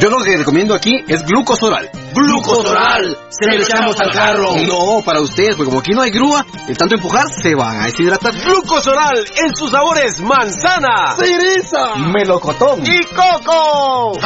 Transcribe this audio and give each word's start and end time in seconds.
Yo 0.00 0.10
lo 0.10 0.18
que 0.18 0.36
recomiendo 0.36 0.74
aquí 0.74 0.92
es 1.06 1.24
glucosoral. 1.24 1.88
¡Glucosoral! 2.14 3.16
Se 3.30 3.56
echamos 3.56 4.00
al 4.00 4.10
carro. 4.10 4.56
No, 4.66 5.02
para 5.04 5.20
ustedes, 5.20 5.54
porque 5.54 5.70
como 5.70 5.80
aquí 5.80 5.92
no 5.92 6.02
hay 6.02 6.10
grúa, 6.10 6.44
de 6.66 6.74
tanto 6.74 6.96
empujar 6.96 7.28
se 7.28 7.54
van 7.54 7.80
a 7.80 7.86
deshidratar. 7.86 8.34
Glucosoral 8.34 9.18
en 9.18 9.54
sus 9.54 9.70
sabores 9.70 10.20
manzana, 10.20 11.14
cereza, 11.16 11.94
melocotón 11.96 12.82
y 12.84 13.04
coco. 13.14 14.18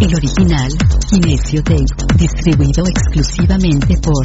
El 0.00 0.14
original, 0.14 0.70
Kinesio 1.10 1.62
Tape, 1.64 1.84
distribuido 2.14 2.84
exclusivamente 2.86 3.98
por 4.00 4.24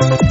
Municipal 0.00 0.30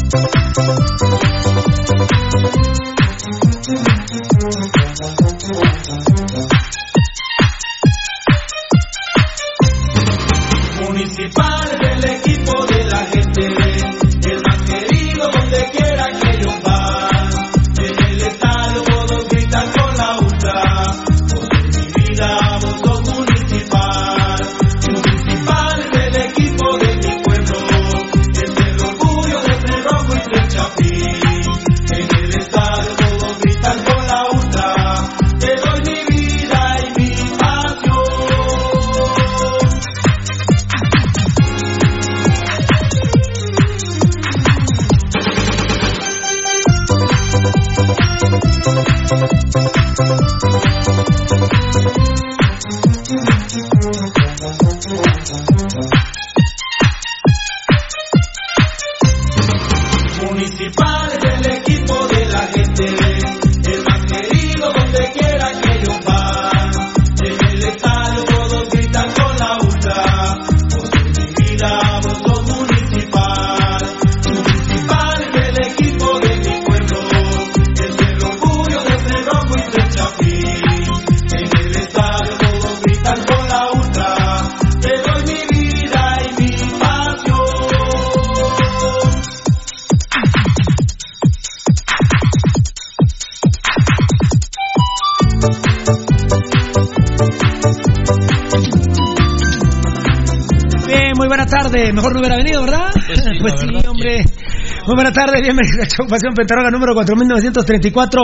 Bienvenidos 105.42 105.80
a 105.82 105.88
Chopación 105.88 106.34
Pentarroga 106.34 106.70
número 106.70 106.94
4934, 106.94 108.22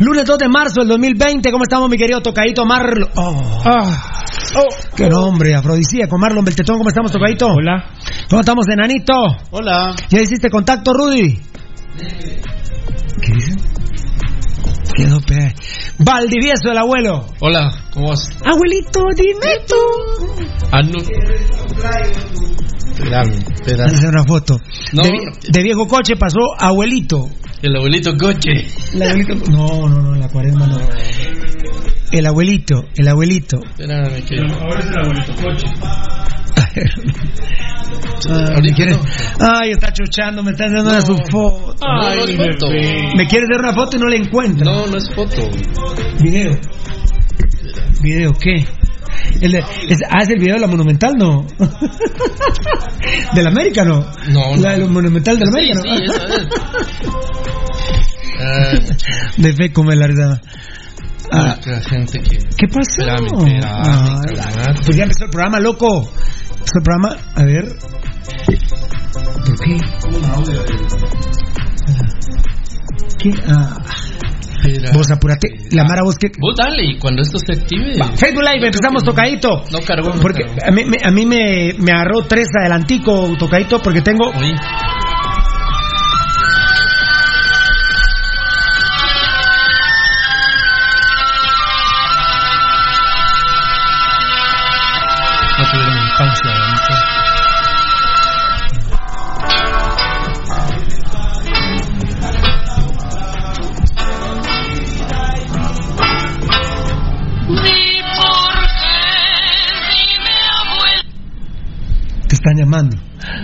lunes 0.00 0.24
2 0.24 0.38
de 0.38 0.48
marzo 0.48 0.80
del 0.80 0.88
2020. 0.88 1.52
¿Cómo 1.52 1.62
estamos, 1.62 1.88
mi 1.88 1.96
querido 1.96 2.20
Tocadito 2.20 2.64
Marlon? 2.64 3.08
Oh. 3.14 3.62
Qué 4.96 5.08
nombre, 5.08 5.54
afrodisíaco. 5.54 6.18
Marlon 6.18 6.44
Beltetón, 6.44 6.78
¿cómo 6.78 6.88
estamos, 6.88 7.12
Tocadito? 7.12 7.46
Hola. 7.46 7.90
¿Cómo 8.28 8.40
estamos, 8.40 8.66
enanito? 8.68 9.14
Hola. 9.52 9.94
¿Ya 10.08 10.20
hiciste 10.20 10.50
contacto, 10.50 10.92
Rudy? 10.92 11.38
¿Qué 13.22 13.32
dicen? 13.32 13.56
Quedó 14.96 15.20
pe... 15.20 15.54
Valdivieso, 15.98 16.72
el 16.72 16.78
abuelo. 16.78 17.26
Hola, 17.40 17.70
¿cómo 17.92 18.08
vas? 18.08 18.30
Abuelito, 18.44 19.04
dime 19.14 19.60
tú. 19.68 19.76
Ah, 20.72 20.82
no. 20.82 20.98
Espérame, 22.98 23.44
espérame. 23.54 23.94
Hacer 23.94 24.08
una 24.08 24.24
foto. 24.24 24.58
No, 24.92 25.02
de, 25.02 25.10
no. 25.10 25.16
de 25.48 25.62
viejo 25.62 25.86
coche 25.86 26.16
pasó 26.16 26.40
abuelito. 26.58 27.28
El 27.62 27.76
abuelito 27.76 28.16
coche. 28.16 28.66
El 28.94 29.02
abuelito. 29.02 29.34
No, 29.50 29.88
no, 29.88 30.02
no, 30.02 30.14
en 30.14 30.20
la 30.20 30.28
cuaresma 30.28 30.66
no. 30.66 30.78
El 32.10 32.26
abuelito, 32.26 32.84
el 32.96 33.08
abuelito. 33.08 33.58
Espérame, 33.62 34.22
que. 34.24 34.38
Ahora 34.38 34.80
es 34.80 34.86
el 34.86 34.98
abuelito 34.98 35.34
coche. 35.42 35.66
Ahorita 38.28 38.74
¿quieres? 38.74 38.96
no. 38.96 39.04
Ay, 39.40 39.70
está 39.70 39.92
chuchando, 39.92 40.42
me 40.42 40.50
está 40.52 40.64
dando 40.70 40.90
una 40.90 41.00
su 41.00 41.16
foto. 41.30 41.74
No, 41.80 42.14
no 42.14 42.24
es 42.24 42.36
foto. 42.36 42.68
Me 43.16 43.26
quieres 43.26 43.48
dar 43.50 43.60
una 43.60 43.72
foto 43.74 43.96
y 43.96 44.00
no 44.00 44.06
la 44.08 44.16
encuentro. 44.16 44.64
No, 44.64 44.86
no 44.86 44.96
es 44.96 45.08
foto. 45.14 45.48
Video. 46.20 46.52
¿Video 48.02 48.32
qué? 48.34 48.64
El 49.40 49.52
de, 49.52 49.58
es, 49.58 49.98
ah, 50.10 50.18
es 50.22 50.28
el 50.30 50.38
video 50.38 50.54
de 50.56 50.60
la 50.60 50.66
Monumental, 50.66 51.14
¿no? 51.16 51.46
¿Del 53.34 53.46
América, 53.46 53.84
no? 53.84 54.04
No, 54.30 54.56
La 54.56 54.72
del 54.72 54.88
Monumental 54.88 55.38
del 55.38 55.48
Sí, 55.48 55.70
América, 55.70 55.78
¿no? 55.78 55.82
sí, 55.82 56.04
esa 56.04 56.24
es. 56.24 56.48
Ah, 58.40 58.72
De 59.36 59.52
fe, 59.52 59.72
come 59.72 59.94
la 59.96 60.06
risa. 60.06 60.40
Ah, 61.30 61.56
otra 61.58 61.80
gente 61.82 62.20
que. 62.20 62.38
¿Qué 62.38 62.66
pasó? 62.68 63.00
Espérame, 63.02 63.26
espérame, 63.26 63.60
Ah, 63.64 64.20
cabrón. 64.24 64.76
pues 64.86 64.96
ya 64.96 65.02
empezó 65.04 65.24
el 65.24 65.30
programa, 65.30 65.60
loco. 65.60 66.10
Empezó 66.50 66.78
el 66.78 66.82
programa, 66.82 67.16
a 67.34 67.42
ver. 67.44 67.64
¿Por 69.44 69.58
qué? 69.60 69.76
¿Qué? 73.18 73.30
Ah, 73.48 73.76
Espera. 74.72 74.92
vos 74.92 75.10
apurate. 75.10 75.48
La 75.72 75.84
Mara, 75.84 76.02
vos 76.02 76.16
que. 76.16 76.28
Vos 76.38 76.54
dale, 76.56 76.84
y 76.84 76.98
cuando 76.98 77.22
esto 77.22 77.38
se 77.38 77.52
active. 77.52 77.96
Va, 78.00 78.08
Facebook 78.16 78.42
Live, 78.42 78.66
empezamos 78.66 79.02
tocadito. 79.04 79.64
No 79.72 79.80
cargó, 79.80 80.10
no 80.14 80.20
Porque 80.20 80.44
cargó. 80.44 80.66
a 80.66 80.70
mí, 80.70 80.84
me- 80.84 80.98
a 81.02 81.10
mí 81.10 81.26
me, 81.26 81.74
me 81.78 81.92
agarró 81.92 82.22
tres 82.28 82.48
adelantico 82.58 83.34
tocadito 83.38 83.80
porque 83.80 84.02
tengo. 84.02 84.30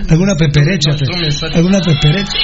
Alguna 0.09 0.35
peperecha. 0.35 0.91
No. 0.91 1.47
Alguna 1.55 1.79
peperecha. 1.79 2.37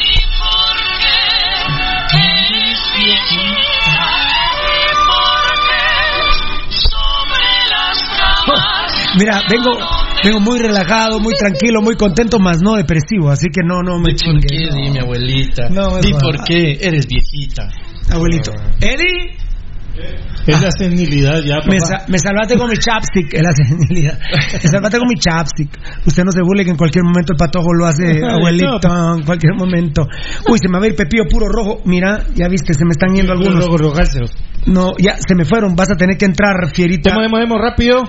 Oh, 8.47 9.17
mira, 9.17 9.41
vengo. 9.49 9.71
Vengo 10.23 10.39
muy 10.39 10.59
relajado, 10.59 11.19
muy 11.19 11.33
tranquilo, 11.33 11.81
muy 11.81 11.95
contento, 11.95 12.37
más 12.37 12.61
no 12.61 12.75
depresivo, 12.75 13.31
así 13.31 13.47
que 13.51 13.61
no, 13.65 13.81
no 13.81 13.97
me 13.97 14.11
¿Por 14.11 14.15
chingue. 14.17 14.47
qué? 14.47 14.69
Dime, 14.71 14.99
abuelita. 14.99 15.67
No, 15.69 15.97
Di 15.99 16.13
por 16.13 16.43
qué. 16.43 16.77
Eres 16.79 17.07
viejita. 17.07 17.67
Abuelito. 18.11 18.51
Eddie, 18.79 19.35
Es 20.47 20.59
la 20.61 20.71
senilidad 20.71 21.39
ya, 21.45 21.57
me, 21.67 21.77
papá. 21.77 21.85
sa- 21.99 22.05
me 22.07 22.17
salvaste 22.17 22.57
con 22.57 22.69
mi 22.69 22.75
chapstick, 22.77 23.31
es 23.33 23.41
la 23.43 23.51
senilidad. 23.51 24.17
Me 24.53 24.59
salvaste 24.69 24.97
con 24.97 25.07
mi 25.07 25.15
chapstick. 25.19 25.69
Usted 26.05 26.23
no 26.23 26.31
se 26.31 26.41
burle 26.41 26.63
que 26.65 26.71
en 26.71 26.77
cualquier 26.77 27.03
momento 27.03 27.33
el 27.33 27.37
patojo 27.37 27.71
lo 27.73 27.85
hace, 27.85 28.03
abuelito, 28.29 28.79
en 29.17 29.23
cualquier 29.23 29.53
momento. 29.55 30.07
Uy, 30.49 30.57
se 30.59 30.67
me 30.67 30.79
va 30.79 30.85
a 30.85 30.87
ir 30.87 30.95
pepillo 30.95 31.25
puro 31.29 31.47
rojo. 31.47 31.81
Mira, 31.85 32.25
ya 32.33 32.47
viste, 32.47 32.73
se 32.73 32.83
me 32.85 32.91
están 32.91 33.13
yendo 33.15 33.33
algunos. 33.33 33.65
No, 34.65 34.93
ya 34.97 35.15
se 35.17 35.35
me 35.35 35.45
fueron. 35.45 35.75
Vas 35.75 35.91
a 35.91 35.95
tener 35.95 36.17
que 36.17 36.25
entrar, 36.25 36.55
fierita. 36.73 37.11
Demo, 37.21 37.37
demo, 37.37 37.57
rápido. 37.59 38.01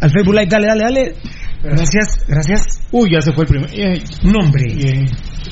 Al 0.00 0.10
Facebook 0.10 0.34
Live, 0.34 0.46
dale, 0.48 0.66
dale, 0.68 0.82
dale. 0.84 1.14
Gracias, 1.62 2.24
gracias. 2.28 2.62
Uy, 2.92 3.10
ya 3.12 3.20
se 3.20 3.32
fue 3.32 3.44
el 3.44 3.48
primer. 3.48 3.70
Eh, 3.72 4.02
Nombre. 4.22 4.64
eh, 4.72 5.04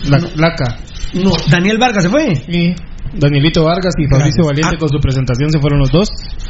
la 0.09 0.19
placa. 0.19 0.77
No, 1.15 1.33
Daniel 1.51 1.79
Vargas 1.79 2.05
se 2.05 2.11
fue. 2.11 2.33
Y 2.49 2.75
Danielito 3.15 3.65
Vargas 3.65 3.95
y 3.99 4.07
Fabricio 4.09 4.45
Gracias. 4.45 4.47
Valiente 4.47 4.77
Ah. 4.77 4.79
con 4.81 4.89
su 4.89 4.99
presentación 4.99 5.51
se 5.51 5.61
fueron 5.61 5.81
los 5.81 5.91
dos. 5.91 6.09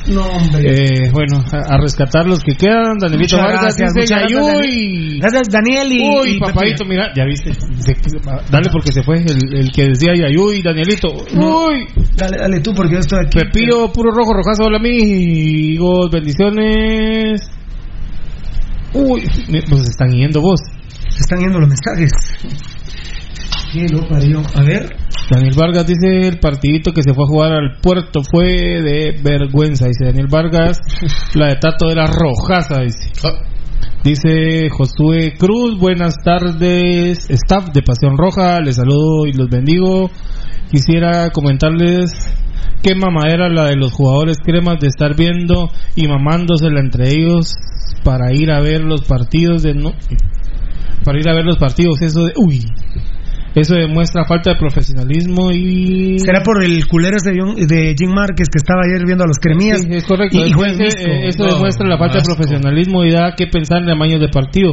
No, 0.08 0.22
hombre. 0.26 0.62
Eh, 0.62 1.10
bueno, 1.12 1.42
a, 1.52 1.74
a 1.74 1.78
rescatar 1.80 2.26
los 2.26 2.40
que 2.44 2.54
quedan. 2.54 2.98
Danielito 2.98 3.36
Muchas 3.36 3.40
Vargas 3.42 3.76
gracias, 3.76 3.94
dice 3.94 4.14
Yayuy. 4.14 5.18
Gracias, 5.20 5.48
Daniel 5.50 5.92
y. 5.92 6.00
Uy, 6.02 6.30
y 6.36 6.38
papadito, 6.40 6.84
mira, 6.84 7.12
ya 7.16 7.24
viste. 7.24 7.50
Dale 8.50 8.68
porque 8.72 8.92
se 8.92 9.02
fue 9.02 9.18
el, 9.18 9.58
el 9.58 9.72
que 9.72 9.88
decía 9.88 10.12
Yayuy, 10.14 10.62
Danielito. 10.62 11.08
No. 11.34 11.66
Uy, 11.66 11.86
Dale, 12.16 12.36
dale 12.38 12.60
tú 12.60 12.72
porque 12.74 12.94
yo 12.94 12.98
estoy 13.00 13.20
aquí. 13.26 13.38
Pepillo, 13.40 13.90
puro 13.92 14.10
rojo, 14.12 14.32
rojazo, 14.34 14.64
hola 14.64 14.78
amigos, 14.78 16.10
bendiciones. 16.12 17.50
Uy, 18.94 19.22
pues 19.68 19.82
se 19.84 19.90
están 19.90 20.10
yendo 20.10 20.40
vos. 20.40 20.60
Se 21.08 21.20
están 21.20 21.40
yendo 21.40 21.58
los 21.58 21.68
mensajes. 21.68 22.12
¿Qué 23.72 23.86
lo 23.88 24.06
parió? 24.06 24.42
A 24.54 24.62
ver. 24.62 24.96
Daniel 25.30 25.54
Vargas 25.56 25.86
dice 25.86 26.28
el 26.28 26.38
partidito 26.38 26.92
que 26.92 27.02
se 27.02 27.14
fue 27.14 27.24
a 27.24 27.26
jugar 27.26 27.52
al 27.52 27.78
puerto 27.80 28.20
fue 28.22 28.82
de 28.82 29.18
vergüenza. 29.22 29.86
Dice 29.86 30.04
Daniel 30.04 30.26
Vargas, 30.28 30.78
la 31.34 31.48
de 31.48 31.56
Tato 31.56 31.90
era 31.90 32.06
rojaza. 32.06 32.82
Dice. 32.82 33.10
Dice 34.04 34.68
Josué 34.68 35.34
Cruz, 35.38 35.78
buenas 35.78 36.16
tardes, 36.24 37.30
staff 37.30 37.68
de 37.72 37.82
Pasión 37.82 38.18
Roja, 38.18 38.60
les 38.60 38.74
saludo 38.74 39.26
y 39.26 39.32
los 39.32 39.48
bendigo. 39.48 40.10
Quisiera 40.72 41.30
comentarles 41.30 42.10
qué 42.82 42.96
mamadera 42.96 43.48
la 43.48 43.66
de 43.66 43.76
los 43.76 43.92
jugadores 43.92 44.38
cremas 44.44 44.80
de 44.80 44.88
estar 44.88 45.16
viendo 45.16 45.70
y 45.94 46.08
mamándosela 46.08 46.80
entre 46.80 47.10
ellos 47.10 47.54
para 48.02 48.34
ir 48.34 48.50
a 48.50 48.60
ver 48.60 48.82
los 48.82 49.02
partidos 49.02 49.62
de 49.62 49.74
no 49.74 49.92
para 51.04 51.18
ir 51.18 51.28
a 51.28 51.34
ver 51.34 51.44
los 51.44 51.58
partidos 51.58 52.00
eso 52.02 52.24
de 52.24 52.32
uy 52.36 52.60
eso 53.54 53.74
demuestra 53.74 54.24
falta 54.24 54.50
de 54.52 54.56
profesionalismo 54.56 55.50
y 55.52 56.18
¿Será 56.18 56.42
por 56.42 56.62
el 56.64 56.86
culero 56.86 57.16
ese 57.16 57.32
de 57.32 57.94
Jim 57.98 58.10
Márquez 58.14 58.48
que 58.50 58.58
estaba 58.58 58.80
ayer 58.84 59.04
viendo 59.06 59.24
a 59.24 59.26
los 59.26 59.38
cremías? 59.38 59.80
Sí, 59.82 59.88
es 59.90 60.04
correcto. 60.04 60.38
Y, 60.38 60.50
eh, 60.50 61.28
eso 61.28 61.44
No, 61.44 61.54
demuestra 61.54 61.86
la 61.86 61.98
falta 61.98 62.18
asco. 62.18 62.32
de 62.32 62.36
profesionalismo 62.36 63.04
y 63.04 63.10
da 63.12 63.34
que 63.36 63.46
pensar 63.46 63.82
en 63.82 63.86
tamaños 63.88 64.20
de 64.20 64.28
partido. 64.28 64.72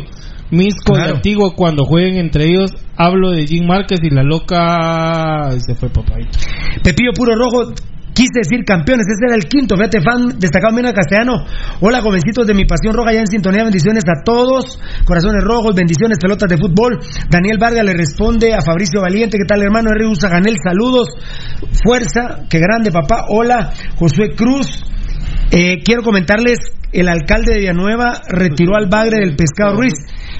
Misco 0.51 0.93
Claro. 0.93 1.11
y 1.11 1.15
Antiguo 1.17 1.53
cuando 1.55 1.83
jueguen 1.85 2.15
entre 2.17 2.45
ellos, 2.45 2.71
hablo 2.97 3.31
de 3.31 3.45
Jim 3.45 3.67
Márquez 3.67 3.99
y 4.01 4.09
la 4.09 4.23
loca 4.23 5.49
y 5.55 5.59
se 5.59 5.75
fue 5.75 5.89
papadito. 5.89 6.39
Pepillo 6.83 7.11
Puro 7.13 7.35
Rojo. 7.35 7.73
Quise 8.19 8.43
decir 8.43 8.65
campeones, 8.65 9.07
ese 9.07 9.31
era 9.31 9.35
el 9.37 9.47
quinto, 9.47 9.77
fíjate, 9.77 10.01
fan 10.01 10.37
destacado 10.37 10.75
Mena 10.75 10.91
Castellano. 10.91 11.45
Hola, 11.79 12.01
jovencitos 12.01 12.45
de 12.45 12.53
mi 12.53 12.65
pasión 12.65 12.93
roja, 12.93 13.13
ya 13.13 13.21
en 13.21 13.27
sintonía, 13.27 13.63
bendiciones 13.63 14.03
a 14.09 14.25
todos. 14.25 14.77
Corazones 15.05 15.41
rojos, 15.41 15.73
bendiciones, 15.73 16.17
pelotas 16.19 16.49
de 16.49 16.57
fútbol. 16.57 16.99
Daniel 17.29 17.57
Vargas 17.57 17.85
le 17.85 17.93
responde 17.93 18.53
a 18.53 18.59
Fabricio 18.59 18.99
Valiente, 18.99 19.37
¿qué 19.37 19.45
tal, 19.47 19.61
hermano? 19.61 19.91
R. 19.91 20.03
Ganel, 20.19 20.57
saludos. 20.61 21.07
Fuerza, 21.81 22.43
qué 22.49 22.59
grande, 22.59 22.91
papá. 22.91 23.23
Hola, 23.29 23.71
Josué 23.95 24.35
Cruz. 24.35 24.83
Eh, 25.51 25.81
quiero 25.85 26.03
comentarles, 26.03 26.59
el 26.91 27.07
alcalde 27.07 27.53
de 27.53 27.59
Villanueva 27.59 28.21
retiró 28.27 28.75
al 28.75 28.89
bagre 28.89 29.19
del 29.19 29.37
pescado 29.37 29.77
Ruiz, 29.77 29.93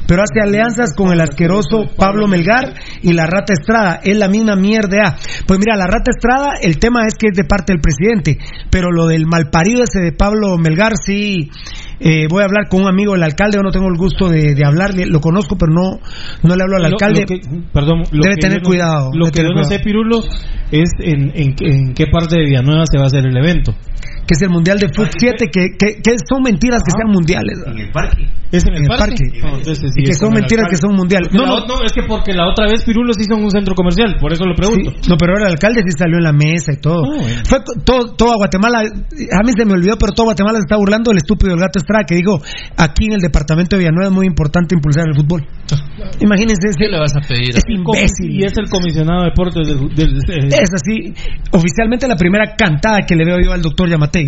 pero 0.09 0.23
hace 0.23 0.41
alianzas 0.41 0.95
con 0.95 1.13
el 1.13 1.21
asqueroso 1.21 1.85
Pablo 1.95 2.27
Melgar 2.27 2.73
y 3.03 3.13
la 3.13 3.27
rata 3.27 3.53
Estrada. 3.53 3.99
Es 4.03 4.17
la 4.17 4.27
misma 4.27 4.55
mierda. 4.55 5.15
Pues 5.45 5.59
mira, 5.59 5.77
la 5.77 5.85
rata 5.85 6.09
Estrada, 6.09 6.53
el 6.61 6.79
tema 6.79 7.05
es 7.05 7.13
que 7.13 7.27
es 7.27 7.37
de 7.37 7.43
parte 7.43 7.71
del 7.73 7.79
presidente, 7.81 8.39
pero 8.71 8.91
lo 8.91 9.05
del 9.05 9.27
malparido 9.27 9.83
ese 9.83 9.99
de 10.03 10.11
Pablo 10.11 10.57
Melgar, 10.57 10.93
sí. 10.97 11.51
eh, 11.99 12.25
voy 12.27 12.41
a 12.41 12.45
hablar 12.45 12.67
con 12.69 12.81
un 12.81 12.87
amigo 12.87 13.13
del 13.13 13.21
alcalde, 13.23 13.57
yo 13.57 13.61
no 13.61 13.69
tengo 13.71 13.87
el 13.87 13.97
gusto 13.97 14.29
de, 14.29 14.55
de 14.55 14.65
hablarle, 14.65 15.05
lo 15.05 15.19
conozco, 15.21 15.55
pero 15.57 15.71
no, 15.73 15.99
no 16.41 16.55
le 16.55 16.63
hablo 16.63 16.77
al 16.77 16.85
alcalde. 16.85 17.21
lo 17.21 17.27
que- 17.27 17.41
perdón, 17.71 18.03
lo 18.11 18.23
Debe 18.23 18.35
que 18.35 18.41
tener 18.41 18.61
no- 18.63 18.67
cuidado, 18.67 19.09
Lo 19.13 19.29
que 19.29 19.43
yo 19.43 19.49
no 19.49 19.63
sé, 19.63 19.77
Pirulo, 19.79 20.21
es 20.71 20.89
en, 20.99 21.31
en, 21.35 21.55
en 21.59 21.93
qué 21.93 22.05
parte 22.07 22.35
de 22.39 22.45
Villanueva 22.45 22.85
se 22.89 22.97
va 22.97 23.03
a 23.03 23.07
hacer 23.07 23.27
el 23.27 23.37
evento. 23.37 23.75
Que 24.29 24.36
es 24.38 24.41
el 24.45 24.51
Mundial 24.53 24.77
de 24.77 24.89
Fútbol 24.93 25.09
7, 25.09 25.50
que, 25.50 25.74
que, 25.74 25.88
que 26.05 26.12
son 26.29 26.43
mentiras 26.45 26.83
que 26.86 26.91
sean 26.93 27.09
mundiales. 27.09 27.57
En 27.65 27.79
el 27.79 27.89
parque. 27.91 28.29
¿Es 28.51 28.62
en 28.65 28.74
el, 28.74 28.86
En 28.86 28.91
el 28.91 28.98
parque. 28.98 29.25
No, 29.41 29.57
entonces 29.57 29.89
sí 29.93 30.01
Y 30.01 30.03
que 30.05 30.12
es 30.12 30.17
son 30.21 30.33
mentiras 30.33 30.65
que 30.69 30.77
son 30.77 30.93
mundiales. 30.93 31.33
No, 31.33 31.45
no, 31.45 31.65
no, 31.65 31.81
es 31.83 31.91
que 31.93 32.03
porque 32.03 32.33
la 32.33 32.45
otra 32.48 32.67
vez 32.69 32.83
Pirulo 32.86 33.13
se 33.13 33.24
hizo 33.25 33.33
en 33.33 33.43
un 33.43 33.50
centro 33.50 33.74
comercial, 33.74 34.17
por 34.21 34.31
eso 34.31 34.45
lo 34.45 34.53
pregunto. 34.53 34.91
Sí, 35.01 35.09
no, 35.09 35.17
pero 35.17 35.33
ahora 35.33 35.45
el 35.50 35.53
alcalde 35.53 35.81
sí 35.81 35.98
salió 35.98 36.17
en 36.17 36.24
la 36.29 36.33
mesa 36.33 36.74
y 36.74 36.77
todo. 36.77 37.01
Ah, 37.09 37.17
bueno. 37.17 37.41
Fue 37.50 37.57
todo, 37.83 38.13
todo 38.13 38.31
a 38.33 38.36
Guatemala. 38.38 38.79
A 38.86 39.41
mí 39.41 39.51
se 39.57 39.65
me 39.65 39.74
olvidó, 39.74 39.98
pero 39.98 40.13
todo 40.13 40.25
Guatemala 40.29 40.59
se 40.62 40.65
está 40.69 40.77
burlando 40.77 41.09
del 41.09 41.17
estúpido 41.17 41.50
del 41.53 41.59
gato 41.62 41.79
Estrada 41.79 42.03
que 42.05 42.13
dijo 42.15 42.38
aquí 42.77 43.05
en 43.09 43.13
el 43.13 43.21
departamento 43.21 43.75
de 43.77 43.81
Villanueva 43.81 44.09
es 44.09 44.13
muy 44.13 44.27
importante 44.27 44.75
impulsar 44.75 45.05
el 45.09 45.15
fútbol. 45.17 45.41
Imagínense, 46.21 46.69
¿Qué 46.77 46.86
ese, 46.86 46.91
le 46.91 47.00
vas 47.00 47.13
a 47.15 47.21
pedir? 47.21 47.50
ese 47.50 47.69
imbécil. 47.71 48.29
Y 48.31 48.43
es 48.45 48.53
el 48.57 48.69
comisionado 48.69 49.24
de 49.24 49.29
deportes 49.29 49.67
del... 49.67 49.89
del- 49.95 50.53
Es 50.53 50.69
así, 50.74 51.13
oficialmente 51.51 52.07
la 52.07 52.15
primera 52.15 52.55
cantada 52.57 53.00
que 53.07 53.15
le 53.15 53.25
veo 53.25 53.38
yo 53.43 53.51
al 53.53 53.62
doctor 53.62 53.89
Yamatei. 53.89 54.18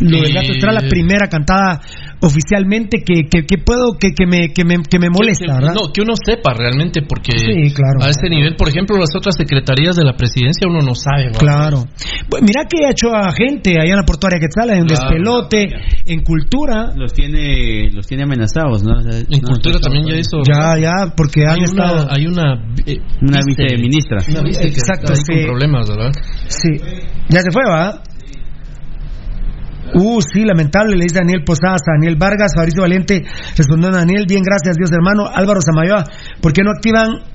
Lo 0.00 0.20
del 0.20 0.32
gato 0.32 0.52
Estrada, 0.52 0.80
la 0.80 0.86
Eh. 0.86 0.90
primera 0.90 1.28
cantada 1.28 1.80
oficialmente 2.22 3.02
que, 3.04 3.28
que, 3.28 3.44
que 3.46 3.58
puedo, 3.58 3.98
que, 3.98 4.12
que, 4.14 4.26
me, 4.26 4.52
que, 4.52 4.64
me, 4.64 4.76
que 4.88 4.98
me 4.98 5.08
molesta, 5.10 5.44
Que- 5.44 5.50
que- 5.52 5.58
¿verdad? 5.58 5.74
No, 5.74 5.92
que 5.92 6.00
uno 6.02 6.14
sepa 6.16 6.54
realmente, 6.54 7.02
porque 7.02 7.32
Sí, 7.36 7.74
claro. 7.74 7.98
a 8.02 8.10
ese 8.10 8.28
nivel, 8.28 8.54
por 8.56 8.68
ejemplo, 8.68 8.96
las 8.96 9.10
otras 9.16 9.34
secretarías 9.36 9.96
de 9.96 10.04
la 10.04 10.14
presidencia 10.14 10.66
uno 10.68 10.80
no 10.80 10.94
sabe. 10.94 11.30
¿va? 11.34 11.38
Claro. 11.38 11.84
Pues 12.30 12.42
mira 12.42 12.64
que 12.70 12.86
ha 12.86 12.90
hecho 12.90 13.14
a 13.14 13.32
gente 13.32 13.74
allá 13.80 13.90
en 13.90 13.96
la 13.96 14.04
portuaria 14.04 14.38
Quetzal, 14.38 14.70
en 14.70 14.86
Claro. 14.86 15.00
despelote, 15.10 15.68
en 16.06 16.20
cultura. 16.22 16.92
Los 16.96 17.12
tiene, 17.12 17.90
los 17.92 18.06
tiene 18.06 18.22
amenazados, 18.22 18.82
¿no? 18.84 18.98
O 18.98 19.02
sea, 19.02 19.18
En 19.18 19.26
no, 19.42 19.48
cultura 19.48 19.78
también 19.80 20.06
ya 20.06 20.16
hizo. 20.16 20.38
Ya, 20.46 20.78
ya, 20.78 21.12
porque 21.16 21.44
han 21.44 21.58
hay 21.58 21.64
estado. 21.64 22.04
una, 22.04 22.12
hay 22.14 22.26
una, 22.26 22.54
eh, 22.86 22.98
Una 23.20 23.40
vice- 23.46 23.62
viceministra. 23.66 24.18
Una 24.28 24.42
vice 24.42 24.60
que 24.62 24.68
Exacto, 24.68 25.12
está 25.12 25.32
ahí 25.32 25.38
sí. 25.38 25.44
con 25.44 25.52
problemas, 25.58 25.88
¿verdad? 25.88 26.12
Sí. 26.48 26.70
Ya 27.28 27.40
se 27.40 27.50
fue, 27.50 27.62
¿va? 27.68 28.00
Uh, 29.94 30.20
sí, 30.20 30.44
lamentable, 30.44 30.96
le 30.96 31.04
dice 31.04 31.18
Daniel 31.18 31.44
Posadas 31.44 31.82
a 31.86 31.92
Daniel 31.98 32.16
Vargas, 32.16 32.52
Fabricio 32.56 32.82
Valiente 32.82 33.22
respondió 33.56 33.90
a 33.90 33.92
Daniel, 33.92 34.24
bien, 34.26 34.42
gracias 34.42 34.76
Dios 34.76 34.90
hermano, 34.92 35.28
Álvaro 35.32 35.60
Samayoa, 35.60 36.04
¿por 36.40 36.52
qué 36.52 36.62
no 36.62 36.70
activan 36.70 37.32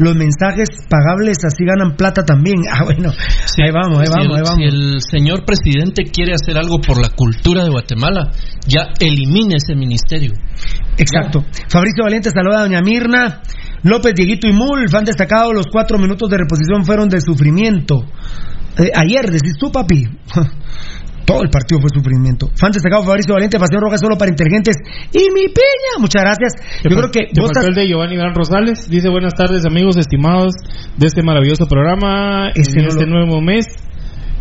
los 0.00 0.16
mensajes 0.16 0.68
pagables, 0.88 1.36
así 1.44 1.64
ganan 1.64 1.96
plata 1.96 2.24
también? 2.24 2.62
Ah, 2.72 2.84
bueno, 2.84 3.10
Sí, 3.12 3.62
ahí 3.62 3.72
vamos, 3.72 3.98
ahí 3.98 4.06
si 4.06 4.12
vamos, 4.12 4.26
el, 4.26 4.36
ahí 4.36 4.42
vamos. 4.42 4.56
Si 4.56 4.64
el 4.64 5.00
señor 5.00 5.44
presidente 5.44 6.04
quiere 6.04 6.32
hacer 6.32 6.56
algo 6.56 6.80
por 6.80 7.00
la 7.00 7.10
cultura 7.10 7.64
de 7.64 7.70
Guatemala, 7.70 8.30
ya 8.66 8.92
elimine 8.98 9.56
ese 9.56 9.74
ministerio. 9.74 10.32
Exacto. 10.96 11.44
Fabricio 11.68 12.04
Valiente 12.04 12.30
saluda 12.30 12.60
a 12.60 12.62
Doña 12.62 12.80
Mirna. 12.80 13.42
López, 13.82 14.14
Dieguito 14.14 14.46
y 14.46 14.52
Mul, 14.52 14.88
fan 14.88 15.04
destacado, 15.04 15.52
los 15.52 15.66
cuatro 15.66 15.98
minutos 15.98 16.28
de 16.30 16.38
reposición 16.38 16.84
fueron 16.84 17.08
de 17.08 17.20
sufrimiento. 17.20 18.04
Eh, 18.78 18.90
ayer, 18.94 19.30
decís 19.30 19.54
tú, 19.58 19.70
papi. 19.72 20.04
Todo 21.30 21.42
el 21.42 21.50
partido 21.50 21.80
fue 21.80 21.90
sufrimiento. 21.94 22.50
Fan 22.58 22.72
destacado 22.72 23.02
Fabricio 23.04 23.34
Valiente, 23.34 23.58
Pasión 23.58 23.80
Roja 23.80 23.96
solo 23.98 24.16
para 24.18 24.30
inteligentes. 24.30 24.76
Y 25.12 25.30
mi 25.32 25.46
piña, 25.46 25.92
muchas 25.98 26.22
gracias. 26.22 26.52
Yo 26.82 26.90
creo 26.96 27.10
que 27.10 27.32
Te 27.32 27.40
vos 27.40 27.50
estás- 27.50 27.66
el 27.66 27.74
de 27.74 27.86
Giovanni 27.88 28.16
Gran 28.16 28.34
Rosales. 28.34 28.88
Dice 28.90 29.08
buenas 29.08 29.34
tardes 29.34 29.64
amigos 29.66 29.96
estimados 29.96 30.54
de 30.96 31.06
este 31.06 31.22
maravilloso 31.22 31.66
programa 31.66 32.50
en 32.54 32.60
este 32.60 32.82
lo- 32.82 33.06
nuevo 33.06 33.40
mes. 33.40 33.66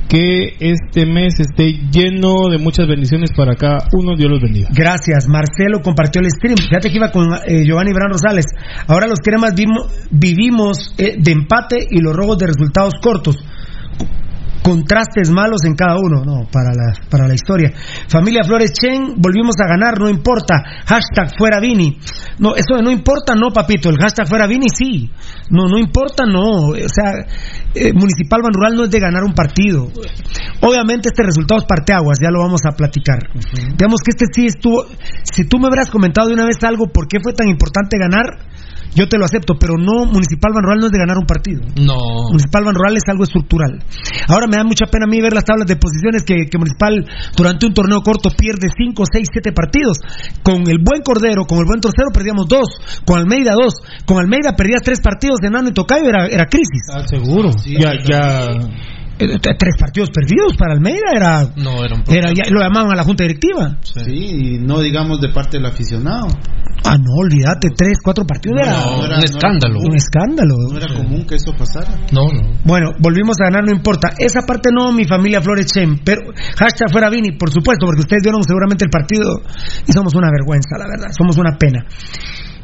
Que 0.10 0.56
este 0.60 1.06
mes 1.06 1.40
esté 1.40 1.72
lleno 1.92 2.50
de 2.50 2.58
muchas 2.58 2.88
bendiciones 2.88 3.30
para 3.38 3.54
cada 3.54 3.78
uno. 3.94 4.16
Dios 4.18 4.32
los 4.32 4.42
bendiga. 4.42 4.68
Gracias, 4.74 5.28
Marcelo 5.28 5.82
compartió 5.84 6.20
el 6.20 6.32
stream. 6.32 6.58
Fíjate 6.58 6.90
que 6.90 6.96
iba 6.98 7.12
con 7.12 7.28
eh, 7.46 7.64
Giovanni 7.64 7.94
Bran 7.94 8.10
Rosales. 8.12 8.46
Ahora 8.88 9.06
los 9.06 9.20
cremas 9.20 9.54
vimo- 9.54 9.86
vivimos 10.10 10.96
eh, 10.98 11.14
de 11.20 11.32
empate 11.32 11.78
y 11.92 12.02
los 12.02 12.16
robos 12.16 12.40
de 12.40 12.48
resultados 12.48 12.96
cortos. 13.00 13.38
Contrastes 14.62 15.30
malos 15.30 15.64
en 15.66 15.76
cada 15.76 15.98
uno, 15.98 16.24
no, 16.26 16.48
para 16.52 16.70
la, 16.70 16.94
para 17.10 17.28
la 17.28 17.34
historia. 17.34 17.72
Familia 18.08 18.44
Flores 18.44 18.74
Chen, 18.74 19.16
volvimos 19.18 19.56
a 19.64 19.68
ganar, 19.68 20.00
no 20.00 20.10
importa. 20.10 20.56
Hashtag 20.86 21.38
fuera 21.38 21.60
Vini. 21.60 21.98
No, 22.40 22.56
eso 22.56 22.76
de 22.76 22.84
no 22.84 22.92
importa, 22.92 23.36
no, 23.36 23.50
papito. 23.52 23.90
El 23.90 23.98
hashtag 23.98 24.28
fuera 24.28 24.48
Vini, 24.48 24.68
sí. 24.74 25.10
No, 25.50 25.68
no 25.68 25.78
importa, 25.78 26.26
no. 26.26 26.70
O 26.70 26.90
sea, 26.94 27.14
eh, 27.74 27.94
Municipal 27.94 28.42
Ban 28.42 28.54
Rural 28.54 28.76
no 28.76 28.84
es 28.86 28.92
de 28.92 29.00
ganar 29.00 29.24
un 29.24 29.34
partido. 29.34 29.88
Obviamente 30.62 31.10
este 31.10 31.24
resultado 31.24 31.60
es 31.60 31.66
parteaguas, 31.66 32.20
ya 32.22 32.30
lo 32.32 32.40
vamos 32.40 32.62
a 32.66 32.76
platicar. 32.76 33.20
Digamos 33.78 34.02
que 34.02 34.12
este 34.12 34.26
sí 34.32 34.46
estuvo. 34.46 34.86
Si 35.24 35.46
tú 35.46 35.58
me 35.58 35.68
hubieras 35.68 35.90
comentado 35.90 36.28
de 36.28 36.34
una 36.34 36.46
vez 36.46 36.58
algo, 36.64 36.88
¿por 36.88 37.08
qué 37.08 37.20
fue 37.22 37.34
tan 37.34 37.48
importante 37.48 37.98
ganar? 37.98 38.26
Yo 38.96 39.08
te 39.08 39.18
lo 39.18 39.26
acepto, 39.26 39.56
pero 39.60 39.78
no, 39.78 40.06
Municipal 40.06 40.52
Banrural 40.54 40.80
no 40.80 40.86
es 40.88 40.92
de 40.92 40.98
ganar 40.98 41.18
un 41.18 41.26
partido. 41.26 41.62
No. 41.78 42.30
Municipal 42.30 42.64
Banrural 42.66 42.98
es 42.98 43.04
algo 43.08 43.24
estructural. 43.24 43.84
Ahora 44.28 44.48
me 44.48 44.58
da 44.58 44.64
mucha 44.64 44.86
pena 44.86 45.06
a 45.06 45.10
mí 45.10 45.22
ver 45.22 45.34
las 45.34 45.46
tablas 45.46 45.68
de 45.68 45.76
posiciones 45.76 46.24
que, 46.24 46.50
que 46.50 46.58
Municipal 46.58 47.06
durante 47.36 47.66
un 47.66 47.74
torneo 47.74 48.02
corto 48.02 48.30
pierde 48.32 48.68
5, 48.76 49.04
6, 49.12 49.28
7 49.32 49.52
partidos. 49.52 49.98
Con 50.44 50.68
el 50.68 50.80
buen 50.84 51.02
Cordero, 51.02 51.46
con 51.46 51.60
el 51.60 51.66
buen 51.66 51.82
Torcero 51.82 52.10
perdíamos 52.14 52.48
2, 52.48 53.04
con 53.06 53.20
Almeida 53.20 53.54
2, 53.54 54.06
con 54.06 54.18
Almeida 54.18 54.56
perdías 54.56 54.82
3 54.84 55.02
partidos 55.02 55.40
de 55.42 55.50
Nano 55.50 55.70
y 55.70 55.74
Tocayo, 55.74 56.10
era, 56.10 56.28
era 56.28 56.46
crisis. 56.46 56.90
Ah, 56.94 57.06
seguro. 57.08 57.52
ya, 57.66 57.94
ya 58.04 58.48
tres 59.28 59.76
partidos 59.78 60.10
perdidos 60.12 60.56
para 60.58 60.74
Almeida 60.74 61.12
era 61.14 61.42
no 61.58 61.84
era, 61.84 61.96
un 61.96 62.04
era 62.08 62.32
ya, 62.32 62.44
lo 62.50 62.62
llamaban 62.62 62.94
a 62.94 62.96
la 62.96 63.04
junta 63.04 63.24
directiva. 63.24 63.78
Sí. 63.84 64.02
y 64.08 64.58
no 64.60 64.80
digamos 64.80 65.20
de 65.20 65.30
parte 65.30 65.58
del 65.58 65.66
aficionado. 65.66 66.28
Ah 66.86 66.96
no 66.96 67.12
olvídate 67.20 67.70
tres 67.76 67.98
cuatro 68.02 68.26
partidos 68.26 68.62
era, 68.62 68.80
no, 68.80 69.06
era 69.06 69.18
un 69.18 69.24
escándalo. 69.24 69.80
un 69.80 69.96
escándalo. 69.96 70.56
No 70.72 70.78
era 70.78 70.88
común 70.96 71.26
que 71.28 71.36
eso 71.36 71.52
pasara. 71.52 72.00
No 72.14 72.32
no. 72.32 72.60
Bueno 72.64 72.92
volvimos 73.00 73.36
a 73.42 73.52
ganar 73.52 73.66
no 73.66 73.76
importa. 73.76 74.10
Esa 74.18 74.42
parte 74.48 74.70
no 74.74 74.94
mi 74.94 75.06
familia 75.06 75.42
Flores 75.42 75.68
Chen 75.68 76.00
pero 76.04 76.22
hashtag 76.56 76.92
fuera 76.92 77.10
Vini 77.10 77.34
por 77.34 77.52
supuesto 77.52 77.86
porque 77.86 78.02
ustedes 78.02 78.24
vieron 78.24 78.42
seguramente 78.44 78.86
el 78.86 78.90
partido 78.90 79.42
y 79.86 79.92
somos 79.92 80.16
una 80.16 80.32
vergüenza 80.32 80.78
la 80.78 80.88
verdad 80.88 81.12
somos 81.12 81.36
una 81.38 81.58
pena. 81.58 81.86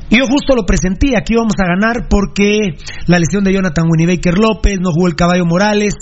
Y 0.10 0.20
yo 0.20 0.26
justo 0.28 0.56
lo 0.56 0.66
presentí, 0.66 1.16
aquí 1.16 1.36
vamos 1.36 1.56
a 1.58 1.66
ganar 1.66 2.08
porque 2.08 2.78
la 3.08 3.18
lesión 3.18 3.44
de 3.44 3.54
Jonathan 3.54 3.86
Winnie 3.90 4.16
Baker 4.16 4.38
López, 4.38 4.78
no 4.80 4.92
jugó 4.92 5.08
el 5.08 5.16
caballo 5.16 5.46
Morales, 5.46 5.96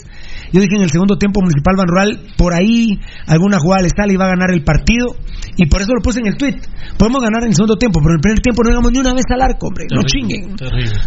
yo 0.53 0.61
dije 0.61 0.75
en 0.75 0.83
el 0.83 0.91
segundo 0.91 1.17
tiempo 1.17 1.41
Municipal 1.41 1.73
Ban 1.75 1.87
Rural, 1.87 2.19
por 2.37 2.53
ahí 2.53 3.01
alguna 3.25 3.57
jugada 3.57 3.81
le 3.81 3.89
sale 3.89 4.13
y 4.13 4.17
va 4.17 4.25
a 4.25 4.37
ganar 4.37 4.51
el 4.53 4.63
partido. 4.63 5.17
Y 5.57 5.65
por 5.65 5.81
eso 5.81 5.93
lo 5.93 6.01
puse 6.01 6.19
en 6.19 6.27
el 6.27 6.37
tweet. 6.37 6.61
Podemos 6.97 7.21
ganar 7.21 7.41
en 7.41 7.49
el 7.49 7.55
segundo 7.55 7.75
tiempo, 7.75 7.99
pero 8.01 8.13
en 8.13 8.17
el 8.17 8.21
primer 8.21 8.39
tiempo 8.39 8.61
no 8.61 8.69
llegamos 8.69 8.91
ni 8.91 8.99
una 8.99 9.13
vez 9.13 9.25
al 9.33 9.41
arco, 9.41 9.67
hombre. 9.67 9.85
no 9.89 10.03
chinguen. 10.03 10.55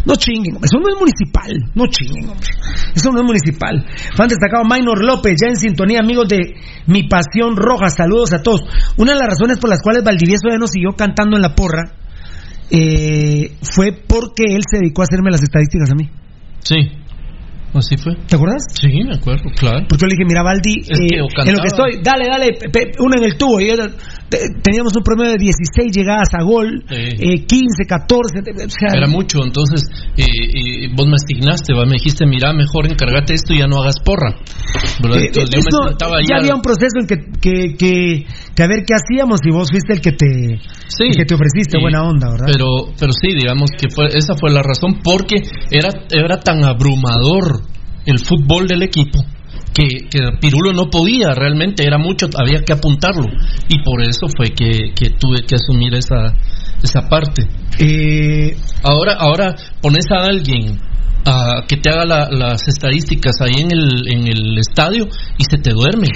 No 0.05 0.15
chinguen. 0.15 0.59
Eso 0.59 0.79
no 0.83 0.91
es 0.91 0.99
municipal. 0.99 1.51
No 1.75 1.87
chinguen, 1.87 2.27
hombre. 2.27 2.47
Eso 2.93 3.11
no 3.11 3.19
es 3.19 3.25
municipal. 3.25 3.87
Fan 4.15 4.27
destacado 4.27 4.63
Minor 4.67 5.03
López, 5.03 5.39
ya 5.39 5.47
en 5.47 5.55
sintonía, 5.55 5.99
amigos 5.99 6.27
de 6.27 6.59
Mi 6.87 7.07
Pasión 7.07 7.55
Roja. 7.55 7.89
Saludos 7.89 8.33
a 8.33 8.43
todos. 8.43 8.67
Una 8.97 9.13
de 9.13 9.19
las 9.19 9.29
razones 9.29 9.59
por 9.59 9.69
las 9.69 9.81
cuales 9.81 10.03
Valdivieso 10.03 10.51
ya 10.51 10.57
nos 10.57 10.71
siguió 10.71 10.91
cantando 10.91 11.37
en 11.37 11.41
la 11.41 11.55
porra 11.55 11.95
eh, 12.69 13.55
fue 13.61 13.93
porque 13.93 14.43
él 14.49 14.63
se 14.69 14.79
dedicó 14.79 15.03
a 15.03 15.05
hacerme 15.05 15.31
las 15.31 15.41
estadísticas 15.41 15.89
a 15.91 15.95
mí. 15.95 16.09
Sí. 16.59 16.75
Así 17.73 17.97
fue. 17.97 18.15
¿Te 18.27 18.35
acuerdas? 18.35 18.63
Sí, 18.73 18.87
me 19.03 19.15
acuerdo, 19.15 19.43
claro. 19.55 19.85
Porque 19.87 20.01
yo 20.01 20.07
le 20.07 20.15
dije, 20.15 20.25
mira, 20.25 20.41
Valdi, 20.41 20.73
eh, 20.87 21.19
en 21.45 21.53
lo 21.53 21.61
que 21.61 21.67
estoy, 21.67 21.99
dale, 22.01 22.27
dale, 22.27 22.57
uno 22.99 23.17
en 23.17 23.23
el 23.23 23.37
tubo. 23.37 23.59
Y 23.59 23.69
teníamos 24.29 24.95
un 24.95 25.03
promedio 25.03 25.31
de 25.31 25.37
16 25.39 25.95
llegadas 25.95 26.29
a 26.33 26.43
gol, 26.43 26.83
eh, 26.89 27.45
15, 27.45 27.85
14. 27.87 28.43
Era 28.93 29.07
mucho, 29.07 29.39
entonces 29.43 29.81
eh, 30.17 30.89
vos 30.95 31.07
me 31.07 31.15
asignaste, 31.15 31.73
me 31.73 31.93
dijiste, 31.93 32.25
mira, 32.25 32.51
mejor 32.53 32.87
encargate 32.91 33.33
esto 33.33 33.53
y 33.53 33.59
ya 33.59 33.67
no 33.67 33.81
hagas 33.81 33.99
porra. 34.03 34.31
Eh, 34.31 35.27
entonces 35.27 35.49
yo 35.51 35.59
me 35.63 35.89
sentaba 35.89 36.17
ya 36.27 36.37
había 36.37 36.55
un 36.55 36.61
proceso 36.61 36.99
en 36.99 37.07
que, 37.07 37.15
que, 37.39 37.75
que, 37.77 38.25
que, 38.55 38.63
a 38.63 38.67
ver 38.67 38.83
qué 38.85 38.93
hacíamos 38.95 39.39
y 39.45 39.51
vos 39.51 39.69
fuiste 39.71 39.93
el 39.93 40.01
que 40.01 40.11
te, 40.11 40.59
que 41.15 41.25
te 41.25 41.35
ofreciste 41.35 41.79
buena 41.79 42.03
onda, 42.03 42.29
¿verdad? 42.31 42.47
Pero, 42.51 42.93
pero 42.99 43.11
sí, 43.13 43.33
digamos 43.33 43.69
que 43.77 43.87
fue, 43.89 44.07
esa 44.07 44.35
fue 44.35 44.51
la 44.51 44.61
razón, 44.61 44.99
porque 45.03 45.37
era, 45.71 45.89
era 46.11 46.39
tan 46.39 46.63
abrumador 46.63 47.61
el 48.05 48.19
fútbol 48.19 48.67
del 48.67 48.83
equipo 48.83 49.19
que, 49.77 50.09
que, 50.09 50.19
Pirulo 50.41 50.73
no 50.73 50.89
podía 50.89 51.33
realmente, 51.35 51.85
era 51.85 51.99
mucho, 51.99 52.27
había 52.35 52.63
que 52.65 52.73
apuntarlo. 52.73 53.27
Y 53.69 53.83
por 53.83 54.01
eso 54.01 54.27
fue 54.35 54.49
que, 54.49 54.93
que 54.95 55.11
tuve 55.11 55.45
que 55.47 55.55
asumir 55.55 55.93
esa, 55.93 56.33
esa 56.81 57.07
parte. 57.07 57.43
Eh, 57.77 58.57
ahora, 58.83 59.13
ahora 59.19 59.55
pones 59.81 60.05
a 60.11 60.25
alguien 60.25 60.79
a 61.25 61.65
que 61.67 61.77
te 61.77 61.89
haga 61.89 62.05
las 62.05 62.67
estadísticas 62.67 63.35
ahí 63.41 63.61
en 63.61 63.71
el, 63.71 64.07
en 64.07 64.27
el 64.27 64.57
estadio 64.57 65.05
y 65.37 65.43
se 65.43 65.57
te 65.57 65.73
duerme. 65.73 66.07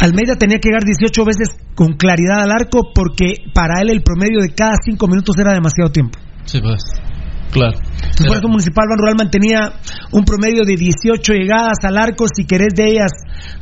Almeida 0.00 0.36
tenía 0.36 0.58
que 0.58 0.68
llegar 0.68 0.84
18 0.84 1.24
veces 1.24 1.48
con 1.74 1.94
claridad 1.94 2.40
al 2.44 2.52
arco 2.52 2.92
porque 2.94 3.34
para 3.52 3.82
él 3.82 3.90
el 3.90 4.02
promedio 4.02 4.40
de 4.40 4.54
cada 4.54 4.72
5 4.82 5.06
minutos 5.08 5.34
era 5.38 5.52
demasiado 5.52 5.90
tiempo. 5.90 6.18
Sí, 6.44 6.60
pues. 6.60 6.80
Claro. 7.50 7.78
Por 8.26 8.36
eso 8.36 8.48
Municipal 8.48 8.86
Ban 8.88 8.98
Rural 8.98 9.14
mantenía 9.16 9.72
un 10.12 10.24
promedio 10.24 10.64
de 10.64 10.76
18 10.76 11.32
llegadas 11.32 11.78
al 11.84 11.96
arco, 11.96 12.26
si 12.34 12.44
querés 12.44 12.74
de 12.74 12.90
ellas 12.90 13.12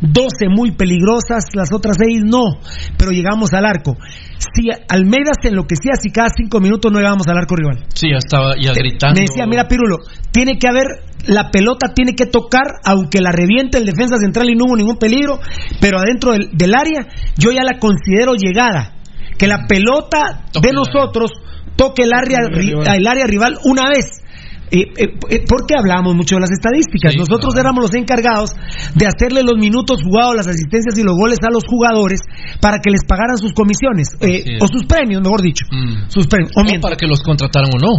12 0.01 0.49
muy 0.51 0.73
peligrosas, 0.73 1.45
las 1.55 1.73
otras 1.73 1.97
6 2.01 2.23
no, 2.25 2.59
pero 2.97 3.11
llegamos 3.11 3.53
al 3.53 3.67
arco. 3.67 3.97
Si 4.39 4.69
Almeida 4.89 5.33
se 5.41 5.49
enloquecía 5.49 5.93
si 6.01 6.11
cada 6.11 6.29
5 6.35 6.61
minutos 6.61 6.91
no 6.91 6.99
llegábamos 6.99 7.27
al 7.29 7.39
arco 7.39 7.57
rival. 7.57 7.85
Sí, 7.95 8.11
ya 8.11 8.19
estaba 8.19 8.55
ya 8.61 8.73
gritando. 8.73 9.15
Me 9.15 9.27
decía, 9.27 9.47
mira 9.47 9.69
Pirulo, 9.69 9.99
tiene 10.33 10.59
que 10.59 10.69
haber, 10.69 10.87
la 11.27 11.51
pelota 11.51 11.93
tiene 11.95 12.15
que 12.15 12.27
tocar, 12.27 12.81
aunque 12.85 13.21
la 13.21 13.31
reviente 13.31 13.79
el 13.79 13.85
defensa 13.85 14.17
central 14.17 14.51
y 14.51 14.57
no 14.57 14.65
hubo 14.67 14.77
ningún 14.77 14.99
peligro, 14.99 15.39
pero 15.81 15.99
adentro 15.99 16.33
del, 16.33 16.51
del 16.53 16.75
área 16.75 17.07
yo 17.37 17.53
ya 17.53 17.63
la 17.63 17.79
considero 17.79 18.35
llegada. 18.35 18.95
Que 19.39 19.47
la 19.47 19.67
pelota 19.69 20.47
de 20.61 20.73
nosotros 20.73 21.31
toque 21.79 22.03
el 22.03 22.13
área, 22.13 22.41
el 22.97 23.07
área 23.07 23.27
rival 23.27 23.57
una 23.63 23.89
vez. 23.89 24.21
Eh, 24.71 24.85
eh, 24.97 25.07
eh, 25.31 25.45
porque 25.49 25.75
hablamos 25.77 26.15
mucho 26.15 26.37
de 26.37 26.43
las 26.43 26.51
estadísticas. 26.51 27.17
Nosotros 27.17 27.55
éramos 27.57 27.83
los 27.83 27.95
encargados 27.95 28.53
de 28.95 29.07
hacerle 29.07 29.43
los 29.43 29.57
minutos 29.57 30.03
jugados, 30.03 30.37
las 30.37 30.47
asistencias 30.47 30.97
y 30.99 31.03
los 31.03 31.17
goles 31.17 31.39
a 31.43 31.51
los 31.51 31.65
jugadores 31.65 32.21
para 32.61 32.79
que 32.79 32.91
les 32.91 33.05
pagaran 33.05 33.39
sus 33.39 33.53
comisiones 33.53 34.09
o 34.61 34.67
sus 34.69 34.85
premios, 34.85 35.23
mejor 35.23 35.41
dicho. 35.43 35.65
Mm. 35.71 36.09
Sus 36.09 36.27
premios. 36.27 36.53
O, 36.57 36.81
para 36.81 36.97
que 36.97 37.07
los 37.07 37.23
contrataran 37.23 37.71
o 37.75 37.79
no. 37.79 37.93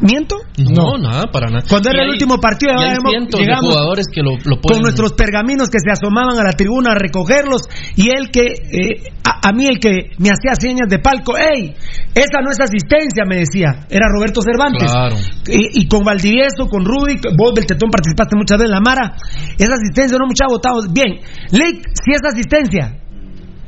¿Miento? 0.00 0.36
No, 0.58 0.98
nada, 0.98 1.30
para 1.30 1.48
nada. 1.48 1.64
Cuando 1.68 1.90
era 1.90 2.02
el 2.02 2.10
último 2.10 2.38
partido, 2.38 2.72
llegamos 2.74 3.74
jugadores 3.74 4.06
que 4.12 4.22
lo, 4.22 4.38
con 4.60 4.82
nuestros 4.82 5.12
pergaminos 5.12 5.68
que 5.70 5.78
se 5.78 5.90
asomaban 5.90 6.38
a 6.38 6.44
la 6.44 6.52
tribuna 6.52 6.92
a 6.92 6.94
recogerlos 6.94 7.62
y 7.94 8.08
él 8.08 8.30
que, 8.30 9.12
a, 9.24 9.48
a, 9.48 9.52
mí 9.52 9.66
el 9.66 9.78
que 9.78 10.10
me 10.18 10.30
hacía 10.30 10.54
señas 10.58 10.88
de 10.88 10.98
palco, 10.98 11.36
¡ey! 11.36 11.74
Esa 12.14 12.40
no 12.42 12.50
es 12.50 12.58
asistencia, 12.60 13.24
me 13.28 13.36
decía. 13.36 13.86
Era 13.90 14.06
Roberto 14.08 14.40
Cervantes. 14.40 14.90
Claro. 14.90 15.16
Y, 15.48 15.82
y 15.82 15.88
con 15.88 16.04
Valdivieso, 16.16 16.68
con 16.68 16.84
Rudy, 16.84 17.20
vos 17.36 17.52
del 17.54 17.66
Tetón 17.66 17.90
participaste 17.90 18.36
muchas 18.36 18.58
veces 18.58 18.70
en 18.72 18.74
la 18.74 18.80
Mara. 18.80 19.16
Esa 19.58 19.74
asistencia, 19.74 20.16
no 20.18 20.26
mucha 20.26 20.46
votado. 20.48 20.80
Bien, 20.90 21.20
Lake, 21.52 21.82
si 21.92 22.10
es 22.12 22.20
asistencia, 22.24 22.96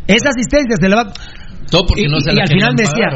esa 0.06 0.30
asistencia 0.30 0.76
se 0.80 0.88
le 0.88 0.96
va. 0.96 1.12
Todo 1.70 1.84
porque 1.84 2.00
y, 2.00 2.08
no 2.08 2.18
se 2.20 2.32
y 2.32 2.40
al 2.40 2.48
final 2.48 2.72
me 2.72 2.80
decía, 2.88 3.08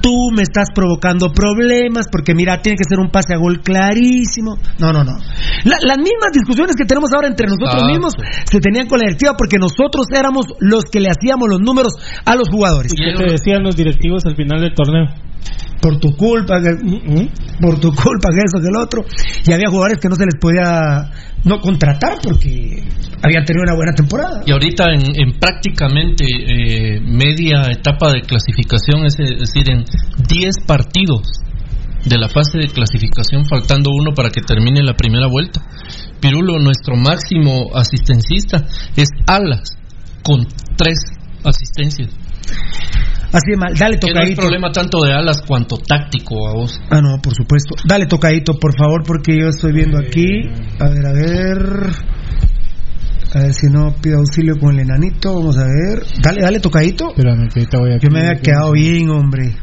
tú 0.00 0.30
me 0.30 0.42
estás 0.42 0.68
provocando 0.72 1.32
problemas 1.32 2.06
porque 2.06 2.34
mira, 2.36 2.62
tiene 2.62 2.76
que 2.78 2.84
ser 2.88 3.00
un 3.00 3.10
pase 3.10 3.34
a 3.34 3.38
gol 3.38 3.62
clarísimo. 3.62 4.54
No, 4.78 4.92
no, 4.92 5.02
no. 5.02 5.18
La, 5.64 5.76
las 5.82 5.98
mismas 5.98 6.30
discusiones 6.32 6.76
que 6.76 6.84
tenemos 6.84 7.10
ahora 7.12 7.26
entre 7.26 7.48
nosotros 7.48 7.82
Ah, 7.82 7.90
mismos 7.90 8.12
sí. 8.14 8.22
se 8.44 8.60
tenían 8.60 8.86
con 8.86 9.00
la 9.00 9.06
directiva 9.06 9.34
porque 9.36 9.58
nosotros 9.58 10.06
éramos 10.14 10.46
los 10.60 10.84
que 10.84 11.00
le 11.00 11.08
hacíamos 11.10 11.48
los 11.50 11.58
números 11.60 11.94
a 12.24 12.36
los 12.36 12.48
jugadores. 12.48 12.92
¿Y 12.94 12.96
qué 12.96 13.12
te 13.12 13.32
decían 13.32 13.64
los 13.64 13.74
directivos 13.74 14.24
al 14.24 14.36
final 14.36 14.60
del 14.60 14.72
torneo? 14.72 15.06
Por 15.80 15.98
tu 15.98 16.14
culpa, 16.16 16.60
que, 16.60 17.30
por 17.60 17.78
tu 17.80 17.88
culpa, 17.94 18.28
que 18.30 18.42
eso, 18.44 18.60
que 18.60 18.68
el 18.68 18.76
otro. 18.76 19.04
Y 19.46 19.52
había 19.52 19.68
jugadores 19.68 19.98
que 19.98 20.08
no 20.08 20.16
se 20.16 20.26
les 20.26 20.36
podía 20.40 21.10
no 21.44 21.58
contratar 21.60 22.18
porque 22.22 22.82
habían 23.22 23.44
tenido 23.44 23.62
una 23.62 23.74
buena 23.74 23.92
temporada. 23.94 24.42
Y 24.46 24.52
ahorita 24.52 24.84
en, 24.92 25.20
en 25.20 25.38
prácticamente 25.38 26.24
eh, 26.26 27.00
media 27.00 27.70
etapa 27.70 28.12
de 28.12 28.22
clasificación, 28.22 29.06
es 29.06 29.16
decir, 29.16 29.70
en 29.70 29.84
10 30.28 30.66
partidos 30.66 31.22
de 32.04 32.16
la 32.16 32.28
fase 32.28 32.58
de 32.58 32.68
clasificación, 32.68 33.44
faltando 33.46 33.90
uno 33.90 34.14
para 34.14 34.30
que 34.30 34.40
termine 34.40 34.82
la 34.82 34.94
primera 34.94 35.26
vuelta. 35.28 35.60
Pirulo, 36.20 36.58
nuestro 36.58 36.96
máximo 36.96 37.70
asistencista, 37.74 38.66
es 38.96 39.08
Alas, 39.26 39.76
con 40.22 40.46
tres 40.76 40.98
asistencias. 41.44 42.10
Así 43.32 43.50
de 43.52 43.56
mal. 43.56 43.74
Dale 43.74 43.98
Que 43.98 44.06
no 44.08 44.12
es 44.12 44.14
tocadito. 44.14 44.40
problema 44.42 44.72
tanto 44.72 45.02
de 45.02 45.12
Alas 45.12 45.42
cuanto 45.46 45.76
táctico 45.76 46.48
a 46.48 46.52
vos. 46.54 46.80
Ah, 46.90 47.00
no, 47.00 47.20
por 47.22 47.34
supuesto. 47.34 47.74
Dale 47.86 48.06
tocadito, 48.06 48.54
por 48.58 48.76
favor, 48.76 49.02
porque 49.06 49.38
yo 49.38 49.48
estoy 49.48 49.72
viendo 49.72 49.98
aquí. 49.98 50.48
A 50.78 50.88
ver, 50.88 51.06
a 51.06 51.12
ver. 51.12 51.92
A 53.32 53.38
ver 53.42 53.54
si 53.54 53.68
no 53.68 53.94
pido 54.02 54.18
auxilio 54.18 54.58
con 54.58 54.74
el 54.74 54.80
enanito. 54.80 55.32
Vamos 55.34 55.56
a 55.56 55.64
ver. 55.64 56.04
Dale, 56.20 56.42
dale 56.42 56.58
tocadito. 56.58 57.10
Espérame, 57.10 57.48
que 57.48 57.60
ahorita 57.60 57.78
voy 57.78 57.92
a 57.92 57.98
Yo 57.98 58.10
me 58.10 58.20
había 58.20 58.40
quedado 58.42 58.72
bien, 58.72 59.08
hombre. 59.10 59.54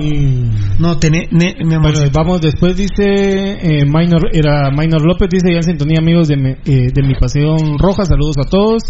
Y- 0.00 0.44
No, 0.78 0.98
tené, 0.98 1.28
ne- 1.32 1.56
amor. 1.74 1.92
Bueno, 1.92 2.10
vamos 2.12 2.40
después, 2.40 2.76
dice 2.76 3.02
eh, 3.04 3.84
Minor, 3.84 4.28
era 4.32 4.70
Minor 4.70 5.02
López, 5.04 5.28
dice 5.30 5.50
ya 5.50 5.56
en 5.56 5.62
sintonía 5.64 5.98
amigos 6.00 6.28
de, 6.28 6.36
mi- 6.36 6.50
eh, 6.64 6.92
de 6.94 7.02
mi 7.02 7.14
pasión 7.14 7.76
roja, 7.78 8.04
saludos 8.04 8.36
a 8.38 8.48
todos. 8.48 8.82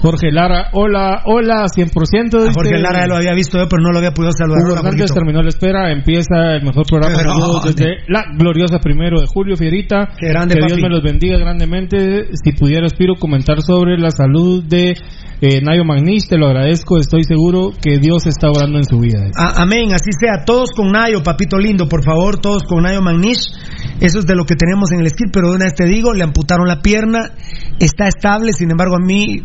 Jorge 0.00 0.30
Lara, 0.30 0.68
hola, 0.74 1.22
hola, 1.24 1.64
100%. 1.68 2.38
A 2.38 2.40
dice- 2.42 2.52
Jorge 2.54 2.78
Lara 2.78 3.00
ya 3.00 3.06
lo 3.08 3.16
había 3.16 3.32
visto 3.34 3.58
yo, 3.58 3.66
pero 3.68 3.82
no 3.82 3.90
lo 3.92 3.98
había 3.98 4.12
podido 4.12 4.30
saludar. 4.32 4.60
Hugo 4.64 4.76
Hernández 4.76 5.10
terminó 5.12 5.42
la 5.42 5.48
espera, 5.48 5.90
empieza 5.90 6.54
el 6.56 6.62
mejor 6.64 6.84
programa 6.86 7.16
desde 7.64 7.96
la 8.08 8.24
gloriosa 8.38 8.78
primero 8.78 9.20
de 9.20 9.26
julio, 9.26 9.56
Fierita. 9.56 10.10
Grande, 10.20 10.54
que 10.54 10.60
Dios 10.60 10.72
papi. 10.72 10.82
me 10.82 10.88
los 10.90 11.02
bendiga 11.02 11.38
grandemente. 11.38 12.28
Si 12.34 12.52
pudiera, 12.52 12.86
Espiro, 12.86 13.14
comentar 13.18 13.60
sobre 13.62 13.98
la 13.98 14.10
salud 14.10 14.62
de 14.62 14.94
eh, 15.40 15.60
Nayo 15.62 15.84
Magnish, 15.84 16.28
te 16.28 16.38
lo 16.38 16.46
agradezco, 16.46 16.98
estoy 16.98 17.24
seguro 17.24 17.70
que 17.82 17.98
Dios 17.98 18.26
está 18.26 18.48
orando 18.50 18.78
en 18.78 18.84
su 18.84 18.98
vida. 18.98 19.30
A- 19.36 19.62
amén, 19.62 19.92
así 19.92 20.10
sea. 20.18 20.44
Todos 20.44 20.70
con 20.74 20.90
Nayo, 20.92 21.22
papito 21.22 21.58
lindo, 21.58 21.88
por 21.88 22.02
favor, 22.04 22.38
todos 22.38 22.62
con 22.64 22.82
Nayo 22.84 23.02
Magnish. 23.02 23.50
Eso 24.00 24.18
es 24.18 24.26
de 24.26 24.34
lo 24.34 24.44
que 24.44 24.54
tenemos 24.56 24.90
en 24.92 25.00
el 25.00 25.08
skill, 25.10 25.30
pero 25.32 25.50
de 25.50 25.56
una 25.56 25.64
vez 25.66 25.74
te 25.74 25.84
digo, 25.86 26.12
le 26.14 26.24
amputaron 26.24 26.66
la 26.68 26.80
pierna, 26.82 27.32
está 27.78 28.08
estable, 28.08 28.52
sin 28.52 28.70
embargo 28.70 28.96
a 28.96 28.98
mí, 29.04 29.42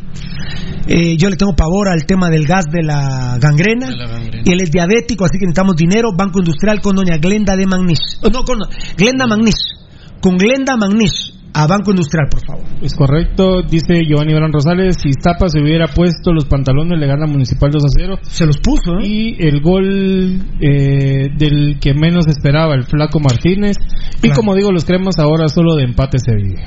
eh, 0.88 1.16
yo 1.18 1.30
le 1.30 1.36
tengo 1.38 1.54
pavor 1.56 1.90
al 1.90 2.06
tema 2.06 2.30
del 2.30 2.46
gas 2.46 2.66
de 2.72 2.84
la 2.84 3.38
gangrena. 3.40 3.88
De 3.88 3.96
la 3.96 4.08
gangrena. 4.08 4.44
Y 4.46 4.52
él 4.52 4.62
es 4.62 4.72
diabético, 4.72 5.26
así 5.26 5.38
que 5.38 5.46
necesitamos 5.46 5.76
dinero. 5.76 6.10
Banco 6.18 6.40
Industrial 6.40 6.82
con 6.82 6.96
doña 6.96 7.18
Glenda 7.18 7.56
de 7.56 7.66
Magnish. 7.68 8.18
Oh, 8.24 8.30
No, 8.30 8.44
con 8.44 8.60
Glenda 8.98 9.28
Magnish. 9.28 9.78
Con 10.22 10.38
Glenda 10.38 10.76
Magnish. 10.78 11.34
A 11.54 11.68
Banco 11.68 11.92
Industrial, 11.92 12.28
por 12.32 12.46
favor. 12.46 12.64
Es 12.82 12.96
correcto, 12.96 13.62
dice 13.62 14.02
Giovanni 14.08 14.34
Bran 14.34 14.54
Rosales, 14.54 14.96
si 15.02 15.12
Zapa 15.22 15.50
se 15.50 15.60
hubiera 15.62 15.88
puesto 15.88 16.32
los 16.34 16.46
pantalones 16.46 16.98
le 16.98 17.08
gana 17.08 17.26
Municipal 17.28 17.70
2 17.72 17.84
a 17.84 17.88
0. 17.98 18.20
Se 18.24 18.46
los 18.46 18.58
puso, 18.60 19.00
¿eh? 19.02 19.08
Y 19.08 19.36
el 19.48 19.60
gol 19.62 20.40
eh, 20.62 21.28
del 21.38 21.78
que 21.80 21.94
menos 21.94 22.28
esperaba, 22.28 22.74
el 22.76 22.84
Flaco 22.84 23.20
Martínez. 23.20 23.76
Y 24.20 24.22
Claro. 24.28 24.36
como 24.38 24.56
digo, 24.56 24.72
los 24.72 24.86
creemos 24.86 25.20
ahora 25.20 25.48
solo 25.50 25.76
de 25.76 25.84
empate 25.84 26.20
se 26.20 26.34
vive. 26.36 26.62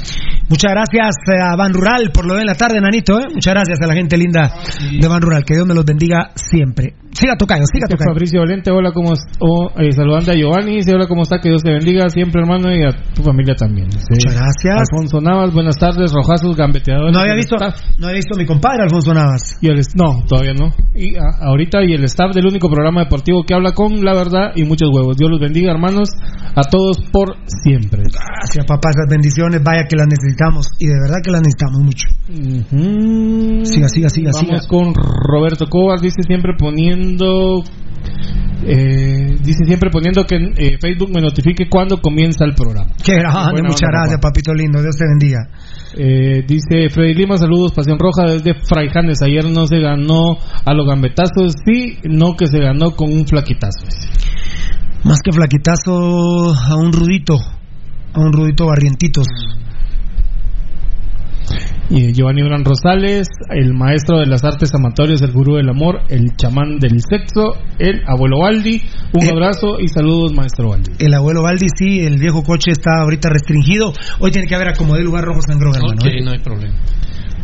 Muchas 0.49 0.73
gracias 0.73 1.15
eh, 1.29 1.41
a 1.43 1.57
Ban 1.57 1.73
Rural 1.73 2.11
por 2.13 2.27
lo 2.27 2.35
de 2.35 2.41
en 2.43 2.47
la 2.47 2.55
tarde, 2.55 2.81
Nanito. 2.81 3.19
¿eh? 3.19 3.25
Muchas 3.33 3.55
gracias 3.55 3.81
a 3.81 3.87
la 3.87 3.95
gente 3.95 4.17
linda 4.19 4.53
de 5.01 5.09
Ban 5.09 5.23
Rural. 5.23 5.45
Que 5.47 5.55
Dios 5.55 5.67
me 5.67 5.75
los 5.75 5.85
bendiga 5.85 6.31
siempre. 6.35 6.95
Siga 7.13 7.37
tocando, 7.39 7.65
siga 7.73 7.87
Dice 7.87 7.97
tocando. 7.97 8.13
Fabricio 8.13 8.41
Valente, 8.41 8.71
hola, 8.73 8.91
¿cómo 8.93 9.13
es- 9.15 9.25
oh, 9.39 9.71
eh, 9.79 9.93
saludando 9.93 10.33
a 10.33 10.35
Giovanni, 10.35 10.77
dice, 10.77 10.93
hola, 10.93 11.07
¿cómo 11.07 11.23
está? 11.23 11.39
Que 11.39 11.49
Dios 11.49 11.63
te 11.63 11.71
bendiga 11.71 12.09
siempre, 12.09 12.43
hermano, 12.43 12.75
y 12.75 12.83
a 12.83 12.91
tu 13.15 13.23
familia 13.23 13.55
también. 13.55 13.87
Muchas 13.87 14.35
gracias. 14.35 14.74
Alfonso 14.79 15.21
Navas, 15.21 15.53
buenas 15.53 15.77
tardes, 15.77 16.13
rojazos, 16.13 16.57
gambeteadores. 16.57 17.13
No 17.13 17.21
había 17.21 17.35
visto, 17.35 17.57
no 17.57 18.07
había 18.07 18.17
visto 18.17 18.35
a 18.35 18.39
mi 18.39 18.47
compadre 18.47 18.83
Alfonso 18.85 19.13
Navas. 19.15 19.59
Y 19.61 19.69
el, 19.69 19.81
no, 19.95 20.25
todavía 20.29 20.53
no. 20.55 20.71
Y 20.95 21.17
a- 21.17 21.47
ahorita 21.49 21.83
y 21.85 21.93
el 21.95 22.05
staff 22.05 22.35
del 22.35 22.47
único 22.47 22.69
programa 22.69 23.03
deportivo 23.03 23.43
que 23.45 23.55
habla 23.55 23.73
con 23.73 24.05
la 24.05 24.15
verdad 24.15 24.53
y 24.55 24.65
muchos 24.65 24.89
huevos. 24.93 25.17
Dios 25.17 25.31
los 25.31 25.41
bendiga, 25.41 25.73
hermanos, 25.73 26.09
a 26.55 26.63
todos 26.63 26.99
por 27.13 27.37
siempre. 27.47 28.03
Gracias, 28.03 28.65
papá, 28.67 28.91
esas 28.91 29.07
bendiciones, 29.11 29.63
vaya 29.63 29.85
que 29.89 29.97
las 29.97 30.07
necesitamos. 30.09 30.69
Y 30.79 30.87
de 30.87 30.95
verdad 31.01 31.19
que 31.25 31.31
las 31.31 31.41
necesitamos 31.43 31.81
mucho. 31.83 32.07
Ujú. 32.29 33.65
Siga, 33.65 33.89
siga, 33.89 34.09
siga, 34.09 34.31
Vamos 34.33 34.63
siga. 34.65 34.69
con 34.69 34.93
Roberto 34.95 35.67
Cobar, 35.69 36.01
dice 36.01 36.23
siempre 36.27 36.53
poniendo. 36.59 37.63
Eh, 38.67 39.37
dice 39.43 39.65
siempre 39.67 39.91
poniendo 39.91 40.25
que 40.25 40.37
eh, 40.37 40.79
Facebook 40.81 41.11
me 41.13 41.21
notifique 41.21 41.69
cuando 41.69 42.01
comienza 42.01 42.45
el 42.45 42.55
programa. 42.55 42.91
Qué 43.03 43.15
grande, 43.15 43.63
muchas 43.63 43.91
gracias, 43.91 44.17
papá. 44.17 44.29
papito 44.31 44.55
lindo. 44.55 44.81
Dios 44.81 44.97
te 44.97 45.05
bendiga. 45.05 45.49
Eh, 45.97 46.45
dice 46.47 46.89
Freddy 46.89 47.15
Lima, 47.15 47.37
saludos, 47.37 47.73
Pasión 47.73 47.99
Roja 47.99 48.25
desde 48.25 48.55
Fraijanes. 48.55 49.21
Ayer 49.23 49.45
no 49.45 49.67
se 49.67 49.81
ganó 49.81 50.39
a 50.65 50.73
los 50.73 50.87
gambetazos, 50.87 51.55
sí, 51.65 51.99
no 52.05 52.37
que 52.37 52.47
se 52.47 52.59
ganó 52.59 52.93
con 52.93 53.13
un 53.13 53.27
flaquitazo. 53.27 53.87
Más 55.05 55.21
que 55.23 55.33
flaquitazo 55.33 56.55
a 56.55 56.77
un 56.77 56.93
rudito. 56.93 57.37
A 58.15 58.21
un 58.21 58.33
rudito 58.33 58.67
barrientitos. 58.67 59.27
Y 61.91 62.13
Giovanni 62.15 62.43
Bran 62.43 62.65
Rosales, 62.65 63.29
el 63.51 63.75
maestro 63.75 64.19
de 64.19 64.27
las 64.27 64.43
artes 64.43 64.71
amatorias, 64.75 65.21
el 65.23 65.33
gurú 65.33 65.57
del 65.57 65.69
amor, 65.69 66.01
el 66.09 66.35
chamán 66.37 66.79
del 66.79 67.01
sexo, 67.01 67.55
el 67.79 68.03
abuelo 68.07 68.39
Baldi. 68.41 68.81
Un 69.13 69.23
Eh. 69.27 69.31
abrazo 69.31 69.79
y 69.79 69.89
saludos, 69.89 70.33
maestro 70.33 70.71
Baldi. 70.71 70.93
El 70.99 71.13
abuelo 71.13 71.43
Baldi, 71.43 71.67
sí, 71.77 72.01
el 72.01 72.19
viejo 72.19 72.43
coche 72.43 72.71
está 72.71 73.03
ahorita 73.03 73.29
restringido. 73.29 73.93
Hoy 74.19 74.31
tiene 74.31 74.49
que 74.49 74.55
haber 74.55 74.69
acomodé 74.69 75.03
lugar 75.03 75.25
rojo 75.25 75.41
sangrón, 75.47 75.75
hermano. 75.75 75.95
Ok, 76.01 76.07
¿eh? 76.07 76.23
no 76.25 76.31
hay 76.31 76.39
problema. 76.39 76.75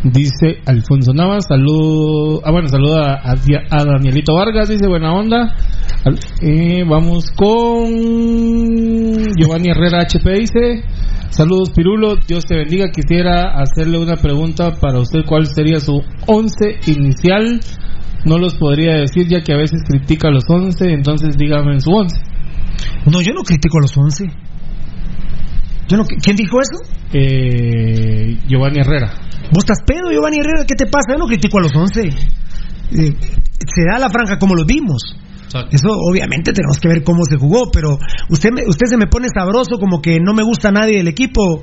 Dice 0.02 0.62
Alfonso 0.64 1.12
Navas, 1.12 1.44
saludo, 1.46 2.40
ah 2.42 2.50
bueno, 2.50 2.68
saluda 2.68 3.20
a, 3.22 3.84
Danielito 3.84 4.34
Vargas, 4.34 4.70
dice 4.70 4.88
buena 4.88 5.12
onda. 5.12 5.54
Eh, 6.40 6.84
vamos 6.88 7.26
con 7.36 7.90
Giovanni 9.36 9.68
Herrera 9.68 9.98
HP, 9.98 10.32
dice, 10.32 10.84
saludos 11.28 11.72
Pirulo, 11.76 12.16
Dios 12.26 12.46
te 12.46 12.56
bendiga, 12.56 12.90
quisiera 12.90 13.60
hacerle 13.60 13.98
una 13.98 14.16
pregunta 14.16 14.72
para 14.80 15.00
usted, 15.00 15.20
¿cuál 15.26 15.44
sería 15.44 15.80
su 15.80 16.00
once 16.26 16.78
inicial? 16.86 17.60
No 18.24 18.38
los 18.38 18.54
podría 18.54 18.94
decir 18.94 19.28
ya 19.28 19.42
que 19.42 19.52
a 19.52 19.58
veces 19.58 19.82
critica 19.86 20.28
a 20.28 20.30
los 20.30 20.44
once, 20.48 20.90
entonces 20.90 21.36
dígame 21.36 21.74
en 21.74 21.80
su 21.82 21.90
once. 21.90 22.16
No, 23.04 23.20
yo 23.20 23.32
no 23.34 23.42
critico 23.42 23.78
a 23.78 23.82
los 23.82 23.96
11. 23.96 24.24
Yo 25.90 25.96
no, 25.96 26.05
¿Quién 26.05 26.37
dijo 26.37 26.59
eso? 26.61 26.81
Eh, 27.12 28.38
Giovanni 28.48 28.81
Herrera. 28.81 29.12
¿Vos 29.53 29.64
estás 29.64 29.79
pedo, 29.85 30.11
Giovanni 30.12 30.38
Herrera? 30.38 30.64
¿Qué 30.66 30.74
te 30.76 30.87
pasa? 30.87 31.12
Yo 31.12 31.18
no 31.18 31.26
critico 31.26 31.59
a 31.59 31.62
los 31.62 31.74
11. 31.74 32.00
Eh, 32.92 33.12
se 33.74 33.85
da 33.90 33.98
la 33.98 34.09
franja 34.09 34.38
como 34.38 34.55
lo 34.55 34.64
vimos. 34.64 35.16
Eso 35.72 35.88
obviamente 36.09 36.53
tenemos 36.53 36.79
que 36.79 36.87
ver 36.87 37.03
cómo 37.03 37.24
se 37.24 37.37
jugó, 37.37 37.72
pero 37.72 37.98
usted 38.29 38.50
me- 38.55 38.62
usted 38.68 38.87
se 38.87 38.96
me 38.96 39.09
pone 39.09 39.26
sabroso 39.35 39.79
como 39.81 40.00
que 40.00 40.18
no 40.20 40.33
me 40.33 40.44
gusta 40.44 40.70
nadie 40.70 40.98
del 40.98 41.09
equipo. 41.09 41.61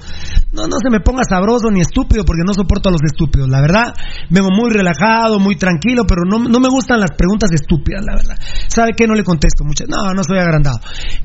No, 0.52 0.68
no 0.68 0.76
se 0.84 0.90
me 0.92 1.00
ponga 1.00 1.22
sabroso 1.24 1.72
ni 1.72 1.80
estúpido 1.80 2.26
porque 2.26 2.42
no 2.46 2.54
soporto 2.54 2.90
a 2.90 2.92
los 2.92 3.00
estúpidos. 3.10 3.48
La 3.48 3.62
verdad, 3.62 3.94
vengo 4.30 4.50
muy 4.52 4.72
relajado, 4.72 5.40
muy 5.40 5.56
tranquilo, 5.56 6.04
pero 6.06 6.24
no, 6.30 6.38
no 6.50 6.60
me 6.60 6.68
gustan 6.68 7.00
las 7.00 7.12
preguntas 7.18 7.50
estúpidas, 7.54 8.04
la 8.06 8.18
verdad. 8.18 8.36
¿Sabe 8.68 8.92
qué? 8.98 9.08
No 9.08 9.13
le 9.16 9.24
contesto 9.24 9.63
muchas. 9.63 9.88
No, 9.88 10.13
no 10.13 10.22
soy 10.22 10.40
agrandado. 10.40 10.80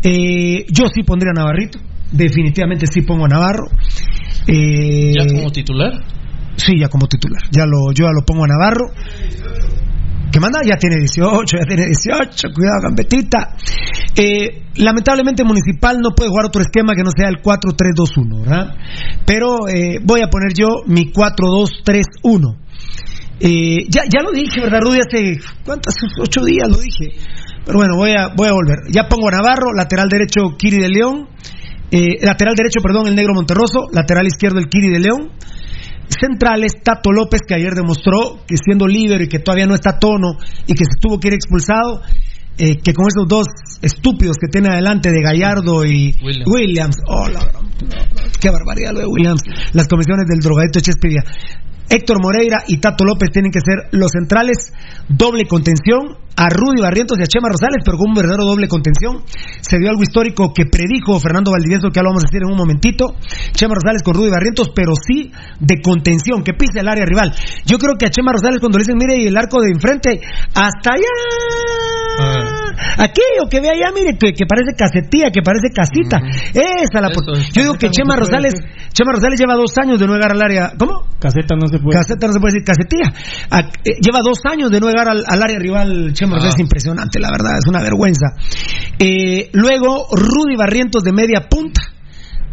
Eh, 0.04 0.64
yo 0.70 0.84
sí 0.94 1.02
pondría 1.02 1.32
a 1.32 1.40
Navarrito. 1.40 1.80
Definitivamente 2.12 2.86
sí 2.86 3.02
pongo 3.02 3.24
a 3.24 3.28
Navarro. 3.28 3.66
Eh, 4.46 5.12
¿Ya 5.16 5.26
como 5.26 5.50
titular? 5.50 5.92
Sí, 6.56 6.78
ya 6.78 6.88
como 6.88 7.06
titular. 7.06 7.42
Ya 7.50 7.64
lo, 7.64 7.92
yo 7.92 8.04
ya 8.04 8.12
lo 8.12 8.24
pongo 8.24 8.44
a 8.44 8.48
Navarro. 8.48 8.92
¿Qué 10.32 10.40
manda? 10.40 10.60
Ya 10.64 10.76
tiene 10.76 10.96
18, 10.96 11.58
ya 11.58 11.64
tiene 11.66 11.86
18. 11.86 12.48
Cuidado, 12.54 12.80
gambetita. 12.82 13.54
Eh, 14.16 14.62
lamentablemente 14.76 15.44
Municipal 15.44 15.98
no 16.00 16.14
puede 16.14 16.30
jugar 16.30 16.46
otro 16.46 16.62
esquema 16.62 16.94
que 16.94 17.02
no 17.02 17.10
sea 17.10 17.28
el 17.28 17.42
4-3-2-1, 17.42 18.40
¿verdad? 18.40 18.74
Pero 19.26 19.68
eh, 19.68 19.98
voy 20.02 20.22
a 20.22 20.28
poner 20.28 20.54
yo 20.54 20.84
mi 20.86 21.12
4-2-3-1. 21.12 22.56
Eh, 23.40 23.86
ya, 23.88 24.04
ya 24.08 24.22
lo 24.22 24.30
dije, 24.30 24.60
¿verdad, 24.60 24.80
Rudy? 24.80 25.00
Hace, 25.00 25.40
¿cuántos? 25.64 25.94
Ocho 26.20 26.44
días 26.44 26.68
lo 26.68 26.78
dije. 26.78 27.18
Pero 27.64 27.78
bueno, 27.78 27.96
voy 27.96 28.12
a, 28.12 28.28
voy 28.34 28.48
a 28.48 28.52
volver. 28.52 28.78
Ya 28.90 29.08
pongo 29.08 29.28
a 29.28 29.32
Navarro, 29.32 29.72
lateral 29.74 30.08
derecho 30.08 30.56
Kiri 30.56 30.78
de 30.78 30.88
León. 30.88 31.28
Eh, 31.92 32.18
lateral 32.22 32.54
derecho, 32.56 32.80
perdón, 32.82 33.06
el 33.06 33.14
negro 33.14 33.34
Monterroso. 33.34 33.86
Lateral 33.92 34.26
izquierdo 34.26 34.58
el 34.58 34.68
Kiri 34.68 34.88
de 34.88 34.98
León 34.98 35.30
centrales, 36.20 36.72
Tato 36.82 37.10
López, 37.10 37.40
que 37.46 37.54
ayer 37.54 37.74
demostró 37.74 38.44
que 38.46 38.56
siendo 38.56 38.86
líder 38.86 39.22
y 39.22 39.28
que 39.28 39.38
todavía 39.38 39.66
no 39.66 39.74
está 39.74 39.90
a 39.90 39.98
tono 39.98 40.36
y 40.66 40.74
que 40.74 40.84
se 40.84 41.00
tuvo 41.00 41.18
que 41.18 41.28
ir 41.28 41.34
expulsado, 41.34 42.02
eh, 42.58 42.76
que 42.76 42.92
con 42.92 43.06
esos 43.08 43.26
dos 43.26 43.46
estúpidos 43.80 44.36
que 44.38 44.48
tiene 44.48 44.68
adelante 44.68 45.10
de 45.10 45.22
Gallardo 45.22 45.84
y 45.84 46.14
Williams. 46.22 46.46
Williams, 46.46 46.96
oh, 47.08 47.28
la 47.28 47.40
qué 48.40 48.50
barbaridad 48.50 48.92
lo 48.92 49.00
de 49.00 49.06
Williams, 49.06 49.42
las 49.72 49.88
comisiones 49.88 50.26
del 50.28 50.40
drogadito 50.40 50.80
Chespidía. 50.80 51.22
Héctor 51.88 52.18
Moreira 52.22 52.64
y 52.66 52.78
Tato 52.78 53.04
López 53.04 53.30
tienen 53.32 53.52
que 53.52 53.60
ser 53.60 53.88
los 53.92 54.10
centrales, 54.12 54.72
doble 55.08 55.46
contención, 55.46 56.18
a 56.36 56.48
Rudy 56.48 56.80
Barrientos 56.80 57.18
y 57.18 57.22
a 57.22 57.26
Chema 57.26 57.48
Rosales, 57.48 57.82
pero 57.84 57.98
con 57.98 58.10
un 58.10 58.14
verdadero 58.14 58.44
doble 58.44 58.68
contención. 58.68 59.22
Se 59.60 59.78
dio 59.78 59.90
algo 59.90 60.02
histórico 60.02 60.52
que 60.54 60.64
predijo 60.64 61.18
Fernando 61.20 61.52
Valdivieso, 61.52 61.88
que 61.88 61.98
ya 61.98 62.02
lo 62.02 62.10
vamos 62.10 62.24
a 62.24 62.28
decir 62.28 62.42
en 62.42 62.52
un 62.52 62.56
momentito. 62.56 63.16
Chema 63.52 63.74
Rosales 63.74 64.02
con 64.02 64.14
Rudy 64.14 64.30
Barrientos, 64.30 64.70
pero 64.74 64.92
sí 64.96 65.30
de 65.60 65.80
contención, 65.82 66.42
que 66.42 66.54
pise 66.54 66.80
el 66.80 66.88
área 66.88 67.04
rival. 67.04 67.34
Yo 67.66 67.78
creo 67.78 67.96
que 67.98 68.06
a 68.06 68.10
Chema 68.10 68.32
Rosales 68.32 68.60
cuando 68.60 68.78
le 68.78 68.84
dicen, 68.84 68.98
mire, 68.98 69.26
el 69.26 69.36
arco 69.36 69.60
de 69.60 69.70
enfrente, 69.70 70.20
hasta 70.54 70.92
allá. 70.92 71.12
Aquí, 72.18 72.61
o 73.44 73.48
que 73.48 73.60
ve 73.60 73.68
allá, 73.70 73.90
mire, 73.94 74.16
que, 74.18 74.32
que 74.32 74.46
parece 74.46 74.74
casetilla, 74.76 75.30
que 75.30 75.42
parece 75.42 75.68
casita. 75.74 76.18
Esa 76.54 77.00
la 77.00 77.08
por- 77.10 77.24
Yo 77.52 77.62
digo 77.62 77.74
que 77.74 77.90
Chema 77.90 78.14
no 78.14 78.20
Rosales, 78.20 78.54
Chema 78.92 79.12
Rosales 79.12 79.38
lleva 79.38 79.54
dos 79.54 79.72
años 79.78 79.98
de 80.00 80.06
no 80.06 80.14
llegar 80.14 80.32
al 80.32 80.42
área. 80.42 80.72
¿Cómo? 80.78 81.06
Caseta 81.18 81.54
no 81.56 81.66
se 81.68 81.78
puede. 81.78 81.98
Caseta 81.98 82.26
no 82.26 82.32
se 82.32 82.40
puede 82.40 82.54
decir 82.54 82.66
casetilla. 82.66 83.08
A- 83.50 83.70
eh, 83.84 83.96
lleva 84.00 84.20
dos 84.24 84.38
años 84.50 84.70
de 84.70 84.80
no 84.80 84.86
llegar 84.88 85.08
al, 85.08 85.24
al 85.26 85.42
área 85.42 85.58
rival. 85.58 86.12
Chema 86.14 86.36
Rosales 86.36 86.54
es 86.56 86.60
impresionante, 86.60 87.18
la 87.20 87.30
verdad, 87.30 87.58
es 87.58 87.66
una 87.68 87.80
vergüenza. 87.82 88.26
Eh, 88.98 89.50
luego, 89.52 90.06
Rudy 90.12 90.56
Barrientos 90.56 91.02
de 91.02 91.12
media 91.12 91.48
punta. 91.48 91.80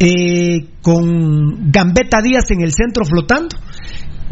eh, 0.01 0.65
con 0.81 1.71
Gambetta 1.71 2.21
Díaz 2.21 2.49
en 2.51 2.61
el 2.61 2.71
centro 2.71 3.03
flotando. 3.03 3.57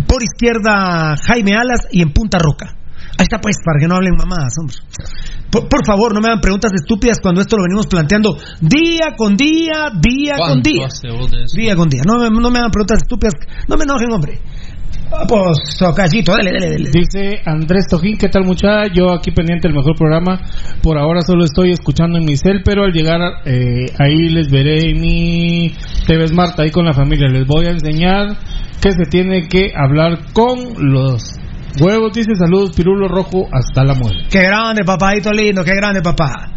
Por 0.07 0.23
izquierda, 0.23 1.15
Jaime 1.27 1.55
Alas 1.59 1.81
y 1.91 2.01
en 2.01 2.13
punta 2.13 2.37
Roca. 2.39 2.67
Ahí 3.19 3.23
está, 3.23 3.39
pues, 3.41 3.57
para 3.65 3.79
que 3.79 3.87
no 3.87 3.95
hablen 3.95 4.13
mamadas, 4.15 4.53
hombre. 4.61 4.77
Por, 5.51 5.67
por 5.69 5.85
favor, 5.85 6.13
no 6.13 6.19
me 6.21 6.27
hagan 6.27 6.41
preguntas 6.41 6.71
estúpidas 6.73 7.19
cuando 7.21 7.41
esto 7.41 7.55
lo 7.57 7.63
venimos 7.63 7.87
planteando 7.87 8.37
día 8.61 9.15
con 9.17 9.35
día, 9.37 9.89
día 9.99 10.35
con 10.37 10.47
¿Cuánto 10.61 10.69
día. 10.69 10.87
Día 11.55 11.75
con 11.75 11.89
día. 11.89 12.01
No, 12.05 12.17
me- 12.19 12.29
no 12.29 12.51
me 12.51 12.59
hagan 12.59 12.71
preguntas 12.71 12.99
estúpidas. 13.01 13.33
No 13.67 13.77
me 13.77 13.83
enojen, 13.83 14.11
hombre. 14.11 14.39
Ah, 15.09 15.23
Pues, 15.27 15.57
tocallito, 15.79 16.33
dale, 16.33 16.51
dale, 16.51 16.69
dale. 16.71 16.89
Dice 16.91 17.39
Andrés 17.45 17.85
Tojín, 17.89 18.17
¿qué 18.17 18.27
tal 18.27 18.43
muchacha? 18.43 18.91
Yo 18.93 19.13
aquí 19.13 19.31
pendiente 19.31 19.69
del 19.69 19.77
mejor 19.77 19.95
programa. 19.95 20.41
Por 20.83 20.97
ahora 20.97 21.21
solo 21.21 21.45
estoy 21.45 21.71
escuchando 21.71 22.17
en 22.17 22.25
mi 22.25 22.35
cel, 22.35 22.61
pero 22.63 22.83
al 22.83 22.91
llegar 22.91 23.21
eh, 23.45 23.85
ahí 23.99 24.27
les 24.29 24.49
veré 24.51 24.89
en 24.91 24.99
mi 24.99 25.71
TV 26.05 26.27
Smart, 26.27 26.59
ahí 26.59 26.71
con 26.71 26.83
la 26.85 26.93
familia. 26.93 27.29
Les 27.29 27.47
voy 27.47 27.67
a 27.67 27.71
enseñar 27.71 28.37
que 28.81 28.91
se 28.91 29.05
tiene 29.09 29.47
que 29.47 29.71
hablar 29.73 30.33
con 30.33 30.57
los 30.91 31.23
huevos. 31.81 32.13
Dice 32.13 32.35
saludos, 32.35 32.75
Pirulo 32.75 33.07
Rojo, 33.07 33.47
hasta 33.51 33.83
la 33.83 33.93
muerte. 33.93 34.27
Qué 34.29 34.41
grande, 34.41 34.83
papadito 34.83 35.31
lindo, 35.31 35.63
qué 35.63 35.75
grande, 35.75 36.01
papá. 36.01 36.49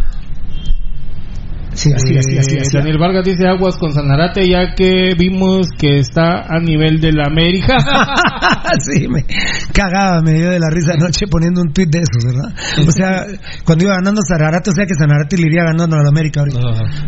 Sí, 1.72 1.90
así, 1.94 2.16
así, 2.16 2.38
así, 2.38 2.59
así. 2.59 2.76
Daniel 2.76 2.98
Vargas 2.98 3.24
dice 3.24 3.46
aguas 3.46 3.76
con 3.76 3.92
Sanarate, 3.92 4.48
ya 4.48 4.74
que 4.74 5.14
vimos 5.16 5.68
que 5.78 5.98
está 5.98 6.42
a 6.48 6.59
nivel 6.61 7.00
de 7.00 7.12
la 7.12 7.26
América. 7.26 7.76
sí, 8.78 9.06
me 9.09 9.24
cagaba, 9.72 10.20
me 10.22 10.33
dio 10.33 10.50
de 10.50 10.59
la 10.59 10.68
risa 10.70 10.94
anoche 10.94 11.26
poniendo 11.28 11.62
un 11.62 11.72
tuit 11.72 11.88
de 11.90 12.00
esos, 12.00 12.24
¿verdad? 12.24 12.52
O 12.87 12.90
sea, 12.90 13.26
cuando 13.64 13.85
iba 13.85 13.94
ganando 13.94 14.20
Sanarate, 14.22 14.70
o 14.70 14.72
sea 14.72 14.87
que 14.87 14.94
Sanarate 14.94 15.37
le 15.37 15.46
iría 15.46 15.64
ganando 15.64 15.96
a 15.96 16.02
la 16.02 16.09
América 16.09 16.40
ahorita. 16.40 16.61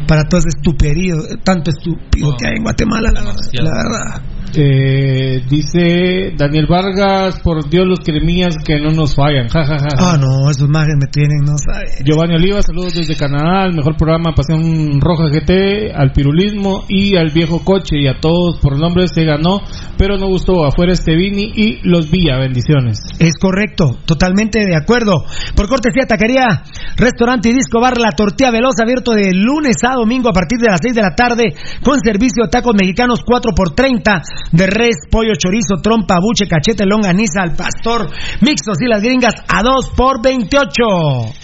Para 0.07 0.25
todo 0.25 0.39
ese 0.39 0.51
estuperío, 0.57 1.17
tanto 1.45 1.71
estúpido 1.71 2.37
que 2.39 2.49
hay 2.49 2.57
en 2.57 2.63
Guatemala, 2.63 3.11
la 3.13 3.21
verdad. 3.21 3.35
La 3.53 3.71
verdad. 3.71 4.23
Eh, 4.55 5.43
dice 5.49 6.35
Daniel 6.37 6.67
Vargas, 6.69 7.41
por 7.43 7.69
Dios 7.71 7.87
los 7.87 8.01
cremillas 8.01 8.57
que 8.65 8.79
no 8.81 8.91
nos 8.91 9.15
fallan. 9.15 9.49
Ja, 9.49 9.65
ja, 9.65 9.79
ja, 9.79 9.97
ja. 9.97 10.13
Ah, 10.13 10.19
no, 10.19 10.51
esos 10.51 10.69
mages 10.69 10.97
me 11.01 11.07
tienen, 11.07 11.39
no 11.45 11.57
sabe. 11.57 12.05
Giovanni 12.05 12.35
Oliva, 12.35 12.61
saludos 12.61 12.93
desde 12.95 13.17
Canadá, 13.17 13.65
al 13.65 13.75
mejor 13.75 13.97
programa 13.97 14.35
Pasión 14.53 15.01
Roja 15.01 15.29
GT, 15.29 15.93
al 15.95 16.13
pirulismo 16.13 16.85
y 16.89 17.17
al 17.17 17.31
viejo 17.31 17.65
coche 17.65 17.97
y 17.99 18.07
a 18.07 18.21
todos 18.21 18.59
por 18.61 18.79
nombre 18.79 19.07
se 19.09 19.25
ganó, 19.25 19.61
pero 19.97 20.19
no 20.19 20.29
gustó 20.29 20.67
afuera 20.67 20.93
Estevini 20.93 21.53
y 21.55 21.89
los 21.89 22.11
Villa, 22.11 22.39
bendiciones. 22.39 22.99
Es 23.19 23.35
correcto, 23.41 23.99
totalmente 24.05 24.59
de 24.61 24.77
acuerdo. 24.77 25.25
Por 25.57 25.69
cortesía, 25.69 26.07
taquería, 26.07 26.65
restaurante 26.97 27.49
y 27.49 27.55
disco 27.55 27.81
bar 27.81 27.99
La 27.99 28.11
Tortilla 28.11 28.51
Veloz, 28.51 28.75
abierto 28.83 29.13
de 29.13 29.33
lunes 29.33 29.77
a 29.85 29.95
domingo 29.95 30.29
a 30.29 30.33
partir 30.33 30.59
de 30.59 30.69
las 30.69 30.81
6 30.83 30.95
de 30.95 31.03
la 31.03 31.15
tarde, 31.15 31.55
con 31.83 31.99
servicio 32.01 32.45
de 32.45 32.51
tacos 32.51 32.75
mexicanos 32.79 33.21
4 33.25 33.53
por 33.57 33.75
30 33.75 34.23
de 34.53 34.67
res, 34.67 34.97
pollo, 35.11 35.33
chorizo, 35.39 35.77
trompa, 35.83 36.19
buche, 36.21 36.47
cachete, 36.47 36.85
longaniza, 36.85 37.43
al 37.43 37.57
pastor, 37.57 38.11
mixtos 38.43 38.77
y 38.81 38.89
las 38.89 39.03
gringas 39.03 39.35
a 39.49 39.63
2 39.63 39.91
por 39.97 40.23
28. 40.23 41.42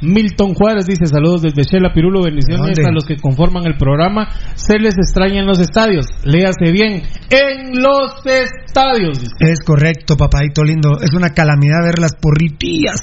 Milton 0.00 0.54
Juárez 0.54 0.86
dice 0.86 1.06
saludos 1.06 1.42
desde 1.42 1.62
Shela 1.62 1.92
Pirulo, 1.92 2.22
bendiciones 2.22 2.76
¿Dónde? 2.76 2.88
a 2.88 2.92
los 2.92 3.04
que 3.04 3.16
conforman 3.16 3.66
el 3.66 3.76
programa. 3.76 4.28
Se 4.54 4.78
les 4.78 4.96
extraña 4.96 5.40
en 5.40 5.46
los 5.46 5.58
estadios, 5.58 6.06
léase 6.24 6.72
bien, 6.72 7.02
en 7.30 7.82
los 7.82 8.24
estadios. 8.24 9.18
Es 9.38 9.60
correcto, 9.60 10.16
papadito 10.16 10.62
lindo. 10.64 11.00
Es 11.00 11.14
una 11.14 11.30
calamidad 11.30 11.84
ver 11.84 11.98
las 11.98 12.14
porritillas. 12.14 13.00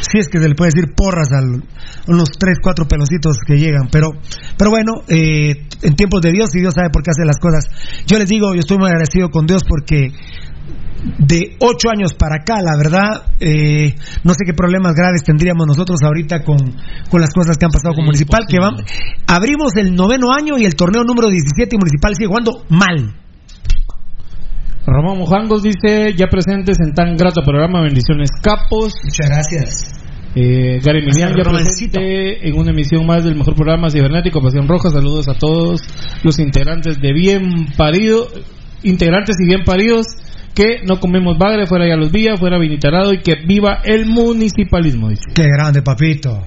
Si 0.00 0.18
es 0.18 0.28
que 0.28 0.38
se 0.38 0.48
le 0.48 0.54
puede 0.54 0.70
decir 0.74 0.94
porras 0.94 1.32
a 1.32 1.40
unos 2.10 2.28
tres, 2.38 2.58
cuatro 2.62 2.86
peloncitos 2.86 3.38
que 3.46 3.56
llegan. 3.56 3.88
Pero, 3.90 4.10
pero 4.58 4.70
bueno, 4.70 5.02
eh, 5.08 5.66
en 5.82 5.96
tiempos 5.96 6.20
de 6.20 6.32
Dios 6.32 6.54
y 6.54 6.60
Dios 6.60 6.74
sabe 6.74 6.90
por 6.90 7.02
qué 7.02 7.10
hace 7.10 7.24
las 7.24 7.38
cosas. 7.38 7.68
Yo 8.06 8.18
les 8.18 8.28
digo, 8.28 8.54
yo 8.54 8.60
estoy 8.60 8.78
muy 8.78 8.86
agradecido 8.86 9.30
con 9.30 9.46
Dios 9.46 9.62
porque 9.66 10.12
de 11.18 11.56
ocho 11.60 11.90
años 11.90 12.14
para 12.14 12.36
acá, 12.36 12.62
la 12.62 12.76
verdad, 12.76 13.34
eh, 13.40 13.94
no 14.24 14.32
sé 14.32 14.44
qué 14.46 14.54
problemas 14.54 14.94
graves 14.94 15.22
tendríamos 15.22 15.66
nosotros 15.66 16.00
ahorita 16.02 16.42
con, 16.42 16.58
con 17.10 17.20
las 17.20 17.32
cosas 17.34 17.58
que 17.58 17.66
han 17.66 17.70
pasado 17.70 17.94
con 17.94 18.04
Municipal, 18.04 18.44
que 18.48 18.58
van, 18.58 18.74
abrimos 19.26 19.76
el 19.76 19.94
noveno 19.94 20.32
año 20.32 20.56
y 20.58 20.64
el 20.64 20.74
torneo 20.74 21.04
número 21.04 21.28
17 21.28 21.76
y 21.76 21.78
Municipal 21.78 22.14
sigue 22.14 22.28
jugando 22.28 22.64
mal. 22.70 23.14
Ramón 24.86 25.18
Mojangos 25.18 25.62
dice, 25.62 26.14
ya 26.16 26.26
presentes 26.26 26.78
en 26.80 26.92
tan 26.92 27.16
grato 27.16 27.42
programa, 27.42 27.80
bendiciones 27.82 28.30
capos. 28.42 28.94
Muchas 29.02 29.28
gracias. 29.28 30.04
Eh, 30.34 30.80
Gary 30.84 31.00
Milian 31.06 31.32
ya 31.36 31.44
presente 31.44 32.46
en 32.46 32.58
una 32.58 32.72
emisión 32.72 33.06
más 33.06 33.24
del 33.24 33.36
mejor 33.36 33.54
programa 33.54 33.88
cibernético 33.88 34.42
Pasión 34.42 34.68
Roja. 34.68 34.90
Saludos 34.90 35.28
a 35.28 35.34
todos 35.34 35.80
los 36.22 36.38
integrantes 36.38 37.00
de 37.00 37.12
Bien 37.12 37.66
Parido, 37.78 38.26
integrantes 38.82 39.36
y 39.40 39.46
bien 39.46 39.62
paridos 39.64 40.06
que 40.54 40.82
no 40.86 41.00
comemos 41.00 41.36
bagre, 41.38 41.66
fuera 41.66 41.88
ya 41.88 41.96
los 41.96 42.12
días, 42.12 42.38
fuera 42.38 42.58
vinitarado 42.58 43.12
y 43.12 43.18
que 43.18 43.34
viva 43.46 43.80
el 43.84 44.06
municipalismo. 44.06 45.08
Dice. 45.10 45.22
Qué 45.34 45.44
grande, 45.48 45.82
papito. 45.82 46.40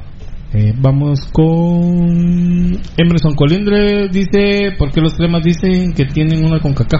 Eh, 0.53 0.73
vamos 0.77 1.27
con 1.33 2.79
Emerson 2.97 3.35
Colindre 3.35 4.07
dice, 4.09 4.71
¿por 4.77 4.91
qué 4.91 5.01
los 5.01 5.13
cremas 5.13 5.43
dicen 5.43 5.93
que 5.93 6.05
tienen 6.05 6.45
una 6.45 6.59
con 6.59 6.73
cacá? 6.73 6.99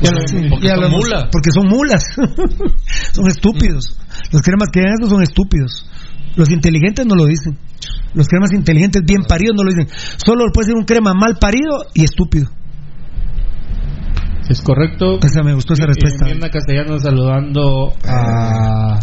Ya 0.00 0.10
lo 0.10 0.26
Sí, 0.26 0.36
hemos- 0.38 0.60
ya 0.62 0.76
lo 0.76 0.86
hemos- 0.86 1.04
Porque 1.30 1.50
son 1.52 1.68
mulas. 1.68 2.02
son 3.12 3.26
estúpidos. 3.28 3.98
Los 4.32 4.40
cremas 4.42 4.68
que 4.72 4.80
ven 4.80 4.94
eso 5.00 5.08
son 5.10 5.22
estúpidos. 5.22 5.86
Los 6.34 6.50
inteligentes 6.50 7.04
no 7.06 7.14
lo 7.14 7.26
dicen. 7.26 7.58
Los 8.14 8.26
cremas 8.26 8.52
inteligentes 8.52 9.02
bien 9.04 9.22
paridos 9.28 9.54
no 9.56 9.62
lo 9.64 9.70
dicen. 9.70 9.88
Solo 10.16 10.44
puede 10.52 10.68
ser 10.68 10.76
un 10.76 10.84
crema 10.84 11.12
mal 11.14 11.36
parido 11.38 11.86
y 11.94 12.04
estúpido. 12.04 12.48
Es 14.52 14.60
correcto. 14.60 15.18
Me 15.44 15.54
gustó 15.54 15.72
esa 15.72 15.86
respuesta. 15.86 16.26
Mirna 16.26 16.50
Castellano 16.50 16.98
saludando 16.98 17.94
a, 18.06 18.98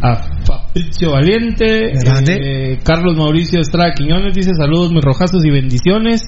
a 0.00 0.16
Fabricio 0.46 1.10
Valiente. 1.10 1.90
Grande. 2.00 2.34
Eh, 2.38 2.78
Carlos 2.84 3.16
Mauricio 3.16 3.60
Estrada 3.60 3.90
Quiñones 3.92 4.34
dice 4.34 4.52
saludos 4.56 4.92
mis 4.92 5.02
rojazos 5.02 5.44
y 5.44 5.50
bendiciones. 5.50 6.22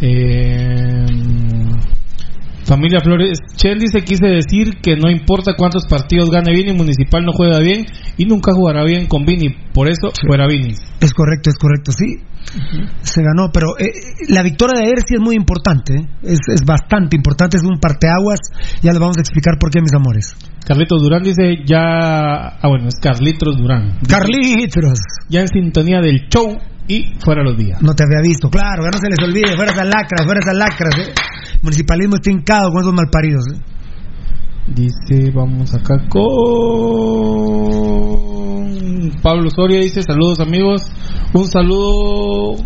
Eh, 0.00 1.04
Familia 2.64 3.00
Flores 3.00 3.38
Chen 3.54 3.78
dice 3.78 4.00
quise 4.00 4.26
decir 4.26 4.80
que 4.80 4.96
no 4.96 5.10
importa 5.10 5.52
cuántos 5.58 5.84
partidos 5.84 6.30
gane 6.30 6.52
Vini, 6.52 6.72
Municipal 6.72 7.22
no 7.22 7.32
juega 7.32 7.58
bien 7.58 7.84
y 8.16 8.24
nunca 8.24 8.54
jugará 8.54 8.82
bien 8.84 9.06
con 9.08 9.26
Vini, 9.26 9.54
por 9.74 9.88
eso 9.88 10.10
fuera 10.26 10.46
Vini. 10.46 10.72
Es 11.00 11.12
correcto, 11.12 11.50
es 11.50 11.56
correcto, 11.56 11.92
sí. 11.92 12.22
Se 13.02 13.22
ganó, 13.22 13.50
pero 13.52 13.78
eh, 13.78 13.90
la 14.28 14.42
victoria 14.42 14.78
de 14.78 14.86
ayer 14.86 14.98
sí 15.06 15.14
es 15.14 15.20
muy 15.20 15.34
importante. 15.34 15.94
¿eh? 15.94 16.08
Es, 16.22 16.40
es 16.48 16.62
bastante 16.64 17.16
importante, 17.16 17.56
es 17.56 17.64
un 17.64 17.78
parteaguas. 17.80 18.40
Ya 18.82 18.90
les 18.92 19.00
vamos 19.00 19.16
a 19.18 19.20
explicar 19.20 19.58
por 19.58 19.70
qué, 19.70 19.80
mis 19.80 19.94
amores. 19.94 20.36
Carlitos 20.66 21.02
Durán 21.02 21.22
dice 21.22 21.64
ya, 21.66 22.56
ah 22.56 22.68
bueno, 22.68 22.88
es 22.88 22.94
Carlitos 23.00 23.56
Durán. 23.56 23.98
Carlitos. 24.08 24.98
Ya 25.28 25.40
en 25.40 25.48
sintonía 25.48 26.00
del 26.00 26.28
show 26.28 26.56
y 26.86 27.14
fuera 27.18 27.42
los 27.42 27.56
días. 27.56 27.82
No 27.82 27.94
te 27.94 28.04
había 28.04 28.20
visto, 28.22 28.48
claro, 28.50 28.84
que 28.84 28.90
no 28.90 28.98
se 28.98 29.08
les 29.08 29.18
olvide, 29.22 29.56
fuera 29.56 29.72
esas 29.72 29.86
lacras, 29.86 30.24
fuera 30.24 30.40
esas 30.40 30.56
lacras. 30.56 30.94
¿eh? 30.98 31.12
Municipalismo 31.62 32.16
está 32.16 32.30
hincado 32.30 32.70
con 32.70 32.82
esos 32.82 32.94
malparidos. 32.94 33.44
¿eh? 33.52 33.73
Dice, 34.66 35.30
vamos 35.34 35.74
acá 35.74 35.94
con 36.08 36.24
Pablo 39.22 39.50
Soria, 39.54 39.78
dice, 39.80 40.02
saludos 40.02 40.40
amigos, 40.40 40.82
un 41.34 41.46
saludo 41.48 42.56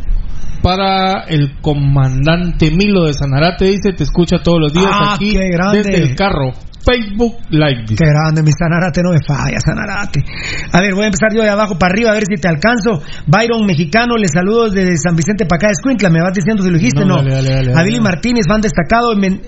para 0.62 1.24
el 1.28 1.58
comandante 1.60 2.70
Milo 2.70 3.04
de 3.04 3.14
Sanarate, 3.14 3.64
dice, 3.66 3.92
te 3.92 4.04
escucha 4.04 4.38
todos 4.42 4.60
los 4.60 4.72
días 4.72 4.86
Ah, 4.88 5.14
aquí 5.14 5.36
desde 5.36 5.96
el 6.02 6.14
carro, 6.14 6.52
Facebook 6.84 7.36
Live. 7.50 7.84
Qué 7.88 8.06
grande, 8.06 8.42
mi 8.42 8.50
Sanarate, 8.52 9.02
no 9.02 9.10
me 9.10 9.18
falla, 9.26 9.58
Sanarate. 9.60 10.24
A 10.72 10.80
ver, 10.80 10.94
voy 10.94 11.02
a 11.02 11.06
empezar 11.06 11.34
yo 11.34 11.42
de 11.42 11.50
abajo 11.50 11.76
para 11.78 11.92
arriba, 11.92 12.10
a 12.10 12.14
ver 12.14 12.24
si 12.26 12.40
te 12.40 12.48
alcanzo. 12.48 13.02
Byron 13.26 13.66
Mexicano, 13.66 14.16
les 14.16 14.30
saludo 14.32 14.70
desde 14.70 14.96
San 14.98 15.16
Vicente 15.16 15.46
para 15.46 15.58
acá, 15.66 15.72
Escuintla, 15.72 16.08
me 16.10 16.22
vas 16.22 16.32
diciendo 16.32 16.62
si 16.62 16.70
lo 16.70 16.78
dijiste, 16.78 17.00
No, 17.00 17.06
no. 17.06 17.16
dale, 17.16 17.32
dale, 17.34 17.50
dale, 17.72 17.74
a. 17.74 17.82
Billy 17.82 18.00
Martínez, 18.00 18.46
fan 18.48 18.60
destacado 18.60 19.12
en, 19.12 19.40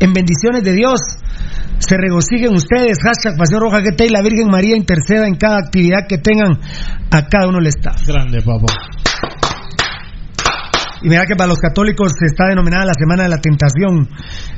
en 0.00 0.12
bendiciones 0.12 0.62
de 0.62 0.72
Dios. 0.72 1.00
Se 1.78 1.96
regocijen 1.96 2.54
ustedes, 2.54 2.98
hashtag 3.02 3.34
Roja 3.58 3.80
GT 3.80 4.06
y 4.06 4.08
la 4.08 4.22
Virgen 4.22 4.48
María 4.48 4.76
interceda 4.76 5.26
en 5.26 5.34
cada 5.34 5.58
actividad 5.58 6.06
que 6.08 6.18
tengan 6.18 6.58
a 7.10 7.26
cada 7.26 7.48
uno 7.48 7.58
del 7.58 7.68
staff. 7.68 8.06
Grande, 8.06 8.40
papá. 8.42 8.72
Y 11.04 11.08
mira 11.10 11.26
que 11.26 11.36
para 11.36 11.48
los 11.48 11.58
católicos 11.58 12.12
se 12.18 12.26
está 12.26 12.48
denominada 12.48 12.86
la 12.86 12.94
Semana 12.98 13.24
de 13.24 13.28
la 13.28 13.36
Tentación 13.38 14.08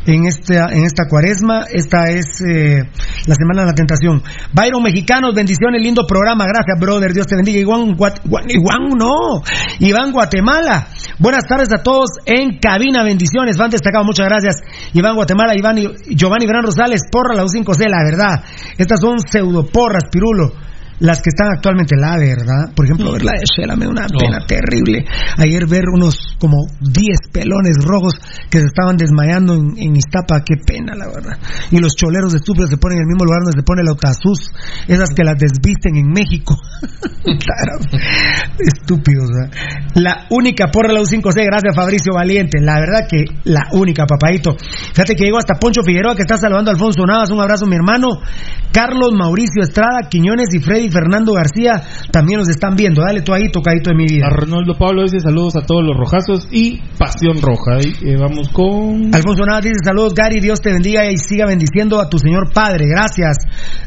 en 0.07 0.27
esta, 0.27 0.69
en 0.73 0.85
esta 0.85 1.09
cuaresma. 1.09 1.65
Esta 1.69 2.05
es 2.05 2.41
eh, 2.41 2.83
la 3.27 3.35
Semana 3.35 3.63
de 3.63 3.67
la 3.67 3.75
Tentación. 3.75 4.23
Byron 4.53 4.81
Mexicanos, 4.83 5.35
bendiciones, 5.35 5.83
lindo 5.83 6.07
programa. 6.07 6.47
Gracias, 6.47 6.79
brother. 6.81 7.13
Dios 7.13 7.27
te 7.27 7.35
bendiga. 7.35 7.59
Iván, 7.59 7.97
Guat- 7.97 8.21
Iván, 8.49 8.89
no. 8.97 9.43
Iván 9.81 10.13
Guatemala. 10.13 10.87
Buenas 11.19 11.45
tardes 11.49 11.69
a 11.75 11.83
todos 11.83 12.11
en 12.27 12.59
cabina. 12.61 13.03
Bendiciones. 13.03 13.57
Van 13.57 13.71
destacado. 13.71 14.05
Muchas 14.05 14.27
gracias. 14.29 14.57
Iván 14.93 15.17
Guatemala, 15.17 15.53
Iván 15.57 15.77
Giovanni 16.15 16.47
Gran 16.47 16.63
Rosales. 16.63 17.03
Porra 17.11 17.35
la 17.35 17.43
U5C, 17.45 17.89
la 17.89 18.05
verdad. 18.05 18.45
Estas 18.79 19.01
son 19.01 19.19
pseudo 19.19 19.67
porras, 19.67 20.05
pirulo. 20.13 20.53
Las 21.01 21.19
que 21.19 21.29
están 21.29 21.49
actualmente 21.55 21.95
la 21.97 22.17
verdad 22.17 22.73
por 22.75 22.87
ejemplo 22.87 23.13
ver 23.13 23.25
la 23.25 23.33
de 23.33 23.45
Shela 23.45 23.77
me 23.77 23.85
da 23.85 23.91
una 23.91 24.07
pena 24.07 24.39
Oh. 24.43 24.47
terrible. 24.47 25.05
Ayer 25.39 25.67
ver 25.67 25.85
unos 25.93 26.37
como 26.39 26.67
10 26.81 27.31
pelones 27.33 27.77
rojos 27.85 28.15
que 28.51 28.59
se 28.61 28.67
estaban 28.67 28.97
desmayando 28.97 29.55
en, 29.55 29.75
en 29.77 29.97
Iztapa 29.97 30.43
qué 30.45 30.57
pena 30.65 30.95
la 30.95 31.07
verdad. 31.07 31.39
Y 31.71 31.79
los 31.79 31.95
choleros 31.97 32.35
estúpidos 32.35 32.71
se 32.71 32.77
ponen 32.77 32.99
en 32.99 33.03
el 33.03 33.09
mismo 33.09 33.25
lugar 33.25 33.41
donde 33.43 33.59
se 33.59 33.63
pone 33.63 33.83
la 33.83 33.93
Otasus 33.93 34.51
esas 34.89 35.11
que 35.11 35.25
las 35.25 35.37
desvisten 35.39 35.97
en 35.97 36.09
México. 36.11 36.57
Estúpidos 38.59 39.29
¿verdad? 39.31 39.53
la 39.95 40.27
única 40.31 40.67
porra 40.73 40.93
la 40.93 41.01
U5C 41.01 41.45
gracias 41.45 41.75
Fabricio 41.75 42.15
Valiente. 42.15 42.61
La 42.61 42.79
verdad 42.81 43.07
que 43.09 43.25
la 43.45 43.63
única 43.73 44.05
papadito. 44.07 44.57
Fíjate 44.59 45.15
que 45.15 45.25
llegó 45.25 45.39
hasta 45.39 45.55
Poncho 45.59 45.83
Figueroa 45.83 46.15
que 46.15 46.23
está 46.23 46.39
saludando 46.39 46.71
a 46.71 46.75
Alfonso 46.75 47.05
Navas. 47.07 47.31
Un 47.31 47.41
abrazo 47.41 47.67
mi 47.67 47.77
hermano. 47.77 48.09
Carlos 48.73 49.13
Mauricio 49.19 49.63
Estrada 49.63 50.09
Quiñones 50.09 50.49
y 50.53 50.61
Freddy 50.61 50.86
Fernando 50.91 51.33
García 51.33 51.83
también 52.11 52.41
nos 52.41 52.49
están 52.49 52.77
viendo 52.77 53.03
dale 53.03 53.23
tú 53.23 53.33
ahí 53.33 53.51
tocadito 53.51 53.91
de 53.91 53.97
mi 53.97 54.07
vida 54.07 54.27
Arnoldo 54.27 54.75
Pablo 54.79 55.03
dice 55.03 55.21
saludos 55.21 55.57
a 55.57 55.67
todos 55.67 55.85
los 55.85 55.97
rojazos 55.97 56.49
y 56.51 56.81
pasión 56.99 57.41
roja. 57.41 57.79
Y, 57.81 58.11
eh, 58.11 58.17
vamos 58.17 58.49
con. 58.49 59.15
Alfonso 59.15 59.45
Navas 59.45 59.65
dice 59.65 59.77
saludos 59.85 60.15
Gary, 60.15 60.41
Dios 60.41 60.61
te 60.61 60.73
bendiga 60.73 61.11
y 61.11 61.17
siga 61.17 61.47
bendiciendo 61.47 62.01
a 62.01 62.09
tu 62.09 62.19
señor 62.19 62.53
padre. 62.53 62.87
Gracias 62.89 63.37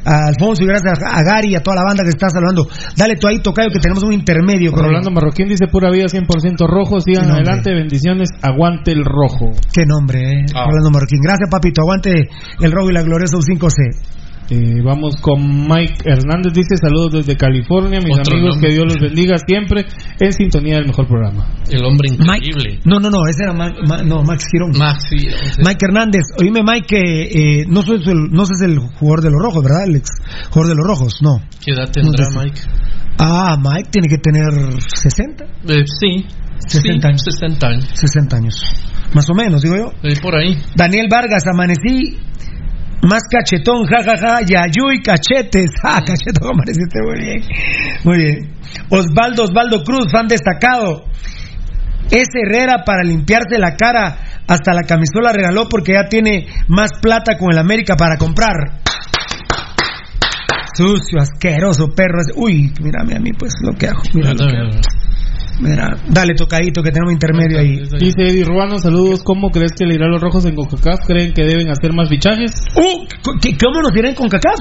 a 0.06 0.28
Alfonso 0.28 0.64
y 0.64 0.68
gracias 0.68 1.00
a 1.04 1.24
Gary 1.24 1.52
y 1.52 1.56
a 1.56 1.64
toda 1.64 1.78
la 1.78 1.84
banda 1.84 2.04
que 2.04 2.10
está 2.10 2.30
saludando. 2.30 2.68
Dale 2.96 3.16
tú 3.16 3.28
ahí 3.28 3.40
tocayo 3.42 3.70
que 3.72 3.80
tenemos 3.80 4.04
un 4.04 4.14
intermedio. 4.14 4.72
con 4.72 4.84
Rolando 4.84 5.12
Marroquín 5.12 5.48
dice 5.48 5.68
pura 5.68 5.90
vida 5.92 6.06
100% 6.06 6.68
rojo. 6.68 7.00
Sigan 7.02 7.32
adelante, 7.32 7.74
bendiciones. 7.74 8.30
Aguante 8.42 8.92
el 8.92 9.04
rojo. 9.04 9.52
Qué 9.74 9.86
nombre, 9.86 10.20
eh. 10.20 10.46
Ah. 10.56 10.66
Rolando 10.70 10.92
Marroquín. 10.92 11.20
Gracias 11.22 11.50
papito, 11.50 11.82
aguante 11.82 12.30
el 12.62 12.72
robo 12.72 12.90
y 12.90 12.94
la 12.94 13.02
gloriosa 13.02 13.38
U5C. 13.38 14.19
Eh, 14.52 14.82
vamos 14.84 15.16
con 15.22 15.40
Mike 15.68 16.04
Hernández. 16.06 16.54
Dice 16.54 16.76
saludos 16.82 17.12
desde 17.14 17.38
California. 17.38 18.00
Mis 18.04 18.18
Otro 18.18 18.34
amigos, 18.34 18.56
nombre. 18.56 18.70
que 18.70 18.74
Dios 18.76 18.86
los 18.88 18.98
bendiga 19.00 19.38
siempre 19.38 19.86
en 20.20 20.34
sintonía 20.34 20.76
del 20.78 20.88
mejor 20.88 21.08
programa. 21.08 21.46
El 21.70 21.86
hombre 21.86 22.10
increíble. 22.12 22.80
No, 22.86 23.00
no, 23.00 23.10
no, 23.12 23.28
ese 23.28 23.44
era 23.44 23.54
Ma- 23.54 23.74
Ma- 23.88 24.02
no, 24.02 24.24
Max 24.24 24.46
Girón. 24.52 24.72
Max 24.78 25.04
Girón, 25.10 25.38
sí. 25.54 25.62
Mike 25.64 25.86
Hernández, 25.86 26.22
oíme 26.42 26.62
Mike 26.64 26.88
que 26.88 27.60
eh, 27.62 27.66
no 27.68 27.84
sos 27.84 28.08
el, 28.08 28.32
no 28.32 28.46
sos 28.46 28.60
el 28.62 28.80
jugador 28.80 29.22
de 29.22 29.30
los 29.30 29.40
rojos, 29.42 29.64
¿verdad? 29.64 29.84
El 29.88 29.96
ex 29.98 30.10
jugador 30.50 30.68
de 30.70 30.76
los 30.76 30.88
rojos, 30.88 31.20
no. 31.22 31.42
¿Qué 31.64 31.72
edad 31.74 31.90
tendrá 31.92 32.26
No 32.26 32.32
sé. 32.32 32.46
Mike? 32.46 32.62
Ah, 33.20 33.56
Mike 33.62 33.90
tiene 33.92 34.08
que 34.08 34.18
tener 34.18 34.50
60, 34.82 35.44
Eh, 35.68 35.84
sí. 35.86 36.26
60 36.68 37.02
sí, 37.02 37.08
años. 37.08 37.22
60 37.24 37.68
años. 37.68 37.86
60 37.94 38.36
años. 38.38 38.56
Más 39.14 39.30
o 39.30 39.34
menos, 39.34 39.62
digo 39.62 39.76
yo. 39.78 39.92
Eh, 40.04 40.14
por 40.22 40.36
ahí. 40.36 40.58
Daniel 40.76 41.08
Vargas, 41.10 41.44
amanecí 41.52 42.18
más 43.08 43.24
cachetón, 43.30 43.86
jajaja, 43.86 44.42
yayuy, 44.42 45.02
cachetes. 45.02 45.72
Ah, 45.84 46.02
cachetón, 46.06 46.52
amaneciste 46.52 47.00
muy 47.02 47.20
bien. 47.20 47.44
Muy 48.04 48.18
bien. 48.18 48.54
Osvaldo, 48.90 49.44
Osvaldo 49.44 49.84
Cruz, 49.84 50.12
fan 50.12 50.28
destacado. 50.28 51.06
Es 52.12 52.28
Herrera 52.34 52.84
para 52.86 53.04
limpiarse 53.04 53.58
la 53.58 53.76
cara. 53.76 54.18
Hasta 54.48 54.74
la 54.74 54.82
camisola 54.82 55.32
regaló 55.32 55.70
porque 55.70 55.94
ya 55.94 56.10
tiene 56.10 56.48
más 56.68 56.90
plata 57.02 57.38
con 57.38 57.52
el 57.52 57.60
América 57.60 57.96
para 57.96 58.18
comprar. 58.18 58.82
Sucio, 60.74 61.20
asqueroso, 61.20 61.90
perro. 61.96 62.22
ese. 62.22 62.34
Uy, 62.36 62.74
mírame 62.82 63.16
a 63.16 63.20
mí, 63.20 63.32
pues 63.38 63.54
lo 63.62 63.78
que 63.78 63.88
hago. 63.88 64.02
Mira 64.14 64.32
lo 64.34 64.48
que 64.48 64.58
hago. 64.58 64.82
Mira, 65.60 65.98
dale 66.08 66.34
tocadito 66.36 66.82
que 66.82 66.92
tenemos 66.92 67.12
intermedio 67.14 67.60
ahí. 67.60 67.82
Dice 68.00 68.22
Eddie 68.22 68.46
Ruano, 68.46 68.78
saludos. 68.80 69.22
¿Cómo 69.24 69.50
crees 69.50 69.74
que 69.74 69.86
le 69.86 69.96
irá 69.96 70.06
a 70.06 70.10
los 70.10 70.22
rojos 70.22 70.46
en 70.46 70.56
CONCACAF? 70.56 71.06
¿Creen 71.06 71.34
que 71.34 71.44
deben 71.44 71.70
hacer 71.70 71.92
más 71.94 72.08
fichajes? 72.10 72.64
Uh, 72.76 73.06
¿qué- 73.42 73.58
¿Cómo 73.58 73.82
nos 73.82 73.96
irán 73.96 74.16
con 74.16 74.30
CACAF? 74.30 74.60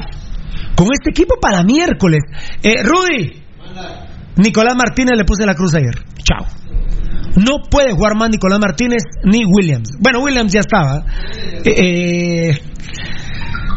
Con 0.75 0.89
este 0.93 1.11
equipo 1.11 1.37
para 1.41 1.63
miércoles. 1.63 2.21
Eh, 2.63 2.83
Rudy. 2.83 3.43
Nicolás 4.37 4.75
Martínez 4.77 5.17
le 5.17 5.25
puse 5.25 5.47
la 5.47 5.55
cruz 5.55 5.75
ayer. 5.75 5.95
Chao. 6.23 6.47
No 7.37 7.59
puede 7.71 7.93
jugar 7.93 8.17
más 8.17 8.31
Nicolás 8.31 8.59
Martínez 8.59 9.03
ni 9.25 9.45
Williams. 9.45 9.91
Bueno, 10.01 10.21
Williams 10.21 10.53
ya 10.53 10.61
estaba. 10.61 11.05
Eh, 11.65 12.51
eh, 12.51 12.61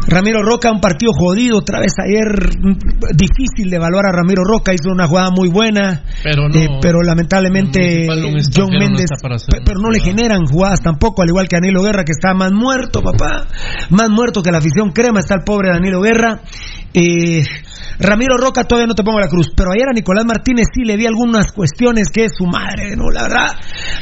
Ramiro 0.08 0.42
Roca, 0.44 0.72
un 0.72 0.82
partido 0.82 1.12
jodido 1.14 1.58
otra 1.58 1.80
vez 1.80 1.94
ayer. 2.00 2.58
mm, 2.60 3.16
Difícil 3.16 3.70
de 3.70 3.76
evaluar 3.76 4.06
a 4.08 4.12
Ramiro 4.12 4.44
Roca. 4.44 4.74
Hizo 4.74 4.92
una 4.92 5.08
jugada 5.08 5.30
muy 5.32 5.50
buena. 5.50 6.04
Pero 6.24 6.50
no. 6.50 6.56
Eh, 6.56 6.68
pero 6.82 7.02
lamentablemente 7.02 8.08
John 8.56 8.72
no 8.72 8.80
Méndez, 8.80 9.10
pero 9.66 9.80
no 9.80 9.90
le 9.90 10.00
generan 10.00 10.46
jugadas 10.46 10.82
tampoco, 10.82 11.22
al 11.22 11.30
igual 11.30 11.48
que 11.48 11.58
Danilo 11.58 11.84
Guerra 11.84 12.04
que 12.04 12.12
está 12.12 12.34
más 12.34 12.52
muerto, 12.52 13.02
papá, 13.02 13.48
más 13.90 14.10
muerto 14.10 14.42
que 14.42 14.52
la 14.52 14.58
afición 14.58 14.92
crema 14.92 15.20
está 15.20 15.36
el 15.36 15.44
pobre 15.44 15.70
Danilo 15.72 16.02
Guerra. 16.02 16.42
Eh, 16.94 17.44
Ramiro 18.00 18.38
Roca 18.38 18.64
todavía 18.64 18.88
no 18.88 18.96
te 18.96 19.04
pongo 19.04 19.20
la 19.20 19.28
cruz, 19.28 19.52
pero 19.56 19.72
ayer 19.72 19.88
a 19.88 19.94
Nicolás 19.94 20.26
Martínez 20.26 20.68
sí 20.74 20.84
le 20.84 20.98
vi 20.98 21.06
algunas 21.06 21.52
cuestiones 21.52 22.10
que 22.10 22.26
es 22.26 22.34
su 22.36 22.46
madre, 22.46 22.96
no, 22.96 23.12
la 23.12 23.24
verdad. 23.24 23.48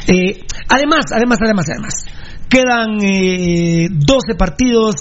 Eh, 0.06 0.44
además, 0.68 1.06
además, 1.12 1.38
además, 1.42 1.66
además, 1.68 1.94
quedan 2.48 2.98
eh, 3.02 3.88
12 3.90 4.34
partidos 4.36 4.94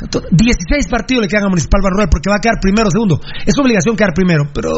16 0.00 0.88
partidos 0.88 1.22
le 1.22 1.28
quedan 1.28 1.44
a 1.44 1.48
Municipal 1.48 1.80
Barrural 1.82 2.08
porque 2.10 2.30
va 2.30 2.36
a 2.36 2.40
quedar 2.40 2.56
primero 2.60 2.88
o 2.88 2.90
segundo. 2.90 3.20
Es 3.44 3.58
obligación 3.58 3.96
quedar 3.96 4.14
primero, 4.14 4.48
pero 4.52 4.70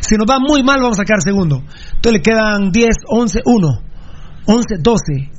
si 0.00 0.16
nos 0.16 0.26
va 0.28 0.38
muy 0.38 0.62
mal 0.62 0.80
vamos 0.80 1.00
a 1.00 1.04
quedar 1.04 1.20
segundo. 1.22 1.62
Entonces 1.94 2.12
le 2.12 2.22
quedan 2.22 2.70
10, 2.70 2.88
11, 3.08 3.40
1, 3.44 3.68
11, 4.46 4.74
12. 4.78 5.38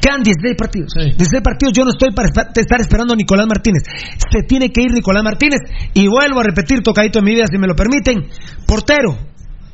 Quedan 0.00 0.22
16 0.22 0.54
partidos. 0.56 0.92
16 0.92 1.42
partidos. 1.42 1.72
Yo 1.72 1.84
no 1.84 1.90
estoy 1.90 2.12
para 2.12 2.28
estar 2.28 2.80
esperando 2.80 3.14
a 3.14 3.16
Nicolás 3.16 3.46
Martínez. 3.46 3.84
Se 4.30 4.42
tiene 4.42 4.70
que 4.70 4.82
ir 4.82 4.92
Nicolás 4.92 5.24
Martínez. 5.24 5.60
Y 5.94 6.06
vuelvo 6.08 6.40
a 6.40 6.42
repetir, 6.42 6.82
tocadito 6.82 7.20
en 7.20 7.24
mi 7.24 7.34
vida, 7.34 7.46
si 7.50 7.56
me 7.56 7.66
lo 7.66 7.74
permiten. 7.74 8.28
Portero, 8.66 9.16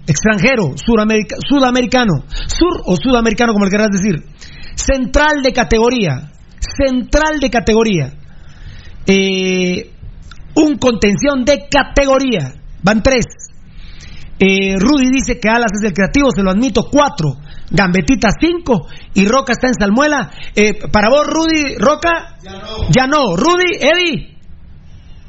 extranjero, 0.06 0.74
sudamericano, 0.76 2.24
sur 2.46 2.82
o 2.87 2.96
sudamericano, 2.96 3.52
como 3.52 3.64
le 3.64 3.70
querrás 3.72 3.90
decir. 3.90 4.22
Central 4.76 5.42
de 5.42 5.52
categoría. 5.52 6.30
Central 6.77 7.40
de 7.40 7.51
categoría. 7.51 8.12
Eh, 9.07 9.90
un 10.55 10.79
contención 10.79 11.44
de 11.44 11.66
categoría. 11.68 12.55
Van 12.83 13.03
tres. 13.03 13.25
Eh, 14.38 14.77
Rudy 14.79 15.11
dice 15.11 15.38
que 15.38 15.48
Alas 15.48 15.70
es 15.72 15.85
el 15.85 15.92
creativo, 15.92 16.31
se 16.35 16.42
lo 16.42 16.51
admito, 16.51 16.88
cuatro. 16.90 17.37
Gambetita 17.70 18.29
cinco. 18.38 18.87
Y 19.14 19.27
Roca 19.27 19.53
está 19.53 19.68
en 19.68 19.75
Salmuela. 19.75 20.31
Eh, 20.55 20.75
para 20.90 21.09
vos, 21.11 21.27
Rudy, 21.27 21.77
Roca. 21.79 22.37
Ya 22.90 23.07
no. 23.07 23.37
Rudy, 23.37 23.77
Eddie. 23.81 24.37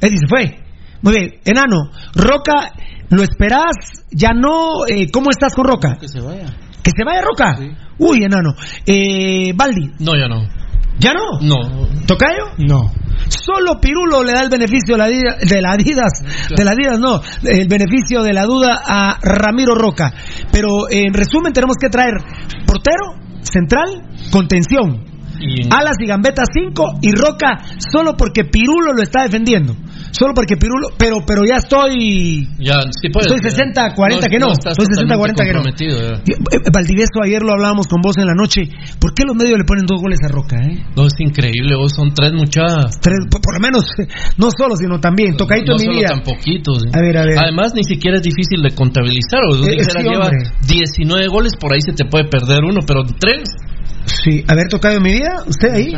Eddie 0.02 0.18
se 0.18 0.28
fue. 0.28 0.60
Muy 1.02 1.14
bien. 1.14 1.32
Enano. 1.46 1.92
Roca, 2.16 2.74
¿lo 3.10 3.24
esperás? 3.24 4.06
Ya 4.12 4.32
no. 4.34 4.86
Eh, 4.88 5.10
¿Cómo 5.12 5.30
estás 5.30 5.54
con 5.54 5.66
Roca? 5.66 5.98
Que 6.00 6.08
se 6.08 6.20
vaya. 6.20 6.46
Que 6.82 6.92
se 6.96 7.04
vaya 7.06 7.22
Roca. 7.22 7.58
Uy, 8.00 8.24
enano. 8.24 8.56
Eh, 8.86 9.54
Baldi. 9.56 9.92
No, 10.00 10.16
ya 10.18 10.28
no. 10.28 10.63
¿Ya 11.00 11.14
no? 11.14 11.40
No. 11.42 11.88
¿Tocayo? 12.06 12.54
No. 12.58 12.92
Solo 13.28 13.80
Pirulo 13.80 14.24
le 14.24 14.34
da 14.34 14.42
el 14.42 14.50
beneficio 14.50 14.96
de 14.96 14.98
la, 14.98 15.08
de 15.08 15.62
la 15.62 15.72
Adidas, 15.72 16.24
de 16.56 16.64
la 16.64 16.72
Adidas 16.72 17.00
no, 17.00 17.22
el 17.44 17.68
beneficio 17.68 18.22
de 18.22 18.34
la 18.34 18.44
duda 18.44 18.82
a 18.86 19.18
Ramiro 19.22 19.76
Roca. 19.76 20.14
Pero 20.52 20.90
en 20.90 21.14
resumen 21.14 21.54
tenemos 21.54 21.78
que 21.80 21.90
traer 21.90 22.14
portero, 22.66 23.16
central, 23.42 24.02
contención. 24.32 25.13
Alas 25.70 25.96
y 26.00 26.08
Gambetta 26.08 26.44
5 26.52 27.00
y 27.02 27.12
Roca 27.12 27.62
solo 27.92 28.16
porque 28.18 28.46
Pirulo 28.46 28.94
lo 28.94 29.02
está 29.02 29.24
defendiendo. 29.24 29.76
Solo 30.12 30.34
porque 30.34 30.58
Pirulo, 30.58 30.90
pero 30.98 31.18
pero 31.26 31.44
ya 31.46 31.58
estoy 31.58 32.48
Ya, 32.60 32.80
sí 32.92 33.10
puedes. 33.10 33.32
Estoy 33.32 33.50
60, 33.50 33.94
40 33.96 34.28
que 34.28 34.40
no. 34.40 34.52
estás 34.52 34.78
Estoy 34.78 34.86
60, 34.96 35.18
40 35.18 35.44
que 35.44 35.54
no. 35.54 35.64
ya. 35.64 36.16
Eh, 36.18 36.38
eh, 36.52 36.70
Valdivieso, 36.72 37.22
ayer 37.24 37.42
lo 37.42 37.54
hablábamos 37.54 37.88
con 37.88 38.02
vos 38.02 38.18
en 38.18 38.28
la 38.28 38.34
noche. 38.36 38.64
¿Por 39.00 39.14
qué 39.14 39.24
los 39.26 39.36
medios 39.36 39.58
le 39.58 39.66
ponen 39.66 39.86
dos 39.86 40.02
goles 40.02 40.20
a 40.24 40.28
Roca, 40.32 40.58
eh? 40.62 40.86
No, 40.96 41.08
es 41.08 41.14
increíble, 41.20 41.76
vos 41.76 41.94
son 41.96 42.14
tres 42.14 42.32
muchachas. 42.34 43.00
Tres, 43.02 43.26
por, 43.30 43.54
lo 43.54 43.60
menos, 43.60 43.86
no 44.38 44.50
solo, 44.56 44.76
sino 44.76 45.00
también. 45.00 45.36
Tocadito 45.36 45.74
no 45.74 45.82
en 45.82 45.90
mi 45.90 45.96
vida. 45.98 46.10
tan 46.10 46.22
poquitos. 46.22 46.84
A 46.94 47.02
ver, 47.02 47.18
a 47.18 47.24
ver. 47.26 47.40
Además, 47.40 47.74
ni 47.76 47.84
siquiera 47.84 48.18
es 48.18 48.24
difícil 48.24 48.62
de 48.62 48.72
contabilizar. 48.76 49.42
O 49.50 49.58
sea, 49.58 49.74
Eh, 49.74 49.84
sí, 49.84 50.04
lleva 50.04 50.26
hombre. 50.26 50.52
19 50.68 51.28
goles, 51.28 51.54
por 51.60 51.74
ahí 51.74 51.82
se 51.82 51.94
te 51.94 52.06
puede 52.06 52.26
perder 52.26 52.64
uno, 52.64 52.82
pero 52.86 53.04
tres. 53.20 53.44
Sí, 54.06 54.44
a 54.48 54.56
ver, 54.56 54.68
tocado 54.68 54.98
en 54.98 55.04
mi 55.04 55.14
vida, 55.14 55.44
usted 55.48 55.74
ahí. 55.74 55.94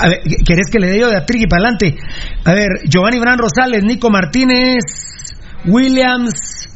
A 0.00 0.08
ver, 0.08 0.20
¿querés 0.44 0.70
que 0.70 0.78
le 0.78 0.88
dé 0.88 1.00
yo 1.00 1.08
de 1.08 1.16
atrigui 1.16 1.46
para 1.46 1.62
adelante? 1.62 1.96
A 2.44 2.52
ver, 2.52 2.68
Giovanni 2.88 3.18
Bran 3.18 3.38
Rosales, 3.38 3.82
Nico 3.84 4.10
Martínez, 4.10 4.82
Williams, 5.66 6.68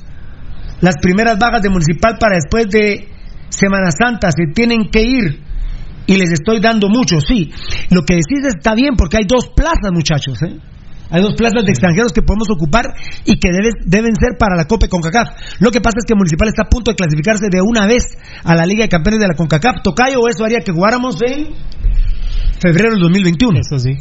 las 0.81 0.97
primeras 1.01 1.38
bajas 1.38 1.62
de 1.62 1.71
Municipal 1.71 2.17
para 2.19 2.37
después 2.37 2.69
de 2.69 3.09
Semana 3.49 3.90
Santa 3.90 4.31
se 4.31 4.53
tienen 4.55 4.90
que 4.90 5.03
ir 5.03 5.40
y 6.07 6.17
les 6.17 6.31
estoy 6.33 6.61
dando 6.61 6.88
mucho, 6.88 7.21
sí. 7.21 7.51
Lo 7.90 8.03
que 8.03 8.14
decís 8.14 8.47
está 8.47 8.75
bien 8.75 8.95
porque 8.97 9.19
hay 9.19 9.25
dos 9.27 9.49
plazas, 9.49 9.90
muchachos, 9.93 10.43
¿eh? 10.43 10.59
Hay 11.11 11.23
dos 11.23 11.35
plazas 11.35 11.64
de 11.64 11.71
extranjeros 11.71 12.12
que 12.12 12.23
podemos 12.23 12.49
ocupar 12.51 12.87
y 13.25 13.38
que 13.38 13.49
debes- 13.51 13.85
deben 13.87 14.14
ser 14.17 14.37
para 14.38 14.57
la 14.57 14.64
Copa 14.67 14.88
CONCACAF. 14.88 15.29
Lo 15.61 15.71
que 15.71 15.81
pasa 15.81 15.99
es 15.99 16.05
que 16.07 16.14
Municipal 16.14 16.49
está 16.49 16.62
a 16.62 16.69
punto 16.69 16.90
de 16.90 16.97
clasificarse 16.97 17.49
de 17.51 17.61
una 17.62 17.87
vez 17.87 18.05
a 18.43 18.55
la 18.55 18.67
Liga 18.67 18.83
de 18.85 18.88
Campeones 18.88 19.21
de 19.21 19.29
la 19.29 19.35
CONCACAF. 19.35 19.83
Tocayo, 19.83 20.27
eso 20.29 20.44
haría 20.44 20.61
que 20.61 20.73
jugáramos 20.73 21.17
en 21.23 21.48
febrero 22.61 22.90
del 22.92 23.00
2021. 23.00 23.61
Eso 23.61 23.79
sí. 23.79 23.94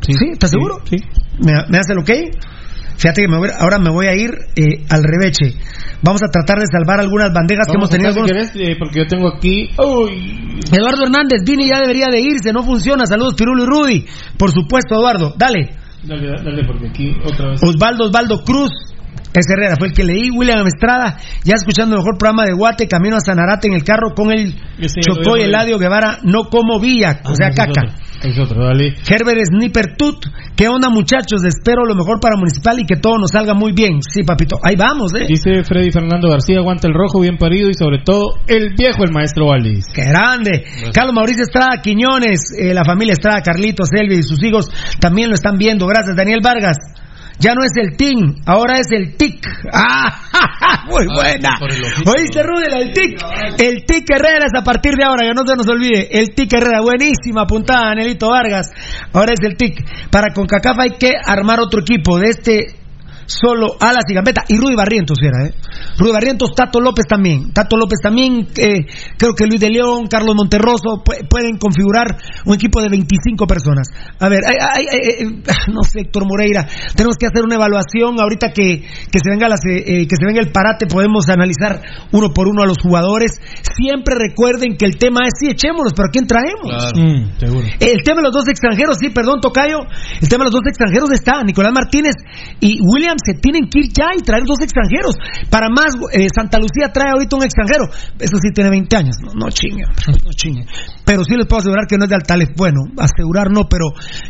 ¿Sí? 0.00 0.14
¿Estás 0.32 0.50
seguro? 0.50 0.80
Sí. 0.88 0.96
¿Me, 1.38 1.52
me 1.68 1.78
hace 1.78 1.92
el 1.92 1.98
ok? 1.98 2.10
Fíjate 2.96 3.22
que 3.22 3.28
me 3.28 3.38
voy- 3.38 3.50
ahora 3.58 3.78
me 3.78 3.90
voy 3.90 4.06
a 4.06 4.14
ir 4.14 4.30
eh, 4.56 4.84
al 4.90 5.02
reveche. 5.02 5.56
Vamos 6.02 6.22
a 6.22 6.28
tratar 6.28 6.58
de 6.58 6.66
salvar 6.66 7.00
algunas 7.00 7.32
bandejas 7.32 7.66
que 7.66 7.74
hemos 7.76 7.90
tenido. 7.90 8.12
si 8.12 8.20
querés, 8.32 8.50
eh, 8.56 8.76
porque 8.78 8.98
yo 9.00 9.06
tengo 9.06 9.28
aquí. 9.28 9.70
Uy. 9.78 10.60
Eduardo 10.72 11.04
Hernández, 11.04 11.42
Vini 11.44 11.68
ya 11.68 11.78
debería 11.80 12.08
de 12.10 12.20
irse, 12.20 12.52
no 12.52 12.62
funciona. 12.64 13.06
Saludos, 13.06 13.34
Pirulo 13.34 13.64
y 13.64 13.66
Rudy. 13.66 14.06
Por 14.36 14.50
supuesto, 14.50 14.94
Eduardo. 14.96 15.34
Dale. 15.36 15.76
Dale, 16.04 16.42
dale, 16.42 16.64
porque 16.64 16.88
aquí 16.88 17.16
otra 17.24 17.50
vez. 17.50 17.62
Osvaldo 17.62 18.06
Osvaldo 18.06 18.42
Cruz. 18.44 18.91
Ese 19.34 19.52
Herrera 19.54 19.76
fue 19.78 19.88
el 19.88 19.94
que 19.94 20.04
leí. 20.04 20.30
William 20.30 20.66
Estrada, 20.66 21.16
ya 21.44 21.54
escuchando 21.56 21.94
el 21.96 22.00
mejor 22.02 22.18
programa 22.18 22.44
de 22.44 22.52
Guate, 22.52 22.86
camino 22.86 23.16
a 23.16 23.20
Sanarate 23.20 23.68
en 23.68 23.74
el 23.74 23.84
carro 23.84 24.12
con 24.14 24.30
el 24.30 24.54
Chocó 25.00 25.36
y 25.36 25.42
Eladio 25.42 25.78
Guevara, 25.78 26.18
no 26.22 26.44
como 26.50 26.78
Villa, 26.80 27.20
o 27.24 27.30
Ah, 27.30 27.34
sea, 27.34 27.48
ese 27.48 27.62
es 27.62 27.68
caca. 27.68 27.94
Es 28.22 28.38
otro, 28.38 28.64
dale. 28.64 28.94
Herbert 29.08 29.40
Sniper 29.46 29.96
Tut, 29.96 30.26
¿qué 30.54 30.68
onda 30.68 30.90
muchachos? 30.90 31.42
Espero 31.44 31.84
lo 31.84 31.94
mejor 31.96 32.20
para 32.20 32.36
Municipal 32.36 32.78
y 32.78 32.84
que 32.84 32.96
todo 32.96 33.18
nos 33.18 33.30
salga 33.32 33.52
muy 33.54 33.72
bien. 33.72 34.00
Sí, 34.00 34.22
papito, 34.22 34.58
ahí 34.62 34.76
vamos, 34.76 35.12
eh. 35.14 35.26
Dice 35.26 35.64
Freddy 35.64 35.90
Fernando 35.90 36.28
García, 36.28 36.58
aguanta 36.58 36.86
el 36.86 36.94
rojo, 36.94 37.20
bien 37.20 37.36
parido 37.36 37.68
y 37.68 37.74
sobre 37.74 37.98
todo 38.04 38.34
el 38.46 38.74
viejo, 38.76 39.02
el 39.04 39.10
maestro 39.12 39.46
Valdis. 39.48 39.86
¡Qué 39.92 40.04
grande! 40.04 40.64
Carlos 40.94 41.14
Mauricio 41.14 41.42
Estrada 41.42 41.80
Quiñones, 41.82 42.40
eh, 42.58 42.72
la 42.74 42.84
familia 42.84 43.14
Estrada, 43.14 43.40
Carlitos, 43.42 43.88
Elvi 43.92 44.16
y 44.18 44.22
sus 44.22 44.42
hijos 44.44 44.70
también 45.00 45.28
lo 45.28 45.34
están 45.34 45.56
viendo. 45.58 45.86
Gracias, 45.86 46.14
Daniel 46.16 46.40
Vargas. 46.44 46.76
Ya 47.38 47.54
no 47.54 47.62
es 47.64 47.72
el 47.76 47.96
TIN, 47.96 48.42
ahora 48.46 48.78
es 48.78 48.86
el 48.92 49.16
TIC. 49.16 49.46
¡Ah! 49.72 50.84
Muy 50.88 51.06
buena. 51.06 51.58
¿Oíste, 51.60 52.42
Rudy? 52.42 52.66
El 52.72 52.92
TIC. 52.92 53.20
El 53.58 53.84
TIC 53.84 54.10
Herrera 54.10 54.46
es 54.46 54.58
a 54.58 54.64
partir 54.64 54.94
de 54.94 55.04
ahora, 55.04 55.26
que 55.26 55.34
no 55.34 55.42
se 55.46 55.56
nos 55.56 55.68
olvide. 55.68 56.08
El 56.10 56.34
TIC 56.34 56.52
Herrera, 56.52 56.80
buenísima 56.80 57.46
puntada, 57.46 57.88
Danielito 57.88 58.28
Vargas. 58.28 58.70
Ahora 59.12 59.32
es 59.32 59.40
el 59.44 59.56
TIC. 59.56 60.10
Para 60.10 60.32
CONCACAF 60.32 60.78
hay 60.78 60.90
que 60.98 61.12
armar 61.24 61.60
otro 61.60 61.80
equipo 61.80 62.18
de 62.18 62.28
este 62.28 62.81
solo 63.26 63.76
alas 63.80 64.04
y 64.08 64.14
gambeta 64.14 64.42
y 64.48 64.56
Rudy 64.56 64.74
Barrientos 64.74 65.18
era, 65.22 65.46
¿eh? 65.48 65.54
Rudy 65.98 66.12
Barrientos, 66.12 66.50
Tato 66.54 66.80
López 66.80 67.04
también, 67.08 67.52
Tato 67.52 67.76
López 67.76 67.98
también, 68.02 68.48
eh, 68.56 68.86
creo 69.18 69.34
que 69.34 69.46
Luis 69.46 69.60
de 69.60 69.70
León, 69.70 70.06
Carlos 70.08 70.34
Monterroso 70.34 71.02
pu- 71.04 71.26
pueden 71.28 71.56
configurar 71.58 72.16
un 72.46 72.54
equipo 72.54 72.80
de 72.80 72.88
25 72.88 73.46
personas. 73.46 73.88
A 74.18 74.28
ver, 74.28 74.40
ay, 74.46 74.56
ay, 74.60 74.84
ay, 74.90 75.26
eh, 75.26 75.42
no 75.72 75.82
sé, 75.82 76.00
Héctor 76.00 76.24
Moreira, 76.26 76.66
tenemos 76.96 77.16
que 77.16 77.26
hacer 77.26 77.42
una 77.44 77.54
evaluación 77.56 78.20
ahorita 78.20 78.52
que, 78.52 78.80
que 78.82 79.18
se 79.22 79.30
venga 79.30 79.48
las, 79.48 79.60
eh, 79.66 80.02
eh, 80.02 80.06
que 80.08 80.16
se 80.16 80.26
venga 80.26 80.40
el 80.40 80.50
parate, 80.52 80.86
podemos 80.86 81.28
analizar 81.28 81.80
uno 82.12 82.30
por 82.34 82.48
uno 82.48 82.62
a 82.62 82.66
los 82.66 82.78
jugadores. 82.82 83.32
Siempre 83.62 84.14
recuerden 84.18 84.76
que 84.76 84.84
el 84.86 84.96
tema 84.98 85.20
es 85.26 85.32
sí, 85.38 85.48
echémoslos, 85.50 85.92
pero 85.94 86.08
¿a 86.08 86.10
quién 86.10 86.26
traemos? 86.26 86.92
Mm, 86.94 87.38
seguro. 87.38 87.66
El 87.80 88.02
tema 88.04 88.16
de 88.20 88.22
los 88.24 88.32
dos 88.32 88.48
extranjeros, 88.48 88.96
sí, 88.98 89.10
perdón, 89.10 89.40
Tocayo. 89.40 89.78
El 90.20 90.28
tema 90.28 90.44
de 90.44 90.50
los 90.50 90.60
dos 90.60 90.66
extranjeros 90.66 91.10
está. 91.12 91.42
Nicolás 91.44 91.72
Martínez 91.72 92.14
y 92.60 92.78
William 92.82 93.11
se 93.24 93.34
tienen 93.34 93.68
que 93.68 93.80
ir 93.80 93.92
ya 93.92 94.10
y 94.16 94.22
traer 94.22 94.44
dos 94.44 94.60
extranjeros. 94.60 95.16
Para 95.50 95.68
más, 95.68 95.94
eh, 96.12 96.28
Santa 96.34 96.58
Lucía 96.58 96.92
trae 96.92 97.10
ahorita 97.12 97.36
un 97.36 97.44
extranjero. 97.44 97.84
Eso 98.18 98.36
sí 98.38 98.50
tiene 98.52 98.70
20 98.70 98.96
años. 98.96 99.16
No, 99.22 99.32
no 99.34 99.50
chingue, 99.50 99.84
no 100.24 100.32
chingue. 100.32 100.66
Pero 101.04 101.24
sí 101.24 101.36
les 101.36 101.46
puedo 101.46 101.60
asegurar 101.60 101.86
que 101.86 101.96
no 101.96 102.04
es 102.04 102.10
de 102.10 102.16
Altalef. 102.16 102.50
Bueno, 102.56 102.80
asegurar 102.98 103.50
no, 103.50 103.68
pero 103.68 103.86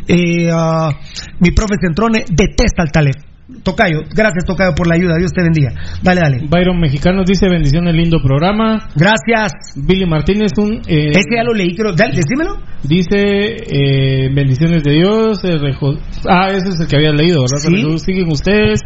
eh, 0.07 0.49
ah, 0.51 0.91
mi 1.39 1.51
profe 1.51 1.75
Centrone 1.81 2.25
detesta 2.29 2.83
Altalef. 2.83 3.32
Tocayo, 3.63 3.99
gracias 4.15 4.45
Tocayo 4.45 4.73
por 4.75 4.87
la 4.87 4.95
ayuda. 4.95 5.15
Dios 5.17 5.31
te 5.33 5.43
bendiga. 5.43 5.71
Dale, 6.01 6.21
dale. 6.21 6.37
Byron 6.49 6.79
Mexicanos 6.79 7.25
dice 7.25 7.47
bendiciones, 7.49 7.93
lindo 7.93 8.19
programa. 8.23 8.87
Gracias. 8.95 9.51
Billy 9.75 10.05
Martínez, 10.05 10.51
un... 10.57 10.81
eh, 10.87 11.11
Ese 11.11 11.35
ya 11.35 11.43
lo 11.43 11.53
leí, 11.53 11.75
creo. 11.75 11.93
Dale, 11.93 12.15
decímelo. 12.15 12.55
Dice 12.83 13.17
eh, 13.17 14.29
bendiciones 14.33 14.83
de 14.83 14.91
Dios. 14.93 15.43
eh, 15.43 15.57
rejo- 15.57 15.99
ah, 16.29 16.47
ese 16.49 16.69
es 16.69 16.79
el 16.79 16.87
que 16.87 16.95
había 16.95 17.11
leído, 17.11 17.41
¿verdad? 17.41 17.69
Sí. 17.69 17.97
Siguen 17.99 18.31
ustedes. 18.31 18.79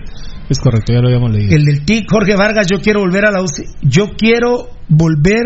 Es 0.50 0.60
correcto, 0.60 0.94
ya 0.94 1.02
lo 1.02 1.08
habíamos 1.10 1.32
leído. 1.32 1.56
El 1.56 1.64
del 1.66 1.84
TIC, 1.86 2.06
Jorge 2.10 2.36
Vargas, 2.36 2.68
yo 2.72 2.80
quiero 2.80 3.02
volver 3.02 3.26
a 3.26 3.32
la 3.32 3.42
UCI. 3.42 3.64
Yo 3.84 4.12
quiero 4.18 4.70
volver 4.88 5.44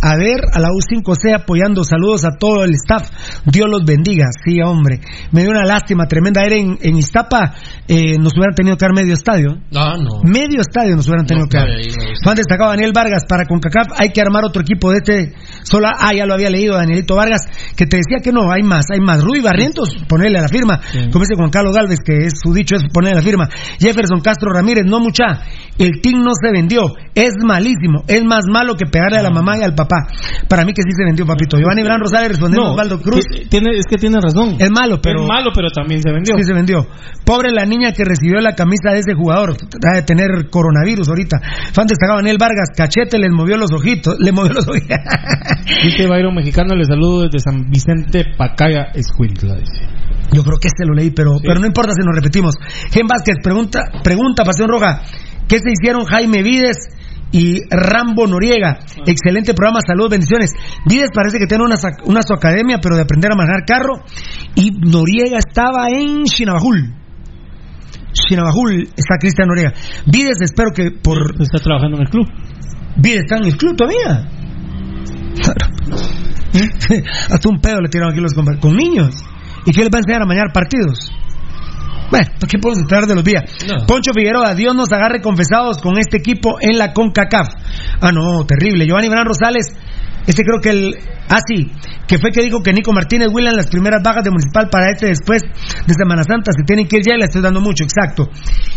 a 0.00 0.16
ver 0.16 0.40
a 0.52 0.60
la 0.60 0.68
U5C 0.68 1.34
apoyando. 1.34 1.84
Saludos 1.84 2.24
a 2.24 2.36
todo 2.38 2.64
el 2.64 2.74
staff. 2.74 3.10
Dios 3.44 3.66
los 3.68 3.84
bendiga. 3.84 4.26
Sí, 4.44 4.60
hombre. 4.60 5.00
Me 5.32 5.42
dio 5.42 5.50
una 5.50 5.64
lástima 5.64 6.06
tremenda. 6.06 6.44
Era 6.44 6.56
en, 6.56 6.78
en 6.80 6.96
Iztapa, 6.96 7.54
eh, 7.88 8.16
nos 8.18 8.32
hubieran 8.34 8.54
tenido 8.54 8.76
que 8.76 8.84
dar 8.84 8.94
medio 8.94 9.14
estadio. 9.14 9.58
Ah, 9.74 9.94
no. 9.98 10.22
Medio 10.22 10.60
estadio 10.60 10.94
nos 10.94 11.06
hubieran 11.08 11.26
tenido 11.26 11.46
No, 11.46 11.50
que 11.50 11.58
dar. 11.58 11.68
Juan 12.22 12.36
destacado 12.36 12.70
Daniel 12.70 12.92
Vargas 12.94 13.24
para 13.28 13.44
CONCACAF. 13.44 13.88
Hay 13.98 14.10
que 14.10 14.20
armar 14.20 14.44
otro 14.44 14.62
equipo 14.62 14.90
de 14.90 14.98
este. 14.98 15.34
Sola, 15.64 15.92
ah, 15.98 16.14
ya 16.14 16.26
lo 16.26 16.34
había 16.34 16.50
leído 16.50 16.76
Danielito 16.76 17.16
Vargas, 17.16 17.42
que 17.76 17.86
te 17.86 17.98
decía 17.98 18.18
que 18.22 18.32
no, 18.32 18.52
hay 18.52 18.62
más, 18.62 18.86
hay 18.92 19.00
más. 19.00 19.22
Rudy 19.22 19.40
Barrientos, 19.40 19.96
ponerle 20.08 20.38
a 20.38 20.42
la 20.42 20.48
firma. 20.48 20.80
Como 21.10 21.24
dice 21.24 21.34
Juan 21.36 21.50
Carlos 21.50 21.74
Galvez, 21.74 21.98
que 22.04 22.26
es 22.26 22.34
su 22.42 22.52
dicho 22.52 22.76
es 22.76 22.84
ponerle 22.92 23.18
a 23.18 23.22
la 23.22 23.26
firma. 23.26 23.48
Jefferson 23.78 24.20
Castro 24.20 24.52
Ramírez, 24.52 24.84
no 24.86 25.00
mucha. 25.00 25.42
El 25.78 26.00
team 26.00 26.22
no 26.22 26.32
se 26.40 26.52
vendió. 26.52 26.82
Es 27.14 27.34
malísimo. 27.44 28.04
Es 28.06 28.24
más 28.24 28.44
malo 28.48 28.74
que 28.74 28.86
pegarle 28.86 29.18
a 29.18 29.22
la 29.22 29.30
mamá 29.30 29.58
y 29.58 29.62
al 29.62 29.74
papá. 29.74 29.87
Para 30.48 30.64
mí 30.64 30.72
que 30.72 30.82
sí 30.82 30.90
se 30.96 31.04
vendió, 31.04 31.24
papito. 31.26 31.56
Giovanni 31.58 31.82
Bran 31.82 32.00
Rosales 32.00 32.28
respondiendo 32.30 32.62
a 32.62 32.68
No, 32.68 32.72
Osvaldo 32.74 33.00
Cruz. 33.00 33.24
ti- 33.24 33.46
Tiene, 33.48 33.70
es 33.78 33.84
que 33.88 33.96
tiene 33.96 34.18
razón. 34.20 34.56
Es 34.58 34.70
malo, 34.70 35.00
pero. 35.02 35.22
Es 35.22 35.26
malo, 35.28 35.50
pero 35.54 35.68
también 35.70 36.02
se 36.02 36.10
vendió. 36.12 36.36
Sí, 36.36 36.44
se 36.44 36.52
vendió. 36.52 36.86
Pobre 37.24 37.50
la 37.52 37.64
niña 37.64 37.92
que 37.92 38.04
recibió 38.04 38.40
la 38.40 38.52
camisa 38.54 38.92
de 38.92 39.00
ese 39.00 39.14
jugador. 39.14 39.56
Ha 39.90 39.94
de 39.96 40.02
tener 40.02 40.48
coronavirus 40.50 41.08
ahorita. 41.08 41.38
Fan 41.72 41.86
destacado 41.86 42.18
Daniel 42.18 42.36
Vargas. 42.38 42.68
Cachete 42.76 43.18
le 43.18 43.28
movió 43.30 43.56
los 43.56 43.72
ojitos. 43.72 44.16
Le 44.18 44.32
movió 44.32 44.52
los 44.52 44.66
ojitos. 44.68 44.96
Dice 45.84 46.06
Byron 46.06 46.34
Mexicano, 46.34 46.74
le 46.74 46.84
saludo 46.84 47.22
desde 47.24 47.38
San 47.40 47.70
Vicente 47.70 48.24
Pacaya, 48.36 48.88
Escuintla. 48.94 49.56
Yo 50.32 50.42
creo 50.44 50.58
que 50.60 50.68
este 50.68 50.84
lo 50.86 50.94
leí, 50.94 51.10
pero, 51.10 51.32
pero 51.42 51.58
no 51.60 51.66
importa 51.66 51.92
si 51.92 52.04
nos 52.04 52.14
repetimos. 52.14 52.54
Gen 52.90 53.06
Vázquez 53.06 53.36
pregunta, 53.42 53.80
pregunta, 54.02 54.44
Pasión 54.44 54.68
Roja. 54.68 55.00
¿Qué 55.48 55.58
se 55.58 55.70
hicieron 55.72 56.04
Jaime 56.04 56.42
Vides 56.42 56.76
y 57.32 57.60
Rambo 57.70 58.26
Noriega? 58.26 58.78
Excelente 59.06 59.54
programa, 59.54 59.80
saludos, 59.86 60.10
bendiciones. 60.10 60.50
Vides 60.86 61.10
parece 61.14 61.38
que 61.38 61.46
tiene 61.46 61.64
una, 61.64 61.76
una 62.04 62.22
su 62.22 62.34
academia, 62.34 62.78
pero 62.82 62.96
de 62.96 63.02
aprender 63.02 63.32
a 63.32 63.36
manejar 63.36 63.64
carro. 63.66 64.04
Y 64.54 64.70
Noriega 64.70 65.38
estaba 65.38 65.88
en 65.90 66.24
Chinabajul. 66.24 66.94
Chinabajul 68.12 68.88
está 68.96 69.16
Cristian 69.20 69.48
Noriega. 69.48 69.72
Vides, 70.06 70.40
espero 70.40 70.70
que 70.74 70.90
por. 70.90 71.18
Está 71.40 71.58
trabajando 71.58 71.98
en 71.98 72.04
el 72.04 72.10
club. 72.10 72.26
Vides 72.96 73.20
está 73.24 73.36
en 73.36 73.44
el 73.44 73.56
club 73.56 73.76
todavía. 73.76 74.28
Hasta 77.30 77.48
un 77.48 77.60
pedo 77.60 77.80
le 77.80 77.88
tiraron 77.88 78.12
aquí 78.12 78.20
los 78.20 78.34
con 78.34 78.76
niños. 78.76 79.14
¿Y 79.66 79.72
qué 79.72 79.80
les 79.82 79.90
va 79.90 79.98
a 79.98 80.00
enseñar 80.00 80.22
a 80.22 80.26
mañana 80.26 80.50
partidos? 80.52 81.12
Bueno, 82.10 82.26
¿por 82.40 82.48
qué 82.48 82.58
podemos 82.58 82.82
esperar 82.82 83.06
de 83.06 83.14
los 83.14 83.24
días? 83.24 83.44
No. 83.66 83.86
Poncho 83.86 84.12
Figueroa, 84.14 84.54
Dios 84.54 84.74
nos 84.74 84.90
agarre 84.92 85.20
confesados 85.20 85.78
con 85.78 85.98
este 85.98 86.16
equipo 86.16 86.58
en 86.60 86.78
la 86.78 86.92
CONCACAF. 86.92 87.48
Ah, 88.00 88.12
no, 88.12 88.44
terrible. 88.46 88.86
Giovanni 88.86 89.08
Bran 89.08 89.26
Rosales, 89.26 89.66
este 90.28 90.44
creo 90.44 90.60
que 90.60 90.68
el. 90.68 90.94
Ah, 91.26 91.40
sí, 91.40 91.72
que 92.06 92.18
fue 92.18 92.30
que 92.30 92.42
dijo 92.42 92.60
que 92.62 92.70
Nico 92.74 92.92
Martínez 92.92 93.28
William 93.32 93.56
las 93.56 93.66
primeras 93.66 94.02
bajas 94.04 94.22
de 94.22 94.30
Municipal 94.30 94.68
para 94.70 94.90
este 94.92 95.06
después 95.06 95.40
de 95.42 95.94
Semana 95.94 96.22
Santa 96.22 96.52
se 96.52 96.64
tienen 96.64 96.86
que 96.86 96.98
ir 96.98 97.02
ya 97.02 97.14
y 97.16 97.18
le 97.18 97.24
estoy 97.24 97.40
dando 97.40 97.62
mucho, 97.62 97.82
exacto. 97.82 98.28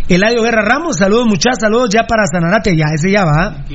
Eladio 0.07 0.43
Guerra 0.43 0.63
Ramos, 0.63 0.95
saludos 0.95 1.27
muchachos, 1.27 1.59
saludos 1.59 1.89
ya 1.91 2.03
para 2.07 2.23
Sanarate, 2.31 2.75
ya, 2.75 2.85
ese 2.95 3.11
ya 3.11 3.25
va. 3.25 3.65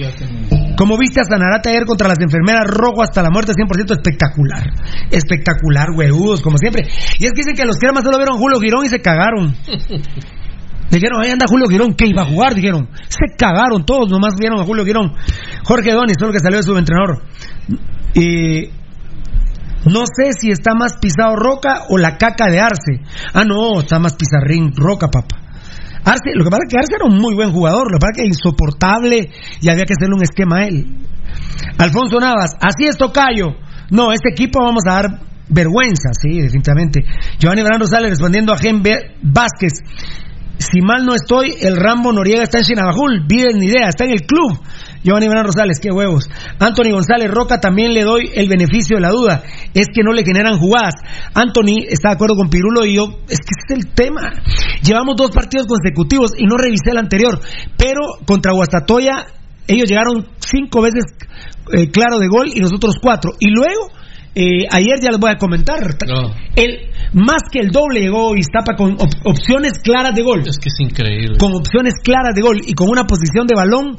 Como 0.79 0.97
viste 0.97 1.21
a 1.21 1.25
Sanarate 1.25 1.69
ayer 1.69 1.85
contra 1.85 2.09
las 2.09 2.19
enfermeras 2.19 2.65
rojo 2.67 3.03
hasta 3.03 3.23
la 3.23 3.29
muerte 3.29 3.53
100% 3.53 3.93
espectacular. 3.93 4.65
Espectacular, 5.11 5.91
huevudos, 5.95 6.41
como 6.41 6.57
siempre. 6.57 6.89
Y 7.19 7.27
es 7.27 7.33
que 7.33 7.45
dicen 7.45 7.57
que 7.57 7.67
los 7.67 7.77
cremas 7.77 8.05
solo 8.05 8.17
vieron 8.17 8.39
Julio 8.39 8.59
Girón 8.59 8.87
y 8.87 8.89
se 8.89 9.01
cagaron. 9.01 9.55
Dijeron, 10.91 11.21
ahí 11.23 11.31
anda 11.31 11.47
Julio 11.49 11.69
Girón, 11.69 11.95
que 11.95 12.07
iba 12.07 12.23
a 12.23 12.27
jugar, 12.27 12.55
dijeron. 12.55 12.89
Se 13.09 13.37
cagaron 13.37 13.85
todos, 13.85 14.09
nomás 14.09 14.35
vieron 14.39 14.61
a 14.61 14.65
Julio 14.65 14.85
Girón. 14.85 15.13
Jorge 15.65 15.93
Doni, 15.93 16.13
solo 16.19 16.33
que 16.33 16.39
salió 16.39 16.59
de 16.59 16.63
su 16.63 16.77
entrenador. 16.77 17.23
Y 18.15 18.71
no 19.87 20.01
sé 20.07 20.33
si 20.39 20.51
está 20.51 20.75
más 20.75 20.95
pisado 21.01 21.37
Roca 21.37 21.85
o 21.89 21.99
la 21.99 22.17
caca 22.17 22.47
de 22.51 22.61
Arce. 22.61 23.01
Ah, 23.35 23.45
no, 23.45 23.81
está 23.81 23.99
más 23.99 24.15
pizarrín 24.15 24.73
Roca, 24.75 25.09
papá. 25.09 25.43
Arce, 26.05 26.31
lo 26.35 26.45
que 26.45 26.51
pasa 26.51 26.63
es 26.67 26.73
que 26.73 26.79
Arce 26.79 26.95
era 26.95 27.05
un 27.05 27.19
muy 27.19 27.35
buen 27.35 27.53
jugador, 27.53 27.91
lo 27.91 27.99
que 27.99 28.03
pasa 28.03 28.13
es 28.15 28.23
que 28.23 28.29
insoportable 28.29 29.31
y 29.61 29.69
había 29.69 29.85
que 29.85 29.95
hacerle 29.95 30.15
un 30.15 30.23
esquema 30.23 30.59
a 30.59 30.67
él. 30.67 30.87
Alfonso 31.79 32.19
Navas, 32.21 32.53
así 32.61 32.87
es 32.87 32.97
Tocayo. 32.97 33.57
No, 33.91 34.13
este 34.13 34.31
equipo 34.31 34.61
vamos 34.63 34.85
a 34.89 34.95
dar 34.95 35.21
vergüenza, 35.49 36.11
sí, 36.13 36.41
definitivamente. 36.41 37.05
Giovanni 37.39 37.63
Bran 37.63 37.81
Rosales 37.81 38.11
respondiendo 38.11 38.53
a 38.53 38.59
Gen 38.59 38.83
Vázquez. 39.23 39.83
Si 40.59 40.81
mal 40.81 41.05
no 41.05 41.15
estoy, 41.15 41.55
el 41.61 41.77
Rambo 41.77 42.13
Noriega 42.13 42.43
está 42.43 42.59
en 42.59 42.65
Chinabajul, 42.65 43.27
bien 43.27 43.59
ni 43.59 43.67
idea, 43.67 43.89
está 43.89 44.05
en 44.05 44.13
el 44.13 44.23
club. 44.23 44.59
Giovanni 45.03 45.29
Bran 45.29 45.45
Rosales, 45.45 45.79
qué 45.81 45.91
huevos. 45.91 46.29
Anthony 46.59 46.91
González 46.91 47.31
Roca 47.31 47.61
también 47.61 47.93
le 47.93 48.03
doy 48.03 48.31
el 48.35 48.49
beneficio 48.49 48.97
de 48.97 49.03
la 49.03 49.11
duda. 49.11 49.43
Es 49.75 49.87
que 49.95 50.03
no 50.03 50.13
le 50.13 50.25
generan 50.25 50.59
jugadas. 50.59 50.95
Anthony 51.35 51.85
está 51.89 52.09
de 52.09 52.15
acuerdo 52.15 52.37
con 52.37 52.49
Pirulo 52.49 52.85
y 52.85 52.97
yo, 52.97 53.05
es 53.29 53.39
que 53.39 53.55
ese 53.55 53.75
es 53.75 53.85
el 53.85 53.95
tema. 53.95 54.33
Llevamos 54.83 55.15
dos 55.17 55.31
partidos 55.31 55.67
consecutivos 55.67 56.33
y 56.37 56.47
no 56.47 56.57
revisé 56.57 56.91
el 56.91 56.99
anterior, 56.99 57.39
pero 57.77 58.01
contra 58.27 58.53
Guastatoya 58.53 59.27
ellos 59.69 59.89
llegaron 59.89 60.27
cinco 60.39 60.81
veces 60.81 61.05
eh, 61.73 61.91
claro 61.91 62.19
de 62.19 62.29
gol 62.29 62.49
y 62.55 62.61
nosotros 62.61 62.97
cuatro. 63.01 63.33
Y 63.39 63.51
luego 63.51 63.91
Eh, 64.39 64.67
ayer 64.71 65.01
ya 65.03 65.11
les 65.11 65.19
voy 65.19 65.31
a 65.31 65.37
comentar. 65.37 65.81
El, 66.55 66.91
más 67.15 67.43
que 67.51 67.61
el 67.61 67.71
doble 67.71 68.01
llegó 68.01 68.37
Iztapa 68.37 68.77
con 68.77 68.93
op- 68.93 69.25
opciones 69.25 69.79
claras 69.83 70.15
de 70.15 70.23
gol. 70.23 70.41
Es 70.47 70.59
que 70.59 70.69
es 70.69 70.79
increíble. 70.79 71.39
Con 71.39 71.55
opciones 71.55 71.95
claras 72.05 72.35
de 72.35 72.43
gol 72.43 72.61
y 72.67 72.75
con 72.75 72.91
una 72.91 73.05
posición 73.05 73.47
de 73.47 73.55
balón 73.55 73.97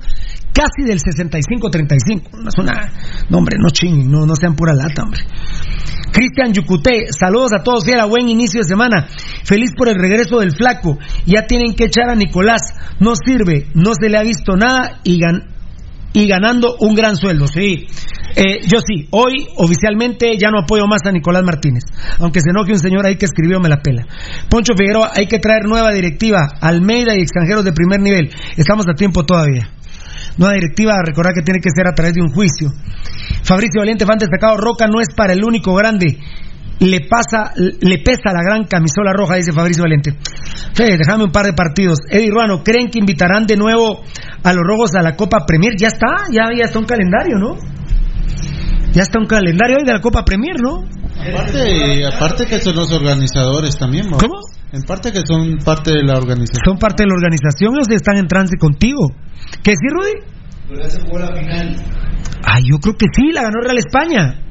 casi 0.53 0.83
del 0.85 0.99
65-35. 0.99 2.37
No 2.43 2.49
es 2.49 2.57
una. 2.59 2.93
No, 3.29 3.39
hombre, 3.39 3.57
no 3.59 3.69
chinguen, 3.71 4.11
no, 4.11 4.27
no 4.27 4.35
sean 4.35 4.55
pura 4.55 4.73
lata, 4.75 5.01
hombre. 5.03 5.21
Cristian 6.11 6.53
Yucuté, 6.53 7.07
saludos 7.11 7.51
a 7.53 7.63
todos, 7.63 7.83
fiera, 7.85 8.05
buen 8.05 8.27
inicio 8.29 8.61
de 8.61 8.67
semana. 8.67 9.07
Feliz 9.43 9.71
por 9.75 9.87
el 9.89 9.95
regreso 9.95 10.39
del 10.39 10.51
flaco. 10.51 10.97
Ya 11.25 11.47
tienen 11.47 11.73
que 11.75 11.85
echar 11.85 12.09
a 12.09 12.15
Nicolás. 12.15 12.61
No 12.99 13.13
sirve, 13.15 13.67
no 13.73 13.93
se 13.99 14.09
le 14.09 14.17
ha 14.17 14.23
visto 14.23 14.55
nada 14.55 14.99
y, 15.03 15.19
gan- 15.19 15.47
y 16.13 16.27
ganando 16.27 16.75
un 16.79 16.95
gran 16.95 17.15
sueldo. 17.17 17.47
Sí, 17.47 17.87
Eh, 18.39 18.59
yo 18.67 18.77
sí, 18.85 19.07
hoy 19.09 19.47
oficialmente 19.55 20.37
ya 20.37 20.51
no 20.51 20.59
apoyo 20.59 20.85
más 20.85 21.01
a 21.05 21.11
Nicolás 21.11 21.43
Martínez. 21.43 21.81
Aunque 22.19 22.39
se 22.39 22.51
enoje 22.51 22.71
un 22.71 22.79
señor 22.79 23.03
ahí 23.03 23.15
que 23.15 23.25
escribió, 23.25 23.59
me 23.59 23.67
la 23.67 23.81
pela. 23.81 24.05
Poncho 24.47 24.73
Figueroa, 24.77 25.09
hay 25.15 25.25
que 25.25 25.39
traer 25.39 25.65
nueva 25.65 25.91
directiva. 25.91 26.45
Almeida 26.61 27.15
y 27.15 27.21
extranjeros 27.21 27.65
de 27.65 27.73
primer 27.73 27.99
nivel. 27.99 28.29
Estamos 28.55 28.85
a 28.87 28.93
tiempo 28.93 29.25
todavía. 29.25 29.71
Nueva 30.37 30.53
directiva, 30.53 31.01
recordar 31.03 31.33
que 31.33 31.41
tiene 31.41 31.59
que 31.59 31.71
ser 31.75 31.87
a 31.87 31.95
través 31.95 32.13
de 32.13 32.21
un 32.21 32.29
juicio. 32.29 32.69
Fabricio 33.41 33.81
Valiente, 33.81 34.05
fan 34.05 34.19
destacado, 34.19 34.57
Roca 34.57 34.85
no 34.85 35.01
es 35.01 35.07
para 35.15 35.33
el 35.33 35.43
único 35.43 35.73
grande. 35.73 36.19
Le 36.79 37.07
pasa, 37.09 37.53
le 37.55 37.97
pesa 38.05 38.31
la 38.31 38.43
gran 38.43 38.65
camisola 38.65 39.13
roja, 39.13 39.37
dice 39.37 39.51
Fabricio 39.51 39.81
Valente. 39.81 40.15
Fe, 40.75 40.95
déjame 40.95 41.23
un 41.23 41.31
par 41.31 41.47
de 41.47 41.53
partidos. 41.53 41.97
Eddie 42.07 42.29
Ruano, 42.29 42.63
¿creen 42.63 42.91
que 42.91 42.99
invitarán 42.99 43.47
de 43.47 43.57
nuevo 43.57 44.03
a 44.43 44.53
los 44.53 44.63
rojos 44.63 44.93
a 44.93 45.01
la 45.01 45.15
Copa 45.15 45.43
Premier? 45.47 45.73
Ya 45.75 45.87
está, 45.87 46.29
ya, 46.31 46.55
ya 46.55 46.65
está 46.65 46.77
un 46.77 46.85
calendario, 46.85 47.39
¿no? 47.39 47.57
Ya 48.97 49.03
está 49.03 49.19
un 49.19 49.27
calendario 49.27 49.77
hoy 49.77 49.85
de 49.85 49.93
la 49.93 50.01
Copa 50.01 50.25
Premier, 50.25 50.55
¿no? 50.59 50.83
Aparte, 51.19 52.03
aparte 52.03 52.45
que 52.47 52.59
son 52.59 52.75
los 52.75 52.91
organizadores 52.91 53.77
también. 53.77 54.09
¿no? 54.09 54.17
¿Cómo? 54.17 54.39
En 54.71 54.81
parte 54.81 55.11
que 55.11 55.21
son 55.23 55.57
parte 55.63 55.91
de 55.91 56.03
la 56.03 56.17
organización. 56.17 56.63
Son 56.65 56.77
parte 56.79 57.03
de 57.03 57.09
la 57.09 57.13
organización, 57.15 57.75
ellos 57.75 57.87
están 57.91 58.17
en 58.17 58.27
trance 58.27 58.57
contigo. 58.57 59.11
¿Qué 59.61 59.73
sí, 59.73 59.87
Rudy? 59.87 60.13
Ay, 62.43 62.63
yo 62.71 62.79
creo 62.79 62.95
que 62.95 63.05
sí, 63.15 63.31
la 63.33 63.43
ganó 63.43 63.61
Real 63.61 63.77
España. 63.77 64.41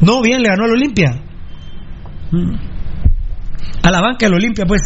No, 0.00 0.22
bien, 0.22 0.40
le 0.42 0.48
ganó 0.48 0.64
al 0.64 0.70
Olimpia. 0.70 1.10
Mm. 2.32 2.54
A 3.82 3.90
la 3.90 4.00
banca 4.00 4.24
del 4.24 4.34
Olimpia, 4.36 4.64
pues. 4.64 4.80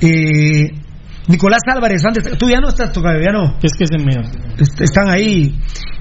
Eh, 0.00 0.70
Nicolás 1.28 1.60
Álvarez, 1.70 2.02
antes, 2.06 2.38
tú 2.38 2.48
ya 2.48 2.60
no 2.60 2.68
estás 2.68 2.92
tocado, 2.92 3.20
ya 3.20 3.30
no. 3.32 3.58
Es 3.62 3.72
que 3.78 3.86
se 3.86 3.98
me. 3.98 4.14
Est- 4.58 4.80
Están 4.80 5.10
ahí. 5.10 5.54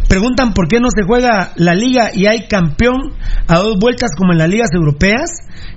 Preguntan 0.08 0.54
por 0.54 0.68
qué 0.68 0.80
no 0.80 0.88
se 0.90 1.04
juega 1.04 1.52
la 1.56 1.76
liga 1.76 2.12
y 2.14 2.28
hay 2.28 2.48
campeón 2.48 3.14
a 3.48 3.58
dos 3.58 3.78
vueltas 3.80 4.12
como 4.18 4.32
en 4.32 4.40
las 4.40 4.50
ligas 4.50 4.70
europeas. 4.74 5.30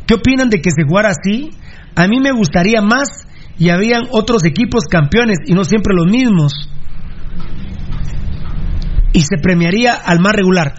¿Qué 0.07 0.15
opinan 0.15 0.51
de 0.51 0.61
que 0.61 0.71
se 0.71 0.85
jugara 0.85 1.11
así? 1.11 1.51
A 1.97 2.07
mí 2.07 2.21
me 2.21 2.31
gustaría 2.33 2.81
más 2.81 3.27
y 3.59 3.71
habían 3.71 4.03
otros 4.11 4.45
equipos 4.45 4.85
campeones 4.85 5.39
y 5.47 5.53
no 5.53 5.65
siempre 5.65 5.95
los 5.95 6.07
mismos. 6.07 6.53
Y 9.13 9.23
se 9.23 9.39
premiaría 9.43 9.95
al 9.95 10.21
más 10.21 10.33
regular. 10.35 10.75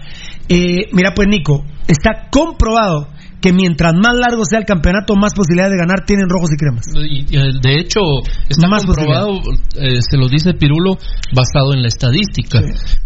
Eh, 0.48 0.88
mira 0.92 1.12
pues 1.14 1.28
Nico, 1.28 1.64
está 1.92 2.28
comprobado 2.30 3.08
que 3.40 3.52
mientras 3.52 3.92
más 3.94 4.14
largo 4.14 4.44
sea 4.44 4.60
el 4.60 4.64
campeonato, 4.64 5.16
más 5.16 5.34
posibilidades 5.34 5.72
de 5.72 5.78
ganar 5.78 6.06
tienen 6.06 6.28
rojos 6.28 6.50
y 6.52 6.56
cremas. 6.56 6.86
Y, 6.94 7.26
y, 7.28 7.60
de 7.60 7.80
hecho, 7.80 8.00
está 8.48 8.68
Más 8.68 8.84
comprobado, 8.84 9.40
eh, 9.76 10.00
se 10.00 10.16
lo 10.16 10.28
dice 10.28 10.54
Pirulo, 10.54 10.96
basado 11.34 11.74
en 11.74 11.82
la 11.82 11.88
estadística. 11.88 12.60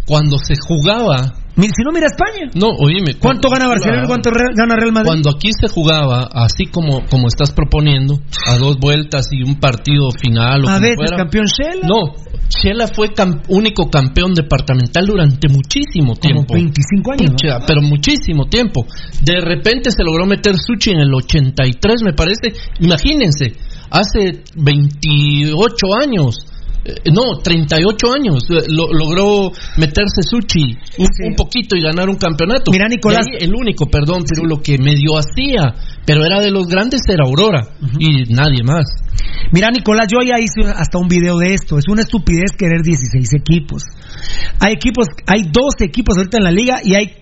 Cuando 0.05 0.37
se 0.37 0.53
jugaba. 0.55 1.33
Si 1.57 1.83
no, 1.83 1.91
mira 1.91 2.05
España. 2.05 2.51
No, 2.53 2.67
oíme. 2.77 3.15
¿Cuánto 3.19 3.49
gana 3.49 3.67
Barcelona 3.67 4.03
y 4.03 4.07
cuánto 4.07 4.29
re- 4.29 4.53
gana 4.55 4.75
Real 4.75 4.91
Madrid? 4.93 5.07
Cuando 5.09 5.29
aquí 5.31 5.49
se 5.59 5.67
jugaba, 5.67 6.29
así 6.31 6.65
como, 6.67 7.03
como 7.09 7.27
estás 7.27 7.51
proponiendo, 7.51 8.19
a 8.47 8.57
dos 8.57 8.77
vueltas 8.79 9.27
y 9.31 9.41
un 9.41 9.55
partido 9.59 10.09
final 10.11 10.65
o 10.65 10.69
A 10.69 10.73
como 10.73 10.81
veces 10.81 10.95
fuera. 10.97 11.17
campeón 11.17 11.45
Shela. 11.45 11.87
No, 11.87 12.13
Shela 12.49 12.87
fue 12.87 13.07
cam- 13.09 13.41
único 13.49 13.89
campeón 13.89 14.33
departamental 14.35 15.05
durante 15.07 15.47
muchísimo 15.49 16.15
tiempo. 16.15 16.53
25 16.53 17.11
años, 17.13 17.31
pero 17.65 17.81
muchísimo 17.81 18.45
tiempo. 18.45 18.85
De 19.23 19.41
repente 19.41 19.89
se 19.91 20.03
logró 20.03 20.25
meter 20.27 20.55
Suchi 20.57 20.91
en 20.91 20.99
el 20.99 21.13
83, 21.13 22.03
me 22.03 22.13
parece. 22.13 22.53
Imagínense, 22.79 23.53
hace 23.89 24.43
28 24.55 25.75
años. 26.01 26.45
Eh, 26.87 27.11
No, 27.13 27.37
38 27.43 28.13
años 28.13 28.43
eh, 28.49 28.63
lo- 28.69 28.91
logró 28.93 29.51
meterse 29.77 30.21
Suchi 30.21 30.63
un, 30.97 31.07
un 31.29 31.35
poquito 31.35 31.75
y 31.75 31.81
ganar 31.81 32.09
un 32.09 32.15
campeonato. 32.17 32.71
Mira, 32.71 32.87
Nicolás. 32.87 33.25
Ahí 33.31 33.45
el 33.45 33.53
único, 33.53 33.85
perdón, 33.87 34.23
pero 34.27 34.47
lo 34.47 34.61
que 34.61 34.77
medio 34.77 35.17
hacía, 35.17 35.75
pero 36.05 36.25
era 36.25 36.39
de 36.41 36.51
los 36.51 36.67
grandes 36.67 37.01
era 37.09 37.25
Aurora 37.25 37.67
y 37.99 38.33
nadie 38.33 38.63
más. 38.63 38.85
Mira, 39.51 39.69
Nicolás, 39.71 40.07
yo 40.11 40.19
ya 40.25 40.39
hice 40.39 40.69
hasta 40.75 40.97
un 40.97 41.07
video 41.07 41.37
de 41.37 41.53
esto. 41.53 41.77
Es 41.77 41.85
una 41.89 42.01
estupidez 42.01 42.51
querer 42.57 42.81
16 42.83 43.33
equipos. 43.35 43.83
Hay 44.59 44.73
equipos, 44.73 45.07
hay 45.27 45.43
12 45.43 45.85
equipos 45.85 46.17
ahorita 46.17 46.37
en 46.37 46.43
la 46.43 46.51
liga 46.51 46.79
y 46.83 46.95
hay 46.95 47.17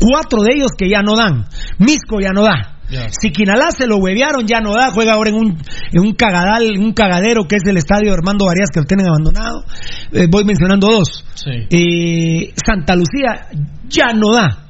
cuatro 0.00 0.42
de 0.42 0.54
ellos 0.56 0.72
que 0.76 0.88
ya 0.88 1.02
no 1.02 1.16
dan. 1.16 1.46
Misco 1.78 2.20
ya 2.20 2.32
no 2.32 2.42
da. 2.42 2.78
Ya. 2.92 3.08
Si 3.08 3.30
Quinalá 3.30 3.70
se 3.70 3.86
lo 3.86 3.96
huevearon, 3.96 4.46
ya 4.46 4.60
no 4.60 4.74
da. 4.74 4.90
Juega 4.90 5.14
ahora 5.14 5.30
en 5.30 5.36
un, 5.36 5.58
en 5.92 6.00
un 6.00 6.14
cagadal, 6.14 6.76
en 6.76 6.82
un 6.82 6.92
cagadero 6.92 7.44
que 7.48 7.56
es 7.56 7.62
el 7.64 7.78
estadio 7.78 8.12
Armando 8.12 8.44
Varias 8.44 8.68
que 8.72 8.80
lo 8.80 8.86
tienen 8.86 9.06
abandonado. 9.06 9.64
Eh, 10.12 10.26
voy 10.30 10.44
mencionando 10.44 10.88
dos. 10.88 11.24
Eh, 11.70 12.52
Santa 12.64 12.94
Lucía 12.94 13.48
ya 13.88 14.12
no 14.12 14.32
da. 14.32 14.62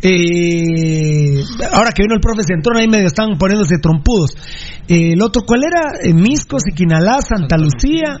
Eh, 0.00 1.42
ahora 1.72 1.90
que 1.90 2.04
vino 2.04 2.14
el 2.14 2.20
profe 2.20 2.44
Centrón, 2.44 2.76
ahí 2.76 2.88
medio 2.88 3.06
están 3.06 3.36
poniéndose 3.36 3.78
trompudos. 3.82 4.30
Eh, 4.88 5.12
el 5.12 5.22
otro, 5.22 5.42
¿cuál 5.46 5.62
era? 5.64 5.98
Eh, 6.02 6.14
Misco, 6.14 6.58
Siquinalá, 6.60 7.20
Santa 7.20 7.56
Lucía. 7.58 8.20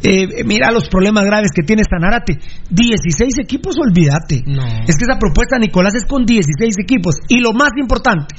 Eh, 0.00 0.44
mira 0.44 0.70
los 0.70 0.88
problemas 0.88 1.24
graves 1.24 1.50
que 1.54 1.62
tiene 1.62 1.82
Sanarate. 1.82 2.38
16 2.70 3.38
equipos, 3.38 3.76
olvídate. 3.78 4.44
Es 4.86 4.96
que 4.96 5.04
esa 5.04 5.18
propuesta, 5.18 5.58
Nicolás, 5.58 5.94
es 5.94 6.04
con 6.04 6.24
16 6.24 6.76
equipos. 6.78 7.16
Y 7.28 7.40
lo 7.40 7.52
más 7.52 7.70
importante, 7.76 8.36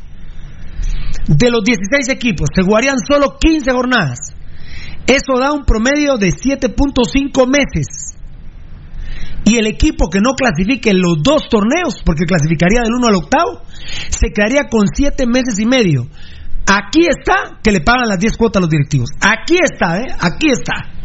de 1.28 1.52
los 1.52 1.64
16 1.64 2.10
equipos, 2.10 2.50
se 2.54 2.64
jugarían 2.64 2.98
solo 3.00 3.38
15 3.40 3.72
jornadas. 3.72 4.20
Eso 5.06 5.40
da 5.40 5.52
un 5.52 5.66
promedio 5.66 6.18
de 6.18 6.30
7.5 6.30 7.48
meses. 7.48 8.16
Y 9.46 9.58
el 9.58 9.68
equipo 9.68 10.10
que 10.10 10.20
no 10.20 10.34
clasifique 10.34 10.94
los 10.94 11.24
dos 11.24 11.50
torneos, 11.50 12.02
porque 12.06 12.26
clasificaría 12.26 12.82
del 12.82 12.94
1 12.94 13.08
al 13.08 13.16
octavo, 13.16 13.62
se 14.10 14.30
quedaría 14.34 14.66
con 14.70 14.88
7 14.94 15.26
meses 15.26 15.60
y 15.60 15.66
medio. 15.66 16.08
Aquí 16.68 17.08
está 17.08 17.60
que 17.64 17.72
le 17.72 17.82
pagan 17.82 18.10
las 18.10 18.20
10 18.20 18.38
cuotas 18.38 18.58
a 18.58 18.62
los 18.62 18.70
directivos. 18.70 19.10
Aquí 19.22 19.58
está, 19.64 20.00
¿eh? 20.02 20.08
Aquí 20.20 20.52
está. 20.52 20.99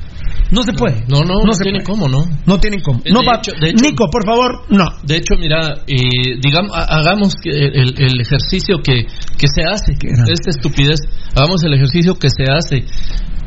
No 0.55 0.63
se 0.63 0.73
puede. 0.73 1.05
No, 1.09 1.21
no, 1.21 1.35
no, 1.45 1.53
se 1.53 1.65
tiene 1.65 1.81
puede. 1.81 1.99
cómo, 1.99 2.09
¿no? 2.09 2.25
No 2.47 2.59
tienen 2.61 2.81
cómo. 2.81 3.01
De 3.01 3.11
No 3.11 3.21
hecho- 3.21 3.53
de 3.61 3.71
hecho- 3.71 3.85
Nico, 3.85 4.07
por 4.11 4.25
favor, 4.25 4.65
no. 4.71 4.85
De 5.05 5.17
hecho, 5.17 5.35
mira, 5.39 5.83
eh, 5.87 6.39
digamos, 6.41 6.71
ha- 6.75 6.85
hagamos 6.99 7.35
que 7.35 7.51
el, 7.51 7.95
el 7.99 8.21
ejercicio 8.21 8.79
que, 8.83 9.07
que 9.37 9.47
se 9.49 9.63
hace, 9.65 9.93
esta 10.33 10.51
estupidez, 10.51 11.01
hagamos 11.35 11.63
el 11.65 11.75
ejercicio 11.75 12.15
que 12.19 12.29
se 12.29 12.45
hace 12.51 12.85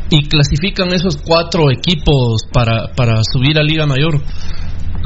y 0.09 0.27
clasifican 0.27 0.93
esos 0.93 1.17
cuatro 1.17 1.71
equipos 1.71 2.43
para, 2.51 2.93
para 2.95 3.21
subir 3.23 3.57
a 3.57 3.63
Liga 3.63 3.85
Mayor. 3.85 4.21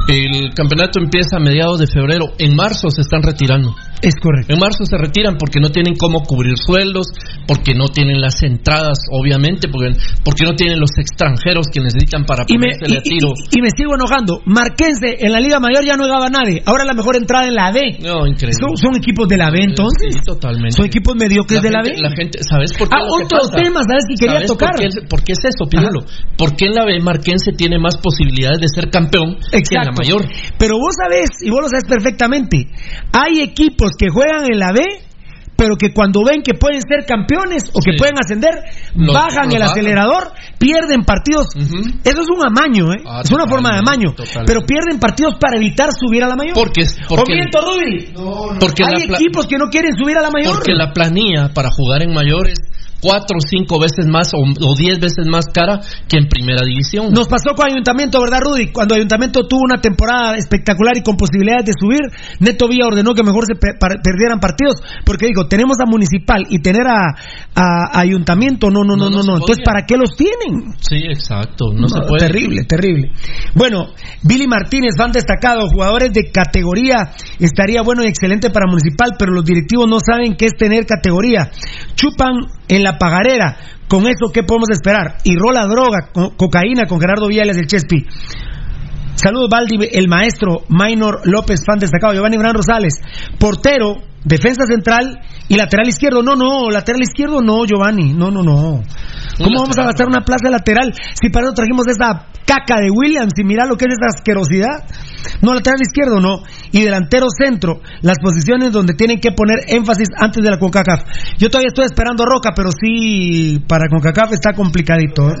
El 0.08 0.52
campeonato 0.54 0.98
empieza 1.00 1.36
a 1.36 1.40
mediados 1.40 1.78
de 1.78 1.86
febrero, 1.86 2.32
en 2.38 2.56
marzo 2.56 2.90
se 2.90 3.02
están 3.02 3.22
retirando. 3.22 3.74
Es 4.02 4.14
correcto. 4.20 4.52
En 4.52 4.58
marzo 4.58 4.84
se 4.84 4.98
retiran 4.98 5.36
porque 5.38 5.60
no 5.60 5.70
tienen 5.70 5.94
cómo 5.94 6.22
cubrir 6.22 6.54
sueldos, 6.58 7.06
porque 7.46 7.72
no 7.74 7.86
tienen 7.88 8.20
las 8.20 8.42
entradas, 8.42 8.98
obviamente, 9.10 9.68
porque, 9.68 9.94
porque 10.24 10.44
no 10.44 10.54
tienen 10.54 10.80
los 10.80 10.90
extranjeros 10.98 11.66
que 11.72 11.80
necesitan 11.80 12.24
para 12.24 12.42
y- 12.48 12.56
a 12.56 13.00
tiro. 13.02 13.28
y- 13.50 13.58
y 13.58 13.62
me 13.62 13.70
sigo 13.76 13.94
enojando. 13.94 14.42
Marquense 14.44 15.18
en 15.20 15.30
la 15.32 15.38
Liga 15.40 15.60
Mayor 15.60 15.84
ya 15.84 15.96
no 15.96 16.04
llegaba 16.04 16.28
nadie. 16.28 16.62
Ahora 16.66 16.84
la 16.84 16.94
mejor 16.94 17.14
entrada 17.16 17.46
en 17.46 17.54
la 17.54 17.70
B. 17.70 17.80
No, 18.02 18.26
increíble. 18.26 18.58
¿Son, 18.58 18.76
son 18.76 18.96
equipos 18.96 19.28
de 19.28 19.36
la 19.36 19.50
B 19.50 19.62
entonces? 19.62 20.14
Sí, 20.14 20.20
totalmente. 20.26 20.72
Son 20.76 20.86
equipos 20.86 21.14
mediocres 21.14 21.62
La 21.62 21.68
de 21.68 21.70
la 21.70 21.82
B. 21.82 21.94
La 21.96 22.10
gente, 22.10 22.38
¿sabes 22.42 22.72
por 22.76 22.88
qué? 22.88 22.96
Ah, 22.98 23.06
que 23.06 23.24
otro 23.24 23.38
pasa? 23.38 23.62
tema, 23.62 23.80
¿sabes? 23.86 24.04
Que 24.08 24.14
quería 24.18 24.34
¿Sabes 24.42 24.50
tocar. 24.50 24.70
Por 24.72 24.80
qué, 24.80 24.86
es- 24.88 25.00
por 25.08 25.22
qué 25.22 25.32
es 25.32 25.44
eso, 25.44 25.68
Pirulo? 25.70 26.00
¿Por 26.36 26.56
qué 26.56 26.66
en 26.66 26.74
la 26.74 26.84
B 26.84 26.98
Marquense 27.00 27.52
tiene 27.56 27.78
más 27.78 27.96
posibilidades 27.98 28.58
de 28.60 28.66
ser 28.68 28.90
campeón 28.90 29.36
que 29.52 29.58
en 29.62 29.84
la 29.86 29.92
mayor? 29.92 30.26
Pero 30.58 30.74
vos 30.78 30.94
sabés, 30.98 31.30
y 31.42 31.50
vos 31.50 31.60
lo 31.62 31.68
sabés 31.68 31.84
perfectamente, 31.88 32.66
hay 33.12 33.40
equipos 33.40 33.91
que 33.98 34.08
juegan 34.10 34.44
en 34.50 34.58
la 34.58 34.72
B, 34.72 34.80
pero 35.56 35.76
que 35.76 35.92
cuando 35.92 36.24
ven 36.24 36.42
que 36.42 36.54
pueden 36.54 36.80
ser 36.80 37.04
campeones 37.06 37.64
o 37.72 37.80
que 37.84 37.92
Sí. 37.92 37.98
pueden 37.98 38.14
ascender, 38.18 38.50
Los- 38.96 39.14
bajan 39.14 39.44
los 39.46 39.54
el 39.54 39.60
bajan. 39.60 39.72
acelerador, 39.78 40.32
pierden 40.58 41.04
partidos. 41.04 41.48
Eso 41.54 42.20
es 42.22 42.28
un 42.28 42.42
amaño, 42.44 42.92
¿eh? 42.92 43.02
Ah, 43.06 43.20
es 43.22 43.30
una 43.30 43.46
forma 43.46 43.70
de 43.70 43.78
amaño. 43.78 44.12
totalmente. 44.16 44.46
Pero 44.52 44.60
pierden 44.66 44.98
partidos 44.98 45.34
para 45.38 45.56
evitar 45.58 45.90
subir 45.92 46.24
a 46.24 46.28
la 46.28 46.36
mayor. 46.36 46.54
Porque, 46.54 46.82
porque, 47.08 47.32
¿O 47.32 47.36
miento, 47.36 47.60
Rudy? 47.60 48.12
porque 48.58 48.82
hay 48.84 49.02
equipos 49.04 49.46
que 49.46 49.56
no 49.58 49.66
quieren 49.68 49.92
subir 49.96 50.16
a 50.16 50.22
la 50.22 50.30
mayor. 50.30 50.54
porque 50.54 50.72
la 50.74 50.90
planilla 50.92 51.50
para 51.54 51.68
jugar 51.70 52.02
en 52.02 52.12
mayores 52.14 52.58
cuatro 53.02 53.38
o 53.38 53.42
cinco 53.44 53.80
veces 53.80 54.06
más 54.06 54.32
o, 54.32 54.38
o 54.38 54.74
diez 54.78 55.00
veces 55.00 55.26
más 55.28 55.46
cara 55.52 55.80
que 56.08 56.18
en 56.18 56.28
primera 56.28 56.64
división. 56.64 57.12
Nos 57.12 57.26
pasó 57.26 57.54
con 57.54 57.66
Ayuntamiento, 57.66 58.20
¿verdad, 58.20 58.38
Rudy? 58.40 58.70
Cuando 58.70 58.94
Ayuntamiento 58.94 59.46
tuvo 59.48 59.62
una 59.64 59.80
temporada 59.80 60.36
espectacular 60.36 60.96
y 60.96 61.02
con 61.02 61.16
posibilidades 61.16 61.66
de 61.66 61.72
subir, 61.78 62.00
Neto 62.38 62.68
Villa 62.68 62.86
ordenó 62.86 63.12
que 63.12 63.24
mejor 63.24 63.44
se 63.44 63.58
perdieran 63.58 64.38
partidos, 64.38 64.76
porque 65.04 65.26
digo, 65.26 65.46
tenemos 65.48 65.76
a 65.80 65.90
Municipal 65.90 66.46
y 66.48 66.60
tener 66.60 66.86
a, 66.86 67.10
a 67.54 68.00
Ayuntamiento, 68.00 68.70
no, 68.70 68.84
no, 68.84 68.96
no, 68.96 69.10
no, 69.10 69.22
no. 69.22 69.34
Entonces, 69.34 69.64
¿para 69.64 69.84
qué 69.84 69.96
los 69.96 70.14
tienen? 70.16 70.72
Sí, 70.78 70.96
exacto, 71.10 71.72
no, 71.74 71.88
se 71.88 71.98
No, 71.98 72.06
puede. 72.06 72.28
Terrible, 72.28 72.64
terrible. 72.64 73.10
Bueno, 73.54 73.88
Billy 74.22 74.46
Martínez, 74.46 74.94
fan 74.96 75.10
destacado, 75.10 75.68
jugadores 75.68 76.12
de 76.12 76.30
categoría, 76.30 77.10
estaría 77.40 77.82
bueno 77.82 78.04
y 78.04 78.06
excelente 78.06 78.50
para 78.50 78.66
Municipal, 78.66 79.16
pero 79.18 79.32
los 79.32 79.44
directivos 79.44 79.88
no 79.88 79.98
saben 79.98 80.36
qué 80.36 80.46
es 80.46 80.52
tener 80.56 80.86
categoría. 80.86 81.50
Chupan 81.96 82.46
en 82.68 82.82
la 82.82 82.91
pagarera. 82.98 83.56
Con 83.88 84.02
eso, 84.04 84.32
¿qué 84.32 84.42
podemos 84.42 84.70
esperar? 84.70 85.16
Y 85.24 85.36
rola 85.36 85.66
droga, 85.66 86.08
co- 86.12 86.34
cocaína 86.36 86.86
con 86.86 87.00
Gerardo 87.00 87.28
Viales 87.28 87.56
del 87.56 87.66
Chespi. 87.66 88.06
Saludos, 89.14 89.48
Valdi, 89.52 89.88
el 89.92 90.08
maestro 90.08 90.62
Minor 90.68 91.20
López, 91.24 91.60
fan 91.66 91.78
destacado. 91.78 92.14
Giovanni 92.14 92.38
Gran 92.38 92.54
Rosales, 92.54 92.94
portero, 93.38 93.96
defensa 94.24 94.64
central 94.66 95.20
y 95.48 95.56
lateral 95.56 95.88
izquierdo. 95.88 96.22
No, 96.22 96.36
no, 96.36 96.70
lateral 96.70 97.02
izquierdo 97.02 97.40
no, 97.40 97.64
Giovanni. 97.64 98.12
No, 98.12 98.30
no, 98.30 98.42
no. 98.42 98.82
¿Cómo 99.38 99.62
vamos 99.62 99.78
a 99.78 99.84
gastar 99.84 100.08
una 100.08 100.20
plaza 100.20 100.50
lateral 100.50 100.92
si 101.14 101.30
para 101.30 101.46
eso 101.46 101.54
trajimos 101.54 101.86
esa 101.88 102.26
caca 102.44 102.80
de 102.80 102.90
Williams 102.90 103.32
y 103.38 103.44
mira 103.44 103.66
lo 103.66 103.76
que 103.76 103.86
es 103.86 103.94
esa 103.94 104.08
asquerosidad? 104.14 104.84
No, 105.40 105.54
lateral 105.54 105.80
izquierdo 105.80 106.20
no. 106.20 106.42
Y 106.70 106.82
delantero 106.82 107.26
centro, 107.30 107.80
las 108.02 108.18
posiciones 108.22 108.72
donde 108.72 108.94
tienen 108.94 109.20
que 109.20 109.32
poner 109.32 109.64
énfasis 109.68 110.08
antes 110.16 110.42
de 110.42 110.50
la 110.50 110.58
CONCACAF. 110.58 111.00
Yo 111.38 111.48
todavía 111.48 111.68
estoy 111.68 111.86
esperando 111.86 112.24
a 112.24 112.26
Roca, 112.26 112.50
pero 112.54 112.70
sí, 112.70 113.62
para 113.66 113.88
CONCACAF 113.88 114.32
está 114.32 114.52
complicadito. 114.52 115.30
¿eh? 115.30 115.34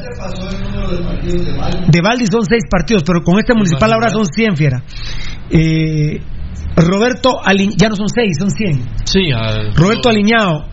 De 1.88 2.00
Valdi 2.02 2.26
son 2.26 2.44
seis 2.44 2.64
partidos, 2.70 3.02
pero 3.04 3.22
con 3.22 3.38
este 3.38 3.54
municipal 3.54 3.92
ahora 3.92 4.08
son 4.10 4.26
100, 4.26 4.56
fiera. 4.56 4.82
Eh, 5.50 6.20
Roberto 6.76 7.40
Aliñ- 7.44 7.74
ya 7.76 7.88
no 7.88 7.96
son 7.96 8.08
seis, 8.08 8.32
son 8.38 8.50
100. 8.50 8.82
Sí, 9.04 9.30
Roberto 9.74 10.08
Aliñao. 10.08 10.64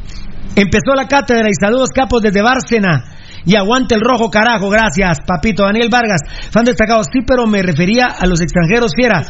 Empezó 0.56 0.96
la 0.96 1.08
cátedra 1.08 1.48
y 1.50 1.54
saludos 1.60 1.90
capos 1.94 2.22
desde 2.22 2.42
Bárcena. 2.42 3.04
Y 3.46 3.56
aguante 3.56 3.96
el 3.96 4.02
rojo, 4.02 4.30
carajo, 4.30 4.70
gracias, 4.70 5.20
papito. 5.26 5.64
Daniel 5.64 5.88
Vargas, 5.90 6.22
fan 6.52 6.66
destacado. 6.66 7.04
Sí, 7.04 7.20
pero 7.26 7.48
me 7.48 7.62
refería 7.64 8.08
a 8.08 8.26
los 8.28 8.42
extranjeros, 8.42 8.92
fiera. 8.96 9.24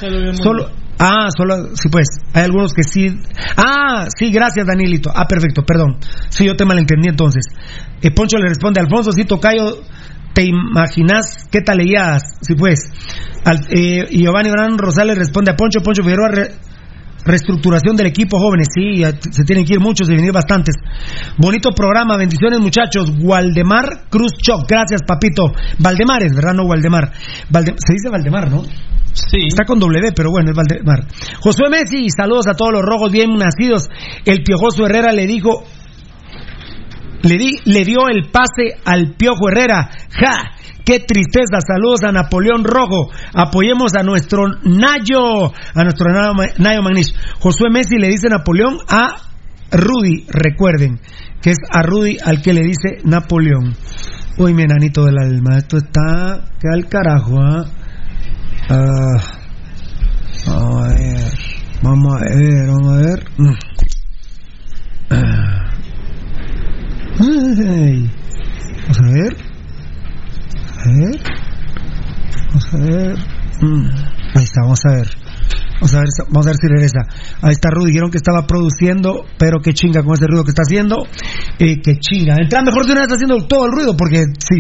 Solo. 0.43 0.70
Ah, 0.97 1.28
solo. 1.38 1.76
Sí, 1.76 1.89
pues. 1.89 2.07
Hay 2.34 2.43
algunos 2.43 2.74
que 2.74 2.84
sí. 2.84 3.05
Ah, 3.55 4.07
sí, 4.17 4.32
gracias, 4.32 4.65
Danielito. 4.65 5.11
Ah, 5.13 5.26
perfecto, 5.28 5.63
perdón. 5.63 5.97
Sí, 6.30 6.45
yo 6.45 6.55
te 6.55 6.65
malentendí 6.65 7.07
entonces. 7.07 7.45
Eh, 8.01 8.11
Poncho 8.11 8.38
le 8.38 8.47
responde, 8.47 8.80
Alfonso, 8.82 9.11
sí, 9.11 9.26
Tocayo. 9.26 9.78
¿Te 10.34 10.43
imaginas 10.45 11.47
qué 11.51 11.61
tal 11.61 11.77
leías? 11.77 12.21
Sí, 12.41 12.55
pues. 12.55 12.91
Al- 13.45 13.65
eh, 13.69 14.05
y 14.09 14.21
Giovanni 14.23 14.49
Gran 14.49 14.77
Rosales 14.77 15.17
responde 15.17 15.51
a 15.51 15.55
Poncho. 15.55 15.82
Poncho 15.82 16.03
Figueroa 16.03 16.30
re- 16.30 16.51
reestructuración 17.25 17.95
del 17.97 18.07
equipo 18.07 18.39
jóvenes, 18.39 18.67
sí, 18.73 19.03
se 19.32 19.43
tienen 19.43 19.65
que 19.65 19.73
ir 19.73 19.80
muchos 19.80 20.09
y 20.09 20.15
venir 20.15 20.32
bastantes. 20.32 20.75
Bonito 21.38 21.71
programa, 21.71 22.15
bendiciones 22.17 22.59
muchachos. 22.59 23.11
Waldemar 23.21 24.05
Cruz 24.09 24.34
Choc, 24.41 24.65
gracias 24.67 25.01
papito. 25.05 25.51
Valdemares, 25.80 26.34
¿verdad? 26.34 26.53
No 26.53 26.63
Waldemar. 26.63 27.11
Valde- 27.51 27.75
se 27.77 27.93
dice 27.93 28.09
Valdemar, 28.09 28.49
¿no? 28.49 28.63
Sí. 29.11 29.47
Está 29.47 29.65
con 29.65 29.80
W, 29.80 30.11
pero 30.15 30.30
bueno, 30.32 30.51
es 30.51 30.55
Valdemar. 30.55 31.05
Josué 31.41 31.69
Messi, 31.69 32.07
saludos 32.15 32.47
a 32.47 32.53
todos 32.53 32.71
los 32.71 32.84
rojos 32.84 33.11
bien 33.11 33.32
nacidos. 33.36 33.89
El 34.23 34.43
piojoso 34.43 34.86
Herrera 34.86 35.11
le 35.11 35.25
dijo, 35.27 35.65
le, 37.24 37.38
di, 37.38 37.51
le 37.65 37.84
dio 37.86 38.07
el 38.09 38.30
pase 38.32 38.78
al 38.86 39.15
Piojo 39.15 39.49
Herrera. 39.49 39.89
¡Ja! 40.11 40.51
¡Qué 40.86 40.99
tristeza! 40.99 41.59
Saludos 41.65 42.03
a 42.03 42.11
Napoleón 42.11 42.63
Rojo. 42.63 43.09
Apoyemos 43.34 43.93
a 43.95 44.03
nuestro 44.03 44.43
Nayo, 44.63 45.45
a 45.47 45.84
nuestro 45.84 46.11
Nayo, 46.11 46.34
Ma- 46.34 46.47
Nayo 46.57 46.82
Magnish. 46.82 47.13
Josué 47.39 47.70
Messi 47.70 47.97
le 47.97 48.07
dice 48.07 48.28
Napoleón 48.30 48.78
a 48.89 49.15
Rudy, 49.72 50.26
recuerden, 50.30 50.99
que 51.43 51.51
es 51.51 51.57
a 51.70 51.84
Rudy 51.84 52.17
al 52.26 52.41
que 52.41 52.53
le 52.53 52.61
dice 52.61 52.97
Napoleón. 53.03 53.76
Uy, 54.38 54.53
mi 54.53 54.63
enanito 54.63 55.03
del 55.03 55.17
alma, 55.20 55.57
esto 55.57 55.78
está 55.78 56.45
que 56.59 56.67
al 56.74 56.88
carajo, 56.88 57.36
¿ah? 57.39 57.65
Ah, 58.70 59.17
a 60.47 60.88
ver, 60.93 61.34
vamos 61.84 62.15
a 62.15 62.20
ver, 62.36 62.67
vamos 62.67 62.91
a 62.91 62.95
ver. 62.97 63.24
Mm. 63.38 63.53
Ay. 67.20 68.09
Vamos 68.82 68.99
a 68.99 69.11
ver. 69.11 69.38
A 70.78 70.89
ver. 70.89 71.22
Vamos 72.47 72.74
a 72.74 72.78
ver. 72.78 73.17
Mm. 73.61 73.89
Ahí 74.36 74.43
está, 74.43 74.61
vamos 74.61 74.80
a 74.86 74.95
ver. 74.95 75.07
Vamos 75.76 75.93
a 75.93 75.99
ver, 75.99 76.07
vamos 76.30 76.47
a 76.47 76.49
ver 76.49 76.57
si 76.57 76.67
regresa. 76.67 76.99
Ahí 77.41 77.51
está 77.51 77.70
Rudy, 77.72 77.88
dijeron 77.88 78.11
que 78.11 78.17
estaba 78.17 78.45
produciendo, 78.45 79.26
pero 79.38 79.59
qué 79.61 79.74
chinga 79.74 80.03
con 80.03 80.13
ese 80.13 80.28
ruido 80.28 80.43
que 80.43 80.51
está 80.51 80.63
haciendo. 80.63 81.07
Eh, 81.57 81.82
qué 81.82 81.99
chinga. 81.99 82.36
Entra 82.41 82.61
mejor 82.61 82.86
de 82.86 82.91
una 82.93 83.01
vez 83.01 83.11
haciendo 83.11 83.38
todo 83.47 83.65
el 83.65 83.72
ruido, 83.72 83.95
porque 83.95 84.26
sí. 84.39 84.59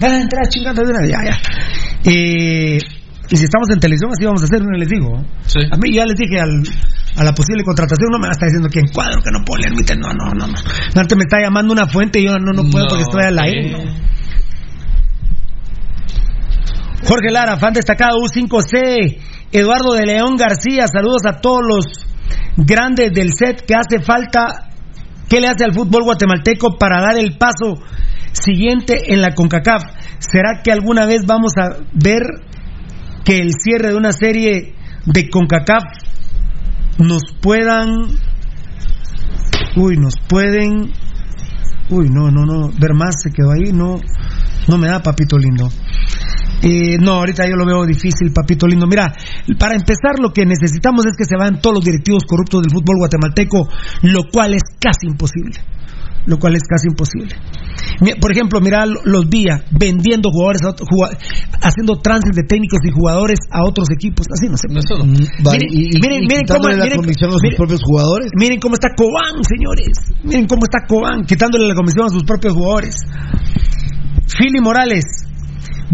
Entra 0.00 0.48
chingando 0.48 0.82
de 0.82 0.90
una 0.90 1.00
vez, 1.00 1.10
ya, 1.10 1.24
ya. 1.24 1.38
Eh, 2.04 2.78
y 3.30 3.36
si 3.36 3.44
estamos 3.44 3.68
en 3.70 3.80
televisión, 3.80 4.10
así 4.12 4.24
vamos 4.24 4.42
a 4.42 4.44
hacer, 4.44 4.62
no 4.62 4.76
les 4.76 4.88
digo. 4.88 5.16
A 5.16 5.76
mí 5.76 5.94
ya 5.94 6.04
les 6.04 6.16
dije 6.16 6.40
al, 6.40 6.62
a 7.16 7.22
la 7.24 7.32
posible 7.32 7.62
contratación, 7.62 8.10
no 8.10 8.18
me 8.18 8.26
va 8.26 8.30
a 8.30 8.32
estar 8.32 8.48
diciendo 8.48 8.68
que 8.68 8.80
encuadro, 8.80 9.22
que 9.22 9.30
no 9.30 9.44
puedo 9.44 9.60
leer 9.60 9.72
mi 9.72 9.82
No, 10.00 10.12
no, 10.12 10.34
no. 10.34 10.46
no. 10.46 11.00
Antes 11.00 11.16
me 11.16 11.22
está 11.22 11.40
llamando 11.40 11.72
una 11.72 11.86
fuente 11.86 12.18
y 12.18 12.24
yo 12.24 12.38
no, 12.38 12.52
no 12.52 12.68
puedo 12.70 12.84
No, 12.84 12.88
porque 12.88 13.02
estoy 13.02 13.24
al 13.24 13.38
aire. 13.38 13.70
¿no? 13.70 13.78
Jorge 17.06 17.30
Lara, 17.30 17.56
fan 17.56 17.72
destacado 17.74 18.18
U5C. 18.18 19.18
Eduardo 19.52 19.92
de 19.94 20.06
León 20.06 20.36
García, 20.36 20.86
saludos 20.88 21.22
a 21.26 21.40
todos 21.40 21.60
los 21.62 21.84
grandes 22.56 23.12
del 23.12 23.30
set 23.32 23.64
que 23.64 23.74
hace 23.74 24.02
falta. 24.02 24.70
¿Qué 25.28 25.40
le 25.40 25.46
hace 25.46 25.64
al 25.64 25.72
fútbol 25.72 26.02
guatemalteco 26.02 26.76
para 26.76 27.00
dar 27.00 27.18
el 27.18 27.38
paso 27.38 27.80
siguiente 28.32 29.12
en 29.12 29.22
la 29.22 29.32
CONCACAF? 29.34 29.82
¿Será 30.18 30.60
que 30.62 30.72
alguna 30.72 31.06
vez 31.06 31.24
vamos 31.26 31.52
a 31.56 31.76
ver 31.92 32.22
que 33.24 33.38
el 33.38 33.52
cierre 33.60 33.90
de 33.90 33.96
una 33.96 34.12
serie 34.12 34.74
de 35.06 35.30
CONCACAF 35.30 35.84
nos 36.98 37.22
puedan... 37.40 38.08
Uy, 39.76 39.96
nos 39.96 40.14
pueden... 40.28 40.92
Uy, 41.90 42.08
no, 42.08 42.30
no, 42.30 42.44
no. 42.44 42.70
Ver 42.78 42.94
más 42.94 43.16
se 43.22 43.30
quedó 43.30 43.52
ahí, 43.52 43.72
no, 43.72 44.00
no 44.68 44.78
me 44.78 44.88
da, 44.88 45.02
papito 45.02 45.38
lindo. 45.38 45.68
Eh, 46.62 46.96
no, 46.98 47.12
ahorita 47.12 47.46
yo 47.46 47.56
lo 47.56 47.66
veo 47.66 47.84
difícil, 47.84 48.32
papito 48.32 48.66
lindo. 48.66 48.86
Mira, 48.86 49.12
para 49.58 49.74
empezar, 49.74 50.18
lo 50.18 50.32
que 50.32 50.46
necesitamos 50.46 51.04
es 51.04 51.12
que 51.16 51.24
se 51.24 51.36
vayan 51.36 51.60
todos 51.60 51.76
los 51.76 51.84
directivos 51.84 52.24
corruptos 52.24 52.62
del 52.62 52.72
fútbol 52.72 52.96
guatemalteco, 52.98 53.68
lo 54.02 54.22
cual 54.32 54.54
es 54.54 54.62
casi 54.80 55.06
imposible. 55.06 55.60
Lo 56.26 56.38
cual 56.38 56.56
es 56.56 56.62
casi 56.64 56.88
imposible. 56.88 57.36
Por 58.20 58.32
ejemplo, 58.32 58.60
mira 58.60 58.86
los 58.86 59.28
días 59.28 59.60
vendiendo 59.70 60.30
jugadores, 60.30 60.62
a 60.64 60.70
otro- 60.70 60.86
haciendo 61.60 61.96
trances 62.00 62.34
de 62.34 62.42
técnicos 62.44 62.80
y 62.82 62.90
jugadores 62.90 63.38
a 63.50 63.62
otros 63.62 63.88
equipos. 63.90 64.26
Así 64.32 64.48
no 64.48 64.56
se 64.56 64.68
puede. 64.68 64.80
Va, 65.44 65.52
Miren, 65.52 65.68
y, 65.70 66.00
miren, 66.00 66.22
y 66.24 66.26
miren 66.26 66.44
cómo- 66.48 66.68
la 66.70 66.84
miren- 66.84 66.96
comisión 66.96 67.28
a 67.30 67.32
sus 67.34 67.42
miren- 67.42 67.56
propios 67.56 67.80
jugadores. 67.84 68.30
Miren 68.36 68.58
cómo 68.60 68.74
está 68.74 68.88
Cobán, 68.96 69.44
señores. 69.44 69.92
Miren 70.24 70.46
cómo 70.46 70.64
está 70.64 70.78
Cobán, 70.88 71.24
quitándole 71.24 71.68
la 71.68 71.74
comisión 71.74 72.06
a 72.06 72.08
sus 72.08 72.24
propios 72.24 72.54
jugadores. 72.54 72.96
Fili 74.26 74.60
Morales. 74.62 75.04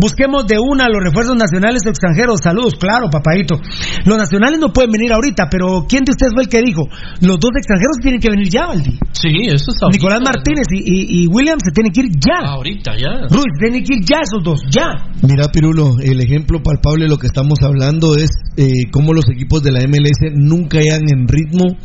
Busquemos 0.01 0.47
de 0.47 0.59
una 0.59 0.89
los 0.89 1.05
refuerzos 1.05 1.37
nacionales 1.37 1.83
o 1.87 1.91
extranjeros. 1.91 2.41
Saludos, 2.43 2.75
claro, 2.81 3.11
papadito. 3.11 3.61
Los 4.07 4.17
nacionales 4.17 4.59
no 4.59 4.73
pueden 4.73 4.91
venir 4.91 5.13
ahorita, 5.13 5.49
pero 5.51 5.85
¿quién 5.89 6.05
de 6.05 6.13
ustedes 6.13 6.33
fue 6.35 6.45
el 6.45 6.49
que 6.49 6.63
dijo? 6.63 6.89
Los 7.21 7.39
dos 7.39 7.51
extranjeros 7.57 7.99
tienen 8.01 8.21
que 8.21 8.31
venir 8.31 8.49
ya, 8.49 8.67
Valdi. 8.67 8.99
Sí, 9.13 9.29
eso 9.47 9.71
está 9.73 9.87
Nicolás 9.93 10.21
Martínez 10.25 10.65
y, 10.73 10.81
y, 10.81 11.25
y 11.25 11.27
William 11.27 11.59
se 11.61 11.71
tienen 11.73 11.93
que 11.93 12.01
ir 12.01 12.11
ya. 12.17 12.49
Ahorita, 12.49 12.97
ya. 12.97 13.29
Ruiz, 13.29 13.53
tienen 13.59 13.85
que 13.85 13.95
ir 13.97 14.05
ya 14.05 14.19
esos 14.23 14.43
dos, 14.43 14.61
ya. 14.71 15.13
Mira, 15.23 15.49
Pirulo, 15.53 15.97
el 16.01 16.21
ejemplo 16.21 16.63
palpable 16.63 17.05
de 17.05 17.11
lo 17.11 17.19
que 17.19 17.27
estamos 17.27 17.59
hablando 17.63 18.17
es 18.17 18.31
eh, 18.57 18.89
cómo 18.91 19.13
los 19.13 19.29
equipos 19.29 19.63
de 19.63 19.73
la 19.73 19.81
MLS 19.87 20.33
nunca 20.35 20.79
llegan 20.79 21.05
en 21.13 21.29
ritmo 21.29 21.77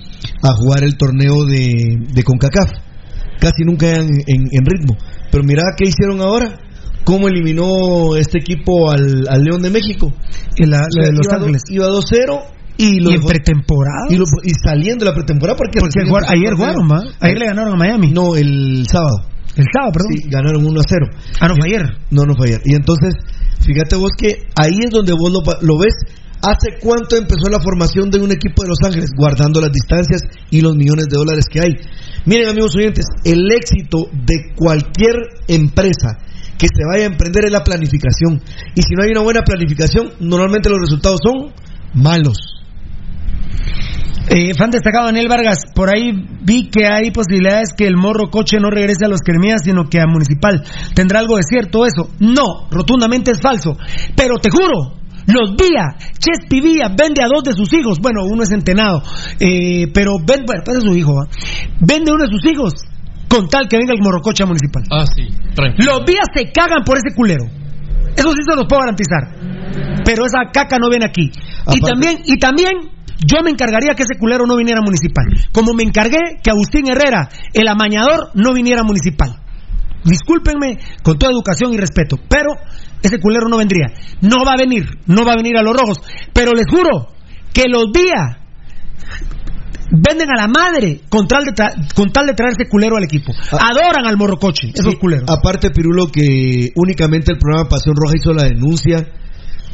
a 0.42 0.54
jugar 0.54 0.84
el 0.84 0.96
torneo 0.98 1.46
de, 1.46 2.00
de 2.14 2.24
CONCACAF. 2.24 2.72
Casi 3.40 3.64
nunca 3.66 3.88
llegan 3.88 4.08
en, 4.28 4.48
en 4.52 4.66
ritmo. 4.66 4.96
Pero 5.32 5.44
mira 5.44 5.64
qué 5.78 5.86
hicieron 5.86 6.22
ahora. 6.22 6.65
¿Cómo 7.06 7.28
eliminó 7.28 8.16
este 8.18 8.40
equipo 8.40 8.92
al, 8.92 9.28
al 9.30 9.44
León 9.44 9.62
de 9.62 9.70
México? 9.70 10.12
La, 10.58 10.80
la 10.90 11.06
de 11.06 11.12
Los 11.14 11.26
iba, 11.28 11.38
do- 11.38 11.46
Ángeles. 11.46 11.62
Iba 11.70 11.88
2-0 11.88 12.44
y, 12.78 13.00
lo 13.00 13.12
Y 13.12 13.16
en 13.16 13.22
pretemporada. 13.22 14.08
y, 14.10 14.18
lo- 14.18 14.26
y 14.44 14.52
saliendo 14.64 15.06
de 15.06 15.12
la 15.12 15.16
pretemporada 15.16 15.56
porque, 15.58 15.80
Porque 15.80 16.00
el 16.02 16.10
ayer 16.28 16.54
jugaron, 16.56 16.90
¿va? 16.90 17.04
Ayer 17.22 17.38
le 17.40 17.46
ganaron 17.46 17.74
a 17.74 17.78
Miami. 17.78 18.12
No, 18.12 18.36
el 18.36 18.86
sábado. 18.90 19.22
El 19.56 19.66
sábado, 19.72 19.92
perdón. 19.94 20.12
Sí, 20.18 20.28
ganaron 20.30 20.66
1 20.66 20.80
a 20.80 20.84
0. 20.86 21.06
Ah, 21.40 21.48
no 21.48 21.56
fue 21.56 21.68
ayer. 21.68 21.84
No, 22.12 22.26
no 22.26 22.34
fue 22.36 22.48
ayer. 22.48 22.62
Y 22.66 22.76
entonces, 22.76 23.14
fíjate 23.66 23.96
vos 23.96 24.12
que 24.18 24.48
ahí 24.60 24.80
es 24.84 24.90
donde 24.90 25.14
vos 25.14 25.32
lo, 25.32 25.40
lo 25.62 25.78
ves 25.80 25.94
¿Hace 26.42 26.78
cuánto 26.80 27.16
empezó 27.16 27.50
la 27.50 27.60
formación 27.60 28.12
de 28.12 28.20
un 28.20 28.32
equipo 28.32 28.62
de 28.62 28.70
Los 28.70 28.78
Ángeles? 28.86 29.10
Guardando 29.18 29.60
las 29.62 29.72
distancias 29.72 30.22
y 30.52 30.62
los 30.62 30.76
millones 30.76 31.06
de 31.10 31.18
dólares 31.18 31.46
que 31.50 31.60
hay. 31.60 31.72
Miren, 32.26 32.50
amigos 32.50 32.76
oyentes, 32.76 33.06
el 33.24 33.52
éxito 33.52 34.10
de 34.14 34.54
cualquier 34.56 35.16
empresa 35.48 36.20
que 36.58 36.68
se 36.68 36.86
vaya 36.90 37.04
a 37.04 37.08
emprender 37.08 37.46
es 37.46 37.52
la 37.52 37.64
planificación. 37.64 38.42
Y 38.76 38.82
si 38.82 38.94
no 38.96 39.04
hay 39.04 39.12
una 39.12 39.22
buena 39.22 39.42
planificación, 39.42 40.14
normalmente 40.20 40.70
los 40.70 40.80
resultados 40.80 41.20
son 41.24 41.54
malos. 41.94 42.38
Eh, 44.28 44.54
fan 44.58 44.72
destacado 44.72 45.06
Daniel 45.06 45.28
Vargas, 45.30 45.60
por 45.76 45.94
ahí 45.94 46.12
vi 46.42 46.70
que 46.70 46.88
hay 46.88 47.12
posibilidades 47.12 47.70
que 47.78 47.86
el 47.86 47.96
morro 47.96 48.32
coche 48.32 48.58
no 48.60 48.72
regrese 48.72 49.06
a 49.06 49.08
los 49.08 49.22
Cremías, 49.22 49.62
sino 49.64 49.84
que 49.88 50.00
a 50.00 50.08
Municipal. 50.08 50.64
¿Tendrá 50.96 51.20
algo 51.20 51.38
de 51.38 51.44
cierto 51.44 51.86
eso? 51.86 52.10
No, 52.20 52.68
rotundamente 52.72 53.32
es 53.32 53.40
falso. 53.40 53.78
Pero 54.16 54.38
te 54.42 54.50
juro, 54.50 54.98
los 55.28 55.56
Vía, 55.56 55.96
Chespi 56.18 56.60
Vía 56.60 56.90
vende 56.90 57.24
a 57.24 57.28
dos 57.28 57.44
de 57.44 57.54
sus 57.54 57.72
hijos. 57.74 58.00
Bueno, 58.02 58.24
uno 58.26 58.44
es 58.44 58.52
entenado, 58.52 59.04
eh, 59.40 59.92
pero 59.94 60.18
vende, 60.18 60.46
bueno, 60.48 60.64
pues 60.66 60.78
es 60.78 60.84
su 60.84 60.96
hijo. 60.96 61.14
Vende 61.80 62.12
uno 62.12 62.24
de 62.24 62.32
sus 62.32 62.46
hijos 62.52 62.74
con 63.28 63.48
tal 63.48 63.68
que 63.68 63.78
venga 63.78 63.94
el 63.94 64.02
morrococha 64.02 64.46
municipal. 64.46 64.84
Ah, 64.92 65.06
sí, 65.16 65.28
tranquilo. 65.56 65.98
Los 65.98 66.06
Vías 66.06 66.28
se 66.34 66.52
cagan 66.52 66.84
por 66.86 66.98
ese 66.98 67.16
culero. 67.16 67.46
Eso 68.16 68.32
sí 68.32 68.42
se 68.48 68.56
los 68.56 68.66
puedo 68.68 68.82
garantizar. 68.82 70.04
Pero 70.06 70.26
esa 70.26 70.52
caca 70.52 70.78
no 70.80 70.90
viene 70.90 71.06
aquí. 71.06 71.32
Y 71.74 71.80
también, 71.82 72.20
y 72.26 72.38
también 72.38 72.96
yo 73.26 73.44
me 73.44 73.50
encargaría 73.50 73.96
que 73.96 74.04
ese 74.04 74.18
culero 74.20 74.46
no 74.46 74.56
viniera 74.56 74.80
a 74.80 74.84
municipal. 74.84 75.26
Como 75.52 75.74
me 75.74 75.84
encargué 75.84 76.40
que 76.44 76.52
Agustín 76.52 76.88
Herrera, 76.88 77.30
el 77.54 77.68
amañador, 77.68 78.32
no 78.36 78.54
viniera 78.54 78.82
a 78.82 78.84
municipal. 78.84 79.42
Discúlpenme 80.04 80.78
con 81.02 81.18
toda 81.18 81.32
educación 81.32 81.74
y 81.74 81.78
respeto, 81.78 82.18
pero 82.30 82.52
ese 83.02 83.20
culero 83.20 83.48
no 83.50 83.58
vendría. 83.58 83.88
No 84.22 84.46
va 84.46 84.54
a 84.54 84.58
venir, 84.58 84.86
no 85.08 85.26
va 85.26 85.34
a 85.34 85.38
venir 85.38 85.58
a 85.58 85.64
los 85.64 85.76
rojos. 85.76 85.98
Pero 86.32 86.52
les 86.54 86.68
juro 86.70 87.10
que 87.52 87.66
los 87.68 87.92
días 87.92 88.38
venden 89.98 90.30
a 90.30 90.42
la 90.42 90.48
madre 90.48 91.02
con 91.10 91.28
tal 91.28 91.44
de, 91.46 91.52
tra- 91.54 91.74
con 91.94 92.12
tal 92.12 92.28
de 92.28 92.34
traer 92.34 92.54
ese 92.58 92.70
culero 92.70 92.98
al 92.98 93.04
equipo. 93.04 93.32
Adoran 93.52 94.06
al 94.06 94.18
morrocoche, 94.18 94.70
esos 94.74 94.94
Sí, 94.94 94.98
culeros. 95.00 95.30
Aparte, 95.30 95.72
Pirulo, 95.72 96.12
que 96.12 96.72
únicamente 96.76 97.32
el 97.32 97.38
programa 97.40 97.70
Pasión 97.70 97.96
Roja 97.96 98.14
hizo 98.20 98.34
la 98.34 98.44
denuncia 98.44 99.08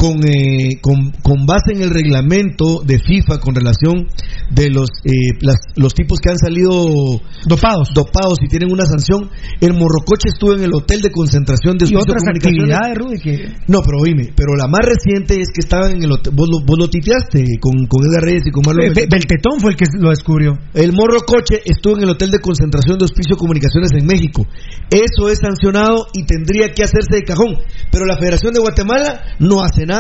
con, 0.01 0.17
eh, 0.27 0.81
con, 0.81 1.11
con 1.21 1.45
base 1.45 1.73
en 1.77 1.83
el 1.83 1.91
reglamento 1.91 2.81
de 2.83 2.97
FIFA 2.97 3.37
con 3.39 3.53
relación 3.53 4.07
de 4.49 4.71
los, 4.71 4.89
eh, 5.05 5.37
las- 5.41 5.61
los 5.75 5.93
tipos 5.93 6.17
que 6.19 6.31
han 6.31 6.39
salido 6.39 7.21
dopados 7.45 7.89
dopados 7.93 8.39
y 8.43 8.47
tienen 8.47 8.71
una 8.71 8.85
sanción. 8.85 9.29
El 9.61 9.73
morrocoche 9.73 10.29
estuvo 10.33 10.53
en 10.53 10.63
el 10.63 10.73
hotel 10.73 11.01
de 11.01 11.11
concentración 11.11 11.77
de 11.77 11.85
Y 11.85 11.95
otras 11.95 12.23
Comunicaciones. 12.23 12.73
actividades, 12.75 12.97
Rudy, 12.97 13.19
que... 13.19 13.53
No, 13.67 13.81
pero 13.85 13.99
oíme, 14.01 14.33
pero 14.35 14.55
la 14.57 14.67
más 14.67 14.81
reciente 14.81 15.39
es 15.39 15.49
que 15.53 15.61
estaban 15.61 15.91
en 15.91 16.03
el 16.03 16.11
hotel, 16.11 16.33
vos 16.35 16.49
lo, 16.49 16.65
vos 16.65 16.79
lo 16.79 16.87
titeaste 16.89 17.43
con, 17.59 17.85
con 17.85 18.01
Edgar 18.09 18.23
Reyes 18.23 18.41
y 18.47 18.51
con 18.51 18.63
Marlon 18.65 18.93
Be- 18.95 19.01
Be- 19.01 19.07
Beltetón 19.07 19.59
fue 19.59 19.71
el 19.71 19.77
que 19.77 19.85
lo 19.99 20.09
descubrió. 20.09 20.57
el 20.73 20.93
morro 20.93 21.19
coche 21.27 21.61
estuvo 21.63 21.97
en 21.97 22.03
el 22.03 22.09
hotel 22.09 22.31
de 22.31 22.39
concentración 22.39 22.97
de 22.97 23.05
Hospicio 23.05 23.37
Comunicaciones 23.37 23.91
en 23.93 24.07
México. 24.07 24.47
Eso 24.89 25.29
es 25.29 25.37
sancionado 25.39 26.07
y 26.13 26.23
tendría 26.25 26.71
que 26.73 26.81
hacerse 26.81 27.17
de 27.17 27.23
cajón. 27.23 27.57
Pero 27.91 28.05
la 28.05 28.17
Federación 28.17 28.53
de 28.53 28.61
Guatemala 28.61 29.21
no 29.37 29.61
hace 29.61 29.85
nada. 29.85 29.90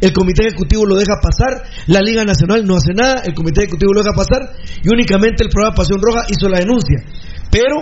El 0.00 0.12
Comité 0.12 0.46
Ejecutivo 0.46 0.84
lo 0.86 0.96
deja 0.96 1.14
pasar. 1.22 1.62
La 1.86 2.00
Liga 2.00 2.24
Nacional 2.24 2.64
no 2.66 2.76
hace 2.76 2.92
nada. 2.94 3.22
El 3.24 3.34
Comité 3.34 3.62
Ejecutivo 3.62 3.92
lo 3.92 4.02
deja 4.02 4.14
pasar. 4.14 4.54
Y 4.82 4.88
únicamente 4.88 5.44
el 5.44 5.50
programa 5.50 5.74
Pasión 5.76 6.00
Roja 6.00 6.26
hizo 6.28 6.48
la 6.48 6.58
denuncia. 6.58 6.98
Pero 7.50 7.76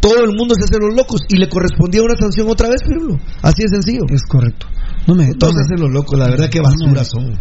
todo 0.00 0.22
el 0.24 0.36
mundo 0.36 0.54
se 0.54 0.64
hace 0.64 0.78
los 0.78 0.94
locos 0.94 1.22
y 1.28 1.36
le 1.36 1.48
correspondía 1.48 2.02
una 2.02 2.14
sanción 2.16 2.48
otra 2.48 2.68
vez, 2.68 2.82
Pirulo. 2.86 3.18
Así 3.42 3.62
de 3.62 3.68
sencillo. 3.68 4.02
Es 4.10 4.22
correcto. 4.28 4.66
No 5.06 5.14
me, 5.14 5.32
Todos 5.34 5.54
no 5.54 5.58
se 5.60 5.64
hacen 5.66 5.80
los 5.86 5.92
locos, 5.92 6.18
la 6.18 6.28
verdad 6.28 6.48
que 6.50 6.60
basura 6.60 7.02
son. 7.04 7.32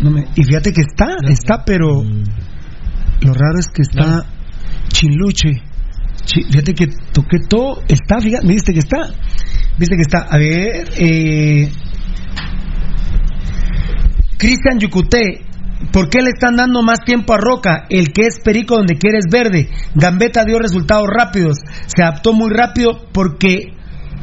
no 0.00 0.10
me- 0.10 0.26
y 0.34 0.42
fíjate 0.44 0.72
que 0.72 0.80
está, 0.80 1.16
está, 1.28 1.64
pero 1.64 2.02
lo 2.02 3.34
raro 3.34 3.58
es 3.58 3.66
que 3.68 3.82
está 3.82 4.24
chinluche. 4.88 5.50
Chi- 6.24 6.44
fíjate 6.44 6.74
que 6.74 6.86
toqué 7.12 7.38
todo, 7.48 7.82
está, 7.88 8.20
fíjate, 8.20 8.46
me 8.46 8.54
viste 8.54 8.72
que 8.72 8.78
está, 8.80 8.98
viste 9.78 9.96
que 9.96 10.02
está. 10.02 10.26
A 10.30 10.36
ver, 10.38 10.88
eh, 10.98 11.70
Cristian 14.40 14.78
Yucuté, 14.78 15.44
¿por 15.92 16.08
qué 16.08 16.22
le 16.22 16.30
están 16.30 16.56
dando 16.56 16.82
más 16.82 17.00
tiempo 17.04 17.34
a 17.34 17.36
Roca? 17.36 17.84
El 17.90 18.10
que 18.10 18.22
es 18.22 18.40
perico 18.42 18.74
donde 18.74 18.96
quieres 18.96 19.26
verde. 19.30 19.68
Gambetta 19.94 20.44
dio 20.46 20.58
resultados 20.58 21.06
rápidos, 21.06 21.58
se 21.86 22.02
adaptó 22.02 22.32
muy 22.32 22.48
rápido 22.50 23.06
porque 23.12 23.74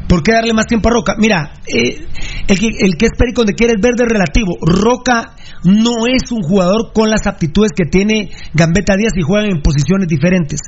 ¿Por 0.08 0.22
qué 0.22 0.32
darle 0.32 0.54
más 0.54 0.64
tiempo 0.64 0.88
a 0.88 0.92
Roca? 0.92 1.16
Mira, 1.18 1.52
eh, 1.66 2.00
el, 2.48 2.58
que, 2.58 2.68
que 2.70 3.06
es 3.06 3.12
perico 3.16 3.42
donde 3.42 3.52
quiere 3.52 3.74
es 3.74 3.80
verde 3.82 4.04
es 4.06 4.10
relativo. 4.10 4.56
Roca 4.62 5.34
no 5.64 6.06
es 6.08 6.32
un 6.32 6.40
jugador 6.40 6.92
con 6.94 7.10
las 7.10 7.26
aptitudes 7.26 7.72
que 7.76 7.84
tiene 7.84 8.30
Gambetta 8.54 8.96
Díaz 8.96 9.12
y 9.16 9.22
juegan 9.22 9.50
en 9.50 9.60
posiciones 9.60 10.08
diferentes. 10.08 10.60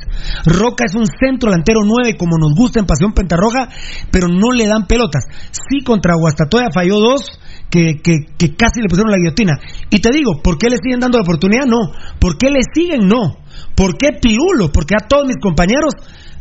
Roca 0.44 0.84
es 0.84 0.94
un 0.94 1.06
centro 1.06 1.50
delantero 1.50 1.80
9 1.82 2.18
como 2.18 2.36
nos 2.36 2.52
gusta 2.54 2.80
en 2.80 2.86
Pasión 2.86 3.14
Pentarroja, 3.14 3.70
pero 4.12 4.28
no 4.28 4.52
le 4.52 4.66
dan 4.66 4.86
pelotas. 4.86 5.24
Sí, 5.52 5.82
contra 5.84 6.16
Guastatoya 6.16 6.68
falló 6.70 7.00
dos 7.00 7.39
que, 7.70 8.00
que, 8.02 8.26
que 8.36 8.54
casi 8.56 8.80
le 8.82 8.88
pusieron 8.88 9.10
la 9.12 9.18
guillotina. 9.18 9.58
Y 9.90 10.00
te 10.00 10.10
digo, 10.10 10.42
¿por 10.42 10.58
qué 10.58 10.68
le 10.68 10.76
siguen 10.82 11.00
dando 11.00 11.18
la 11.18 11.22
oportunidad? 11.22 11.66
No. 11.66 11.92
¿Por 12.18 12.36
qué 12.36 12.50
le 12.50 12.60
siguen? 12.74 13.06
No. 13.08 13.38
¿Por 13.74 13.96
qué 13.96 14.08
Pirulo? 14.20 14.70
Porque 14.72 14.94
a 15.00 15.06
todos 15.06 15.26
mis 15.26 15.36
compañeros 15.40 15.94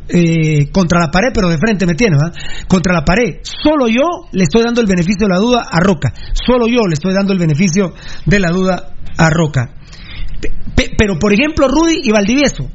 eh, 0.10 0.70
contra 0.72 1.00
la 1.00 1.12
pared, 1.12 1.30
pero 1.34 1.50
de 1.50 1.58
frente 1.60 1.86
me 1.86 1.94
tiene, 1.94 2.18
¿verdad? 2.20 2.34
Contra 2.68 2.94
la 2.94 3.06
pared. 3.06 3.42
Solo 3.44 3.88
yo 3.88 4.06
le 4.32 4.44
estoy 4.44 4.64
dando 4.64 4.82
el 4.82 4.88
beneficio 4.88 5.28
de 5.28 5.34
la 5.34 5.40
duda 5.40 5.68
a 5.72 5.80
Roca. 5.80 6.12
Solo 6.34 6.68
yo 6.68 6.82
le 6.88 6.94
estoy 6.94 7.14
dando 7.14 7.32
el 7.34 7.40
beneficio 7.40 7.94
de 8.26 8.40
la 8.40 8.50
duda 8.50 8.94
a 9.18 9.30
Roca. 9.30 9.76
Pe- 10.42 10.52
pe- 10.76 10.92
pero, 10.98 11.20
por 11.20 11.32
ejemplo, 11.34 11.68
Rudy 11.68 12.00
y 12.04 12.12
Valdivieso. 12.12 12.70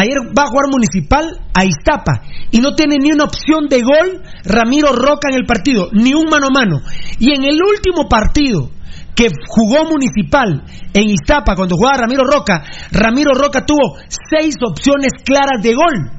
Ayer 0.00 0.16
va 0.32 0.44
a 0.44 0.46
jugar 0.46 0.70
Municipal 0.70 1.26
a 1.52 1.64
Iztapa 1.66 2.22
y 2.50 2.60
no 2.60 2.74
tiene 2.74 2.96
ni 2.98 3.12
una 3.12 3.24
opción 3.24 3.68
de 3.68 3.82
gol 3.82 4.22
Ramiro 4.44 4.92
Roca 4.92 5.28
en 5.30 5.36
el 5.36 5.44
partido, 5.44 5.90
ni 5.92 6.14
un 6.14 6.24
mano 6.30 6.46
a 6.46 6.54
mano. 6.54 6.80
Y 7.18 7.36
en 7.36 7.44
el 7.44 7.60
último 7.60 8.08
partido 8.08 8.70
que 9.14 9.28
jugó 9.46 9.84
Municipal 9.84 10.64
en 10.94 11.10
Iztapa 11.10 11.54
cuando 11.54 11.76
jugaba 11.76 11.98
Ramiro 11.98 12.24
Roca, 12.24 12.64
Ramiro 12.92 13.34
Roca 13.34 13.66
tuvo 13.66 13.98
seis 14.30 14.54
opciones 14.66 15.12
claras 15.22 15.62
de 15.62 15.74
gol. 15.74 16.10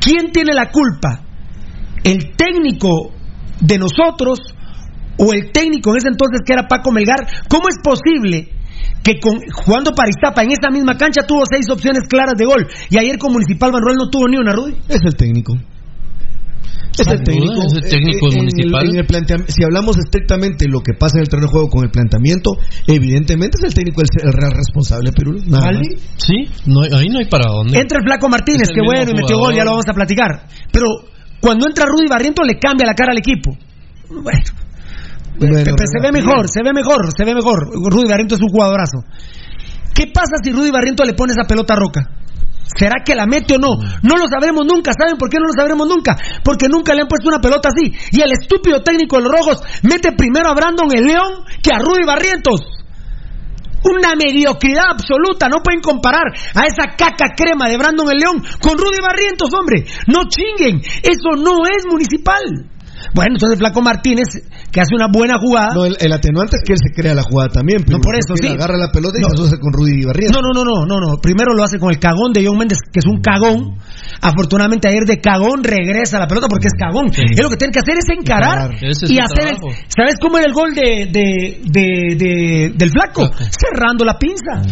¿Quién 0.00 0.32
tiene 0.32 0.52
la 0.52 0.72
culpa? 0.72 1.20
¿El 2.02 2.34
técnico 2.34 3.12
de 3.60 3.78
nosotros 3.78 4.40
o 5.16 5.32
el 5.32 5.52
técnico 5.52 5.90
en 5.90 5.98
ese 5.98 6.08
entonces 6.08 6.40
que 6.44 6.54
era 6.54 6.66
Paco 6.66 6.90
Melgar? 6.90 7.24
¿Cómo 7.48 7.68
es 7.68 7.76
posible 7.80 8.57
que 9.02 9.18
con, 9.20 9.38
jugando 9.64 9.92
para 9.94 10.08
Iztapa 10.10 10.42
en 10.42 10.52
esa 10.52 10.70
misma 10.70 10.96
cancha 10.96 11.22
tuvo 11.26 11.42
seis 11.50 11.66
opciones 11.70 12.02
claras 12.08 12.34
de 12.36 12.44
gol 12.44 12.66
y 12.90 12.98
ayer 12.98 13.18
con 13.18 13.32
Municipal 13.32 13.72
Manuel 13.72 13.96
no 13.96 14.10
tuvo 14.10 14.28
ni 14.28 14.36
una, 14.36 14.52
Rudy? 14.52 14.74
Es 14.88 15.00
el 15.04 15.16
técnico. 15.16 15.54
Es 16.98 17.06
el 17.06 17.22
técnico. 17.22 17.62
es 17.64 17.74
el 17.74 17.90
técnico 17.90 18.26
en 18.32 18.38
municipal. 18.38 18.82
el- 18.82 18.90
en 18.90 18.96
el 18.98 19.06
planteam- 19.06 19.44
si 19.46 19.62
hablamos 19.62 19.96
estrictamente 19.98 20.66
lo 20.68 20.80
que 20.80 20.94
pasa 20.98 21.18
en 21.18 21.22
el 21.22 21.28
terreno 21.28 21.46
de 21.46 21.52
juego 21.52 21.68
con 21.68 21.84
el 21.84 21.90
planteamiento, 21.90 22.58
evidentemente 22.88 23.56
es 23.56 23.64
el 23.70 23.74
técnico 23.74 24.02
el, 24.02 24.08
el 24.26 24.32
real 24.32 24.50
responsable. 24.52 25.12
¿Vale? 25.46 25.78
Sí, 26.16 26.48
no 26.66 26.82
hay- 26.82 26.90
ahí 26.98 27.08
no 27.08 27.20
hay 27.20 27.26
para 27.26 27.48
dónde. 27.52 27.78
Entra 27.78 27.98
el 27.98 28.04
Flaco 28.04 28.28
Martínez, 28.28 28.68
que 28.74 28.82
bueno, 28.84 29.12
y 29.12 29.14
metió 29.14 29.38
gol, 29.38 29.54
ya 29.54 29.64
lo 29.64 29.70
vamos 29.78 29.86
a 29.88 29.92
platicar. 29.94 30.48
Pero 30.72 30.86
cuando 31.40 31.68
entra 31.68 31.86
Rudy 31.86 32.08
Barriento 32.08 32.42
le 32.42 32.58
cambia 32.58 32.84
la 32.84 32.94
cara 32.94 33.12
al 33.12 33.18
equipo. 33.18 33.56
Bueno, 34.10 34.40
Bueno, 35.38 35.54
Pepe, 35.64 35.84
se 35.86 36.02
ve 36.02 36.12
mejor, 36.12 36.46
se 36.48 36.62
ve 36.62 36.72
mejor, 36.72 37.12
se 37.16 37.24
ve 37.24 37.34
mejor. 37.34 37.70
Rudy 37.72 38.08
Barriento 38.08 38.34
es 38.34 38.42
un 38.42 38.48
jugadorazo. 38.48 39.04
¿Qué 39.94 40.06
pasa 40.12 40.36
si 40.42 40.52
Rudy 40.52 40.70
Barriento 40.70 41.04
le 41.04 41.14
pone 41.14 41.32
esa 41.32 41.46
pelota 41.46 41.74
Roca? 41.74 42.02
¿Será 42.76 43.02
que 43.04 43.14
la 43.14 43.26
mete 43.26 43.54
o 43.54 43.58
no? 43.58 43.78
No 44.02 44.16
lo 44.16 44.26
sabremos 44.28 44.66
nunca. 44.66 44.92
¿Saben 44.92 45.16
por 45.16 45.30
qué 45.30 45.38
no 45.38 45.46
lo 45.46 45.54
sabremos 45.56 45.88
nunca? 45.88 46.16
Porque 46.44 46.68
nunca 46.68 46.94
le 46.94 47.02
han 47.02 47.08
puesto 47.08 47.28
una 47.28 47.40
pelota 47.40 47.70
así. 47.70 47.92
Y 48.12 48.20
el 48.20 48.32
estúpido 48.32 48.82
técnico 48.82 49.16
de 49.16 49.22
los 49.22 49.32
rojos 49.32 49.62
mete 49.82 50.12
primero 50.12 50.50
a 50.50 50.54
Brandon 50.54 50.88
el 50.94 51.04
León 51.04 51.44
que 51.62 51.70
a 51.72 51.78
Rudy 51.78 52.04
Barrientos. 52.04 52.60
Una 53.84 54.14
mediocridad 54.14 54.90
absoluta. 54.90 55.48
No 55.48 55.62
pueden 55.62 55.80
comparar 55.80 56.28
a 56.54 56.66
esa 56.66 56.94
caca 56.96 57.34
crema 57.36 57.68
de 57.68 57.78
Brandon 57.78 58.10
el 58.10 58.18
León 58.18 58.42
con 58.60 58.76
Rudy 58.76 59.00
Barrientos, 59.00 59.48
hombre. 59.54 59.86
No 60.06 60.28
chinguen. 60.28 60.80
Eso 61.02 61.40
no 61.40 61.64
es 61.64 61.86
municipal. 61.90 62.42
Bueno, 63.14 63.34
entonces 63.34 63.58
Flaco 63.58 63.80
Martínez, 63.82 64.28
que 64.70 64.80
hace 64.80 64.94
una 64.94 65.06
buena 65.12 65.38
jugada. 65.38 65.74
No, 65.74 65.84
el, 65.86 65.96
el 66.00 66.12
atenuante 66.12 66.56
es 66.56 66.62
que 66.66 66.72
él 66.74 66.78
se 66.82 66.92
crea 66.94 67.14
la 67.14 67.22
jugada 67.22 67.48
también. 67.50 67.84
No, 67.88 68.00
por 68.00 68.14
eso, 68.14 68.34
sí. 68.36 68.46
agarra 68.48 68.76
la 68.76 68.90
pelota 68.90 69.18
y 69.18 69.22
No. 69.22 69.46
se 69.46 69.58
con 69.58 69.72
Rudy 69.72 70.04
Barrientos. 70.04 70.40
No, 70.42 70.48
no, 70.52 70.52
no, 70.52 70.64
no, 70.64 70.86
no, 70.86 71.00
no. 71.00 71.16
Primero 71.18 71.54
lo 71.54 71.62
hace 71.64 71.78
con 71.78 71.90
el 71.90 71.98
cagón 71.98 72.32
de 72.32 72.44
John 72.46 72.58
Méndez, 72.58 72.78
que 72.92 73.00
es 73.00 73.06
un 73.06 73.20
cagón. 73.20 73.78
Afortunadamente 74.20 74.88
ayer 74.88 75.04
de 75.04 75.20
cagón 75.20 75.62
regresa 75.62 76.18
la 76.18 76.26
pelota 76.26 76.48
porque 76.48 76.66
es 76.66 76.74
cagón. 76.78 77.06
Es 77.08 77.40
lo 77.42 77.48
que 77.50 77.56
tienen 77.56 77.72
que 77.72 77.80
hacer 77.80 77.96
es 77.98 78.08
encarar 78.08 78.74
es 78.80 79.02
y 79.08 79.18
hacer. 79.18 79.48
el-. 79.54 79.58
¿Sabes 79.88 80.16
cómo 80.20 80.38
era 80.38 80.46
el 80.46 80.52
gol 80.52 80.74
de, 80.74 81.08
de, 81.12 81.60
de- 81.64 82.16
de- 82.16 82.72
del 82.76 82.90
flaco? 82.90 83.28
Cerrando 83.50 84.04
la 84.04 84.18
pinza. 84.18 84.62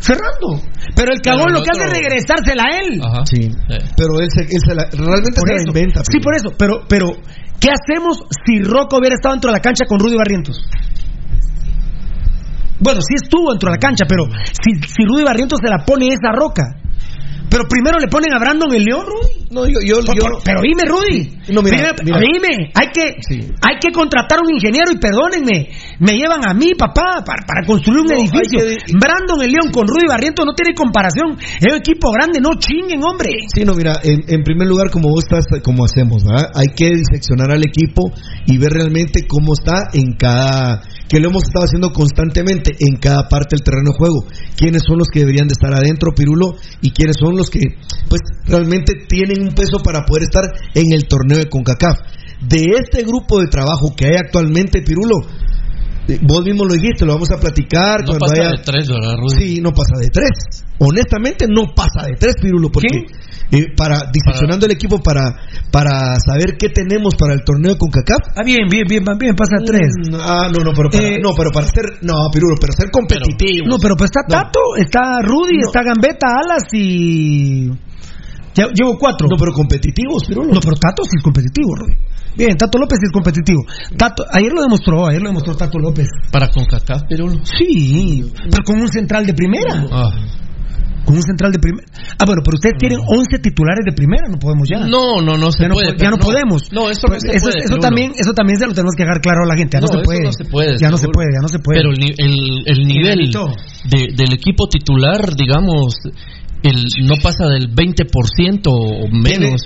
Cerrando. 0.00 0.62
Pero 0.94 1.12
el 1.12 1.20
cagón 1.20 1.52
lo 1.52 1.60
que 1.62 1.70
hace 1.70 1.84
es 1.84 1.92
regresársela 1.92 2.62
a 2.64 2.78
él. 2.78 3.00
Ajá. 3.02 3.22
Sí. 3.26 3.42
Eh. 3.44 3.78
Pero 3.96 4.20
él, 4.20 4.28
se, 4.30 4.42
él 4.42 4.60
se 4.66 4.74
la- 4.74 4.88
realmente 4.90 5.38
Por 5.40 5.48
se 5.48 5.54
la 5.54 5.60
eso. 5.60 5.68
inventa. 5.74 6.00
Sí, 6.10 6.18
por 6.20 6.34
eso. 6.36 6.48
Pero, 6.56 6.74
pero, 6.88 7.06
¿qué 7.60 7.68
hacemos 7.70 8.22
si 8.46 8.62
Rocco 8.62 8.98
hubiera 8.98 9.14
estado 9.14 9.34
dentro 9.34 9.50
de 9.50 9.56
la 9.58 9.62
cancha 9.62 9.84
con 9.86 9.98
Rudy 9.98 10.16
Barrientos? 10.16 10.58
Bueno, 12.80 13.00
sí 13.02 13.14
estuvo 13.22 13.50
dentro 13.50 13.70
de 13.70 13.74
la 13.76 13.80
cancha, 13.80 14.04
pero 14.08 14.24
si, 14.54 14.70
si 14.86 15.02
Rudy 15.04 15.24
Barrientos 15.24 15.58
se 15.62 15.68
la 15.68 15.84
pone 15.84 16.06
esa 16.08 16.30
roca. 16.32 16.62
Pero 17.50 17.64
primero 17.68 17.98
le 17.98 18.08
ponen 18.08 18.32
a 18.34 18.38
Brandon 18.38 18.72
el 18.74 18.84
León, 18.84 19.04
Rudy. 19.06 19.48
No, 19.50 19.66
yo, 19.66 19.80
yo, 19.84 20.04
Por- 20.04 20.14
yo- 20.16 20.22
por- 20.22 20.42
pero 20.44 20.60
dime, 20.62 20.82
Rudy. 20.84 21.38
No, 21.54 21.62
mira, 21.62 21.94
mira. 22.04 22.18
Dime, 22.20 22.70
hay 22.74 22.88
que, 22.92 23.16
hay 23.64 23.76
que 23.80 23.90
contratar 23.92 24.40
un 24.44 24.52
ingeniero 24.52 24.92
y 24.92 24.98
perdónenme, 24.98 25.70
me 26.00 26.12
llevan 26.12 26.46
a 26.46 26.52
mí, 26.52 26.72
papá, 26.76 27.24
para, 27.24 27.46
para 27.46 27.64
construir 27.66 28.00
un 28.00 28.06
No, 28.08 28.14
edificio. 28.14 28.60
que- 28.60 28.92
Brandon 28.98 29.40
el 29.42 29.52
León 29.52 29.72
con 29.72 29.86
Rudy 29.88 30.06
Barrientos 30.06 30.44
no 30.44 30.52
tiene 30.52 30.74
comparación. 30.74 31.38
Es 31.40 31.72
un 31.72 31.78
equipo 31.78 32.12
grande, 32.12 32.40
no 32.40 32.50
chinguen, 32.58 33.02
hombre. 33.02 33.30
Sí, 33.54 33.64
no, 33.64 33.74
mira, 33.74 33.94
en, 34.04 34.20
en 34.28 34.42
primer 34.44 34.68
lugar, 34.68 34.90
como 34.90 35.08
vos 35.08 35.24
estás, 35.24 35.46
como 35.64 35.84
hacemos, 35.84 36.22
¿verdad? 36.24 36.50
Hay 36.54 36.66
que 36.76 36.90
diseccionar 36.90 37.50
al 37.50 37.64
equipo 37.64 38.12
y 38.46 38.58
ver 38.58 38.72
realmente 38.72 39.26
cómo 39.26 39.54
está 39.54 39.88
en 39.94 40.12
cada, 40.18 40.82
que 41.08 41.18
lo 41.20 41.30
hemos 41.30 41.44
estado 41.44 41.64
haciendo 41.64 41.92
constantemente 41.92 42.76
en 42.78 42.96
cada 42.96 43.28
parte 43.28 43.56
del 43.56 43.64
terreno 43.64 43.92
de 43.92 43.98
juego. 43.98 44.26
Quiénes 44.56 44.82
son 44.86 44.98
los 44.98 45.08
que 45.08 45.20
deberían 45.20 45.48
de 45.48 45.52
estar 45.52 45.72
adentro, 45.72 46.14
Pirulo, 46.14 46.56
y 46.82 46.90
quiénes 46.90 47.16
son 47.18 47.36
los 47.36 47.50
que, 47.50 47.60
pues, 48.08 48.20
realmente 48.46 48.92
tienen 49.08 49.42
un 49.42 49.54
peso 49.54 49.80
para 49.82 50.04
poder 50.04 50.24
estar 50.24 50.44
en 50.74 50.92
el 50.92 51.08
torneo 51.08 51.38
de 51.38 51.48
CONCACAF. 51.48 51.98
De 52.42 52.66
este 52.78 53.02
grupo 53.02 53.40
de 53.40 53.48
trabajo 53.48 53.94
que 53.96 54.06
hay 54.06 54.16
actualmente, 54.16 54.82
Pirulo, 54.82 55.16
eh, 56.08 56.18
vos 56.22 56.44
mismo 56.44 56.64
lo 56.64 56.74
dijiste, 56.74 57.04
lo 57.04 57.14
vamos 57.14 57.30
a 57.30 57.38
platicar 57.38 58.00
No 58.00 58.06
cuando 58.06 58.26
pasa 58.26 58.40
haya... 58.40 58.50
de 58.50 58.62
tres, 58.64 58.88
¿verdad, 58.88 59.16
Rudy? 59.16 59.38
Sí, 59.38 59.60
no 59.60 59.72
pasa 59.72 59.98
de 59.98 60.08
tres. 60.08 60.64
Honestamente, 60.80 61.46
no 61.48 61.74
pasa 61.74 62.06
de 62.06 62.14
tres, 62.18 62.36
Pirulo, 62.40 62.70
porque 62.70 62.86
eh, 63.50 63.66
para 63.76 64.02
diseccionando 64.12 64.66
el 64.66 64.72
equipo 64.72 65.00
para 65.00 65.34
para 65.72 66.14
saber 66.24 66.56
qué 66.58 66.68
tenemos 66.68 67.14
para 67.16 67.34
el 67.34 67.42
torneo 67.42 67.76
con 67.76 67.90
CACAF. 67.90 68.36
Ah, 68.36 68.42
bien, 68.44 68.68
bien, 68.70 68.84
bien, 68.86 69.02
bien, 69.18 69.34
pasa 69.34 69.56
tres. 69.64 69.90
Ah, 70.14 70.48
no, 70.54 70.62
no, 70.62 70.72
pero 70.76 70.88
para, 70.90 71.04
Eh, 71.08 71.18
no, 71.20 71.30
pero 71.36 71.50
para 71.50 71.66
ser, 71.66 71.98
no, 72.02 72.14
Pirulo, 72.32 72.56
pero 72.60 72.72
ser 72.72 72.90
competitivo. 72.90 73.66
No, 73.66 73.78
pero 73.78 73.96
pues 73.96 74.10
está 74.14 74.22
Tato, 74.28 74.60
está 74.76 75.18
Rudy, 75.22 75.58
está 75.66 75.82
Gambetta, 75.82 76.26
Alas 76.44 76.64
y. 76.72 77.68
Ya- 78.54 78.68
llevo 78.74 78.96
cuatro. 78.98 79.26
No, 79.30 79.36
pero 79.36 79.52
competitivos, 79.52 80.24
Pirulo. 80.26 80.52
No, 80.54 80.60
pero 80.60 80.76
Tato 80.76 81.02
sí 81.04 81.10
es 81.16 81.22
competitivo, 81.22 81.74
Rudy. 81.74 81.94
Bien, 82.36 82.56
Tato 82.56 82.78
López 82.78 82.98
sí 83.00 83.06
es 83.06 83.12
competitivo. 83.12 83.62
Tato, 83.96 84.24
ayer 84.30 84.52
lo 84.52 84.62
demostró, 84.62 85.06
ayer 85.08 85.20
lo 85.20 85.28
demostró 85.28 85.56
Tato 85.56 85.78
López. 85.78 86.06
Para 86.30 86.48
CONCACAF, 86.50 87.02
Pirulo. 87.08 87.40
Sí, 87.44 88.30
pero 88.50 88.62
con 88.64 88.80
un 88.80 88.86
central 88.88 89.26
de 89.26 89.34
primera. 89.34 89.84
Ah. 89.90 90.10
Con 91.08 91.16
un 91.16 91.22
central 91.24 91.52
de 91.52 91.58
primera. 91.58 91.88
Ah, 92.20 92.28
bueno, 92.28 92.42
pero 92.44 92.60
ustedes 92.60 92.76
tienen 92.76 93.00
11 93.00 93.38
titulares 93.40 93.80
de 93.88 93.92
primera, 93.96 94.28
no 94.28 94.36
podemos 94.36 94.68
ya. 94.68 94.84
No, 94.84 95.24
no, 95.24 95.38
no 95.40 95.48
se 95.50 95.62
ya 95.64 95.68
no, 95.68 95.74
puede. 95.80 95.96
po- 95.96 96.04
ya 96.04 96.10
no, 96.12 96.16
pero 96.20 96.28
podemos. 96.28 96.68
No, 96.70 96.90
eso 96.92 97.08
no 97.08 97.16
Pues 97.16 97.24
se 97.24 97.32
eso, 97.32 97.48
puede. 97.48 97.64
eso 97.64 97.76
también, 97.80 98.12
eso 98.12 98.32
también 98.36 98.58
se 98.60 98.66
lo 98.68 98.74
tenemos 98.76 98.92
que 98.92 99.04
dejar 99.08 99.20
claro 99.24 99.40
a 99.42 99.48
la 99.48 99.56
gente. 99.56 99.78
Ya 99.78 99.80
no, 99.80 99.88
No, 99.88 99.92
se 99.96 99.96
eso 99.96 100.04
puede. 100.04 100.20
no 100.28 100.32
se 100.36 100.44
puede, 100.44 100.76
Ya 100.76 100.90
no 100.92 100.98
se 101.00 101.08
puede, 101.08 101.28
ya 101.32 101.40
no 101.40 101.48
se 101.48 101.58
puede. 101.64 101.80
Pero 101.80 101.90
el, 101.96 102.02
el, 102.12 102.36
el 102.68 102.78
nivel 102.86 103.32
de, 103.88 104.00
del 104.12 104.32
equipo 104.36 104.68
titular, 104.68 105.32
digamos, 105.34 105.96
el 106.60 106.76
no 107.08 107.14
pasa 107.22 107.46
del 107.56 107.72
20% 107.72 108.68
o 108.68 109.08
menos. 109.08 109.62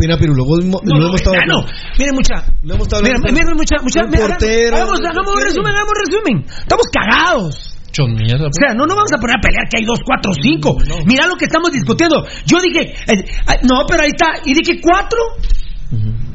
Mira, 0.00 0.16
Pirulo, 0.16 0.44
vos 0.46 0.64
mismo- 0.64 0.80
No, 0.84 0.94
lo 0.94 1.00
no, 1.00 1.06
hemos 1.08 1.20
estado 1.20 1.36
no. 1.48 1.66
Miren, 1.98 2.14
mucha. 2.14 2.34
Lo 2.62 2.74
hemos 2.74 2.86
estado 2.86 3.02
Miren, 3.02 3.16
hablando. 3.18 3.40
miren, 3.40 3.56
mucha, 3.60 3.76
mucha. 3.82 4.00
Mira, 4.08 4.26
portero, 4.38 4.76
hagamos, 4.76 5.00
no 5.02 5.08
hagamos 5.10 5.34
resumen, 5.44 5.72
hagamos 5.74 5.94
resumen. 6.06 6.36
Estamos 6.48 6.86
cagados. 6.88 7.74
Mierda, 8.14 8.46
O 8.46 8.52
sea, 8.52 8.74
no 8.74 8.86
nos 8.86 8.94
vamos 8.94 9.10
a 9.12 9.18
poner 9.18 9.36
a 9.36 9.40
pelear 9.40 9.64
que 9.68 9.78
hay 9.80 9.84
dos, 9.84 9.98
cuatro, 10.04 10.30
cinco. 10.40 10.76
Mira 11.06 11.26
lo 11.26 11.34
que 11.36 11.46
estamos 11.46 11.72
discutiendo. 11.72 12.24
Yo 12.46 12.58
dije, 12.60 12.94
eh, 13.08 13.24
no, 13.64 13.82
pero 13.88 14.02
ahí 14.04 14.10
está. 14.14 14.38
Y 14.44 14.54
dije 14.54 14.80
cuatro. 14.80 15.18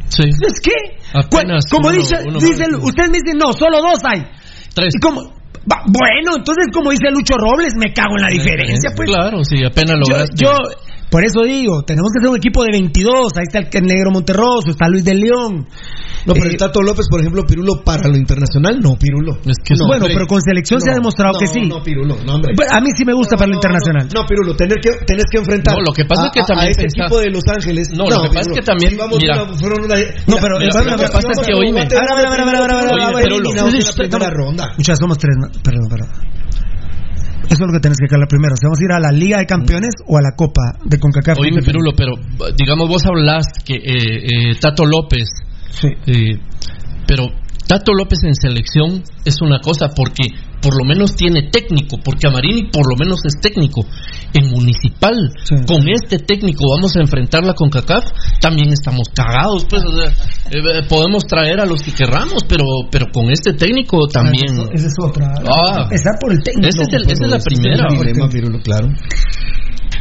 Sí. 0.10 0.24
¿Es 0.30 0.60
qué? 0.62 0.74
Apenas 1.14 1.66
como 1.70 1.89
uno- 1.89 1.97
dice, 1.97 2.18
uno 2.26 2.39
dice 2.39 2.66
usted 2.82 3.06
me 3.10 3.20
dice, 3.22 3.38
no, 3.38 3.54
solo 3.54 3.82
dos 3.82 3.99
hay. 4.04 4.24
Tres. 4.74 4.93
Y 4.95 4.99
como, 4.99 5.22
bueno, 5.66 6.36
entonces 6.38 6.68
como 6.74 6.91
dice 6.91 7.10
Lucho 7.12 7.36
Robles, 7.38 7.74
me 7.78 7.93
cago 7.93 8.16
en 8.18 8.24
la 8.24 8.30
diferencia, 8.30 8.91
pues. 8.95 9.10
Claro, 9.10 9.43
sí, 9.43 9.64
apenas 9.64 9.95
Yo, 9.95 10.14
lograste. 10.14 10.36
yo, 10.43 10.51
por 11.14 11.22
eso 11.24 11.45
digo, 11.45 11.84
tenemos 11.86 12.09
que 12.09 12.22
ser 12.26 12.30
un 12.34 12.38
equipo 12.38 12.64
de 12.66 12.72
22. 12.74 13.38
Ahí 13.38 13.45
está 13.45 13.59
el, 13.61 13.86
Negro 13.86 14.09
Monterroso, 14.09 14.74
está 14.74 14.89
Luis 14.89 15.05
de 15.05 15.14
León. 15.14 15.70
No, 16.26 16.34
pero 16.34 16.45
Eh, 16.47 16.53
el 16.53 16.57
Tato 16.57 16.82
López, 16.82 17.05
por 17.11 17.20
ejemplo, 17.20 17.43
Pirulo, 17.45 17.84
para 17.86 18.07
lo 18.09 18.18
internacional, 18.18 18.80
no, 18.82 18.95
Pirulo. 18.97 19.38
Es 19.45 19.59
que 19.61 19.76
No, 19.78 19.86
bueno, 19.86 20.05
hombre. 20.09 20.16
pero 20.16 20.26
con 20.26 20.41
selección 20.41 20.82
se 20.82 20.89
ha 20.89 20.95
demostrado 20.97 21.34
no, 21.34 21.39
que 21.39 21.45
sí. 21.47 21.61
No, 21.70 21.84
Pirulo, 21.84 22.18
no, 22.26 22.36
hombre. 22.41 22.53
Pero 22.57 22.72
a 22.74 22.82
mí 22.82 22.89
sí 22.97 23.05
me 23.05 23.14
gusta 23.14 23.36
para 23.38 23.49
lo 23.51 23.55
internacional. 23.61 24.09
No, 24.09 24.26
Pirulo, 24.26 24.55
tener 24.55 24.80
que, 24.82 24.89
tenés 25.05 25.26
que 25.30 25.38
enfrentar 25.38 25.76
No, 25.78 25.84
lo 25.86 25.93
que 25.93 26.05
pasa 26.05 26.24
a, 26.24 26.26
es 26.28 26.32
que 26.34 26.41
también 26.47 26.68
a 26.68 26.72
ese 26.72 26.88
equipo 26.89 27.20
de 27.20 27.30
Los 27.30 27.43
Ángeles. 27.45 27.91
No, 27.93 28.09
lo 28.09 28.24
que 28.24 28.30
pasa 28.34 28.49
es 28.49 28.55
que 28.57 28.66
también- 28.66 28.97
vamos 28.97 29.20
mira. 29.22 29.43
una- 29.43 29.53
fueron 29.53 29.84
una- 29.86 29.95
No, 30.26 30.38
pero 30.41 30.57
Mira, 30.57 30.82
lo 30.82 30.97
que 30.97 31.07
pasa 31.14 31.30
es 31.30 31.39
que, 31.45 31.53
oíme. 31.53 31.82
A 31.82 31.86
ver, 31.86 32.09
a 32.09 32.16
ver, 32.16 32.26
a 32.26 32.32
ver, 32.32 32.39
a 32.41 32.45
ver, 32.45 32.55
a 32.55 32.61
ver, 32.61 32.72
a 32.72 32.76
ver, 32.82 32.93
Oye, 32.93 33.03
a 33.03 33.07
ver, 33.14 33.24
pero 33.24 33.36
lo- 33.38 33.41
eliminados 33.43 33.70
en 33.74 33.80
la 33.84 33.89
Estamos- 33.91 34.09
primera 34.09 34.30
ronda. 34.34 34.64
Muchas, 34.78 34.97
somos 34.97 35.18
tres. 35.20 35.36
no, 35.38 35.47
Perdón, 35.61 35.88
perdón. 35.91 36.43
Eso 37.54 37.66
es 37.66 37.68
lo 37.68 37.74
que 37.74 37.82
tenés 37.82 37.99
que 37.99 38.16
hablar 38.16 38.28
primero. 38.28 38.56
Si 38.58 38.66
vamos 38.66 38.80
a 38.82 38.84
ir 38.84 38.91
a 38.91 38.99
la 38.99 39.12
Liga 39.12 39.38
de 39.38 39.45
Campeones 39.45 39.93
o 40.08 40.18
a 40.18 40.22
la 40.24 40.34
Copa 40.36 40.74
de 40.84 40.97
CONCACAF. 40.97 41.38
Oíme, 41.38 41.62
Pirulo, 41.62 41.93
pero 41.95 42.14
digamos, 42.58 42.89
vos 42.89 43.06
hablás 43.06 43.45
que 43.64 43.76
eh, 43.76 44.49
eh, 44.49 44.56
Tato 44.60 44.86
López. 44.88 45.30
eh, 45.84 46.39
pero 47.06 47.30
Tato 47.68 47.93
López 47.93 48.24
en 48.24 48.34
selección 48.34 49.04
es 49.24 49.39
una 49.43 49.60
cosa 49.60 49.89
porque 49.95 50.34
por 50.64 50.74
lo 50.78 50.86
menos 50.86 51.16
tiene 51.16 51.49
técnico, 51.51 51.97
porque 52.03 52.28
Amarini 52.28 52.70
por 52.72 52.89
lo 52.89 52.95
menos 52.97 53.20
es 53.26 53.34
técnico. 53.41 53.86
En 54.34 54.49
Municipal, 54.49 55.14
con 55.68 55.88
este 55.89 56.18
técnico 56.20 56.64
vamos 56.76 56.95
a 56.95 57.01
enfrentarla 57.01 57.53
con 57.53 57.70
CACAF, 57.70 58.05
también 58.41 58.72
estamos 58.72 59.09
cagados, 59.14 59.66
pues, 59.70 59.84
o 59.84 59.91
sea, 59.95 60.07
eh, 60.51 60.82
podemos 60.89 61.26
traer 61.26 61.59
a 61.59 61.66
los 61.66 61.84
que 61.84 61.91
querramos, 61.91 62.43
pero, 62.47 62.64
pero 62.89 63.07
con 63.14 63.30
este 63.30 63.53
técnico 63.53 64.07
también. 64.07 64.57
Esa 64.74 64.88
es 64.88 64.93
otra. 64.99 65.34
Ah. 65.45 65.82
Empezar 65.84 66.14
por 66.20 66.32
el 66.32 66.41
técnico. 66.41 66.70
Ese 66.70 66.82
es 66.84 66.93
el- 66.93 67.11
esa 67.11 67.26
es 67.26 67.32
la 67.32 67.39
primera. 67.39 67.88
claro. 68.64 68.88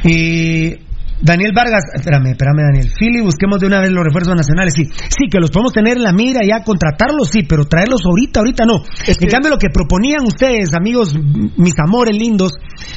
Y 0.05 0.75
Daniel 1.23 1.53
Vargas, 1.55 1.85
espérame, 1.95 2.33
espérame 2.33 2.63
Daniel. 2.67 2.91
Philly, 2.99 3.21
busquemos 3.23 3.61
de 3.61 3.67
una 3.69 3.81
vez 3.81 3.91
los 3.93 4.05
refuerzos 4.05 4.35
nacionales. 4.35 4.75
Sí, 4.75 4.85
sí, 4.85 5.31
que 5.31 5.39
los 5.39 5.51
podemos 5.51 5.73
tener 5.73 5.97
en 5.97 6.03
la 6.03 6.13
mira 6.13 6.41
ya, 6.45 6.65
contratarlos, 6.65 7.31
sí, 7.31 7.45
pero 7.49 7.65
traerlos 7.65 8.03
ahorita, 8.05 8.41
ahorita 8.41 8.65
no. 8.67 8.83
en 9.07 9.29
cambio, 9.29 9.51
lo 9.51 9.59
que 9.59 9.69
proponían 9.73 10.25
ustedes, 10.27 10.75
amigos, 10.75 11.15
mis 11.57 11.75
amores 11.79 12.17
lindos 12.17 12.53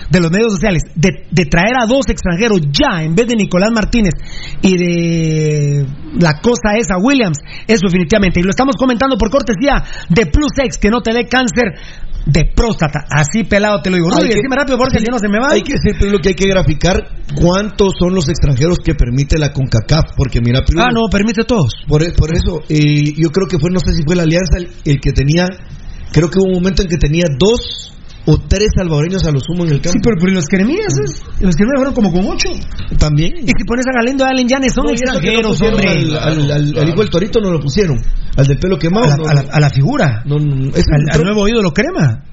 de 0.09 0.19
los 0.19 0.31
medios 0.31 0.53
sociales, 0.53 0.81
de, 0.95 1.27
de 1.29 1.45
traer 1.45 1.77
a 1.79 1.85
dos 1.85 2.09
extranjeros 2.09 2.61
ya, 2.71 3.03
en 3.03 3.13
vez 3.13 3.27
de 3.27 3.35
Nicolás 3.35 3.69
Martínez 3.71 4.13
y 4.61 4.77
de 4.77 5.85
la 6.19 6.41
cosa 6.41 6.73
esa, 6.77 6.97
Williams, 6.97 7.37
eso 7.67 7.85
definitivamente. 7.85 8.39
Y 8.39 8.43
lo 8.43 8.49
estamos 8.49 8.75
comentando 8.75 9.17
por 9.17 9.29
cortesía 9.29 9.83
de 10.09 10.25
Plus 10.25 10.51
X, 10.57 10.77
que 10.77 10.89
no 10.89 11.01
te 11.01 11.13
dé 11.13 11.25
cáncer 11.25 11.73
de 12.25 12.45
próstata. 12.55 13.05
Así 13.09 13.43
pelado 13.43 13.81
te 13.81 13.89
lo 13.89 13.97
digo. 13.97 14.09
Rudy, 14.09 14.29
decime 14.29 14.55
rápido 14.55 14.77
porque 14.77 14.99
si 14.99 15.05
no 15.05 15.19
se 15.19 15.27
me 15.29 15.39
va. 15.39 15.51
Hay 15.51 15.61
que 15.61 15.73
decir, 15.73 15.97
Pirulo, 15.99 16.19
que 16.19 16.29
hay 16.29 16.35
que 16.35 16.47
graficar 16.47 17.07
cuántos 17.35 17.93
son 17.99 18.13
los 18.15 18.27
extranjeros 18.29 18.79
que 18.83 18.95
permite 18.95 19.37
la 19.37 19.51
CONCACAF, 19.53 20.15
porque 20.17 20.41
mira, 20.41 20.61
Pirulo, 20.65 20.85
Ah, 20.85 20.91
no, 20.93 21.01
permite 21.11 21.43
todos. 21.43 21.73
Por, 21.87 22.03
e- 22.03 22.11
por 22.13 22.33
eso, 22.33 22.63
eh, 22.69 23.13
yo 23.15 23.29
creo 23.31 23.47
que 23.47 23.59
fue, 23.59 23.69
no 23.71 23.79
sé 23.79 23.93
si 23.93 24.03
fue 24.03 24.15
la 24.15 24.23
Alianza 24.23 24.57
el, 24.57 24.69
el 24.85 24.99
que 24.99 25.11
tenía, 25.11 25.47
creo 26.11 26.29
que 26.29 26.39
hubo 26.39 26.47
un 26.47 26.55
momento 26.55 26.81
en 26.81 26.87
que 26.89 26.97
tenía 26.97 27.25
dos 27.37 27.94
o 28.27 28.37
tres 28.39 28.69
salvadoreños 28.75 29.23
a 29.25 29.31
lo 29.31 29.39
sumo 29.39 29.65
en 29.65 29.71
el 29.73 29.81
campo. 29.81 29.93
Sí, 29.93 29.99
pero, 30.03 30.15
pero 30.19 30.33
los 30.33 30.45
queremías, 30.47 30.93
¿es? 31.03 31.21
los 31.41 31.55
queremías 31.55 31.75
fueron 31.77 31.93
como 31.93 32.11
con 32.11 32.25
ocho. 32.25 32.49
También. 32.97 33.33
Y 33.37 33.47
si 33.47 33.63
pones 33.67 33.85
a 33.87 33.91
Galindo 33.93 34.23
y 34.23 34.27
a 34.27 34.29
Allen 34.31 34.47
Yanes, 34.47 34.73
son 34.73 34.85
No, 34.85 34.89
no 34.89 34.95
extranjeros, 34.95 35.47
pusieron 35.59 35.75
hombre. 35.75 35.89
Al, 35.91 36.17
al- 36.17 36.51
al- 36.51 36.77
al 36.79 36.89
hijo 36.89 36.99
del 37.01 37.09
Torito 37.09 37.39
no 37.39 37.51
lo 37.51 37.59
pusieron. 37.59 38.01
Al 38.37 38.47
del 38.47 38.57
pelo 38.57 38.77
quemado. 38.79 39.05
a, 39.05 39.09
la, 39.09 39.17
no, 39.17 39.27
a 39.27 39.33
la- 39.33 39.45
a 39.51 39.59
la 39.59 39.69
figura. 39.69 40.23
no, 40.25 40.39
no, 40.39 40.71
al, 41.11 41.23
nuevo 41.23 41.47
ídolo 41.47 41.71
crema. 41.71 42.23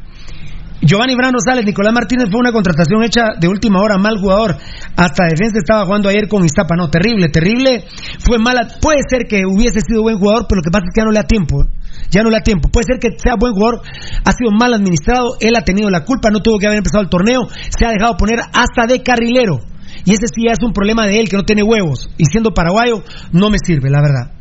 Giovanni 0.84 1.14
Brano 1.14 1.38
Sales, 1.38 1.64
Nicolás 1.64 1.94
Martínez 1.94 2.26
fue 2.28 2.40
una 2.40 2.50
contratación 2.50 3.04
hecha 3.04 3.38
de 3.38 3.46
última 3.46 3.80
hora, 3.80 3.98
mal 3.98 4.18
jugador. 4.18 4.56
Hasta 4.96 5.24
defensa 5.30 5.58
estaba 5.58 5.86
jugando 5.86 6.08
ayer 6.08 6.26
con 6.26 6.44
Iztapa, 6.44 6.74
no, 6.76 6.90
terrible, 6.90 7.28
terrible. 7.28 7.84
Fue 8.18 8.38
mala, 8.38 8.66
puede 8.80 8.98
ser 9.08 9.28
que 9.28 9.46
hubiese 9.46 9.80
sido 9.80 10.02
buen 10.02 10.18
jugador, 10.18 10.46
pero 10.48 10.58
lo 10.58 10.64
que 10.64 10.70
pasa 10.72 10.86
es 10.86 10.92
que 10.92 11.00
ya 11.00 11.04
no 11.04 11.12
le 11.12 11.20
da 11.20 11.24
tiempo. 11.24 11.62
¿eh? 11.62 11.68
Ya 12.10 12.22
no 12.22 12.30
le 12.30 12.36
da 12.38 12.42
tiempo. 12.42 12.68
Puede 12.68 12.86
ser 12.90 12.98
que 12.98 13.16
sea 13.16 13.36
buen 13.38 13.54
jugador, 13.54 13.82
ha 14.24 14.32
sido 14.32 14.50
mal 14.50 14.74
administrado, 14.74 15.36
él 15.38 15.54
ha 15.56 15.62
tenido 15.62 15.88
la 15.88 16.04
culpa, 16.04 16.30
no 16.30 16.40
tuvo 16.40 16.58
que 16.58 16.66
haber 16.66 16.78
empezado 16.78 17.02
el 17.04 17.08
torneo, 17.08 17.46
se 17.70 17.86
ha 17.86 17.90
dejado 17.90 18.16
poner 18.16 18.40
hasta 18.40 18.86
de 18.88 19.02
carrilero. 19.04 19.60
Y 20.04 20.10
ese 20.10 20.26
sí 20.34 20.48
es 20.50 20.58
un 20.66 20.72
problema 20.72 21.06
de 21.06 21.20
él, 21.20 21.28
que 21.28 21.36
no 21.36 21.44
tiene 21.44 21.62
huevos. 21.62 22.10
Y 22.18 22.24
siendo 22.24 22.54
paraguayo, 22.54 23.04
no 23.30 23.50
me 23.50 23.58
sirve, 23.64 23.88
la 23.88 24.02
verdad. 24.02 24.32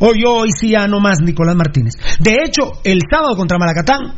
Hoy 0.00 0.24
hoy 0.26 0.50
sí 0.58 0.70
ya 0.70 0.88
no 0.88 0.98
más 0.98 1.18
Nicolás 1.22 1.54
Martínez. 1.54 1.94
De 2.18 2.38
hecho, 2.44 2.72
el 2.82 2.98
sábado 3.08 3.36
contra 3.36 3.58
Malacatán, 3.58 4.16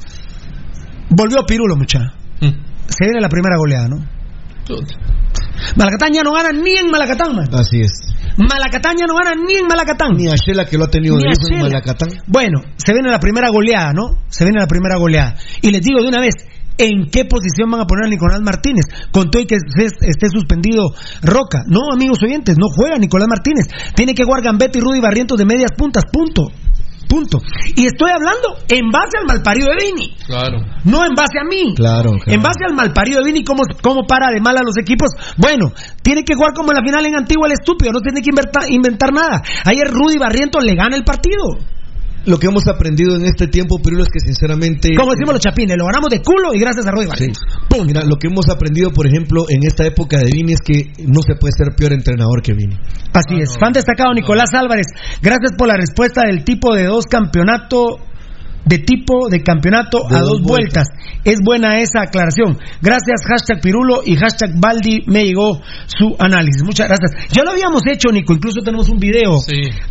volvió 1.11 1.45
Pirulo, 1.47 1.77
mucha. 1.77 2.13
Se 2.89 3.05
viene 3.05 3.21
la 3.21 3.29
primera 3.29 3.57
goleada, 3.59 3.89
¿no? 3.89 3.97
Malacatán 5.77 6.13
ya 6.13 6.23
no 6.23 6.33
gana 6.33 6.51
ni 6.53 6.77
en 6.77 6.91
Malacatán, 6.91 7.35
man. 7.35 7.49
Así 7.53 7.81
es. 7.81 7.93
Malacatán 8.37 8.97
ya 8.99 9.07
no 9.07 9.15
gana 9.15 9.35
ni 9.35 9.55
en 9.57 9.67
Malacatán. 9.67 10.13
Ni 10.17 10.29
a 10.29 10.35
Shela 10.35 10.65
que 10.65 10.77
lo 10.77 10.85
ha 10.85 10.91
tenido 10.91 11.17
de 11.17 11.29
en. 11.29 11.59
Malacatán. 11.61 12.09
Bueno, 12.27 12.61
se 12.77 12.93
viene 12.93 13.11
la 13.11 13.19
primera 13.19 13.49
goleada, 13.51 13.93
¿no? 13.93 14.19
Se 14.29 14.45
viene 14.45 14.61
la 14.61 14.67
primera 14.67 14.97
goleada. 14.99 15.37
Y 15.63 15.71
les 15.71 15.83
digo 15.83 16.01
de 16.03 16.09
una 16.09 16.21
vez, 16.21 16.35
¿en 16.79 17.07
qué 17.11 17.25
posición 17.25 17.71
van 17.71 17.81
a 17.81 17.87
poner 17.87 18.07
a 18.07 18.09
Nicolás 18.09 18.41
Martínez? 18.43 18.85
Con 19.11 19.31
todo 19.31 19.43
y 19.43 19.47
que 19.47 19.57
esté, 19.57 19.87
esté 19.87 20.29
suspendido 20.31 20.91
Roca. 21.23 21.65
No, 21.67 21.93
amigos 21.93 22.19
oyentes, 22.23 22.57
no 22.59 22.67
juega 22.75 22.99
Nicolás 22.99 23.29
Martínez. 23.29 23.67
Tiene 23.95 24.15
que 24.15 24.25
jugar 24.25 24.43
Gambetta 24.43 24.79
y 24.79 24.81
Rudy 24.81 25.01
Barrientos 25.01 25.39
de 25.39 25.47
medias 25.47 25.73
puntas, 25.77 26.05
punto. 26.13 26.49
Punto. 27.17 27.41
Y 27.75 27.87
estoy 27.87 28.11
hablando 28.11 28.59
en 28.69 28.91
base 28.91 29.17
al 29.19 29.25
malparido 29.25 29.69
de 29.71 29.87
Vini. 29.87 30.15
Claro. 30.27 30.59
No 30.85 31.03
en 31.03 31.15
base 31.15 31.41
a 31.41 31.49
mí. 31.49 31.73
Claro, 31.75 32.11
claro. 32.13 32.31
En 32.31 32.43
base 32.43 32.61
al 32.69 32.75
malparido 32.75 33.21
de 33.21 33.33
Vini, 33.33 33.43
¿cómo, 33.43 33.63
cómo 33.81 34.07
para 34.07 34.29
de 34.29 34.39
mal 34.39 34.55
a 34.59 34.63
los 34.63 34.77
equipos? 34.77 35.09
Bueno, 35.39 35.73
tiene 36.03 36.25
que 36.25 36.35
jugar 36.35 36.53
como 36.53 36.73
en 36.73 36.77
la 36.77 36.85
final 36.85 37.07
en 37.07 37.17
Antigua 37.17 37.47
el 37.47 37.55
estúpido, 37.55 37.91
no 37.91 38.01
tiene 38.01 38.21
que 38.21 38.29
inventar, 38.29 38.71
inventar 38.71 39.15
nada. 39.15 39.41
Ayer 39.65 39.89
Rudy 39.89 40.19
Barrientos 40.19 40.63
le 40.63 40.75
gana 40.75 40.95
el 40.95 41.05
partido. 41.05 41.57
Lo 42.27 42.39
que 42.39 42.49
hemos 42.49 42.67
aprendido 42.67 43.15
en 43.17 43.25
este 43.25 43.47
tiempo, 43.47 43.79
Pirulo, 43.79 44.03
es 44.03 44.09
que 44.09 44.21
sinceramente... 44.21 44.91
Como 44.99 45.13
decimos 45.13 45.35
los 45.35 45.43
chapines, 45.43 45.77
lo 45.79 45.87
ganamos 45.87 46.11
de 46.11 46.21
culo 46.21 46.53
y 46.53 46.59
gracias 46.59 46.87
a 46.87 46.91
Rudy 46.91 47.05
Sí. 47.05 47.11
Barrientos. 47.11 47.43
Mira, 47.87 48.03
lo 48.05 48.17
que 48.17 48.27
hemos 48.27 48.49
aprendido, 48.49 48.91
por 48.91 49.07
ejemplo, 49.07 49.45
en 49.49 49.63
esta 49.65 49.87
época 49.87 50.19
de 50.19 50.31
Vini 50.33 50.55
es 50.55 50.61
que 50.61 50.93
no 51.07 51.21
se 51.23 51.37
puede 51.37 51.53
ser 51.57 51.77
peor 51.77 51.93
entrenador 51.93 52.43
que 52.43 52.53
Vini. 52.53 52.77
Así 53.13 53.37
es. 53.41 53.57
Fan 53.59 53.73
destacado 53.73 54.13
Nicolás 54.13 54.51
Álvarez. 54.55 54.87
Gracias 55.23 55.53
por 55.57 55.69
la 55.69 55.77
respuesta 55.77 56.23
del 56.27 56.45
tipo 56.45 56.75
de 56.75 56.85
dos 56.85 57.07
campeonato 57.07 57.99
de 58.67 58.79
tipo 58.79 59.29
de 59.31 59.43
campeonato 59.43 60.07
De 60.11 60.17
a 60.17 60.21
dos 60.21 60.37
dos 60.37 60.43
vueltas. 60.43 60.89
Es 61.25 61.39
buena 61.43 61.79
esa 61.81 62.03
aclaración. 62.03 62.59
Gracias, 62.83 63.23
hashtag 63.27 63.61
Pirulo 63.61 64.03
y 64.05 64.17
hashtag 64.17 64.59
Baldi. 64.59 65.03
Me 65.07 65.25
llegó 65.25 65.61
su 65.87 66.15
análisis. 66.19 66.63
Muchas 66.65 66.89
gracias. 66.89 67.33
Ya 67.33 67.43
lo 67.43 67.53
habíamos 67.53 67.83
hecho, 67.87 68.11
Nico. 68.11 68.35
Incluso 68.35 68.61
tenemos 68.61 68.89
un 68.89 68.99
video 68.99 69.39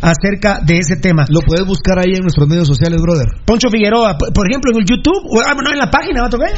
acerca 0.00 0.60
de 0.64 0.78
ese 0.78 0.96
tema. 0.96 1.24
Lo 1.28 1.40
puedes 1.40 1.66
buscar 1.66 1.98
ahí 1.98 2.14
en 2.14 2.22
nuestros 2.22 2.48
medios 2.48 2.68
sociales, 2.68 3.00
brother. 3.00 3.26
Poncho 3.44 3.68
Figueroa, 3.70 4.16
por 4.16 4.46
ejemplo, 4.48 4.72
en 4.72 4.78
el 4.80 4.84
YouTube, 4.84 5.24
o, 5.30 5.40
ah, 5.40 5.54
no, 5.54 5.72
en 5.72 5.78
la 5.78 5.90
página, 5.90 6.22
¿va 6.22 6.26
a 6.28 6.30
tocar? 6.30 6.50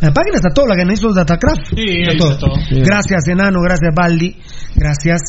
En 0.00 0.08
la 0.08 0.12
página 0.12 0.36
está 0.36 0.50
todo, 0.50 0.66
la 0.66 0.76
que 0.76 0.84
necesito 0.84 1.08
es 1.10 1.14
Datacraft. 1.16 1.66
Sí, 1.74 1.84
Está 2.02 2.12
ahí 2.12 2.18
todo. 2.18 2.30
está 2.32 2.46
todo. 2.46 2.54
Sí. 2.68 2.80
Gracias, 2.84 3.28
enano, 3.28 3.58
gracias, 3.62 3.90
Baldi. 3.94 4.36
Gracias. 4.74 5.20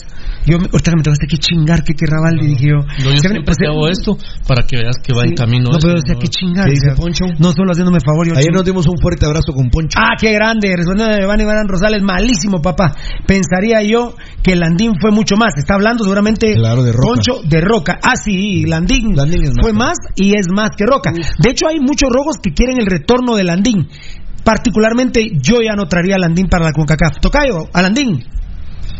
Yo, 0.45 0.59
me- 0.59 0.65
ahorita 0.71 0.91
que 0.91 0.97
me 0.97 1.03
tocaste 1.03 1.27
que 1.27 1.37
chingar, 1.37 1.83
que 1.83 1.93
querrá 1.93 2.19
Baldi, 2.21 2.47
dije 2.47 2.67
yo. 2.69 2.77
No, 3.03 3.11
yo 3.13 3.17
siempre 3.17 3.41
pues, 3.45 3.57
te 3.57 3.65
hago 3.67 3.87
esto 3.87 4.17
para 4.47 4.65
que 4.67 4.77
veas 4.77 4.97
que 5.01 5.13
va 5.13 5.23
en 5.23 5.33
camino. 5.33 5.69
No, 5.71 5.77
eso, 5.77 5.87
pero 5.87 5.97
o 5.99 6.05
sea, 6.05 6.13
¿no? 6.13 6.19
que 6.19 6.27
chingar. 6.27 6.65
¿Qué 6.65 6.71
dice 6.71 6.91
o 6.91 6.95
sea, 6.95 7.01
Poncho? 7.03 7.25
No 7.39 7.51
solo 7.53 7.71
haciéndome 7.71 7.99
favor. 8.05 8.27
yo 8.27 8.33
Ayer 8.35 8.51
ching- 8.51 8.53
nos 8.53 8.65
dimos 8.65 8.85
un 8.87 8.97
fuerte 9.01 9.25
abrazo 9.25 9.53
con 9.53 9.69
Poncho. 9.69 9.97
Ah, 10.01 10.13
qué 10.19 10.33
grande. 10.33 10.75
Respondiendo 10.75 11.15
de 11.15 11.23
Iván 11.23 11.39
Iván 11.41 11.67
Rosales, 11.67 12.01
malísimo, 12.03 12.61
papá. 12.61 12.93
Pensaría 13.25 13.81
yo 13.83 14.15
que 14.43 14.55
Landín 14.55 14.93
fue 14.99 15.11
mucho 15.11 15.35
más. 15.37 15.53
Está 15.57 15.75
hablando 15.75 16.03
seguramente 16.03 16.53
Claro, 16.55 16.83
de 16.83 16.91
Roca. 16.91 17.05
Poncho 17.07 17.41
de 17.47 17.61
Roca. 17.61 17.97
Ah, 18.03 18.13
sí, 18.21 18.65
Landín, 18.65 19.15
Landín 19.15 19.43
es 19.43 19.49
más 19.55 19.61
fue 19.63 19.71
que- 19.71 19.77
más 19.77 19.97
y 20.15 20.37
es 20.37 20.47
más 20.53 20.71
que 20.77 20.85
Roca. 20.85 21.11
De 21.11 21.49
hecho, 21.49 21.67
hay 21.67 21.79
muchos 21.79 22.09
rojos 22.11 22.37
que 22.43 22.51
quieren 22.53 22.79
el 22.79 22.85
retorno 22.85 23.35
de 23.35 23.43
Landín. 23.45 23.87
Particularmente, 24.45 25.31
yo 25.41 25.59
ya 25.63 25.73
no 25.75 25.87
traería 25.87 26.15
a 26.15 26.19
Landín 26.19 26.47
para 26.47 26.65
la 26.65 26.71
CONCACAF. 26.71 27.19
Tocayo, 27.19 27.67
a 27.73 27.81
Landín. 27.81 28.23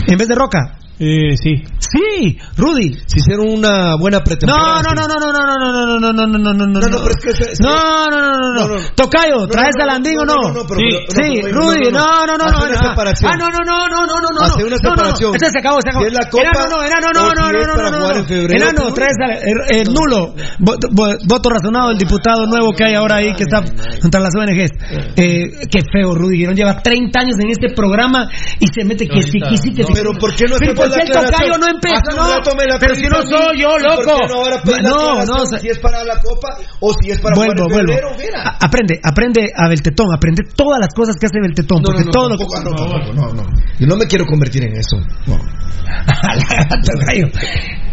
En 0.07 0.17
vez 0.17 0.27
de 0.27 0.33
Roca. 0.33 0.79
Eh, 0.97 1.35
sí. 1.35 1.63
Sí, 1.79 2.37
Rudy. 2.57 2.93
Si 3.05 3.19
hicieron 3.19 3.49
una 3.49 3.95
buena 3.99 4.19
No, 4.19 4.23
pretemporada. 4.23 4.81
no, 4.81 4.93
no, 4.95 5.07
no, 5.07 5.15
no, 5.19 5.31
no, 5.31 5.43
no, 5.43 5.59
no, 5.59 5.99
no, 5.99 5.99
no, 5.99 6.27
no, 6.27 6.27
no, 6.27 6.37
no, 6.37 6.53
no, 6.53 6.65
no, 6.65 6.79
No, 6.79 6.87
no, 6.87 6.97
pero 7.03 7.11
es 7.11 7.23
que 7.23 7.29
ese- 7.31 7.51
ese- 7.51 7.63
no, 7.63 8.09
no, 8.09 8.21
no, 8.21 8.31
no, 8.31 8.53
no, 8.53 8.67
No, 8.67 8.75
no. 8.75 8.81
Tocayo, 8.95 9.47
¿traes 9.47 9.75
no, 9.77 9.83
a 9.83 9.85
no, 9.87 9.91
Landín 9.91 10.15
no, 10.15 10.21
o 10.21 10.25
no? 10.25 10.35
no, 10.35 10.53
no, 10.53 10.63
pero- 10.67 10.79
sí, 10.79 10.89
sí, 11.09 11.41
no, 11.41 11.47
no, 11.49 11.53
Rudy, 11.61 11.79
no, 11.83 11.91
no, 11.91 11.99
no. 11.99 12.25
no, 12.25 12.37
no, 12.37 12.51
no, 12.51 12.57
una 12.65 12.75
no. 12.81 12.89
separación. 12.89 13.31
Ah, 13.31 13.37
no, 13.37 13.49
no, 13.49 13.59
no, 13.65 13.87
no, 13.89 14.05
no, 14.07 14.15
no, 14.21 14.29
no. 14.33 14.41
Hace 14.41 14.63
una 14.63 14.75
no, 14.75 14.89
no, 14.89 14.89
separación. 14.95 15.35
Este 15.35 15.49
se 15.51 15.59
acabó, 15.59 15.79
se 15.81 15.89
acabó. 15.89 16.05
La 16.09 16.29
Copa, 16.29 16.43
Enano, 16.43 16.69
no, 16.69 16.83
enano, 16.83 17.07
no, 17.13 17.21
no, 17.33 17.51
no, 17.51 17.75
no, 17.75 17.91
no, 17.91 17.99
no. 17.99 18.15
en 18.15 18.25
febrero, 18.25 18.63
Enano, 18.63 18.87
¿no? 18.89 18.93
traes 18.93 19.15
al 19.19 19.75
el, 19.75 19.87
nulo. 19.93 20.33
Vo- 20.59 20.79
vo- 20.91 21.17
Voto 21.27 21.49
razonado 21.49 21.89
del 21.89 21.97
diputado 21.97 22.45
nuevo 22.47 22.71
que 22.71 22.85
hay 22.85 22.93
ahora 22.95 23.15
ahí 23.17 23.33
que 23.35 23.43
está 23.43 23.61
contra 24.01 24.21
las 24.21 24.33
ONGs. 24.35 24.71
Eh, 25.17 25.67
qué 25.69 25.79
feo, 25.91 26.15
Rudy 26.15 26.45
lleva 26.55 26.79
30 26.81 27.19
años 27.19 27.35
en 27.39 27.49
este 27.49 27.73
programa 27.75 28.27
y 28.59 28.67
se 28.67 28.85
mete 28.85 29.07
que 29.07 29.21
sí, 29.21 29.39
que 29.39 29.57
sí, 29.57 29.73
que 29.73 29.83
sí. 29.83 29.93
Pero 29.93 30.13
¿por 30.13 30.33
qué 30.35 30.45
no 30.47 30.55
Pero 30.57 30.73
porque 30.89 31.03
el 31.03 31.09
tocayo 31.09 31.57
no 31.57 31.67
empezó. 31.67 32.15
No, 32.15 32.25
pero 32.79 32.95
si 32.95 33.07
no 33.07 33.21
soy 33.23 33.61
yo, 33.61 33.77
loco. 33.77 34.17
No, 34.81 35.25
no, 35.25 35.45
Si 35.59 35.67
es 35.69 35.79
para 35.79 36.03
la 36.03 36.19
copa 36.21 36.57
o 36.79 36.93
si 36.93 37.11
es 37.11 37.19
para 37.19 37.35
vuelvo, 37.35 37.67
vuelvo. 37.69 37.93
Aprende, 38.59 38.99
aprende 39.03 39.51
a 39.55 39.67
Beltetón, 39.67 40.13
aprende 40.13 40.43
todas 40.55 40.79
las 40.79 40.93
cosas 40.93 41.15
que 41.19 41.25
hace 41.27 41.39
Beltetón, 41.41 41.81
porque 41.83 42.03
todo 42.05 42.29
lo 42.29 42.37
que 42.37 42.45
no, 42.45 43.13
no, 43.13 43.33
no. 43.33 43.43
Yo 43.79 43.87
no 43.87 43.97
me 43.97 44.05
quiero 44.05 44.25
convertir 44.25 44.63
en 44.65 44.77
eso. 44.77 44.97
No. 45.27 45.35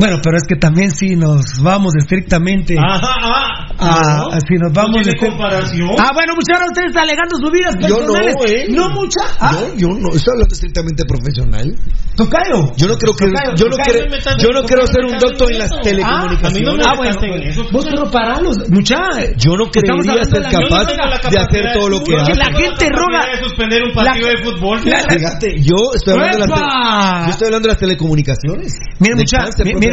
Bueno, 0.00 0.18
pero 0.24 0.36
es 0.38 0.44
que 0.48 0.56
también 0.56 0.90
si 0.90 1.14
nos 1.14 1.60
vamos 1.62 1.92
estrictamente 1.96 2.74
Ajá, 2.78 2.98
ah. 3.20 3.74
a, 3.78 4.34
no. 4.34 4.40
si 4.40 4.54
nos 4.56 4.72
vamos 4.72 4.90
¿No 4.96 5.02
tiene 5.02 5.12
este- 5.12 5.26
comparación? 5.28 5.90
Ah, 6.00 6.10
bueno, 6.14 6.32
muchas 6.34 6.56
gracias, 6.58 6.70
usted 6.72 6.84
está 6.88 7.02
alegando 7.02 7.36
sus 7.36 7.50
vidas 7.52 7.74
Yo 7.86 8.00
no, 8.06 8.16
eh. 8.48 8.66
No 8.70 8.88
mucha. 8.90 9.20
Ah, 9.38 9.52
Yo, 9.76 9.76
yo 9.76 9.88
no, 10.00 10.08
estoy 10.16 10.32
hablando 10.32 10.54
estrictamente 10.54 11.04
profesional. 11.04 11.76
Tocayo. 12.16 12.72
Yo 12.76 12.88
no 12.88 12.96
creo 12.98 13.14
que 13.14 13.26
Tocayo, 13.28 13.54
yo 13.56 13.66
no 13.68 13.76
quiero 13.76 14.00
yo 14.40 14.48
no 14.52 14.62
quiero 14.64 14.86
ser 14.86 15.04
un 15.04 15.18
doctor 15.18 15.52
en 15.52 15.58
las 15.58 15.70
telecomunicaciones. 15.82 16.44
A 16.44 16.50
mí 16.50 16.60
no 16.64 16.74
me 16.76 16.84
Ah, 16.84 16.94
bueno, 16.96 17.14
vos 17.72 17.84
pero 17.88 18.10
paralos, 18.10 18.56
mucha. 18.70 18.96
Yo 19.36 19.52
no 19.56 19.70
creería 19.70 20.24
ser 20.24 20.42
capaz 20.42 20.84
no 20.84 21.30
de 21.30 21.38
hacer 21.38 21.72
todo 21.74 21.88
lo 21.88 22.00
que 22.02 22.16
hace. 22.16 22.34
la 22.34 22.46
gente 22.56 22.88
roga. 22.88 23.20
de 23.30 23.44
suspender 23.44 23.82
un 23.84 23.92
partido 23.92 24.28
de 24.28 24.38
fútbol. 24.44 24.80
Fíjate, 24.80 25.60
yo 25.60 25.76
estoy 25.94 26.14
hablando 26.14 26.36
de 26.36 26.40
las 26.40 26.48
¡Epa! 26.48 26.60
tele- 26.60 27.24
yo 27.26 27.30
estoy 27.30 27.46
hablando 27.46 27.66
de 27.68 27.72
las 27.72 27.78
telecomunicaciones. 27.80 28.72
Miren 28.98 29.16
De 29.18 29.22
mucha, 29.24 29.38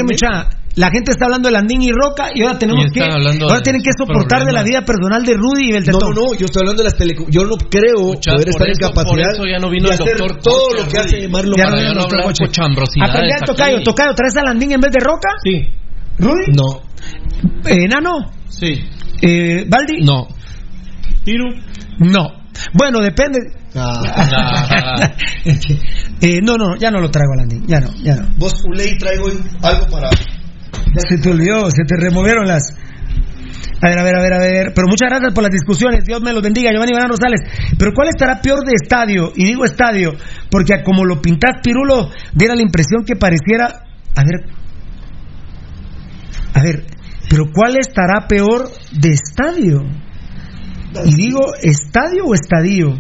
mucha, 0.04 0.50
la 0.76 0.92
gente 0.92 1.12
está 1.12 1.26
hablando 1.26 1.48
de 1.48 1.54
Landín 1.54 1.82
y 1.82 1.92
Roca 1.92 2.30
y 2.36 2.42
ahora 2.44 2.60
tenemos 2.60 2.86
Y 2.86 2.92
que 2.92 3.02
ahora 3.04 3.62
tienen 3.64 3.82
que 3.82 3.90
soportar 3.98 4.46
de 4.46 4.52
la 4.52 4.64
vida 4.64 4.82
personal 4.86 5.24
de 5.26 5.34
Rudy 5.34 5.64
y 5.64 5.68
No, 5.70 5.74
Beltetón. 5.74 6.00
no, 6.14 6.22
no, 6.22 6.34
yo 6.38 6.46
estoy 6.46 6.62
hablando 6.62 6.84
de 6.84 6.90
las 6.90 6.98
telecomunicaciones. 6.98 7.50
Yo 7.50 7.58
no 7.58 7.70
creo 7.70 8.14
Muchas, 8.14 8.34
poder 8.36 8.50
estar 8.50 8.68
en 8.68 8.72
eso- 8.74 8.94
capacidad 8.94 9.32
ya 9.52 9.60
no 9.60 9.70
vino 9.70 9.90
de 9.90 9.96
el 9.96 10.02
hacer 10.02 10.18
doctor 10.18 10.38
todo 10.44 10.68
Coche, 10.70 10.84
lo 10.84 10.90
que 10.90 10.98
hace 11.00 11.28
Marlon 11.28 11.56
no 11.60 11.94
no 11.94 12.24
cochambrosidades 12.38 13.10
Aprende 13.16 13.34
a. 13.34 13.46
Tocayo, 13.46 13.84
Tocayo, 13.84 14.14
¿traes 14.14 14.38
a 14.38 14.44
Landín 14.44 14.72
en 14.74 14.80
vez 14.82 14.92
de 14.92 15.00
Roca? 15.00 15.30
Sí. 15.44 15.68
¿Rudy? 16.20 16.52
No. 16.54 16.82
Eh, 17.70 17.84
¿Enano? 17.86 18.32
Sí. 18.48 18.80
Eh, 19.22 19.66
¿Baldi? 19.68 20.04
No. 20.04 20.28
Tiro. 21.24 21.46
No. 22.00 22.28
Bueno, 22.74 23.00
depende. 23.00 23.40
Ah. 24.30 25.14
Eh, 26.22 26.40
no, 26.42 26.58
no, 26.58 26.76
ya 26.78 26.90
no 26.90 27.00
lo 27.00 27.10
traigo 27.10 27.34
a 27.34 27.38
Landín, 27.38 27.66
ya 27.68 27.80
no, 27.80 27.90
ya 28.04 28.16
no. 28.16 28.28
Vos, 28.38 28.54
Uley, 28.66 28.98
traigo 28.98 29.28
algo 29.62 29.88
para. 29.88 30.10
Se 31.08 31.18
te 31.18 31.30
olvidó, 31.30 31.70
se 31.70 31.84
te 31.84 31.96
removieron 31.96 32.48
las. 32.48 32.64
A 33.82 33.90
ver, 33.90 34.00
a 34.00 34.04
ver, 34.04 34.16
a 34.16 34.22
ver, 34.22 34.34
a 34.34 34.40
ver. 34.40 34.74
Pero 34.74 34.88
muchas 34.88 35.10
gracias 35.10 35.34
por 35.34 35.44
las 35.44 35.52
discusiones. 35.52 36.04
Dios 36.06 36.22
me 36.22 36.34
los 36.34 36.42
bendiga, 36.42 36.72
Giovanni 36.72 36.94
Iván 36.94 37.10
Rosales. 37.10 37.42
Pero 37.78 37.92
¿cuál 37.94 38.10
estará 38.10 38.42
peor 38.42 38.66
de 38.66 38.74
estadio? 38.74 39.32
Y 39.36 39.46
digo 39.46 39.66
estadio, 39.66 40.14
porque 40.50 40.82
como 40.84 41.06
lo 41.06 41.22
pintas 41.22 41.62
Pirulo, 41.64 42.10
diera 42.34 42.56
la 42.56 42.62
impresión 42.62 43.06
que 43.06 43.16
pareciera. 43.16 43.68
A 44.16 44.24
ver. 44.24 44.58
A 46.54 46.64
ver, 46.64 46.86
pero 47.30 47.46
¿cuál 47.54 47.78
estará 47.78 48.28
peor 48.28 48.70
de 48.92 49.10
estadio? 49.10 49.82
Y 51.06 51.16
digo, 51.16 51.54
¿estadio 51.62 52.26
o 52.26 52.34
estadio? 52.34 52.98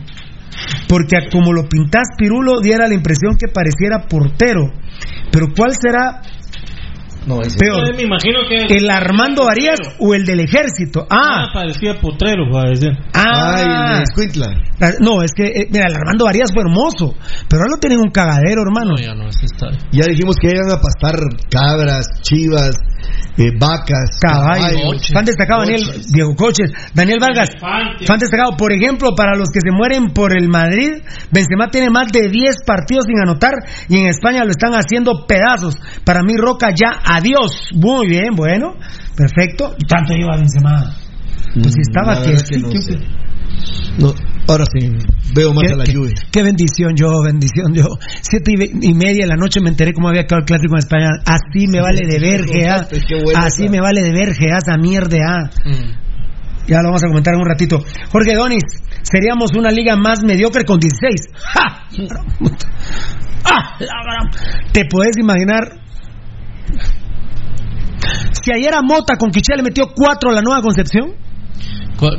Porque 0.87 1.17
como 1.31 1.53
lo 1.53 1.67
pintas 1.67 2.09
Pirulo, 2.17 2.59
diera 2.61 2.87
la 2.87 2.93
impresión 2.93 3.35
que 3.37 3.51
pareciera 3.51 4.07
portero. 4.07 4.71
Pero 5.31 5.47
¿cuál 5.55 5.73
será 5.79 6.21
No, 7.27 7.41
ese. 7.41 7.57
peor? 7.57 7.95
Me 7.95 8.03
imagino 8.03 8.39
que. 8.47 8.73
¿El 8.73 8.89
Armando 8.89 9.49
Arias 9.49 9.79
o 9.99 10.13
el 10.13 10.25
del 10.25 10.39
ejército? 10.39 11.05
Ah, 11.09 11.27
Ah, 11.27 11.45
parecía 11.53 11.99
potrero, 11.99 12.45
ah. 13.13 14.01
No, 14.99 15.21
es 15.21 15.31
que, 15.35 15.45
eh, 15.47 15.67
mira, 15.69 15.87
el 15.87 15.95
Armando 15.95 16.27
Arias 16.27 16.49
fue 16.53 16.63
hermoso, 16.63 17.15
pero 17.49 17.61
ahora 17.61 17.75
lo 17.75 17.79
tienen 17.79 17.99
un 17.99 18.11
cagadero, 18.11 18.61
hermano. 18.63 18.95
No, 18.95 18.97
ya 18.97 19.13
no, 19.13 19.27
está. 19.27 19.67
Ya 19.91 20.05
dijimos 20.07 20.35
que 20.39 20.47
llegan 20.47 20.71
a 20.71 20.79
pastar 20.79 21.15
cabras, 21.49 22.07
chivas, 22.21 22.71
eh, 23.37 23.51
vacas, 23.59 24.17
Caballo, 24.19 24.91
Coches, 24.93 25.13
fan 25.13 25.25
destacado 25.25 25.61
Daniel 25.61 25.83
coches. 25.85 26.11
Diego 26.11 26.35
Coches, 26.35 26.71
Daniel 26.93 27.19
Vargas, 27.21 27.49
Elefante. 27.49 28.05
fan 28.07 28.19
destacado, 28.19 28.57
por 28.57 28.71
ejemplo, 28.71 29.11
para 29.15 29.35
los 29.37 29.49
que 29.49 29.59
se 29.61 29.71
mueren 29.71 30.09
por 30.13 30.35
el 30.35 30.49
Madrid, 30.49 31.03
Benzema 31.31 31.67
tiene 31.69 31.89
más 31.89 32.11
de 32.11 32.29
10 32.29 32.55
partidos 32.65 33.05
sin 33.05 33.19
anotar 33.19 33.53
y 33.89 33.97
en 33.99 34.07
España 34.07 34.43
lo 34.43 34.51
están 34.51 34.71
haciendo 34.73 35.25
pedazos. 35.27 35.75
Para 36.03 36.21
mí 36.23 36.33
Roca 36.35 36.69
ya 36.73 36.99
adiós. 37.17 37.69
Muy 37.75 38.07
bien, 38.07 38.35
bueno, 38.35 38.75
perfecto. 39.15 39.75
¿Cuánto 39.89 40.13
lleva 40.13 40.37
Benzema? 40.37 40.93
Pues 41.53 41.73
si 41.73 41.81
estaba 41.81 42.13
Mm, 42.13 42.19
La 42.19 42.21
que, 42.23 42.29
verdad 42.31 42.45
que 42.47 42.55
sí, 42.55 42.61
no 42.61 42.69
que- 42.69 42.81
sé. 42.81 42.99
No, 43.99 44.13
ahora 44.47 44.65
sí, 44.77 44.89
veo 45.33 45.53
más 45.53 45.71
a 45.71 45.75
la 45.75 45.85
lluvia. 45.85 46.13
Qué 46.31 46.43
bendición 46.43 46.93
yo, 46.95 47.09
bendición 47.23 47.73
yo. 47.73 47.85
Siete 48.21 48.51
y, 48.53 48.89
y 48.89 48.93
media 48.93 49.23
de 49.25 49.27
la 49.29 49.35
noche 49.35 49.59
me 49.61 49.69
enteré 49.69 49.93
cómo 49.93 50.09
había 50.09 50.23
quedado 50.23 50.41
el 50.41 50.45
clásico 50.45 50.75
en 50.75 50.79
España. 50.79 51.07
Así 51.25 51.67
me 51.67 51.81
vale 51.81 52.05
de 52.05 52.19
verge, 52.19 52.67
ah. 52.69 52.87
Qué 52.89 53.15
bueno 53.23 53.39
Así 53.39 53.63
está. 53.63 53.71
me 53.71 53.81
vale 53.81 54.03
de 54.03 54.11
verge, 54.11 54.51
ah, 54.53 54.57
esa 54.61 54.77
mierda, 54.77 55.17
ah. 55.27 55.49
Mm. 55.65 56.67
Ya 56.67 56.77
lo 56.81 56.89
vamos 56.89 57.03
a 57.03 57.07
comentar 57.07 57.33
en 57.33 57.39
un 57.39 57.47
ratito. 57.47 57.83
Jorge 58.11 58.35
Donis, 58.35 58.63
seríamos 59.01 59.53
una 59.55 59.71
liga 59.71 59.95
más 59.95 60.21
mediocre 60.23 60.65
con 60.65 60.79
16. 60.79 61.21
¡Ja! 61.33 61.87
¡Ah! 63.45 63.75
la 63.79 64.03
gran- 64.03 64.71
¿Te 64.73 64.83
puedes 64.89 65.17
imaginar? 65.17 65.79
Si 68.43 68.51
ayer 68.51 68.73
a 68.73 68.81
Mota 68.81 69.15
con 69.17 69.29
Quiché 69.31 69.55
le 69.55 69.63
metió 69.63 69.85
4 69.95 70.31
a 70.31 70.33
la 70.33 70.41
nueva 70.41 70.61
Concepción. 70.61 71.11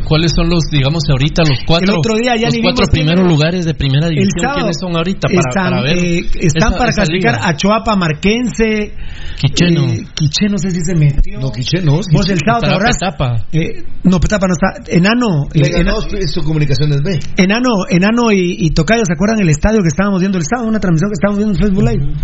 ¿Cuáles 0.09 0.33
son 0.35 0.49
los, 0.51 0.65
digamos, 0.73 1.05
ahorita 1.09 1.43
los 1.49 1.61
cuatro, 1.65 1.93
el 1.93 1.99
otro 2.01 2.17
día 2.17 2.35
ya 2.35 2.49
los 2.51 2.59
cuatro 2.61 2.87
primeros 2.91 3.25
lugares 3.29 3.65
de 3.65 3.75
primera 3.75 4.09
división? 4.09 4.51
¿Quiénes 4.57 4.77
son 4.81 4.97
ahorita 4.97 5.29
para, 5.29 5.39
están, 5.39 5.71
para 5.71 5.83
ver? 5.83 5.99
eh, 6.05 6.19
están 6.35 6.71
esa- 6.73 6.79
para 6.79 6.91
esa 6.91 6.97
clasificar 7.05 7.35
liga? 7.37 7.49
a 7.49 7.57
Choapa, 7.57 7.95
Marquense. 7.95 8.93
Quicheno. 9.39 9.85
eh, 9.87 10.03
Quiché, 10.17 10.49
no 10.51 10.59
sé 10.59 10.71
si 10.73 10.81
se 10.83 10.97
metió. 10.97 11.39
No, 11.39 11.53
Quiché 11.53 11.81
no. 11.81 11.93
Vos 12.13 12.29
el 12.29 12.41
sábado, 12.45 12.77
¿te? 12.77 12.87
Petapa. 12.91 13.47
Eh, 13.53 13.85
no, 14.03 14.19
Petapa 14.19 14.49
no 14.49 14.55
está. 14.55 14.91
Enano. 14.93 15.45
eh, 15.55 15.61
Le 15.63 15.69
ganó 15.71 16.01
Ena- 16.03 16.27
su 16.27 16.43
comunicaciones 16.43 17.01
B. 17.01 17.21
Enano, 17.37 17.71
Enano 17.89 18.33
y, 18.33 18.57
y 18.59 18.71
Tocayo, 18.71 19.05
¿se 19.07 19.13
acuerdan 19.13 19.39
el 19.41 19.49
estadio 19.49 19.79
que 19.83 19.89
estábamos 19.95 20.19
viendo 20.19 20.39
el 20.39 20.45
sábado? 20.45 20.67
Una 20.69 20.81
transmisión 20.81 21.09
que 21.11 21.15
estábamos 21.15 21.39
viendo 21.39 21.55
en 21.55 21.61
Facebook 21.63 21.85
Live. 21.89 22.15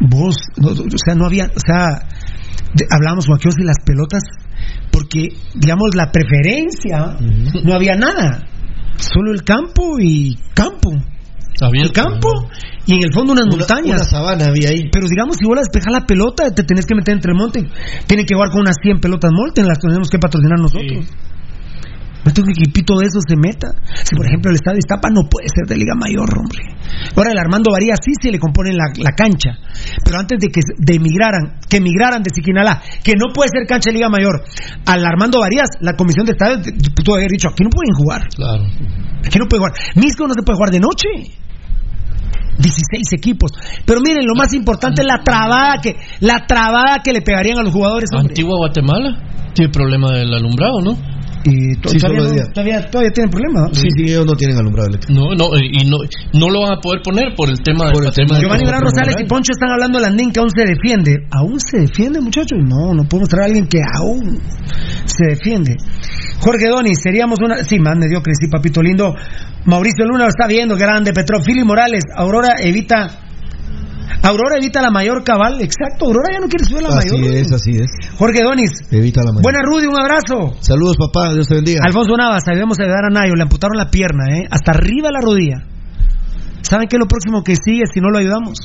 Vos, 0.00 0.34
no, 0.56 0.70
o 0.70 0.98
sea, 1.04 1.14
no 1.14 1.26
había, 1.26 1.44
o 1.44 1.60
sea, 1.64 2.08
de- 2.74 2.86
hablábamos 2.90 3.26
con 3.26 3.36
aquellos 3.36 3.54
las 3.58 3.76
pelotas, 3.84 4.22
porque, 4.90 5.28
digamos, 5.54 5.90
la 5.94 6.10
preferencia, 6.12 7.16
no 7.64 7.74
había 7.74 7.94
nada. 7.96 8.42
Solo 8.96 9.32
el 9.32 9.42
campo 9.42 9.96
y 10.00 10.36
campo. 10.54 10.90
El 11.82 11.92
campo 11.92 12.28
y 12.86 12.94
en 12.94 13.02
el 13.04 13.12
fondo 13.12 13.32
unas 13.32 13.46
montañas. 13.46 13.96
Una 14.00 14.04
sabana 14.04 14.46
había 14.46 14.70
ahí. 14.70 14.88
Pero 14.90 15.06
digamos, 15.08 15.36
si 15.36 15.44
vos 15.46 15.54
la 15.56 15.62
despejas 15.62 15.92
la 15.92 16.04
pelota, 16.06 16.50
te 16.52 16.64
tenés 16.64 16.84
que 16.86 16.94
meter 16.96 17.14
entre 17.14 17.30
el 17.32 17.38
monte. 17.38 17.60
Tiene 18.06 18.24
que 18.24 18.34
jugar 18.34 18.50
con 18.50 18.60
unas 18.62 18.76
100 18.82 18.98
pelotas 19.00 19.30
Molten, 19.32 19.66
las 19.66 19.78
tenemos 19.78 20.08
que 20.10 20.18
patrocinar 20.18 20.58
nosotros. 20.58 21.06
No 22.24 22.32
tengo 22.32 22.46
que 22.46 22.56
equipito 22.56 22.96
de 22.98 23.06
eso 23.06 23.20
se 23.20 23.36
meta. 23.36 23.68
Si 24.02 24.16
por 24.16 24.26
ejemplo 24.26 24.50
el 24.50 24.56
estadio 24.56 24.78
Iztapa 24.78 25.10
no 25.10 25.28
puede 25.28 25.48
ser 25.52 25.68
de 25.68 25.76
Liga 25.76 25.94
Mayor, 25.94 26.28
hombre. 26.32 26.60
Ahora 27.16 27.32
el 27.32 27.38
Armando 27.38 27.70
Varía 27.70 27.94
sí 28.00 28.12
se 28.20 28.32
le 28.32 28.38
compone 28.38 28.72
la, 28.72 28.88
la 28.96 29.12
cancha. 29.12 29.58
Pero 30.04 30.18
antes 30.18 30.38
de 30.40 30.48
que 30.48 30.60
de 30.78 30.94
emigraran, 30.94 31.60
que 31.68 31.78
emigraran 31.78 32.22
de 32.22 32.30
Siquinalá, 32.34 32.80
que 33.02 33.12
no 33.12 33.32
puede 33.32 33.50
ser 33.52 33.66
cancha 33.66 33.90
de 33.90 33.96
Liga 33.96 34.08
Mayor, 34.08 34.42
al 34.86 35.04
Armando 35.04 35.40
Varías, 35.40 35.68
la 35.80 35.94
comisión 35.94 36.24
de 36.26 36.32
estadio 36.32 36.58
pudo 37.04 37.16
haber 37.16 37.30
dicho, 37.30 37.48
aquí 37.48 37.62
no 37.62 37.70
pueden 37.70 37.94
jugar. 37.94 38.28
Claro. 38.34 38.64
Aquí 39.24 39.38
no 39.38 39.46
puede 39.46 39.60
jugar. 39.60 39.72
Misco 39.96 40.26
no 40.26 40.34
se 40.34 40.42
puede 40.42 40.56
jugar 40.56 40.70
de 40.70 40.80
noche. 40.80 41.08
16 42.58 43.12
equipos. 43.12 43.50
Pero 43.84 44.00
miren, 44.00 44.24
lo 44.26 44.34
más 44.36 44.52
importante 44.54 45.02
es 45.02 45.08
la 45.08 45.22
trabada 45.24 45.78
que 45.82 45.96
la 46.20 46.46
trabada 46.46 47.00
que 47.02 47.12
le 47.12 47.20
pegarían 47.20 47.58
a 47.58 47.62
los 47.62 47.72
jugadores. 47.72 48.10
hombre. 48.12 48.30
Antigua 48.30 48.56
Guatemala 48.56 49.50
tiene 49.54 49.72
problema 49.72 50.12
del 50.12 50.32
alumbrado, 50.32 50.80
¿no? 50.80 50.96
Y 51.44 51.74
Sí, 51.74 51.98
todavía, 51.98 52.20
no- 52.22 52.52
todavía, 52.52 52.90
todavía 52.90 53.12
tienen 53.12 53.30
problemas. 53.30 53.62
¿no? 53.68 53.74
Sí, 53.74 53.88
sí, 53.96 54.02
ellos 54.04 54.24
no 54.26 54.34
tienen 54.34 54.56
alumbrado 54.56 54.88
eléctrico. 54.88 55.20
No, 55.20 55.34
no, 55.36 55.56
eh, 55.56 55.68
y 55.70 55.84
no, 55.90 55.98
no 56.32 56.48
lo 56.50 56.62
van 56.62 56.78
a 56.78 56.80
poder 56.80 57.02
poner 57.02 57.34
por 57.36 57.50
el 57.50 57.60
tema 57.62 57.90
Por 57.92 58.00
del 58.02 58.08
el 58.08 58.14
tema 58.14 58.40
Giovanni 58.40 58.64
Gran 58.64 58.80
Rosales 58.80 59.16
y. 59.20 59.24
Poncho 59.24 59.52
están 59.52 59.70
hablando 59.70 59.98
de 59.98 60.04
la 60.08 60.10
NIN 60.10 60.32
que 60.32 60.40
aún 60.40 60.50
se 60.50 60.64
defiende. 60.64 61.26
¿Aún 61.30 61.60
se 61.60 61.80
defiende, 61.80 62.20
muchachos? 62.20 62.58
No, 62.64 62.94
no 62.94 63.04
podemos 63.04 63.28
traer 63.28 63.42
a 63.42 63.46
alguien 63.46 63.66
que 63.68 63.78
aún 63.82 64.38
se 65.04 65.26
defiende. 65.36 65.76
Jorge 66.40 66.68
Doni, 66.68 66.94
seríamos 66.94 67.38
una. 67.40 67.62
Sí, 67.64 67.78
más 67.78 67.96
mediocre, 67.96 68.32
sí, 68.38 68.48
papito 68.48 68.80
lindo. 68.82 69.14
Mauricio 69.66 70.04
Luna 70.04 70.24
lo 70.24 70.30
está 70.30 70.46
viendo, 70.46 70.76
grande. 70.76 71.12
Petro, 71.12 71.40
Fili 71.42 71.64
Morales, 71.64 72.02
Aurora 72.16 72.54
evita. 72.60 73.20
Aurora 74.22 74.56
evita 74.58 74.80
la 74.82 74.90
mayor 74.90 75.22
cabal. 75.24 75.60
Exacto, 75.60 76.06
Aurora 76.06 76.32
ya 76.32 76.40
no 76.40 76.48
quiere 76.48 76.64
subir 76.64 76.84
a 76.84 76.88
la 76.88 76.98
Así 76.98 77.10
mayor. 77.16 77.34
es, 77.36 77.52
así 77.52 77.70
es. 77.72 77.90
Jorge 78.18 78.42
Donis. 78.42 78.70
Evita 78.90 79.20
la 79.20 79.32
mañana. 79.32 79.42
Buena 79.42 79.58
Rudy, 79.62 79.86
un 79.86 79.98
abrazo. 79.98 80.56
Saludos, 80.60 80.96
papá. 80.96 81.32
Dios 81.34 81.46
te 81.48 81.54
bendiga. 81.56 81.80
Alfonso 81.84 82.16
Navas, 82.16 82.42
ayudemos 82.48 82.78
a 82.80 82.82
ayudar 82.84 83.04
a 83.06 83.10
Nayo. 83.10 83.34
Le 83.34 83.42
amputaron 83.42 83.76
la 83.76 83.90
pierna, 83.90 84.24
¿eh? 84.38 84.46
Hasta 84.50 84.72
arriba 84.72 85.08
de 85.08 85.12
la 85.12 85.20
rodilla. 85.20 85.56
¿Saben 86.62 86.88
qué 86.88 86.96
es 86.96 87.00
lo 87.00 87.06
próximo 87.06 87.42
que 87.44 87.56
sigue 87.56 87.82
si 87.92 88.00
no 88.00 88.08
lo 88.08 88.18
ayudamos? 88.18 88.56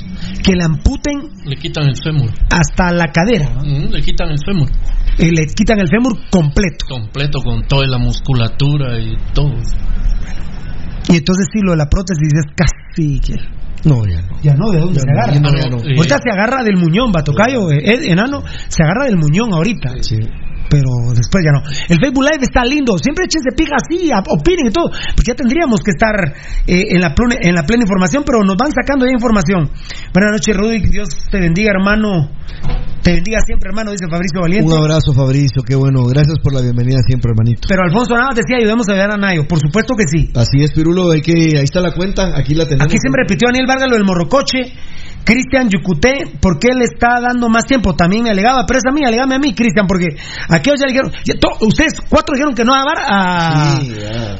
Que 0.41 0.53
le 0.53 0.63
amputen 0.63 1.19
Le 1.45 1.57
quitan 1.57 1.83
el 1.89 1.95
fémur. 2.01 2.29
hasta 2.49 2.91
la 2.93 3.07
cadera. 3.11 3.49
¿no? 3.55 3.61
Mm, 3.65 3.91
le 3.91 4.01
quitan 4.01 4.29
el 4.29 4.37
fémur. 4.45 4.69
Y 5.17 5.31
le 5.31 5.45
quitan 5.47 5.79
el 5.81 5.89
fémur 5.89 6.17
completo. 6.31 6.85
Completo, 6.87 7.39
con 7.43 7.67
toda 7.67 7.85
la 7.87 7.97
musculatura 7.97 8.97
y 8.99 9.17
todo. 9.33 9.51
Y 11.09 11.17
entonces 11.17 11.47
sí, 11.51 11.59
lo 11.63 11.71
de 11.71 11.77
la 11.77 11.89
prótesis 11.89 12.29
es 12.33 12.45
casi 12.55 13.19
que... 13.19 13.33
No, 13.89 14.05
ya 14.05 14.21
no. 14.21 14.41
Ya 14.41 14.53
no, 14.55 14.69
¿de 14.71 14.79
dónde 14.79 14.95
Ya 14.95 15.01
se 15.01 15.07
no, 15.07 15.11
agarra? 15.19 15.33
ya 15.33 15.39
no, 15.39 15.49
ya 15.49 15.69
no. 15.69 15.77
Ahorita 15.97 16.19
se 16.21 16.29
agarra 16.31 16.63
del 16.63 16.77
muñón, 16.77 17.11
va, 17.15 17.23
tocayo, 17.23 17.71
eh, 17.71 17.79
eh, 17.83 18.11
enano, 18.11 18.43
se 18.67 18.83
agarra 18.83 19.05
del 19.05 19.17
muñón 19.17 19.53
ahorita. 19.53 19.91
Sí. 20.01 20.17
Pero 20.69 21.11
después 21.15 21.43
ya 21.43 21.51
no. 21.51 21.61
El 21.65 21.97
Facebook 21.99 22.23
Live 22.23 22.45
está 22.45 22.63
lindo. 22.63 22.97
Siempre 22.97 23.25
échense 23.25 23.51
pija 23.57 23.75
así, 23.75 24.09
opinen 24.13 24.67
y 24.67 24.71
todo. 24.71 24.89
Porque 25.15 25.33
ya 25.33 25.35
tendríamos 25.35 25.81
que 25.81 25.91
estar 25.91 26.13
eh, 26.67 26.95
en, 26.95 27.01
la 27.01 27.13
plena, 27.15 27.35
en 27.41 27.55
la 27.55 27.63
plena 27.63 27.83
información, 27.83 28.23
pero 28.25 28.43
nos 28.45 28.55
van 28.55 28.71
sacando 28.71 29.05
ya 29.05 29.11
información. 29.11 29.69
Buenas 30.13 30.31
noches, 30.31 30.55
Rudy. 30.55 30.79
Dios 30.89 31.09
te 31.29 31.39
bendiga, 31.39 31.71
hermano. 31.71 32.29
Te 33.01 33.13
bendiga 33.13 33.39
siempre, 33.45 33.69
hermano, 33.69 33.91
dice 33.91 34.05
Fabricio 34.09 34.41
Valiente. 34.41 34.67
Un 34.69 34.77
abrazo, 34.77 35.13
Fabricio. 35.13 35.63
Qué 35.63 35.75
bueno. 35.75 36.03
Gracias 36.03 36.37
por 36.43 36.53
la 36.53 36.61
bienvenida 36.61 36.99
siempre, 37.07 37.31
hermanito. 37.31 37.61
Pero 37.67 37.83
Alfonso 37.83 38.13
nada 38.13 38.27
más 38.27 38.35
decía, 38.35 38.57
ayudemos 38.57 38.89
a 38.89 38.91
ayudar 38.91 39.11
a 39.11 39.17
Nayo. 39.17 39.47
Por 39.47 39.59
supuesto 39.59 39.95
que 39.95 40.05
sí. 40.05 40.29
Así 40.35 40.61
es, 40.61 40.71
Pirulo. 40.73 41.11
Hay 41.11 41.21
que, 41.21 41.57
ahí 41.57 41.63
está 41.63 41.79
la 41.79 41.93
cuenta. 41.93 42.37
Aquí 42.37 42.53
la 42.55 42.65
tenemos. 42.65 42.85
Aquí 42.85 42.97
se 43.01 43.09
me 43.09 43.17
repitió 43.23 43.47
Daniel 43.47 43.67
Vargas 43.67 43.87
lo 43.89 43.95
del 43.95 44.05
morrocoche. 44.05 44.73
Cristian 45.29 45.69
Yucuté, 45.69 46.25
¿por 46.41 46.57
qué 46.57 46.69
le 46.73 46.85
está 46.85 47.21
dando 47.21 47.49
más 47.49 47.65
tiempo? 47.65 47.93
También 47.93 48.23
me 48.23 48.31
alegaba, 48.31 48.65
pero 48.65 48.79
es 48.79 48.83
a 48.89 48.91
mí, 48.91 49.01
alegame 49.05 49.35
a 49.35 49.37
mí, 49.37 49.53
Cristian, 49.53 49.85
porque 49.85 50.07
aquellos 50.49 50.79
ya 50.79 50.87
le 50.87 50.93
dijeron, 50.93 51.11
ya 51.23 51.35
to- 51.35 51.67
ustedes 51.67 52.01
cuatro 52.09 52.33
dijeron 52.33 52.55
que 52.55 52.63
no 52.65 52.73
a 52.73 52.81
a, 52.81 53.79
Sí, 53.79 53.93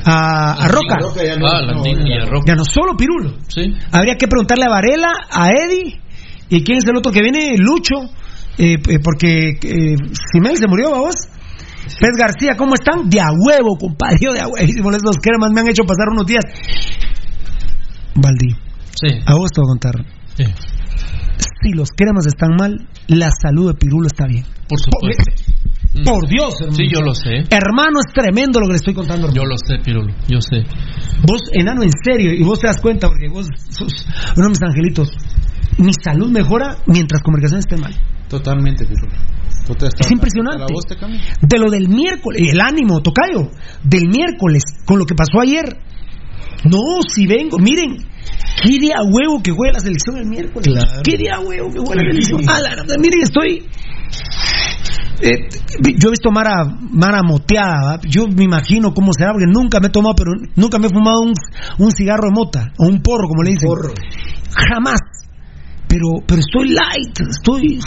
a, 0.04 0.52
a 0.64 0.68
Roca. 0.68 0.98
Ya 1.24 1.36
no. 1.38 1.46
ah, 1.48 1.62
ya. 1.64 2.26
Roca. 2.26 2.56
Ya 2.58 2.64
solo 2.64 2.98
Pirulo. 2.98 3.38
Sí. 3.50 3.72
Habría 3.92 4.16
que 4.16 4.28
preguntarle 4.28 4.66
a 4.66 4.70
Varela, 4.70 5.12
a 5.32 5.50
Eddie, 5.52 6.02
y 6.50 6.64
quién 6.64 6.80
es 6.80 6.86
el 6.86 6.98
otro 6.98 7.12
que 7.12 7.22
viene, 7.22 7.52
Lucho, 7.60 7.94
eh, 8.58 8.74
eh, 8.90 8.98
porque 9.04 9.60
eh, 9.62 9.96
Simel 10.34 10.58
se 10.58 10.68
murió, 10.68 10.90
vos. 10.90 11.14
Pez 12.00 12.18
García, 12.18 12.56
¿cómo 12.58 12.74
están? 12.74 13.08
De 13.12 13.22
a 13.22 13.28
huevo, 13.30 13.78
compadre, 13.80 14.18
yo 14.22 14.34
de 14.34 14.40
a 14.42 14.48
huevo. 14.48 14.58
Esos 14.92 15.18
cremas 15.22 15.52
me 15.54 15.62
han 15.62 15.68
hecho 15.70 15.84
pasar 15.84 16.08
unos 16.12 16.26
días. 16.26 16.44
Valdí, 18.16 18.56
Sí. 19.00 19.20
a 19.26 19.36
vos 19.36 19.52
te 19.52 19.62
voy 19.62 19.68
a 19.68 19.74
contar. 19.74 19.96
sí. 20.36 20.46
Si 21.62 21.72
los 21.74 21.90
cremas 21.96 22.26
están 22.28 22.56
mal, 22.58 22.88
la 23.08 23.30
salud 23.42 23.68
de 23.72 23.74
Pirulo 23.78 24.08
está 24.08 24.26
bien. 24.28 24.44
Por 24.68 24.80
supuesto. 24.80 25.24
Mm. 25.94 26.04
Por 26.04 26.28
Dios, 26.30 26.54
hermano. 26.62 26.76
Sí, 26.78 26.84
yo 26.94 27.02
lo 27.02 27.14
sé. 27.16 27.30
Hermano, 27.50 28.00
es 28.06 28.14
tremendo 28.14 28.60
lo 28.60 28.68
que 28.68 28.74
le 28.74 28.78
estoy 28.78 28.94
contando. 28.94 29.28
hermano. 29.28 29.42
Yo 29.42 29.48
lo 29.48 29.58
sé, 29.58 29.84
Pirulo. 29.84 30.14
Yo 30.28 30.40
sé. 30.42 30.64
Vos, 31.26 31.42
enano, 31.52 31.84
en 31.84 31.92
serio, 32.04 32.32
y 32.34 32.44
vos 32.44 32.60
te 32.60 32.68
das 32.68 32.80
cuenta, 32.80 33.08
porque 33.08 33.28
vos 33.30 33.48
sos 33.70 34.06
uno 34.36 34.46
de 34.46 34.50
mis 34.50 34.62
angelitos. 34.62 35.10
Mi 35.78 35.92
salud 36.04 36.30
mejora 36.30 36.78
mientras 36.86 37.22
comunicación 37.24 37.60
esté 37.60 37.78
mal. 37.78 37.94
Totalmente, 38.28 38.86
Pirulo. 38.86 39.14
Tú 39.66 39.74
te 39.76 39.88
estás- 39.88 40.06
Es 40.06 40.12
impresionante. 40.12 40.66
De 41.42 41.58
lo 41.60 41.70
del 41.72 41.90
miércoles, 41.90 42.42
y 42.42 42.50
el 42.50 42.60
ánimo, 42.62 43.02
tocayo, 43.02 43.50
del 43.84 44.08
miércoles, 44.10 44.64
con 44.86 45.00
lo 45.00 45.06
que 45.06 45.16
pasó 45.16 45.42
ayer. 45.42 45.66
No, 46.66 46.80
si 47.08 47.26
vengo, 47.28 47.58
miren, 47.58 47.98
qué 48.64 48.78
día 48.80 48.96
huevo 49.12 49.42
que 49.42 49.52
juega 49.52 49.74
la 49.74 49.80
selección 49.80 50.18
el 50.18 50.26
miércoles. 50.28 50.68
Claro. 50.74 51.02
Qué 51.04 51.18
día 51.18 51.40
huevo 51.40 51.70
que 51.72 51.80
juega 51.80 52.04
la 52.04 52.10
selección. 52.12 52.42
Ah, 52.48 52.60
la 52.62 52.98
miren, 52.98 53.22
estoy. 53.22 53.66
eh, 55.22 55.48
yo 55.98 56.08
he 56.10 56.12
visto 56.12 56.32
Mara, 56.32 56.66
Mara 56.92 57.22
moteada, 57.24 57.84
¿va? 57.98 58.00
yo 58.08 58.28
me 58.28 58.44
imagino 58.44 58.94
cómo 58.94 59.12
será, 59.14 59.32
porque 59.32 59.48
nunca 59.52 59.80
me 59.80 59.88
he 59.88 59.92
tomado, 59.92 60.16
pero 60.16 60.32
nunca 60.56 60.80
me 60.80 60.88
he 60.88 60.90
fumado 60.90 61.22
un, 61.22 61.34
un 61.78 61.92
cigarro 61.92 62.28
de 62.30 62.34
mota, 62.34 62.72
o 62.78 62.88
un 62.88 63.02
porro, 63.02 63.28
como 63.28 63.44
le 63.44 63.52
dicen. 63.52 63.70
Porro. 63.70 63.94
Jamás. 64.52 65.00
Pero, 65.88 66.08
pero 66.28 66.40
estoy 66.42 66.70
light, 66.70 67.20
estoy. 67.30 67.80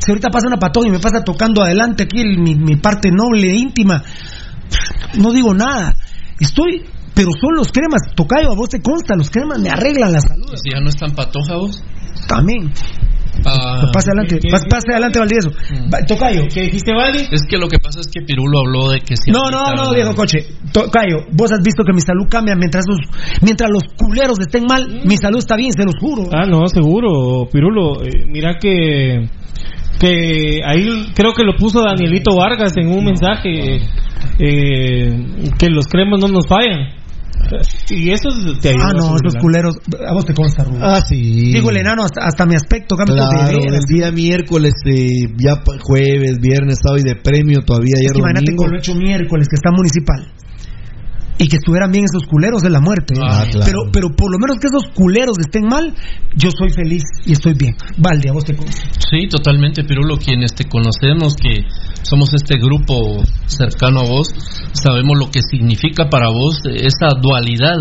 Si 0.00 0.10
ahorita 0.10 0.30
pasa 0.30 0.46
una 0.48 0.56
patón 0.58 0.86
y 0.86 0.90
me 0.90 0.98
pasa 0.98 1.22
tocando 1.24 1.62
adelante 1.62 2.02
aquí 2.04 2.20
el- 2.20 2.38
mi, 2.38 2.54
mi 2.56 2.76
parte 2.76 3.10
noble 3.10 3.48
íntima, 3.54 4.02
no 5.18 5.32
digo 5.32 5.54
nada. 5.54 5.94
Estoy, 6.44 6.82
pero 7.14 7.30
son 7.40 7.54
los 7.56 7.68
cremas, 7.72 8.02
tocayo, 8.14 8.52
a 8.52 8.54
vos 8.54 8.68
te 8.68 8.80
consta, 8.82 9.16
los 9.16 9.30
cremas 9.30 9.58
me 9.60 9.70
arreglan 9.70 10.12
la 10.12 10.20
salud. 10.20 10.52
Si 10.62 10.70
ya 10.70 10.80
no 10.80 10.88
están 10.90 11.14
patoja 11.14 11.56
vos. 11.56 11.82
También. 12.28 12.72
Ah, 13.46 13.90
pase 13.92 14.10
adelante, 14.10 14.38
¿qué- 14.38 14.48
pas- 14.48 14.62
qué- 14.62 14.68
pase 14.70 14.86
adelante, 14.92 15.18
Valdivieso. 15.18 15.50
Mm. 15.50 16.06
Tocayo. 16.06 16.42
¿Qué 16.52 16.62
dijiste, 16.62 16.92
Valdi? 16.94 17.26
es 17.32 17.42
que 17.48 17.56
lo 17.58 17.66
que 17.68 17.78
pasa 17.78 18.00
es 18.00 18.06
que 18.06 18.22
Pirulo 18.24 18.60
habló 18.60 18.90
de 18.90 19.00
que 19.00 19.16
si 19.16 19.30
No, 19.32 19.50
no, 19.50 19.74
no, 19.74 19.92
viejo 19.92 20.14
coche. 20.14 20.46
Tocayo, 20.72 21.16
vos 21.32 21.50
has 21.52 21.60
visto 21.62 21.82
que 21.84 21.92
mi 21.92 22.00
salud 22.00 22.26
cambia 22.30 22.54
mientras 22.54 22.84
los, 22.86 22.98
mientras 23.42 23.68
los 23.70 23.82
culeros 23.98 24.38
estén 24.38 24.64
mal, 24.66 25.02
mi 25.04 25.16
salud 25.16 25.38
está 25.38 25.56
bien, 25.56 25.72
se 25.72 25.84
los 25.84 25.94
juro. 26.00 26.30
Ah, 26.32 26.46
no, 26.46 26.66
seguro, 26.68 27.48
Pirulo. 27.50 28.02
Eh, 28.04 28.24
mira 28.28 28.56
que 28.60 29.28
que 29.98 30.60
ahí 30.66 31.12
creo 31.14 31.32
que 31.32 31.44
lo 31.44 31.56
puso 31.56 31.82
Danielito 31.82 32.36
Vargas 32.36 32.72
en 32.76 32.88
un 32.88 33.04
mensaje 33.04 33.80
eh, 34.38 35.26
que 35.58 35.68
los 35.70 35.86
cremas 35.86 36.20
no 36.20 36.28
nos 36.28 36.46
fallan. 36.46 36.92
Y 37.90 38.10
eso 38.10 38.30
te 38.60 38.70
ayuda 38.70 38.88
Ah, 38.88 38.92
no, 38.96 39.16
esos 39.16 39.34
culeros, 39.40 39.76
a 40.08 40.14
vos 40.14 40.24
te 40.24 40.32
consta, 40.32 40.64
Rubén. 40.64 40.80
Ah, 40.82 41.00
sí. 41.06 41.52
Digo 41.52 41.70
el 41.70 41.76
enano, 41.76 42.02
hasta, 42.04 42.22
hasta 42.24 42.46
mi 42.46 42.54
aspecto 42.54 42.96
cambia 42.96 43.14
de 43.16 43.20
Claro, 43.28 43.58
veras. 43.60 43.80
el 43.80 43.84
día 43.96 44.10
miércoles, 44.10 44.72
eh, 44.86 45.28
ya 45.36 45.62
jueves, 45.82 46.38
viernes, 46.40 46.78
sábado 46.82 47.02
y 47.04 47.08
de 47.08 47.16
premio 47.16 47.60
todavía 47.60 47.94
ayer 47.98 48.06
Es 48.06 48.12
que 48.12 48.18
imagínate 48.18 48.46
domingo. 48.46 48.62
con 48.62 48.72
lo 48.72 48.78
hecho 48.78 48.94
miércoles 48.94 49.46
que 49.48 49.56
está 49.56 49.70
municipal. 49.72 50.32
Y 51.38 51.48
que 51.48 51.56
estuvieran 51.56 51.90
bien 51.90 52.04
esos 52.04 52.28
culeros 52.28 52.62
de 52.62 52.70
la 52.70 52.80
muerte. 52.80 53.14
Ah, 53.20 53.44
claro. 53.50 53.66
pero, 53.66 53.78
pero 53.92 54.08
por 54.14 54.30
lo 54.30 54.38
menos 54.38 54.58
que 54.58 54.68
esos 54.68 54.84
culeros 54.94 55.36
estén 55.40 55.66
mal, 55.66 55.92
yo 56.36 56.50
soy 56.56 56.70
feliz 56.70 57.02
y 57.26 57.32
estoy 57.32 57.54
bien. 57.54 57.74
Valde, 57.98 58.30
a 58.30 58.32
vos 58.32 58.44
te. 58.44 58.54
Sí, 58.54 59.28
totalmente, 59.28 59.84
Pirulo, 59.84 60.16
quienes 60.16 60.54
te 60.54 60.64
conocemos, 60.64 61.34
que 61.34 61.62
somos 62.02 62.32
este 62.34 62.58
grupo 62.58 63.22
cercano 63.46 64.00
a 64.00 64.08
vos, 64.08 64.28
sabemos 64.72 65.18
lo 65.18 65.30
que 65.30 65.40
significa 65.42 66.08
para 66.08 66.28
vos 66.28 66.58
esa 66.66 67.08
dualidad 67.20 67.78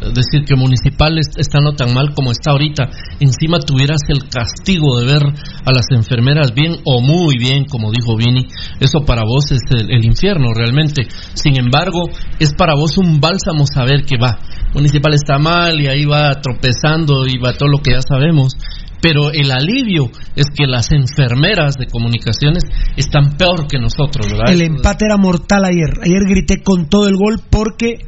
decir, 0.00 0.44
que 0.46 0.56
Municipal 0.56 1.18
está 1.18 1.60
no 1.60 1.72
tan 1.72 1.94
mal 1.94 2.12
como 2.14 2.30
está 2.30 2.52
ahorita, 2.52 2.88
encima 3.20 3.58
tuvieras 3.58 4.00
el 4.08 4.28
castigo 4.28 4.98
de 4.98 5.06
ver 5.06 5.22
a 5.22 5.72
las 5.72 5.86
enfermeras 5.90 6.52
bien 6.54 6.76
o 6.84 7.00
muy 7.00 7.38
bien, 7.38 7.64
como 7.64 7.90
dijo 7.90 8.16
Vini, 8.16 8.46
eso 8.80 9.00
para 9.04 9.22
vos 9.24 9.50
es 9.52 9.62
el, 9.70 10.04
infierno 10.04 10.52
realmente. 10.54 11.06
Sin 11.34 11.58
embargo, 11.58 12.08
es 12.38 12.54
para 12.54 12.74
vos 12.74 12.98
un 12.98 13.20
bálsamo 13.20 13.66
saber 13.66 14.04
que 14.04 14.18
va. 14.18 14.38
Municipal 14.74 15.14
está 15.14 15.38
mal 15.38 15.80
y 15.80 15.86
ahí 15.86 16.04
va 16.04 16.32
tropezando 16.40 17.26
y 17.26 17.38
va 17.38 17.54
todo 17.54 17.68
lo 17.68 17.78
que 17.78 17.92
ya 17.92 18.02
sabemos. 18.02 18.52
Pero 19.00 19.30
el 19.30 19.50
alivio 19.50 20.10
es 20.34 20.46
que 20.54 20.66
las 20.66 20.90
enfermeras 20.92 21.76
de 21.76 21.86
comunicaciones 21.86 22.64
están 22.96 23.36
peor 23.36 23.66
que 23.68 23.78
nosotros, 23.78 24.30
¿verdad? 24.30 24.52
El 24.52 24.62
empate 24.62 25.04
era 25.04 25.16
mortal 25.16 25.64
ayer. 25.64 26.00
Ayer 26.02 26.22
grité 26.26 26.62
con 26.62 26.88
todo 26.88 27.08
el 27.08 27.16
gol 27.16 27.40
porque 27.50 27.98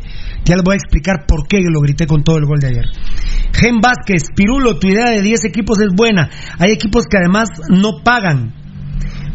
ya 0.44 0.56
les 0.56 0.64
voy 0.64 0.74
a 0.74 0.76
explicar 0.76 1.26
por 1.26 1.46
qué 1.46 1.60
lo 1.62 1.80
grité 1.80 2.06
con 2.06 2.24
todo 2.24 2.38
el 2.38 2.46
gol 2.46 2.58
de 2.58 2.68
ayer. 2.68 2.86
Gen 3.52 3.80
Vázquez, 3.80 4.22
Pirulo, 4.34 4.78
tu 4.78 4.88
idea 4.88 5.10
de 5.10 5.22
10 5.22 5.44
equipos 5.44 5.78
es 5.80 5.94
buena. 5.94 6.30
Hay 6.58 6.72
equipos 6.72 7.04
que 7.10 7.18
además 7.18 7.48
no 7.68 8.02
pagan 8.02 8.54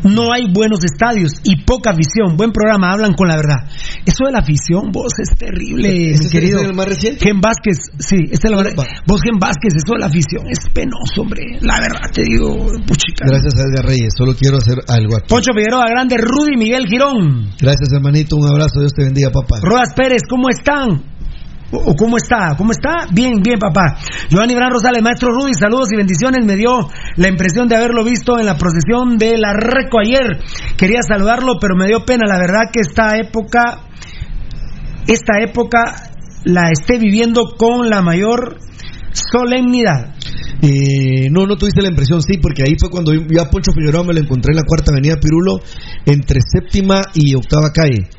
no 0.03 0.33
hay 0.33 0.51
buenos 0.51 0.79
estadios 0.83 1.33
y 1.43 1.63
poca 1.63 1.91
afición. 1.91 2.37
Buen 2.37 2.51
programa, 2.51 2.91
hablan 2.91 3.13
con 3.13 3.27
la 3.27 3.35
verdad. 3.35 3.69
Eso 4.05 4.25
de 4.25 4.31
la 4.31 4.39
afición, 4.39 4.91
vos 4.91 5.13
es 5.19 5.37
terrible, 5.37 6.15
mi 6.19 6.29
querido. 6.29 6.61
¿Es 6.61 6.67
el 6.67 6.75
más 6.75 6.87
reciente? 6.87 7.19
Gen 7.23 7.41
Vázquez, 7.41 7.77
sí, 7.99 8.17
es 8.31 8.39
el 8.43 8.55
más 8.55 8.63
Vos, 9.07 9.21
Gen 9.21 9.39
Vázquez, 9.39 9.73
eso 9.75 9.93
de 9.93 9.99
la 9.99 10.07
afición 10.07 10.47
es 10.49 10.59
penoso, 10.73 11.21
hombre. 11.21 11.57
La 11.61 11.79
verdad 11.79 12.09
te 12.13 12.23
digo, 12.23 12.67
puchica. 12.85 13.25
Gracias, 13.27 13.53
Edgar 13.55 13.85
Reyes. 13.85 14.13
Solo 14.17 14.35
quiero 14.35 14.57
hacer 14.57 14.79
algo 14.87 15.15
aquí. 15.17 15.27
Poncho 15.29 15.51
Figueroa 15.55 15.85
Grande, 15.89 16.15
Rudy 16.17 16.57
Miguel 16.57 16.85
Girón. 16.87 17.51
Gracias, 17.59 17.91
hermanito. 17.93 18.35
Un 18.35 18.47
abrazo. 18.47 18.79
Dios 18.79 18.93
te 18.93 19.03
bendiga, 19.03 19.31
papá. 19.31 19.59
Rodas 19.61 19.93
Pérez, 19.95 20.23
¿cómo 20.27 20.49
están? 20.49 21.12
¿O 21.73 21.95
cómo 21.95 22.17
está? 22.17 22.55
¿Cómo 22.55 22.71
está? 22.71 23.07
Bien, 23.11 23.41
bien, 23.41 23.57
papá. 23.57 23.97
Giovanni 24.29 24.53
Bran 24.53 24.71
Rosales, 24.71 25.01
maestro 25.01 25.31
Rudy, 25.31 25.53
saludos 25.55 25.89
y 25.91 25.97
bendiciones. 25.97 26.45
Me 26.45 26.55
dio 26.55 26.87
la 27.17 27.27
impresión 27.27 27.67
de 27.67 27.75
haberlo 27.75 28.03
visto 28.03 28.39
en 28.39 28.45
la 28.45 28.57
procesión 28.57 29.17
de 29.17 29.37
la 29.39 29.53
Reco 29.53 29.99
ayer. 29.99 30.39
Quería 30.77 31.01
saludarlo, 31.01 31.53
pero 31.59 31.75
me 31.75 31.87
dio 31.87 32.05
pena. 32.05 32.25
La 32.27 32.37
verdad 32.37 32.69
que 32.71 32.81
esta 32.81 33.17
época, 33.17 33.87
esta 35.07 35.41
época 35.41 36.11
la 36.43 36.69
esté 36.69 36.99
viviendo 36.99 37.55
con 37.57 37.89
la 37.89 38.03
mayor 38.03 38.59
solemnidad. 39.13 40.13
Eh, 40.61 41.29
no, 41.31 41.47
no 41.47 41.57
tuviste 41.57 41.81
la 41.81 41.89
impresión, 41.89 42.21
sí, 42.21 42.37
porque 42.37 42.63
ahí 42.63 42.75
fue 42.79 42.91
cuando 42.91 43.13
yo 43.13 43.41
a 43.41 43.49
Poncho 43.49 43.71
Figueroa 43.71 44.03
me 44.03 44.13
lo 44.13 44.19
encontré 44.19 44.51
en 44.51 44.57
la 44.57 44.63
cuarta 44.63 44.91
avenida 44.91 45.19
Pirulo, 45.19 45.59
entre 46.05 46.39
séptima 46.41 47.01
y 47.15 47.35
octava 47.35 47.71
calle 47.73 48.09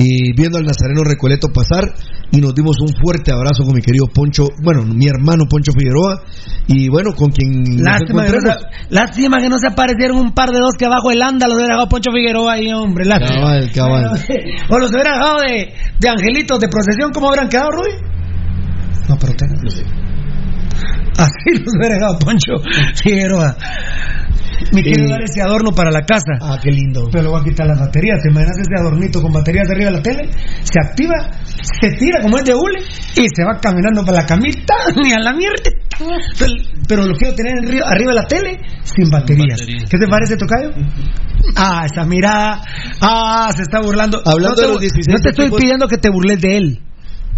y 0.00 0.32
viendo 0.34 0.56
al 0.58 0.64
Nazareno 0.64 1.02
Recoleto 1.04 1.48
pasar 1.52 1.92
y 2.32 2.40
nos 2.40 2.54
dimos 2.54 2.76
un 2.80 2.88
fuerte 2.94 3.32
abrazo 3.32 3.64
con 3.64 3.74
mi 3.74 3.82
querido 3.82 4.06
Poncho, 4.06 4.48
bueno, 4.62 4.82
mi 4.84 5.06
hermano 5.06 5.44
Poncho 5.48 5.72
Figueroa 5.72 6.22
y 6.66 6.88
bueno, 6.88 7.12
con 7.14 7.30
quien 7.30 7.82
lástima, 7.82 8.24
que 8.24 8.32
no 8.32 8.40
se, 8.40 8.56
lástima 8.90 9.38
que 9.40 9.48
no 9.48 9.58
se 9.58 9.66
aparecieron 9.66 10.18
un 10.18 10.32
par 10.32 10.50
de 10.50 10.58
dos 10.58 10.74
que 10.78 10.86
abajo 10.86 11.10
el 11.10 11.22
anda 11.22 11.46
los 11.46 11.56
hubiera 11.56 11.74
dejado 11.74 11.88
Poncho 11.88 12.10
Figueroa 12.12 12.52
ahí, 12.54 12.72
hombre, 12.72 13.04
lástima. 13.04 13.40
Cabal, 13.40 13.70
cabal. 13.72 14.04
o 14.70 14.78
los 14.78 14.90
hubiera 14.92 15.12
dejado 15.14 15.36
de, 15.40 15.74
de 15.98 16.08
angelitos 16.08 16.60
de 16.60 16.68
procesión, 16.68 17.10
¿cómo 17.12 17.28
habrán 17.28 17.48
quedado, 17.48 17.70
Rui? 17.70 17.92
No, 19.08 19.16
pero 19.18 19.32
tengan. 19.34 19.58
Así 21.18 21.58
los 21.58 21.74
hubiera 21.76 21.96
dejado 21.96 22.18
Poncho 22.18 22.52
Figueroa. 23.02 23.56
Me 24.72 24.82
quiero 24.82 25.08
dar 25.08 25.22
ese 25.22 25.42
adorno 25.42 25.72
para 25.72 25.90
la 25.90 26.02
casa. 26.02 26.38
Ah, 26.40 26.58
qué 26.62 26.70
lindo. 26.70 27.08
Pero 27.10 27.24
le 27.24 27.30
voy 27.30 27.40
a 27.40 27.44
quitar 27.44 27.66
las 27.66 27.80
baterías. 27.80 28.20
¿Te 28.22 28.30
imaginas 28.30 28.56
ese 28.58 28.80
adornito 28.80 29.22
con 29.22 29.32
baterías 29.32 29.68
arriba 29.70 29.90
de 29.90 29.96
la 29.96 30.02
tele? 30.02 30.30
Se 30.62 30.80
activa, 30.80 31.14
se 31.80 31.90
tira 31.92 32.20
como 32.20 32.38
es 32.38 32.44
de 32.44 32.54
hule 32.54 32.80
y 33.16 33.26
se 33.34 33.44
va 33.44 33.58
caminando 33.60 34.04
para 34.04 34.20
la 34.20 34.26
camita 34.26 34.74
ni 35.02 35.12
a 35.12 35.18
la 35.18 35.32
mierda. 35.32 35.70
Pero 36.88 37.04
lo 37.04 37.14
quiero 37.14 37.34
tener 37.34 37.54
arriba 37.84 38.12
de 38.12 38.14
la 38.14 38.26
tele 38.26 38.60
sin 38.82 39.10
baterías. 39.10 39.60
¿Qué 39.60 39.98
te 39.98 40.06
parece, 40.08 40.36
Tocayo? 40.36 40.70
Ah, 41.56 41.86
esa 41.90 42.04
mirada. 42.04 42.62
Ah, 43.00 43.50
se 43.54 43.62
está 43.62 43.80
burlando. 43.80 44.22
Hablando 44.24 44.62
no 44.62 44.68
de 44.68 44.72
los 44.72 44.80
16 44.80 45.06
No 45.08 45.22
te 45.22 45.30
estoy 45.30 45.50
pidiendo 45.50 45.88
que 45.88 45.98
te 45.98 46.10
burles 46.10 46.40
de 46.40 46.56
él. 46.56 46.80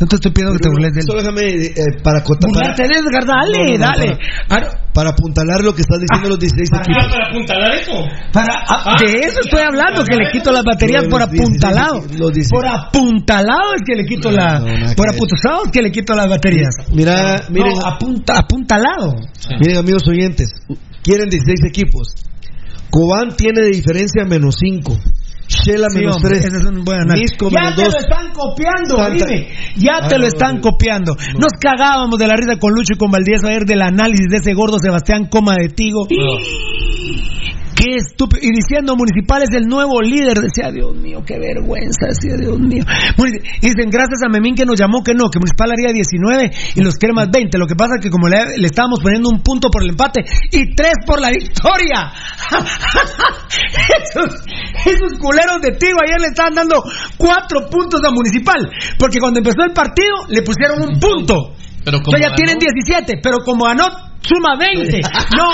No 0.00 0.06
te 0.08 0.16
estoy 0.16 0.32
pidiendo 0.32 0.52
que 0.54 0.62
te 0.62 0.68
burles 0.68 0.92
de 0.94 1.00
él. 1.00 1.06
Solo 1.06 1.20
déjame 1.22 1.42
eh, 1.46 1.72
para 2.02 2.18
acotar. 2.18 2.48
Burlarte 2.50 2.82
de 2.82 2.94
Edgar, 2.98 3.24
dale, 3.24 3.58
No, 3.58 3.64
no, 3.64 3.78
no, 3.78 3.78
dale. 3.78 4.18
Para, 4.48 4.70
para 4.92 5.10
apuntalar 5.10 5.60
lo 5.62 5.74
que 5.74 5.82
estás 5.82 5.98
diciendo 6.00 6.28
los 6.28 6.38
16 6.40 6.68
equipos. 6.80 7.06
para 7.06 7.28
apuntalar 7.28 7.70
eso. 7.74 7.92
Para, 8.32 8.52
ah, 8.66 8.96
de 9.00 9.12
eso 9.20 9.40
estoy 9.44 9.60
hablando, 9.62 10.04
que 10.04 10.16
le 10.16 10.30
quito 10.32 10.50
las 10.50 10.64
baterías 10.64 11.04
por 11.06 11.20
los 11.20 11.30
16, 11.30 11.62
apuntalado. 11.62 11.94
los 12.18 12.32
16. 12.32 12.50
Por 12.50 12.66
apuntalado 12.66 13.74
es 13.76 13.82
que 13.86 13.94
le 13.94 14.04
quito 14.04 14.30
la. 14.30 14.58
por 14.96 15.08
apuntalado 15.08 15.64
es 15.66 15.70
que 15.70 15.82
le 15.82 15.90
quito 15.92 16.14
las 16.14 16.28
baterías. 16.28 16.74
Mira, 16.92 17.46
miren, 17.50 17.72
No, 17.78 17.86
apunta, 17.86 18.38
apuntalado. 18.38 19.14
miren 19.60 19.76
amigos 19.78 20.02
oyentes, 20.08 20.52
quieren 21.02 21.28
16 21.28 21.60
equipos. 21.68 22.08
Cobán 22.90 23.34
tiene 23.36 23.62
de 23.62 23.70
diferencia 23.70 24.24
menos 24.24 24.56
5. 24.60 24.98
Shela 25.52 25.88
Sí, 25.90 25.98
menos 25.98 26.16
hombre, 26.16 26.30
3. 26.40 26.44
ese 26.46 26.56
es 26.56 26.64
un 26.64 26.84
buen 26.84 27.00
análisis. 27.00 27.30
Misco 27.32 27.50
Ya 27.50 27.60
menos 27.60 27.76
te 27.76 27.84
2. 27.84 27.92
lo 27.92 27.98
están 28.00 28.32
copiando, 28.32 28.96
Santa- 28.96 29.26
dime. 29.26 29.48
Ya 29.76 29.92
Ah, 30.02 30.08
te 30.08 30.14
lo 30.16 30.22
no, 30.22 30.28
están 30.28 30.54
no. 30.56 30.60
copiando. 30.62 31.14
Nos 31.34 31.52
cagábamos 31.60 32.18
de 32.18 32.26
la 32.26 32.36
risa 32.36 32.56
con 32.58 32.72
Lucho 32.74 32.94
y 32.94 32.98
con 32.98 33.10
Valdés 33.10 33.44
ayer 33.44 33.64
del 33.64 33.82
análisis 33.82 34.28
de 34.30 34.36
ese 34.38 34.54
gordo 34.54 34.78
Sebastián 34.78 35.26
Coma 35.30 35.54
de 35.56 35.68
Tigo. 35.68 36.06
Qué 37.74 37.96
estúpido. 37.96 38.40
Y 38.42 38.50
diciendo 38.52 38.94
Municipal 38.96 39.42
es 39.42 39.50
el 39.56 39.66
nuevo 39.66 40.00
líder. 40.02 40.38
Decía, 40.40 40.70
Dios 40.70 40.94
mío, 40.96 41.22
qué 41.26 41.38
vergüenza. 41.38 42.06
Decía, 42.08 42.36
Dios 42.36 42.58
mío. 42.58 42.84
Y 43.60 43.66
dicen, 43.68 43.90
gracias 43.90 44.20
a 44.24 44.28
Memín 44.28 44.54
que 44.54 44.64
nos 44.64 44.78
llamó 44.78 45.02
que 45.02 45.14
no, 45.14 45.30
que 45.30 45.38
Municipal 45.38 45.70
haría 45.72 45.92
19 45.92 46.50
y 46.76 46.80
los 46.82 46.96
cremas 46.96 47.30
20. 47.30 47.58
Lo 47.58 47.66
que 47.66 47.74
pasa 47.74 47.94
es 47.98 48.02
que 48.02 48.10
como 48.10 48.28
le, 48.28 48.58
le 48.58 48.66
estábamos 48.66 49.00
poniendo 49.00 49.28
un 49.30 49.42
punto 49.42 49.68
por 49.70 49.82
el 49.82 49.90
empate 49.90 50.24
y 50.50 50.74
tres 50.74 50.94
por 51.06 51.20
la 51.20 51.30
victoria. 51.30 52.12
esos, 54.02 54.44
esos 54.86 55.18
culeros 55.18 55.60
de 55.62 55.72
Tigo 55.78 55.98
ayer 56.06 56.20
le 56.20 56.28
estaban 56.28 56.54
dando 56.54 56.82
cuatro 57.16 57.68
puntos 57.70 58.00
a 58.06 58.10
Municipal. 58.10 58.70
Porque 58.98 59.18
cuando 59.18 59.38
empezó 59.40 59.62
el 59.64 59.72
partido 59.72 60.26
le 60.28 60.42
pusieron 60.42 60.82
un 60.82 60.98
punto. 61.00 61.54
Pero 61.84 61.98
como 62.00 62.16
Entonces 62.16 62.20
ya 62.20 62.28
ganó- 62.28 62.36
tienen 62.36 62.58
17, 62.58 63.20
pero 63.22 63.38
como 63.44 63.64
ganó, 63.64 63.86
suma 64.22 64.56
20. 64.58 65.00
¡No! 65.36 65.48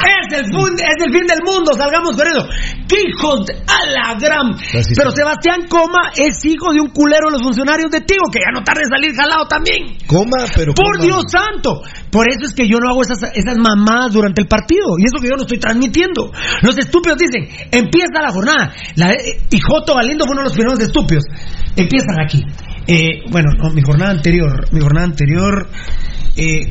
Es 0.00 0.38
el, 0.38 0.46
fun- 0.52 0.74
es 0.80 1.04
el 1.04 1.12
fin 1.12 1.26
del 1.26 1.40
mundo, 1.44 1.72
salgamos 1.76 2.16
con 2.16 2.26
eso. 2.26 2.46
¡Qué 2.88 2.96
hijos 3.06 3.44
de- 3.46 3.54
a 3.68 3.86
la 3.86 4.14
gran! 4.18 4.56
Pero. 4.96 5.10
Sebastián 5.10 5.66
Coma 5.68 6.10
es 6.16 6.42
hijo 6.44 6.72
de 6.72 6.80
un 6.80 6.88
culero 6.88 7.26
de 7.26 7.32
los 7.32 7.42
funcionarios 7.42 7.90
de 7.90 8.00
Tigo, 8.00 8.24
que 8.32 8.38
ya 8.40 8.50
no 8.54 8.64
tarde 8.64 8.80
en 8.84 8.88
salir 8.88 9.14
jalado 9.14 9.44
también. 9.46 9.98
Coma, 10.06 10.44
pero. 10.56 10.72
¡Por 10.72 10.96
coma. 10.96 11.04
Dios 11.04 11.22
santo! 11.28 11.82
Por 12.10 12.26
eso 12.30 12.46
es 12.46 12.54
que 12.54 12.66
yo 12.66 12.78
no 12.78 12.88
hago 12.88 13.02
esas, 13.02 13.18
esas 13.34 13.58
mamadas 13.58 14.12
durante 14.12 14.40
el 14.40 14.48
partido. 14.48 14.96
Y 14.98 15.04
eso 15.04 15.20
que 15.22 15.28
yo 15.28 15.36
no 15.36 15.42
estoy 15.42 15.58
transmitiendo. 15.58 16.32
Los 16.62 16.78
estúpidos 16.78 17.18
dicen, 17.18 17.48
empieza 17.70 18.22
la 18.22 18.32
jornada. 18.32 18.72
La, 18.96 19.12
eh, 19.12 19.42
y 19.50 19.60
Joto 19.60 19.94
Galindo 19.96 20.24
fue 20.24 20.32
uno 20.32 20.40
de 20.42 20.48
los 20.48 20.54
primeros 20.54 20.80
estúpidos. 20.80 21.24
Empiezan 21.76 22.20
aquí. 22.24 22.42
Eh, 22.86 23.22
bueno, 23.30 23.50
no, 23.58 23.70
mi 23.70 23.82
jornada 23.82 24.12
anterior. 24.12 24.66
Mi 24.72 24.80
jornada 24.80 25.06
anterior. 25.06 25.68
eh, 26.36 26.62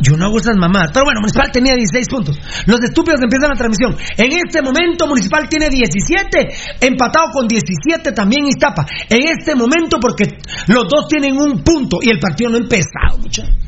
yo 0.00 0.16
no 0.16 0.26
hago 0.26 0.38
esas 0.38 0.56
mamadas. 0.56 0.90
Pero 0.92 1.04
bueno, 1.04 1.20
Municipal 1.20 1.50
tenía 1.52 1.74
16 1.74 2.08
puntos. 2.08 2.38
Los 2.66 2.80
estúpidos 2.82 3.20
empiezan 3.22 3.50
la 3.50 3.56
transmisión. 3.56 3.96
En 4.16 4.32
este 4.32 4.62
momento, 4.62 5.06
Municipal 5.06 5.48
tiene 5.48 5.68
17. 5.68 6.48
Empatado 6.80 7.26
con 7.32 7.48
17 7.48 8.12
también 8.12 8.46
Iztapa. 8.46 8.86
En 9.08 9.28
este 9.28 9.54
momento, 9.54 9.98
porque 10.00 10.38
los 10.68 10.84
dos 10.88 11.08
tienen 11.08 11.36
un 11.36 11.62
punto. 11.62 11.98
Y 12.02 12.10
el 12.10 12.18
partido 12.18 12.50
no 12.50 12.56
ha 12.56 12.60
empezado, 12.60 13.18
muchachos. 13.20 13.63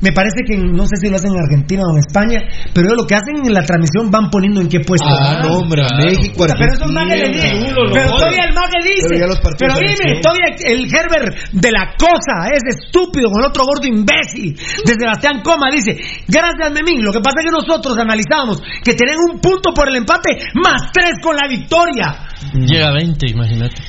Me 0.00 0.12
parece 0.12 0.44
que 0.46 0.56
no 0.56 0.86
sé 0.86 0.96
si 1.00 1.08
lo 1.10 1.16
hacen 1.16 1.32
en 1.32 1.42
Argentina 1.42 1.82
o 1.82 1.90
en 1.90 1.98
España, 1.98 2.38
pero 2.72 2.86
ellos 2.86 3.02
lo 3.02 3.06
que 3.06 3.14
hacen 3.14 3.44
en 3.44 3.52
la 3.52 3.62
transmisión 3.62 4.10
van 4.10 4.30
poniendo 4.30 4.60
en 4.60 4.68
qué 4.68 4.80
puesto. 4.80 5.06
Ah, 5.08 5.40
no, 5.42 5.58
hombre, 5.58 5.82
México, 5.98 6.46
Puta, 6.46 6.54
Pero 6.58 6.72
eso 6.72 6.84
es 6.84 6.92
más 6.92 7.08
que 7.08 7.16
le 7.16 7.24
Argentina. 7.26 7.52
dice. 7.52 7.72
Uno 7.72 7.82
lo 7.84 7.92
Pero 7.92 8.10
todavía 8.14 8.44
el 8.46 8.54
más 8.54 8.68
que 8.70 8.80
dice. 8.88 9.14
Pero 9.58 9.74
dime, 9.74 10.20
todavía 10.22 10.48
el 10.70 10.80
Herbert 10.86 11.36
de 11.52 11.70
la 11.72 11.94
cosa 11.98 12.48
es 12.54 12.62
estúpido 12.78 13.30
con 13.30 13.42
el 13.42 13.48
otro 13.50 13.64
gordo 13.64 13.86
imbécil 13.86 14.54
de 14.54 14.94
Sebastián 14.94 15.42
Coma 15.42 15.70
dice, 15.70 15.96
gracias 16.28 16.72
Memín, 16.72 17.02
lo 17.02 17.12
que 17.12 17.20
pasa 17.20 17.40
es 17.40 17.46
que 17.46 17.50
nosotros 17.52 17.98
analizamos 17.98 18.62
que 18.84 18.94
tienen 18.94 19.16
un 19.30 19.40
punto 19.40 19.72
por 19.74 19.88
el 19.88 19.96
empate 19.96 20.38
más 20.54 20.92
tres 20.92 21.14
con 21.22 21.34
la 21.36 21.48
victoria. 21.48 22.28
Llega 22.54 22.88
a 22.88 22.92
20, 22.92 23.30
imagínate. 23.30 23.82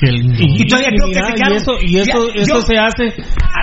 Qué 0.00 0.10
lindo. 0.10 0.34
Y 0.40 0.66
todavía 0.66 0.88
creo 0.90 1.06
que 1.06 1.14
se 1.14 1.20
y 1.20 1.34
quedaron- 1.34 1.56
eso, 1.56 1.72
y 1.80 1.96
eso, 1.98 2.28
Ya, 2.34 2.42
eso 2.42 2.54
yo- 2.54 2.62
se 2.62 2.74
hace 2.76 3.14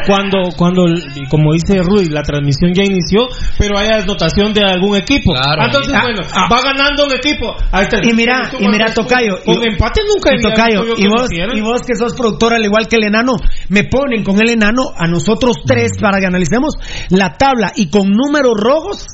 cuando, 0.07 0.37
cuando, 0.57 0.83
como 1.29 1.53
dice 1.53 1.77
Rudy, 1.83 2.09
la 2.09 2.23
transmisión 2.23 2.73
ya 2.73 2.83
inició, 2.83 3.27
pero 3.59 3.77
hay 3.77 3.89
anotación 3.89 4.53
de 4.53 4.63
algún 4.63 4.95
equipo. 4.95 5.33
Claro, 5.33 5.63
Entonces, 5.65 5.93
ahí- 5.93 6.01
bueno, 6.01 6.21
Ah, 6.33 6.45
ah. 6.45 6.49
va 6.51 6.61
ganando 6.63 7.05
un 7.05 7.11
equipo. 7.13 7.53
Ahí 7.71 7.83
está. 7.83 7.97
Y 8.01 8.13
mira, 8.13 8.49
y 8.59 8.67
mira, 8.67 8.93
Tocayo, 8.93 9.43
Con 9.43 9.55
y- 9.61 9.67
empate 9.67 10.01
nunca 10.07 10.31
Y 10.33 10.41
Tocayo, 10.41 10.83
y 10.97 11.07
vos, 11.07 11.27
y 11.53 11.61
vos 11.61 11.81
que 11.85 11.95
sos 11.95 12.13
productor 12.15 12.53
al 12.53 12.63
igual 12.63 12.87
que 12.87 12.95
el 12.95 13.03
enano, 13.03 13.33
me 13.69 13.83
ponen 13.83 14.23
con 14.23 14.41
el 14.41 14.49
enano 14.49 14.83
a 14.97 15.07
nosotros 15.07 15.57
tres 15.65 15.91
para 15.99 16.19
que 16.19 16.27
analicemos 16.27 16.75
la 17.09 17.33
tabla 17.37 17.73
y 17.75 17.89
con 17.89 18.07
números 18.09 18.53
rojos, 18.55 19.05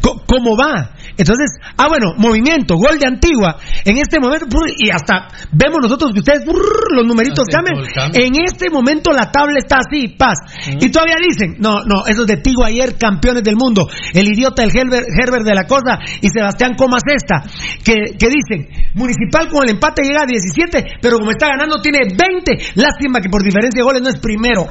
¿cómo 0.00 0.56
va? 0.56 0.90
Entonces, 1.16 1.58
ah, 1.76 1.88
bueno, 1.88 2.14
movimiento, 2.16 2.76
gol 2.76 2.98
de 2.98 3.08
Antigua. 3.08 3.56
En 3.84 3.98
este 3.98 4.18
momento, 4.20 4.46
y 4.76 4.90
hasta 4.90 5.28
vemos 5.52 5.78
nosotros 5.82 6.12
que 6.12 6.20
ustedes, 6.20 6.44
los 6.46 7.06
numeritos 7.06 7.44
cambian. 7.50 7.76
En 8.14 8.34
este 8.44 8.70
momento 8.70 9.12
la 9.12 9.30
tabla 9.30 9.58
está 9.58 9.78
así, 9.78 10.08
paz. 10.08 10.38
Y 10.66 10.90
todavía 10.90 11.16
dicen, 11.22 11.56
no, 11.58 11.84
no, 11.84 12.06
esos 12.06 12.26
de 12.26 12.36
Tigo 12.36 12.64
ayer, 12.64 12.96
campeones 12.98 13.42
del 13.42 13.56
mundo. 13.56 13.88
El 14.12 14.28
idiota, 14.28 14.62
el 14.62 14.70
Herbert, 14.74 15.06
Herbert 15.08 15.44
de 15.44 15.54
la 15.54 15.64
cosa 15.64 15.98
y 16.20 16.28
Sebastián 16.28 16.74
Comas 16.76 17.02
esta. 17.06 17.42
Que, 17.84 18.16
que 18.18 18.28
dicen, 18.28 18.68
Municipal 18.94 19.48
con 19.48 19.64
el 19.64 19.70
empate 19.70 20.02
llega 20.02 20.22
a 20.22 20.26
17, 20.26 20.98
pero 21.00 21.18
como 21.18 21.30
está 21.30 21.48
ganando 21.48 21.80
tiene 21.80 22.00
20. 22.04 22.72
Lástima 22.76 23.20
que 23.20 23.30
por 23.30 23.42
diferencia 23.42 23.80
de 23.80 23.84
goles 23.84 24.02
no 24.02 24.08
es 24.08 24.18
primero. 24.18 24.66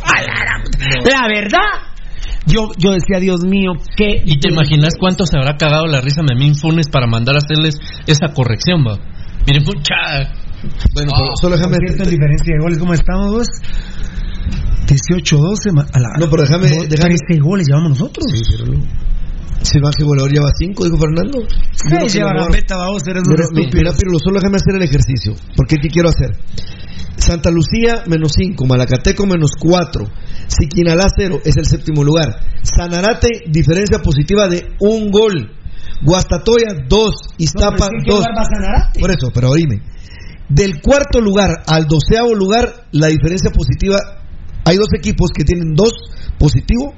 La 1.04 1.28
verdad, 1.28 1.91
yo, 2.46 2.70
yo 2.78 2.92
decía, 2.92 3.20
Dios 3.20 3.44
mío, 3.44 3.74
que. 3.96 4.22
¿Y 4.26 4.40
te 4.40 4.50
imaginas 4.50 4.96
cuánto 5.00 5.26
se 5.26 5.38
habrá 5.38 5.58
cagado 5.58 5.86
la 5.86 6.02
risa 6.02 6.22
Memín 6.24 6.56
Funes 6.56 6.88
para 6.88 7.08
mandar 7.08 7.36
a 7.36 7.40
hacerles 7.40 7.80
esa 8.08 8.34
corrección, 8.34 8.84
va? 8.86 8.98
Miren, 9.46 9.64
pucha. 9.64 10.32
Bueno, 10.94 11.12
solo 11.40 11.56
déjame. 11.56 11.78
Cierto, 11.78 12.04
en 12.04 12.10
diferencia 12.10 12.54
de 12.54 12.62
goles, 12.62 12.78
¿cómo 12.80 12.94
estamos, 12.94 13.32
vos? 13.32 13.48
18-12. 14.88 16.20
No, 16.20 16.30
pero 16.30 16.44
déjame. 16.44 16.68
déjame... 16.68 17.16
13 17.16 17.42
goles 17.42 17.68
llevamos 17.68 17.92
nosotros. 17.92 18.26
Sí, 18.32 18.42
pero 18.52 18.72
no. 18.72 18.84
Si 19.62 19.80
más 19.80 19.96
que 19.96 20.04
goleador 20.04 20.32
lleva 20.32 20.50
5, 20.58 20.84
dijo 20.86 20.98
Fernando. 20.98 21.46
Sí, 21.74 22.18
lleva 22.18 22.34
la 22.34 22.50
meta, 22.50 22.78
vamos, 22.78 23.04
eres 23.08 23.22
un 23.28 23.36
Mira, 23.54 23.92
pero 23.94 24.18
solo 24.18 24.40
déjame 24.40 24.58
hacer 24.58 24.76
el 24.76 24.82
ejercicio. 24.82 25.36
Porque 25.56 25.76
¿qué 25.78 25.88
quiero 25.90 26.10
hacer? 26.10 26.32
Santa 27.18 27.52
Lucía 27.52 28.04
menos 28.08 28.32
5, 28.36 28.66
Malacateco 28.66 29.28
menos 29.28 29.52
4, 29.60 30.06
Siquinalá 30.52 31.08
0 31.16 31.40
es 31.46 31.56
el 31.56 31.66
séptimo 31.66 32.04
lugar, 32.04 32.28
Sanarate 32.62 33.30
diferencia 33.48 34.00
positiva 34.00 34.50
de 34.50 34.76
un 34.80 35.10
gol, 35.10 35.56
Guastatoya 36.04 36.76
2, 36.88 37.12
Iztapa 37.38 37.88
2. 38.06 38.26
Por 39.00 39.12
eso, 39.12 39.30
pero 39.34 39.52
oíme. 39.52 39.82
Del 40.50 40.82
cuarto 40.82 41.22
lugar 41.22 41.64
al 41.68 41.88
doceavo 41.88 42.36
lugar, 42.36 42.88
la 42.92 43.08
diferencia 43.08 43.52
positiva, 43.52 43.98
hay 44.66 44.76
dos 44.76 44.90
equipos 44.94 45.30
que 45.34 45.46
tienen 45.46 45.74
dos 45.74 45.94
positivo, 46.38 46.94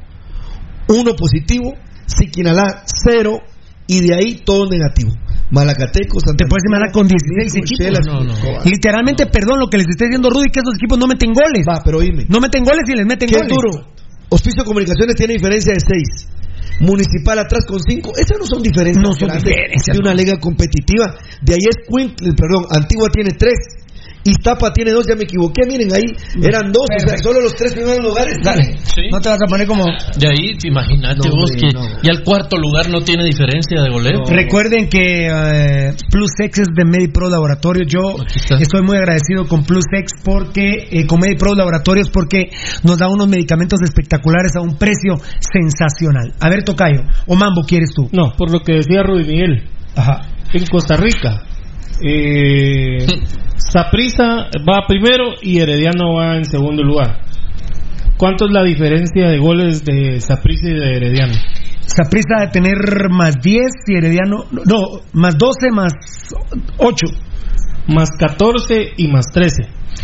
uno 0.88 1.14
positivo, 1.16 1.74
Siquinalá 2.08 2.84
0 3.06 3.38
y 3.88 4.02
de 4.02 4.16
ahí 4.16 4.42
todo 4.44 4.68
negativo. 4.68 5.12
Malacateco, 5.54 6.18
Santa 6.20 6.44
Te 6.44 6.50
puedes 6.50 6.66
imaginar 6.66 6.92
con 6.92 7.06
16 7.06 7.62
equipos. 7.62 8.06
No, 8.06 8.26
no. 8.26 8.34
Literalmente, 8.66 9.28
perdón 9.28 9.60
lo 9.60 9.70
que 9.70 9.78
les 9.78 9.86
estoy 9.88 10.10
diciendo 10.10 10.34
Rudy, 10.34 10.50
que 10.50 10.66
esos 10.66 10.74
equipos 10.74 10.98
no 10.98 11.06
meten 11.06 11.30
goles. 11.30 11.62
Va, 11.62 11.78
pero 11.86 12.02
dime. 12.02 12.26
No 12.28 12.42
meten 12.42 12.66
goles 12.66 12.82
y 12.90 12.98
les 12.98 13.06
meten 13.06 13.30
¿Qué 13.30 13.38
goles. 13.38 13.54
duro. 13.54 13.86
Hospicio 14.30 14.66
Comunicaciones 14.66 15.16
tiene 15.16 15.34
diferencia 15.34 15.74
de 15.74 15.80
6. 15.80 16.82
Municipal 16.82 17.38
atrás 17.38 17.66
con 17.70 17.78
5. 17.80 18.18
Esas 18.18 18.40
no 18.40 18.46
son 18.50 18.64
diferencias. 18.64 19.04
No 19.06 19.14
son 19.14 19.30
diferencias. 19.30 19.94
De 19.94 20.02
una 20.02 20.16
liga 20.16 20.40
competitiva. 20.40 21.14
De 21.46 21.54
ahí 21.54 21.70
es 21.70 21.78
Quint, 21.86 22.18
perdón, 22.34 22.66
Antigua 22.74 23.10
tiene 23.14 23.30
3. 23.38 23.54
Iztapa 24.24 24.72
tiene 24.72 24.92
dos, 24.92 25.06
ya 25.08 25.16
me 25.16 25.24
equivoqué, 25.24 25.64
miren 25.68 25.94
ahí, 25.94 26.06
eran 26.42 26.72
dos, 26.72 26.86
o 26.88 27.08
sea, 27.08 27.18
solo 27.18 27.42
los 27.42 27.56
tres 27.56 27.74
primeros 27.74 28.00
lugares. 28.04 28.38
Dale, 28.44 28.78
no 29.12 29.20
te 29.20 29.30
vas 29.30 29.40
a 29.42 29.48
poner 29.50 29.68
como. 29.68 29.84
De 29.84 30.28
ahí, 30.28 30.58
imagínate 30.64 31.30
vos 31.30 31.52
que 31.52 31.70
ya 31.72 32.12
el 32.12 32.24
cuarto 32.24 32.58
lugar 32.58 32.90
no 32.90 33.02
tiene 33.02 33.26
diferencia 33.26 33.82
de 33.82 33.90
goleo. 33.90 34.24
Recuerden 34.28 34.88
que 34.88 35.28
eh, 35.28 35.94
PlusX 36.10 36.60
es 36.60 36.68
de 36.74 36.86
MediPro 36.86 37.30
Laboratorios. 37.30 37.88
Yo 37.92 38.16
estoy 38.60 38.82
muy 38.82 38.98
agradecido 38.98 39.48
con 39.48 39.64
PlusX 39.64 40.14
porque, 40.24 40.88
eh, 40.90 41.06
con 41.06 41.20
MediPro 41.20 41.56
Laboratorios 41.56 42.10
porque 42.10 42.50
nos 42.84 42.98
da 42.98 43.08
unos 43.08 43.28
medicamentos 43.28 43.80
espectaculares 43.82 44.56
a 44.56 44.62
un 44.62 44.78
precio 44.78 45.18
sensacional. 45.40 46.34
A 46.40 46.50
ver, 46.50 46.64
Tocayo, 46.64 47.02
o 47.28 47.36
Mambo 47.36 47.64
quieres 47.68 47.90
tú. 47.94 48.10
No, 48.12 48.34
por 48.38 48.52
lo 48.52 48.60
que 48.60 48.74
decía 48.76 49.04
Rudy 49.04 49.26
Miguel. 49.26 49.70
Ajá. 49.96 50.22
En 50.54 50.66
Costa 50.68 50.96
Rica, 50.96 51.44
eh, 52.02 53.06
Saprisa 53.74 54.52
va 54.70 54.86
primero 54.88 55.34
y 55.42 55.60
Herediano 55.60 56.14
va 56.14 56.38
en 56.38 56.46
segundo 56.46 56.84
lugar. 56.84 57.22
¿Cuánto 58.18 58.46
es 58.46 58.52
la 58.52 58.64
diferencia 58.64 59.30
de 59.30 59.40
goles 59.40 59.84
de 59.84 60.22
Saprisa 60.22 60.70
y 60.70 60.74
de 60.74 60.96
Herediano? 60.96 61.34
Saprisa 61.80 62.42
de 62.42 62.48
tener 62.50 62.76
más 63.10 63.42
10 63.42 63.62
y 63.88 63.96
Herediano, 63.96 64.46
no, 64.52 65.02
más 65.14 65.36
12 65.40 65.72
más 65.72 65.92
8. 66.78 67.08
Más 67.88 68.12
14 68.12 68.94
y 68.96 69.08
más 69.08 69.26
13. 69.34 69.64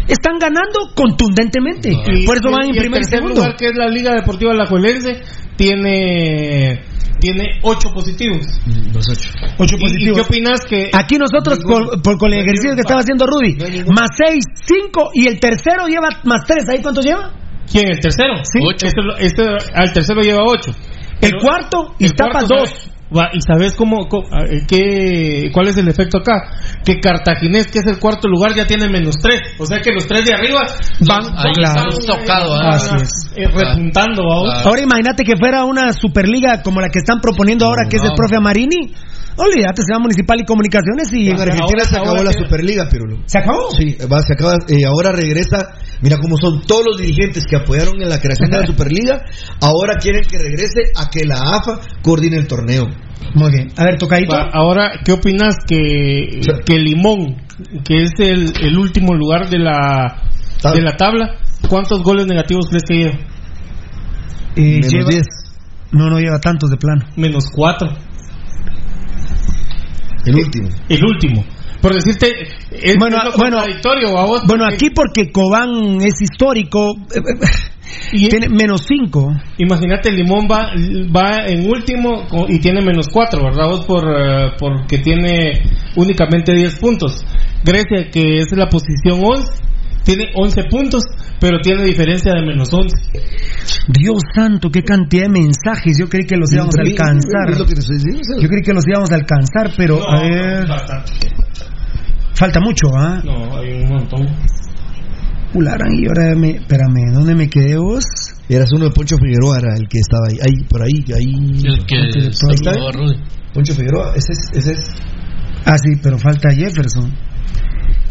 Están 0.10 0.40
ganando 0.40 0.92
contundentemente. 0.96 1.90
Y, 1.92 2.26
Por 2.26 2.38
eso 2.38 2.50
van 2.52 2.66
en 2.66 2.76
primer 2.76 3.02
y 3.02 3.06
segundo. 3.06 3.36
lugar, 3.36 3.56
que 3.56 3.68
es 3.68 3.76
la 3.76 3.88
Liga 3.88 4.14
Deportiva 4.16 4.52
Alajuelense, 4.52 5.22
tiene 5.56 6.82
tiene 7.20 7.60
8 7.62 7.90
positivos. 7.94 8.48
Los 8.94 9.06
8. 9.10 9.30
8 9.58 9.78
positivos. 9.78 10.18
¿Y 10.18 10.22
qué 10.22 10.22
opinas 10.22 10.66
que.? 10.66 10.90
Aquí 10.94 11.18
nosotros, 11.18 11.60
por, 11.64 12.02
por, 12.02 12.18
con 12.18 12.34
el 12.34 12.40
ejercicio 12.40 12.76
que 12.76 12.82
estaba 12.82 13.02
haciendo 13.02 13.28
Rudy, 13.28 13.56
más 13.88 14.10
6, 14.16 14.44
5 14.66 15.10
y 15.14 15.28
el 15.28 15.40
tercero 15.40 15.88
lleva 15.88 16.10
más 16.24 16.46
3. 16.48 16.70
¿Ahí 16.70 16.82
cuánto 16.82 17.02
lleva? 17.02 17.34
¿Quién? 17.72 17.90
¿El 17.92 18.00
tercero? 18.00 18.36
Sí. 18.44 18.60
Este, 18.82 19.00
este, 19.20 19.44
al 19.74 19.92
tercero 19.92 20.22
lleva 20.22 20.44
8. 20.48 20.72
El 21.22 21.34
cuarto, 21.36 21.96
y 22.00 22.08
tapa 22.10 22.44
2. 22.48 22.89
¿Y 23.34 23.42
sabes 23.42 23.74
cómo, 23.76 24.08
qué, 24.68 25.50
cuál 25.52 25.68
es 25.68 25.78
el 25.78 25.88
efecto 25.88 26.20
acá? 26.20 26.44
Que 26.86 27.00
Cartaginés, 27.00 27.66
que 27.68 27.80
es 27.80 27.88
el 27.88 27.98
cuarto 27.98 28.28
lugar, 28.28 28.54
ya 28.56 28.68
tiene 28.68 28.88
menos 28.88 29.16
tres. 29.20 29.42
O 29.58 29.66
sea 29.66 29.82
que 29.82 29.92
los 29.92 30.08
tres 30.08 30.26
de 30.26 30.34
arriba 30.34 30.62
van, 31.08 31.26
ahí 31.36 31.54
claro. 31.54 31.90
tocado, 32.06 32.56
eh, 33.36 33.48
repuntando. 33.48 34.22
Ahora 34.64 34.82
imagínate 34.82 35.24
que 35.24 35.36
fuera 35.38 35.66
una 35.66 35.92
superliga 35.94 36.62
como 36.62 36.82
la 36.82 36.90
que 36.90 37.00
están 37.00 37.20
proponiendo 37.20 37.66
ahora, 37.66 37.90
que 37.90 37.98
es 37.98 38.04
el 38.04 38.14
profe 38.16 38.36
Amarini. 38.36 38.94
Olvídate, 39.40 39.84
se 39.88 39.94
va 39.94 40.00
Municipal 40.00 40.38
y 40.42 40.44
Comunicaciones 40.44 41.14
y... 41.14 41.30
En 41.30 41.40
Argentina 41.40 41.86
se 41.86 41.98
acabó 41.98 42.22
la 42.22 42.34
Superliga, 42.34 42.90
pero... 42.92 43.06
¿Se 43.26 43.38
acabó? 43.38 43.72
Sí, 43.72 43.96
va, 44.12 44.22
se 44.22 44.34
acaba, 44.34 44.56
eh, 44.68 44.84
ahora 44.86 45.14
regresa... 45.14 45.76
Mira 46.02 46.18
cómo 46.18 46.36
son 46.36 46.62
todos 46.68 46.84
los 46.86 46.98
dirigentes 46.98 47.46
que 47.50 47.56
apoyaron 47.56 48.02
en 48.02 48.10
la 48.10 48.20
creación 48.20 48.50
de 48.50 48.60
la 48.60 48.66
Superliga, 48.68 49.24
ahora 49.62 49.96
quieren 49.96 50.24
que 50.30 50.40
regrese 50.40 50.92
a 50.94 51.10
que 51.10 51.24
la 51.24 51.36
AFA 51.36 51.80
coordine 52.02 52.36
el 52.36 52.48
torneo. 52.48 52.88
Muy 53.34 53.52
bien. 53.52 53.70
A 53.78 53.86
ver, 53.86 53.98
Tocadito. 53.98 54.36
Ahora, 54.36 54.92
¿qué 55.06 55.14
opinas 55.14 55.56
que, 55.66 56.42
que 56.66 56.78
Limón, 56.78 57.38
que 57.86 58.04
es 58.04 58.12
el, 58.18 58.52
el 58.62 58.78
último 58.78 59.14
lugar 59.14 59.50
de 59.50 59.60
la, 59.60 60.22
de 60.74 60.82
la 60.82 60.98
tabla, 60.98 61.36
cuántos 61.70 62.04
goles 62.04 62.28
negativos 62.28 62.68
crees 62.68 62.84
que 62.84 62.96
lleva? 62.96 63.16
Eh, 64.56 64.80
Menos 64.82 64.92
lleva, 64.92 65.10
10. 65.12 65.24
No, 65.92 66.10
no 66.10 66.20
lleva 66.20 66.40
tantos 66.40 66.70
de 66.70 66.78
plano. 66.78 67.06
Menos 67.16 67.46
4. 67.56 68.09
El 70.26 70.36
último. 70.36 70.70
El 70.90 71.06
último. 71.06 71.46
Por 71.82 71.94
decirte, 71.94 72.28
es, 72.72 72.98
bueno, 72.98 73.18
es 73.18 73.36
bueno, 73.38 73.58
contradictorio 73.58 74.18
a 74.18 74.26
vos. 74.26 74.44
Bueno, 74.46 74.66
aquí 74.66 74.90
porque 74.90 75.32
Cobán 75.32 76.02
es 76.02 76.22
histórico. 76.22 76.96
Y 78.12 78.28
tiene 78.28 78.50
menos 78.50 78.86
5. 78.88 79.34
Imagínate, 79.58 80.12
Limón 80.12 80.48
va, 80.48 80.72
va 81.16 81.48
en 81.48 81.68
último 81.70 82.28
y 82.48 82.60
tiene 82.60 82.82
menos 82.82 83.08
4, 83.12 83.44
¿verdad? 83.44 83.68
Vos 83.68 83.86
por, 83.86 84.04
uh, 84.04 84.52
porque 84.60 85.00
tiene 85.00 85.62
únicamente 85.96 86.54
10 86.54 86.80
puntos. 86.80 87.26
Grecia, 87.64 88.10
que 88.12 88.40
es 88.40 88.48
la 88.52 88.68
posición 88.68 89.22
11, 89.24 89.64
tiene 90.04 90.32
11 90.34 90.64
puntos, 90.70 91.04
pero 91.40 91.60
tiene 91.62 91.84
diferencia 91.84 92.34
de 92.34 92.42
menos 92.42 92.74
11. 92.74 92.96
Dios 93.88 94.22
santo, 94.34 94.70
qué 94.70 94.84
cantidad 94.84 95.24
de 95.24 95.30
mensajes. 95.30 95.98
Yo 96.00 96.08
creí 96.08 96.26
que 96.26 96.36
los 96.38 96.52
íbamos 96.52 96.76
a 96.78 96.82
alcanzar. 96.82 97.58
Yo 97.58 98.48
creí 98.50 98.62
que 98.64 98.74
los 98.74 98.84
íbamos 98.88 99.12
a 99.12 99.16
alcanzar, 99.16 99.72
pero 99.78 100.00
no, 100.00 100.08
a 100.08 100.22
ver. 100.22 100.68
Bastante. 100.68 101.12
Falta 102.34 102.60
mucho, 102.60 102.88
¿ah? 102.96 103.22
No, 103.24 103.58
hay 103.58 103.84
un 103.84 103.90
montón. 103.90 104.28
Ularán, 105.54 105.94
y 105.94 106.08
ahora 106.08 106.36
me. 106.36 106.52
Espérame, 106.52 107.12
¿dónde 107.12 107.36
me 107.36 107.50
quedé 107.50 107.78
vos? 107.78 108.06
Eras 108.48 108.72
uno 108.72 108.86
de 108.86 108.92
Poncho 108.92 109.18
Figueroa, 109.18 109.58
era 109.58 109.76
el 109.76 109.88
que 109.88 110.00
estaba 110.00 110.28
ahí, 110.28 110.38
ahí 110.42 110.64
por 110.68 110.82
ahí, 110.82 111.04
ahí. 111.16 111.62
El 111.64 111.86
que 111.86 111.96
ahí 111.98 112.28
está. 112.28 112.72
Poncho 113.54 113.74
Figueroa, 113.74 114.14
ese 114.16 114.34
es, 114.34 114.50
ese 114.54 114.74
es. 114.74 114.96
Ah, 115.66 115.78
sí, 115.78 116.00
pero 116.02 116.18
falta 116.18 116.50
Jefferson. 116.52 117.12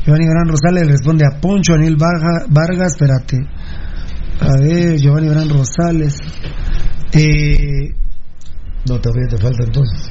Giovanni 0.09 0.25
Gran 0.25 0.49
Rosales 0.49 0.87
le 0.87 0.93
responde 0.93 1.25
a 1.27 1.39
Poncho, 1.39 1.75
Daniel 1.75 1.97
Vargas, 1.99 2.47
Vargas, 2.49 2.95
espérate. 2.95 3.37
A 4.41 4.59
ver, 4.59 4.97
Giovanni 4.97 5.29
Gran 5.29 5.51
Rosales. 5.51 6.17
Eh, 7.13 7.93
no, 8.89 8.99
todavía 8.99 9.29
te 9.29 9.37
falta 9.37 9.65
entonces. 9.65 10.11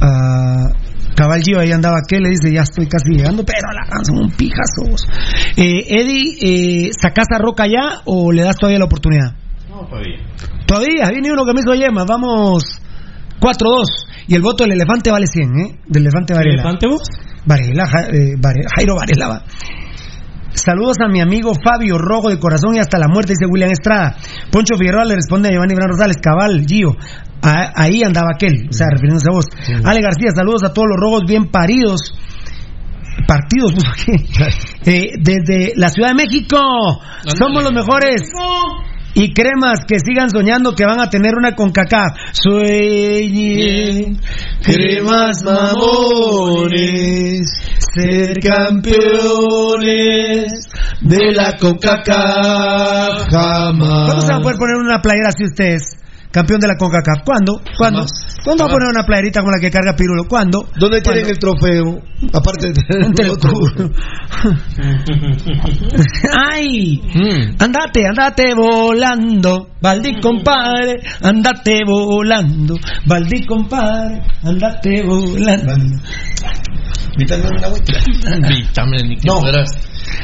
Uh, 0.00 0.72
Cabal 1.14 1.42
Gio 1.42 1.60
ahí 1.60 1.72
andaba 1.72 1.98
que 2.08 2.20
le 2.20 2.30
dice 2.30 2.50
ya 2.50 2.62
estoy 2.62 2.86
casi 2.86 3.10
llegando 3.10 3.44
pero 3.44 3.68
la 3.72 4.04
son 4.04 4.18
un 4.18 4.30
pijazo 4.30 4.84
eh, 5.56 5.82
Eddie 5.88 6.86
eh, 6.86 6.90
¿sacás 6.92 7.26
a 7.34 7.38
Roca 7.38 7.66
ya 7.66 8.02
o 8.04 8.30
le 8.30 8.42
das 8.42 8.56
todavía 8.56 8.78
la 8.78 8.84
oportunidad? 8.84 9.32
No, 9.68 9.84
todavía 9.88 10.18
todavía 10.64 11.10
viene 11.10 11.32
uno 11.32 11.44
que 11.44 11.54
me 11.54 11.60
hizo 11.60 11.74
Yema 11.74 12.04
vamos 12.04 12.80
4-2 13.40 14.07
y 14.28 14.34
el 14.36 14.42
voto 14.42 14.64
del 14.64 14.74
elefante 14.74 15.10
vale 15.10 15.26
100 15.26 15.42
¿eh? 15.60 15.78
del 15.88 16.02
elefante 16.02 16.34
Varela 16.34 16.54
¿elefante 16.62 16.86
vos? 16.86 17.02
Varela, 17.46 17.86
ja, 17.86 18.00
eh, 18.12 18.34
Varela 18.38 18.68
Jairo 18.76 18.94
Varela 18.96 19.28
va 19.28 19.42
Saludos 20.54 20.96
a 21.04 21.08
mi 21.08 21.20
amigo 21.20 21.52
Fabio 21.54 21.98
Rojo 21.98 22.30
de 22.30 22.38
corazón 22.38 22.74
y 22.74 22.80
hasta 22.80 22.98
la 22.98 23.06
muerte, 23.06 23.32
dice 23.32 23.46
William 23.48 23.70
Estrada. 23.70 24.16
Poncho 24.50 24.74
Figueroa 24.76 25.04
le 25.04 25.14
responde 25.14 25.48
a 25.48 25.52
Giovanni 25.52 25.74
Bran 25.74 25.88
Rosales, 25.90 26.16
cabal, 26.20 26.64
Gio. 26.66 26.96
A- 27.42 27.72
ahí 27.76 28.02
andaba 28.02 28.30
aquel, 28.34 28.66
o 28.68 28.72
sea, 28.72 28.88
refiriéndose 28.90 29.28
a 29.30 29.34
vos. 29.34 29.44
Ale 29.84 30.00
García, 30.00 30.30
saludos 30.34 30.64
a 30.64 30.72
todos 30.72 30.88
los 30.90 30.96
rojos 30.98 31.22
bien 31.28 31.46
paridos. 31.52 32.00
Partidos. 33.26 33.74
Eh, 34.84 35.10
desde 35.20 35.74
la 35.76 35.90
Ciudad 35.90 36.08
de 36.08 36.14
México. 36.14 36.56
Somos 37.38 37.62
los 37.62 37.72
mejores. 37.72 38.22
Y 39.20 39.34
cremas 39.34 39.80
que 39.84 39.98
sigan 39.98 40.30
soñando 40.30 40.76
que 40.76 40.86
van 40.86 41.00
a 41.00 41.10
tener 41.10 41.34
una 41.34 41.56
con 41.56 41.72
cacá. 41.72 42.14
Sueñen, 42.30 44.20
cremas 44.62 45.42
mamones, 45.42 47.48
ser 47.92 48.38
campeones 48.38 48.92
de 51.00 51.32
la 51.32 51.56
CONCACAF 51.56 53.26
jamás. 53.28 54.04
¿Cuándo 54.04 54.22
se 54.22 54.28
van 54.28 54.40
a 54.40 54.42
poder 54.42 54.56
poner 54.56 54.76
una 54.76 55.02
playera 55.02 55.30
así 55.30 55.46
ustedes? 55.46 55.96
Campeón 56.30 56.60
de 56.60 56.68
la 56.68 56.76
CONCACAF. 56.76 57.24
¿Cuándo? 57.24 57.60
¿Cuándo? 57.76 58.04
¿Cuándo 58.44 58.64
va 58.64 58.70
a 58.70 58.72
poner 58.72 58.88
una 58.88 59.02
playerita 59.04 59.40
como 59.40 59.50
la 59.52 59.58
que 59.60 59.70
carga 59.70 59.94
Pirulo? 59.96 60.24
¿Cuándo? 60.28 60.68
¿Dónde 60.78 61.00
tienen 61.00 61.24
¿Cuándo? 61.24 61.32
el 61.32 61.38
trofeo? 61.38 62.02
Aparte 62.32 62.72
de 62.72 62.82
el 63.24 63.38
culo. 63.38 63.90
¡Ay! 66.50 67.00
Andate, 67.58 68.06
andate 68.06 68.54
volando, 68.54 69.70
Valdi 69.80 70.20
compadre, 70.20 71.00
andate 71.22 71.80
volando, 71.86 72.76
Valdi 73.06 73.46
compadre, 73.46 74.20
andate 74.42 75.02
volando. 75.02 75.74
Vítame, 78.48 78.96
ni 79.04 79.16
que 79.16 79.30
fueras 79.30 79.68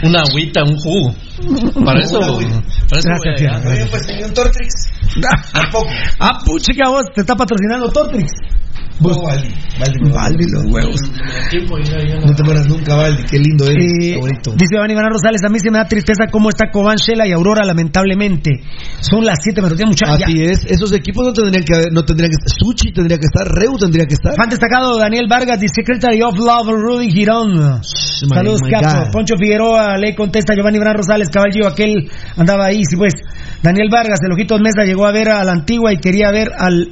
una 0.03 0.23
agüita, 0.23 0.63
un 0.63 0.77
jugo. 0.77 1.15
Para 1.85 2.01
eso, 2.01 2.21
para 2.21 3.01
eso 3.01 3.09
Gracias, 3.09 3.37
tía. 3.37 3.87
pues 3.91 4.07
señor 4.07 4.31
Tortrix. 4.31 4.73
Tampoco. 5.53 5.89
Ah, 6.19 6.39
puchica, 6.45 6.89
vos 6.89 7.05
te 7.15 7.21
está 7.23 7.35
patrocinando 7.35 7.91
Tortrix. 7.91 8.31
Vos, 9.01 9.19
Valdi. 9.21 9.49
Valdi, 9.79 10.11
Valdi, 10.11 10.45
los 10.51 10.73
huevos. 10.73 11.01
No 12.25 12.35
te 12.35 12.43
mueras 12.45 12.67
nunca, 12.69 12.95
Valdi. 12.95 13.25
Qué 13.25 13.39
lindo 13.39 13.67
eres. 13.67 13.85
Eh, 14.01 14.21
dice 14.57 14.75
Iván 14.77 14.91
Iván 14.91 15.11
Rosales, 15.11 15.43
a 15.45 15.49
mí 15.49 15.59
se 15.59 15.71
me 15.71 15.79
da 15.79 15.87
tristeza 15.89 16.27
cómo 16.31 16.49
está 16.49 16.71
Cobán, 16.71 16.97
Shela 16.97 17.27
y 17.27 17.33
Aurora, 17.33 17.65
lamentablemente. 17.65 18.51
Son 19.01 19.25
las 19.25 19.39
7 19.43 19.61
menos 19.63 19.77
10, 19.77 19.89
muchachos. 19.89 20.23
Así 20.25 20.43
es. 20.45 20.65
Esos 20.65 20.93
equipos 20.93 21.27
no 21.27 21.33
tendrían 21.33 21.65
que 21.65 21.75
haber- 21.75 21.93
no 21.93 22.05
tendrían 22.05 22.31
que 22.31 22.37
estar. 22.37 22.57
Suchi 22.59 22.93
tendría 22.93 23.19
que 23.19 23.27
estar. 23.27 23.47
Reu 23.53 23.77
tendría 23.79 24.07
que 24.07 24.15
estar. 24.15 24.35
Fan 24.37 24.49
destacado 24.49 24.97
Daniel 24.99 25.27
Vargas, 25.29 25.59
the 25.61 25.69
Secretary 25.69 26.23
of 26.23 26.39
Love, 26.39 26.69
Rudy 26.71 27.11
Girón. 27.11 27.83
Saludos, 27.83 28.61
my 28.63 28.71
Capo. 28.71 28.87
God. 29.07 29.11
Poncho 29.13 29.35
Figueroa 29.37 29.97
le 29.99 30.15
contesta 30.15 30.55
Giovanni 30.55 30.79
Bran 30.79 30.97
Rosales, 30.97 31.29
caballo, 31.31 31.67
aquel 31.67 32.09
andaba 32.37 32.67
ahí, 32.67 32.83
sí 32.89 32.97
pues. 32.97 33.13
Daniel 33.63 33.89
Vargas, 33.91 34.21
el 34.25 34.33
Ojitos 34.33 34.61
Mesa 34.61 34.85
llegó 34.85 35.07
a 35.07 35.13
ver 35.13 35.31
a 35.31 35.43
la 35.45 35.53
antigua 35.53 35.93
y 35.93 35.99
quería 35.99 36.31
ver 36.31 36.49
al 36.57 36.89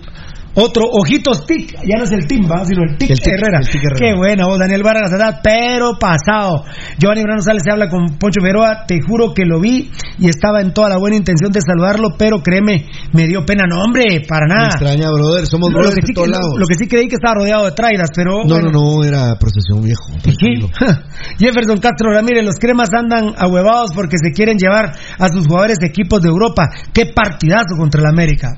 otro 0.54 0.84
Ojitos 0.92 1.46
Tic, 1.46 1.72
ya 1.82 1.96
no 1.98 2.04
es 2.04 2.12
el 2.12 2.26
Timba, 2.26 2.64
sino 2.64 2.82
el 2.82 2.96
Tic, 2.98 3.10
El 3.10 3.18
Tic, 3.18 3.26
Herrera. 3.32 3.58
el 3.60 3.68
Tic 3.68 3.80
Herrera. 3.82 3.98
Qué 3.98 4.14
buena 4.16 4.46
voz, 4.46 4.58
Daniel 4.58 4.82
Vargas, 4.82 5.10
¿verdad? 5.10 5.40
pero 5.42 5.98
pasado. 5.98 6.64
Giovanni 6.98 7.22
Bran 7.22 7.38
Rosales 7.38 7.62
se 7.64 7.72
habla 7.72 7.88
con 7.88 8.18
Poncho 8.18 8.40
Figueroa, 8.40 8.84
te 8.86 9.00
juro 9.00 9.32
que 9.34 9.44
lo 9.44 9.60
vi 9.60 9.90
y 10.18 10.28
estaba 10.28 10.60
en 10.60 10.72
toda 10.72 10.88
la 10.90 10.98
buena 10.98 11.16
intención 11.16 11.50
de 11.52 11.60
saludarlo, 11.60 12.10
pero 12.18 12.42
créeme, 12.42 12.86
me 13.12 13.26
dio 13.26 13.44
pena, 13.46 13.64
no 13.68 13.82
hombre, 13.82 14.22
para 14.28 14.46
Me 14.46 14.54
nada. 14.54 14.68
extraña, 14.68 15.08
brother. 15.10 15.46
Somos 15.46 15.70
Lo 15.70 15.78
brothers 15.78 15.96
que, 15.96 16.00
de 16.02 16.06
sí 16.08 16.12
todos 16.14 16.28
que, 16.28 16.32
lados. 16.32 16.54
lo 16.58 16.66
que 16.66 16.74
sí 16.74 16.86
creí 16.88 17.08
que 17.08 17.14
estaba 17.16 17.34
rodeado 17.36 17.64
de 17.64 17.72
traidas, 17.72 18.08
pero 18.14 18.42
No, 18.44 18.54
bueno. 18.54 18.70
no, 18.70 18.96
no. 18.98 19.04
Era 19.04 19.34
procesión 19.38 19.82
viejo. 19.82 20.02
Jefferson 21.38 21.78
Castro 21.78 22.12
Ramírez, 22.12 22.44
los 22.44 22.56
cremas 22.56 22.88
andan 22.96 23.34
ahuevados 23.36 23.90
porque 23.94 24.16
se 24.22 24.32
quieren 24.32 24.56
llevar 24.58 24.92
a 25.18 25.28
sus 25.28 25.46
jugadores 25.46 25.78
de 25.78 25.86
equipos 25.86 26.20
de 26.22 26.28
Europa. 26.28 26.68
Qué 26.92 27.06
partidazo 27.06 27.76
contra 27.78 28.00
el 28.00 28.06
América. 28.06 28.48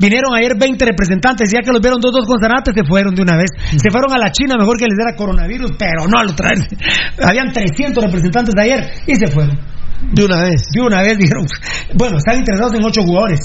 Vinieron 0.00 0.34
ayer 0.34 0.56
20 0.56 0.84
representantes, 0.84 1.52
ya 1.52 1.60
que 1.60 1.70
los 1.70 1.80
vieron 1.80 2.00
dos 2.00 2.10
dos 2.12 2.26
consonantes, 2.26 2.72
se 2.74 2.84
fueron 2.84 3.14
de 3.14 3.22
una 3.22 3.36
vez. 3.36 3.52
Se 3.76 3.90
fueron 3.90 4.12
a 4.12 4.18
la 4.18 4.32
China, 4.32 4.56
mejor 4.58 4.78
que 4.78 4.86
les 4.88 4.96
diera 4.96 5.14
coronavirus, 5.14 5.72
pero 5.78 6.08
no 6.08 6.24
lo 6.24 6.34
traen. 6.34 6.64
Habían 7.22 7.52
300 7.52 8.02
representantes 8.02 8.54
de 8.54 8.62
ayer 8.62 8.90
y 9.06 9.14
se 9.14 9.26
fueron. 9.28 9.58
De 10.12 10.24
una 10.24 10.42
vez. 10.42 10.62
De 10.72 10.80
una 10.80 11.02
vez 11.02 11.18
dijeron, 11.18 11.44
bueno, 11.94 12.16
están 12.16 12.38
interesados 12.38 12.72
en 12.74 12.84
ocho 12.84 13.02
jugadores 13.02 13.40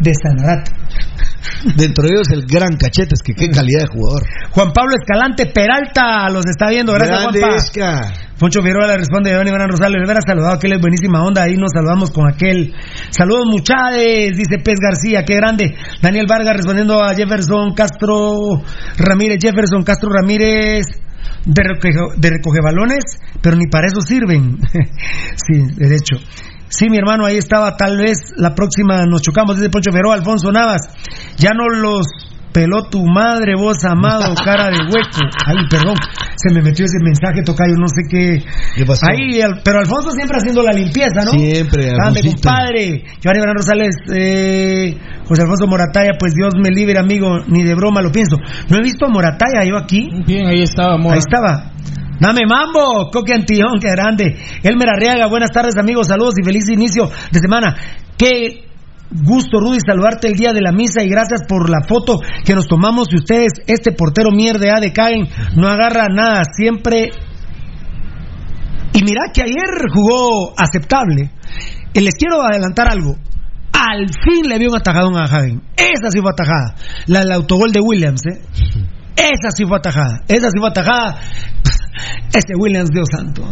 de 0.00 0.12
Sanarate. 0.14 0.70
Dentro 1.76 2.04
de 2.04 2.14
ellos 2.14 2.28
el 2.32 2.44
gran 2.44 2.76
Cachetes, 2.76 3.20
que 3.24 3.32
qué 3.32 3.48
calidad 3.48 3.80
de 3.80 3.86
jugador. 3.86 4.22
Juan 4.50 4.72
Pablo 4.72 4.92
Escalante 5.00 5.46
Peralta 5.46 6.28
los 6.28 6.44
está 6.46 6.68
viendo, 6.68 6.92
gracias 6.92 7.22
Grande 7.22 7.40
Juanpa. 7.40 8.25
Poncho 8.38 8.60
Figueroa 8.60 8.86
le 8.86 8.98
responde 8.98 9.30
Giovanni 9.30 9.50
Bran 9.50 9.70
Rosales, 9.70 9.96
le 9.96 10.04
hubiera 10.04 10.20
saludado 10.20 10.54
aquel 10.54 10.74
es 10.74 10.80
buenísima 10.80 11.24
onda, 11.24 11.42
ahí 11.42 11.56
nos 11.56 11.70
saludamos 11.72 12.10
con 12.10 12.28
aquel. 12.28 12.74
Saludos 13.10 13.46
muchachos, 13.46 14.36
dice 14.36 14.58
Pez 14.62 14.78
García, 14.78 15.24
qué 15.24 15.36
grande. 15.36 15.74
Daniel 16.02 16.26
Vargas 16.28 16.56
respondiendo 16.56 17.02
a 17.02 17.14
Jefferson 17.14 17.72
Castro 17.72 18.62
Ramírez, 18.98 19.38
Jefferson 19.40 19.82
Castro 19.84 20.10
Ramírez 20.10 20.84
de 21.46 21.62
recoge, 21.62 22.18
de 22.18 22.30
recoge 22.30 22.60
balones, 22.62 23.04
pero 23.40 23.56
ni 23.56 23.68
para 23.68 23.86
eso 23.86 24.00
sirven. 24.00 24.58
sí, 25.36 25.54
de 25.74 25.96
hecho. 25.96 26.16
Sí, 26.68 26.90
mi 26.90 26.98
hermano, 26.98 27.24
ahí 27.24 27.36
estaba. 27.38 27.76
Tal 27.76 27.96
vez 27.96 28.18
la 28.36 28.54
próxima 28.54 29.06
nos 29.06 29.22
chocamos. 29.22 29.56
Dice 29.56 29.70
Poncho 29.70 29.92
Figueroa, 29.92 30.14
Alfonso 30.14 30.50
Navas. 30.52 30.82
Ya 31.38 31.52
no 31.54 31.68
los 31.68 32.06
peló 32.56 32.88
tu 32.88 33.04
madre, 33.04 33.52
vos 33.54 33.76
amado, 33.84 34.34
cara 34.44 34.70
de 34.70 34.78
hueco. 34.78 35.20
Ay, 35.44 35.56
perdón, 35.68 35.94
se 36.36 36.54
me 36.54 36.62
metió 36.62 36.86
ese 36.86 36.96
mensaje, 37.04 37.42
tocayo, 37.44 37.74
no 37.76 37.86
sé 37.86 38.00
qué. 38.08 38.42
¿Qué 38.74 38.86
pasó? 38.86 39.04
Ahí, 39.10 39.40
pero 39.62 39.80
Alfonso 39.80 40.10
siempre 40.12 40.38
haciendo 40.38 40.62
la 40.62 40.72
limpieza, 40.72 41.22
¿no? 41.26 41.32
Siempre, 41.32 41.90
Alfonsito. 41.90 42.48
compadre. 42.48 43.04
Giovanni 43.20 43.40
Bran 43.42 43.56
Rosales, 43.56 43.94
eh, 44.10 44.96
José 45.28 45.42
Alfonso 45.42 45.66
Morataya, 45.66 46.12
pues 46.18 46.32
Dios 46.32 46.54
me 46.56 46.70
libre, 46.70 46.98
amigo, 46.98 47.40
ni 47.46 47.62
de 47.62 47.74
broma 47.74 48.00
lo 48.00 48.10
pienso. 48.10 48.38
No 48.70 48.78
he 48.78 48.82
visto 48.82 49.04
a 49.04 49.10
Morataya 49.10 49.62
yo 49.68 49.76
aquí. 49.76 50.08
Bien, 50.26 50.46
ahí 50.46 50.62
estaba, 50.62 50.96
Mora. 50.96 51.16
Ahí 51.16 51.18
estaba. 51.20 51.72
Dame 52.18 52.46
mambo, 52.48 53.10
Coque 53.12 53.34
Antillón, 53.34 53.78
qué 53.82 53.90
grande. 53.90 54.34
Elmer 54.62 54.88
Arriaga, 54.88 55.26
buenas 55.26 55.50
tardes 55.50 55.76
amigos, 55.76 56.06
saludos 56.06 56.36
y 56.40 56.42
feliz 56.42 56.66
inicio 56.70 57.10
de 57.30 57.38
semana. 57.38 57.76
Qué 58.16 58.64
gusto, 59.10 59.60
Rudy, 59.60 59.78
saludarte 59.86 60.28
el 60.28 60.34
día 60.34 60.52
de 60.52 60.60
la 60.60 60.72
misa 60.72 61.02
y 61.02 61.08
gracias 61.08 61.42
por 61.48 61.70
la 61.70 61.86
foto 61.86 62.18
que 62.44 62.54
nos 62.54 62.66
tomamos 62.66 63.08
y 63.12 63.16
ustedes, 63.16 63.52
este 63.66 63.92
portero 63.92 64.30
mierda 64.30 64.80
de 64.80 64.92
Caen, 64.92 65.28
no 65.56 65.68
agarra 65.68 66.08
nada, 66.08 66.42
siempre... 66.56 67.10
Y 68.92 69.02
mira 69.02 69.30
que 69.32 69.42
ayer 69.42 69.90
jugó 69.92 70.54
aceptable. 70.56 71.30
Y 71.92 72.00
les 72.00 72.14
quiero 72.14 72.42
adelantar 72.42 72.90
algo. 72.90 73.14
Al 73.72 74.06
fin 74.08 74.48
le 74.48 74.58
vio 74.58 74.70
un 74.70 74.76
atajadón 74.76 75.16
a 75.18 75.24
Hagen. 75.24 75.62
Esa 75.76 76.10
sí 76.10 76.20
fue 76.20 76.30
atajada. 76.30 76.74
La 77.06 77.20
del 77.20 77.32
autogol 77.32 77.72
de 77.72 77.80
Williams, 77.80 78.22
¿eh? 78.26 78.40
Esa 79.16 79.50
sí 79.54 79.64
fue 79.66 79.76
atajada. 79.76 80.22
Esa 80.28 80.48
sí 80.48 80.58
fue 80.58 80.68
atajada. 80.68 81.20
Ese 82.32 82.54
Williams, 82.58 82.88
Dios 82.90 83.06
santo. 83.14 83.42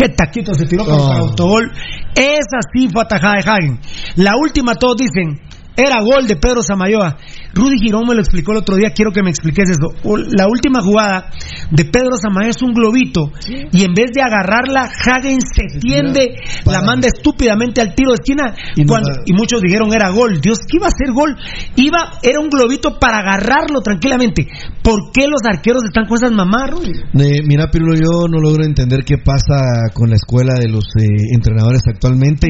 Qué 0.00 0.08
taquito 0.08 0.54
se 0.54 0.64
tiró 0.64 0.84
contra 0.86 1.16
el 1.16 1.20
Oh. 1.20 1.24
autogol. 1.26 1.70
Esa 2.14 2.58
sí 2.72 2.88
fue 2.90 3.02
atajada 3.02 3.34
de 3.34 3.40
Hagen. 3.50 3.80
La 4.16 4.32
última, 4.36 4.74
todos 4.74 4.96
dicen, 4.96 5.38
era 5.80 6.00
gol 6.02 6.26
de 6.26 6.36
Pedro 6.36 6.62
Samayoa. 6.62 7.16
Rudy 7.52 7.78
Girón 7.82 8.06
me 8.06 8.14
lo 8.14 8.20
explicó 8.20 8.52
el 8.52 8.58
otro 8.58 8.76
día, 8.76 8.90
quiero 8.94 9.10
que 9.12 9.22
me 9.22 9.30
expliques 9.30 9.70
eso. 9.70 9.88
O- 10.04 10.16
La 10.18 10.46
última 10.48 10.80
jugada 10.82 11.30
de 11.70 11.84
Pedro 11.84 12.16
Samayoa 12.16 12.50
es 12.50 12.62
un 12.62 12.72
globito 12.72 13.32
y 13.72 13.82
en 13.84 13.92
vez 13.94 14.10
de 14.14 14.22
agarrarla, 14.22 14.82
Hagen 14.82 15.38
se 15.40 15.78
tiende, 15.80 16.36
la 16.66 16.82
manda 16.82 17.08
estúpidamente 17.08 17.80
al 17.80 17.94
tiro 17.94 18.10
de 18.12 18.16
esquina 18.22 18.54
Y 18.76 18.82
no 18.82 18.86
cuando- 18.86 19.08
va- 19.10 19.22
y 19.26 19.32
muchos 19.32 19.60
dijeron 19.62 19.92
era 19.92 20.10
gol. 20.10 20.40
Dios, 20.40 20.58
¿qué 20.68 20.76
iba 20.78 20.86
a 20.86 20.90
ser 20.90 21.12
gol? 21.12 21.36
Iba, 21.76 22.18
era 22.22 22.40
un 22.40 22.48
globito 22.48 22.98
para 22.98 23.18
agarrarlo 23.18 23.80
tranquilamente. 23.82 24.46
¿Por 24.82 25.10
qué 25.12 25.26
los 25.26 25.40
arqueros 25.44 25.82
están 25.84 26.06
con 26.06 26.16
esas 26.16 26.32
mamás, 26.32 26.70
Rudy? 26.70 26.92
Eh, 27.18 27.40
mira, 27.46 27.70
Pirulo, 27.70 27.94
yo 27.94 28.28
no 28.28 28.38
logro 28.40 28.64
entender 28.64 29.00
qué 29.04 29.16
pasa 29.18 29.90
con 29.92 30.10
la 30.10 30.16
escuela 30.16 30.54
de 30.58 30.68
los 30.68 30.84
eh, 31.00 31.06
entrenadores 31.34 31.82
actualmente. 31.92 32.48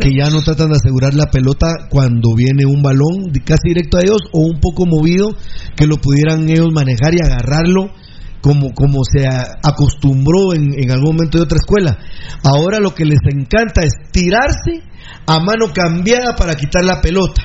Que 0.00 0.14
ya 0.14 0.30
no 0.30 0.42
tratan 0.42 0.70
de 0.70 0.76
asegurar 0.76 1.14
la 1.14 1.26
pelota 1.30 1.66
cuando 1.90 2.34
viene 2.36 2.61
un 2.64 2.82
balón 2.82 3.32
casi 3.44 3.68
directo 3.68 3.98
a 3.98 4.02
ellos 4.02 4.22
o 4.32 4.40
un 4.40 4.60
poco 4.60 4.86
movido, 4.86 5.30
que 5.76 5.86
lo 5.86 5.96
pudieran 5.96 6.48
ellos 6.48 6.68
manejar 6.72 7.14
y 7.14 7.24
agarrarlo 7.24 7.90
como, 8.42 8.74
como 8.74 9.00
se 9.04 9.26
acostumbró 9.26 10.52
en, 10.54 10.90
algún 10.90 11.16
momento 11.16 11.38
de 11.38 11.44
otra 11.44 11.58
escuela. 11.58 11.96
Ahora 12.42 12.78
lo 12.80 12.94
que 12.94 13.04
les 13.04 13.20
encanta 13.32 13.82
es 13.82 13.92
tirarse 14.10 14.82
a 15.26 15.38
mano 15.38 15.72
cambiada 15.72 16.34
para 16.34 16.54
quitar 16.54 16.84
la 16.84 17.00
pelota. 17.00 17.42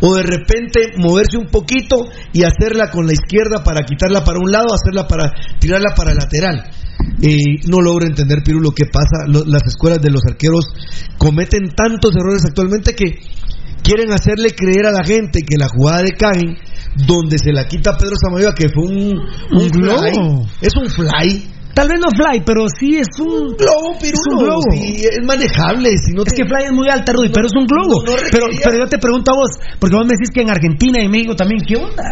O 0.00 0.16
de 0.16 0.24
repente 0.24 0.94
moverse 0.96 1.36
un 1.36 1.46
poquito 1.46 2.06
y 2.32 2.42
hacerla 2.42 2.90
con 2.90 3.06
la 3.06 3.12
izquierda 3.12 3.62
para 3.62 3.84
quitarla 3.84 4.24
para 4.24 4.40
un 4.40 4.50
lado, 4.50 4.74
hacerla 4.74 5.06
para 5.06 5.32
tirarla 5.60 5.94
para 5.94 6.10
el 6.10 6.16
lateral. 6.16 6.64
Eh, 7.20 7.60
no 7.68 7.80
logro 7.80 8.06
entender, 8.06 8.42
Piru, 8.42 8.60
lo 8.60 8.72
que 8.72 8.86
pasa. 8.86 9.26
Las 9.28 9.62
escuelas 9.66 10.00
de 10.00 10.10
los 10.10 10.22
arqueros 10.28 10.64
cometen 11.18 11.70
tantos 11.76 12.16
errores 12.16 12.42
actualmente 12.44 12.94
que 12.94 13.20
quieren 13.82 14.12
hacerle 14.12 14.50
creer 14.50 14.86
a 14.86 14.92
la 14.92 15.04
gente 15.04 15.40
que 15.40 15.56
la 15.58 15.68
jugada 15.68 16.02
de 16.02 16.12
Caen, 16.12 16.56
donde 17.06 17.38
se 17.38 17.52
la 17.52 17.66
quita 17.66 17.96
Pedro 17.96 18.14
Samayoa, 18.16 18.54
que 18.54 18.68
fue 18.68 18.84
un, 18.84 19.18
un 19.50 19.68
fly, 19.70 20.46
es 20.60 20.74
un 20.76 20.88
fly. 20.88 21.52
Tal 21.74 21.88
vez 21.88 21.98
no 22.00 22.08
Fly, 22.12 22.42
pero 22.44 22.66
sí 22.68 22.98
es 22.98 23.08
un 23.18 23.56
globo, 23.56 23.96
pero 23.98 24.12
es 24.12 24.26
un 24.28 24.38
globo. 24.44 24.60
Sí, 24.72 25.04
es 25.08 25.24
manejable. 25.26 25.96
Si 25.96 26.12
no 26.12 26.22
es 26.22 26.32
que 26.34 26.44
Fly 26.44 26.64
es 26.66 26.72
muy 26.72 26.88
alta, 26.90 27.12
Rudy, 27.12 27.30
pero 27.32 27.46
es 27.46 27.52
un 27.56 27.66
globo. 27.66 28.04
pero, 28.30 28.46
pero 28.62 28.78
yo 28.78 28.86
te 28.86 28.98
pregunto 28.98 29.32
a 29.32 29.36
vos, 29.36 29.50
porque 29.80 29.96
vos 29.96 30.04
me 30.04 30.12
decís 30.12 30.28
que 30.34 30.42
en 30.42 30.50
Argentina 30.50 31.02
y 31.02 31.08
México 31.08 31.34
también, 31.34 31.64
¿qué 31.66 31.76
onda? 31.76 32.04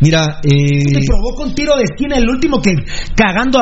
Mira, 0.00 0.40
eh... 0.42 0.92
Te 0.92 1.00
provoca 1.06 1.44
un 1.44 1.54
tiro 1.54 1.76
de 1.76 1.84
esquina, 1.84 2.16
el 2.16 2.28
último 2.28 2.60
que 2.60 2.74
cagando, 3.16 3.60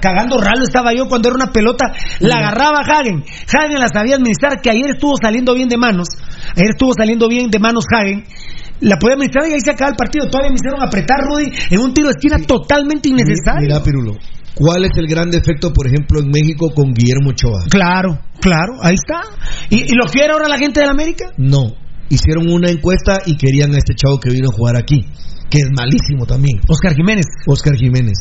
cagando 0.00 0.38
ralo 0.38 0.62
estaba 0.62 0.94
yo 0.94 1.08
cuando 1.08 1.28
era 1.28 1.36
una 1.36 1.52
pelota, 1.52 1.92
la 2.20 2.36
agarraba 2.36 2.80
Hagen. 2.80 3.22
Hagen 3.52 3.78
la 3.78 3.88
sabía 3.88 4.16
administrar, 4.16 4.60
que 4.62 4.70
ayer 4.70 4.90
estuvo 4.94 5.14
saliendo 5.20 5.54
bien 5.54 5.68
de 5.68 5.76
manos. 5.76 6.08
Ayer 6.56 6.70
estuvo 6.70 6.92
saliendo 6.96 7.28
bien 7.28 7.50
de 7.50 7.58
manos 7.58 7.84
Hagen. 7.94 8.24
La 8.80 8.96
podía 8.96 9.14
administrar 9.14 9.48
y 9.48 9.52
ahí 9.54 9.60
se 9.60 9.72
acaba 9.72 9.90
el 9.90 9.96
partido. 9.96 10.30
Todavía 10.30 10.50
me 10.50 10.56
hicieron 10.56 10.80
apretar, 10.82 11.18
Rudy, 11.26 11.50
en 11.70 11.80
un 11.80 11.92
tiro 11.92 12.08
de 12.08 12.14
esquina 12.16 12.38
totalmente 12.46 13.08
innecesario. 13.08 13.66
Mira, 13.66 13.82
Pirulo, 13.82 14.14
¿cuál 14.54 14.84
es 14.84 14.92
el 14.96 15.06
gran 15.06 15.30
defecto, 15.30 15.72
por 15.72 15.86
ejemplo, 15.86 16.20
en 16.20 16.30
México 16.30 16.70
con 16.74 16.94
Guillermo 16.94 17.30
Ochoa? 17.30 17.66
Claro, 17.68 18.20
claro, 18.40 18.78
ahí 18.80 18.94
está. 18.94 19.20
¿Y, 19.68 19.92
y 19.92 19.96
lo 19.96 20.06
quiere 20.06 20.32
ahora 20.32 20.48
la 20.48 20.58
gente 20.58 20.80
de 20.80 20.86
la 20.86 20.92
América? 20.92 21.32
No. 21.36 21.74
Hicieron 22.08 22.48
una 22.50 22.70
encuesta 22.70 23.18
y 23.26 23.36
querían 23.36 23.74
a 23.74 23.78
este 23.78 23.94
chavo 23.94 24.18
que 24.18 24.30
vino 24.30 24.48
a 24.48 24.56
jugar 24.56 24.76
aquí 24.76 25.04
que 25.50 25.58
es 25.58 25.68
malísimo 25.72 26.26
también. 26.26 26.60
Oscar 26.68 26.94
Jiménez. 26.94 27.26
Oscar 27.46 27.74
Jiménez. 27.74 28.18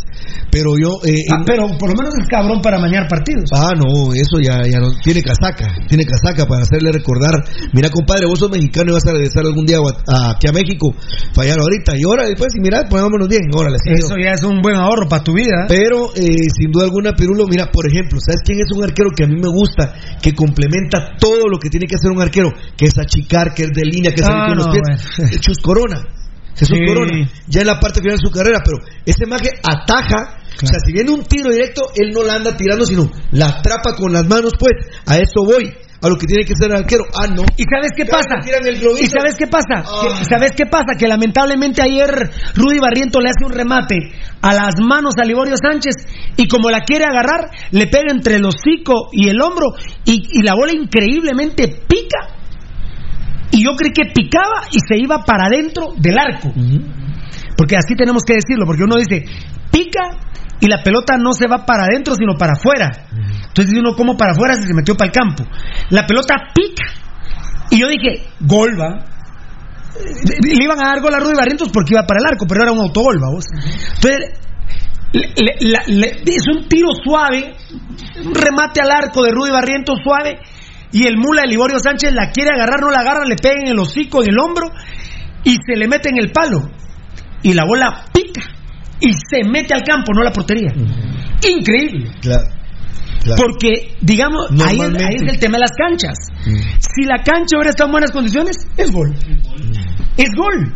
Pero 0.50 0.78
yo. 0.80 1.00
Eh, 1.04 1.28
ah, 1.32 1.44
pero 1.46 1.68
por 1.78 1.90
lo 1.90 1.96
menos 1.96 2.14
es 2.20 2.28
cabrón 2.28 2.62
para 2.62 2.80
mañar 2.80 3.08
partidos. 3.08 3.50
Ah, 3.54 3.72
no, 3.76 4.14
eso 4.14 4.40
ya, 4.42 4.64
ya 4.64 4.80
no. 4.80 4.92
Tiene 5.04 5.22
casaca. 5.22 5.68
Tiene 5.88 6.06
casaca 6.06 6.46
para 6.46 6.64
hacerle 6.64 6.92
recordar. 6.92 7.44
Mira, 7.74 7.90
compadre, 7.90 8.26
vos 8.28 8.40
sos 8.40 8.52
mexicano 8.52 8.92
y 8.92 8.94
vas 8.94 9.06
a 9.08 9.12
regresar 9.12 9.46
algún 9.46 9.66
día 9.66 9.78
a, 9.80 10.32
aquí 10.32 10.48
a 10.48 10.54
México. 10.54 10.96
Fallar 11.34 11.60
ahorita. 11.60 11.94
Y 11.98 12.04
ahora 12.04 12.28
después, 12.28 12.54
y 12.56 12.62
mira, 12.62 12.84
pongámonos 12.90 13.28
bien. 13.28 13.44
Órale, 13.54 13.78
eso 13.86 14.16
ya 14.18 14.32
es 14.32 14.44
un 14.44 14.62
buen 14.62 14.76
ahorro 14.76 15.08
para 15.10 15.24
tu 15.24 15.34
vida. 15.34 15.66
Pero, 15.68 16.16
eh, 16.16 16.48
sin 16.58 16.72
duda 16.72 16.86
alguna, 16.86 17.14
Pirulo, 17.14 17.46
mira, 17.48 17.70
por 17.72 17.88
ejemplo, 17.90 18.20
¿sabes 18.20 18.42
quién 18.46 18.60
es 18.60 18.72
un 18.72 18.84
arquero 18.84 19.10
que 19.16 19.26
a 19.26 19.28
mí 19.28 19.36
me 19.36 19.50
gusta? 19.50 19.94
Que 20.22 20.34
complementa 20.34 21.16
todo 21.20 21.48
lo 21.50 21.60
que 21.60 21.70
tiene 21.70 21.88
que 21.88 21.96
hacer 21.96 22.12
un 22.12 22.22
arquero. 22.22 22.52
Que 22.78 22.86
es 22.86 22.98
achicar, 22.98 23.54
que 23.54 23.64
es 23.64 23.72
de 23.74 23.84
línea, 23.84 24.12
que 24.12 24.22
es 24.22 24.28
ah, 24.30 24.46
con 24.48 24.58
los 24.58 24.68
pies. 24.70 25.40
Chus 25.42 25.60
Corona. 25.60 26.06
Jesús 26.58 26.78
Corona, 26.88 27.30
ya 27.48 27.62
en 27.62 27.68
la 27.68 27.80
parte 27.80 28.02
final 28.02 28.18
de 28.18 28.28
su 28.28 28.32
carrera, 28.32 28.60
pero 28.66 28.78
ese 29.06 29.26
maje 29.28 29.50
ataja, 29.62 30.40
o 30.62 30.66
sea, 30.66 30.80
si 30.84 30.92
viene 30.92 31.12
un 31.12 31.24
tiro 31.24 31.52
directo, 31.52 31.92
él 31.96 32.12
no 32.12 32.24
la 32.24 32.36
anda 32.36 32.58
tirando, 32.58 32.86
sino 32.86 33.10
la 33.32 33.50
atrapa 33.50 33.96
con 33.96 34.12
las 34.12 34.28
manos, 34.28 34.54
pues, 34.60 34.74
a 35.06 35.18
eso 35.18 35.46
voy. 35.46 35.72
A 36.00 36.10
lo 36.10 36.16
que 36.16 36.28
tiene 36.28 36.46
que 36.46 36.54
ser 36.54 36.70
el 36.70 36.78
arquero. 36.78 37.06
Ah, 37.20 37.26
no. 37.26 37.42
¿Y 37.58 37.64
sabes 37.64 37.90
qué 37.96 38.06
pasa? 38.06 38.38
¿Y 39.02 39.08
sabes 39.08 39.36
qué 39.36 39.48
pasa? 39.48 39.82
Ah. 39.84 40.24
¿Sabes 40.30 40.52
qué 40.56 40.68
pasa? 40.68 40.94
Que 40.96 41.08
lamentablemente 41.08 41.82
ayer 41.82 42.30
Rudy 42.54 42.78
Barriento 42.78 43.20
le 43.20 43.30
hace 43.30 43.44
un 43.44 43.52
remate 43.52 43.96
a 44.42 44.54
las 44.54 44.76
manos 44.80 45.16
a 45.20 45.26
Liborio 45.26 45.56
Sánchez 45.58 45.96
y 46.38 46.48
como 46.48 46.70
la 46.70 46.82
quiere 46.82 47.06
agarrar, 47.06 47.50
le 47.72 47.88
pega 47.88 48.14
entre 48.14 48.36
el 48.36 48.46
hocico 48.46 49.10
y 49.12 49.30
el 49.30 49.42
hombro 49.42 49.74
y, 50.06 50.22
y 50.32 50.44
la 50.44 50.54
bola 50.54 50.74
increíblemente 50.74 51.68
pica 51.88 52.37
y 53.52 53.64
yo 53.64 53.72
creí 53.76 53.94
que 53.94 54.12
picaba 54.14 54.68
y 54.72 54.78
se 54.80 54.98
iba 54.98 55.24
para 55.24 55.46
adentro 55.48 55.94
del 55.98 56.18
arco. 56.18 56.52
Porque 57.58 57.76
así 57.76 57.96
tenemos 57.96 58.24
que 58.24 58.36
decirlo, 58.36 58.66
porque 58.66 58.84
uno 58.84 58.98
dice, 58.98 59.26
pica 59.72 60.20
y 60.60 60.68
la 60.68 60.82
pelota 60.84 61.18
no 61.18 61.34
se 61.34 61.48
va 61.48 61.66
para 61.66 61.86
adentro, 61.86 62.16
sino 62.16 62.34
para 62.38 62.54
afuera. 62.54 62.90
Entonces 63.12 63.70
dice 63.70 63.80
uno, 63.80 63.96
¿cómo 63.96 64.18
para 64.18 64.32
afuera 64.32 64.56
si 64.56 64.64
se 64.64 64.74
metió 64.74 64.96
para 64.96 65.10
el 65.10 65.14
campo? 65.14 65.44
La 65.90 66.06
pelota 66.06 66.36
pica. 66.54 66.86
Y 67.72 67.80
yo 67.80 67.88
dije, 67.88 68.28
gol 68.40 68.80
va. 68.80 69.06
Le 70.44 70.64
iban 70.64 70.80
a 70.80 70.90
dar 70.90 71.02
gol 71.02 71.14
a 71.14 71.20
Rudy 71.20 71.36
Barrientos 71.36 71.70
porque 71.74 71.94
iba 71.94 72.06
para 72.06 72.20
el 72.20 72.34
arco, 72.34 72.46
pero 72.48 72.64
era 72.64 72.72
un 72.72 72.80
autogol, 72.80 73.18
vos. 73.20 73.46
Entonces, 73.96 74.40
es 75.14 76.48
un 76.48 76.68
tiro 76.68 76.90
suave, 77.04 77.56
un 78.24 78.36
remate 78.36 78.82
al 78.82 78.92
arco 78.92 79.24
de 79.24 79.32
Rudy 79.32 79.52
Barrientos 79.52 80.00
suave 80.04 80.40
y 80.92 81.06
el 81.06 81.18
mula 81.18 81.42
de 81.42 81.48
Liborio 81.48 81.80
Sánchez 81.80 82.14
la 82.14 82.32
quiere 82.32 82.52
agarrar, 82.52 82.80
no 82.82 82.90
la 82.90 83.00
agarra, 83.00 83.26
le 83.26 83.36
pega 83.36 83.62
en 83.62 83.70
el 83.70 83.80
hocico, 83.80 84.22
en 84.24 84.30
el 84.30 84.40
hombro 84.40 84.72
y 85.44 85.58
se 85.66 85.76
le 85.76 85.88
mete 85.88 86.10
en 86.10 86.18
el 86.18 86.32
palo. 86.32 86.70
Y 87.44 87.54
la 87.54 87.66
bola 87.66 88.06
pica 88.14 88.42
y 89.00 89.14
se 89.14 89.44
mete 89.44 89.74
al 89.74 89.84
campo, 89.84 90.14
no 90.14 90.22
a 90.22 90.26
la 90.26 90.32
portería. 90.32 90.74
Increíble. 91.48 92.12
Porque, 93.36 93.96
digamos, 94.02 94.50
ahí 94.66 94.80
es, 94.80 95.34
el 95.34 95.40
tema 95.40 95.58
de 95.58 95.62
las 95.62 95.72
canchas. 95.72 96.18
Si 96.44 97.04
la 97.04 97.22
cancha 97.24 97.58
hubiera 97.58 97.72
estado 97.72 97.88
en 97.88 97.92
buenas 97.92 98.12
condiciones, 98.12 98.58
es 98.78 98.92
gol. 98.92 99.14
Es 100.18 100.30
gol. 100.36 100.74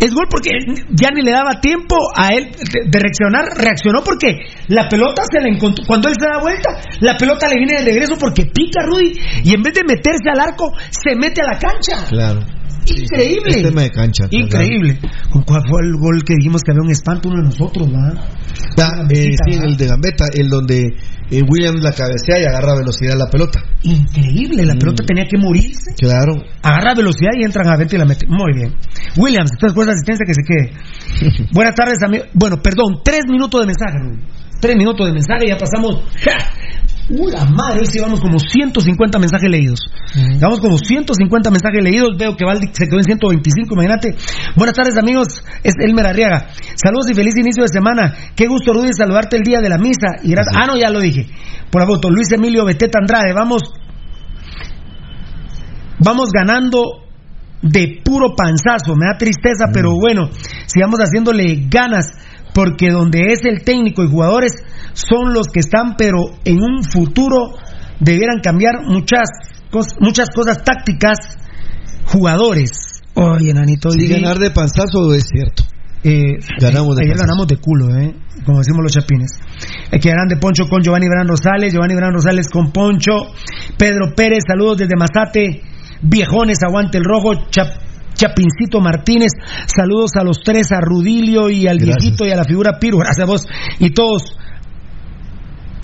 Es 0.00 0.14
gol 0.14 0.26
porque 0.30 0.50
ya 0.90 1.10
ni 1.10 1.22
le 1.22 1.32
daba 1.32 1.60
tiempo 1.60 1.96
a 2.14 2.28
él 2.28 2.50
de, 2.52 2.98
reaccionar. 2.98 3.44
Reaccionó 3.56 4.02
porque 4.04 4.38
la 4.68 4.88
pelota 4.88 5.22
se 5.30 5.40
le 5.40 5.50
encontró. 5.50 5.84
Cuando 5.86 6.08
él 6.08 6.14
se 6.18 6.26
da 6.26 6.40
vuelta, 6.40 6.70
la 7.00 7.16
pelota 7.16 7.48
le 7.48 7.56
viene 7.56 7.80
de 7.80 7.84
regreso 7.84 8.16
porque 8.18 8.46
pica 8.46 8.82
Rudy. 8.86 9.18
Y 9.42 9.54
en 9.54 9.62
vez 9.62 9.74
de 9.74 9.82
meterse 9.84 10.30
al 10.32 10.40
arco, 10.40 10.72
se 10.90 11.16
mete 11.16 11.42
a 11.42 11.52
la 11.52 11.58
cancha. 11.58 12.06
Claro. 12.08 12.40
Increíble. 12.86 13.62
tema 13.62 13.82
de 13.82 13.90
cancha. 13.90 14.24
Increíble. 14.30 14.98
¿Cuál 15.46 15.62
fue 15.68 15.80
el 15.82 15.96
gol 15.96 16.22
que 16.24 16.34
dijimos 16.36 16.62
que 16.62 16.72
había 16.72 16.82
un 16.82 16.90
espanto 16.90 17.28
uno 17.28 17.38
de 17.38 17.44
nosotros, 17.44 17.90
¿verdad? 17.90 19.10
Eh, 19.10 19.36
sí, 19.46 19.58
el 19.60 19.76
de 19.76 19.86
Gambetta, 19.86 20.26
el 20.34 20.48
donde 20.48 20.94
eh, 21.30 21.40
Williams 21.48 21.82
la 21.82 21.92
cabecea 21.92 22.40
y 22.40 22.44
agarra 22.44 22.76
velocidad 22.76 23.16
la 23.16 23.30
pelota. 23.30 23.60
Increíble, 23.82 24.64
la 24.64 24.74
pelota 24.74 25.02
mm. 25.02 25.06
tenía 25.06 25.24
que 25.24 25.38
morirse. 25.38 25.94
Claro. 25.98 26.34
Agarra 26.62 26.94
velocidad 26.94 27.32
y 27.38 27.44
entran 27.44 27.66
a 27.66 27.70
Gambetta 27.70 27.96
y 27.96 27.98
la 27.98 28.04
mete. 28.04 28.26
Muy 28.28 28.52
bien. 28.54 28.74
Williams, 29.16 29.50
después 29.60 29.86
de 29.86 29.92
asistencia 29.92 30.26
que 30.26 30.34
se 30.34 30.42
quede. 30.42 31.48
Buenas 31.52 31.74
tardes, 31.74 32.02
amigo. 32.02 32.24
Bueno, 32.34 32.60
perdón, 32.62 33.00
tres 33.04 33.22
minutos 33.28 33.60
de 33.60 33.66
mensaje, 33.66 33.98
Tres 34.60 34.76
minutos 34.76 35.06
de 35.06 35.12
mensaje, 35.12 35.46
y 35.46 35.48
ya 35.50 35.58
pasamos. 35.58 36.04
¡Uh, 37.10 37.28
la 37.28 37.44
madre! 37.44 37.80
Hoy 37.80 37.86
sí 37.86 38.00
vamos 38.00 38.20
como 38.20 38.38
150 38.38 39.18
mensajes 39.18 39.50
leídos. 39.50 39.80
Vamos 40.40 40.60
como 40.60 40.78
150 40.78 41.50
mensajes 41.50 41.84
leídos. 41.84 42.16
Veo 42.16 42.34
que 42.36 42.46
Valdi 42.46 42.68
se 42.72 42.86
quedó 42.86 42.96
en 42.98 43.04
125, 43.04 43.74
imagínate. 43.74 44.16
Buenas 44.56 44.74
tardes, 44.74 44.96
amigos. 44.96 45.44
Es 45.62 45.74
Elmer 45.78 46.06
Arriaga. 46.06 46.48
Saludos 46.76 47.10
y 47.10 47.14
feliz 47.14 47.34
inicio 47.36 47.62
de 47.62 47.68
semana. 47.68 48.14
Qué 48.34 48.46
gusto, 48.46 48.72
Rudy, 48.72 48.92
saludarte 48.96 49.36
el 49.36 49.42
día 49.42 49.60
de 49.60 49.68
la 49.68 49.76
misa. 49.76 50.16
Y 50.22 50.32
Ah, 50.32 50.66
no, 50.66 50.76
ya 50.78 50.88
lo 50.90 51.00
dije. 51.00 51.26
Por 51.70 51.82
la 51.82 51.86
voto. 51.86 52.08
Luis 52.10 52.32
Emilio 52.32 52.64
Beteta 52.64 52.98
Andrade. 53.00 53.34
Vamos. 53.34 53.62
Vamos 55.98 56.30
ganando 56.32 57.04
de 57.60 58.00
puro 58.02 58.34
panzazo. 58.34 58.96
Me 58.96 59.06
da 59.12 59.18
tristeza, 59.18 59.66
pero 59.72 59.92
bueno, 59.92 60.30
sigamos 60.66 61.00
haciéndole 61.00 61.66
ganas 61.68 62.06
porque 62.54 62.88
donde 62.90 63.32
es 63.32 63.44
el 63.44 63.62
técnico 63.62 64.04
y 64.04 64.08
jugadores 64.08 64.52
son 64.94 65.34
los 65.34 65.48
que 65.48 65.60
están, 65.60 65.96
pero 65.96 66.18
en 66.44 66.62
un 66.62 66.82
futuro 66.82 67.52
debieran 68.00 68.40
cambiar 68.42 68.82
muchas, 68.86 69.28
muchas 70.00 70.30
cosas 70.30 70.64
tácticas, 70.64 71.18
jugadores. 72.06 73.02
Oye, 73.14 73.52
Nanito. 73.52 73.90
Si 73.90 74.08
ganar 74.08 74.38
de 74.38 74.50
panzazo 74.50 75.14
es 75.14 75.24
cierto. 75.28 75.64
Eh, 76.06 76.38
ganamos 76.60 76.96
de 76.96 77.04
ayer 77.04 77.16
ganamos 77.16 77.46
de 77.46 77.56
culo, 77.56 77.88
eh, 77.96 78.14
como 78.44 78.58
decimos 78.58 78.82
los 78.82 78.92
chapines. 78.92 79.30
Eh, 79.90 79.98
quedarán 79.98 80.28
de 80.28 80.36
Poncho 80.36 80.68
con 80.68 80.82
Giovanni 80.82 81.08
Verán 81.08 81.26
Rosales, 81.26 81.72
Giovanni 81.72 81.94
Verán 81.94 82.12
Rosales 82.12 82.48
con 82.50 82.72
Poncho, 82.72 83.32
Pedro 83.78 84.14
Pérez, 84.14 84.44
saludos 84.46 84.78
desde 84.78 84.96
Mazate, 84.98 85.62
Viejones, 86.02 86.58
aguante 86.62 86.98
el 86.98 87.04
rojo, 87.04 87.48
Chap 87.48 87.68
Chapincito 88.12 88.80
Martínez, 88.80 89.32
saludos 89.66 90.12
a 90.20 90.24
los 90.24 90.40
tres, 90.44 90.70
a 90.72 90.80
Rudilio 90.80 91.48
y 91.48 91.66
al 91.66 91.78
viejito 91.78 92.26
y 92.26 92.30
a 92.30 92.36
la 92.36 92.44
figura 92.44 92.78
Piro, 92.78 92.98
gracias 92.98 93.26
a 93.26 93.30
vos 93.30 93.46
y 93.78 93.90
todos. 93.90 94.36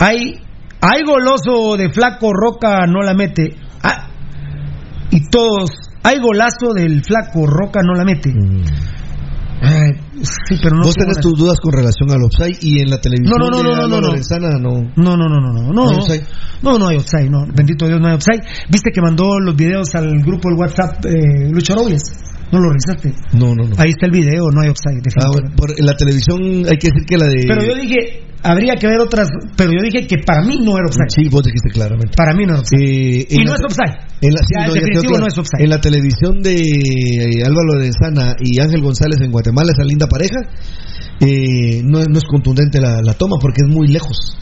Hay, 0.01 0.33
hay 0.81 1.03
goloso 1.05 1.77
de 1.77 1.91
flaco, 1.91 2.33
Roca 2.33 2.87
no 2.87 3.03
la 3.03 3.13
mete. 3.13 3.55
Ah, 3.83 4.09
y 5.11 5.29
todos, 5.29 5.69
hay 6.03 6.19
golazo 6.19 6.73
del 6.75 7.03
flaco, 7.03 7.45
Roca 7.45 7.81
no 7.83 7.93
la 7.93 8.03
mete. 8.03 8.31
Mm. 8.33 8.63
Ay, 9.63 9.91
sí, 10.23 10.55
pero 10.61 10.75
no 10.75 10.83
Vos 10.83 10.95
tenés 10.95 11.19
tus 11.19 11.37
dudas 11.37 11.59
con 11.61 11.71
relación 11.71 12.09
al 12.09 12.23
offside 12.23 12.57
y 12.61 12.79
en 12.81 12.89
la 12.89 12.99
televisión. 12.99 13.37
No, 13.39 13.49
no, 13.51 13.61
no, 13.61 13.75
no, 13.75 13.87
no, 13.87 13.87
no, 13.87 14.01
Lorenzana, 14.07 14.57
no. 14.57 14.91
No, 14.95 15.15
no, 15.15 15.29
no, 15.29 15.39
no, 15.39 15.53
no. 15.53 15.71
No, 15.71 15.85
no, 15.85 16.01
no, 16.63 16.79
no 16.79 16.87
hay 16.87 16.97
offside, 16.97 17.29
no. 17.29 17.45
Bendito 17.53 17.85
Dios, 17.85 17.99
no 18.01 18.07
hay 18.07 18.15
offside. 18.15 18.41
¿Viste 18.69 18.89
que 18.91 19.01
mandó 19.01 19.39
los 19.39 19.55
videos 19.55 19.93
al 19.93 20.19
grupo 20.23 20.49
del 20.49 20.57
WhatsApp 20.57 21.05
eh, 21.05 21.51
Lucho 21.51 21.75
Robles? 21.75 22.01
¿No 22.51 22.59
lo 22.59 22.69
revisaste? 22.69 23.13
No, 23.33 23.55
no, 23.55 23.63
no. 23.67 23.75
Ahí 23.77 23.91
está 23.91 24.07
el 24.07 24.11
video, 24.11 24.51
no 24.51 24.61
hay 24.61 24.69
offside. 24.69 25.01
Ah, 25.17 25.31
por 25.55 25.71
la 25.79 25.95
televisión 25.95 26.41
hay 26.67 26.77
que 26.77 26.89
decir 26.91 27.05
que 27.07 27.17
la 27.17 27.27
de... 27.27 27.45
Pero 27.47 27.63
yo 27.63 27.75
dije, 27.75 28.27
habría 28.43 28.75
que 28.75 28.87
ver 28.87 28.99
otras, 28.99 29.29
pero 29.55 29.71
yo 29.71 29.79
dije 29.81 30.05
que 30.05 30.17
para 30.25 30.43
mí 30.43 30.57
no 30.59 30.75
era 30.75 30.87
offside. 30.87 31.09
Sí, 31.15 31.29
vos 31.29 31.43
dijiste 31.43 31.69
claramente. 31.71 32.11
Para 32.17 32.33
mí 32.33 32.45
no 32.45 32.53
era 32.53 32.61
offside. 32.61 33.21
Eh, 33.21 33.27
y 33.29 33.43
no 33.43 33.55
es 33.55 33.61
offside. 33.63 33.95
En 34.21 34.33
la, 34.33 34.41
no, 34.67 35.27
es 35.27 35.37
offside. 35.37 35.63
En 35.63 35.69
la 35.69 35.79
televisión 35.79 36.41
de 36.41 36.55
eh, 36.55 37.43
Álvaro 37.45 37.79
de 37.79 37.91
Sana 37.93 38.35
y 38.39 38.59
Ángel 38.59 38.81
González 38.81 39.19
en 39.21 39.31
Guatemala, 39.31 39.71
esa 39.71 39.85
linda 39.87 40.07
pareja, 40.07 40.41
eh, 41.21 41.81
no, 41.83 42.03
no, 42.03 42.17
es 42.17 42.25
contundente 42.25 42.81
la, 42.81 43.01
la 43.01 43.13
toma 43.13 43.37
porque 43.39 43.61
es 43.65 43.73
muy 43.73 43.87
lejos. 43.87 44.37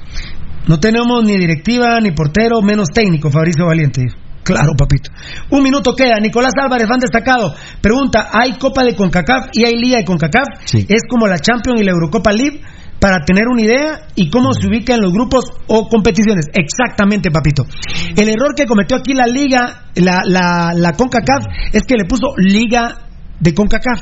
No 0.68 0.80
tenemos 0.80 1.24
ni 1.24 1.38
directiva, 1.38 2.00
ni 2.02 2.12
portero, 2.12 2.62
menos 2.62 2.90
técnico, 2.90 3.30
Fabricio 3.30 3.66
Valiente. 3.66 4.08
Claro, 4.54 4.74
papito. 4.78 5.12
Un 5.52 5.64
minuto 5.64 5.96
queda. 5.96 6.20
Nicolás 6.20 6.54
Álvarez, 6.62 6.88
van 6.88 7.00
destacado. 7.00 7.54
Pregunta, 7.82 8.30
¿hay 8.32 8.54
Copa 8.58 8.84
de 8.84 8.96
CONCACAF 8.96 9.48
y 9.54 9.66
hay 9.66 9.76
Liga 9.78 9.98
de 9.98 10.06
CONCACAF? 10.06 10.48
¿Es 10.90 11.02
como 11.10 11.28
la 11.28 11.40
Champions 11.40 11.82
y 11.82 11.84
la 11.84 11.92
Eurocopa 11.92 12.32
League? 12.32 12.62
para 13.00 13.24
tener 13.26 13.46
una 13.50 13.62
idea 13.62 14.08
y 14.16 14.30
cómo 14.30 14.52
se 14.52 14.68
ubica 14.68 14.94
en 14.94 15.00
los 15.02 15.14
grupos 15.14 15.46
o 15.68 15.88
competiciones. 15.88 16.48
Exactamente, 16.54 17.32
papito. 17.32 17.66
El 18.18 18.28
error 18.28 18.54
que 18.54 18.66
cometió 18.66 18.98
aquí 18.98 19.14
la 19.14 19.26
liga, 19.26 19.86
la, 19.96 20.20
la, 20.26 20.74
la 20.76 20.92
CONCACAF, 20.92 21.46
es 21.72 21.84
que 21.88 21.96
le 21.96 22.04
puso 22.04 22.34
liga 22.36 22.98
de 23.40 23.54
CONCACAF. 23.54 24.00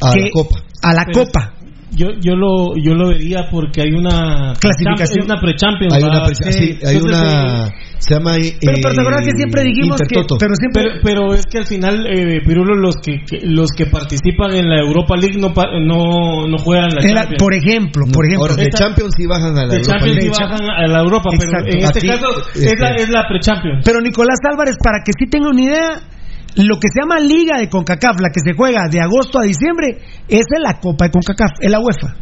A 0.00 0.12
que- 0.14 0.20
la 0.22 0.30
Copa. 0.32 0.56
A 0.82 0.94
la 0.94 1.04
Pero- 1.04 1.26
Copa. 1.26 1.52
Yo, 1.92 2.06
yo 2.20 2.36
lo 2.36 2.76
yo 2.76 2.94
lo 2.94 3.08
vería 3.08 3.48
porque 3.50 3.82
hay 3.82 3.90
una 3.92 4.54
Clasificación. 4.60 5.22
hay 5.22 5.26
una 5.26 5.40
pre-champions 5.40 5.92
Hay 5.94 6.02
una, 6.04 6.22
pre- 6.24 6.52
sí, 6.52 6.78
hay 6.86 6.96
una 6.96 7.66
eh, 7.66 7.70
se 7.98 8.14
llama 8.14 8.36
eh, 8.36 8.56
Pero, 8.60 8.78
pero 8.80 8.94
te 8.94 9.00
acuerdas 9.00 9.24
que 9.26 9.32
siempre 9.36 9.62
dijimos 9.64 9.98
que. 10.08 10.22
Pero 10.38 10.54
siempre. 10.54 10.82
pero, 10.82 11.00
pero 11.02 11.34
es 11.34 11.44
que 11.46 11.58
al 11.58 11.66
final 11.66 12.06
eh, 12.06 12.40
Pirulo 12.46 12.74
los 12.76 12.94
que, 13.02 13.18
que- 13.26 13.40
los 13.44 13.70
que 13.76 13.86
participan 13.86 14.54
en 14.54 14.70
la 14.70 14.80
Europa 14.80 15.16
League 15.16 15.36
no 15.38 15.52
pa- 15.52 15.68
no, 15.82 16.46
no 16.46 16.58
juegan 16.58 16.88
la 16.94 17.02
era- 17.02 17.20
Champions 17.22 17.42
por 17.42 17.54
ejemplo, 17.54 18.04
por 18.12 18.24
ejemplo. 18.24 18.46
Ahora, 18.46 18.54
de 18.56 18.62
Esta- 18.70 18.78
Champions 18.86 19.10
sí 19.16 19.26
bajan 19.26 19.58
a 19.58 19.66
la 19.66 19.74
de 19.74 19.76
Europa 19.76 19.92
Champions 19.92 20.16
League. 20.16 20.34
sí 20.34 20.42
bajan 20.42 20.70
a 20.70 20.86
la 20.86 21.00
Europa 21.00 21.28
pero 21.38 21.50
Exacto. 21.50 21.70
en 21.76 21.82
este 21.84 21.98
Aquí, 21.98 22.08
caso 22.08 22.26
este- 22.54 22.66
es 22.70 22.80
la, 22.80 22.90
es 22.94 23.08
la 23.10 23.22
pre-champions 23.28 23.82
Pero 23.84 24.00
Nicolás 24.00 24.38
Álvarez, 24.48 24.76
para 24.82 24.98
que 25.04 25.12
sí 25.18 25.26
tenga 25.28 25.50
una 25.50 25.60
idea, 25.62 25.88
lo 26.56 26.78
que 26.78 26.88
se 26.92 27.00
llama 27.00 27.20
Liga 27.20 27.58
de 27.58 27.68
CONCACAF, 27.68 28.20
la 28.20 28.30
que 28.30 28.40
se 28.40 28.54
juega 28.56 28.88
de 28.88 29.00
agosto 29.00 29.38
a 29.38 29.42
diciembre, 29.42 29.98
es 30.28 30.44
la 30.62 30.78
Copa 30.80 31.06
de 31.06 31.10
CONCACAF, 31.12 31.50
es 31.60 31.70
la 31.70 31.78
UEFA. 31.80 32.16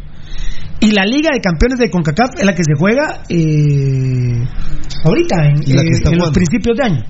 Y 0.81 0.91
la 0.91 1.03
Liga 1.03 1.29
de 1.33 1.41
Campeones 1.41 1.79
de 1.79 1.89
CONCACAF 1.89 2.35
es 2.39 2.45
la 2.45 2.53
que 2.53 2.63
se 2.63 2.73
juega 2.77 3.21
eh, 3.27 4.47
ahorita, 5.03 5.35
en, 5.45 5.55
eh, 5.63 5.81
en 6.11 6.17
los 6.17 6.31
principios 6.31 6.77
de 6.77 6.83
año. 6.83 7.03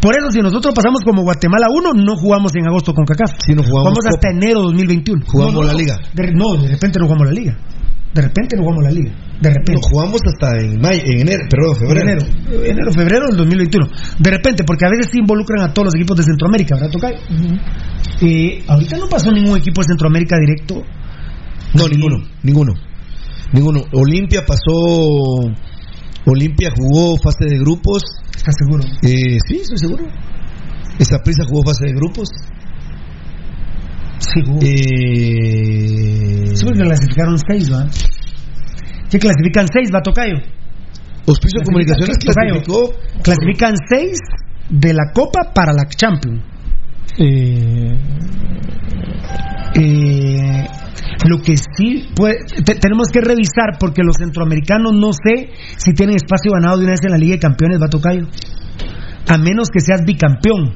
Por 0.00 0.16
eso, 0.16 0.30
si 0.30 0.40
nosotros 0.40 0.74
pasamos 0.74 1.02
como 1.04 1.22
Guatemala 1.22 1.66
1, 1.70 1.92
no 1.94 2.16
jugamos 2.16 2.54
en 2.56 2.66
agosto 2.66 2.92
CONCACAF. 2.94 3.32
Sí, 3.44 3.52
no 3.54 3.62
jugamos 3.62 3.92
Vamos 3.92 4.06
hasta 4.06 4.30
enero 4.30 4.62
2021. 4.62 5.24
Jugamos 5.26 5.54
No, 5.54 5.60
no, 5.62 5.66
la. 5.66 5.74
Liga. 5.74 5.96
De- 6.14 6.32
no, 6.32 6.56
de 6.60 6.68
repente 6.68 6.98
no 6.98 7.06
jugamos 7.06 7.28
la 7.28 7.32
Liga. 7.32 7.58
De 8.14 8.22
repente 8.22 8.56
no 8.56 8.64
jugamos 8.64 8.84
la 8.84 8.90
Liga. 8.90 9.12
De 9.40 9.48
repente. 9.48 9.72
Lo 9.74 9.80
jugamos 9.82 10.20
hasta 10.26 10.58
en 10.58 10.80
mayo, 10.80 11.00
en 11.04 11.20
enero, 11.20 11.44
perdón, 11.48 11.76
febrero. 11.76 12.10
Enero, 12.10 12.26
enero, 12.64 12.92
febrero 12.92 13.26
del 13.28 13.36
2021. 13.36 13.86
De 14.18 14.30
repente, 14.30 14.64
porque 14.64 14.84
a 14.84 14.90
veces 14.90 15.10
se 15.12 15.18
involucran 15.18 15.62
a 15.62 15.72
todos 15.72 15.86
los 15.86 15.94
equipos 15.94 16.16
de 16.16 16.24
Centroamérica, 16.24 16.74
¿verdad, 16.74 16.90
Tocay? 16.90 17.14
Eh, 18.22 18.64
ahorita 18.66 18.98
no 18.98 19.08
pasó 19.08 19.30
ningún 19.30 19.58
equipo 19.58 19.80
de 19.80 19.86
Centroamérica 19.86 20.36
directo. 20.38 20.82
No, 21.74 21.88
ninguno, 21.88 22.18
ninguno. 22.42 22.74
Ninguno. 23.52 23.82
Olimpia 23.92 24.44
pasó 24.44 25.52
Olimpia 26.26 26.70
jugó 26.76 27.16
fase 27.16 27.46
de 27.48 27.58
grupos. 27.58 28.02
¿Estás 28.36 28.54
seguro? 28.58 28.84
Eh, 29.02 29.38
sí, 29.46 29.56
estoy 29.62 29.78
seguro. 29.78 30.04
Esa 30.98 31.18
prisa 31.22 31.44
jugó 31.48 31.62
fase 31.64 31.86
de 31.86 31.92
grupos. 31.92 32.28
Sí, 34.20 34.40
jugó. 34.46 34.58
Eh, 34.62 36.50
Sí, 36.54 36.64
porque 36.64 36.80
clasificaron 36.80 37.36
seis, 37.48 37.72
¿va? 37.72 37.86
¿Qué 39.10 39.18
clasifican 39.18 39.66
seis, 39.72 39.90
va, 39.94 40.00
Tocayo? 40.02 40.36
Hospicio 41.26 41.60
Comunicaciones 41.64 42.16
clasificó. 42.18 42.92
Clasifican 43.22 43.74
seis 43.88 44.18
de 44.68 44.92
la 44.94 45.10
Copa 45.14 45.52
para 45.54 45.72
la 45.72 45.84
Champions. 45.88 46.42
Eh, 49.74 50.64
lo 51.28 51.38
que 51.42 51.56
sí 51.56 52.08
puede- 52.14 52.38
te- 52.64 52.74
tenemos 52.76 53.08
que 53.10 53.20
revisar 53.20 53.78
porque 53.78 54.02
los 54.02 54.16
centroamericanos 54.16 54.92
no 54.94 55.12
sé 55.12 55.50
si 55.76 55.92
tienen 55.92 56.16
espacio 56.16 56.52
ganado 56.52 56.76
de 56.78 56.84
una 56.84 56.92
vez 56.92 57.00
en 57.04 57.10
la 57.12 57.18
Liga 57.18 57.34
de 57.34 57.40
Campeones, 57.40 57.78
va 57.80 57.88
Tocayo. 57.88 58.26
A 59.28 59.38
menos 59.38 59.68
que 59.70 59.80
seas 59.80 60.04
bicampeón. 60.04 60.74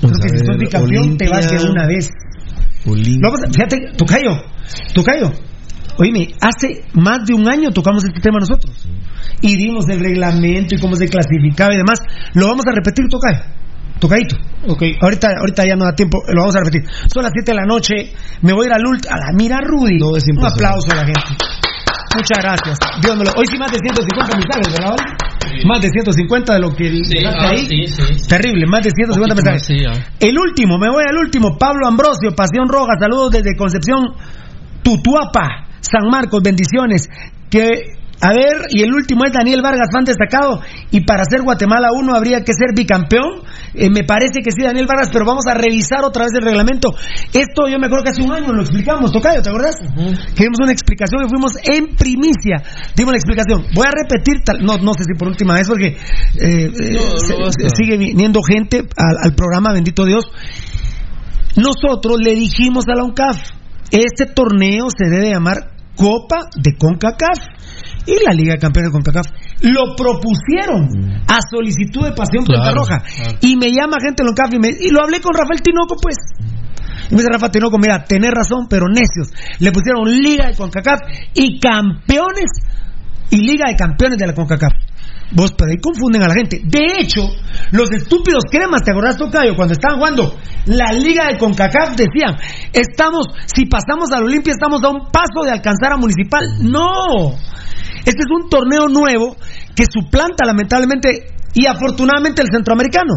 Creo 0.00 0.12
que 0.12 0.28
si 0.28 0.44
sos 0.44 0.58
bicampeón 0.58 1.16
te 1.16 1.28
vas 1.28 1.50
de 1.50 1.70
una 1.70 1.86
vez. 1.86 2.10
Olimpia. 2.86 3.20
Vamos 3.22 3.40
fíjate, 3.50 3.92
Tocayo, 3.96 4.42
Tocayo, 4.94 5.32
oíme, 5.98 6.28
hace 6.40 6.84
más 6.92 7.24
de 7.26 7.34
un 7.34 7.48
año 7.48 7.70
tocamos 7.70 8.04
este 8.04 8.20
tema 8.20 8.38
nosotros. 8.38 8.88
Y 9.40 9.56
dimos 9.56 9.88
el 9.88 10.00
reglamento 10.00 10.74
y 10.74 10.78
cómo 10.78 10.96
se 10.96 11.08
clasificaba 11.08 11.74
y 11.74 11.78
demás. 11.78 11.98
Lo 12.34 12.46
vamos 12.46 12.64
a 12.66 12.72
repetir, 12.72 13.06
Tocayo. 13.08 13.40
Tocadito. 13.98 14.36
Okay. 14.66 14.96
Ahorita, 15.00 15.28
ahorita 15.38 15.66
ya 15.66 15.76
no 15.76 15.84
da 15.84 15.94
tiempo, 15.94 16.18
lo 16.28 16.42
vamos 16.42 16.56
a 16.56 16.60
repetir. 16.60 16.84
Son 17.12 17.22
las 17.22 17.32
7 17.32 17.52
de 17.52 17.56
la 17.56 17.64
noche, 17.64 18.12
me 18.42 18.52
voy 18.52 18.64
a 18.64 18.68
ir 18.68 18.72
al 18.74 18.86
último. 18.86 19.14
A 19.14 19.18
la 19.18 19.32
mira, 19.32 19.58
Rudy. 19.62 19.98
No, 19.98 20.16
es 20.16 20.24
un 20.28 20.44
aplauso 20.44 20.90
a 20.92 20.96
la 20.96 21.04
gente. 21.04 21.20
Muchas 22.14 22.38
gracias. 22.42 22.78
Dios 23.02 23.16
me 23.16 23.24
lo- 23.24 23.32
Hoy 23.36 23.46
sí 23.50 23.58
más 23.58 23.70
de 23.72 23.78
150 23.78 24.36
mensajes, 24.36 24.72
¿verdad? 24.78 24.96
Más 25.66 25.80
de 25.82 25.88
150 25.90 26.54
de 26.54 26.60
lo 26.60 26.74
que 26.74 26.88
Sí, 27.04 27.14
ah, 27.26 27.48
ahí. 27.50 27.66
sí. 27.86 28.26
Terrible, 28.28 28.66
más 28.66 28.82
de 28.82 28.90
150 28.90 29.34
Poquito 29.34 29.50
mensajes. 29.50 29.86
ah. 29.88 30.14
El 30.20 30.38
último, 30.38 30.78
me 30.78 30.88
voy 30.90 31.04
al 31.08 31.16
último. 31.18 31.56
Pablo 31.58 31.86
Ambrosio, 31.86 32.34
Pasión 32.34 32.68
Roja, 32.68 32.92
saludos 33.00 33.30
desde 33.32 33.56
Concepción, 33.56 34.14
Tutuapa, 34.82 35.66
San 35.80 36.08
Marcos, 36.10 36.42
bendiciones. 36.42 37.08
Que, 37.50 37.66
a 38.20 38.32
ver, 38.32 38.66
y 38.70 38.82
el 38.82 38.92
último 38.94 39.24
es 39.24 39.32
Daniel 39.32 39.62
Vargas, 39.62 39.88
fan 39.92 40.04
destacado. 40.04 40.60
Y 40.90 41.02
para 41.02 41.24
ser 41.24 41.42
Guatemala 41.42 41.88
1 41.92 42.14
habría 42.14 42.40
que 42.44 42.52
ser 42.52 42.74
bicampeón. 42.74 43.42
Eh, 43.76 43.90
me 43.90 44.04
parece 44.04 44.40
que 44.42 44.52
sí, 44.52 44.62
Daniel 44.62 44.86
Vargas, 44.86 45.10
pero 45.12 45.24
vamos 45.26 45.44
a 45.48 45.54
revisar 45.54 46.04
otra 46.04 46.24
vez 46.24 46.32
el 46.34 46.42
reglamento. 46.42 46.94
Esto 47.32 47.66
yo 47.68 47.78
me 47.78 47.86
acuerdo 47.86 48.04
que 48.04 48.10
hace 48.10 48.22
un 48.22 48.32
año 48.32 48.52
lo 48.52 48.62
explicamos, 48.62 49.10
Tocayo, 49.12 49.42
¿te 49.42 49.48
acuerdas? 49.50 49.76
Que 50.36 50.44
dimos 50.44 50.58
una 50.62 50.72
explicación 50.72 51.24
y 51.24 51.28
fuimos 51.28 51.52
en 51.64 51.96
primicia. 51.96 52.62
Dimos 52.94 53.12
la 53.12 53.18
explicación. 53.18 53.66
Voy 53.74 53.86
a 53.86 53.90
repetir, 53.90 54.42
tal, 54.44 54.64
no, 54.64 54.78
no 54.78 54.92
sé 54.94 55.04
si 55.04 55.14
por 55.18 55.28
última 55.28 55.54
vez, 55.54 55.66
porque 55.68 55.88
eh, 55.88 55.96
eh, 56.38 56.70
se- 57.18 57.34
no 57.64 57.68
sigue 57.76 57.96
viniendo 57.98 58.40
gente 58.42 58.78
al, 58.96 59.16
al 59.22 59.34
programa, 59.34 59.72
bendito 59.72 60.04
Dios. 60.04 60.24
Nosotros 61.56 62.18
le 62.22 62.34
dijimos 62.34 62.84
a 62.88 62.96
la 62.96 63.04
UNCAF, 63.04 63.36
este 63.90 64.26
torneo 64.26 64.86
se 64.90 65.08
debe 65.08 65.30
llamar 65.30 65.70
Copa 65.96 66.48
de 66.56 66.76
CONCACAF 66.76 67.38
y 68.06 68.24
la 68.26 68.32
Liga 68.34 68.54
de 68.54 68.58
Campeones 68.58 68.90
de 68.90 68.92
CONCACAF. 68.92 69.26
Lo 69.64 69.96
propusieron 69.96 70.88
a 71.26 71.38
solicitud 71.50 72.04
de 72.04 72.12
Pasión 72.12 72.44
Claro, 72.44 72.62
Puerta 72.62 72.70
Roja. 72.74 73.02
claro. 73.16 73.38
Y 73.40 73.56
me 73.56 73.72
llama 73.72 73.96
gente 74.00 74.22
de 74.22 74.24
la 74.24 74.30
UNCAF 74.30 74.54
y, 74.54 74.58
me- 74.58 74.76
y 74.80 74.90
lo 74.90 75.02
hablé 75.02 75.20
con 75.20 75.32
Rafael 75.34 75.60
Tinoco, 75.62 75.96
pues. 76.00 76.16
Y 77.10 77.14
me 77.14 77.20
dice 77.22 77.28
Rafa 77.32 77.50
Tinoco, 77.50 77.78
mira, 77.78 78.04
tenés 78.04 78.30
razón, 78.30 78.66
pero 78.68 78.86
necios. 78.88 79.28
Le 79.60 79.72
pusieron 79.72 80.04
Liga 80.10 80.48
de 80.48 80.54
CONCACAF 80.56 81.00
y 81.34 81.58
campeones 81.60 82.50
y 83.30 83.38
Liga 83.38 83.68
de 83.68 83.76
Campeones 83.76 84.18
de 84.18 84.26
la 84.26 84.34
CONCACAF. 84.34 84.72
Vos, 85.32 85.52
pero 85.56 85.70
ahí 85.70 85.78
confunden 85.78 86.22
a 86.22 86.28
la 86.28 86.34
gente. 86.34 86.60
De 86.64 87.00
hecho, 87.00 87.22
los 87.72 87.90
estúpidos 87.90 88.44
cremas, 88.50 88.82
¿te 88.82 88.92
acordás, 88.92 89.16
Tocayo? 89.16 89.56
Cuando 89.56 89.72
estaban 89.72 89.98
jugando 89.98 90.36
la 90.66 90.92
Liga 90.92 91.26
de 91.26 91.38
CONCACAF, 91.38 91.96
decían, 91.96 92.36
estamos, 92.72 93.26
si 93.46 93.66
pasamos 93.66 94.10
al 94.12 94.24
Olimpia, 94.24 94.52
estamos 94.52 94.82
a 94.84 94.90
un 94.90 95.10
paso 95.10 95.42
de 95.44 95.50
alcanzar 95.50 95.92
a 95.92 95.96
Municipal. 95.96 96.44
No. 96.60 97.34
Este 98.04 98.20
es 98.20 98.30
un 98.30 98.48
torneo 98.48 98.86
nuevo 98.88 99.36
que 99.74 99.84
suplanta, 99.90 100.44
lamentablemente, 100.46 101.26
y 101.54 101.66
afortunadamente, 101.66 102.42
el 102.42 102.48
centroamericano. 102.52 103.14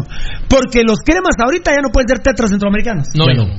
Porque 0.48 0.82
los 0.82 0.98
cremas 1.04 1.34
ahorita 1.42 1.70
ya 1.72 1.82
no 1.82 1.90
pueden 1.90 2.08
ser 2.08 2.18
tetras 2.20 2.50
centroamericanos. 2.50 3.08
No, 3.14 3.24
Bueno, 3.24 3.46
no. 3.46 3.54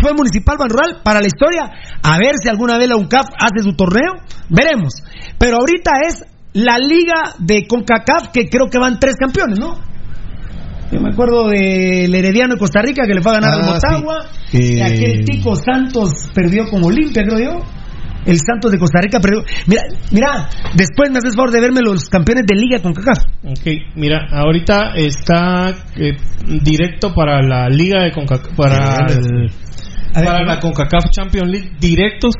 fue 0.00 0.12
Municipal 0.14 0.56
Ban 0.58 0.68
Rural 0.70 1.00
para 1.04 1.20
la 1.20 1.26
historia. 1.26 1.70
A 2.02 2.18
ver 2.18 2.32
si 2.42 2.48
alguna 2.48 2.78
vez 2.78 2.88
la 2.88 2.96
UNCAF 2.96 3.26
hace 3.38 3.62
su 3.62 3.74
torneo. 3.76 4.12
Veremos. 4.48 4.94
Pero 5.38 5.58
ahorita 5.58 5.90
es 6.08 6.24
la 6.54 6.78
liga 6.78 7.34
de 7.38 7.66
CONCACAF 7.66 8.28
que 8.32 8.48
creo 8.48 8.68
que 8.70 8.78
van 8.78 8.98
tres 8.98 9.16
campeones, 9.16 9.58
¿no? 9.58 9.74
Yo 10.92 11.00
me 11.00 11.10
acuerdo 11.10 11.48
del 11.48 12.14
Herediano 12.14 12.54
de 12.54 12.60
Costa 12.60 12.80
Rica 12.82 13.02
que 13.06 13.14
le 13.14 13.22
fue 13.22 13.32
a 13.32 13.40
ganar 13.40 13.54
al 13.54 13.62
Ah, 13.62 13.72
Motagua. 13.72 14.26
sí. 14.50 14.58
Y 14.74 14.80
Eh, 14.80 14.82
aquel 14.84 15.24
Tico 15.24 15.56
Santos 15.56 16.10
perdió 16.34 16.68
con 16.70 16.84
Olimpia, 16.84 17.22
creo 17.24 17.38
yo. 17.40 17.60
El 18.26 18.38
Santos 18.40 18.72
de 18.72 18.78
Costa 18.78 19.00
Rica 19.02 19.20
perdió. 19.20 19.42
Mira, 19.66 19.82
mira, 20.10 20.48
después 20.74 21.10
me 21.10 21.18
haces 21.18 21.34
favor 21.36 21.50
de 21.50 21.60
verme 21.60 21.80
los 21.82 22.08
campeones 22.08 22.44
de 22.46 22.54
liga 22.54 22.80
con 22.80 22.94
CACAF. 22.94 23.18
Ok, 23.44 23.66
mira, 23.96 24.26
ahorita 24.32 24.94
está 24.94 25.70
eh, 25.96 26.16
directo 26.62 27.12
para 27.14 27.42
la 27.42 27.68
liga 27.68 28.02
de 28.04 28.12
CONCACAF, 28.12 28.56
para, 28.56 29.06
el- 29.12 29.50
A 30.14 30.20
ver, 30.20 30.24
para 30.28 30.44
la 30.44 30.58
CONCACAF 30.60 31.10
Champions 31.10 31.50
League 31.50 31.72
directos 31.78 32.34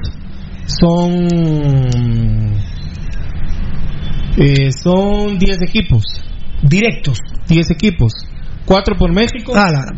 son 0.66 2.54
eh, 4.36 4.70
son 4.72 5.38
10 5.38 5.62
equipos, 5.62 6.02
Directos. 6.62 7.18
10 7.46 7.70
equipos, 7.72 8.12
4 8.64 8.96
por 8.96 9.12
México, 9.12 9.52
Ah, 9.54 9.70
la- 9.70 9.92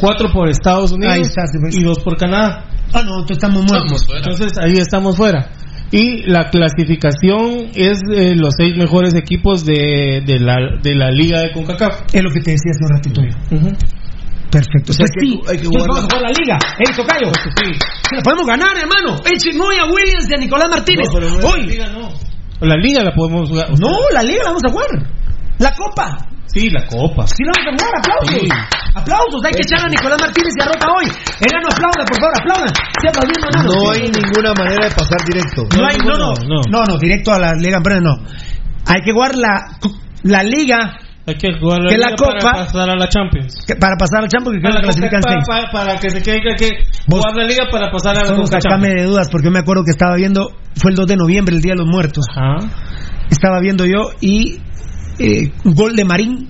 4 0.00 0.28
por 0.32 0.48
Estados 0.48 0.90
Unidos 0.92 1.14
Ahí 1.14 1.20
está, 1.22 1.46
sí, 1.46 1.58
pues. 1.60 1.76
y 1.76 1.84
2 1.84 2.00
por 2.00 2.16
Canadá. 2.16 2.64
Ah, 2.92 3.02
no, 3.02 3.20
entonces 3.20 3.36
estamos 3.38 3.64
muertos. 3.64 4.06
Entonces 4.14 4.52
ahí 4.58 4.74
estamos 4.74 5.16
fuera. 5.16 5.50
Y 5.90 6.22
la 6.28 6.50
clasificación 6.50 7.70
es 7.74 8.00
eh, 8.12 8.34
los 8.34 8.54
seis 8.58 8.76
mejores 8.76 9.14
equipos 9.14 9.64
de, 9.64 10.22
de, 10.26 10.40
la, 10.40 10.56
de 10.82 10.94
la 10.94 11.10
liga 11.10 11.40
de 11.40 11.52
CONCACAF. 11.52 12.12
Es 12.12 12.22
lo 12.22 12.30
que 12.30 12.40
te 12.40 12.52
decía 12.52 12.72
hace 12.72 12.84
un 12.84 12.90
ratito 12.96 13.20
yo. 13.22 13.70
Perfecto. 14.50 14.92
O 14.92 14.94
sea, 14.94 15.06
Pues 15.06 15.10
que 15.14 15.20
sí, 15.26 15.40
hay 15.48 15.58
que 15.58 15.66
jugar 15.66 15.82
vamos 15.88 15.98
a 15.98 16.02
jugar 16.02 16.22
la 16.22 16.30
liga. 16.38 16.58
¡Ey, 16.78 16.94
Tocayo! 16.96 17.32
Sí, 17.56 18.14
la 18.16 18.22
podemos 18.22 18.46
ganar, 18.46 18.76
hermano. 18.76 19.16
Eche 19.24 19.50
no 19.56 19.64
a 19.64 19.86
Williams 19.90 20.28
y 20.30 20.34
a 20.34 20.36
Nicolás 20.38 20.68
Martínez. 20.70 21.08
No, 21.12 21.14
pero 21.20 21.30
no 21.30 21.48
Hoy. 21.48 21.60
la 21.60 21.66
liga, 21.66 21.88
La 22.60 22.76
liga 22.76 23.04
la 23.04 23.12
podemos 23.14 23.48
jugar. 23.48 23.70
o 23.72 23.76
sea, 23.76 23.86
No, 23.88 23.96
la 24.12 24.22
liga 24.22 24.42
la 24.44 24.48
vamos 24.50 24.62
a 24.64 24.70
jugar. 24.70 24.88
La 25.58 25.72
copa. 25.74 26.26
Sí, 26.46 26.70
la 26.70 26.86
copa. 26.86 27.26
Sí, 27.26 27.42
la 27.44 27.52
vamos 27.56 27.82
a 27.82 27.86
jugar. 27.86 27.98
Aplausos. 27.98 28.40
Sí. 28.40 28.48
Aplausos. 28.94 29.44
Hay 29.44 29.52
que 29.52 29.62
echar 29.62 29.80
a 29.84 29.88
Nicolás 29.88 30.20
Martínez 30.20 30.52
y 30.56 30.62
a 30.62 30.66
Roca 30.66 30.86
hoy. 30.92 31.06
Enano, 31.40 31.68
aplauda, 31.72 32.04
por 32.06 32.18
favor, 32.20 32.34
aplauda. 32.40 32.72
Sí, 33.00 33.08
no, 33.10 33.62
No 33.64 33.90
hay 33.90 34.00
ninguna 34.10 34.52
manera 34.54 34.84
de 34.88 34.94
pasar 34.94 35.18
directo. 35.26 35.62
No 35.76 35.86
hay, 35.86 35.96
no, 35.98 36.16
no, 36.18 36.34
no, 36.70 36.84
no, 36.86 36.98
directo 36.98 37.32
a 37.32 37.38
la 37.38 37.54
Liga 37.54 37.74
Campeones 37.82 38.02
no. 38.02 38.14
Hay 38.86 39.00
que 39.02 39.12
jugar 39.12 39.34
la, 39.34 39.78
la 40.22 40.42
Liga 40.44 40.98
Hay 41.26 41.34
que 41.36 41.58
jugar 41.58 41.80
la 41.80 41.88
Que 41.88 41.96
la 41.98 42.06
liga 42.10 42.16
Copa- 42.18 42.38
para 42.52 42.64
pasar 42.66 42.90
a 42.90 42.94
la 42.96 43.08
Champions. 43.08 43.64
que- 43.66 43.76
para 43.76 43.96
pasar 43.96 44.22
al 44.22 44.28
Champions 44.28 44.56
que 44.56 44.60
creo 44.60 44.72
Para, 44.74 44.80
que 44.80 44.84
clasifican 44.92 45.20
para- 45.22 45.34
seis. 45.40 45.44
para- 45.48 45.72
para 45.72 45.98
que 45.98 46.10
se 46.10 46.22
quede 46.22 46.40
que 46.42 46.48
hay 46.50 46.56
que 46.56 46.70
Vos- 47.08 47.20
jugar 47.20 47.34
la 47.36 47.44
liga 47.44 47.64
para 47.72 47.90
pasar 47.90 48.16
a 48.18 48.20
la 48.24 48.36
Conca 48.36 48.60
sacame 48.60 48.88
Champions. 48.88 48.94
de 49.00 49.04
dudas 49.08 49.28
porque 49.32 49.46
yo 49.46 49.50
me 49.50 49.58
acuerdo 49.60 49.82
que 49.84 49.90
estaba 49.90 50.14
viendo, 50.16 50.50
fue 50.76 50.90
el 50.90 50.96
2 50.96 51.06
de 51.06 51.16
noviembre, 51.16 51.56
el 51.56 51.62
Día 51.62 51.72
de 51.72 51.78
los 51.78 51.88
Muertos. 51.88 52.26
Estaba 53.30 53.58
viendo 53.60 53.86
yo 53.86 54.10
y 54.20 54.60
eh, 55.18 55.52
gol 55.64 55.96
de 55.96 56.04
Marín. 56.04 56.48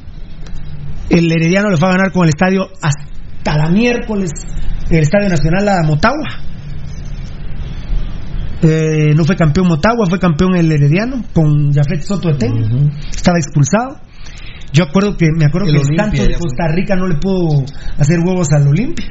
El 1.11 1.31
Herediano 1.31 1.71
le 1.71 1.77
fue 1.77 1.89
a 1.89 1.93
ganar 1.93 2.13
con 2.13 2.25
el 2.25 2.31
estadio 2.31 2.69
hasta 2.81 3.59
la 3.59 3.71
miércoles, 3.71 4.31
el 4.91 5.01
Estadio 5.01 5.29
Nacional 5.29 5.69
a 5.69 5.83
Motagua. 5.83 6.29
Eh, 8.63 9.13
no 9.15 9.25
fue 9.25 9.37
campeón 9.37 9.69
Motagua, 9.69 10.07
fue 10.09 10.19
campeón 10.19 10.57
el 10.57 10.73
Herediano 10.73 11.23
con 11.35 11.73
Jafet 11.73 12.01
Soto 12.01 12.29
de 12.31 12.39
Ten. 12.39 12.91
Estaba 13.11 13.39
expulsado. 13.39 14.01
Yo 14.73 14.85
acuerdo 14.85 15.17
que 15.17 15.27
me 15.37 15.45
acuerdo 15.45 15.69
El 15.69 15.75
que 15.75 15.81
el 15.81 15.87
Olimpia 15.87 16.23
ya 16.25 16.29
de. 16.29 16.35
Costa 16.35 16.69
Rica 16.75 16.97
no 16.97 17.07
le 17.07 17.17
pudo 17.17 17.65
hacer 17.99 18.19
huevos 18.21 18.49
al 18.53 18.67
Olimpia. 18.67 19.07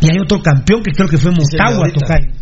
Y 0.00 0.10
hay 0.10 0.18
otro 0.18 0.42
campeón 0.42 0.82
que 0.82 0.90
creo 0.90 1.08
que 1.08 1.16
fue 1.16 1.30
Motagua. 1.30 1.88
Tocayo. 1.92 2.39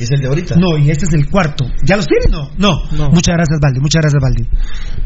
Que 0.00 0.04
es 0.04 0.10
el 0.12 0.20
de 0.20 0.28
ahorita. 0.28 0.54
No, 0.56 0.78
y 0.78 0.88
este 0.90 1.04
es 1.04 1.12
el 1.12 1.28
cuarto. 1.28 1.66
¿Ya 1.86 1.96
los 1.96 2.06
tienen? 2.06 2.30
No. 2.32 2.48
no. 2.96 3.10
Muchas 3.10 3.36
gracias, 3.36 3.58
Valdi. 3.62 3.80
Muchas 3.80 4.00
gracias, 4.00 4.22
Valdi. 4.22 4.46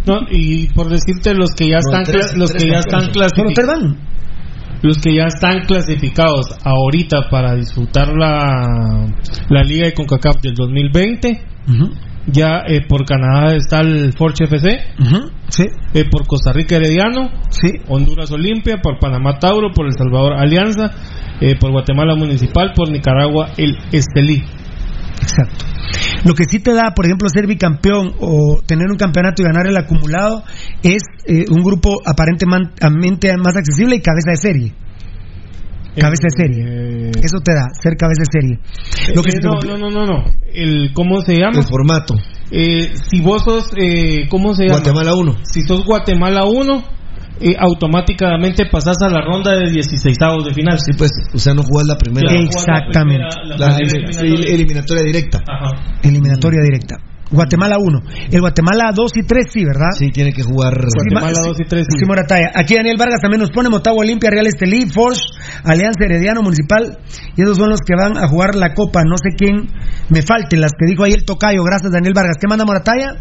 No, 0.06 0.20
y 0.30 0.68
por 0.72 0.88
decirte 0.88 1.34
los 1.34 1.50
que 1.50 1.68
ya 1.68 1.78
No, 1.80 1.80
están 1.80 2.04
tres- 2.04 2.36
los 2.36 2.50
tres 2.52 2.62
que 2.62 2.70
ya 2.70 2.78
están 2.78 3.10
clasificados 3.10 3.96
los 4.82 4.98
que 4.98 5.14
ya 5.16 5.24
están 5.24 5.60
clasificados 5.66 6.46
ahorita 6.62 7.28
para 7.28 7.56
disfrutar 7.56 8.08
la 8.16 9.06
la 9.48 9.62
liga 9.64 9.86
de 9.86 9.94
CONCACAF 9.94 10.36
del 10.42 10.54
2020 10.54 11.40
ya 12.26 12.62
eh, 12.68 12.82
por 12.88 13.04
Canadá 13.04 13.54
está 13.56 13.80
el 13.80 14.12
Forge 14.16 14.44
FC 14.44 14.78
sí. 15.48 15.64
eh, 15.94 16.04
por 16.10 16.26
Costa 16.26 16.52
Rica 16.52 16.76
Herediano 16.76 17.30
sí. 17.50 17.70
Honduras 17.88 18.30
Olimpia 18.30 18.76
por 18.82 18.98
Panamá 19.00 19.38
Tauro 19.38 19.72
por 19.74 19.86
El 19.86 19.92
Salvador 19.92 20.34
Alianza 20.34 20.90
eh, 21.40 21.56
por 21.58 21.70
Guatemala 21.72 22.14
Municipal 22.14 22.72
por 22.76 22.90
Nicaragua 22.90 23.50
el 23.56 23.76
Estelí 23.92 24.42
Exacto. 25.22 25.64
Lo 26.24 26.34
que 26.34 26.44
sí 26.44 26.58
te 26.58 26.72
da, 26.72 26.92
por 26.94 27.06
ejemplo, 27.06 27.28
ser 27.28 27.46
bicampeón 27.46 28.14
o 28.20 28.60
tener 28.66 28.90
un 28.90 28.96
campeonato 28.96 29.42
y 29.42 29.44
ganar 29.44 29.66
el 29.66 29.76
acumulado 29.76 30.42
es 30.82 31.02
eh, 31.26 31.44
un 31.50 31.62
grupo 31.62 32.00
aparentemente 32.04 33.36
más 33.36 33.56
accesible 33.56 33.96
y 33.96 34.00
cabeza 34.00 34.30
de 34.30 34.36
serie. 34.36 34.74
Cabeza 35.96 36.24
de 36.24 36.30
serie. 36.30 37.10
Eso 37.22 37.38
te 37.38 37.54
da, 37.54 37.68
ser 37.80 37.96
cabeza 37.96 38.22
de 38.22 38.40
serie. 38.40 38.58
Lo 39.14 39.22
que 39.22 39.36
Eh, 39.36 39.40
no, 39.42 39.60
no, 39.60 39.78
no, 39.78 39.90
no, 39.90 40.06
no. 40.06 40.24
El, 40.52 40.92
¿Cómo 40.92 41.20
se 41.20 41.34
llama? 41.34 41.58
El 41.58 41.64
formato. 41.64 42.14
Eh, 42.50 42.94
si 43.10 43.20
vos 43.20 43.42
sos, 43.44 43.70
eh, 43.76 44.26
¿cómo 44.28 44.54
se 44.54 44.64
llama? 44.64 44.80
Guatemala 44.80 45.14
1. 45.14 45.36
Si 45.44 45.62
sos 45.62 45.84
Guatemala 45.84 46.44
1, 46.44 46.84
eh, 47.40 47.54
automáticamente 47.58 48.66
pasás 48.70 48.96
a 49.02 49.08
la 49.08 49.20
ronda 49.20 49.52
de 49.52 49.70
16 49.70 50.16
de 50.18 50.54
final. 50.54 50.78
Sí, 50.78 50.92
pues, 50.96 51.10
o 51.34 51.38
sea, 51.38 51.54
no 51.54 51.62
jugás 51.62 51.86
la 51.86 51.96
primera. 51.98 52.32
La 52.32 52.40
Exactamente. 52.40 53.26
primera- 53.42 53.70
La 53.70 53.76
eliminatoria. 53.76 54.54
eliminatoria 54.54 55.02
directa. 55.02 55.38
Ajá. 55.46 55.98
Eliminatoria 56.02 56.60
directa. 56.62 56.96
Guatemala 57.30 57.78
1. 57.78 58.00
El 58.30 58.40
Guatemala 58.40 58.92
2 58.94 59.12
y 59.16 59.22
3 59.26 59.46
sí, 59.50 59.64
¿verdad? 59.64 59.88
Sí, 59.98 60.10
tiene 60.10 60.30
que 60.32 60.42
jugar. 60.42 60.74
Guatemala 60.74 61.36
2 61.44 61.56
y 61.60 61.64
3. 61.64 61.86
Sí, 61.88 62.04
Morataya. 62.06 62.50
Aquí 62.54 62.76
Daniel 62.76 62.96
Vargas 62.98 63.20
también 63.20 63.40
nos 63.40 63.50
pone 63.50 63.70
Motagua 63.70 64.02
Olimpia, 64.02 64.30
Real 64.30 64.46
Estelí, 64.46 64.86
Forge, 64.88 65.20
Alianza 65.64 66.04
Herediano 66.04 66.42
Municipal. 66.42 66.98
Y 67.36 67.42
esos 67.42 67.56
son 67.56 67.70
los 67.70 67.80
que 67.80 67.94
van 67.96 68.16
a 68.18 68.28
jugar 68.28 68.54
la 68.54 68.72
Copa. 68.74 69.02
No 69.04 69.16
sé 69.16 69.30
quién 69.36 69.66
me 70.10 70.22
falte, 70.22 70.56
las 70.56 70.72
que 70.78 70.86
dijo 70.86 71.02
ahí 71.02 71.12
el 71.12 71.24
Tocayo. 71.24 71.64
Gracias, 71.64 71.90
Daniel 71.90 72.12
Vargas. 72.14 72.36
¿Qué 72.40 72.46
manda 72.46 72.64
Morataya? 72.64 73.16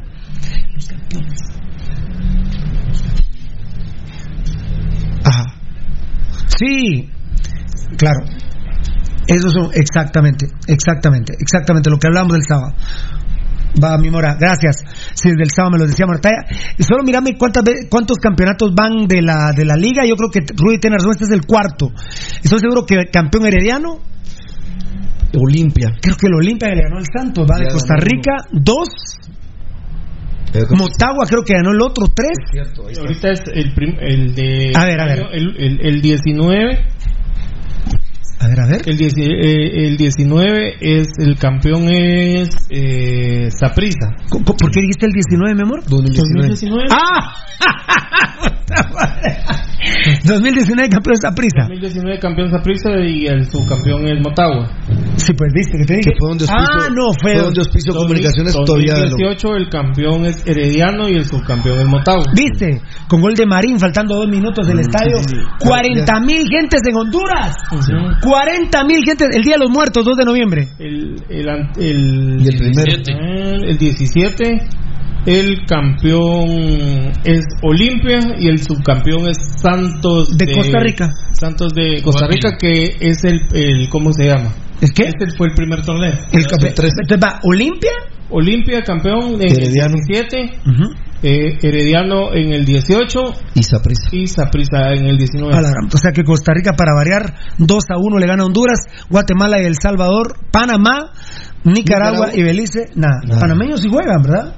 Sí, 6.57 7.09
claro. 7.97 8.25
Eso 9.27 9.49
son, 9.49 9.71
exactamente, 9.73 10.47
exactamente, 10.67 11.33
exactamente 11.39 11.89
lo 11.89 11.97
que 11.97 12.07
hablamos 12.07 12.33
del 12.33 12.43
sábado. 12.43 12.73
Va, 13.81 13.97
mi 13.97 14.11
mora, 14.11 14.35
gracias. 14.39 14.83
Si 15.13 15.29
desde 15.29 15.43
el 15.43 15.49
sábado 15.49 15.71
me 15.71 15.79
lo 15.79 15.87
decía 15.87 16.05
Martaya. 16.05 16.45
Y 16.77 16.83
solo 16.83 17.03
mírame 17.03 17.37
cuántas 17.37 17.63
cuántos 17.89 18.17
campeonatos 18.17 18.73
van 18.75 19.07
de 19.07 19.21
la, 19.21 19.51
de 19.55 19.65
la 19.65 19.75
liga. 19.75 20.03
Yo 20.05 20.15
creo 20.15 20.29
que 20.29 20.41
Rudy 20.55 20.77
tiene 20.77 20.97
razón, 20.97 21.11
este 21.11 21.25
es 21.25 21.31
el 21.31 21.45
cuarto. 21.45 21.91
Estoy 22.43 22.59
seguro 22.59 22.85
que 22.85 23.05
campeón 23.11 23.47
herediano. 23.47 23.99
Olimpia. 25.35 25.89
Creo 25.99 26.15
que 26.15 26.27
el 26.27 26.35
Olimpia 26.35 26.69
le 26.69 26.83
ganó 26.83 26.97
al 26.97 27.07
Santos, 27.11 27.47
va 27.49 27.57
de 27.57 27.71
Costa 27.71 27.95
Rica, 27.97 28.45
dos. 28.51 28.87
Motagua 30.77 31.25
creo 31.27 31.43
que 31.43 31.53
ganó 31.53 31.71
el 31.71 31.81
otro, 31.81 32.05
tres. 32.13 32.37
Ahorita 33.01 33.31
es 33.31 33.41
el, 33.53 33.73
prim- 33.73 33.97
el 33.99 34.35
de. 34.35 34.71
A 34.75 34.85
ver, 34.85 34.99
a 35.01 35.05
ver. 35.05 35.19
El, 35.33 35.55
el, 35.57 35.85
el 35.85 36.01
19. 36.01 36.85
A 38.43 38.47
ver, 38.49 38.59
a 38.59 38.67
ver. 38.67 38.81
El, 38.85 38.97
dieci- 38.97 39.23
eh, 39.23 39.87
el 39.87 39.95
19 39.97 40.73
es. 40.81 41.07
El 41.17 41.37
campeón 41.37 41.87
es. 41.89 42.49
Eh, 42.69 43.49
Saprisa. 43.51 44.09
¿Por 44.29 44.71
qué 44.71 44.81
dijiste 44.81 45.05
el 45.05 45.13
19, 45.13 45.55
mi 45.55 45.61
amor? 45.61 45.83
2019. 45.87 46.87
¡Ah! 46.91 47.33
2019 50.25 50.89
campeón 50.89 51.15
de 51.21 51.31
prisa. 51.35 51.61
2019 51.67 52.19
campeón 52.19 52.49
Saprisa 52.49 52.89
y 52.99 53.25
el 53.27 53.45
subcampeón 53.45 54.07
es 54.07 54.19
Motagua. 54.23 54.69
Sí, 55.17 55.33
pues 55.33 55.51
viste 55.53 55.77
que 55.77 55.85
te 55.85 55.93
dije. 55.97 56.11
Que 56.11 56.15
fue 56.19 56.29
donde 56.29 56.45
auspicio- 56.45 56.81
ah, 56.81 56.87
no, 56.89 57.13
fue. 57.21 57.33
fue 57.33 57.41
donde 57.43 57.59
auspicio 57.61 57.93
comunicaciones 57.93 58.53
todavía. 58.53 58.93
lo- 58.97 59.09
2018 59.11 59.55
el 59.55 59.69
campeón 59.69 60.25
es 60.25 60.45
Herediano 60.47 61.09
y 61.09 61.15
el 61.15 61.25
subcampeón 61.25 61.79
es 61.79 61.85
Motagua. 61.85 62.23
¿Viste? 62.35 62.81
Con 63.07 63.21
gol 63.21 63.35
de 63.35 63.45
Marín, 63.45 63.79
faltando 63.79 64.15
dos 64.15 64.27
minutos 64.29 64.65
del 64.67 64.79
estadio. 64.79 65.17
40 65.59 66.19
mil 66.21 66.47
gentes 66.49 66.81
en 66.87 66.95
Honduras. 66.95 67.53
40 68.33 68.83
mil 68.85 68.99
gentes. 69.05 69.27
El 69.35 69.43
Día 69.43 69.55
de 69.55 69.59
los 69.59 69.69
Muertos, 69.69 70.03
2 70.03 70.17
de 70.17 70.25
noviembre. 70.25 70.67
El, 70.79 71.15
el, 71.29 71.47
el, 71.77 72.41
Y 72.41 72.47
el 72.47 72.57
primero. 72.57 72.97
17. 72.97 73.11
eh, 73.11 73.69
el 73.69 73.77
17 73.77 74.67
el 75.25 75.65
campeón 75.65 77.13
es 77.23 77.45
Olimpia 77.61 78.19
y 78.39 78.49
el 78.49 78.59
subcampeón 78.59 79.29
es 79.29 79.37
Santos 79.61 80.37
De 80.37 80.51
Costa 80.51 80.79
Rica. 80.79 81.11
Santos 81.31 81.73
de 81.73 82.01
Costa 82.03 82.27
Rica 82.27 82.57
que 82.59 82.97
es 82.99 83.23
el, 83.23 83.39
el 83.53 83.87
¿cómo 83.89 84.11
se 84.11 84.25
llama? 84.25 84.51
¿El 84.81 84.91
qué? 84.91 85.03
Este 85.03 85.27
fue 85.37 85.47
el 85.47 85.53
primer 85.53 85.81
torneo. 85.85 86.11
El 86.33 86.45
campeón. 86.45 86.73
Entonces 86.77 87.19
va 87.23 87.39
Olimpia. 87.43 87.91
Olimpia 88.31 88.81
campeón 88.81 89.39
el 89.39 89.71
17, 89.71 90.59
eh, 91.23 91.57
Herediano 91.61 92.33
en 92.33 92.51
el 92.53 92.65
18 92.65 93.19
Y 93.55 93.63
Saprissa. 93.63 94.09
y 94.11 94.27
Saprissa 94.27 94.91
en 94.93 95.05
el 95.05 95.17
19. 95.17 95.55
A 95.55 95.61
la 95.61 95.71
O 95.91 95.97
sea 95.97 96.11
que 96.11 96.23
Costa 96.23 96.53
Rica, 96.53 96.73
para 96.77 96.93
variar, 96.93 97.33
2 97.57 97.83
a 97.89 97.97
1 97.97 98.17
le 98.19 98.27
gana 98.27 98.43
a 98.43 98.45
Honduras, 98.45 98.79
Guatemala 99.09 99.61
y 99.61 99.65
El 99.65 99.75
Salvador, 99.81 100.35
Panamá, 100.51 101.11
Nicaragua, 101.63 102.27
Nicaragua. 102.27 102.29
y 102.35 102.43
Belice. 102.43 102.89
Nada. 102.95 103.21
Nada. 103.25 103.39
Panameños 103.41 103.81
sí 103.81 103.89
juegan, 103.89 104.21
¿verdad? 104.21 104.55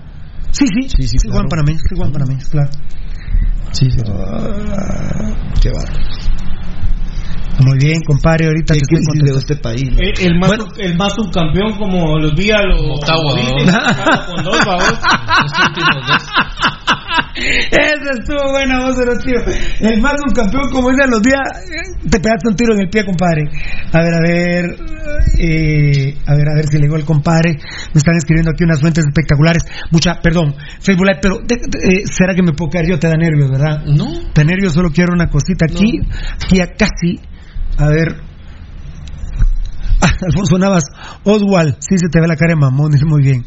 Sí, 0.51 0.65
sí. 0.67 0.89
Sí, 0.89 1.07
sí, 1.07 1.17
juegan 1.27 1.47
claro. 1.47 1.49
panameños, 1.49 1.81
sí 1.87 1.95
juegan 1.95 2.13
panameños, 2.13 2.49
claro. 2.49 2.69
Sí, 3.71 3.91
sí. 3.91 3.99
Ah, 4.07 5.33
Qué 5.61 5.69
bárbaro. 5.69 5.99
Muy 7.59 7.77
bien, 7.77 8.01
compadre, 8.05 8.47
ahorita 8.47 8.73
¿Qué 8.73 8.79
te 8.81 8.95
estoy 8.95 9.31
de 9.31 9.37
este 9.37 9.55
país? 9.55 9.83
¿no? 9.91 9.99
Eh, 9.99 10.13
el, 10.21 10.39
más, 10.39 10.49
Bueno. 10.49 10.65
el 10.77 10.97
más 10.97 11.13
subcampeón 11.13 11.77
como 11.77 12.17
los 12.19 12.35
vi 12.35 12.51
a 12.51 12.61
los 12.63 12.81
¿no? 12.81 12.95
con 14.27 14.43
dos 14.43 14.65
babos. 14.65 14.93
Los 15.45 15.67
últimos 15.69 16.07
dos. 16.07 16.23
Ese 17.35 18.19
estuvo 18.19 18.51
buena 18.51 18.79
voz 18.85 18.97
de 18.97 19.05
los 19.05 19.23
tíos. 19.23 19.43
El 19.81 20.01
más 20.01 20.13
un 20.25 20.33
campeón, 20.33 20.69
como 20.71 20.89
dicen 20.89 21.09
los 21.11 21.21
días, 21.21 21.39
eh, 21.69 22.07
te 22.09 22.19
pegaste 22.19 22.47
un 22.49 22.55
tiro 22.55 22.73
en 22.73 22.81
el 22.81 22.89
pie, 22.89 23.05
compadre. 23.05 23.43
A 23.91 23.99
ver, 24.01 24.13
a 24.13 24.19
ver, 24.25 24.65
eh, 25.39 26.17
a 26.25 26.35
ver, 26.35 26.47
a 26.49 26.55
ver 26.55 26.65
si 26.67 26.77
le 26.77 26.83
digo 26.83 26.95
al 26.95 27.03
compadre. 27.05 27.51
Me 27.93 27.97
están 27.99 28.15
escribiendo 28.15 28.51
aquí 28.51 28.63
unas 28.63 28.79
fuentes 28.79 29.03
espectaculares. 29.05 29.63
Mucha, 29.91 30.15
perdón, 30.21 30.55
Facebook 30.79 31.05
Live, 31.07 31.19
pero 31.21 31.37
de- 31.39 31.55
de- 31.57 31.95
eh, 31.99 32.03
¿será 32.05 32.33
que 32.35 32.41
me 32.43 32.53
puedo 32.53 32.71
caer 32.71 32.87
yo? 32.87 32.99
Te 32.99 33.07
da 33.07 33.15
nervios, 33.15 33.49
¿verdad? 33.51 33.83
No. 33.85 34.07
Te 34.33 34.41
da 34.41 34.45
nervios, 34.45 34.73
solo 34.73 34.89
quiero 34.91 35.13
una 35.13 35.27
cosita 35.27 35.65
aquí, 35.69 35.99
aquí 36.41 36.61
a 36.61 36.73
casi, 36.73 37.19
a 37.77 37.87
ver. 37.87 38.21
Ah, 40.01 40.11
Alfonso 40.27 40.57
Navas, 40.57 40.83
Oswald, 41.23 41.77
sí 41.79 41.97
se 41.97 42.09
te 42.09 42.19
ve 42.19 42.27
la 42.27 42.35
cara 42.35 42.53
de 42.53 42.59
mamón, 42.59 42.91
muy 43.07 43.21
bien. 43.21 43.45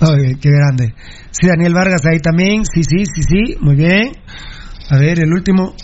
Ay, 0.00 0.34
qué 0.40 0.50
grande. 0.50 0.94
Sí, 1.30 1.46
Daniel 1.46 1.74
Vargas 1.74 2.02
ahí 2.06 2.18
también. 2.18 2.64
Sí, 2.64 2.82
sí, 2.84 3.04
sí, 3.06 3.22
sí. 3.22 3.56
Muy 3.60 3.76
bien. 3.76 4.12
A 4.90 4.98
ver, 4.98 5.18
el 5.20 5.32
último. 5.32 5.74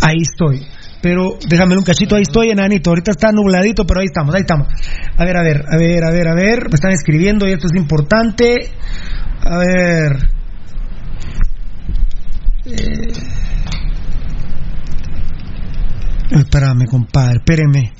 Ahí 0.00 0.22
estoy. 0.22 0.66
Pero 1.02 1.38
déjame 1.48 1.76
un 1.76 1.84
cachito, 1.84 2.14
ahí 2.14 2.22
estoy, 2.22 2.50
enanito. 2.50 2.90
Ahorita 2.90 3.10
está 3.10 3.32
nubladito, 3.32 3.84
pero 3.84 4.00
ahí 4.00 4.06
estamos, 4.06 4.34
ahí 4.34 4.42
estamos. 4.42 4.68
A 5.16 5.24
ver, 5.24 5.36
a 5.36 5.42
ver, 5.42 5.64
a 5.68 5.76
ver, 5.76 6.04
a 6.04 6.10
ver, 6.10 6.28
a 6.28 6.34
ver. 6.34 6.68
Me 6.68 6.74
están 6.74 6.92
escribiendo 6.92 7.46
y 7.48 7.52
esto 7.52 7.66
es 7.66 7.76
importante. 7.76 8.70
A 9.44 9.58
ver. 9.58 10.28
Eh. 12.66 13.12
Espérame, 16.38 16.86
compadre, 16.86 17.36
espéreme. 17.38 17.92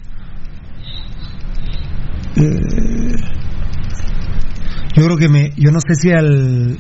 Eh, 2.37 3.15
yo 4.97 5.05
creo 5.05 5.17
que 5.17 5.29
me, 5.29 5.51
yo 5.57 5.71
no 5.71 5.81
sé 5.81 5.95
si 5.95 6.11
al, 6.13 6.79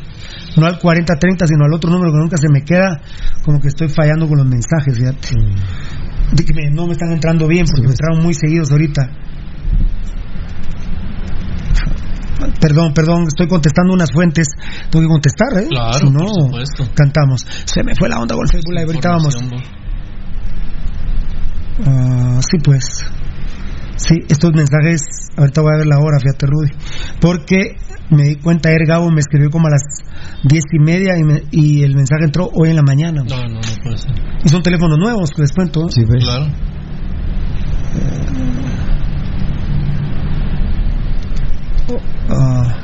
no 0.56 0.66
al 0.66 0.78
40-30, 0.78 1.46
sino 1.46 1.64
al 1.64 1.74
otro 1.74 1.90
número 1.90 2.12
que 2.12 2.18
nunca 2.18 2.36
se 2.36 2.48
me 2.48 2.62
queda, 2.62 3.00
como 3.44 3.60
que 3.60 3.68
estoy 3.68 3.88
fallando 3.88 4.26
con 4.28 4.38
los 4.38 4.46
mensajes, 4.46 4.96
fíjate. 4.96 5.28
De 6.32 6.44
que 6.44 6.54
me- 6.54 6.70
no 6.70 6.86
me 6.86 6.92
están 6.92 7.12
entrando 7.12 7.46
bien, 7.46 7.66
porque 7.66 7.82
me 7.82 7.90
entraron 7.90 8.22
muy 8.22 8.32
seguidos 8.34 8.70
ahorita. 8.72 9.10
Perdón, 12.60 12.92
perdón, 12.94 13.24
estoy 13.28 13.46
contestando 13.46 13.92
unas 13.92 14.10
fuentes. 14.12 14.48
Tengo 14.90 15.04
que 15.04 15.08
contestar, 15.08 15.62
¿eh? 15.62 15.66
Claro, 15.68 15.98
si 15.98 16.06
no, 16.10 16.50
por 16.50 16.94
cantamos. 16.94 17.46
Se 17.66 17.82
me 17.84 17.94
fue 17.94 18.08
la 18.08 18.18
onda 18.18 18.34
con 18.34 18.46
Facebook 18.48 18.72
Live, 18.72 18.86
ahorita 18.86 19.08
vamos. 19.10 19.34
Ah, 21.86 22.40
sí, 22.42 22.58
pues. 22.62 22.84
Sí, 23.96 24.14
estos 24.28 24.52
mensajes, 24.54 25.02
ahorita 25.36 25.60
voy 25.60 25.70
a 25.74 25.78
ver 25.78 25.86
la 25.86 25.98
hora, 25.98 26.18
fíjate, 26.18 26.46
Rudy. 26.46 26.70
Porque 27.20 27.76
me 28.10 28.24
di 28.24 28.36
cuenta, 28.36 28.68
ayer 28.70 28.86
Gabo 28.86 29.10
me 29.10 29.20
escribió 29.20 29.50
como 29.50 29.68
a 29.68 29.70
las 29.70 29.82
diez 30.44 30.64
y 30.72 30.78
media 30.78 31.16
y, 31.18 31.22
me- 31.22 31.42
y 31.50 31.82
el 31.82 31.94
mensaje 31.94 32.24
entró 32.24 32.48
hoy 32.52 32.70
en 32.70 32.76
la 32.76 32.82
mañana. 32.82 33.22
No, 33.22 33.36
no, 33.36 33.54
no 33.54 33.60
puede 33.82 33.98
ser. 33.98 34.12
Y 34.44 34.48
son 34.48 34.62
teléfonos 34.62 34.98
nuevos, 34.98 35.30
que 35.30 35.42
les 35.42 35.52
cuento. 35.52 35.88
Sí, 35.88 36.02
Claro. 36.04 36.46
Ah, 42.28 42.76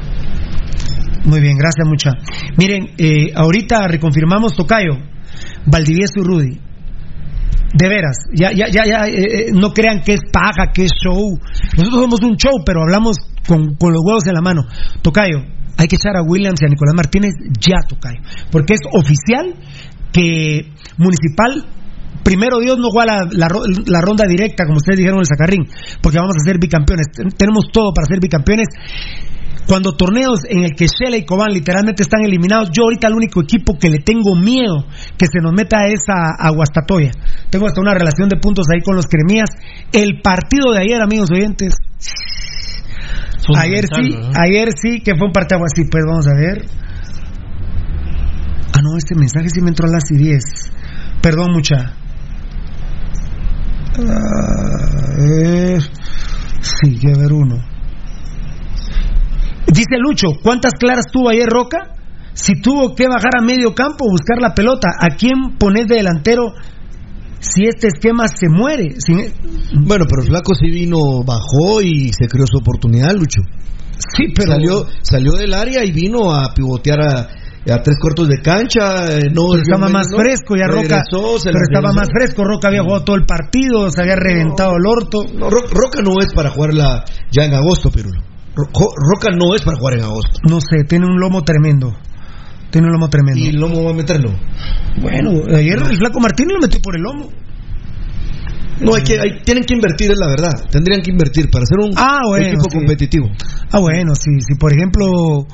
muy 1.24 1.40
bien, 1.40 1.56
gracias 1.56 1.86
mucha. 1.86 2.12
Miren, 2.56 2.90
eh, 2.98 3.32
ahorita 3.34 3.86
reconfirmamos 3.88 4.54
Tocayo, 4.54 4.98
Valdivieso 5.66 6.20
y 6.20 6.22
Rudy. 6.22 6.60
De 7.74 7.88
veras, 7.88 8.16
ya, 8.34 8.50
ya, 8.52 8.66
ya, 8.68 8.84
ya, 8.86 9.06
eh, 9.08 9.12
eh, 9.12 9.46
no 9.52 9.72
crean 9.72 10.00
que 10.00 10.14
es 10.14 10.20
paja, 10.32 10.72
que 10.72 10.84
es 10.86 10.92
show. 11.04 11.38
Nosotros 11.76 12.00
somos 12.00 12.20
un 12.22 12.36
show, 12.36 12.62
pero 12.64 12.80
hablamos 12.82 13.18
con, 13.46 13.74
con 13.74 13.92
los 13.92 14.02
huevos 14.04 14.26
en 14.26 14.34
la 14.34 14.40
mano. 14.40 14.62
Tocayo, 15.02 15.44
hay 15.76 15.86
que 15.86 15.96
echar 15.96 16.16
a 16.16 16.22
Williams 16.22 16.60
y 16.62 16.64
a 16.64 16.68
Nicolás 16.68 16.94
Martínez 16.96 17.32
ya, 17.60 17.76
Tocayo. 17.86 18.20
Porque 18.50 18.74
es 18.74 18.80
oficial 18.92 19.54
que 20.12 20.72
Municipal, 20.96 21.66
primero 22.24 22.58
Dios 22.58 22.78
no 22.78 22.88
juega 22.90 23.16
la, 23.22 23.28
la 23.30 23.48
la 23.86 24.00
ronda 24.00 24.24
directa, 24.26 24.64
como 24.64 24.78
ustedes 24.78 24.98
dijeron 24.98 25.18
en 25.18 25.22
el 25.22 25.26
Sacarrín, 25.26 25.68
porque 26.00 26.18
vamos 26.18 26.36
a 26.36 26.44
ser 26.44 26.58
bicampeones. 26.58 27.06
Ten- 27.14 27.30
Tenemos 27.36 27.66
todo 27.70 27.92
para 27.94 28.06
ser 28.06 28.18
bicampeones. 28.20 28.66
Cuando 29.68 29.92
torneos 29.92 30.40
en 30.48 30.64
el 30.64 30.74
que 30.74 30.86
Shela 30.86 31.18
y 31.18 31.26
Cobán 31.26 31.52
literalmente 31.52 32.02
están 32.02 32.24
eliminados, 32.24 32.70
yo 32.72 32.84
ahorita 32.84 33.06
el 33.06 33.14
único 33.14 33.42
equipo 33.42 33.76
que 33.78 33.90
le 33.90 33.98
tengo 33.98 34.34
miedo 34.34 34.86
que 35.18 35.26
se 35.26 35.40
nos 35.42 35.52
meta 35.52 35.86
es 35.86 36.00
a, 36.08 36.36
a 36.38 36.50
Guastatoya. 36.50 37.10
Tengo 37.50 37.66
hasta 37.66 37.82
una 37.82 37.92
relación 37.92 38.30
de 38.30 38.38
puntos 38.38 38.64
ahí 38.72 38.80
con 38.80 38.96
los 38.96 39.06
cremías. 39.06 39.50
El 39.92 40.22
partido 40.22 40.72
de 40.72 40.80
ayer, 40.80 41.02
amigos 41.02 41.30
oyentes. 41.30 41.74
Ayer 43.56 43.84
sí, 43.94 44.16
ayer 44.34 44.68
sí 44.72 45.00
que 45.00 45.14
fue 45.16 45.26
un 45.26 45.32
partido 45.32 45.60
así, 45.64 45.84
pues 45.90 46.04
vamos 46.08 46.26
a 46.26 46.34
ver. 46.34 46.64
Ah, 48.72 48.80
no, 48.82 48.96
este 48.96 49.14
mensaje 49.14 49.50
sí 49.50 49.60
me 49.60 49.68
entró 49.68 49.86
a 49.86 49.92
las 49.92 50.04
10. 50.08 50.42
Perdón, 51.20 51.52
mucha. 51.52 51.94
Sí, 56.60 56.98
que 56.98 57.18
ver 57.18 57.32
uno. 57.32 57.67
Dice 59.72 59.98
Lucho, 59.98 60.28
¿cuántas 60.42 60.72
claras 60.74 61.04
tuvo 61.12 61.28
ayer 61.30 61.46
Roca? 61.48 61.94
Si 62.32 62.60
tuvo 62.60 62.94
que 62.94 63.06
bajar 63.08 63.32
a 63.40 63.44
medio 63.44 63.74
campo, 63.74 64.04
buscar 64.10 64.40
la 64.40 64.54
pelota, 64.54 64.88
¿a 65.00 65.16
quién 65.16 65.56
pones 65.58 65.88
de 65.88 65.96
delantero 65.96 66.52
si 67.40 67.64
este 67.66 67.88
esquema 67.88 68.28
se 68.28 68.48
muere? 68.48 68.94
Si- 68.98 69.12
Bueno, 69.74 70.06
pero 70.08 70.22
flaco 70.26 70.54
sí 70.54 70.70
vino, 70.70 71.22
bajó 71.24 71.82
y 71.82 72.12
se 72.12 72.26
creó 72.28 72.46
su 72.46 72.58
oportunidad, 72.58 73.12
Lucho. 73.12 73.42
Sí, 74.16 74.26
pero 74.34 74.52
salió, 74.52 74.86
salió 75.02 75.32
del 75.32 75.52
área 75.54 75.84
y 75.84 75.90
vino 75.90 76.32
a 76.32 76.54
pivotear 76.54 77.00
a, 77.02 77.18
a 77.74 77.82
tres 77.82 77.96
cuartos 78.00 78.28
de 78.28 78.40
cancha. 78.40 79.18
eh, 79.18 79.24
No, 79.34 79.42
Pero 79.50 79.62
estaba 79.62 79.88
más 79.88 80.06
no, 80.12 80.18
fresco 80.18 80.54
ya 80.56 80.68
Roca. 80.68 80.82
regresó, 80.82 81.36
Pero 81.42 81.58
estaba 81.68 81.92
más 81.92 82.08
fresco. 82.12 82.44
Roca 82.44 82.68
había 82.68 82.82
jugado 82.84 83.02
todo 83.04 83.16
el 83.16 83.26
partido, 83.26 83.90
se 83.90 84.00
había 84.00 84.14
reventado 84.14 84.74
el 84.76 84.86
orto. 84.86 85.24
No, 85.34 85.50
Ro- 85.50 85.66
Roca 85.70 86.00
no 86.02 86.20
es 86.20 86.32
para 86.32 86.50
jugarla 86.50 87.04
ya 87.32 87.44
en 87.44 87.54
agosto, 87.54 87.90
Pirulo. 87.90 88.22
Roca 88.66 89.30
no 89.36 89.54
es 89.54 89.62
para 89.62 89.78
jugar 89.78 89.94
en 89.98 90.04
agosto. 90.04 90.40
No 90.48 90.60
sé, 90.60 90.84
tiene 90.88 91.06
un 91.06 91.18
lomo 91.20 91.42
tremendo. 91.44 91.94
Tiene 92.70 92.88
un 92.88 92.92
lomo 92.92 93.08
tremendo. 93.08 93.40
¿Y 93.40 93.48
el 93.48 93.56
lomo 93.56 93.84
va 93.84 93.90
a 93.90 93.94
meterlo? 93.94 94.30
Bueno, 95.00 95.30
ayer 95.56 95.78
el 95.78 95.96
flaco 95.96 96.20
Martínez 96.20 96.54
lo 96.54 96.60
metió 96.60 96.80
por 96.82 96.96
el 96.96 97.02
lomo. 97.02 97.30
No, 98.80 98.94
hay 98.94 99.02
que, 99.02 99.18
hay- 99.18 99.40
tienen 99.44 99.64
que 99.64 99.74
invertir, 99.74 100.10
es 100.12 100.18
la 100.20 100.28
verdad. 100.28 100.52
Tendrían 100.70 101.02
que 101.02 101.10
invertir 101.10 101.50
para 101.50 101.64
ser 101.66 101.78
un 101.78 101.90
Ah, 101.96 102.20
bueno, 102.28 102.46
equipo 102.46 102.64
sí. 102.70 102.76
competitivo. 102.78 103.28
Ah, 103.72 103.78
bueno, 103.80 104.14
si, 104.14 104.40
si 104.40 104.54
por 104.54 104.72
ejemplo 104.72 105.46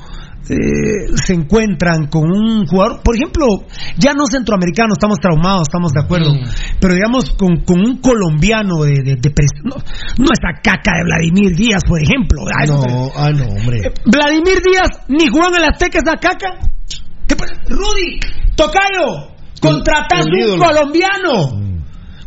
eh, 0.49 1.15
se 1.25 1.33
encuentran 1.33 2.07
con 2.07 2.23
un 2.29 2.65
jugador, 2.67 3.01
por 3.03 3.15
ejemplo, 3.15 3.45
ya 3.97 4.13
no 4.13 4.25
centroamericano, 4.27 4.93
estamos 4.93 5.19
traumados, 5.19 5.63
estamos 5.67 5.91
de 5.91 6.01
acuerdo, 6.03 6.31
pero 6.79 6.93
digamos 6.93 7.31
con, 7.31 7.57
con 7.63 7.79
un 7.79 7.97
colombiano 8.01 8.83
de, 8.83 9.01
de, 9.03 9.19
no, 9.63 9.75
no 9.75 10.25
esa 10.31 10.61
caca 10.61 10.91
de 10.97 11.03
Vladimir 11.05 11.55
Díaz, 11.55 11.81
por 11.87 12.01
ejemplo. 12.01 12.41
No, 12.67 13.09
ah, 13.15 13.31
no, 13.31 13.45
hombre. 13.45 13.93
Vladimir 14.05 14.61
Díaz 14.61 14.89
ni 15.07 15.27
jugó 15.27 15.47
en 15.49 15.55
el 15.55 15.63
Azteca 15.65 15.99
esa 15.99 16.15
caca. 16.17 16.57
¿Qué? 17.27 17.35
Rudy, 17.69 18.19
Tocayo, 18.55 19.33
contratás 19.59 20.25
el 20.27 20.51
un 20.51 20.59
colombiano. 20.59 21.65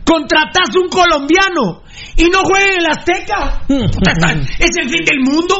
Contratás 0.05 0.75
un 0.83 0.89
colombiano 0.89 1.83
y 2.17 2.25
no 2.31 2.39
juega 2.43 2.65
en 2.65 2.81
el 2.81 2.87
Azteca. 2.91 3.61
Puta, 3.69 4.13
está- 4.13 4.33
¿Es 4.59 4.71
el 4.83 4.89
fin 4.89 5.05
del 5.05 5.21
mundo? 5.21 5.55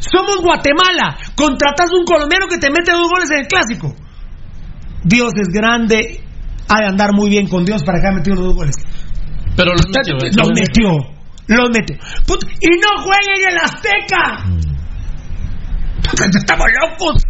Somos 0.00 0.38
Guatemala. 0.42 1.16
Contratás 1.34 1.90
un 1.92 2.04
colombiano 2.04 2.46
que 2.48 2.58
te 2.58 2.70
mete 2.70 2.92
dos 2.92 3.08
goles 3.08 3.30
en 3.30 3.40
el 3.40 3.46
clásico. 3.46 3.94
Dios 5.04 5.32
es 5.36 5.48
grande. 5.52 6.20
Ha 6.68 6.78
de 6.80 6.86
andar 6.86 7.10
muy 7.14 7.28
bien 7.28 7.46
con 7.46 7.64
Dios 7.64 7.82
para 7.84 8.00
que 8.00 8.06
haya 8.06 8.16
metido 8.16 8.36
los 8.36 8.46
dos 8.46 8.54
goles. 8.54 8.76
Pero 9.56 9.72
los 9.72 9.86
metió, 9.88 10.16
¿eh? 10.16 10.30
Los 10.34 10.48
metió. 10.54 10.90
Los 11.46 11.68
metió. 11.70 11.96
Puta, 12.26 12.46
y 12.60 12.68
no 12.80 13.02
jueguen 13.02 13.42
en 13.42 13.48
el 13.50 13.58
Azteca. 13.58 14.44
Puta, 16.10 16.24
Estamos 16.38 16.66
locos. 16.80 17.22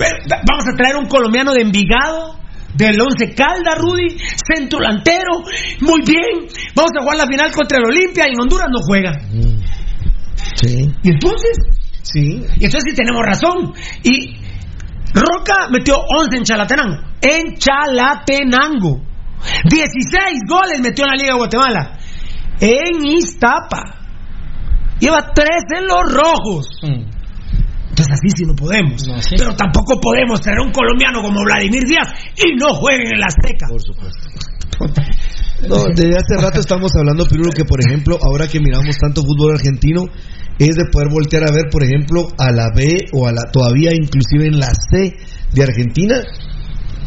Va- 0.00 0.42
Vamos 0.46 0.64
a 0.72 0.76
traer 0.76 0.96
un 0.96 1.06
colombiano 1.06 1.52
de 1.54 1.62
Envigado, 1.62 2.38
del 2.74 3.00
Once 3.00 3.34
Calda, 3.34 3.74
Rudy, 3.76 4.18
centro 4.18 4.80
delantero. 4.80 5.42
Muy 5.80 6.00
bien. 6.06 6.46
Vamos 6.74 6.90
a 6.98 7.02
jugar 7.02 7.16
la 7.18 7.26
final 7.26 7.50
contra 7.52 7.78
el 7.78 7.84
Olimpia 7.86 8.26
y 8.28 8.32
en 8.34 8.40
Honduras 8.40 8.66
no 8.70 8.80
juega. 8.86 9.12
Sí. 10.54 10.90
¿Y 11.02 11.10
entonces? 11.10 11.58
Sí. 12.02 12.44
Y 12.58 12.64
entonces 12.64 12.84
sí 12.90 12.94
tenemos 12.94 13.22
razón. 13.24 13.74
Y 14.02 14.36
Roca 15.12 15.68
metió 15.70 15.96
11 15.96 16.36
en 16.36 16.44
Chalatenango. 16.44 16.96
En 17.20 17.56
Chalatenango. 17.56 19.02
16 19.64 20.40
goles 20.48 20.80
metió 20.80 21.04
en 21.04 21.10
la 21.10 21.16
Liga 21.16 21.32
de 21.32 21.38
Guatemala. 21.38 21.98
En 22.60 23.04
Iztapa. 23.04 23.82
Lleva 24.98 25.32
3 25.34 25.48
en 25.78 25.86
los 25.86 26.12
rojos. 26.12 26.80
Entonces 26.82 28.12
así 28.12 28.28
sí 28.36 28.44
no 28.44 28.54
podemos. 28.54 29.06
Pero 29.36 29.54
tampoco 29.56 30.00
podemos 30.00 30.40
traer 30.40 30.60
un 30.60 30.72
colombiano 30.72 31.22
como 31.22 31.42
Vladimir 31.44 31.82
Díaz 31.84 32.12
y 32.36 32.54
no 32.56 32.74
jueguen 32.74 33.12
en 33.12 33.20
la 33.20 33.26
Azteca. 33.26 33.66
Por 33.68 33.80
supuesto. 33.80 34.28
No, 35.68 35.84
desde 35.94 36.16
hace 36.16 36.36
rato 36.40 36.60
estamos 36.60 36.92
hablando, 36.96 37.26
Pirulo, 37.26 37.50
que 37.50 37.64
por 37.64 37.80
ejemplo, 37.80 38.18
ahora 38.22 38.46
que 38.48 38.60
miramos 38.60 38.96
tanto 38.98 39.22
fútbol 39.22 39.54
argentino, 39.54 40.04
es 40.58 40.76
de 40.76 40.86
poder 40.90 41.08
voltear 41.10 41.44
a 41.48 41.52
ver, 41.52 41.64
por 41.70 41.82
ejemplo, 41.82 42.28
a 42.38 42.50
la 42.52 42.70
B 42.74 42.96
o 43.12 43.26
a 43.26 43.32
la 43.32 43.42
todavía 43.52 43.90
inclusive 43.94 44.46
en 44.46 44.58
la 44.58 44.72
C 44.74 45.14
de 45.52 45.62
Argentina, 45.62 46.22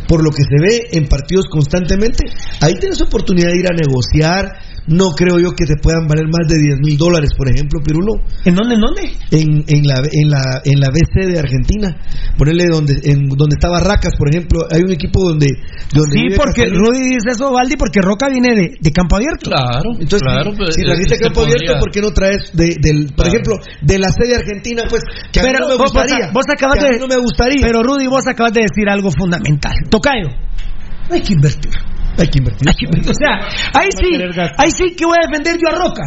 por 0.08 0.24
lo 0.24 0.32
que 0.32 0.44
se 0.44 0.60
ve 0.60 0.88
en 0.94 1.08
partidos 1.08 1.46
constantemente, 1.50 2.26
ahí 2.62 2.74
tienes 2.80 3.02
oportunidad 3.02 3.50
de 3.52 3.60
ir 3.60 3.68
a 3.68 3.76
negociar. 3.76 4.69
No 4.90 5.12
creo 5.16 5.40
yo 5.40 5.52
que 5.52 5.66
te 5.66 5.76
puedan 5.82 6.08
valer 6.08 6.26
más 6.26 6.48
de 6.50 6.58
10 6.58 6.80
mil 6.84 6.98
dólares, 6.98 7.30
por 7.38 7.48
ejemplo, 7.48 7.80
Pirulo. 7.86 8.14
¿En 8.44 8.56
dónde? 8.56 8.76
¿En 8.76 8.82
dónde? 8.82 9.02
En, 9.32 9.64
en, 9.68 9.88
la, 9.88 10.02
en, 10.12 10.30
la, 10.30 10.42
en 10.66 10.80
la 10.80 10.90
BC 10.90 11.28
de 11.32 11.40
Argentina. 11.40 11.96
Ponerle 12.38 12.66
donde, 12.72 12.94
en, 13.04 13.30
donde 13.30 13.54
está 13.58 13.70
Barracas, 13.70 14.14
por 14.18 14.30
ejemplo. 14.30 14.66
Hay 14.72 14.82
un 14.82 14.92
equipo 14.92 15.22
donde. 15.30 15.48
donde 15.94 16.12
Sí, 16.18 16.36
porque. 16.36 16.66
Rudy 16.66 17.02
dice 17.16 17.30
eso, 17.38 17.52
Valdi, 17.54 17.76
porque 17.78 18.02
Roca 18.02 18.30
viene 18.30 18.56
de, 18.56 18.78
de 18.82 18.92
campo 18.92 19.16
abierto. 19.18 19.50
Claro, 19.52 19.92
Entonces, 19.94 20.22
claro. 20.24 20.52
si, 20.52 20.58
pues, 20.58 20.76
si 20.76 20.82
trajiste 20.84 21.18
campo 21.20 21.42
abierto, 21.42 21.74
¿por 21.80 21.92
qué 21.92 22.02
no 22.02 22.10
traes, 22.12 22.50
de, 22.54 22.76
del, 22.82 23.06
por 23.14 23.26
Claro. 23.26 23.30
ejemplo, 23.30 23.54
de 23.82 24.00
la 24.00 24.10
sede 24.10 24.36
argentina? 24.36 24.84
Pues, 24.90 25.04
que 25.32 25.40
a 25.40 25.44
mí 25.44 25.50
Pero 25.52 25.60
no 25.60 25.68
me 25.70 25.78
vos- 25.78 25.92
gustaría. 25.94 26.32
vos 26.34 26.46
acabas 26.52 26.80
que 26.80 26.86
a 26.86 26.90
de 26.90 26.96
mí 26.96 27.00
no 27.02 27.08
me 27.08 27.18
gustaría. 27.18 27.62
Pero 27.62 27.84
Rudy, 27.84 28.08
vos 28.08 28.26
acabas 28.28 28.54
de 28.54 28.62
decir 28.62 28.90
algo 28.90 29.12
fundamental. 29.12 29.74
Tocayo, 29.90 30.30
hay 31.12 31.22
que 31.22 31.34
invertir. 31.34 31.72
Hay 32.18 32.28
que 32.28 32.40
invertir. 32.40 32.68
Hay 32.68 32.76
que 32.76 32.86
invertir. 32.86 33.12
O 33.12 33.14
sea, 33.14 33.82
ahí 33.82 33.90
sí, 33.92 34.22
ahí 34.58 34.72
sí 34.72 34.96
que 34.96 35.06
voy 35.06 35.18
a 35.22 35.28
defender 35.28 35.58
yo 35.62 35.70
a 35.76 35.80
Roca. 35.80 36.04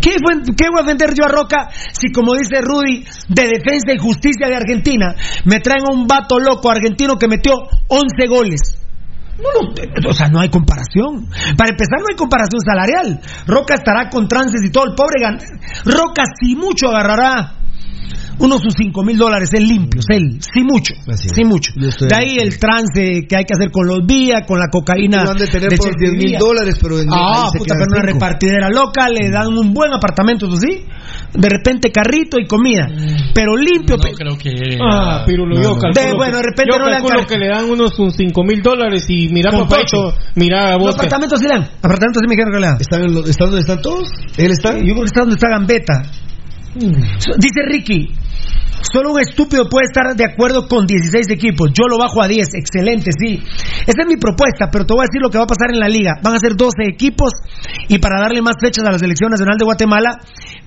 ¿Qué, 0.00 0.16
fue- 0.22 0.42
¿Qué 0.56 0.66
voy 0.70 0.80
a 0.80 0.82
defender 0.82 1.12
yo 1.14 1.24
a 1.24 1.28
Roca 1.28 1.68
si, 1.92 2.10
como 2.12 2.34
dice 2.34 2.60
Rudy, 2.60 3.04
de 3.28 3.42
defensa 3.42 3.92
y 3.94 3.98
justicia 3.98 4.48
de 4.48 4.56
Argentina, 4.56 5.14
me 5.44 5.60
traen 5.60 5.84
a 5.90 5.94
un 5.94 6.06
vato 6.06 6.38
loco 6.38 6.70
argentino 6.70 7.16
que 7.18 7.28
metió 7.28 7.52
11 7.88 8.26
goles? 8.28 8.78
No, 9.38 9.48
no, 9.60 10.10
o 10.10 10.12
sea, 10.12 10.28
no 10.28 10.40
hay 10.40 10.50
comparación. 10.50 11.26
Para 11.56 11.70
empezar, 11.70 11.98
no 11.98 12.06
hay 12.10 12.16
comparación 12.16 12.60
salarial. 12.64 13.20
Roca 13.46 13.74
estará 13.74 14.08
con 14.08 14.28
trances 14.28 14.60
y 14.64 14.70
todo. 14.70 14.84
El 14.84 14.94
pobre. 14.94 15.16
Roca, 15.84 16.22
si 16.40 16.54
mucho, 16.54 16.88
agarrará 16.88 17.54
unos 18.42 18.60
sus 18.60 18.74
5 18.76 19.02
mil 19.04 19.16
dólares, 19.16 19.50
él 19.54 19.66
limpios, 19.66 20.04
él, 20.10 20.38
sí 20.40 20.62
mucho, 20.62 20.94
sí 21.16 21.44
mucho. 21.44 21.72
De 21.76 22.14
ahí 22.14 22.36
el 22.38 22.58
trance 22.58 23.26
que 23.28 23.36
hay 23.36 23.44
que 23.44 23.54
hacer 23.54 23.70
con 23.70 23.86
los 23.86 24.04
vías, 24.06 24.42
con 24.46 24.58
la 24.58 24.68
cocaína. 24.68 25.24
Lo 25.24 25.30
han 25.30 25.36
de 25.38 25.46
tener 25.46 25.70
por 25.76 25.96
10 25.98 26.12
mil 26.12 26.36
dólares, 26.38 26.78
pero 26.80 26.98
en 27.00 27.08
Ah, 27.10 27.48
se 27.52 27.58
puta, 27.58 27.74
pero 27.74 27.86
una 27.90 28.00
cinco. 28.00 28.12
repartidera 28.12 28.68
loca, 28.68 29.08
le 29.08 29.30
dan 29.30 29.48
un 29.56 29.72
buen 29.72 29.92
apartamento, 29.92 30.46
eso 30.46 30.56
sí. 30.56 30.84
De 31.34 31.48
repente 31.48 31.90
carrito 31.90 32.38
y 32.38 32.46
comida. 32.46 32.86
Pero 33.34 33.56
limpio. 33.56 33.96
No 33.96 34.02
creo 34.12 34.36
que. 34.36 34.78
Ah, 34.80 35.22
Pirulo, 35.26 35.56
yo 35.56 35.74
calculo, 35.78 35.92
De- 35.94 36.14
bueno, 36.14 36.36
de 36.38 36.42
repente 36.42 36.72
yo 36.72 36.78
no 36.78 36.86
le 36.86 36.96
han 36.96 37.26
que 37.26 37.38
le 37.38 37.48
dan 37.48 37.70
unos 37.70 37.92
5 38.16 38.44
mil 38.44 38.60
dólares 38.62 39.04
y 39.08 39.28
mira, 39.28 39.50
tocho. 39.50 40.14
mira 40.34 40.76
vos. 40.76 40.86
Los 40.86 40.94
apartamentos 40.96 41.38
sí 41.40 41.46
le 41.46 41.54
dan. 41.54 41.62
Apartamentos 41.82 42.20
sí 42.20 42.26
me 42.28 42.32
dijeron 42.34 42.52
que 42.52 42.60
le 42.60 42.66
dan. 42.66 42.76
¿Están, 42.80 43.02
en 43.04 43.14
lo- 43.14 43.24
¿Están 43.26 43.46
donde 43.48 43.60
están 43.60 43.80
todos? 43.82 44.08
¿Él 44.36 44.50
está? 44.50 44.72
Yo 44.76 44.82
creo 44.84 44.96
que 44.96 45.04
está 45.04 45.20
donde 45.20 45.34
está 45.36 45.48
Gambetta. 45.48 46.02
So- 47.18 47.34
Dice 47.38 47.60
Ricky, 47.70 48.10
solo 48.92 49.12
un 49.12 49.20
estúpido 49.20 49.68
puede 49.68 49.86
estar 49.86 50.14
de 50.16 50.24
acuerdo 50.24 50.66
con 50.68 50.86
16 50.86 51.30
equipos. 51.30 51.70
Yo 51.72 51.86
lo 51.88 51.98
bajo 51.98 52.22
a 52.22 52.28
10. 52.28 52.54
Excelente, 52.54 53.10
sí. 53.18 53.40
Esa 53.86 54.02
es 54.02 54.06
mi 54.08 54.16
propuesta, 54.16 54.68
pero 54.70 54.84
te 54.84 54.92
voy 54.94 55.02
a 55.04 55.08
decir 55.08 55.22
lo 55.22 55.30
que 55.30 55.38
va 55.38 55.44
a 55.44 55.46
pasar 55.46 55.70
en 55.72 55.78
la 55.80 55.88
liga. 55.88 56.18
Van 56.22 56.34
a 56.34 56.38
ser 56.38 56.56
12 56.56 56.74
equipos 56.88 57.30
y 57.88 57.98
para 57.98 58.20
darle 58.20 58.42
más 58.42 58.56
fechas 58.60 58.84
a 58.86 58.92
la 58.92 58.98
selección 58.98 59.30
nacional 59.30 59.56
de 59.58 59.64
Guatemala 59.64 60.18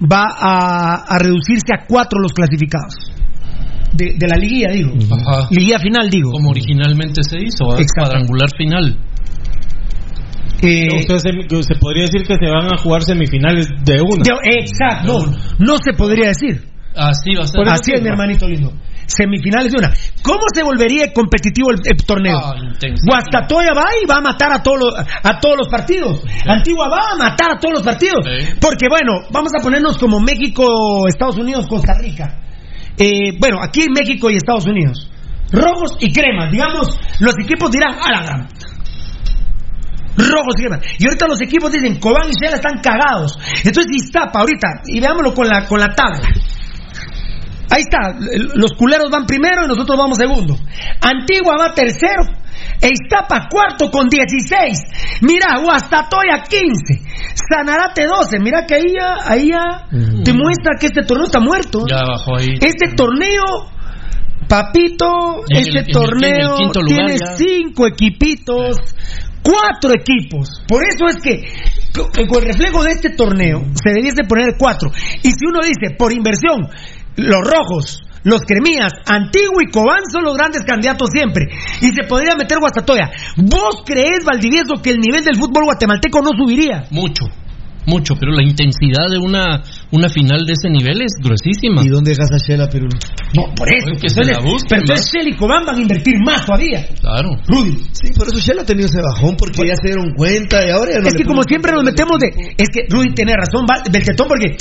va 0.02 0.26
a, 0.32 1.04
a 1.08 1.20
reducirse 1.20 1.74
a 1.78 1.86
4 1.88 2.20
los 2.20 2.32
clasificados. 2.34 2.96
De, 3.94 4.16
de 4.18 4.28
la 4.28 4.36
liguilla, 4.36 4.72
digo. 4.74 4.92
Ajá. 4.92 5.48
Liguilla 5.52 5.80
final, 5.80 6.10
digo. 6.10 6.32
Como 6.32 6.50
originalmente 6.50 7.22
se 7.24 7.38
hizo, 7.40 7.66
cuadrangular 7.96 8.50
final. 8.58 8.98
Eh, 10.62 10.88
O 10.90 11.00
sea, 11.08 11.20
se, 11.20 11.76
podría 11.80 12.04
decir 12.04 12.26
que 12.28 12.36
se 12.36 12.50
van 12.50 12.74
a 12.74 12.78
jugar 12.78 13.04
semifinales 13.04 13.68
de 13.86 14.02
una. 14.02 14.24
de- 14.24 14.60
exacto. 14.62 15.26
No, 15.26 15.38
no 15.60 15.78
se 15.84 15.94
podría 15.94 16.30
decir. 16.30 16.64
Así 16.96 17.36
va 17.36 17.44
a 17.44 17.48
ser. 17.48 17.58
Por 17.58 17.70
Así 17.70 17.92
es, 17.94 18.02
mi 18.02 18.08
hermanito 18.08 18.48
lindo. 18.48 18.74
Semifinales 19.06 19.72
de 19.72 19.78
una. 19.78 19.94
¿Cómo 20.24 20.42
se 20.54 20.64
volvería 20.64 21.14
competitivo 21.14 21.72
el, 21.72 21.80
el 21.86 21.98
torneo? 22.06 22.38
Ah. 22.38 22.56
Guastatoya 23.06 23.70
va 23.76 23.86
y 24.02 24.08
va 24.08 24.18
a 24.18 24.22
matar 24.22 24.52
a 24.54 24.64
todos 24.64 24.80
los, 24.80 24.94
a 24.98 25.40
todos 25.40 25.58
los 25.60 25.68
partidos. 25.68 26.24
Antigua 26.48 26.90
va 26.90 27.14
a 27.14 27.16
matar 27.16 27.52
a 27.56 27.60
todos 27.60 27.76
los 27.76 27.84
partidos. 27.84 28.26
Sí. 28.26 28.56
Porque 28.60 28.88
bueno, 28.90 29.28
vamos 29.32 29.52
a 29.58 29.62
ponernos 29.62 29.98
como 29.98 30.20
México, 30.20 31.08
Estados 31.08 31.38
Unidos, 31.38 31.68
Costa 31.68 31.94
Rica. 32.00 32.42
Eh, 32.98 33.38
bueno, 33.40 33.60
aquí 33.62 33.86
México 33.90 34.30
y 34.30 34.38
Estados 34.38 34.66
Unidos. 34.66 35.10
Rojos 35.52 35.98
y 36.00 36.12
cremas. 36.12 36.52
Digamos, 36.52 36.98
los 37.20 37.36
equipos 37.40 37.72
dirán, 37.72 37.94
a 37.94 38.12
la 38.12 38.24
gran. 38.24 38.48
Rojos 40.18 40.56
y 40.58 40.62
cremas. 40.62 40.80
Y 40.98 41.06
ahorita 41.06 41.28
los 41.28 41.42
equipos 41.42 41.72
dicen, 41.72 42.00
Cobán 42.00 42.30
y 42.30 42.34
Shela 42.34 42.56
están 42.56 42.80
cagados. 42.82 43.38
Entonces 43.64 43.92
Iztapa 43.92 44.40
ahorita, 44.40 44.68
y 44.88 45.00
veámoslo 45.00 45.34
con 45.34 45.48
la, 45.48 45.66
con 45.68 45.80
la 45.80 45.90
tabla. 45.94 46.22
Ahí 47.70 47.82
está, 47.82 48.14
los 48.56 48.74
culeros 48.74 49.10
van 49.12 49.26
primero 49.26 49.66
y 49.66 49.68
nosotros 49.68 49.98
vamos 49.98 50.18
segundo. 50.18 50.56
Antigua 51.02 51.56
va 51.60 51.74
tercero. 51.74 52.24
E 52.82 52.90
Iztapa 52.90 53.48
cuarto 53.50 53.90
con 53.92 54.08
16. 54.08 55.20
Mira, 55.22 55.60
Guastatoya 55.62 56.44
15. 56.48 57.02
Sanarate 57.50 58.06
12. 58.06 58.40
Mira 58.40 58.66
que 58.66 58.76
ahí 58.76 58.94
ya, 58.98 59.16
ahí 59.26 59.50
ya 59.50 59.88
te 60.24 60.34
muestra 60.34 60.74
que 60.80 60.88
este 60.88 61.04
torneo 61.04 61.26
está 61.26 61.40
muerto. 61.40 61.86
Ya 61.90 62.04
bajó 62.06 62.38
ahí. 62.38 62.56
Este 62.62 62.94
torneo, 62.96 63.44
papito, 64.48 65.44
En 65.50 65.58
este 65.60 65.80
el- 65.80 65.88
torneo 65.88 66.58
el 66.60 66.86
tiene 66.86 67.18
ya. 67.18 67.36
cinco 67.36 67.88
equipitos, 67.88 68.78
cuatro 69.44 69.92
equipos. 69.94 70.62
Por 70.68 70.84
eso 70.84 71.08
es 71.08 71.18
que 71.22 71.44
co- 71.94 72.10
con 72.28 72.44
el 72.44 72.48
reflejo 72.50 72.84
de 72.84 72.92
este 72.92 73.10
torneo 73.12 73.64
se 73.84 73.92
debiese 73.94 74.24
poner 74.28 74.56
cuatro. 74.58 74.92
Y 75.24 75.30
si 75.32 75.46
uno 75.48 75.60
dice 75.62 75.96
por 75.98 76.12
inversión, 76.14 76.70
los 77.16 77.42
rojos. 77.42 78.02
Los 78.24 78.42
Cremías, 78.42 78.92
Antiguo 79.06 79.62
y 79.62 79.72
Cobán 79.72 80.02
son 80.12 80.24
los 80.24 80.36
grandes 80.36 80.64
candidatos 80.64 81.10
siempre. 81.12 81.46
Y 81.82 81.94
se 81.94 82.04
podría 82.08 82.36
meter 82.36 82.58
Guastatoya. 82.58 83.12
¿Vos 83.38 83.84
crees, 83.86 84.26
Valdivieso, 84.26 84.82
que 84.82 84.90
el 84.90 84.98
nivel 84.98 85.24
del 85.24 85.36
fútbol 85.36 85.66
guatemalteco 85.66 86.22
no 86.22 86.32
subiría? 86.36 86.88
Mucho, 86.90 87.26
mucho, 87.86 88.16
pero 88.20 88.32
la 88.32 88.44
intensidad 88.44 89.10
de 89.10 89.18
una, 89.18 89.62
una 89.92 90.10
final 90.10 90.46
de 90.46 90.54
ese 90.54 90.70
nivel 90.70 91.02
es 91.02 91.14
gruesísima. 91.22 91.84
¿Y 91.84 91.90
dónde 91.90 92.12
dejas 92.12 92.32
a 92.32 92.38
Shela, 92.38 92.68
Pirulo? 92.70 92.98
No, 93.36 93.54
por 93.56 93.68
eso. 93.70 93.88
Oye, 93.92 94.00
que 94.02 94.10
se 94.10 94.22
entonces, 94.22 94.38
la 94.38 94.44
busquen, 94.44 94.68
pero 94.70 94.82
entonces 94.82 95.12
Shell 95.12 95.28
y 95.28 95.36
Cobán 95.36 95.66
van 95.66 95.78
a 95.78 95.82
invertir 95.82 96.16
más 96.26 96.46
todavía. 96.46 96.86
Claro. 97.00 97.30
Rudy. 97.48 97.78
Sí, 97.92 98.12
por 98.18 98.28
eso 98.28 98.40
Shela 98.40 98.62
ha 98.62 98.66
tenido 98.66 98.88
ese 98.88 99.02
bajón, 99.02 99.36
porque 99.38 99.68
ya 99.68 99.76
se 99.76 99.88
dieron 99.88 100.14
cuenta 100.16 100.66
y 100.66 100.70
ahora 100.72 100.92
ya 100.94 101.00
no 101.00 101.08
Es 101.08 101.14
que 101.16 101.24
como 101.26 101.44
siempre 101.44 101.72
nos 101.74 101.84
metemos 101.84 102.18
de. 102.20 102.28
Es 102.58 102.70
que 102.70 102.86
Rudy 102.90 103.14
tiene 103.14 103.34
razón, 103.34 103.66
Val- 103.66 103.84
Beltetón, 103.92 104.28
porque 104.28 104.58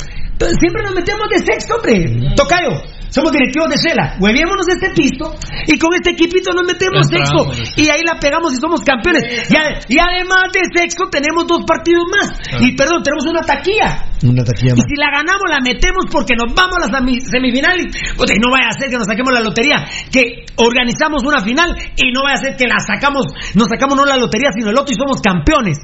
siempre 0.59 0.83
nos 0.83 0.93
metemos 0.95 1.25
de 1.29 1.39
sexto, 1.39 1.75
hombre. 1.75 2.33
Tocayo. 2.35 2.81
Somos 3.15 3.31
directivos 3.31 3.69
de 3.71 3.77
Shela. 3.79 4.17
Hueviémonos 4.19 4.65
de 4.67 4.73
este 4.75 4.89
pisto 4.91 5.31
y 5.67 5.79
con 5.79 5.93
este 5.95 6.11
equipito 6.11 6.51
nos 6.51 6.65
metemos 6.67 7.07
Entramos. 7.07 7.55
sexto. 7.55 7.71
Y 7.81 7.87
ahí 7.87 8.01
la 8.03 8.19
pegamos 8.19 8.51
y 8.51 8.57
somos 8.57 8.81
campeones. 8.83 9.23
Y, 9.49 9.55
a- 9.55 9.79
y 9.87 9.95
además 9.99 10.51
de 10.51 10.59
sexto 10.75 11.07
tenemos 11.09 11.47
dos 11.47 11.63
partidos 11.65 12.03
más. 12.11 12.27
Y 12.59 12.75
perdón, 12.75 13.03
tenemos 13.03 13.23
una 13.25 13.39
taquilla. 13.41 14.03
Una 14.21 14.43
taquilla 14.43 14.73
Y 14.75 14.77
más. 14.77 14.85
si 14.89 14.95
la 14.99 15.07
ganamos, 15.15 15.47
la 15.47 15.59
metemos 15.63 16.05
porque 16.11 16.35
nos 16.35 16.53
vamos 16.53 16.75
a 16.75 16.91
las 16.91 16.91
semi- 16.91 17.21
semifinales. 17.23 17.87
Puta, 18.17 18.33
y 18.35 18.39
no 18.43 18.51
vaya 18.51 18.67
a 18.67 18.77
ser 18.77 18.89
que 18.89 18.97
nos 18.97 19.07
saquemos 19.07 19.31
la 19.31 19.39
lotería, 19.39 19.85
que 20.11 20.43
organizamos 20.57 21.23
una 21.23 21.39
final 21.39 21.71
y 21.95 22.11
no 22.11 22.23
vaya 22.23 22.35
a 22.35 22.43
ser 22.43 22.55
que 22.57 22.67
la 22.67 22.79
sacamos, 22.83 23.27
nos 23.55 23.67
sacamos 23.69 23.95
no 23.95 24.03
la 24.05 24.17
lotería, 24.17 24.51
sino 24.51 24.71
el 24.71 24.77
otro 24.77 24.91
y 24.91 24.95
somos 24.99 25.21
campeones. 25.21 25.77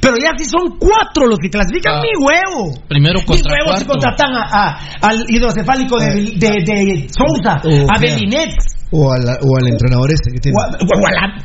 Pero 0.00 0.16
ya 0.20 0.32
si 0.36 0.44
son 0.44 0.78
cuatro 0.78 1.26
los 1.26 1.38
que 1.38 1.50
clasifican, 1.50 1.96
Ah. 1.96 2.00
mi 2.02 2.12
huevo. 2.24 2.74
Primero 2.88 3.20
Mi 3.20 3.26
contra 3.26 3.52
huevo 3.52 3.76
si 3.78 3.84
cuarto. 3.84 3.92
contratan 3.92 4.32
a, 4.34 4.42
a- 4.50 4.78
al 5.02 5.24
hidrocefálico 5.28 5.98
de, 5.98 6.32
de, 6.36 6.50
de 6.64 6.73
Sousa, 7.10 7.60
Oh, 7.64 7.86
a. 7.94 7.98
Belinet, 8.00 8.50
O, 8.90 9.10
a 9.12 9.18
la- 9.18 9.38
o 9.42 9.56
al 9.58 9.68
entrenador 9.68 10.10
ese 10.12 10.30
que 10.32 10.38
tiene. 10.40 10.56
o 10.56 10.60
a, 10.62 10.66
o 10.66 11.06
a 11.06 11.12
la 11.12 11.44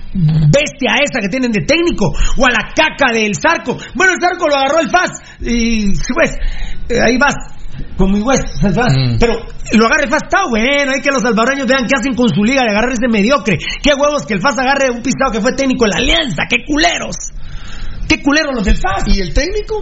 bestia 0.50 0.96
esa 1.04 1.20
que 1.22 1.30
tienen 1.30 1.52
de 1.52 1.62
técnico, 1.66 2.06
o 2.38 2.46
a 2.46 2.50
la 2.50 2.70
caca 2.76 3.12
del 3.14 3.34
Zarco. 3.36 3.78
Bueno, 3.96 4.14
el 4.14 4.20
Zarco 4.22 4.48
lo 4.48 4.56
agarró 4.56 4.80
el 4.82 4.90
FAS 4.90 5.10
y 5.42 5.92
pues 6.14 6.38
eh, 6.90 7.02
ahí 7.02 7.18
vas. 7.18 7.36
Con 7.96 8.12
mi 8.12 8.20
West. 8.20 8.44
Mm. 8.62 9.18
pero 9.20 9.40
lo 9.74 9.86
agarre 9.86 10.04
el 10.04 10.10
FAS, 10.10 10.24
está 10.24 10.40
bueno, 10.50 10.92
hay 10.92 11.00
que 11.02 11.12
los 11.12 11.22
salvadoreños 11.22 11.66
vean 11.66 11.86
qué 11.88 11.96
hacen 11.98 12.14
con 12.14 12.28
su 12.28 12.44
liga 12.44 12.62
de 12.64 12.72
agarrar 12.72 12.92
ese 12.92 13.08
mediocre. 13.10 13.58
Qué 13.82 13.92
huevos 13.94 14.26
que 14.26 14.34
el 14.34 14.42
FAS 14.42 14.60
agarre 14.60 14.92
un 14.92 15.02
pisado 15.02 15.32
que 15.32 15.40
fue 15.40 15.54
técnico 15.54 15.86
en 15.86 15.92
la 15.92 15.98
Alianza, 15.98 16.44
qué 16.50 16.58
culeros. 16.68 17.16
Qué 18.08 18.22
culeros 18.22 18.54
los 18.54 18.66
del 18.66 18.76
FAS. 18.76 19.04
¿Y 19.08 19.22
el 19.22 19.34
técnico? 19.34 19.82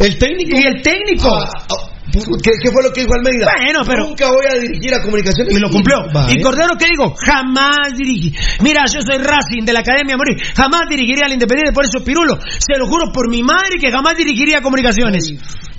¿El 0.00 0.18
técnico? 0.18 0.58
Y 0.58 0.66
el 0.66 0.82
técnico. 0.82 1.28
Ah, 1.34 1.48
ah, 1.70 1.90
¿qué, 2.12 2.50
qué 2.62 2.70
fue 2.70 2.82
lo 2.82 2.92
que 2.92 3.00
dijo 3.02 3.14
Almeida? 3.14 3.46
Bueno, 3.56 3.80
pero- 3.86 4.06
Nunca 4.08 4.28
voy 4.28 4.46
a 4.50 4.54
dirigir 4.60 4.94
a 4.94 5.02
comunicaciones. 5.02 5.54
Y 5.54 5.58
lo 5.58 5.68
cumplió. 5.70 5.96
Vale. 6.12 6.32
Y 6.32 6.42
Cordero, 6.42 6.74
¿qué 6.78 6.86
digo? 6.90 7.14
Jamás 7.26 7.94
dirigí. 7.96 8.32
Mira, 8.62 8.84
yo 8.92 9.00
soy 9.02 9.18
Racing 9.18 9.64
de 9.64 9.72
la 9.72 9.80
Academia 9.80 10.16
Morir. 10.16 10.36
Jamás 10.54 10.82
dirigiría 10.88 11.26
al 11.26 11.32
Independiente, 11.32 11.72
por 11.72 11.84
eso 11.84 12.04
Pirulo. 12.04 12.38
Se 12.58 12.78
lo 12.78 12.86
juro 12.86 13.12
por 13.12 13.30
mi 13.30 13.42
madre 13.42 13.78
que 13.80 13.90
jamás 13.90 14.16
dirigiría 14.16 14.60
comunicaciones. 14.62 15.28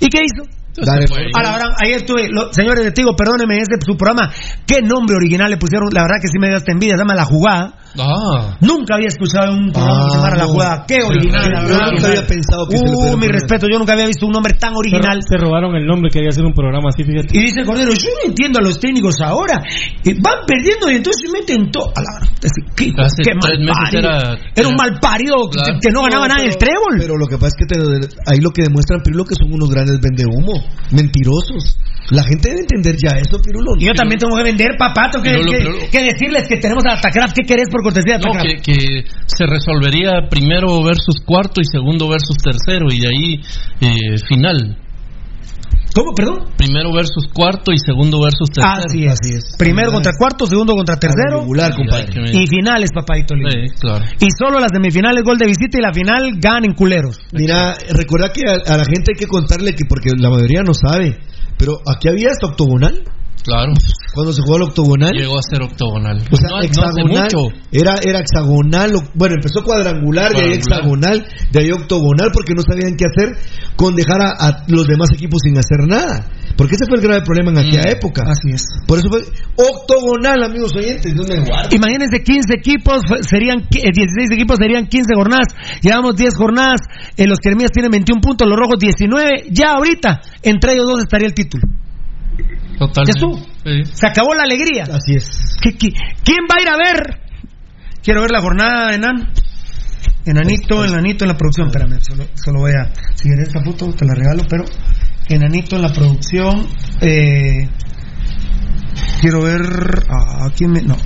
¿Y 0.00 0.08
qué 0.08 0.20
hizo? 0.24 0.44
Dale, 0.84 1.06
Fue- 1.08 1.24
A 1.34 1.42
la 1.42 1.52
verdad, 1.52 1.68
ayer 1.82 1.96
estuve, 1.96 2.28
lo- 2.30 2.52
señores 2.52 2.84
de 2.84 2.92
Tigo, 2.92 3.16
perdónenme, 3.16 3.56
ese 3.56 3.80
su 3.82 3.96
programa, 3.96 4.30
qué 4.66 4.82
nombre 4.82 5.16
original 5.16 5.50
le 5.50 5.56
pusieron, 5.56 5.88
la 5.90 6.02
verdad 6.02 6.16
que 6.20 6.28
sí 6.28 6.38
me 6.38 6.48
dio 6.48 6.58
hasta 6.58 6.70
envidia, 6.70 6.96
se 6.96 7.02
llama 7.02 7.14
La 7.14 7.24
Jugada. 7.24 7.78
Ah, 7.98 8.56
Nunca 8.60 8.94
había 8.96 9.08
escuchado 9.08 9.52
un 9.52 9.72
programa 9.72 10.04
que 10.04 10.10
se 10.10 10.16
llamara 10.16 10.34
Ah, 10.36 10.38
La. 10.38 10.46
Jugada, 10.46 10.84
qué 10.86 10.98
original, 11.04 11.50
la 11.50 11.62
Yo 11.66 11.92
nunca 11.92 12.06
había 12.08 12.26
pensado 12.26 12.68
que 12.68 12.76
se 12.78 12.84
le 12.84 12.90
Uh, 12.90 12.94
pudiera 12.94 13.16
mi 13.16 13.26
poner. 13.26 13.32
respeto, 13.40 13.66
yo 13.70 13.78
nunca 13.78 13.92
había 13.94 14.06
visto 14.06 14.26
un 14.26 14.32
nombre 14.32 14.54
tan 14.54 14.74
original. 14.76 15.20
Se 15.28 15.36
robaron 15.36 15.74
el 15.76 15.86
nombre, 15.86 16.10
quería 16.10 16.28
hacer 16.30 16.44
un 16.44 16.52
programa 16.52 16.88
así, 16.90 17.04
fíjate. 17.04 17.36
Y 17.36 17.40
dice 17.42 17.64
Cordero, 17.64 17.92
yo 17.94 18.08
no 18.22 18.28
entiendo 18.30 18.58
a 18.58 18.62
los 18.62 18.78
técnicos 18.80 19.20
ahora. 19.20 19.62
Van 20.22 20.38
perdiendo 20.46 20.90
y 20.90 20.96
entonces 20.96 21.22
se 21.26 21.32
meten 21.32 21.70
todo. 21.70 21.92
Qué, 22.76 22.92
Hace 22.98 23.22
qué 23.22 23.32
tres 23.40 23.58
mal 23.60 23.76
parido. 23.84 23.98
era- 23.98 24.36
Era 24.54 24.68
un 24.68 24.76
mal 24.76 24.98
parido 25.00 25.48
que- 25.50 25.58
Claro. 25.58 25.78
que, 25.80 25.90
no 25.90 26.02
ganaba 26.02 26.28
nada 26.28 26.42
en 26.42 26.48
el 26.50 26.56
trébol. 26.56 26.96
Pero 27.00 27.16
lo 27.16 27.26
que 27.26 27.36
pasa 27.38 27.48
es 27.48 27.54
que 27.56 27.66
te- 27.66 28.20
ahí 28.30 28.38
lo 28.40 28.50
que 28.50 28.62
demuestran, 28.62 29.00
Pirulo, 29.02 29.24
que 29.24 29.34
son 29.34 29.52
unos 29.52 29.70
grandes 29.70 29.98
vendehumo, 30.00 30.52
mentirosos. 30.92 31.78
La 32.10 32.22
gente 32.22 32.48
debe 32.50 32.60
entender 32.60 32.94
ya 33.02 33.16
eso, 33.18 33.40
Pirulo. 33.42 33.72
Y 33.78 33.86
yo 33.86 33.92
también 33.94 34.18
tengo 34.20 34.36
que 34.36 34.44
vender, 34.44 34.76
papá. 34.78 35.10
Tengo 35.10 35.24
que, 35.24 35.40
que- 35.42 35.88
que 35.90 36.02
decirles 36.04 36.46
que 36.48 36.56
tenemos 36.58 36.84
a 36.86 36.92
Atacraft. 36.94 37.34
¿Qué 37.34 37.42
querés 37.42 37.68
por 37.68 37.82
cortesía 37.86 38.18
no, 38.18 38.32
que, 38.42 38.60
que 38.62 39.04
se 39.26 39.46
resolvería 39.46 40.28
primero 40.28 40.82
versus 40.82 41.22
cuarto 41.24 41.60
y 41.60 41.64
segundo 41.64 42.08
versus 42.08 42.36
tercero 42.42 42.86
y 42.90 43.00
de 43.00 43.08
ahí 43.08 43.40
eh, 43.80 44.18
final. 44.28 44.78
¿Cómo, 45.96 46.12
perdón? 46.14 46.52
Primero 46.58 46.92
versus 46.92 47.24
cuarto 47.32 47.72
y 47.72 47.78
segundo 47.78 48.20
versus 48.20 48.50
tercero. 48.50 48.84
Así 48.84 49.06
es. 49.06 49.12
Así 49.12 49.32
es. 49.32 49.56
Primero 49.56 49.90
contra 49.90 50.12
cuarto, 50.18 50.44
segundo 50.44 50.74
contra 50.74 50.96
tercero. 50.96 51.40
Regular, 51.40 51.74
compadre. 51.74 52.36
Y 52.36 52.46
finales, 52.46 52.90
papadito 52.94 53.34
lindo. 53.34 53.50
Sí, 53.50 53.80
claro. 53.80 54.04
Y 54.20 54.28
solo 54.38 54.60
las 54.60 54.72
semifinales, 54.72 55.24
gol 55.24 55.38
de 55.38 55.46
visita 55.46 55.78
y 55.78 55.80
la 55.80 55.94
final 55.94 56.32
ganen 56.36 56.74
culeros. 56.74 57.16
Mira, 57.32 57.76
recuerda 57.96 58.30
que 58.30 58.42
a, 58.44 58.74
a 58.74 58.76
la 58.76 58.84
gente 58.84 59.12
hay 59.14 59.18
que 59.18 59.26
contarle 59.26 59.72
que, 59.72 59.86
porque 59.88 60.10
la 60.18 60.28
mayoría 60.28 60.60
no 60.60 60.74
sabe, 60.74 61.16
pero 61.56 61.80
aquí 61.88 62.10
había 62.10 62.28
hasta 62.28 62.48
octogonal. 62.48 63.02
Claro. 63.46 63.72
Cuando 64.14 64.32
se 64.32 64.42
jugó 64.42 64.56
el 64.56 64.62
octogonal. 64.64 65.12
Llegó 65.12 65.38
a 65.38 65.42
ser 65.42 65.62
octogonal. 65.62 66.18
O 66.30 66.36
sea, 66.36 66.48
no, 66.50 66.56
mucho. 67.30 67.56
Era, 67.70 67.94
era 68.02 68.18
hexagonal. 68.20 68.90
Bueno, 69.14 69.34
empezó 69.36 69.62
cuadrangular, 69.62 70.32
de 70.32 70.42
ahí 70.42 70.52
hexagonal, 70.54 71.26
de 71.52 71.58
ahí 71.60 71.70
octogonal, 71.70 72.30
porque 72.32 72.54
no 72.56 72.62
sabían 72.62 72.96
qué 72.96 73.04
hacer 73.06 73.36
con 73.76 73.94
dejar 73.94 74.20
a, 74.22 74.30
a 74.38 74.64
los 74.68 74.86
demás 74.86 75.10
equipos 75.14 75.40
sin 75.44 75.56
hacer 75.58 75.86
nada. 75.86 76.26
Porque 76.56 76.74
ese 76.74 76.86
fue 76.88 76.96
el 76.98 77.04
grave 77.04 77.22
problema 77.22 77.50
en 77.50 77.58
aquella 77.58 77.90
época. 77.90 78.22
Así 78.26 78.50
es. 78.54 78.62
Por 78.86 78.98
eso 78.98 79.08
fue 79.10 79.20
octogonal, 79.56 80.42
amigos 80.42 80.72
oyentes. 80.74 81.12
Imagínense 81.72 82.22
15 82.22 82.54
equipos, 82.54 83.02
fue- 83.06 83.22
serían 83.22 83.58
qui- 83.68 83.84
eh, 83.84 83.92
16 83.92 84.30
equipos, 84.32 84.56
serían 84.58 84.86
15 84.86 85.14
jornadas. 85.14 85.48
Llevamos 85.82 86.16
10 86.16 86.34
jornadas. 86.36 86.80
eh, 87.16 87.26
los 87.26 87.38
Queremías 87.38 87.70
tienen 87.70 87.90
21 87.90 88.20
puntos, 88.20 88.48
los 88.48 88.58
Rojos 88.58 88.78
19. 88.78 89.44
Ya 89.50 89.72
ahorita, 89.76 90.20
entre 90.42 90.72
ellos 90.72 90.86
dos 90.88 91.00
estaría 91.00 91.26
el 91.26 91.34
título. 91.34 91.62
Totalmente. 92.78 93.12
Ya 93.12 93.26
estuvo. 93.26 93.36
Sí. 93.64 93.90
Se 93.94 94.06
acabó 94.06 94.34
la 94.34 94.42
alegría. 94.44 94.84
Así 94.84 95.14
es. 95.14 95.56
¿Qui- 95.62 95.76
qui- 95.78 95.94
¿Quién 96.24 96.40
va 96.50 96.56
a 96.58 96.62
ir 96.62 96.68
a 96.68 96.76
ver? 96.76 97.20
Quiero 98.02 98.20
ver 98.22 98.30
la 98.30 98.40
jornada, 98.40 98.94
enano. 98.94 99.26
Enanito, 100.24 100.84
enanito 100.84 101.24
en 101.24 101.28
la 101.28 101.36
producción. 101.36 101.68
Espérame, 101.68 101.98
solo, 102.00 102.26
solo 102.34 102.60
voy 102.60 102.72
a. 102.72 102.92
Si 103.14 103.24
quieres 103.28 103.48
esta 103.48 103.62
foto, 103.62 103.92
te 103.92 104.04
la 104.04 104.14
regalo, 104.14 104.42
pero. 104.48 104.64
Enanito 105.28 105.76
en 105.76 105.82
la 105.82 105.88
producción. 105.88 106.66
Eh, 107.00 107.68
quiero 109.20 109.42
ver. 109.42 109.62
¿A 110.08 110.50
quién 110.56 110.70
me.? 110.72 110.82
No. 110.82 110.96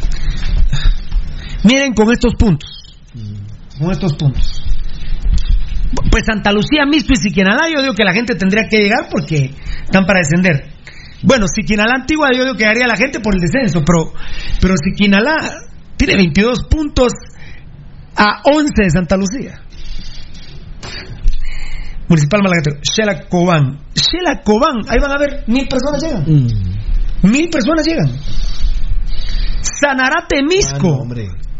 Miren 1.64 1.92
con 1.92 2.10
estos 2.12 2.34
puntos. 2.34 2.94
Con 3.78 3.90
estos 3.92 4.14
puntos. 4.14 4.62
Pues 6.10 6.24
Santa 6.24 6.52
Lucía, 6.52 6.86
Misco 6.86 7.12
y 7.12 7.16
Siquinalá, 7.16 7.68
yo 7.74 7.82
digo 7.82 7.94
que 7.94 8.04
la 8.04 8.12
gente 8.12 8.34
tendría 8.34 8.64
que 8.68 8.78
llegar 8.78 9.08
porque 9.10 9.50
están 9.84 10.06
para 10.06 10.20
descender. 10.20 10.70
Bueno, 11.22 11.46
Siquinalá 11.46 11.96
Antigua, 11.96 12.28
yo 12.34 12.44
digo 12.44 12.56
que 12.56 12.66
haría 12.66 12.86
la 12.86 12.96
gente 12.96 13.20
por 13.20 13.34
el 13.34 13.40
descenso, 13.40 13.82
pero, 13.84 14.12
pero 14.60 14.74
Siquinalá 14.82 15.34
tiene 15.96 16.16
22 16.16 16.64
puntos 16.64 17.12
a 18.16 18.40
11 18.44 18.68
de 18.76 18.90
Santa 18.90 19.16
Lucía. 19.16 19.60
Municipal 22.08 22.40
Malagatero, 22.42 22.80
Shela 22.82 23.28
Cobán. 23.28 23.80
Shela 23.94 24.42
Cobán, 24.42 24.78
ahí 24.88 24.96
van 25.00 25.12
a 25.12 25.18
ver, 25.18 25.44
mil 25.46 25.68
personas 25.68 26.02
llegan. 26.02 26.24
Mil 27.22 27.48
personas 27.50 27.86
llegan. 27.86 28.10
Sanarate 29.80 30.42
Misco. 30.42 31.06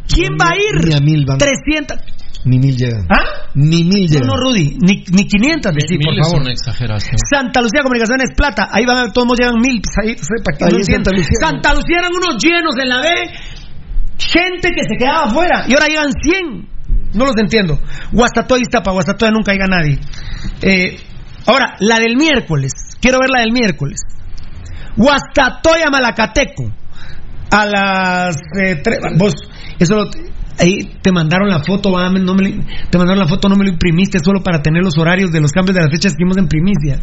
¿Quién 0.09 0.32
va 0.41 0.51
a 0.51 0.57
ir? 0.57 1.03
Mil 1.03 1.24
van. 1.27 1.39
300. 1.39 1.99
Ni 2.45 2.59
mil 2.59 2.77
llegan. 2.77 3.07
¿Ah? 3.11 3.51
Ni 3.55 3.85
mil 3.85 4.05
No, 4.05 4.09
llegan. 4.09 4.27
no, 4.29 4.37
Rudy, 4.37 4.77
ni, 4.81 5.05
ni 5.12 5.27
500 5.29 5.75
decir, 5.75 5.99
Mil 5.99 6.07
por 6.07 6.15
es 6.19 6.27
favor. 6.27 6.41
una 6.43 6.53
exageración. 6.53 7.17
Santa 7.31 7.61
Lucía 7.61 7.83
Comunicaciones 7.83 8.31
Plata, 8.37 8.69
ahí 8.73 8.87
van 8.87 8.97
a 8.97 9.03
ver, 9.03 9.12
todos 9.12 9.39
llegan 9.39 9.61
mil, 9.61 9.81
pues 9.83 9.95
ahí, 10.03 10.17
sepa 10.17 10.57
que 10.59 10.65
Ahí 10.65 10.79
no. 10.79 10.85
Santa 10.85 11.11
Lucía. 11.11 11.37
Santa 11.41 11.75
Lucía 11.75 11.99
eran 11.99 12.12
unos 12.15 12.43
llenos 12.43 12.75
en 12.81 12.89
la 12.89 13.01
B, 13.03 13.09
gente 14.19 14.69
que 14.71 14.83
se 14.89 14.97
quedaba 14.99 15.25
afuera, 15.25 15.65
y 15.69 15.75
ahora 15.75 15.87
llegan 15.89 16.12
100. 16.12 16.69
No 17.15 17.25
los 17.27 17.37
entiendo. 17.39 17.79
Guastatoya 18.12 18.61
y 18.61 18.62
Iztapa, 18.62 18.93
Guastatoya 18.93 19.33
nunca 19.33 19.53
llega 19.53 19.67
nadie. 19.67 19.99
Eh, 20.62 20.97
ahora, 21.47 21.77
la 21.81 21.99
del 21.99 22.17
miércoles, 22.17 22.73
quiero 23.01 23.19
ver 23.21 23.31
la 23.31 23.41
del 23.41 23.53
miércoles. 23.53 24.01
Guastatoya 24.97 25.91
Malacateco, 25.91 26.71
a 27.51 27.67
las 27.67 28.37
eh, 28.62 28.77
tres, 28.83 28.99
vos, 29.17 29.35
eso 29.79 29.95
lo- 29.97 30.11
ahí 30.61 30.78
te 31.03 31.11
mandaron 31.12 31.49
la 31.49 31.61
foto, 31.61 31.91
va, 31.93 32.09
no 32.11 32.35
me 32.35 32.49
lo- 32.51 32.65
te 32.91 32.99
mandaron 32.99 33.19
la 33.19 33.28
foto, 33.28 33.49
no 33.49 33.57
me 33.57 33.65
lo 33.65 33.70
imprimiste 33.70 34.19
solo 34.19 34.43
para 34.43 34.61
tener 34.62 34.82
los 34.82 34.97
horarios 34.99 35.31
de 35.32 35.41
los 35.41 35.53
cambios 35.53 35.74
de 35.74 35.82
las 35.82 35.91
fechas 35.91 36.12
que 36.12 36.23
hicimos 36.23 36.37
en 36.37 36.47
primicia. 36.49 37.01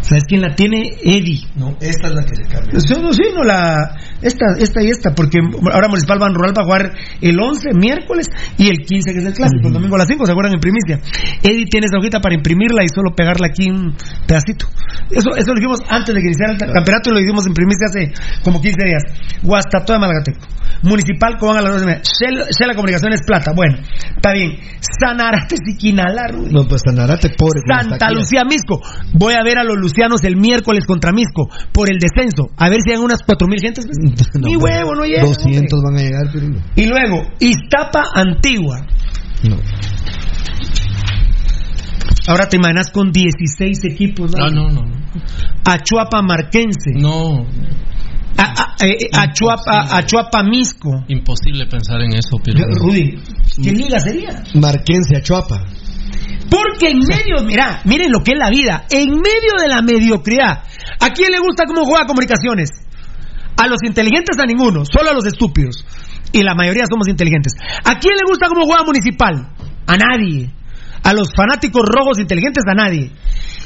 ¿Sabes 0.00 0.24
quién 0.26 0.40
la 0.40 0.54
tiene? 0.54 0.96
Eddie. 1.02 1.40
No, 1.56 1.76
esta 1.80 2.08
es 2.08 2.14
la 2.14 2.24
que 2.24 2.34
se 2.34 2.42
cambia. 2.44 2.80
Sí, 2.80 2.94
no, 3.02 3.12
sí, 3.12 3.22
no, 3.34 3.42
la, 3.42 3.94
esta, 4.22 4.46
esta 4.58 4.82
y 4.82 4.88
esta, 4.88 5.10
porque 5.14 5.38
ahora 5.70 5.88
Municipal 5.88 6.18
Ban 6.18 6.34
Rural 6.34 6.54
va 6.56 6.62
a 6.62 6.64
jugar 6.64 6.92
el 7.20 7.38
11, 7.38 7.74
miércoles, 7.74 8.28
y 8.56 8.68
el 8.68 8.78
15, 8.78 9.12
que 9.12 9.18
es 9.18 9.24
el 9.26 9.34
clásico, 9.34 9.66
el 9.68 9.74
domingo 9.74 9.96
a 9.96 9.98
las 9.98 10.08
5, 10.08 10.24
¿se 10.24 10.32
acuerdan? 10.32 10.54
En 10.54 10.60
primicia. 10.60 11.00
Eddie 11.42 11.66
tiene 11.66 11.86
esa 11.86 11.98
hojita 11.98 12.20
para 12.20 12.34
imprimirla 12.34 12.84
y 12.84 12.88
solo 12.88 13.14
pegarla 13.14 13.48
aquí 13.48 13.68
un 13.68 13.94
pedacito. 14.26 14.66
Eso, 15.10 15.28
eso 15.36 15.48
lo 15.52 15.54
dijimos 15.56 15.80
antes 15.90 16.14
de 16.14 16.20
que 16.22 16.26
iniciara 16.28 16.52
el 16.52 16.58
campeonato 16.72 17.10
y 17.10 17.12
lo 17.12 17.18
dijimos 17.18 17.46
en 17.46 17.52
primicia 17.52 17.86
hace 17.90 18.12
como 18.44 18.60
15 18.62 18.76
días. 18.84 19.02
Guastatoya 19.42 19.98
de 19.98 20.00
Malagateco. 20.00 20.40
Municipal 20.82 21.36
Cobán 21.38 21.58
a 21.58 21.62
las 21.62 21.72
2 21.72 21.80
de 21.80 21.86
la 21.86 22.66
la 22.66 22.74
Comunicaciones 22.74 23.20
Plata. 23.26 23.52
Bueno, 23.54 23.78
está 24.14 24.32
bien. 24.32 24.58
Sanarate 24.80 25.56
Siquinala, 25.56 26.28
Rudy. 26.28 26.52
No, 26.52 26.66
pues 26.66 26.82
Sanarate, 26.84 27.30
pobre. 27.30 27.60
Santa. 27.66 28.10
Lucía 28.10 28.44
Misco. 28.44 28.80
Voy 29.14 29.34
a 29.34 29.42
ver 29.42 29.58
a 29.58 29.64
los 29.64 29.76
lucianos 29.76 30.22
el 30.24 30.36
miércoles 30.36 30.84
contra 30.86 31.12
Misco 31.12 31.48
por 31.72 31.90
el 31.90 31.98
descenso. 31.98 32.50
A 32.56 32.68
ver 32.68 32.78
si 32.84 32.92
hay 32.92 32.98
unas 32.98 33.20
cuatro 33.24 33.48
mil 33.48 33.60
gentes. 33.60 33.86
No, 34.38 34.46
Ni 34.46 34.56
hombre, 34.56 34.72
huevo, 34.72 34.94
no 34.94 35.04
llega. 35.04 35.22
200 35.24 35.82
van 35.82 35.96
a 35.96 36.02
llegar, 36.02 36.30
pero 36.32 36.48
no. 36.48 36.58
Y 36.76 36.86
luego, 36.86 37.22
Iztapa 37.40 38.04
Antigua. 38.14 38.86
No. 39.42 39.56
Ahora 42.28 42.48
te 42.48 42.56
imaginas 42.56 42.90
con 42.90 43.10
16 43.10 43.84
equipos. 43.84 44.32
Ah, 44.38 44.50
no, 44.50 44.68
no. 44.68 44.82
no. 44.82 44.98
Achuapa 45.64 46.22
Marquense. 46.22 46.92
No, 46.94 47.46
A, 48.36 48.42
a- 48.62 48.86
eh, 48.86 48.96
Achuapa, 49.12 49.96
Achuapa 49.96 50.42
Misco. 50.42 51.04
imposible 51.08 51.66
pensar 51.66 52.00
en 52.02 52.12
eso, 52.14 52.36
pero. 52.44 52.64
Rudy, 52.74 53.18
¿qué 53.62 53.72
liga 53.72 53.98
sería? 53.98 54.44
Marquense 54.54 55.16
a 55.16 55.22
Chuapa. 55.22 55.64
Porque 56.50 56.90
en 56.90 56.98
medio, 57.06 57.42
mira, 57.44 57.80
miren 57.84 58.10
lo 58.10 58.22
que 58.22 58.32
es 58.32 58.38
la 58.38 58.48
vida, 58.48 58.84
en 58.90 59.10
medio 59.10 59.52
de 59.60 59.68
la 59.68 59.82
mediocridad, 59.82 60.62
¿a 61.00 61.10
quién 61.10 61.30
le 61.30 61.38
gusta 61.40 61.64
cómo 61.66 61.84
juega 61.84 62.06
comunicaciones? 62.06 62.70
A 63.56 63.66
los 63.66 63.78
inteligentes 63.84 64.36
a 64.38 64.46
ninguno, 64.46 64.84
solo 64.84 65.10
a 65.10 65.14
los 65.14 65.26
estúpidos. 65.26 65.84
Y 66.32 66.42
la 66.42 66.54
mayoría 66.54 66.84
somos 66.88 67.08
inteligentes. 67.08 67.54
¿A 67.84 67.98
quién 67.98 68.14
le 68.16 68.22
gusta 68.26 68.46
cómo 68.48 68.64
juega 68.66 68.84
municipal? 68.84 69.48
A 69.86 69.96
nadie. 69.96 70.50
A 71.02 71.12
los 71.12 71.28
fanáticos 71.34 71.82
rojos 71.84 72.18
inteligentes 72.18 72.62
a 72.70 72.74
nadie. 72.74 73.10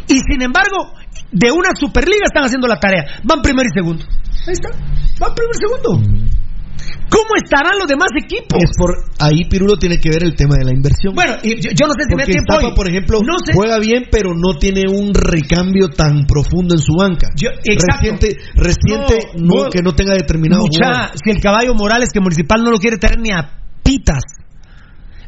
Y 0.08 0.18
sin 0.30 0.42
embargo, 0.42 0.92
de 1.30 1.50
una 1.52 1.70
superliga 1.78 2.24
están 2.24 2.44
haciendo 2.44 2.66
la 2.68 2.78
tarea. 2.78 3.04
Van 3.24 3.40
primero 3.42 3.68
y 3.70 3.74
segundo. 3.78 4.04
Ahí 4.46 4.52
está. 4.52 4.70
Van 5.20 5.34
primero 5.34 5.52
y 5.54 5.60
segundo. 5.60 6.22
¿Cómo 7.08 7.36
estarán 7.36 7.78
los 7.78 7.86
demás 7.86 8.08
equipos? 8.16 8.58
Es 8.58 8.70
por 8.76 8.90
ahí 9.20 9.44
Pirulo 9.44 9.76
tiene 9.76 9.98
que 10.00 10.08
ver 10.08 10.24
el 10.24 10.34
tema 10.34 10.56
de 10.58 10.64
la 10.64 10.72
inversión. 10.72 11.14
Bueno, 11.14 11.34
y 11.42 11.60
yo, 11.60 11.70
yo 11.70 11.86
no 11.86 11.92
sé 11.92 12.04
si 12.08 12.14
me 12.16 12.22
da 12.22 12.24
Porque 12.24 12.32
tiempo 12.32 12.54
Iztapa, 12.54 12.68
hoy. 12.68 12.74
por 12.74 12.88
ejemplo, 12.88 13.20
No 13.20 13.34
sé. 13.44 13.52
juega 13.54 13.78
bien, 13.78 14.04
pero 14.10 14.30
no 14.34 14.56
tiene 14.58 14.82
un 14.88 15.12
recambio 15.12 15.88
tan 15.90 16.24
profundo 16.26 16.74
en 16.74 16.80
su 16.80 16.94
banca. 16.96 17.28
Yo- 17.36 17.50
exacto. 17.64 18.16
Reciente, 18.16 18.36
reciente 18.54 19.18
No, 19.36 19.68
que 19.70 19.82
no 19.82 19.92
tenga 19.92 20.14
determinado 20.14 20.62
Mucha, 20.62 20.86
jugador. 20.86 21.10
si 21.22 21.30
el 21.30 21.40
caballo 21.40 21.74
Morales 21.74 22.08
que 22.12 22.20
Municipal 22.20 22.62
no 22.64 22.70
lo 22.70 22.78
quiere 22.78 22.96
traer 22.96 23.20
ni 23.20 23.30
a 23.30 23.60
pitas. 23.84 24.22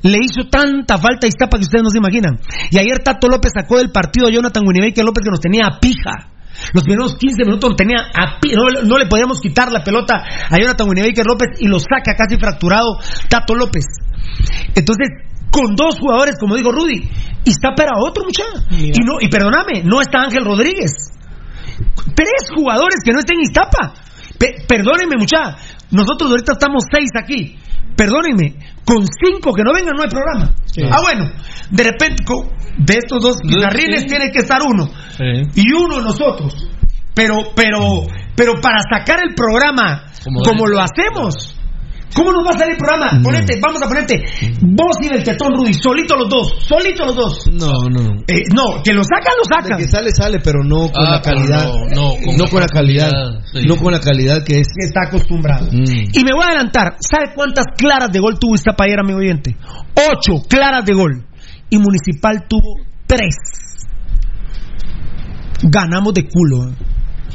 Le 0.05 0.19
hizo 0.21 0.47
tanta 0.51 0.99
falta 0.99 1.27
a 1.27 1.29
Iztapa 1.29 1.57
que 1.59 1.65
ustedes 1.65 1.83
no 1.83 1.91
se 1.91 1.99
imaginan. 1.99 2.39
Y 2.71 2.79
ayer 2.79 2.99
Tato 3.03 3.27
López 3.29 3.53
sacó 3.59 3.79
del 3.79 3.91
partido 3.91 4.29
a 4.29 4.31
Jonathan 4.31 4.63
Winnebaker 4.67 5.05
López 5.05 5.25
que 5.25 5.31
nos 5.31 5.41
tenía 5.41 5.67
a 5.67 5.81
pija. 5.81 6.31
Los 6.73 6.85
primeros 6.85 7.17
15 7.17 7.45
minutos 7.45 7.71
nos 7.71 7.77
tenía 7.77 7.99
a 8.15 8.39
pi- 8.39 8.53
no, 8.55 8.63
no 8.87 8.99
le 8.99 9.07
podíamos 9.07 9.41
quitar 9.41 9.73
la 9.73 9.83
pelota 9.83 10.15
a 10.49 10.57
Jonathan 10.59 10.89
Winnebaker 10.89 11.25
López 11.27 11.49
y 11.59 11.67
lo 11.67 11.79
saca 11.81 12.15
casi 12.17 12.37
fracturado 12.39 12.99
Tato 13.29 13.55
López. 13.57 13.85
Entonces, 14.75 15.09
con 15.51 15.75
dos 15.75 15.99
jugadores, 15.99 16.37
como 16.39 16.55
digo 16.55 16.71
Rudy, 16.71 17.09
Iztapa 17.45 17.83
era 17.85 17.93
otro 17.99 18.25
muchacho. 18.25 18.67
Y 18.71 19.05
no, 19.05 19.17
y 19.21 19.29
perdóname, 19.29 19.83
no 19.85 20.01
está 20.01 20.21
Ángel 20.23 20.45
Rodríguez. 20.45 20.93
Tres 22.15 22.51
jugadores 22.55 23.01
que 23.05 23.13
no 23.13 23.19
estén 23.21 23.39
en 23.39 23.43
Iztapa. 23.45 23.95
Pe- 24.39 24.65
perdónenme, 24.69 25.17
mucha. 25.19 25.57
Nosotros 25.95 26.31
ahorita 26.31 26.53
estamos 26.53 26.85
seis 26.91 27.11
aquí. 27.17 27.57
Perdónenme. 27.97 28.57
Con 28.85 29.07
cinco 29.07 29.53
que 29.55 29.63
no 29.63 29.73
vengan 29.73 29.95
no 29.97 30.03
hay 30.03 30.11
programa. 30.11 30.53
Ah, 30.91 31.01
bueno. 31.03 31.31
De 31.71 31.83
repente, 31.85 32.25
de 32.77 32.95
estos 32.95 33.23
dos 33.23 33.37
guitarrines 33.43 34.03
sí. 34.03 34.09
tiene 34.09 34.31
que 34.33 34.41
estar 34.41 34.59
uno. 34.63 34.91
Sí. 35.17 35.63
Y 35.63 35.73
uno 35.73 36.01
nosotros. 36.01 36.69
Pero, 37.15 37.37
pero, 37.55 38.03
pero 38.35 38.55
para 38.61 38.81
sacar 38.83 39.21
el 39.23 39.35
programa 39.35 40.07
Como 40.25 40.67
lo 40.67 40.81
hacemos. 40.81 41.57
¿Cómo 42.15 42.33
nos 42.33 42.47
va 42.47 42.51
a 42.51 42.59
salir 42.59 42.73
el 42.75 42.79
programa? 42.79 43.21
Ponete, 43.23 43.59
vamos 43.61 43.83
a 43.83 43.89
ponerte 43.89 44.23
vos 44.63 44.97
y 45.03 45.09
el 45.09 45.23
tetón 45.25 45.53
Rudy, 45.57 45.75
solito 45.75 46.17
los 46.17 46.29
dos, 46.29 46.55
solito 46.67 47.05
los 47.05 47.17
dos. 47.17 47.47
No, 47.53 47.89
no, 47.91 48.03
no. 48.03 48.21
Eh, 48.29 48.45
no, 48.55 48.83
que 48.85 48.93
lo 48.93 49.03
sacan, 49.03 49.35
lo 49.37 49.43
De 49.49 49.63
sacan. 49.63 49.79
que 49.79 49.89
sale, 49.89 50.11
sale, 50.13 50.39
pero 50.39 50.63
no 50.63 50.91
con 50.93 51.05
Ah, 51.07 51.17
la 51.17 51.21
calidad. 51.23 51.65
no, 51.65 51.75
no, 51.95 52.15
con 52.25 52.37
No 52.37 52.45
la 52.45 52.51
con 52.51 52.61
la 52.61 52.67
calidad. 52.69 53.11
sí. 53.53 53.67
No 53.67 53.77
con 53.77 53.93
la 53.93 54.01
calidad 54.01 54.45
que 54.45 54.61
es. 54.61 54.69
que 54.69 54.87
está 54.87 55.09
acostumbrado. 55.09 55.67
Mm. 55.73 55.83
Y 56.13 56.25
me 56.25 56.33
voy 56.35 56.45
a 56.45 56.49
adelantar. 56.51 56.97
¿Sabe 57.01 57.33
cuántas 57.35 57.67
claras 57.77 58.11
de 58.13 58.21
gol 58.21 58.39
tuvo 58.39 58.55
Iztapa 58.55 58.85
ayer, 58.85 59.01
amigo 59.01 59.19
oyente? 59.19 59.57
Ocho 59.95 60.43
claras 60.49 60.85
de 60.85 60.95
gol. 60.95 61.27
Y 61.71 61.79
Municipal 61.79 62.45
tuvo 62.49 62.77
tres. 63.07 63.35
Ganamos 65.63 66.13
de 66.15 66.29
culo. 66.29 66.69
¿eh? 66.69 66.75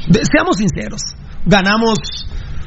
De- 0.08 0.22
seamos 0.24 0.56
sinceros. 0.56 1.00
Ganamos. 1.46 1.98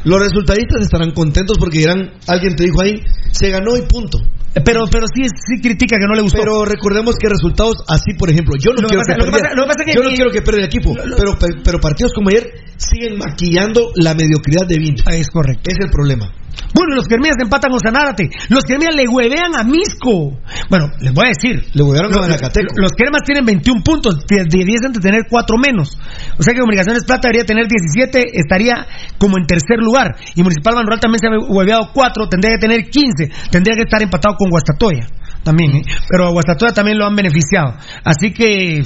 Los 0.05 0.19
resultadistas 0.19 0.81
estarán 0.81 1.11
contentos 1.11 1.57
porque 1.57 1.79
dirán, 1.79 2.11
alguien 2.27 2.55
te 2.55 2.63
dijo 2.63 2.81
ahí, 2.81 3.01
se 3.31 3.49
ganó 3.49 3.77
y 3.77 3.81
punto. 3.83 4.19
Pero, 4.65 4.85
pero 4.91 5.05
sí, 5.07 5.23
sí 5.25 5.61
critica 5.61 5.97
que 5.97 6.05
no 6.07 6.13
le 6.13 6.21
gustó. 6.21 6.37
Pero 6.39 6.63
recordemos 6.65 7.15
que 7.19 7.27
resultados 7.27 7.73
así, 7.87 8.13
por 8.19 8.29
ejemplo, 8.29 8.53
yo 8.59 8.71
no 8.73 8.81
Lo 8.81 8.87
quiero 8.87 9.01
pasa- 9.01 9.15
que, 9.17 9.25
lo 9.25 9.31
pasa- 9.31 9.55
lo 9.55 9.93
yo 9.95 10.03
no 10.03 10.09
quiero 10.15 10.31
que 10.31 10.41
pierda 10.43 10.59
el 10.59 10.65
equipo, 10.65 10.93
pero, 10.93 11.37
pero 11.63 11.79
partidos 11.79 12.13
como 12.13 12.29
ayer 12.29 12.51
siguen 12.77 13.17
maquillando 13.17 13.89
la 13.95 14.13
mediocridad 14.13 14.67
de 14.67 14.77
Vini. 14.77 14.97
Es 15.11 15.29
correcto. 15.29 15.71
Es 15.71 15.77
el 15.79 15.89
problema. 15.89 16.31
Bueno, 16.73 16.95
los 16.95 17.07
Quermías 17.07 17.35
empatan 17.41 17.71
con 17.71 17.79
Sanárate. 17.79 18.29
Los 18.49 18.63
Quermías 18.63 18.95
le 18.95 19.07
huevean 19.07 19.55
a 19.55 19.63
Misco. 19.63 20.37
Bueno, 20.69 20.89
les 20.99 21.13
voy 21.13 21.25
a 21.25 21.29
decir. 21.29 21.63
Le 21.73 21.83
huevearon 21.83 22.11
a 22.11 22.15
Los- 22.17 22.25
Malacateco. 22.27 22.67
Los 22.75 22.91
Quermas 22.93 23.21
tienen 23.25 23.45
21 23.45 23.81
puntos. 23.83 24.25
de- 24.27 24.45
Debiesen 24.49 24.91
de 24.91 24.99
tener 24.99 25.21
4 25.29 25.57
menos. 25.57 25.97
O 26.37 26.43
sea 26.43 26.53
que 26.53 26.59
Comunicaciones 26.59 27.03
Plata 27.05 27.27
debería 27.29 27.45
tener 27.45 27.65
17. 27.67 28.23
Estaría 28.39 28.85
como 29.17 29.37
en 29.37 29.45
tercer 29.45 29.77
lugar. 29.79 30.15
Y 30.35 30.41
Municipal 30.43 30.75
Manuel 30.75 30.99
también 30.99 31.19
se 31.19 31.27
ha 31.27 31.31
hueveado 31.53 31.89
4. 31.93 32.27
Tendría 32.29 32.53
que 32.53 32.59
tener 32.59 32.89
15. 32.89 33.29
Tendría 33.51 33.75
que 33.75 33.83
estar 33.83 34.01
empatado 34.01 34.35
con 34.37 34.49
Guastatoya. 34.49 35.07
También, 35.43 35.75
¿eh? 35.77 35.81
Pero 36.09 36.27
a 36.27 36.31
Guastatoya 36.31 36.73
también 36.73 36.97
lo 36.97 37.05
han 37.05 37.15
beneficiado. 37.15 37.75
Así 38.03 38.31
que. 38.31 38.83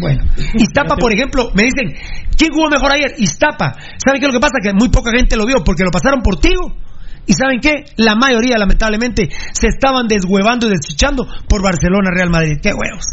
Bueno, 0.00 0.24
Iztapa, 0.54 0.96
por 0.96 1.12
ejemplo, 1.12 1.50
me 1.54 1.62
dicen, 1.64 1.94
¿quién 2.36 2.52
jugó 2.52 2.68
mejor 2.68 2.90
ayer? 2.92 3.12
Iztapa. 3.16 3.74
¿Saben 4.04 4.20
qué 4.20 4.26
es 4.26 4.32
lo 4.32 4.38
que 4.38 4.42
pasa? 4.42 4.58
Que 4.60 4.72
muy 4.72 4.88
poca 4.88 5.10
gente 5.16 5.36
lo 5.36 5.46
vio 5.46 5.62
porque 5.64 5.84
lo 5.84 5.90
pasaron 5.92 6.20
por 6.20 6.36
Tigo. 6.40 6.74
¿Y 7.26 7.32
saben 7.32 7.60
qué? 7.60 7.84
La 7.96 8.14
mayoría, 8.14 8.58
lamentablemente, 8.58 9.28
se 9.52 9.68
estaban 9.68 10.06
deshuevando 10.08 10.66
y 10.66 10.70
deschichando 10.70 11.26
por 11.48 11.62
Barcelona, 11.62 12.10
Real 12.14 12.30
Madrid. 12.30 12.58
¡Qué 12.62 12.70
huevos! 12.70 13.04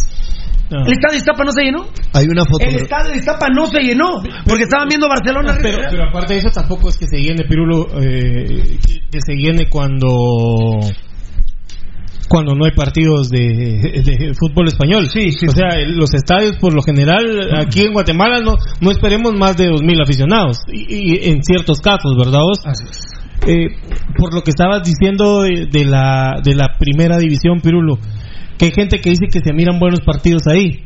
El 0.86 0.94
estadio 0.94 1.12
de 1.12 1.18
Iztapa 1.18 1.44
no 1.44 1.52
se 1.52 1.64
llenó. 1.64 1.86
Hay 2.14 2.28
una 2.28 2.46
foto. 2.46 2.64
El 2.66 2.76
estadio 2.76 3.12
de 3.12 3.18
Iztapa 3.18 3.48
no 3.50 3.68
se 3.68 3.82
llenó 3.82 4.22
porque 4.48 4.64
estaban 4.64 4.88
viendo 4.88 5.08
Barcelona. 5.10 5.58
Pero, 5.62 5.80
pero 5.90 6.04
aparte 6.10 6.34
de 6.34 6.40
eso, 6.40 6.50
tampoco 6.50 6.88
es 6.88 6.98
que 6.98 7.08
se 7.08 7.18
llene, 7.22 7.44
Pirulo, 7.44 7.88
eh, 8.02 8.80
que- 9.12 9.20
se 9.22 9.34
llene 9.36 9.70
cuando 9.70 10.08
cuando 12.30 12.56
no 12.56 12.64
hay 12.64 12.72
partidos 12.72 13.30
de, 13.30 13.40
de 13.40 14.34
fútbol 14.40 14.68
español. 14.70 15.10
o 15.50 15.52
sea, 15.52 15.68
los 15.88 16.14
estadios, 16.14 16.56
por 16.62 16.74
lo 16.74 16.82
general, 16.82 17.26
aquí 17.60 17.82
en 17.82 17.92
Guatemala 17.92 18.40
no, 18.40 18.56
no 18.80 18.92
esperemos 18.92 19.34
más 19.34 19.58
de 19.58 19.68
2.000 19.70 20.02
aficionados. 20.02 20.60
Y, 20.72 21.26
y 21.26 21.30
en 21.30 21.44
ciertos 21.44 21.82
casos, 21.82 22.16
¿verdad 22.18 22.40
vos? 22.40 22.60
Eh, 23.48 23.68
por 24.18 24.34
lo 24.34 24.42
que 24.44 24.52
estabas 24.52 24.84
diciendo 24.84 25.42
de, 25.42 25.66
de 25.72 25.86
la, 25.86 26.42
de 26.44 26.54
la 26.56 26.78
primera 26.80 27.18
división, 27.18 27.60
Pirulo, 27.62 27.98
que 28.58 28.66
hay 28.66 28.72
gente 28.72 29.00
que 29.00 29.10
dice 29.10 29.26
que 29.32 29.40
se 29.44 29.54
miran 29.54 29.80
buenos 29.80 30.02
partidos 30.02 30.44
ahí. 30.48 30.86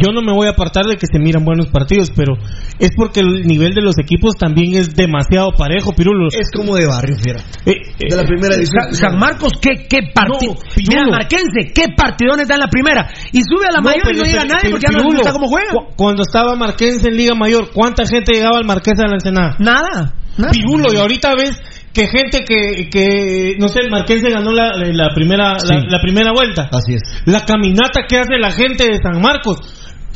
Yo 0.00 0.10
no 0.10 0.22
me 0.22 0.32
voy 0.32 0.46
a 0.46 0.50
apartar 0.52 0.86
de 0.86 0.96
que 0.96 1.04
se 1.06 1.18
miran 1.18 1.44
buenos 1.44 1.66
partidos, 1.66 2.10
pero 2.16 2.32
es 2.78 2.90
porque 2.96 3.20
el 3.20 3.42
nivel 3.46 3.74
de 3.74 3.82
los 3.82 3.98
equipos 3.98 4.32
también 4.38 4.74
es 4.74 4.94
demasiado 4.94 5.50
parejo, 5.52 5.92
Pirulo. 5.92 6.28
Es 6.28 6.48
como 6.56 6.76
de 6.76 6.86
barrio, 6.86 7.14
fiera. 7.22 7.40
Eh, 7.66 7.74
de 8.08 8.16
la 8.16 8.22
primera 8.22 8.54
división. 8.56 8.84
San, 8.90 8.94
San 8.94 9.18
Marcos, 9.18 9.52
¿qué, 9.60 9.86
qué 9.86 9.98
partido? 10.14 10.54
Mira, 10.88 11.04
Marquense, 11.10 11.72
¿qué 11.74 11.88
partidones 11.94 12.48
da 12.48 12.54
en 12.54 12.60
la 12.60 12.68
primera? 12.68 13.06
Y 13.32 13.42
sube 13.42 13.66
a 13.68 13.72
la 13.72 13.82
mayor 13.82 13.98
y 13.98 14.02
pero 14.06 14.18
no 14.18 14.24
llega 14.24 14.42
este- 14.42 14.48
nadie 14.48 14.60
pero 14.62 14.76
porque 14.78 14.86
ya 14.90 14.98
no 14.98 15.04
gusta 15.12 15.32
cómo 15.32 15.46
juega. 15.48 15.72
cu- 15.72 15.94
Cuando 15.96 16.22
estaba 16.22 16.54
Marquense 16.56 17.08
en 17.10 17.16
Liga 17.16 17.34
Mayor, 17.34 17.70
¿cuánta 17.74 18.06
gente 18.06 18.32
llegaba 18.32 18.56
al 18.58 18.64
Marqués 18.64 18.94
de 18.96 19.06
la 19.06 19.14
Ensenada? 19.14 19.56
Nada. 19.58 20.14
Pirulo, 20.36 20.92
y 20.92 20.96
ahorita 20.96 21.34
ves 21.34 21.56
que 21.92 22.06
gente 22.08 22.44
que, 22.44 22.88
que 22.90 23.56
no 23.58 23.68
sé, 23.68 23.80
el 23.80 23.90
Marquense 23.90 24.28
ganó 24.30 24.52
la, 24.52 24.72
la 24.76 25.08
primera 25.14 25.52
la, 25.54 25.58
Sí. 25.60 25.74
la 25.88 25.98
primera 26.00 26.32
vuelta. 26.32 26.68
Así 26.72 26.94
es. 26.94 27.02
La 27.24 27.44
caminata 27.46 28.02
que 28.08 28.18
hace 28.18 28.36
la 28.38 28.52
gente 28.52 28.84
de 28.84 28.98
San 29.02 29.20
Marcos. 29.22 29.58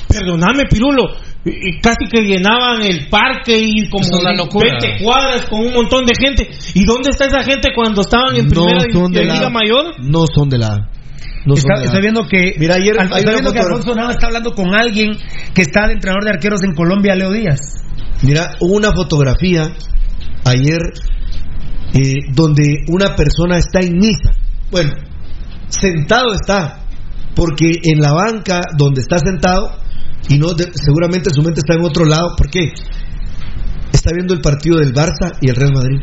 Perdóname, 0.08 0.64
Pirulo. 0.68 1.04
Casi 1.82 2.04
que 2.10 2.20
llenaban 2.22 2.82
el 2.82 3.08
parque 3.08 3.58
y 3.58 3.88
como 3.88 4.04
Es 4.04 4.10
una 4.12 4.34
locura. 4.34 4.68
20 4.78 5.02
cuadras 5.04 5.46
con 5.46 5.60
un 5.60 5.72
montón 5.72 6.04
de 6.04 6.12
gente. 6.20 6.50
¿Y 6.74 6.84
dónde 6.84 7.10
está 7.10 7.26
esa 7.26 7.42
gente 7.42 7.70
cuando 7.74 8.02
estaban 8.02 8.36
en 8.36 8.48
No 8.48 8.64
primera 8.66 8.84
son 8.92 9.10
de 9.12 9.24
la 9.24 9.34
Liga 9.34 9.48
Mayor? 9.48 9.94
No 10.00 10.24
son 10.34 10.48
de 10.50 10.58
la 10.58 10.68
No 11.46 11.56
son 11.56 11.72
Está- 11.72 11.94
de 11.94 12.00
viendo 12.02 12.26
que 12.28 12.54
Mira, 12.58 12.74
ayer 12.74 12.98
Al- 13.00 13.08
viendo 13.08 13.52
que 13.52 13.60
foto- 13.60 13.76
Alfonso 13.76 13.94
Nava 13.94 14.10
está 14.12 14.26
hablando 14.26 14.52
con 14.52 14.74
alguien 14.74 15.12
que 15.54 15.62
está 15.62 15.86
de 15.86 15.94
entrenador 15.94 16.24
de 16.24 16.30
arqueros 16.30 16.62
en 16.62 16.74
Colombia, 16.74 17.14
Leo 17.14 17.30
Díaz. 17.32 17.58
Mira, 18.22 18.56
hubo 18.60 18.74
una 18.76 18.92
fotografía 18.92 19.72
ayer 20.44 20.80
eh, 21.94 22.14
donde 22.34 22.84
una 22.88 23.14
persona 23.16 23.58
está 23.58 23.80
en 23.80 23.98
misa. 23.98 24.30
Bueno, 24.70 24.92
sentado 25.68 26.32
está, 26.34 26.84
porque 27.34 27.72
en 27.82 28.00
la 28.00 28.12
banca 28.12 28.60
donde 28.76 29.00
está 29.00 29.18
sentado, 29.18 29.76
y 30.28 30.38
no 30.38 30.52
de- 30.54 30.70
seguramente 30.74 31.30
su 31.34 31.42
mente 31.42 31.60
está 31.60 31.74
en 31.74 31.84
otro 31.84 32.04
lado, 32.04 32.34
¿por 32.36 32.48
qué? 32.50 32.72
Está 33.92 34.10
viendo 34.14 34.34
el 34.34 34.40
partido 34.40 34.78
del 34.78 34.92
Barça 34.94 35.32
y 35.40 35.48
el 35.50 35.56
Real 35.56 35.72
Madrid. 35.74 35.98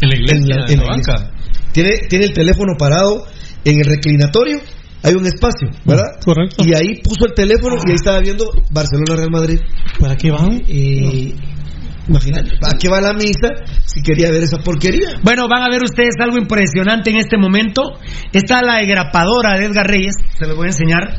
En 0.00 0.08
la 0.08 0.16
iglesia, 0.16 0.36
En 0.36 0.48
la- 0.48 0.66
en 0.66 0.72
en 0.72 0.78
la 0.78 0.84
la 0.84 0.90
banca. 0.90 1.30
Tiene, 1.72 1.90
tiene 2.08 2.26
el 2.26 2.32
teléfono 2.32 2.74
parado 2.78 3.26
en 3.64 3.78
el 3.80 3.84
reclinatorio, 3.84 4.60
hay 5.02 5.14
un 5.14 5.26
espacio, 5.26 5.68
¿verdad? 5.84 6.04
Correcto. 6.24 6.62
Y 6.64 6.72
ahí 6.74 7.00
puso 7.02 7.26
el 7.26 7.34
teléfono 7.34 7.76
y 7.84 7.90
ahí 7.90 7.96
estaba 7.96 8.20
viendo 8.20 8.46
Barcelona-Real 8.70 9.30
Madrid. 9.30 9.58
¿Para 9.98 10.14
qué 10.16 10.30
van? 10.30 10.62
Eh, 10.68 11.34
imagínate, 12.08 12.56
¿para 12.60 12.76
qué 12.78 12.88
va 12.88 13.00
la 13.00 13.12
misa 13.12 13.48
si 13.84 14.02
quería 14.02 14.30
ver 14.30 14.42
esa 14.42 14.58
porquería? 14.58 15.20
Bueno, 15.22 15.48
van 15.48 15.62
a 15.62 15.68
ver 15.68 15.82
ustedes 15.82 16.14
algo 16.20 16.38
impresionante 16.38 17.10
en 17.10 17.16
este 17.16 17.36
momento. 17.36 17.82
Está 18.32 18.62
la 18.62 18.80
engrapadora 18.80 19.58
de 19.58 19.66
Edgar 19.66 19.86
Reyes, 19.86 20.14
se 20.38 20.46
los 20.46 20.56
voy 20.56 20.66
a 20.66 20.70
enseñar. 20.70 21.18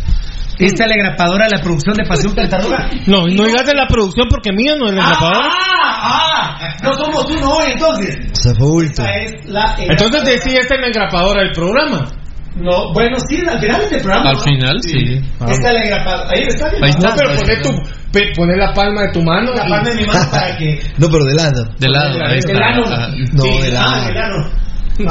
Esta 0.58 0.84
es 0.84 0.90
la 0.90 0.96
engrapadora 0.96 1.46
de 1.46 1.58
la 1.58 1.62
producción 1.62 1.96
de 1.96 2.06
Pasión 2.06 2.34
Tartaruga. 2.34 2.90
No, 3.08 3.28
no 3.28 3.44
digas 3.46 3.66
de 3.66 3.74
la 3.74 3.88
producción 3.88 4.28
porque 4.30 4.52
mía 4.54 4.76
no 4.80 4.88
es 4.88 4.96
la 4.96 5.02
engrapadora. 5.02 5.50
¡Ah! 5.52 6.58
¡Ah! 6.60 6.78
No 6.82 6.94
somos 6.94 7.30
uno 7.30 7.50
hoy 7.56 7.72
entonces. 7.74 8.18
Se 8.34 8.54
fue 8.56 8.68
bulto. 8.68 9.02
Esta 9.02 9.16
es 9.16 9.46
la 9.50 9.76
Entonces 9.78 10.24
decía 10.24 10.60
esta 10.62 10.76
es 10.76 10.82
la 10.82 10.88
engrapadora 10.88 11.42
del 11.44 11.52
programa. 11.52 12.08
No, 12.56 12.94
bueno, 12.94 13.18
sí, 13.30 13.38
al 13.48 13.60
final 13.60 13.78
de 13.80 13.84
este 13.86 14.00
programa. 14.00 14.30
Al 14.30 14.40
final, 14.40 14.78
sí. 14.82 15.22
Esta 15.48 15.68
es 15.68 15.74
la 15.74 15.82
engrapadora. 15.84 16.30
Ahí 16.34 16.44
está. 16.48 16.66
Ahí 16.82 16.90
está. 16.90 17.10
No, 17.10 17.16
pero 17.18 17.36
poné, 17.36 17.56
tu, 17.62 17.70
pe- 18.14 18.32
poné 18.36 18.56
la 18.58 18.74
palma 18.74 19.02
de 19.02 19.12
tu 19.12 19.22
mano. 19.24 19.52
La 19.54 19.68
palma 19.68 19.90
de 19.90 19.96
mi 19.96 20.06
mano 20.06 20.32
para 20.32 20.58
que. 20.58 20.80
No, 20.98 21.10
pero 21.10 21.26
de 21.26 21.36
lado. 21.36 21.66
De 21.78 21.90
lado, 21.90 22.18
De 22.18 22.26
ahí 22.26 22.38
está. 22.40 22.54
lado. 22.54 22.84
Ah, 22.88 23.10
No, 23.34 23.44
Sí, 23.44 23.62
de 23.62 23.78
ah, 23.78 23.82
lado. 23.82 24.06
de 24.08 24.14
lado. 24.14 24.36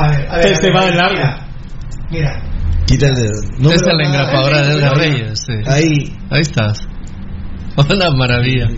A 0.02 0.08
ver, 0.08 0.28
a 0.30 0.36
ver. 0.38 0.62
Ver, 0.62 0.74
va 0.76 0.84
de 0.86 0.90
mira, 0.92 1.02
largo. 1.08 1.42
Mira. 2.10 2.42
Quita 2.86 3.06
el 3.08 3.14
dedo. 3.14 3.40
No, 3.58 3.70
Esta 3.72 3.90
es 3.90 3.96
la 3.96 4.04
engrapadora 4.08 4.62
de 4.62 4.74
Edgar 4.74 4.96
Reyes. 4.96 5.44
sí. 5.46 5.52
Ahí. 5.66 6.16
Ahí 6.30 6.40
estás. 6.40 6.78
Una 7.76 8.10
maravilla. 8.10 8.68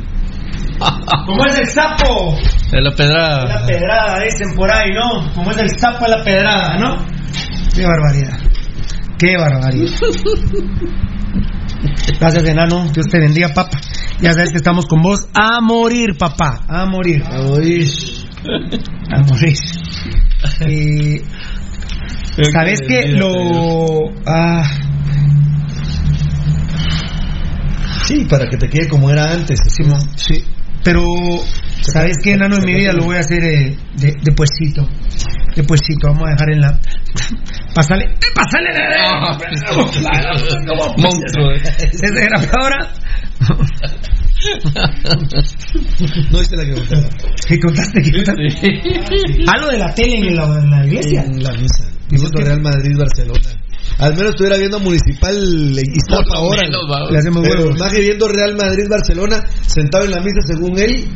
¿Cómo 1.26 1.44
es 1.46 1.58
el 1.58 1.66
sapo? 1.68 2.36
De 2.70 2.80
la 2.82 2.90
La 2.90 2.96
pedrada. 2.96 3.66
pedrada, 3.66 4.20
dicen 4.24 4.54
por 4.56 4.70
ahí, 4.70 4.90
¿no? 4.92 5.32
Como 5.34 5.50
es 5.52 5.56
el 5.58 5.70
sapo 5.78 6.04
de 6.04 6.10
la 6.16 6.24
pedrada, 6.24 6.76
¿no? 6.78 6.96
Qué 7.74 7.84
barbaridad. 7.86 8.38
Qué 9.18 9.36
barbaridad. 9.36 9.90
Gracias, 12.20 12.44
enano. 12.44 12.86
Dios 12.92 13.06
te 13.10 13.18
bendiga, 13.18 13.48
papá. 13.54 13.78
Ya 14.20 14.32
sabes 14.32 14.50
que 14.50 14.56
estamos 14.56 14.86
con 14.86 15.02
vos 15.02 15.28
a 15.34 15.60
morir, 15.60 16.16
papá. 16.18 16.60
A 16.68 16.86
morir. 16.86 17.22
A 17.24 17.42
morir. 17.42 17.88
A 19.10 19.22
morir. 19.22 19.56
Eh, 20.60 21.22
¿Sabes 22.52 22.80
qué? 22.86 23.08
Lo. 23.08 23.32
Ah, 24.26 24.62
Sí, 28.06 28.24
para 28.30 28.48
que 28.48 28.56
te 28.56 28.68
quede 28.68 28.88
como 28.88 29.10
era 29.10 29.32
antes. 29.32 29.58
Simón, 29.66 30.00
sí. 30.14 30.44
Pero, 30.84 31.02
¿sabes 31.82 32.16
qué, 32.22 32.32
enano? 32.32 32.56
En 32.56 32.64
mi 32.64 32.74
vida 32.74 32.92
lo 32.92 33.04
voy 33.04 33.16
a 33.16 33.20
hacer 33.20 33.42
eh, 33.44 33.76
de, 33.96 34.12
de 34.22 34.32
puesito. 34.32 34.86
De 35.54 35.64
puesito. 35.64 36.08
Vamos 36.08 36.24
a 36.28 36.30
dejar 36.32 36.50
en 36.52 36.60
la. 36.60 36.80
Pásale. 37.74 38.04
¡Eh, 38.04 38.32
¡Pásale! 38.34 38.68
Monstruo. 40.98 41.52
eh. 41.52 41.62
¿Es 41.92 42.12
grabadora? 42.12 42.92
No 46.30 46.38
viste 46.38 46.56
la 46.56 46.64
que 46.64 46.72
contaba. 46.72 47.08
¿Qué 47.48 47.58
contaste? 47.58 48.02
¿Qué 48.02 48.12
contaste? 48.12 49.42
Ah, 49.46 49.58
lo 49.60 49.68
de 49.68 49.78
la 49.78 49.94
tele 49.94 50.16
en 50.18 50.36
la, 50.36 50.44
en 50.44 50.70
la 50.70 50.86
iglesia. 50.86 51.22
En 51.22 51.42
la 51.42 51.52
misa. 51.52 51.84
Viendo 52.10 52.40
Real 52.40 52.60
Madrid-Barcelona. 52.60 53.50
Al 53.98 54.14
menos 54.14 54.30
estuviera 54.30 54.56
viendo 54.58 54.78
Municipal 54.80 55.36
Iztapa 55.78 56.36
ahora. 56.36 56.62
Le 57.10 57.18
hacemos 57.18 57.42
huevos. 57.42 57.78
más 57.78 57.92
que 57.92 58.00
viendo 58.00 58.28
Real 58.28 58.56
Madrid-Barcelona 58.56 59.42
sentado 59.66 60.04
en 60.04 60.10
la 60.12 60.20
misa 60.20 60.40
según 60.46 60.78
él. 60.78 61.08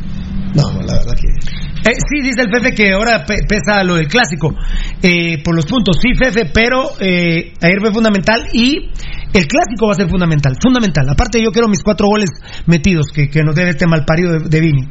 No, 0.54 0.62
no, 0.72 0.80
la 0.82 0.94
verdad 0.94 1.14
que. 1.14 1.28
Eh, 1.28 1.94
sí, 1.94 2.20
dice 2.22 2.42
el 2.42 2.50
Fefe 2.52 2.74
que 2.74 2.92
ahora 2.92 3.24
pe- 3.24 3.44
pesa 3.48 3.82
lo 3.84 3.94
del 3.94 4.06
clásico 4.08 4.54
eh, 5.02 5.42
por 5.42 5.54
los 5.54 5.64
puntos. 5.66 5.96
Sí, 6.00 6.14
Fefe, 6.14 6.46
pero 6.52 6.90
eh, 7.00 7.54
ayer 7.62 7.80
fue 7.80 7.92
fundamental 7.92 8.48
y 8.52 8.90
el 9.32 9.46
clásico 9.46 9.86
va 9.86 9.92
a 9.92 9.96
ser 9.96 10.08
fundamental. 10.08 10.56
Fundamental. 10.60 11.08
Aparte, 11.08 11.42
yo 11.42 11.50
quiero 11.52 11.68
mis 11.68 11.82
cuatro 11.82 12.06
goles 12.08 12.30
metidos 12.66 13.06
que, 13.14 13.28
que 13.30 13.42
nos 13.42 13.54
debe 13.54 13.70
este 13.70 13.86
malparido 13.86 14.32
de, 14.32 14.48
de 14.48 14.60
Vini. 14.60 14.82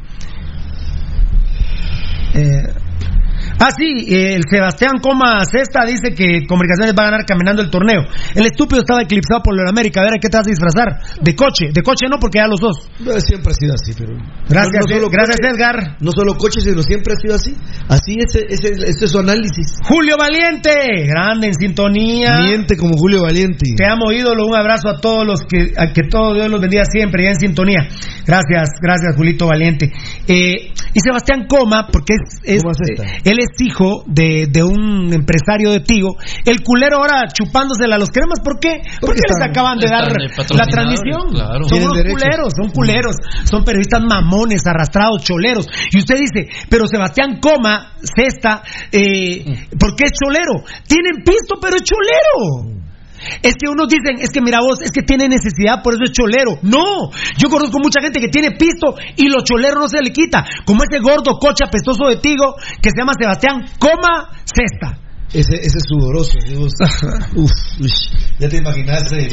Eh, 2.33 2.63
Ah, 3.59 3.69
sí, 3.77 4.05
eh, 4.07 4.35
el 4.35 4.43
Sebastián 4.49 4.99
Coma 5.01 5.43
Cesta 5.45 5.83
dice 5.85 6.13
que 6.15 6.47
Comunicaciones 6.47 6.95
va 6.97 7.03
a 7.03 7.11
ganar 7.11 7.25
caminando 7.25 7.61
el 7.61 7.69
torneo. 7.69 8.01
El 8.33 8.45
estúpido 8.45 8.79
estaba 8.81 9.01
eclipsado 9.03 9.41
por 9.43 9.55
la 9.55 9.69
América. 9.69 9.99
A 9.99 10.03
ver, 10.05 10.13
¿a 10.15 10.19
qué 10.21 10.29
te 10.29 10.37
vas 10.37 10.47
a 10.47 10.49
disfrazar? 10.49 10.87
De 11.21 11.35
coche. 11.35 11.67
De 11.73 11.83
coche 11.83 12.07
no, 12.09 12.17
porque 12.19 12.39
ya 12.39 12.47
los 12.47 12.59
dos. 12.61 12.87
No, 12.99 13.19
siempre 13.19 13.51
ha 13.51 13.55
sido 13.55 13.73
así, 13.75 13.91
pero. 13.97 14.15
Gracias, 14.47 14.79
no, 14.87 14.95
no 14.95 14.95
solo 14.95 15.09
gracias 15.09 15.37
coche, 15.43 15.51
Edgar. 15.51 15.75
No 15.99 16.11
solo 16.11 16.33
coches, 16.37 16.63
sino 16.63 16.81
siempre 16.81 17.13
ha 17.13 17.17
sido 17.17 17.35
así. 17.35 17.53
Así 17.89 18.15
es, 18.17 18.31
ese, 18.35 18.69
ese 18.89 19.05
es 19.05 19.11
su 19.11 19.19
análisis. 19.19 19.75
Julio 19.83 20.15
Valiente, 20.17 20.71
grande 21.07 21.47
en 21.47 21.53
sintonía. 21.53 22.39
Miente 22.39 22.77
como 22.77 22.95
Julio 22.95 23.23
Valiente. 23.23 23.75
Te 23.75 23.85
amo, 23.85 24.11
ídolo. 24.11 24.45
Un 24.47 24.55
abrazo 24.55 24.87
a 24.89 25.01
todos 25.01 25.25
los 25.27 25.41
que, 25.41 25.73
a 25.75 25.91
que 25.91 26.03
todo 26.09 26.33
Dios 26.33 26.49
los 26.49 26.61
bendiga 26.61 26.83
siempre, 26.85 27.23
ya 27.23 27.31
en 27.31 27.39
sintonía. 27.39 27.81
Gracias, 28.25 28.69
gracias, 28.81 29.15
Julito 29.17 29.47
Valiente. 29.47 29.91
Eh, 30.27 30.71
y 30.93 30.99
Sebastián 31.03 31.45
Coma, 31.47 31.87
porque 31.91 32.13
es, 32.13 32.39
es- 32.55 32.63
eh, 32.63 33.21
él 33.25 33.37
es 33.39 33.48
hijo 33.59 34.03
de, 34.05 34.47
de 34.49 34.63
un 34.63 35.11
empresario 35.13 35.71
de 35.71 35.79
Tigo. 35.81 36.15
El 36.45 36.61
culero 36.63 36.97
ahora 36.97 37.27
chupándosela 37.33 37.95
a 37.95 37.99
los 37.99 38.09
cremas, 38.09 38.39
¿por 38.43 38.59
qué? 38.59 38.81
Porque 39.01 39.21
les 39.21 39.31
están- 39.31 39.49
acaban 39.51 39.77
de 39.79 39.87
dar 39.87 40.07
la 40.07 40.29
patrocinadores, 40.35 40.73
transmisión. 40.73 41.29
claro. 41.31 41.63
Son 41.67 41.81
unos 41.81 41.97
derecho. 41.97 42.15
culeros, 42.15 42.53
son 42.55 42.69
culeros, 42.71 43.15
son 43.45 43.63
periodistas 43.63 44.01
mamones, 44.03 44.61
arrastrados, 44.65 45.23
choleros. 45.23 45.67
Y 45.91 45.99
usted 45.99 46.15
dice, 46.15 46.47
pero 46.69 46.85
Sebastián 46.87 47.39
Coma, 47.41 47.93
cesta, 48.01 48.61
eh, 48.91 49.43
¿por 49.79 49.95
qué 49.95 50.05
es 50.05 50.11
cholero? 50.13 50.63
Tienen 50.87 51.23
pisto, 51.23 51.55
pero 51.61 51.75
es 51.75 51.83
cholero. 51.83 52.79
Es 53.41 53.53
que 53.59 53.69
unos 53.69 53.87
dicen, 53.87 54.17
es 54.19 54.29
que 54.29 54.41
mira 54.41 54.59
vos, 54.61 54.81
es 54.81 54.91
que 54.91 55.01
tiene 55.01 55.27
necesidad, 55.27 55.81
por 55.83 55.93
eso 55.93 56.03
es 56.05 56.11
cholero. 56.11 56.59
No, 56.61 57.09
yo 57.37 57.49
conozco 57.49 57.79
mucha 57.79 58.01
gente 58.01 58.19
que 58.19 58.29
tiene 58.29 58.51
pisto 58.51 58.95
y 59.15 59.27
lo 59.29 59.41
cholero 59.43 59.79
no 59.79 59.87
se 59.87 60.01
le 60.01 60.11
quita. 60.11 60.45
Como 60.65 60.83
ese 60.83 60.99
gordo 61.01 61.37
coche 61.39 61.63
apestoso 61.65 62.07
de 62.07 62.17
Tigo 62.17 62.55
que 62.81 62.89
se 62.89 62.97
llama 62.97 63.13
Sebastián 63.19 63.65
Coma 63.79 64.29
Cesta. 64.45 64.97
Ese, 65.31 65.53
ese 65.55 65.77
es 65.77 65.83
sudoroso. 65.87 66.33
uf, 67.35 67.51
uy, 67.79 67.91
ya 68.39 68.49
te 68.49 68.57
imaginaste. 68.57 69.29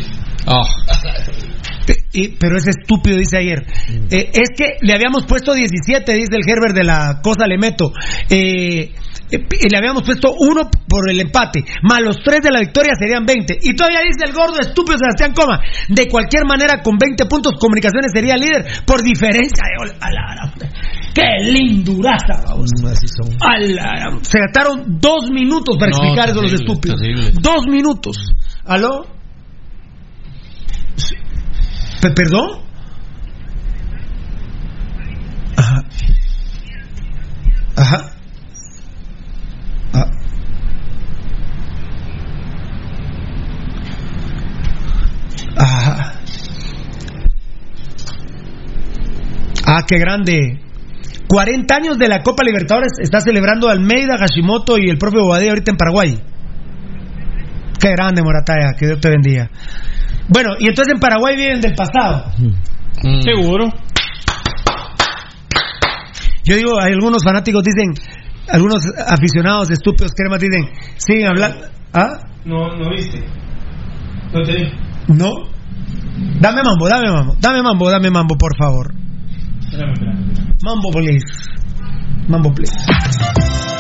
Te- 1.87 1.97
y- 2.13 2.29
pero 2.37 2.57
ese 2.57 2.71
estúpido 2.71 3.17
dice 3.19 3.39
ayer. 3.39 3.67
eh, 4.11 4.31
es 4.33 4.49
que 4.57 4.77
le 4.83 4.95
habíamos 4.95 5.25
puesto 5.27 5.53
17, 5.55 6.13
dice 6.15 6.37
el 6.37 6.49
Herbert 6.49 6.75
de 6.75 6.85
la 6.85 7.21
cosa 7.23 7.47
le 7.47 7.59
meto. 7.59 7.93
Eh, 8.31 8.93
eh, 9.29 9.39
y 9.61 9.69
le 9.69 9.77
habíamos 9.77 10.05
puesto 10.05 10.33
uno 10.39 10.71
por 10.89 11.11
el 11.11 11.21
empate, 11.21 11.65
más 11.83 12.01
los 12.01 12.19
tres 12.23 12.41
de 12.43 12.51
la 12.53 12.61
victoria 12.61 12.93
serían 12.99 13.25
20. 13.27 13.59
Y 13.61 13.75
todavía 13.75 14.01
dice 14.01 14.25
el 14.25 14.33
gordo 14.33 14.61
estúpido 14.61 14.97
Sebastián 14.99 15.33
Coma. 15.35 15.61
De 15.89 16.07
cualquier 16.09 16.45
manera, 16.47 16.81
con 16.83 16.97
20 16.97 17.27
puntos, 17.27 17.55
Comunicaciones 17.59 18.13
sería 18.15 18.37
líder 18.37 18.65
por 18.87 19.03
diferencia 19.03 19.65
de 19.67 19.93
¡Qué 21.13 21.51
linduraza! 21.51 22.43
vamos! 22.47 22.71
Mm, 22.77 22.87
son. 23.07 23.39
Se 24.23 24.39
gastaron 24.39 25.01
dos 25.01 25.31
minutos 25.33 25.77
para 25.79 25.91
No, 25.91 25.97
explicar 25.97 26.29
eso 26.29 26.41
a 26.41 26.43
los 26.43 26.53
estúpidos. 26.53 27.01
terrible. 27.01 27.33
Dos 27.41 27.67
minutos. 27.67 28.17
¿Aló? 28.65 29.07
¿Perdón? 32.01 32.61
Ajá. 35.57 35.83
Ajá. 37.77 38.13
Ah. 39.95 40.11
Ajá. 45.57 46.13
Ah, 49.67 49.85
qué 49.87 49.99
grande. 49.99 50.61
40 51.29 51.75
años 51.75 51.99
de 51.99 52.09
la 52.09 52.23
Copa 52.23 52.45
Libertadores 52.45 52.93
está 53.01 53.21
celebrando 53.21 53.69
Almeida, 53.69 54.17
Hashimoto 54.17 54.79
y 54.79 54.89
el 54.89 54.97
propio 54.97 55.23
Bobadilla 55.23 55.51
ahorita 55.51 55.73
en 55.73 55.77
Paraguay. 55.77 56.23
Qué 57.81 57.91
grande, 57.91 58.23
Morataya, 58.23 58.75
que 58.79 58.87
Dios 58.87 59.01
te 59.01 59.11
bendiga. 59.11 59.51
Bueno, 60.29 60.51
y 60.59 60.69
entonces 60.69 60.95
en 60.95 61.01
Paraguay 61.01 61.37
viven 61.37 61.61
del 61.61 61.75
pasado. 61.75 62.31
Mm. 63.03 63.21
Seguro. 63.23 63.69
Yo 66.45 66.57
digo, 66.57 66.81
hay 66.81 66.93
algunos 66.93 67.25
fanáticos 67.25 67.63
dicen, 67.63 67.93
algunos 68.49 68.83
aficionados 69.07 69.71
estúpidos 69.71 70.13
cremas 70.15 70.41
dicen, 70.41 70.65
siguen 70.97 71.27
hablando. 71.29 71.67
¿Ah? 71.93 72.19
No, 72.45 72.77
no 72.77 72.91
viste. 72.91 73.25
No 74.33 74.43
te 74.43 74.53
dije. 74.53 74.73
No. 75.09 75.31
Dame 76.41 76.63
mambo, 76.63 76.89
dame 76.89 77.11
mambo, 77.11 77.37
dame 77.41 77.63
mambo, 77.63 77.91
dame 77.91 78.11
mambo, 78.11 78.37
por 78.37 78.57
favor. 78.57 78.93
Espérame, 79.61 79.93
espérame. 79.93 80.57
Mambo, 80.63 80.91
please. 80.91 81.27
Mambo, 82.29 82.53
please. 82.55 83.76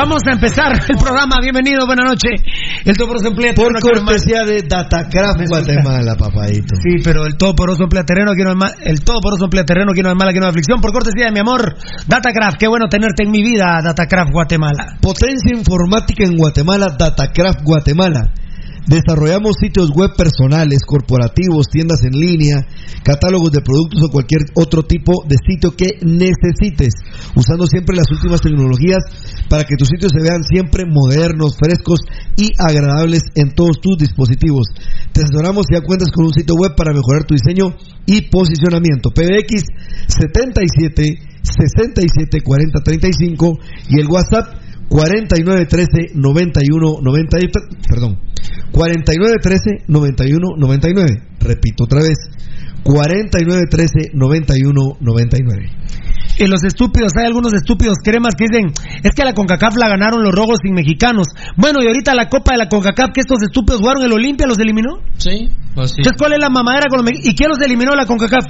Vamos 0.00 0.22
a 0.26 0.32
empezar 0.32 0.72
el 0.88 0.96
programa. 0.96 1.36
Bienvenido, 1.42 1.84
buenas 1.84 2.12
noches. 2.12 2.40
El 2.86 2.96
Toporoso 2.96 3.28
Emplea 3.28 3.52
Por 3.52 3.78
cortesía 3.78 4.46
de 4.46 4.62
Datacraft 4.62 5.46
Guatemala, 5.46 6.16
papadito. 6.16 6.74
Sí, 6.76 7.04
pero 7.04 7.26
el 7.26 7.36
Toporoso 7.36 7.82
Emplea 7.82 8.02
Terreno, 8.04 8.30
aquí 8.30 8.40
no 8.40 8.48
hay 8.48 8.56
más. 8.56 8.72
El 8.80 9.04
Toporoso 9.04 9.44
Emplea 9.44 9.66
Terreno, 9.66 9.92
aquí 9.92 10.00
no 10.00 10.08
hay 10.08 10.14
mala, 10.14 10.30
aquí 10.30 10.40
no 10.40 10.46
hay 10.46 10.50
aflicción. 10.52 10.80
Por 10.80 10.94
cortesía 10.94 11.26
de 11.26 11.32
mi 11.32 11.40
amor, 11.40 11.76
Datacraft. 12.06 12.56
Qué 12.56 12.66
bueno 12.66 12.88
tenerte 12.88 13.24
en 13.24 13.30
mi 13.30 13.42
vida, 13.42 13.82
Datacraft 13.84 14.32
Guatemala. 14.32 14.96
Potencia 15.02 15.54
informática 15.54 16.24
en 16.24 16.34
Guatemala, 16.34 16.96
Datacraft 16.98 17.60
Guatemala. 17.62 18.32
Desarrollamos 18.90 19.54
sitios 19.62 19.92
web 19.94 20.10
personales, 20.18 20.82
corporativos, 20.84 21.70
tiendas 21.70 22.02
en 22.02 22.10
línea, 22.10 22.66
catálogos 23.04 23.52
de 23.52 23.62
productos 23.62 24.02
o 24.02 24.10
cualquier 24.10 24.42
otro 24.56 24.82
tipo 24.82 25.22
de 25.28 25.36
sitio 25.38 25.76
que 25.76 26.02
necesites, 26.02 26.94
usando 27.36 27.68
siempre 27.68 27.94
las 27.94 28.10
últimas 28.10 28.40
tecnologías 28.40 28.98
para 29.48 29.62
que 29.62 29.76
tus 29.78 29.86
sitios 29.86 30.10
se 30.10 30.20
vean 30.20 30.42
siempre 30.42 30.86
modernos, 30.90 31.54
frescos 31.56 32.00
y 32.36 32.50
agradables 32.58 33.22
en 33.36 33.54
todos 33.54 33.80
tus 33.80 33.96
dispositivos. 33.96 34.66
Te 35.12 35.22
asesoramos 35.22 35.66
si 35.68 35.76
ya 35.76 35.86
cuentas 35.86 36.10
con 36.10 36.24
un 36.26 36.32
sitio 36.32 36.56
web 36.56 36.74
para 36.74 36.92
mejorar 36.92 37.22
tu 37.22 37.34
diseño 37.34 37.76
y 38.06 38.22
posicionamiento. 38.22 39.10
PBX 39.14 39.70
77 40.18 41.30
67 41.42 42.40
40 42.42 42.80
35 42.82 43.58
y 43.88 44.00
el 44.00 44.08
WhatsApp 44.08 44.59
4913 44.90 46.14
91 46.14 46.98
93, 47.00 47.50
perdón, 47.88 48.18
4913 48.72 49.84
91 49.86 50.56
99. 50.58 51.22
Repito 51.38 51.84
otra 51.84 52.02
vez, 52.02 52.18
4913 52.82 54.10
91 54.14 54.96
99. 55.00 55.70
Y 56.38 56.46
los 56.46 56.64
estúpidos, 56.64 57.12
hay 57.16 57.26
algunos 57.26 57.52
estúpidos 57.52 57.98
cremas 58.02 58.34
que 58.34 58.46
dicen, 58.50 58.72
es 59.04 59.10
que 59.14 59.24
la 59.24 59.34
CONCACAF 59.34 59.76
la 59.76 59.88
ganaron 59.88 60.22
los 60.22 60.34
rojos 60.34 60.58
sin 60.62 60.74
mexicanos. 60.74 61.26
Bueno, 61.56 61.82
y 61.82 61.86
ahorita 61.86 62.14
la 62.14 62.28
Copa 62.28 62.52
de 62.52 62.58
la 62.58 62.68
CONCACAF 62.68 63.10
que 63.12 63.20
estos 63.20 63.42
estúpidos 63.42 63.80
jugaron 63.80 64.02
el 64.02 64.12
Olimpia 64.12 64.46
los 64.46 64.58
eliminó. 64.58 64.98
Sí, 65.18 65.50
así. 65.76 65.94
Entonces, 65.98 66.18
¿cuál 66.18 66.32
es 66.32 66.40
la 66.40 66.48
mamadera 66.48 66.86
con 66.88 66.98
los 66.98 67.04
mexicanos? 67.04 67.32
¿Y 67.32 67.36
quién 67.36 67.50
los 67.50 67.60
eliminó 67.60 67.94
la 67.94 68.06
CONCACAF? 68.06 68.44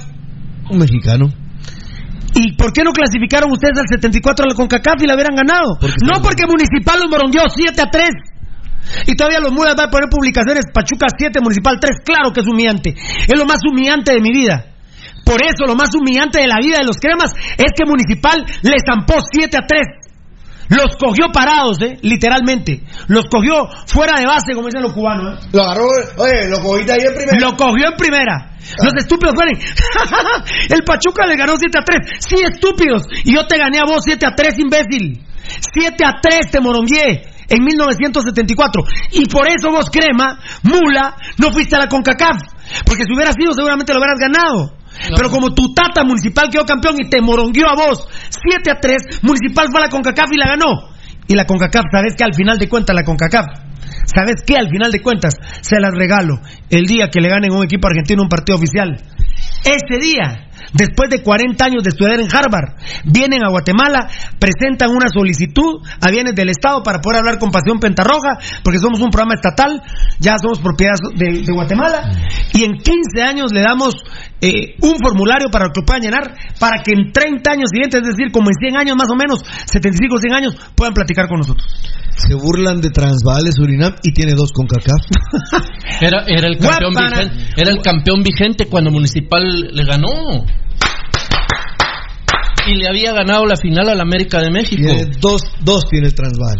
Un 0.71 0.77
mexicano. 0.79 1.27
¿Y 2.33 2.55
por 2.55 2.71
qué 2.71 2.83
no 2.83 2.91
clasificaron 2.91 3.51
ustedes 3.51 3.77
al 3.77 3.87
74 3.87 4.45
a 4.45 4.47
la 4.49 4.55
CONCACAF 4.55 5.03
y 5.03 5.07
la 5.07 5.15
hubieran 5.15 5.35
ganado? 5.35 5.77
no 5.81 6.21
porque 6.21 6.47
Municipal 6.47 6.99
los 6.99 7.09
morongueó 7.09 7.43
7 7.49 7.81
a 7.81 7.89
3. 7.89 8.09
Y 9.07 9.15
todavía 9.15 9.39
los 9.39 9.51
mulas 9.51 9.75
van 9.75 9.87
a 9.87 9.91
poner 9.91 10.09
publicaciones 10.09 10.65
Pachuca 10.73 11.07
7, 11.15 11.39
Municipal 11.41 11.79
3. 11.79 12.01
Claro 12.03 12.31
que 12.33 12.41
es 12.41 12.47
humillante. 12.47 12.95
Es 12.95 13.37
lo 13.37 13.45
más 13.45 13.59
humillante 13.69 14.13
de 14.13 14.21
mi 14.21 14.31
vida. 14.31 14.65
Por 15.23 15.41
eso 15.43 15.65
lo 15.67 15.75
más 15.75 15.93
humillante 15.93 16.41
de 16.41 16.47
la 16.47 16.57
vida 16.59 16.79
de 16.79 16.85
los 16.85 16.97
cremas 16.97 17.31
es 17.57 17.71
que 17.77 17.85
Municipal 17.85 18.43
le 18.63 18.75
zampó 18.83 19.21
7 19.21 19.57
a 19.57 19.67
3. 19.67 20.00
Los 20.71 20.95
cogió 20.95 21.27
parados, 21.33 21.81
¿eh? 21.81 21.97
Literalmente. 22.01 22.81
Los 23.07 23.25
cogió 23.25 23.67
fuera 23.87 24.17
de 24.19 24.25
base, 24.25 24.53
como 24.55 24.67
dicen 24.67 24.81
los 24.81 24.93
cubanos, 24.93 25.35
¿eh? 25.35 25.49
Lo 25.51 25.63
agarró, 25.63 25.83
oye, 26.17 26.47
lo 26.47 26.59
cogiste 26.61 26.93
ahí 26.93 27.05
en 27.05 27.13
primera. 27.13 27.39
Lo 27.39 27.57
cogió 27.57 27.87
en 27.91 27.97
primera. 27.97 28.55
Los 28.81 28.93
estúpidos 28.95 29.35
fueron. 29.35 29.59
el 30.69 30.83
Pachuca 30.85 31.25
le 31.27 31.35
ganó 31.35 31.57
7 31.57 31.77
a 31.77 31.83
3. 31.83 32.19
Sí, 32.19 32.35
estúpidos. 32.41 33.03
Y 33.25 33.35
yo 33.35 33.45
te 33.47 33.57
gané 33.57 33.79
a 33.79 33.83
vos 33.85 34.01
7 34.05 34.25
a 34.25 34.31
3, 34.33 34.59
imbécil. 34.59 35.19
7 35.73 36.05
a 36.05 36.21
3 36.21 36.51
te 36.51 36.61
morongué 36.61 37.27
en 37.49 37.63
1974. 37.65 38.83
Y 39.11 39.25
por 39.27 39.49
eso 39.49 39.71
vos, 39.71 39.89
Crema, 39.89 40.39
Mula, 40.63 41.17
no 41.37 41.51
fuiste 41.51 41.75
a 41.75 41.79
la 41.79 41.87
CONCACAF. 41.89 42.37
Porque 42.85 43.03
si 43.03 43.13
hubieras 43.13 43.35
sido, 43.35 43.51
seguramente 43.51 43.93
lo 43.93 43.99
hubieras 43.99 44.19
ganado. 44.19 44.80
Pero 45.15 45.29
como 45.29 45.53
tu 45.53 45.73
tata 45.73 46.03
municipal 46.03 46.49
quedó 46.49 46.65
campeón 46.65 46.95
y 46.99 47.09
te 47.09 47.21
morongueó 47.21 47.67
a 47.69 47.75
vos 47.75 48.07
7 48.29 48.71
a 48.71 48.79
3, 48.79 49.21
Municipal 49.23 49.67
fue 49.71 49.81
a 49.81 49.85
la 49.85 49.89
CONCACAF 49.89 50.31
y 50.31 50.37
la 50.37 50.47
ganó. 50.47 50.91
Y 51.27 51.35
la 51.35 51.45
CONCACAF, 51.45 51.85
¿sabes 51.91 52.15
que 52.17 52.23
al 52.23 52.33
final 52.33 52.57
de 52.57 52.67
cuentas 52.67 52.95
la 52.95 53.03
CONCACAF? 53.03 53.45
¿Sabes 54.05 54.43
qué? 54.45 54.55
Al 54.57 54.69
final 54.69 54.91
de 54.91 55.01
cuentas, 55.01 55.35
se 55.61 55.79
las 55.79 55.91
regalo 55.93 56.39
el 56.69 56.85
día 56.85 57.07
que 57.07 57.21
le 57.21 57.29
ganen 57.29 57.51
un 57.51 57.63
equipo 57.63 57.87
argentino 57.87 58.23
un 58.23 58.29
partido 58.29 58.57
oficial. 58.57 58.97
Ese 59.63 59.99
día, 60.01 60.49
después 60.73 61.09
de 61.09 61.23
40 61.23 61.63
años 61.63 61.83
de 61.83 61.89
estudiar 61.89 62.19
en 62.19 62.27
Harvard, 62.33 62.75
vienen 63.05 63.43
a 63.43 63.49
Guatemala, 63.49 64.09
presentan 64.39 64.91
una 64.91 65.07
solicitud 65.13 65.81
a 66.01 66.09
bienes 66.09 66.35
del 66.35 66.49
Estado 66.49 66.83
para 66.83 66.99
poder 66.99 67.19
hablar 67.19 67.39
con 67.39 67.51
Pasión 67.51 67.79
Pentarroja, 67.79 68.37
porque 68.63 68.79
somos 68.79 68.99
un 69.01 69.09
programa 69.09 69.35
estatal, 69.35 69.81
ya 70.19 70.35
somos 70.41 70.59
propiedad 70.59 70.95
de, 71.15 71.41
de 71.41 71.53
Guatemala, 71.53 72.11
y 72.53 72.63
en 72.63 72.77
15 72.77 73.21
años 73.21 73.51
le 73.53 73.61
damos 73.61 73.95
eh, 74.41 74.75
un 74.81 74.95
formulario 74.97 75.49
para 75.51 75.65
que 75.65 75.81
lo 75.81 75.85
puedan 75.85 76.01
llenar, 76.01 76.33
para 76.59 76.81
que 76.83 76.91
en 76.91 77.11
30 77.11 77.51
años 77.51 77.69
siguientes, 77.71 78.01
es 78.01 78.07
decir, 78.07 78.31
como 78.31 78.49
en 78.49 78.55
100 78.55 78.77
años 78.77 78.95
más 78.97 79.07
o 79.09 79.15
menos, 79.15 79.43
75 79.65 80.15
o 80.15 80.19
100 80.19 80.33
años, 80.33 80.55
puedan 80.75 80.93
platicar 80.93 81.27
con 81.27 81.39
nosotros. 81.39 81.67
Se 82.15 82.35
burlan 82.35 82.81
de 82.81 82.89
Transvaal, 82.89 83.43
de 83.43 83.51
Surinam 83.51 83.95
y 84.03 84.13
tiene 84.13 84.33
dos 84.33 84.51
con 84.51 84.67
CACAF. 84.67 85.01
Era, 86.01 86.23
era, 86.27 86.47
el 86.47 86.57
campeón 86.57 86.93
vigente, 86.93 87.45
era 87.57 87.71
el 87.71 87.81
campeón 87.81 88.23
vigente 88.23 88.65
cuando 88.65 88.91
Municipal 88.91 89.69
le 89.71 89.83
ganó. 89.83 90.45
Y 92.67 92.75
le 92.75 92.87
había 92.87 93.13
ganado 93.13 93.45
la 93.45 93.55
final 93.55 93.89
al 93.89 93.99
América 93.99 94.41
de 94.41 94.51
México. 94.51 94.83
Tiene 94.83 95.11
dos, 95.19 95.41
dos 95.61 95.85
tiene 95.89 96.07
el 96.07 96.15
Transvaal. 96.15 96.59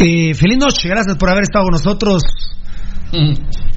Eh, 0.00 0.32
feliz 0.34 0.58
noche, 0.58 0.88
gracias 0.88 1.16
por 1.16 1.30
haber 1.30 1.42
estado 1.42 1.64
con 1.64 1.72
nosotros. 1.72 2.22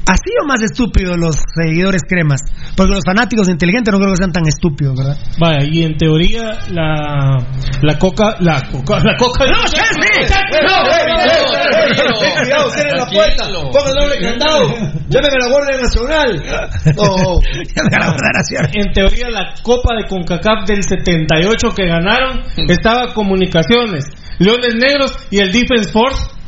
Así 0.07 0.31
o 0.41 0.47
más 0.47 0.61
estúpidos 0.61 1.17
los 1.17 1.35
seguidores 1.55 2.01
cremas, 2.07 2.41
porque 2.75 2.93
los 2.93 3.03
fanáticos 3.05 3.47
inteligentes 3.47 3.93
no 3.93 3.99
creo 3.99 4.11
que 4.11 4.17
sean 4.17 4.31
tan 4.31 4.47
estúpidos, 4.47 4.97
¿verdad? 4.97 5.15
Vaya, 5.39 5.63
y 5.63 5.83
en 5.83 5.95
teoría 5.95 6.57
la, 6.71 7.37
la 7.81 7.99
coca, 7.99 8.35
la 8.39 8.67
coca, 8.69 8.99
la 8.99 9.15
coca. 9.15 9.45
¡No, 9.45 9.63
Chelsea! 9.65 10.27
Cuidado, 12.41 12.69
cierren 12.71 12.97
la 12.97 13.05
puerta. 13.05 13.43
Pongan 13.71 13.95
doble 13.95 14.19
candado. 14.19 14.73
Llámeme 15.07 15.35
a 15.35 15.39
la 15.39 15.49
Guardia 15.49 15.77
Nacional. 15.81 16.43
No. 16.95 17.39
En 18.73 18.91
teoría 18.93 19.29
la 19.29 19.53
Copa 19.61 19.95
de 19.95 20.07
CONCACAF 20.07 20.67
del 20.67 20.83
78 20.83 21.69
que 21.75 21.85
ganaron 21.87 22.41
estaba 22.67 23.13
Comunicaciones, 23.13 24.05
Leones 24.39 24.75
Negros 24.75 25.15
y 25.29 25.39
el 25.39 25.51
Defense 25.51 25.91
Force. 25.91 26.40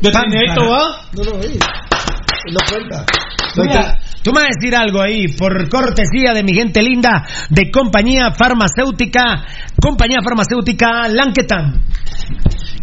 De 0.00 0.10
Trinidad 0.10 0.54
Tobago. 0.54 0.96
No, 1.12 1.24
no, 1.24 1.42
eh. 1.42 1.58
No 2.52 2.60
cuenta. 2.68 3.06
Mira, 3.56 3.98
tú 4.22 4.32
me 4.32 4.40
vas 4.40 4.50
a 4.50 4.54
decir 4.58 4.76
algo 4.76 5.00
ahí, 5.00 5.28
por 5.28 5.66
cortesía 5.68 6.34
de 6.34 6.42
mi 6.42 6.52
gente 6.52 6.82
linda 6.82 7.24
de 7.48 7.70
compañía 7.70 8.32
farmacéutica, 8.32 9.46
compañía 9.80 10.18
farmacéutica 10.22 11.08
Lanquetan. 11.08 11.84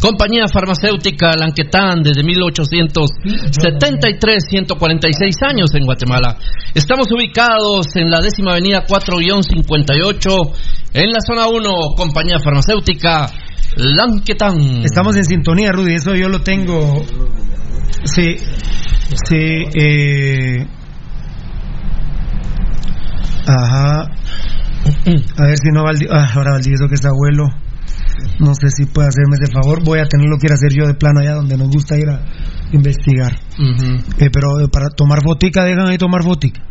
Compañía 0.01 0.47
farmacéutica 0.51 1.35
Lanquetán 1.35 2.01
desde 2.01 2.23
1873, 2.23 4.45
146 4.49 5.43
años 5.43 5.75
en 5.75 5.85
Guatemala. 5.85 6.39
Estamos 6.73 7.11
ubicados 7.11 7.95
en 7.95 8.09
la 8.09 8.19
décima 8.21 8.53
avenida 8.53 8.87
4-58 8.87 10.51
en 10.93 11.11
la 11.11 11.19
zona 11.21 11.47
1, 11.47 11.71
compañía 11.95 12.39
farmacéutica 12.39 13.31
Lanquetán. 13.75 14.83
Estamos 14.83 15.15
en 15.15 15.25
sintonía, 15.25 15.71
Rudy, 15.71 15.95
eso 15.95 16.15
yo 16.15 16.27
lo 16.27 16.41
tengo. 16.41 17.03
Sí, 18.03 18.35
sí, 19.27 19.63
eh. 19.73 20.67
Ajá. 23.47 24.01
A 24.01 25.43
ver 25.45 25.57
si 25.57 25.69
no 25.73 25.83
Valdi... 25.83 26.07
Ah, 26.09 26.29
ahora 26.35 26.51
Valdivieso 26.51 26.87
que 26.87 26.95
es 26.95 27.05
abuelo. 27.05 27.45
No 28.39 28.53
sé 28.55 28.69
si 28.69 28.85
puede 28.85 29.07
hacerme 29.07 29.37
ese 29.41 29.51
favor. 29.51 29.83
Voy 29.83 29.99
a 29.99 30.05
tenerlo 30.05 30.37
que 30.37 30.47
ir 30.47 30.51
a 30.51 30.55
hacer 30.55 30.73
yo 30.73 30.85
de 30.87 30.93
plano 30.93 31.19
allá 31.21 31.35
donde 31.35 31.57
nos 31.57 31.69
gusta 31.69 31.97
ir 31.97 32.09
a 32.09 32.23
investigar. 32.71 33.33
Eh, 34.19 34.29
pero 34.31 34.67
para 34.71 34.89
tomar 34.89 35.21
fotica, 35.23 35.63
dejan 35.63 35.87
ahí 35.87 35.97
tomar 35.97 36.23
fotica. 36.23 36.61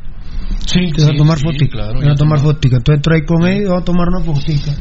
Sí, 0.67 0.93
te 0.95 1.03
van 1.03 1.15
a 1.15 1.19
tomar 1.19 1.39
sí, 1.39 1.45
fotica. 1.45 1.71
claro, 1.71 2.01
te 2.01 2.11
a 2.11 2.15
tomar 2.15 2.39
fotica. 2.41 2.77
Entonces 2.77 3.13
ahí 3.13 3.25
con 3.25 3.47
ellos 3.47 3.63
y 3.63 3.67
vamos 3.67 3.83
a 3.83 3.85
tomar 3.85 4.09
una 4.09 4.25
fotica 4.25 4.73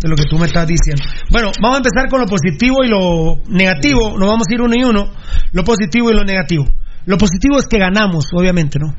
de 0.00 0.08
lo 0.08 0.16
que 0.16 0.24
tú 0.24 0.38
me 0.38 0.46
estás 0.46 0.66
diciendo. 0.66 1.02
Bueno, 1.30 1.50
vamos 1.60 1.76
a 1.76 1.78
empezar 1.78 2.08
con 2.08 2.20
lo 2.20 2.26
positivo 2.26 2.84
y 2.84 2.88
lo 2.88 3.36
negativo. 3.48 4.18
Nos 4.18 4.28
vamos 4.28 4.46
a 4.50 4.54
ir 4.54 4.60
uno 4.60 4.74
y 4.76 4.84
uno. 4.84 5.10
Lo 5.52 5.64
positivo 5.64 6.10
y 6.10 6.14
lo 6.14 6.24
negativo. 6.24 6.64
Lo 7.06 7.16
positivo 7.16 7.58
es 7.58 7.66
que 7.66 7.78
ganamos, 7.78 8.26
obviamente, 8.34 8.78
¿no? 8.78 8.94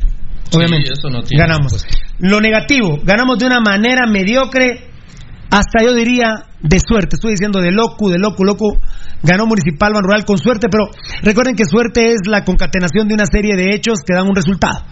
Obviamente. 0.54 0.92
eso 0.94 1.10
no 1.10 1.22
tiene 1.22 1.44
ganamos. 1.44 1.86
Lo 2.20 2.42
negativo, 2.42 3.00
ganamos 3.04 3.38
de 3.38 3.46
una 3.46 3.62
manera 3.62 4.08
mediocre, 4.08 4.90
hasta 5.52 5.84
yo 5.84 5.94
diría 5.94 6.46
de 6.62 6.80
suerte. 6.80 7.16
Estoy 7.16 7.32
diciendo 7.32 7.62
de 7.62 7.72
loco, 7.72 8.10
de 8.10 8.18
loco, 8.18 8.44
loco. 8.44 8.78
Ganó 9.22 9.46
Municipal 9.46 9.94
Ban 9.94 10.04
Rural 10.04 10.26
con 10.26 10.38
suerte, 10.38 10.68
pero 10.72 10.90
recuerden 11.22 11.56
que 11.56 11.66
suerte 11.66 12.14
es 12.14 12.22
la 12.26 12.44
concatenación 12.46 13.08
de 13.08 13.14
una 13.16 13.26
serie 13.26 13.56
de 13.56 13.76
hechos 13.76 14.00
que 14.06 14.16
dan 14.16 14.28
un 14.28 14.36
resultado. 14.36 14.86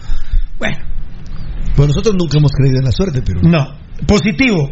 Bueno, 0.58 0.76
Pues 1.76 1.88
nosotros 1.88 2.14
nunca 2.18 2.38
hemos 2.38 2.52
creído 2.52 2.78
en 2.78 2.84
la 2.84 2.92
suerte, 2.92 3.22
pero. 3.22 3.40
no. 3.42 3.78
Positivo. 4.06 4.70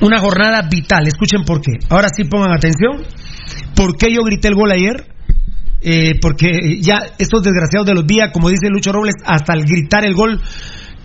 Una 0.00 0.18
jornada 0.18 0.62
vital. 0.70 1.06
Escuchen 1.06 1.44
por 1.44 1.60
qué. 1.60 1.72
Ahora 1.88 2.08
sí 2.14 2.24
pongan 2.24 2.52
atención. 2.52 3.02
¿Por 3.74 3.96
qué 3.96 4.12
yo 4.12 4.22
grité 4.22 4.48
el 4.48 4.54
gol 4.54 4.70
ayer? 4.70 5.06
Eh, 5.80 6.14
porque 6.20 6.80
ya 6.80 6.98
estos 7.18 7.42
desgraciados 7.42 7.86
de 7.86 7.94
los 7.94 8.06
días, 8.06 8.30
como 8.32 8.48
dice 8.48 8.68
Lucho 8.70 8.92
Robles, 8.92 9.14
hasta 9.24 9.52
al 9.52 9.62
gritar 9.64 10.04
el 10.04 10.14
gol. 10.14 10.40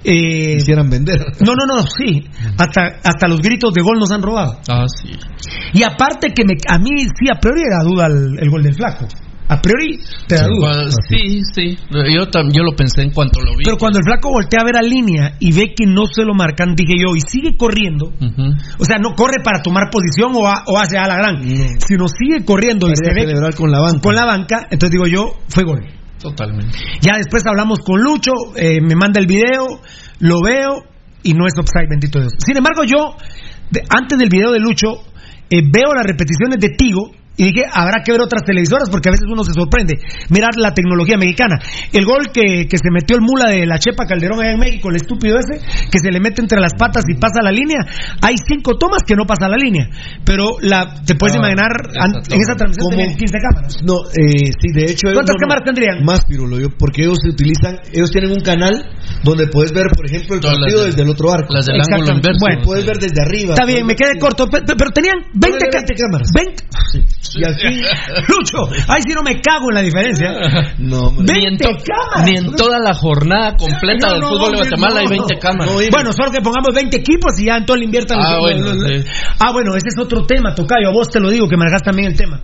Eh, 0.03 0.57
Quisieran 0.57 0.89
vender. 0.89 1.19
no, 1.41 1.53
no, 1.53 1.65
no, 1.65 1.81
sí. 1.84 2.23
Hasta, 2.57 2.99
hasta 3.03 3.27
los 3.27 3.41
gritos 3.41 3.73
de 3.73 3.81
gol 3.81 3.97
nos 3.99 4.11
han 4.11 4.21
robado. 4.21 4.59
Ah, 4.69 4.85
sí. 4.88 5.11
Y 5.73 5.84
aparte 5.84 6.34
que 6.34 6.43
me, 6.45 6.53
a 6.69 6.77
mí 6.77 6.91
sí, 7.19 7.27
a 7.31 7.39
priori 7.39 7.61
era 7.61 7.84
duda 7.84 8.05
el, 8.07 8.38
el 8.39 8.49
gol 8.49 8.63
del 8.63 8.75
flaco. 8.75 9.07
A 9.49 9.61
priori 9.61 9.99
te 10.28 10.36
da 10.36 10.48
duda. 10.48 10.74
Sí, 11.10 11.40
sí. 11.53 11.78
Yo, 12.14 12.28
tam- 12.30 12.52
yo 12.52 12.64
lo 12.64 12.76
pensé 12.76 13.02
en 13.03 13.11
cuanto 13.11 13.40
lo 13.41 13.56
vi. 13.56 13.64
Pero 13.64 13.78
cuando 13.78 13.99
el 13.99 14.03
flaco 14.06 14.30
voltea 14.30 14.60
a 14.61 14.65
ver 14.65 14.76
a 14.78 14.82
línea 14.82 15.36
y 15.40 15.53
ve 15.53 15.74
que 15.76 15.86
no 15.86 16.06
se 16.06 16.24
lo 16.26 16.34
marcan, 16.34 16.76
dije 16.76 16.95
yo, 16.99 17.15
y 17.15 17.22
sigue 17.22 17.56
corriendo, 17.56 18.11
o 18.80 18.86
sea, 18.86 18.98
no 18.98 19.15
corre 19.15 19.41
para 19.44 19.61
tomar 19.61 19.90
posición 19.90 20.32
o, 20.36 20.48
a- 20.48 20.64
o 20.68 20.78
hace 20.80 20.98
a 20.98 21.07
la 21.07 21.15
gran, 21.15 21.41
sino 21.80 22.07
sigue 22.10 22.44
corriendo 22.44 22.88
y 22.90 22.95
se 22.95 23.03
ve 23.14 23.22
celebrar 23.22 23.56
con 23.56 23.72
la 23.72 23.80
banca. 23.80 24.02
con 24.02 24.15
la 24.15 24.26
banca, 24.26 24.68
entonces 24.69 24.91
digo 24.91 25.07
yo, 25.07 25.34
fue 25.48 25.64
gol. 25.64 25.80
Totalmente. 26.19 26.76
Ya 27.02 27.15
después 27.18 27.44
hablamos 27.45 27.80
con 27.80 28.02
Lucho, 28.02 28.32
eh, 28.56 28.82
me 28.82 28.95
manda 28.95 29.19
el 29.19 29.28
video, 29.28 29.80
lo 30.19 30.41
veo 30.41 30.84
y 31.24 31.34
no 31.34 31.45
es 31.48 31.53
offside, 31.57 31.88
bendito 31.90 32.19
Dios. 32.19 32.34
Sin 32.40 32.57
embargo, 32.57 32.84
yo, 32.84 33.15
de- 33.72 33.84
antes 33.90 34.18
del 34.18 34.28
video 34.30 34.52
de 34.52 34.60
Lucho, 34.60 34.88
eh, 35.49 35.61
veo 35.64 35.94
las 35.95 36.06
repeticiones 36.06 36.60
de 36.60 36.69
Tigo 36.69 37.11
y 37.38 37.43
dije, 37.45 37.61
habrá 37.72 38.01
que 38.03 38.11
ver 38.11 38.22
otras 38.22 38.43
televisoras 38.43 38.89
porque 38.89 39.09
a 39.09 39.11
veces 39.14 39.27
uno 39.31 39.43
se 39.43 39.53
sorprende. 39.53 39.99
Mirar 40.30 40.57
la 40.57 40.73
tecnología 40.73 41.18
mexicana. 41.18 41.59
El 41.93 42.03
gol 42.05 42.31
que, 42.34 42.68
que 42.68 42.77
se 42.77 42.89
metió 42.91 43.15
el 43.15 43.22
mula 43.22 43.49
de 43.49 43.65
la 43.68 43.77
Chepa 43.80 44.05
Calderón 44.07 44.39
allá 44.41 44.53
en 44.53 44.59
México, 44.59 44.89
el 44.89 44.95
estúpido 44.97 45.38
ese, 45.38 45.61
que 45.91 45.99
se 45.99 46.11
le 46.11 46.19
mete 46.19 46.41
entre 46.41 46.59
las 46.59 46.73
patas 46.73 47.03
y 47.07 47.14
pasa 47.19 47.41
la 47.43 47.51
línea. 47.51 47.77
Hay 48.22 48.35
cinco 48.45 48.77
tomas 48.77 49.03
que 49.05 49.15
no 49.15 49.26
pasa 49.26 49.47
la 49.47 49.55
línea. 49.57 49.88
Pero 50.26 50.57
la, 50.61 50.95
te 51.05 51.15
puedes 51.15 51.35
Ah, 51.35 51.39
imaginar, 51.39 51.72
esa 51.93 52.35
en 52.35 52.41
esa 52.41 52.55
transmisión 52.55 52.89
tenían 52.89 53.15
15 53.18 53.38
cámaras. 53.39 53.76
No, 53.84 53.93
eh, 54.09 54.49
sí, 54.59 54.73
de 54.73 54.85
hecho. 54.91 55.07
¿Cuántas 55.14 55.35
no- 55.35 55.39
no- 55.39 55.47
cámaras 55.47 55.64
tendrían? 55.64 56.03
Más, 56.03 56.26
Pirulo, 56.26 56.59
yo, 56.59 56.68
porque 56.77 57.03
ellos 57.03 57.19
se 57.22 57.30
utilizan, 57.30 57.77
ellos 57.93 58.09
tienen 58.11 58.31
un 58.31 58.41
canal 58.41 58.73
donde 59.23 59.45
puedes 59.47 59.72
ver, 59.73 59.85
por 59.95 60.05
ejemplo, 60.05 60.35
el 60.35 60.41
Todas 60.41 60.57
partido 60.57 60.80
de- 60.81 60.85
desde 60.88 61.01
el 61.03 61.09
otro 61.09 61.31
arco. 61.31 61.53
las 61.53 61.65
del 61.68 61.80
ángulo 61.80 62.15
inverso. 62.15 62.39
Bueno, 62.41 62.61
puedes 62.65 62.85
ver 62.85 62.97
desde 62.97 63.22
arriba. 63.22 63.53
Está 63.53 63.65
bien, 63.65 63.85
me 63.85 63.95
quedé 63.95 64.18
corto, 64.19 64.47
pe- 64.49 64.61
pe- 64.64 64.73
pero 64.76 64.89
tenían 64.91 65.18
20, 65.34 65.57
Ponle 65.59 65.69
ca- 65.69 65.77
20 65.85 65.93
cámaras. 65.95 66.30
20. 66.34 66.64
Y 67.35 67.43
aquí, 67.43 67.81
Lucho, 68.27 68.57
ahí 68.87 69.01
sí 69.05 69.13
no 69.15 69.23
me 69.23 69.39
cago 69.41 69.69
en 69.69 69.75
la 69.75 69.81
diferencia. 69.81 70.31
no, 70.79 71.07
hombre. 71.07 71.25
Ni 71.33 71.45
en, 71.45 71.57
20 71.57 71.63
to- 71.63 71.83
cámaras. 71.85 72.23
ni 72.31 72.37
en 72.37 72.55
toda 72.55 72.79
la 72.79 72.93
jornada 72.93 73.55
completa 73.57 74.07
No, 74.07 74.13
del 74.13 74.21
no, 74.21 74.27
fútbol 74.29 74.51
de 74.51 74.57
Guatemala 74.57 74.99
hay 74.99 75.05
no. 75.05 75.11
20 75.11 75.39
cámaras. 75.39 75.73
No, 75.73 75.79
Bueno, 75.91 76.13
solo 76.13 76.31
que 76.31 76.41
pongamos 76.41 76.69
20 76.73 76.97
equipos 76.97 77.39
y 77.39 77.45
ya 77.45 77.57
entonces 77.57 77.79
le 77.79 77.85
inviertan. 77.85 78.19
Ah, 78.21 78.31
los- 78.33 78.39
bueno, 78.41 78.65
los- 78.65 78.77
los- 78.77 79.03
sí. 79.03 79.09
Ah, 79.39 79.51
bueno, 79.51 79.75
ese 79.75 79.87
es 79.89 79.99
otro 79.99 80.25
tema, 80.25 80.53
Tocayo. 80.55 80.89
A 80.89 80.93
vos 80.93 81.09
te 81.09 81.19
lo 81.19 81.29
digo, 81.29 81.47
que 81.47 81.57
manejas 81.57 81.83
también 81.83 82.09
el 82.11 82.17
tema. 82.17 82.41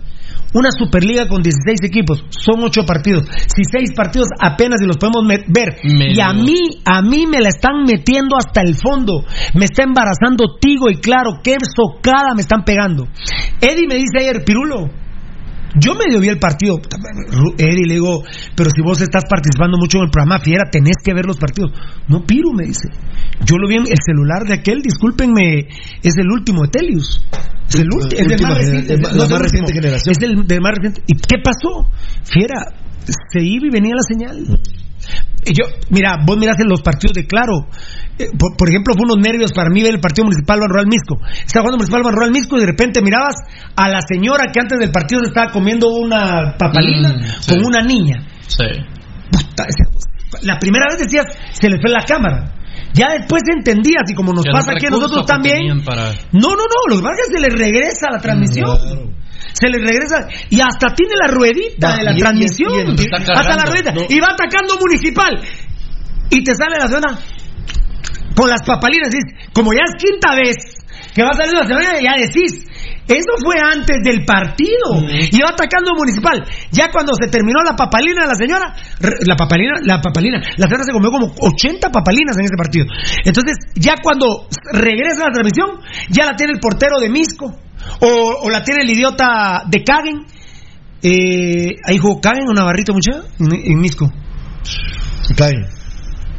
Una 0.56 0.68
Superliga 0.70 1.26
con 1.26 1.42
16 1.42 1.80
equipos, 1.82 2.24
son 2.30 2.62
8 2.62 2.86
partidos. 2.86 3.24
Si 3.52 3.64
6 3.64 3.90
partidos 3.96 4.28
apenas 4.40 4.80
y 4.80 4.86
los 4.86 4.98
podemos 4.98 5.24
ver. 5.48 5.78
Menos. 5.82 6.16
Y 6.16 6.20
a 6.20 6.32
mí, 6.32 6.78
a 6.84 7.02
mí 7.02 7.26
me 7.26 7.40
la 7.40 7.48
están 7.48 7.82
metiendo 7.84 8.36
hasta 8.38 8.60
el 8.62 8.76
fondo. 8.76 9.24
Me 9.54 9.64
está 9.64 9.82
embarazando 9.82 10.54
Tigo 10.60 10.90
y 10.90 10.96
claro, 11.00 11.40
qué 11.42 11.56
socada 11.74 12.34
me 12.36 12.42
están 12.42 12.62
pegando. 12.62 13.08
Eddie 13.60 13.88
me 13.88 13.96
dice 13.96 14.18
ayer, 14.20 14.44
Pirulo, 14.44 14.73
Yo 15.76 15.94
medio 15.94 16.20
vi 16.20 16.28
el 16.28 16.38
partido. 16.38 16.76
Eddie 17.58 17.86
le 17.86 17.94
digo, 17.94 18.22
pero 18.54 18.70
si 18.70 18.80
vos 18.82 19.00
estás 19.02 19.24
participando 19.28 19.76
mucho 19.76 19.98
en 19.98 20.04
el 20.04 20.10
programa 20.10 20.38
Fiera, 20.38 20.70
tenés 20.70 20.96
que 21.04 21.12
ver 21.12 21.26
los 21.26 21.36
partidos. 21.36 21.72
No, 22.06 22.22
Piru, 22.24 22.52
me 22.54 22.64
dice. 22.66 22.88
Yo 23.44 23.56
lo 23.58 23.66
vi 23.66 23.74
en 23.76 23.82
el 23.82 23.98
celular 24.04 24.44
de 24.46 24.54
aquel, 24.54 24.82
discúlpenme, 24.82 25.66
es 26.02 26.16
el 26.16 26.30
último 26.30 26.62
de 26.62 26.68
Telius. 26.68 27.24
Es 27.68 27.80
el, 27.80 27.88
ulti- 27.88 28.14
es 28.14 28.30
el 28.30 28.42
más 28.42 28.58
reciente. 28.58 28.96
no 28.98 29.08
la 29.08 29.16
más 29.28 29.28
reciente 29.40 29.72
último, 29.72 29.82
generación. 29.82 30.12
Es 30.16 30.22
el 30.22 30.46
de 30.46 30.60
más 30.60 30.72
reciente. 30.76 31.02
¿Y 31.08 31.14
qué 31.16 31.38
pasó? 31.42 31.88
Fiera, 32.22 32.54
se 33.32 33.42
iba 33.42 33.66
y 33.66 33.70
venía 33.70 33.94
la 33.96 34.02
señal. 34.06 34.60
Yo, 35.52 35.64
mira, 35.90 36.18
vos 36.24 36.36
mirás 36.38 36.58
en 36.60 36.68
los 36.68 36.80
partidos 36.82 37.12
de 37.14 37.26
Claro. 37.26 37.66
eh, 38.18 38.28
por, 38.38 38.56
por 38.56 38.68
ejemplo, 38.68 38.94
fue 38.94 39.04
unos 39.04 39.18
nervios 39.18 39.52
para 39.52 39.68
mí 39.70 39.82
ver 39.82 39.94
el 39.94 40.00
partido 40.00 40.24
municipal 40.24 40.60
Banrural 40.60 40.86
Misco. 40.86 41.16
Estaba 41.44 41.64
jugando 41.64 41.78
municipal 41.78 42.02
Banrural 42.02 42.30
Misco 42.30 42.56
y 42.56 42.60
de 42.60 42.66
repente 42.66 43.02
mirabas 43.02 43.34
a 43.76 43.88
la 43.88 44.00
señora 44.00 44.44
que 44.52 44.60
antes 44.60 44.78
del 44.78 44.90
partido 44.90 45.22
estaba 45.24 45.50
comiendo 45.52 45.88
una 45.88 46.54
papalina 46.58 47.10
Mm, 47.10 47.22
sí. 47.40 47.50
con 47.54 47.64
una 47.66 47.82
niña. 47.82 48.26
Sí. 48.46 48.64
Puta, 49.30 49.66
la 50.42 50.58
primera 50.58 50.86
vez 50.90 50.98
decías, 51.04 51.26
se 51.52 51.68
le 51.68 51.80
fue 51.80 51.90
la 51.90 52.04
cámara. 52.04 52.52
Ya 52.92 53.08
después 53.18 53.42
entendías 53.52 54.02
y 54.08 54.14
como 54.14 54.32
nos 54.32 54.44
Que 54.44 54.50
pasa 54.52 54.72
aquí 54.72 54.86
a 54.86 54.90
nosotros 54.90 55.22
que 55.22 55.26
también. 55.32 55.82
para- 55.84 56.12
No, 56.32 56.50
no, 56.50 56.64
no, 56.64 56.88
los 56.90 57.02
Vargas 57.02 57.26
se 57.32 57.40
les 57.40 57.52
regresa 57.52 58.08
la 58.12 58.18
transmisión. 58.20 58.68
Se 59.54 59.68
les 59.68 59.80
regresa 59.80 60.28
y 60.50 60.60
hasta 60.60 60.94
tiene 60.94 61.14
la 61.16 61.28
ruedita 61.28 61.96
de 61.96 62.04
la 62.04 62.14
transmisión. 62.14 62.96
hasta 63.34 63.56
la 63.56 63.64
ruedita. 63.64 63.92
no. 63.92 64.02
Y 64.08 64.20
va 64.20 64.32
atacando 64.32 64.76
municipal. 64.78 65.40
Y 66.30 66.42
te 66.42 66.54
sale 66.54 66.76
la 66.78 66.88
zona 66.88 67.18
con 68.34 68.50
las 68.50 68.62
papalinas. 68.66 69.10
dices, 69.10 69.48
como 69.54 69.72
ya 69.72 69.82
es 69.86 69.94
quinta 70.02 70.34
vez 70.34 70.56
que 71.14 71.22
va 71.22 71.32
saliendo 71.32 71.62
la 71.62 71.66
semana, 71.66 72.00
ya 72.00 72.18
decís. 72.18 72.66
Eso 73.06 73.36
fue 73.44 73.56
antes 73.60 73.98
del 74.02 74.24
partido. 74.24 75.04
Y 75.30 75.38
va 75.40 75.50
atacando 75.50 75.92
municipal. 75.94 76.42
Ya 76.72 76.90
cuando 76.90 77.12
se 77.20 77.28
terminó 77.28 77.60
la 77.62 77.76
papalina 77.76 78.22
de 78.22 78.28
la 78.28 78.34
señora, 78.34 78.74
la 79.26 79.36
papalina, 79.36 79.74
la 79.82 80.00
papalina, 80.00 80.40
la 80.56 80.66
señora 80.66 80.84
se 80.84 80.92
comió 80.92 81.10
como 81.10 81.34
80 81.38 81.90
papalinas 81.90 82.36
en 82.38 82.44
ese 82.46 82.56
partido. 82.56 82.86
Entonces, 83.24 83.56
ya 83.74 83.96
cuando 84.02 84.48
regresa 84.72 85.28
la 85.28 85.32
transmisión, 85.32 85.80
ya 86.08 86.24
la 86.26 86.36
tiene 86.36 86.54
el 86.54 86.60
portero 86.60 86.98
de 86.98 87.10
Misco. 87.10 87.54
O, 88.00 88.46
o 88.46 88.50
la 88.50 88.62
tiene 88.62 88.82
el 88.82 88.90
idiota 88.90 89.64
de 89.68 89.82
Kagen. 89.82 90.26
Eh, 91.02 91.68
ahí 91.86 91.98
jugó 91.98 92.20
Kagen 92.20 92.48
o 92.48 92.52
Navarrito, 92.54 92.92
mucha, 92.94 93.22
en, 93.38 93.52
en 93.72 93.78
Misco. 93.80 94.10
Caen. 95.36 95.66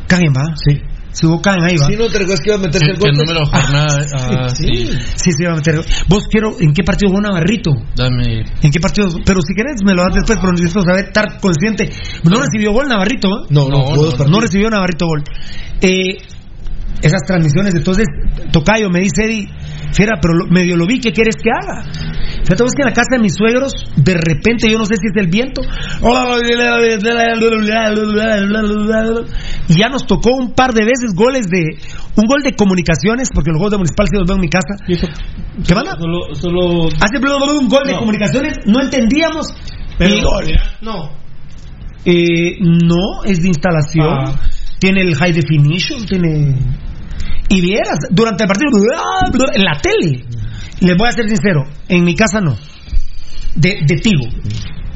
Kagen 0.07 0.33
va. 0.35 0.55
Sí. 0.55 0.79
Si 1.11 1.25
hubo 1.25 1.41
Kagen 1.41 1.63
ahí 1.63 1.77
va. 1.77 1.87
Si 1.87 1.95
no 1.95 2.07
te 2.07 2.19
recuerdas 2.19 2.39
que 2.41 2.49
iba 2.49 2.55
a 2.55 2.59
meterse 2.59 2.85
¿Qué, 2.87 2.91
el 2.91 2.97
qué 2.97 3.07
gol. 3.09 3.17
número 3.17 3.39
de 3.39 3.45
jornada? 3.45 4.05
Ah, 4.17 4.49
sí. 4.49 4.67
Sí, 5.15 5.31
sí, 5.31 5.43
va 5.45 5.53
a 5.53 5.55
meter. 5.55 5.75
Vos 6.09 6.27
quiero, 6.29 6.55
¿en 6.59 6.73
qué 6.73 6.83
partido 6.83 7.09
jugó 7.11 7.21
Navarrito? 7.21 7.71
Dame. 7.95 8.43
¿En 8.61 8.71
qué 8.71 8.79
partido? 8.79 9.07
Pero 9.25 9.39
si 9.41 9.53
querés 9.55 9.81
me 9.85 9.93
lo 9.93 10.03
das 10.03 10.15
después, 10.15 10.37
pero 10.41 10.51
necesito 10.51 10.81
saber, 10.81 11.05
estar 11.05 11.39
consciente. 11.39 11.89
No 12.23 12.37
recibió 12.41 12.73
gol 12.73 12.87
Navarrito, 12.89 13.27
¿eh? 13.29 13.47
No, 13.49 13.69
no, 13.69 13.95
dos 13.95 14.11
no, 14.11 14.17
partidos. 14.17 14.41
recibió 14.41 14.69
Navarrito 14.69 15.05
gol. 15.07 15.23
Eh, 15.81 16.17
esas 17.01 17.21
transmisiones, 17.27 17.75
entonces, 17.75 18.05
Tocayo 18.51 18.89
me 18.89 18.99
dice 19.01 19.23
Eddie, 19.25 19.47
Fiera, 19.95 20.19
pero 20.21 20.33
lo- 20.33 20.47
medio 20.47 20.75
lo 20.75 20.85
vi, 20.85 20.99
¿qué 20.99 21.11
quieres 21.13 21.35
que 21.41 21.49
haga? 21.49 21.83
Fíjate 22.43 22.63
vos 22.63 22.73
que 22.75 22.81
en 22.83 22.89
la 22.89 22.93
casa 22.93 23.15
de 23.15 23.19
mis 23.19 23.33
suegros, 23.33 23.71
de 23.95 24.13
repente, 24.13 24.69
yo 24.69 24.77
no 24.77 24.85
sé 24.85 24.95
si 24.95 25.07
es 25.07 25.15
el 25.23 25.29
viento, 25.31 25.61
y 29.69 29.79
ya 29.79 29.87
nos 29.89 30.05
tocó 30.05 30.31
un 30.35 30.53
par 30.53 30.73
de 30.73 30.83
veces 30.83 31.13
goles 31.15 31.47
de, 31.47 31.79
un 32.17 32.25
gol 32.27 32.41
de 32.43 32.53
comunicaciones, 32.53 33.29
porque 33.33 33.51
los 33.51 33.59
goles 33.59 33.71
de 33.71 33.77
municipal 33.77 34.07
sí 34.09 34.17
los 34.17 34.27
veo 34.27 34.35
en 34.35 34.41
mi 34.41 34.49
casa. 34.49 34.75
¿Qué 35.65 35.73
van 35.73 35.85
Solo, 35.97 36.35
solo 36.35 36.87
Hace 36.99 37.19
blu, 37.19 37.37
blu, 37.37 37.45
blu, 37.45 37.59
un 37.61 37.69
gol 37.69 37.87
de 37.87 37.95
comunicaciones, 37.95 38.57
no 38.65 38.81
entendíamos. 38.81 39.47
Pero- 39.97 40.15
y 40.15 40.21
gol. 40.21 40.45
no. 40.81 41.09
Eh, 42.07 42.57
no, 42.59 43.23
es 43.23 43.41
de 43.41 43.47
instalación. 43.47 44.05
Ah. 44.07 44.35
Tiene 44.79 45.01
el 45.01 45.15
high 45.15 45.31
definition, 45.33 46.05
tiene. 46.05 46.55
Y 47.49 47.61
vieras, 47.61 47.99
durante 48.09 48.43
el 48.43 48.47
partido, 48.47 48.69
en 49.53 49.63
la 49.63 49.77
tele, 49.79 50.25
les 50.79 50.97
voy 50.97 51.07
a 51.07 51.11
ser 51.11 51.27
sincero, 51.27 51.63
en 51.87 52.03
mi 52.03 52.15
casa 52.15 52.41
no. 52.41 52.57
De, 53.55 53.79
de 53.85 53.95
Tigo. 53.97 54.25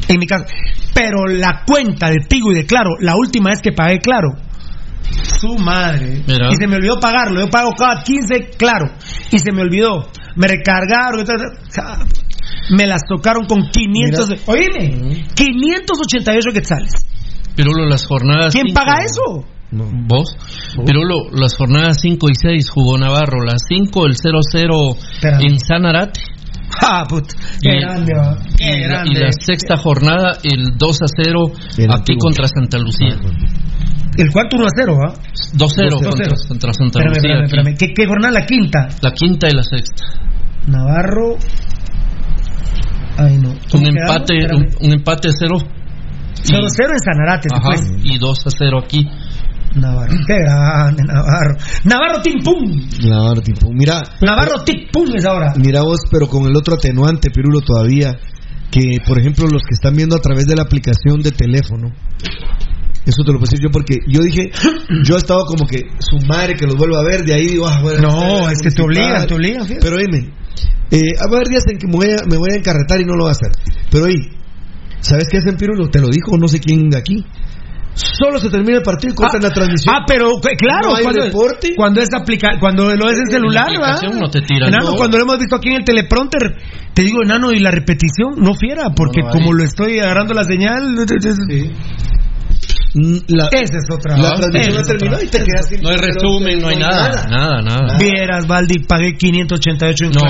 En 0.07 0.17
mi 0.19 0.25
casa. 0.25 0.45
Pero 0.93 1.25
la 1.27 1.63
cuenta 1.65 2.09
de 2.09 2.17
Tigo 2.27 2.51
y 2.51 2.55
de 2.55 2.65
Claro, 2.65 2.89
la 2.99 3.15
última 3.15 3.51
vez 3.51 3.61
que 3.61 3.71
pagué 3.71 3.99
Claro, 3.99 4.29
su 5.21 5.55
madre. 5.57 6.23
Mira. 6.27 6.49
Y 6.51 6.55
se 6.55 6.67
me 6.67 6.75
olvidó 6.75 6.99
pagarlo. 6.99 7.39
Yo 7.39 7.47
pago 7.49 7.71
cada 7.77 8.03
15, 8.03 8.51
claro. 8.57 8.91
Y 9.31 9.39
se 9.39 9.51
me 9.51 9.61
olvidó. 9.61 10.09
Me 10.35 10.47
recargaron. 10.47 11.25
Me 12.71 12.85
las 12.85 13.01
tocaron 13.07 13.45
con 13.45 13.69
500. 13.69 14.29
Mira. 14.29 14.41
Oíme, 14.47 15.23
588 15.35 16.49
quetzales. 16.53 16.91
Pirulo, 17.55 17.85
las 17.87 18.05
jornadas. 18.05 18.51
¿Quién 18.53 18.67
cinco- 18.67 18.81
paga 18.81 19.01
eso? 19.03 19.45
¿Vos? 19.71 20.35
Pirulo, 20.85 21.29
las 21.31 21.55
jornadas 21.55 21.97
5 22.01 22.27
y 22.29 22.33
6 22.35 22.69
jugó 22.69 22.97
Navarro. 22.97 23.43
Las 23.43 23.61
5, 23.67 24.05
el 24.07 24.15
0-0 24.15 24.95
Espérame. 24.97 25.41
en 25.45 25.59
Sanarate. 25.59 26.21
Ah, 26.81 27.03
put. 27.07 27.25
Qué 27.61 27.75
Y- 27.77 27.79
grande, 27.81 28.13
va. 28.15 28.37
Qué 28.57 28.77
Y 28.77 28.81
la, 28.81 28.87
grande. 28.87 29.11
y 29.11 29.13
la 29.23 29.31
sexta 29.31 29.77
jornada, 29.77 30.37
el 30.43 30.77
2 30.77 31.01
a 31.01 31.05
0 31.23 31.51
El 31.77 31.85
aquí 31.85 31.93
antiguo. 31.93 32.19
contra 32.21 32.47
Santa 32.47 32.77
Lucía. 32.79 33.15
El 34.17 34.31
cuarto 34.31 34.57
1 34.57 34.65
a 34.65 34.69
0, 34.75 34.97
¿va? 34.97 35.13
2-0 35.53 35.97
2-0. 35.97 36.09
contra, 36.09 36.35
contra 36.47 36.73
Santa 36.73 36.99
Espérame, 36.99 37.15
Lucía. 37.15 37.15
espérame, 37.15 37.43
aquí. 37.43 37.45
espérame. 37.45 37.77
¿Qué, 37.77 37.93
¿Qué 37.95 38.05
jornada? 38.07 38.33
La 38.33 38.45
quinta. 38.45 38.89
La 39.01 39.11
quinta 39.11 39.47
y 39.49 39.53
la 39.53 39.63
sexta. 39.63 40.03
Navarro. 40.67 41.37
Ay, 43.17 43.37
no. 43.37 43.49
Un 43.49 43.59
¿Cómo 43.71 43.87
empate, 43.87 44.33
un, 44.55 44.67
un 44.81 44.93
empate 44.93 45.29
a 45.29 45.31
0. 45.37 45.57
0-0 46.41 46.93
en 46.93 46.99
Sanarate, 46.99 47.49
Ajá, 47.53 47.69
después. 47.71 48.05
y 48.05 48.17
2 48.17 48.47
a 48.47 48.49
0 48.57 48.79
aquí. 48.83 49.05
Navarro. 49.75 50.13
Qué 50.25 50.39
grande, 50.39 51.03
Navarro. 51.03 51.55
Navarro 51.83 52.21
Tim 52.21 52.39
Pum. 52.43 52.89
Claro, 52.99 53.41
tipo, 53.41 53.71
mira, 53.71 54.01
Navarro 54.21 54.63
Tic 54.63 54.91
Pum 54.91 55.07
es 55.15 55.25
ahora. 55.25 55.53
mira 55.55 55.81
vos, 55.81 56.01
pero 56.11 56.27
con 56.27 56.45
el 56.45 56.55
otro 56.55 56.75
atenuante, 56.75 57.29
Pirulo, 57.29 57.61
todavía, 57.61 58.17
que 58.71 58.97
por 59.05 59.19
ejemplo 59.19 59.47
los 59.47 59.61
que 59.63 59.73
están 59.75 59.95
viendo 59.95 60.15
a 60.15 60.19
través 60.19 60.45
de 60.45 60.55
la 60.55 60.63
aplicación 60.63 61.21
de 61.21 61.31
teléfono, 61.31 61.91
eso 63.05 63.23
te 63.23 63.31
lo 63.31 63.39
puedo 63.39 63.49
decir 63.49 63.59
yo 63.63 63.71
porque 63.71 63.97
yo 64.07 64.21
dije, 64.21 64.51
yo 65.03 65.15
he 65.15 65.17
estado 65.17 65.45
como 65.45 65.65
que 65.65 65.81
su 65.99 66.25
madre 66.27 66.55
que 66.55 66.65
los 66.65 66.75
vuelva 66.75 66.99
a 66.99 67.03
ver, 67.03 67.23
de 67.23 67.33
ahí 67.33 67.47
digo, 67.47 67.67
ah, 67.67 67.79
bueno, 67.81 68.01
No, 68.01 68.49
eh, 68.49 68.53
es 68.53 68.61
que 68.61 68.71
te 68.71 68.81
obligan, 68.81 69.25
te 69.27 69.33
obligan, 69.33 69.65
fíjate. 69.65 69.85
Pero 69.85 69.97
dime, 69.97 70.33
eh, 70.91 71.13
a 71.19 71.25
haber 71.27 71.47
días 71.47 71.63
en 71.67 71.77
que 71.77 71.87
me 71.87 71.93
voy 71.93 72.11
a, 72.11 72.25
me 72.29 72.37
voy 72.37 72.49
a 72.51 72.55
encarretar 72.55 72.99
y 72.99 73.05
no 73.05 73.13
lo 73.15 73.23
voy 73.23 73.29
a 73.29 73.31
hacer. 73.31 73.51
Pero 73.91 74.05
ahí, 74.05 74.17
¿sabes 74.99 75.27
qué 75.29 75.37
hacen 75.37 75.57
Pirulo? 75.57 75.89
Te 75.89 75.99
lo 75.99 76.07
dijo 76.07 76.37
no 76.37 76.47
sé 76.47 76.59
quién 76.59 76.89
de 76.89 76.97
aquí. 76.97 77.25
Solo 77.99 78.39
se 78.39 78.49
termina 78.49 78.77
el 78.77 78.83
partido 78.83 79.13
y 79.13 79.15
cortan 79.15 79.41
la 79.41 79.49
transmisión. 79.51 79.93
Ah, 79.93 80.05
pero 80.07 80.39
que- 80.41 80.55
claro, 80.55 80.89
No 80.91 80.95
hay 80.95 81.03
cuando, 81.03 82.01
es 82.01 82.09
aplica, 82.13 82.49
cuando 82.59 82.95
lo 82.95 83.09
es 83.09 83.19
en 83.19 83.27
celular, 83.27 83.67
no 84.19 84.29
te 84.29 84.41
tiran, 84.41 84.69
Enano, 84.69 84.91
no. 84.91 84.95
cuando 84.95 85.17
lo 85.17 85.23
hemos 85.23 85.39
visto 85.39 85.55
aquí 85.57 85.69
en 85.69 85.75
el 85.77 85.83
teleprompter, 85.83 86.55
te 86.93 87.03
digo, 87.03 87.21
enano, 87.23 87.51
y 87.51 87.59
la 87.59 87.71
repetición, 87.71 88.35
no 88.37 88.53
fiera, 88.55 88.91
porque 88.95 89.19
No, 89.21 89.27
no 89.27 89.33
hay. 89.33 89.39
como 89.39 89.53
lo 89.53 89.63
estoy 89.63 89.99
agarrando 89.99 90.33
la 90.33 90.43
señal, 90.43 90.95
La, 92.93 93.45
esa 93.51 93.77
es 93.77 93.85
otra. 93.91 94.17
la 94.17 94.29
no 94.29 94.35
es 94.79 94.87
terminó 94.87 95.13
otra. 95.15 95.23
y 95.23 95.27
te 95.27 95.37
quedas 95.43 95.69
sin 95.69 95.81
No 95.81 95.89
hay 95.89 95.97
resumen, 95.97 96.59
no 96.59 96.69
hay 96.69 96.77
nada. 96.77 97.27
Nada, 97.29 97.61
nada. 97.61 97.97
Vieras, 97.99 98.47
Valdi, 98.47 98.79
pagué 98.87 99.13
588 99.15 100.05
en 100.05 100.11
No. 100.11 100.21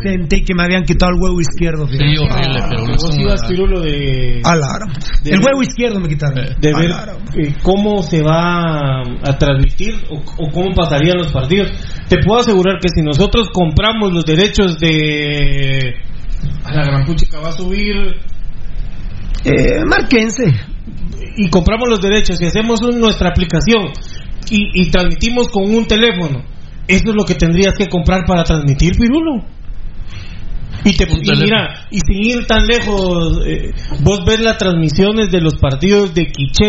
Sentí 0.00 0.44
que 0.44 0.54
me 0.54 0.62
habían 0.62 0.84
quitado 0.84 1.10
el 1.12 1.20
huevo 1.20 1.40
izquierdo, 1.40 1.88
Sí, 1.88 1.98
fíjate. 1.98 2.18
horrible, 2.20 2.60
pero 2.68 2.86
no 2.86 2.94
es 2.94 3.02
Vos 3.02 3.10
una- 3.14 3.22
ibas, 3.22 3.44
Pirulo, 3.48 3.80
de, 3.80 4.40
A 4.44 4.54
la 4.56 4.66
hora. 4.68 4.86
De 5.24 5.30
El 5.32 5.40
huevo 5.40 5.62
izquierdo 5.62 5.98
me 5.98 6.08
quitaron. 6.08 6.44
de 6.60 6.74
ver 6.74 6.90
eh, 7.36 7.54
cómo 7.62 8.02
se 8.04 8.22
va 8.22 9.00
a 9.02 9.38
transmitir 9.38 9.94
o, 10.10 10.16
o 10.16 10.50
cómo 10.52 10.72
pasarían 10.74 11.18
los 11.18 11.32
partidos. 11.32 11.72
Te 12.08 12.18
puedo 12.24 12.40
asegurar 12.40 12.78
que 12.80 12.88
si 12.94 13.02
nosotros 13.02 13.48
compramos 13.52 14.12
los 14.12 14.24
derechos 14.24 14.78
de... 14.78 15.94
A 16.64 16.72
la 16.72 16.84
gran 16.84 17.04
puchica 17.04 17.40
va 17.40 17.48
a 17.48 17.52
subir... 17.52 17.96
Eh, 19.44 19.84
márquense. 19.86 20.44
Y 21.36 21.48
compramos 21.50 21.88
los 21.88 22.00
derechos 22.00 22.40
y 22.40 22.46
hacemos 22.46 22.80
un- 22.82 23.00
nuestra 23.00 23.28
aplicación 23.30 23.90
y, 24.50 24.82
y 24.82 24.90
transmitimos 24.90 25.48
con 25.48 25.72
un 25.74 25.86
teléfono, 25.86 26.42
eso 26.88 27.04
es 27.10 27.14
lo 27.14 27.24
que 27.24 27.34
tendrías 27.34 27.74
que 27.76 27.86
comprar 27.88 28.24
para 28.26 28.42
transmitir, 28.44 28.92
Pirulo. 28.96 29.44
Y, 30.84 30.96
te, 30.96 31.04
y 31.04 31.38
mira, 31.42 31.86
y 31.90 31.98
sin 32.00 32.24
ir 32.38 32.46
tan 32.46 32.66
lejos, 32.66 33.42
eh, 33.46 33.72
vos 34.02 34.24
ves 34.24 34.40
las 34.40 34.56
transmisiones 34.56 35.30
de 35.30 35.40
los 35.42 35.56
partidos 35.56 36.14
de 36.14 36.26
Quiché 36.26 36.68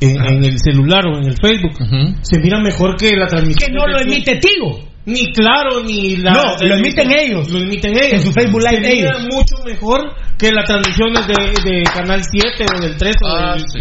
en, 0.00 0.24
en 0.24 0.44
el 0.44 0.56
celular 0.58 1.04
o 1.06 1.18
en 1.18 1.24
el 1.24 1.34
Facebook, 1.36 1.74
se 2.22 2.38
mira 2.38 2.60
mejor 2.60 2.96
que 2.96 3.10
la 3.16 3.26
transmisión. 3.26 3.68
Que 3.70 3.74
no 3.76 3.86
lo 3.88 3.98
emite 4.00 4.36
Tigo. 4.36 4.88
Ni 5.06 5.32
claro, 5.32 5.82
ni 5.84 6.16
la. 6.16 6.32
No, 6.32 6.42
lo 6.68 6.74
emiten 6.76 7.10
ellos. 7.10 7.50
Lo 7.50 7.58
emiten 7.58 7.92
ellos. 7.96 8.12
En 8.12 8.20
su 8.22 8.32
Facebook 8.32 8.60
Live 8.60 8.84
Se 8.84 8.94
mira 8.96 9.10
ellos. 9.18 9.26
mucho 9.34 9.54
mejor 9.64 10.12
que 10.40 10.50
la 10.52 10.64
transmisión 10.64 11.08
es 11.16 11.26
de, 11.26 11.70
de 11.70 11.82
Canal 11.84 12.22
7 12.24 12.64
o 12.76 12.80
del 12.80 12.96
3 12.96 13.16
Ah, 13.22 13.50
o 13.50 13.52
del... 13.52 13.60
sí. 13.68 13.80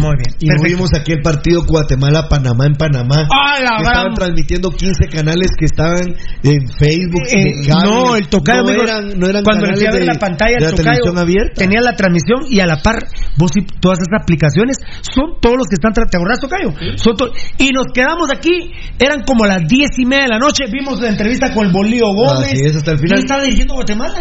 Muy 0.00 0.16
bien. 0.16 0.34
Y 0.40 0.46
no 0.48 0.62
vimos 0.62 0.90
aquí 0.94 1.12
el 1.12 1.22
partido 1.22 1.62
Guatemala-Panamá 1.66 2.66
en 2.66 2.74
Panamá. 2.74 3.28
¡Ah, 3.30 3.60
la 3.60 3.76
que 3.76 3.82
gran- 3.82 3.86
estaban 3.86 4.14
transmitiendo 4.14 4.70
15 4.70 5.06
canales 5.08 5.48
que 5.58 5.66
estaban 5.66 6.14
en 6.42 6.66
Facebook. 6.68 7.22
Eh, 7.30 7.62
de 7.62 7.68
cable. 7.68 7.84
no, 7.90 8.16
el 8.16 8.28
tocayo 8.28 8.62
no 8.62 8.70
eran, 8.82 9.18
no 9.18 9.26
eran 9.28 9.44
cuando 9.44 9.66
le 9.66 9.76
fui 9.76 9.86
a 9.86 9.90
canales 9.90 9.92
ver 9.92 10.00
de, 10.00 10.06
la 10.14 10.18
pantalla 10.18 10.50
de 10.50 10.56
el 10.56 10.62
la 10.64 10.70
tocayo 10.70 10.82
televisión 11.02 11.18
abierta. 11.18 11.54
tenía 11.54 11.80
la 11.80 11.94
transmisión 11.96 12.40
y 12.48 12.60
a 12.60 12.66
la 12.66 12.82
par 12.82 12.98
vos 13.36 13.50
y 13.56 13.64
todas 13.80 13.98
esas 13.98 14.22
aplicaciones 14.22 14.76
son 15.02 15.38
todos 15.40 15.56
los 15.56 15.66
que 15.68 15.74
están 15.74 15.92
tra- 15.92 16.08
¿te 16.10 16.16
acordás 16.16 16.40
tocayo? 16.40 16.72
Son 16.96 17.16
to- 17.16 17.32
y 17.58 17.70
nos 17.70 17.86
quedamos 17.94 18.30
aquí 18.32 18.72
eran 18.98 19.22
como 19.24 19.46
las 19.46 19.62
diez 19.68 19.90
y 19.98 20.06
media 20.06 20.24
de 20.24 20.28
la 20.30 20.38
noche 20.38 20.64
vimos 20.72 21.00
la 21.00 21.08
entrevista 21.08 21.52
con 21.54 21.66
el 21.66 21.72
Bolío 21.72 22.06
Gómez 22.14 22.52
Así 22.52 22.62
es, 22.66 22.76
hasta 22.76 22.92
el 22.92 22.98
final. 22.98 23.14
¿Quién 23.18 23.26
está 23.26 23.42
dirigiendo 23.42 23.74
Guatemala? 23.74 24.18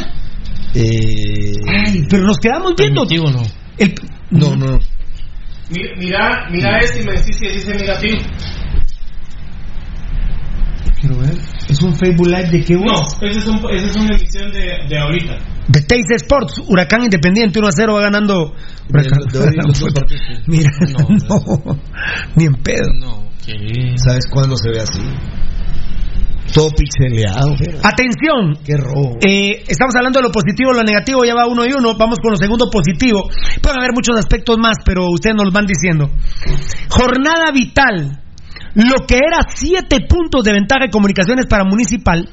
Eh, 0.76 1.52
Ay, 1.68 2.04
pero 2.10 2.24
nos 2.24 2.38
quedamos 2.38 2.74
viendo 2.78 3.02
Permitivo, 3.08 3.32
no. 3.32 3.42
el- 3.78 3.96
no, 4.32 4.56
no. 4.56 4.80
Mira, 5.70 5.90
mira, 5.98 6.48
mira 6.52 6.80
este 6.80 7.02
y 7.02 7.06
me 7.06 7.14
decís 7.14 7.38
si 7.38 7.48
dice 7.48 7.74
negativo. 7.76 8.18
quiero 11.00 11.18
ver 11.20 11.38
es 11.70 11.82
un 11.82 11.96
Facebook 11.96 12.28
Live 12.28 12.50
de 12.50 12.64
qué 12.64 12.74
No, 12.76 12.94
esa 13.22 13.26
es, 13.40 13.48
un, 13.48 13.58
esa 13.72 13.86
es 13.86 13.96
una 13.96 14.16
emisión 14.16 14.52
de, 14.52 14.78
de 14.90 14.98
ahorita. 15.00 15.38
de 15.68 15.82
Teis 15.84 16.06
Sports 16.12 16.62
Huracán 16.68 17.04
Independiente 17.04 17.60
1 17.60 17.68
a 17.68 17.72
0 17.72 17.94
va 17.94 18.02
ganando 18.02 18.54
Huracán 18.90 19.20
De- 19.32 19.40
de 19.40 20.42
mira 20.48 20.72
no, 21.30 21.78
ni 22.36 22.46
en 22.46 22.54
pedo 22.56 22.88
No, 23.00 23.30
¿qué? 23.46 23.94
¿Sabes 23.98 24.26
cuándo 24.30 24.56
se 24.58 24.70
ve 24.72 24.82
así? 24.82 25.00
Todo 26.54 26.72
pixeleado. 26.72 27.54
Atención, 27.84 28.58
Qué 28.66 28.76
robo. 28.76 29.18
Eh, 29.22 29.64
estamos 29.68 29.96
hablando 29.96 30.20
de 30.20 30.28
lo 30.28 30.32
positivo, 30.32 30.74
lo 30.74 30.84
negativo, 30.84 31.24
ya 31.24 31.36
va 31.36 31.48
uno 31.48 31.66
y 31.66 31.74
uno. 31.74 31.96
Vamos 31.98 32.18
con 32.22 32.32
lo 32.32 32.38
segundo 32.38 32.70
positivo. 32.72 33.30
Pueden 33.62 33.80
haber 33.80 33.92
muchos 33.94 34.18
aspectos 34.18 34.58
más, 34.58 34.78
pero 34.84 35.10
ustedes 35.10 35.36
nos 35.36 35.54
van 35.54 35.66
diciendo. 35.66 36.10
Jornada 36.90 37.52
vital. 37.54 38.24
Lo 38.76 39.06
que 39.08 39.18
era 39.18 39.40
siete 39.50 39.98
puntos 40.08 40.44
de 40.44 40.54
ventaja 40.54 40.86
de 40.86 40.92
comunicaciones 40.92 41.46
para 41.48 41.64
Municipal, 41.64 42.30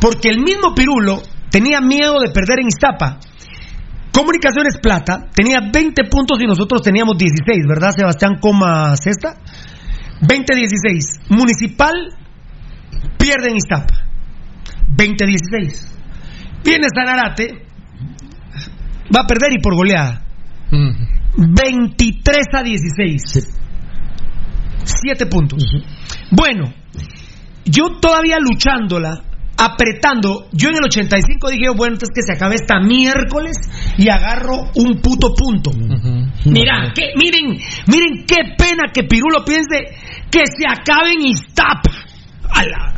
porque 0.00 0.28
el 0.28 0.40
mismo 0.40 0.74
Pirulo 0.74 1.22
tenía 1.50 1.80
miedo 1.80 2.20
de 2.20 2.30
perder 2.32 2.60
en 2.60 2.68
Iztapa. 2.68 3.18
Comunicaciones 4.12 4.78
Plata 4.80 5.26
tenía 5.34 5.58
20 5.72 6.04
puntos 6.04 6.38
y 6.40 6.46
nosotros 6.46 6.82
teníamos 6.82 7.18
16, 7.18 7.64
¿verdad, 7.68 7.90
Sebastián 7.96 8.38
Coma 8.40 8.94
Cesta? 8.96 9.36
20-16. 10.22 11.30
Municipal 11.30 11.92
pierde 13.24 13.48
en 13.50 13.56
Iztapa. 13.56 14.04
20-16. 14.94 15.88
Viene 16.62 16.86
Sanarate, 16.94 17.64
va 19.14 19.22
a 19.22 19.26
perder 19.26 19.54
y 19.54 19.62
por 19.62 19.74
goleada. 19.74 20.22
Mm. 20.70 21.54
23 21.54 22.46
a 22.52 22.62
16. 22.62 23.60
7 24.84 25.26
puntos. 25.26 25.64
Bueno, 26.30 26.74
yo 27.64 27.98
todavía 28.00 28.36
luchándola, 28.38 29.22
apretando, 29.56 30.48
yo 30.52 30.68
en 30.68 30.76
el 30.76 30.84
85 30.84 31.48
dije, 31.48 31.70
bueno, 31.70 31.94
entonces 31.94 32.14
que 32.14 32.22
se 32.22 32.34
acabe 32.34 32.56
esta 32.56 32.78
miércoles 32.80 33.56
y 33.96 34.10
agarro 34.10 34.70
un 34.74 35.00
puto 35.00 35.34
punto. 35.34 35.70
Mira, 36.44 36.92
que, 36.94 37.12
miren, 37.16 37.58
miren 37.86 38.26
qué 38.26 38.54
pena 38.58 38.92
que 38.92 39.04
Pirulo 39.04 39.44
piense 39.44 39.96
que 40.30 40.42
se 40.46 40.66
acabe 40.68 41.12
en 41.12 41.28
Iztapa. 41.28 42.03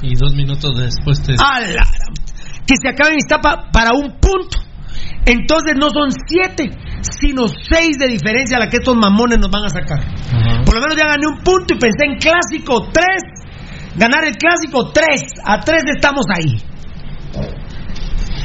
Y 0.03 0.15
dos 0.15 0.35
minutos 0.35 0.77
después 0.79 1.23
te... 1.23 1.33
a 1.33 1.61
la- 1.61 1.83
que 2.67 2.75
se 2.83 2.89
acabe 2.89 3.13
en 3.13 3.19
Iztapa 3.19 3.71
para 3.73 3.93
un 3.93 4.19
punto. 4.21 4.59
Entonces 5.25 5.75
no 5.79 5.91
son 5.91 6.11
siete, 6.27 6.71
sino 7.21 7.47
seis 7.49 7.97
de 7.99 8.09
diferencia 8.09 8.57
a 8.57 8.61
la 8.61 8.69
que 8.69 8.77
estos 8.79 8.97
mamones 8.97 9.39
nos 9.39 9.51
van 9.51 9.65
a 9.65 9.69
sacar. 9.69 10.01
Por 10.65 10.75
lo 10.75 10.81
menos 10.81 10.97
ya 10.97 11.07
gané 11.07 11.27
un 11.27 11.39
punto 11.43 11.75
y 11.75 11.79
pensé 11.79 12.07
en 12.07 12.19
clásico 12.19 12.89
tres. 12.93 13.23
Ganar 13.97 14.25
el 14.25 14.37
clásico 14.37 14.91
tres. 14.93 15.23
A 15.45 15.61
tres 15.61 15.83
estamos 15.95 16.27
ahí. 16.35 16.61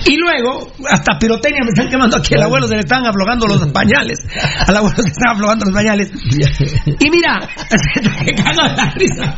Y 0.05 0.17
luego, 0.17 0.71
hasta 0.89 1.17
pirotecnia 1.19 1.61
me 1.63 1.69
están 1.69 1.89
quemando 1.89 2.17
aquí. 2.17 2.33
Al 2.35 2.43
abuelo 2.43 2.67
se 2.67 2.75
le 2.75 2.81
están 2.81 3.05
aflojando 3.05 3.47
los 3.47 3.65
pañales. 3.73 4.19
Al 4.67 4.77
abuelo 4.77 4.95
se 4.95 5.03
le 5.03 5.09
están 5.09 5.35
aflojando 5.35 5.65
los 5.65 5.73
pañales. 5.73 6.11
Y 6.99 7.09
mira, 7.09 7.47
se 7.69 8.33
cago 8.33 8.63
de 8.69 8.75
la 8.75 8.89
risa. 8.95 9.35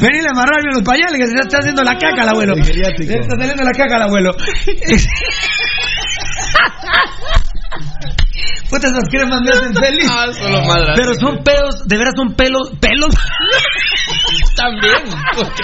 Venir 0.00 0.26
a 0.26 0.30
amarrarme 0.30 0.72
los 0.74 0.82
pañales 0.82 1.16
que 1.18 1.26
se 1.26 1.34
está 1.38 1.58
haciendo 1.58 1.82
la 1.82 1.96
caca 1.98 2.22
al 2.22 2.28
abuelo. 2.30 2.54
Se 2.56 2.70
está 2.70 3.36
saliendo 3.36 3.62
la 3.62 3.72
caca 3.72 3.96
al 3.96 4.02
abuelo. 4.02 4.32
Puta, 8.70 8.88
esas 8.88 9.08
cremas 9.08 9.40
me 9.42 9.50
hacen 9.50 9.74
feliz. 9.74 10.08
Ah, 10.10 10.26
solo. 10.32 10.60
Pero 10.96 11.14
son 11.14 11.42
pedos, 11.44 11.86
de 11.86 11.96
veras 11.96 12.14
son 12.16 12.34
pelos, 12.34 12.72
pelos. 12.80 13.14
También. 14.56 15.04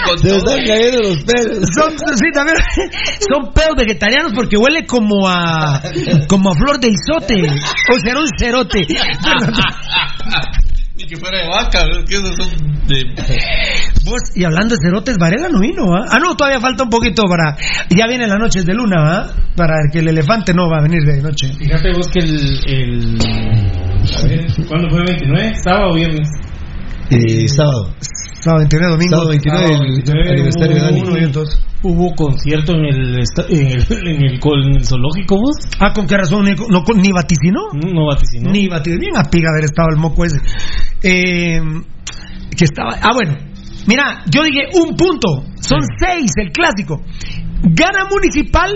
con 0.05 0.17
Se 0.19 0.35
están 0.37 0.59
cayendo 0.65 1.01
los 1.01 1.23
pelos. 1.23 1.67
Son, 1.75 1.91
sí, 2.15 2.31
también, 2.33 2.57
son 3.19 3.51
pedos 3.53 3.75
vegetarianos 3.75 4.33
porque 4.35 4.55
huele 4.57 4.85
como 4.85 5.27
a 5.27 5.81
como 6.27 6.51
a 6.51 6.53
flor 6.53 6.79
de 6.79 6.89
isote 6.89 7.41
o 7.43 7.99
será 7.99 8.19
un 8.19 8.27
cerote. 8.37 8.85
Ni 10.95 11.05
que 11.05 11.17
fuera 11.17 11.39
de 11.39 11.47
vaca, 11.49 11.85
es 11.97 12.05
que 12.05 12.15
esos 12.17 12.35
son 12.37 12.49
de... 12.85 13.03
Vos, 14.05 14.21
y 14.35 14.43
hablando 14.43 14.75
de 14.75 14.81
cerotes, 14.85 15.17
Varela 15.17 15.49
no 15.49 15.59
vino, 15.59 15.85
¿ah? 15.85 16.05
Ah, 16.11 16.19
no, 16.19 16.35
todavía 16.35 16.59
falta 16.59 16.83
un 16.83 16.91
poquito 16.91 17.23
para. 17.23 17.57
Ya 17.89 18.05
vienen 18.07 18.29
las 18.29 18.37
noches 18.37 18.63
de 18.63 18.75
luna, 18.75 18.97
¿ah? 18.99 19.27
Para 19.55 19.73
que 19.91 19.99
el 19.99 20.09
elefante 20.09 20.53
no 20.53 20.69
va 20.69 20.77
a 20.77 20.83
venir 20.83 21.01
de 21.01 21.19
noche. 21.23 21.51
Fíjate 21.57 21.93
vos 21.93 22.07
que 22.09 22.19
el... 22.19 22.59
el 22.67 23.17
a 24.03 24.27
ver, 24.27 24.45
¿cuándo 24.67 24.89
fue 24.89 25.03
29? 25.07 25.53
¿Sábado 25.63 25.91
o 25.91 25.95
viernes? 25.95 26.29
Eh, 27.09 27.47
sábado. 27.47 27.95
Sábado 28.43 28.59
29, 28.69 28.91
domingo. 28.91 29.11
Sábado 29.15 29.29
29, 29.29 29.57
Sábado 29.67 29.83
el 29.83 29.91
29, 29.93 30.29
aniversario 30.31 30.75
de 30.75 30.81
hubo 30.81 30.85
Dani. 30.89 31.01
uno 31.01 31.17
y 31.17 31.23
entonces 31.23 31.65
hubo 31.83 32.15
concierto 32.15 32.73
en 32.73 32.85
el, 32.85 33.15
en 33.49 33.67
el, 33.67 34.07
en 34.07 34.21
el, 34.25 34.39
col- 34.39 34.63
en 34.67 34.75
el 34.75 34.85
zoológico 34.85 35.35
vos 35.35 35.55
Ah, 35.79 35.93
¿con 35.93 36.07
qué 36.07 36.17
razón? 36.17 36.45
Ni, 36.45 36.51
no, 36.51 36.83
ni 36.95 37.11
vaticinó. 37.11 37.61
no 37.73 38.05
vaticinó 38.07 38.51
Ni 38.51 38.67
vaticinó. 38.67 38.99
Bien 38.99 39.17
a 39.17 39.23
piga 39.29 39.49
haber 39.51 39.65
estado 39.65 39.89
el 39.91 39.97
moco 39.97 40.25
ese. 40.25 40.37
Eh, 41.01 41.59
que 42.57 42.65
estaba. 42.65 42.91
Ah, 43.01 43.11
bueno. 43.13 43.37
Mira, 43.87 44.23
yo 44.29 44.43
dije 44.43 44.67
un 44.79 44.95
punto. 44.95 45.43
Son 45.59 45.79
seis, 45.99 46.31
el 46.37 46.51
clásico. 46.51 47.01
Gana 47.63 48.05
Municipal. 48.09 48.71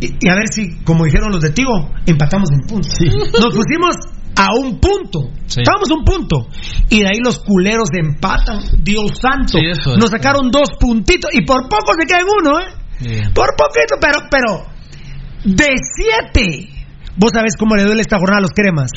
Y, 0.00 0.06
y 0.20 0.28
a 0.28 0.34
ver 0.34 0.48
si, 0.48 0.76
como 0.84 1.04
dijeron 1.04 1.30
los 1.30 1.40
de 1.40 1.50
Tigo, 1.50 1.90
empatamos 2.06 2.48
en 2.52 2.60
puntos. 2.66 2.92
Nos 3.00 3.54
pusimos 3.54 3.94
a 4.36 4.54
un 4.54 4.78
punto. 4.80 5.30
Sí. 5.46 5.60
Estábamos 5.60 5.90
a 5.90 5.94
un 5.94 6.04
punto. 6.04 6.48
Y 6.90 7.00
de 7.00 7.06
ahí 7.06 7.18
los 7.22 7.38
culeros 7.40 7.88
empatan. 7.92 8.60
Dios 8.82 9.12
santo. 9.20 9.58
Sí, 9.58 9.66
eso 9.66 9.92
es. 9.92 9.98
Nos 9.98 10.10
sacaron 10.10 10.50
dos 10.50 10.70
puntitos. 10.78 11.30
Y 11.32 11.44
por 11.44 11.68
poco 11.68 11.92
se 11.98 12.06
queda 12.06 12.20
en 12.20 12.26
uno, 12.26 12.60
¿eh? 12.60 12.66
Bien. 13.00 13.32
Por 13.32 13.48
poquito, 13.56 13.96
pero, 14.00 14.18
pero. 14.30 14.74
De 15.44 15.74
siete. 15.96 16.68
¿Vos 17.16 17.30
sabés 17.32 17.56
cómo 17.56 17.76
le 17.76 17.84
duele 17.84 18.00
esta 18.00 18.18
jornada 18.18 18.38
a 18.38 18.42
los 18.42 18.50
cremas? 18.50 18.90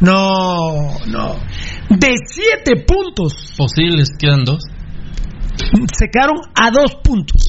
No, 0.00 0.98
no. 1.06 1.34
De 1.88 2.14
siete 2.26 2.84
puntos. 2.86 3.54
Posibles, 3.56 4.10
quedan 4.18 4.44
dos. 4.44 4.62
Se 5.96 6.06
quedaron 6.12 6.36
a 6.54 6.70
dos 6.70 6.96
puntos. 7.02 7.42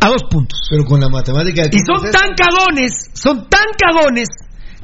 A 0.00 0.08
dos 0.08 0.22
puntos. 0.30 0.58
Pero 0.70 0.84
con 0.84 1.00
la 1.00 1.08
matemática. 1.08 1.62
Y 1.70 1.78
son 1.84 2.10
tan 2.10 2.34
cagones, 2.34 2.92
son 3.12 3.48
tan 3.48 3.66
cagones 3.76 4.28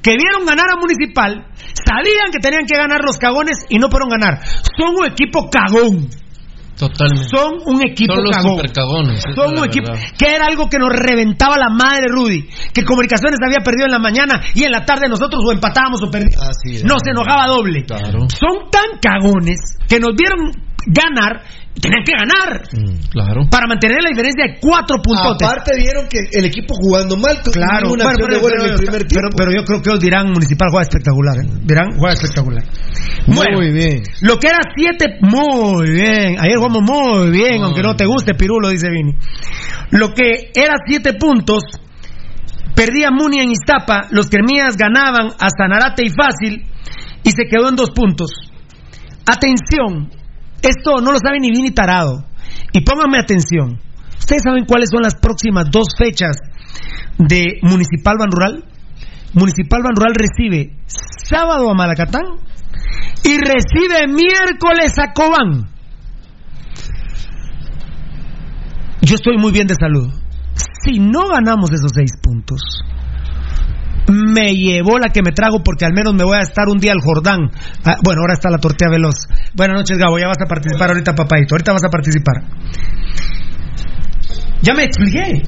que 0.07 0.15
vieron 0.17 0.47
ganar 0.47 0.67
a 0.71 0.77
Municipal, 0.79 1.51
sabían 1.85 2.31
que 2.31 2.39
tenían 2.39 2.65
que 2.65 2.77
ganar 2.79 3.01
los 3.05 3.19
cagones 3.19 3.67
y 3.69 3.79
no 3.81 3.89
pudieron 3.89 4.09
ganar. 4.11 4.39
Son 4.79 4.95
un 4.95 5.05
equipo 5.05 5.51
cagón. 5.51 6.07
Totalmente. 6.79 7.27
Son 7.35 7.55
un 7.65 7.81
equipo 7.85 8.15
Son 8.15 8.25
los 8.25 8.37
cagón. 8.37 8.57
supercagones. 8.59 9.25
Son 9.35 9.59
un 9.59 9.65
equipo 9.65 9.91
verdad. 9.91 10.07
que 10.17 10.27
era 10.29 10.45
algo 10.47 10.69
que 10.69 10.79
nos 10.79 10.91
reventaba 10.93 11.57
la 11.57 11.71
madre 11.71 12.05
Rudy, 12.09 12.47
que 12.73 12.85
Comunicaciones 12.85 13.39
había 13.45 13.65
perdido 13.65 13.87
en 13.87 13.93
la 13.93 13.99
mañana 13.99 14.41
y 14.55 14.63
en 14.63 14.71
la 14.71 14.85
tarde 14.85 15.09
nosotros 15.09 15.43
o 15.45 15.51
empatábamos 15.53 16.01
o 16.03 16.11
perdíamos. 16.11 16.37
Así 16.51 16.77
es. 16.77 16.85
Nos 16.85 17.01
enojaba 17.05 17.47
doble. 17.49 17.83
Claro. 17.85 18.29
Son 18.29 18.71
tan 18.71 19.01
cagones 19.01 19.59
que 19.89 19.99
nos 19.99 20.11
vieron 20.15 20.53
ganar, 20.87 21.43
tenían 21.81 22.05
que 22.05 22.13
ganar 22.13 22.63
Claro. 23.11 23.49
para 23.51 23.67
mantener 23.67 23.99
la 24.03 24.11
diferencia 24.11 24.45
de 24.47 24.59
cuatro 24.61 24.97
puntotes. 25.03 25.47
Aparte 25.47 25.73
vieron 25.77 26.07
que 26.09 26.19
el 26.31 26.45
equipo 26.45 26.75
jugando 26.79 27.17
mal, 27.17 27.39
Claro, 27.43 27.93
una 27.93 28.05
bueno, 28.05 28.11
acción 28.11 28.31
de 28.31 28.37
pero, 28.37 28.41
gol 28.43 28.53
en 28.53 28.59
pero- 28.61 28.71
el 28.73 28.77
primer 28.77 29.03
pero- 29.03 29.09
tiempo. 29.09 29.37
pero 29.37 29.51
yo 29.53 29.65
creo 29.65 29.83
que 29.83 29.91
os 29.91 30.01
dirán 30.01 30.27
Municipal 30.31 30.69
juega 30.71 30.83
espectacular. 30.83 31.37
¿eh? 31.39 31.49
Dirán 31.65 31.87
juega 31.99 32.15
espectacular. 32.15 32.65
Bueno, 33.27 33.59
Muy 33.59 33.73
bien. 33.73 34.03
lo 34.23 34.39
que 34.39 34.47
era 34.49 34.61
siete, 34.77 35.19
muy 35.21 35.91
bien. 35.91 36.39
Ayer 36.39 36.57
jugamos 36.57 36.83
muy 36.83 37.31
bien, 37.31 37.63
aunque 37.63 37.83
no 37.83 37.97
te 37.97 38.07
guste, 38.07 38.35
Pirulo, 38.35 38.69
dice 38.69 38.89
Vini. 38.91 39.15
Lo 39.91 40.15
que 40.15 40.53
era 40.55 40.75
siete 40.87 41.15
puntos, 41.15 41.63
perdía 42.77 43.11
Muni 43.11 43.41
en 43.41 43.51
Iztapa, 43.51 44.07
los 44.11 44.29
Cremías 44.29 44.77
ganaban 44.77 45.29
a 45.39 45.49
Sanarate 45.51 46.05
y 46.05 46.11
Fácil, 46.11 46.65
y 47.25 47.31
se 47.31 47.45
quedó 47.51 47.69
en 47.69 47.77
dos 47.77 47.91
puntos. 47.91 48.31
Atención, 49.27 50.11
esto 50.63 51.01
no 51.01 51.13
lo 51.13 51.19
sabe 51.19 51.39
ni 51.41 51.51
Vini 51.51 51.71
Tarado. 51.71 52.25
Y 52.73 52.81
pónganme 52.83 53.19
atención. 53.19 53.81
Ustedes 54.19 54.43
saben 54.43 54.65
cuáles 54.65 54.89
son 54.91 55.03
las 55.03 55.15
próximas 55.15 55.67
dos 55.71 55.89
fechas 55.97 56.37
de 57.19 57.59
Municipal 57.63 58.17
Ban 58.19 58.31
Rural. 58.31 58.65
Municipal 59.35 59.83
Ban 59.83 59.95
Rural 59.95 60.15
recibe 60.15 60.77
sábado 60.87 61.71
a 61.71 61.75
Malacatán 61.75 62.25
y 63.25 63.39
recibe 63.39 64.07
miércoles 64.09 64.99
a 64.99 65.13
Cobán. 65.13 65.69
Yo 69.03 69.15
estoy 69.15 69.37
muy 69.39 69.53
bien 69.53 69.67
de 69.67 69.75
salud. 69.75 70.13
Si 70.85 70.99
no 70.99 71.29
ganamos 71.29 71.73
esos 71.73 71.93
seis 71.95 72.13
puntos, 72.23 72.61
me 74.13 74.55
llevó 74.55 74.99
la 74.99 75.09
que 75.09 75.23
me 75.23 75.33
trago 75.33 75.63
porque 75.63 75.85
al 75.85 75.93
menos 75.93 76.15
me 76.15 76.25
voy 76.25 76.37
a 76.37 76.43
estar 76.43 76.69
un 76.69 76.79
día 76.79 76.93
al 76.93 77.01
Jordán. 77.01 77.51
Ah, 77.85 77.97
bueno, 78.03 78.21
ahora 78.23 78.35
está 78.35 78.51
la 78.51 78.59
tortilla 78.59 78.91
veloz. 78.91 79.27
Buenas 79.55 79.77
noches, 79.77 79.99
Gabo. 79.99 80.19
Ya 80.19 80.29
vas 80.29 80.41
a 80.41 80.47
participar 80.47 80.91
ahorita, 80.91 81.15
papadito. 81.15 81.55
Ahorita 81.55 81.73
vas 81.73 81.85
a 81.85 81.89
participar. 81.89 82.43
Ya 84.63 84.75
me 84.75 84.85
expliqué. 84.85 85.43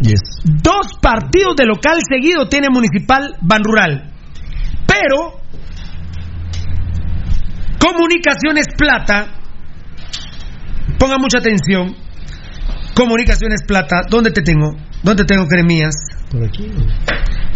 Dos 0.45 0.87
partidos 1.01 1.57
de 1.57 1.67
local 1.67 1.99
seguido 2.09 2.49
tiene 2.49 2.69
Municipal 2.71 3.37
Ban 3.41 3.65
Rural. 3.65 4.13
Pero 4.87 5.39
Comunicaciones 7.79 8.67
Plata, 8.77 9.29
ponga 10.99 11.19
mucha 11.19 11.39
atención. 11.39 11.95
Comunicaciones 12.95 13.63
Plata, 13.67 14.03
¿dónde 14.09 14.31
te 14.31 14.43
tengo? 14.43 14.75
¿Dónde 15.03 15.25
tengo 15.25 15.47
cremías? 15.47 15.95
Por 16.31 16.45
aquí. 16.45 16.71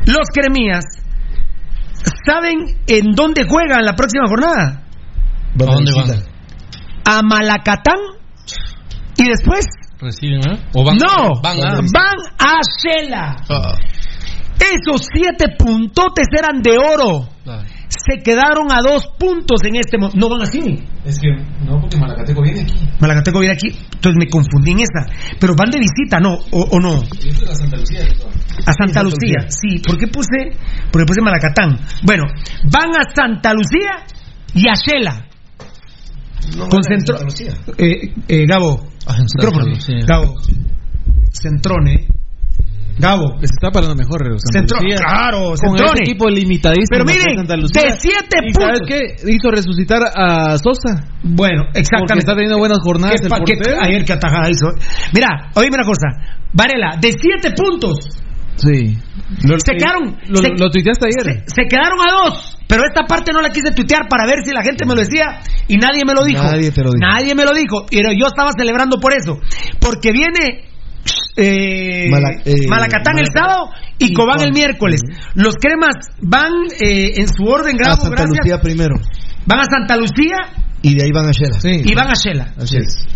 Los 0.06 0.28
cremías, 0.32 0.84
¿saben 2.26 2.76
en 2.86 3.12
dónde 3.12 3.44
juegan 3.44 3.84
la 3.84 3.94
próxima 3.94 4.26
jornada? 4.28 4.82
¿A 5.60 5.64
dónde 5.64 5.92
van? 5.94 6.24
A 7.05 7.22
Malacatán 7.22 7.98
y 9.16 9.28
después 9.28 9.66
¿Reciben, 10.02 10.40
eh? 10.50 10.64
¿O 10.74 10.84
van, 10.84 10.97
no, 10.97 11.40
van 11.40 11.56
van 11.92 12.16
a... 12.39 12.44
a 12.44 12.60
Shela. 12.76 13.36
Ah, 13.48 13.74
Esos 14.58 15.06
siete 15.14 15.55
puntotes 15.56 16.26
eran 16.36 16.60
de 16.60 16.76
oro. 16.76 17.28
Se 17.93 18.23
quedaron 18.23 18.73
a 18.73 18.81
dos 18.81 19.07
puntos 19.19 19.61
en 19.65 19.77
este 19.77 19.99
momento. 19.99 20.19
No 20.19 20.29
van 20.31 20.43
así. 20.43 20.61
Es 21.05 21.19
que 21.19 21.29
no, 21.65 21.79
porque 21.81 21.99
Malacateco 21.99 22.43
viene 22.43 22.62
aquí. 22.62 22.89
Malacateco 22.99 23.39
viene 23.39 23.55
aquí. 23.55 23.69
Entonces 23.69 24.17
me 24.19 24.29
confundí 24.29 24.71
en 24.71 24.81
esa. 24.81 25.07
Pero 25.39 25.55
van 25.55 25.71
de 25.71 25.79
visita, 25.79 26.19
¿no? 26.19 26.35
¿O, 26.53 26.62
o 26.71 26.81
no? 26.81 27.03
Y 27.23 27.29
esto 27.29 27.45
es 27.45 27.51
a 27.51 27.55
Santa 27.55 27.77
Lucía. 27.77 28.01
¿no? 28.19 28.31
A 28.67 28.73
Santa 28.73 29.03
Lucía. 29.03 29.47
Sí. 29.49 29.79
¿Por 29.87 29.99
qué 29.99 30.07
puse? 30.07 30.57
Porque 30.91 31.05
puse 31.07 31.21
Malacatán. 31.21 31.79
Bueno, 32.03 32.25
van 32.73 32.91
a 32.97 33.15
Santa 33.15 33.53
Lucía 33.53 34.05
y 34.55 34.69
a 34.69 34.75
Shela. 34.75 35.27
Concentró. 36.69 37.19
Eh, 37.79 38.15
eh, 38.29 38.47
Gabo. 38.47 38.89
micrófono. 39.37 39.73
Gabo. 40.07 40.35
Centrone. 41.31 42.09
Gabo. 42.99 43.35
Les 43.41 43.51
está 43.51 43.71
parando 43.71 43.95
mejor, 43.97 44.21
Centro- 44.53 44.79
claro, 44.79 45.55
con 45.57 45.77
Centrone. 45.79 45.93
ese 46.03 46.11
equipo 46.12 46.29
limitadísimo. 46.29 46.87
Pero 46.91 47.05
miren, 47.05 47.47
de 47.47 47.91
siete 47.99 48.37
¿Y 48.47 48.53
¿Sabes 48.53 48.81
puntos. 48.81 48.89
qué? 48.89 49.33
Hizo 49.33 49.51
resucitar 49.51 50.03
a 50.15 50.59
Sosa. 50.59 51.09
Bueno, 51.23 51.62
Porque 51.65 51.81
exactamente. 51.81 52.19
está 52.21 52.35
teniendo 52.35 52.59
buenas 52.59 52.79
jornadas 52.85 53.17
¿Qué 53.21 53.27
el 53.27 53.31
pa- 53.31 53.41
qué- 53.45 53.55
portero. 53.57 53.79
ayer 53.83 54.05
que 54.05 54.12
atajada 54.12 54.51
hizo. 54.51 54.69
Mira, 55.15 55.51
oíme 55.55 55.75
una 55.75 55.87
cosa. 55.87 56.39
Varela, 56.53 56.97
de 57.01 57.12
siete 57.12 57.55
puntos. 57.57 57.97
Sí. 58.57 58.99
Lo, 59.49 59.59
Se 59.59 59.73
quedaron- 59.73 60.19
Lo, 60.29 60.37
se- 60.37 60.51
lo 60.57 60.69
tuiteaste 60.69 61.07
ayer. 61.07 61.45
Se 61.47 61.62
quedaron 61.67 61.99
a 61.99 62.25
dos. 62.29 62.59
Pero 62.69 62.83
esta 62.87 63.05
parte 63.07 63.33
no 63.33 63.41
la 63.41 63.49
quise 63.51 63.73
tuitear 63.73 64.07
para 64.09 64.27
ver 64.27 64.45
si 64.45 64.53
la 64.53 64.62
gente 64.62 64.85
me 64.87 64.95
lo 64.95 65.01
decía 65.01 65.41
y 65.69 65.77
nadie 65.77 66.03
me 66.07 66.12
lo 66.15 66.25
dijo. 66.25 66.43
Nadie 66.43 66.71
te 66.71 66.83
lo 66.83 66.91
dijo. 66.93 67.01
Nadie 67.01 67.35
me 67.35 67.45
lo 67.45 67.53
dijo. 67.55 67.87
Pero 67.91 68.12
yo 68.12 68.27
estaba 68.27 68.51
celebrando 68.57 68.99
por 69.01 69.12
eso. 69.15 69.39
Porque 69.81 70.12
viene 70.12 70.69
eh, 71.36 72.08
Mala- 72.10 72.42
eh, 72.44 72.66
Malacatán 72.68 73.18
el 73.18 73.26
sábado 73.34 73.70
y 73.98 74.06
y 74.10 74.14
Cobán 74.14 74.40
el 74.42 74.52
miércoles. 74.52 75.00
Los 75.34 75.55
cremas 75.56 75.94
van 76.20 76.52
eh, 76.81 77.14
en 77.16 77.28
su 77.28 77.44
orden, 77.44 77.76
A 77.76 77.78
grado, 77.78 77.97
Santa 78.02 78.22
gracias. 78.22 78.39
Lucía 78.39 78.60
primero. 78.60 78.94
Van 79.47 79.60
a 79.60 79.64
Santa 79.64 79.97
Lucía 79.97 80.36
Y 80.82 80.94
de 80.97 81.05
ahí 81.05 81.10
van 81.12 81.26
a 81.28 81.32
Shela. 81.32 81.58
y 81.64 81.94
van 81.94 82.08
a 82.08 82.14
Shela. 82.14 82.55
Así 82.58 82.76
es. 82.76 83.06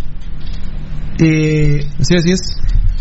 Eh, 1.18 1.80
Sí, 2.00 2.14
así 2.14 2.30
es. 2.32 2.40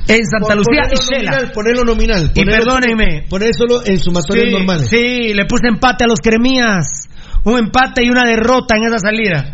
en 0.07 0.25
Santa 0.25 0.55
Lucía 0.55 0.83
y 0.91 0.95
Shela. 0.95 1.31
nominal, 1.31 1.51
Ponerlo 1.53 1.83
nominal. 1.83 2.31
Y 2.33 2.39
Ponerlo- 2.41 2.64
perdónenme. 2.65 3.23
Poner 3.30 3.49
solo 3.57 3.81
en 3.85 3.99
sumatorios 3.99 4.45
Sí, 4.47 4.51
normales. 4.51 4.89
Sí, 4.89 5.33
le 5.33 5.45
puse 5.45 5.67
empate 5.67 6.03
a 6.03 6.07
los 6.07 6.19
cremías. 6.19 7.09
Un 7.43 7.59
empate 7.59 8.03
y 8.05 8.09
una 8.09 8.23
derrota 8.23 8.75
en 8.77 8.85
esa 8.85 8.99
salida. 8.99 9.51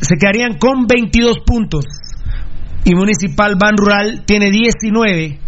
Se 0.00 0.14
quedarían 0.16 0.58
con 0.58 0.86
22 0.86 1.38
puntos. 1.44 1.84
Y 2.84 2.94
Municipal 2.94 3.56
Ban 3.58 3.76
Rural 3.76 4.24
tiene 4.24 4.50
19 4.50 5.38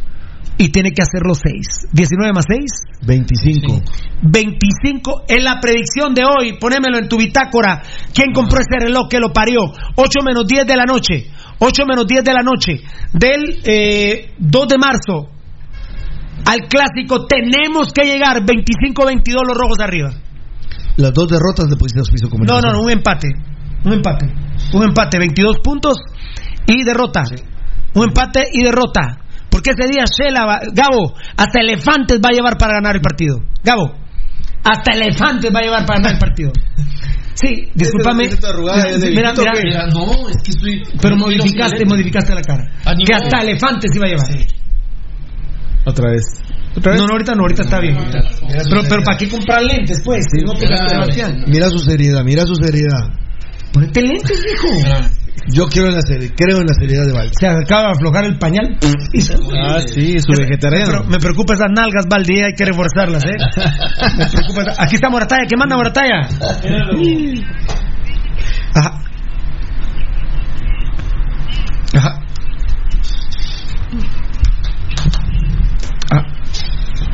y 0.59 0.69
tiene 0.69 0.91
que 0.93 1.03
hacer 1.03 1.23
los 1.25 1.39
6. 1.39 1.89
19 1.93 2.33
más 2.35 2.45
6. 2.49 2.61
25. 3.07 3.83
25 4.23 5.23
en 5.29 5.45
la 5.45 5.59
predicción 5.59 6.13
de 6.15 6.23
hoy. 6.25 6.59
Ponémelo 6.61 6.99
en 6.99 7.09
tu 7.09 7.17
bitácora. 7.17 7.83
¿Quién 8.13 8.33
compró 8.33 8.61
ese 8.61 8.85
reloj 8.85 9.09
que 9.09 9.19
lo 9.19 9.33
parió? 9.33 9.61
8 9.97 10.19
menos 10.25 10.47
10 10.47 10.67
de 10.67 10.77
la 10.77 10.85
noche. 10.85 11.31
8 11.59 11.83
menos 11.87 12.07
10 12.07 12.25
de 12.25 12.33
la 12.33 12.43
noche. 12.43 12.81
Del 13.13 13.61
eh, 13.65 14.33
2 14.39 14.69
de 14.69 14.79
marzo 14.79 15.31
al 16.45 16.61
clásico 16.69 17.27
tenemos 17.27 17.93
que 17.93 18.05
llegar 18.05 18.43
25-22 18.45 19.47
los 19.47 19.57
rojos 19.57 19.79
arriba. 19.81 20.11
Las 20.97 21.13
dos 21.13 21.29
derrotas 21.29 21.69
le 21.71 21.77
pusiste 21.77 22.01
auspicio 22.01 22.27
No, 22.27 22.31
comunicación. 22.31 22.73
no, 22.73 22.79
no, 22.79 22.85
un 22.85 22.91
empate. 22.91 23.29
Un 23.85 23.93
empate. 23.95 24.27
Un 24.75 24.83
empate, 24.85 25.19
22 25.19 25.59
puntos 25.65 25.97
y 26.79 26.85
derrota. 26.85 27.25
Un 27.95 28.05
empate 28.05 28.45
y 28.53 28.63
derrota. 28.63 29.19
Porque 29.51 29.71
ese 29.77 29.89
día 29.91 30.05
Shela, 30.07 30.45
va- 30.47 30.61
Gabo, 30.73 31.15
hasta 31.37 31.61
Elefantes 31.61 32.19
va 32.25 32.29
a 32.31 32.33
llevar 32.33 32.57
para 32.57 32.75
ganar 32.75 32.95
el 32.97 33.03
partido. 33.03 33.41
Gabo, 33.65 33.93
hasta 34.63 34.93
Elefantes 34.93 35.51
va 35.53 35.59
a 35.59 35.63
llevar 35.63 35.85
para 35.87 35.99
ganar 35.99 36.13
el 36.13 36.19
partido. 36.19 36.53
Sí, 37.35 37.69
discúlpame. 37.75 38.29
Mira, 39.11 39.33
mira, 39.33 39.33
¿qué? 39.33 39.61
Mira, 39.65 39.87
no, 39.87 40.29
es 40.29 40.37
que 40.45 40.51
estoy... 40.51 40.83
pero 41.01 41.17
modificaste, 41.17 41.85
modificaste 41.87 42.35
la 42.35 42.43
cara. 42.43 42.65
Ah, 42.85 42.93
Que 42.95 43.15
hasta 43.15 43.41
Elefantes 43.43 43.91
iba 43.95 44.07
a 44.07 44.09
llevar. 44.11 44.47
Otra 45.87 46.11
vez. 46.11 46.23
No, 46.77 47.07
no, 47.07 47.13
ahorita 47.13 47.35
no, 47.35 47.43
ahorita 47.43 47.63
está 47.63 47.81
bien. 47.81 47.97
Pero, 48.69 48.83
pero 48.89 49.03
¿para 49.03 49.17
qué 49.19 49.29
comprar 49.29 49.63
lentes, 49.63 50.01
pues? 50.05 50.25
No 50.45 50.53
te. 50.53 50.67
Sebastián. 50.69 51.45
Mira 51.49 51.69
su 51.69 51.79
seriedad, 51.79 52.23
mira 52.23 52.45
su 52.45 52.55
seriedad. 52.55 53.09
Ponete 53.73 54.03
lentes, 54.03 54.39
hijo. 54.53 54.69
Yo 55.53 55.67
quiero 55.69 55.89
en 55.89 55.95
la 55.97 56.03
serie, 56.03 56.33
creo 56.37 56.59
en 56.59 56.67
la 56.67 56.75
seriedad 56.75 57.07
de 57.07 57.13
Valls. 57.13 57.33
Se 57.39 57.47
acaba 57.47 57.87
de 57.87 57.93
aflojar 57.93 58.25
el 58.25 58.39
pañal. 58.39 58.79
Ah, 59.59 59.81
sí, 59.87 60.19
su 60.21 60.33
vegetariano. 60.33 61.03
Me, 61.05 61.11
me 61.13 61.19
preocupa 61.19 61.55
esas 61.55 61.69
nalgas, 61.75 62.07
Valdi, 62.09 62.41
hay 62.41 62.53
que 62.55 62.65
reforzarlas, 62.65 63.25
¿eh? 63.25 63.37
Me 64.19 64.27
preocupa 64.27 64.63
esa- 64.63 64.83
Aquí 64.83 64.95
está 64.97 65.09
Morataya, 65.09 65.43
¿qué 65.49 65.57
manda 65.57 65.77
Morataya? 65.77 66.29
Ajá. 68.75 69.03
Ajá. 71.95 72.21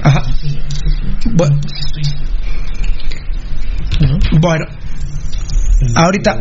Ajá. 0.03 0.23
Bueno. 1.33 1.57
Bueno. 4.41 4.65
Ahorita. 5.95 6.36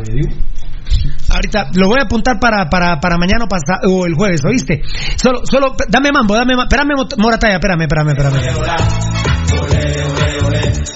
Ahorita 1.36 1.70
lo 1.74 1.88
voy 1.88 2.00
a 2.00 2.04
apuntar 2.06 2.40
para, 2.40 2.70
para, 2.70 3.00
para 3.00 3.18
mañana 3.18 3.46
o, 3.46 3.90
o 3.90 4.06
el 4.06 4.14
jueves, 4.14 4.42
¿oíste? 4.46 4.82
Solo, 5.18 5.42
solo, 5.44 5.76
dame 5.90 6.12
mambo, 6.12 6.36
dame 6.36 6.56
mambo. 6.56 6.64
Espérame, 6.64 6.96
Morataya, 7.18 7.56
espérame, 7.56 7.82
espérame, 7.82 8.10
espérame. 8.10 8.40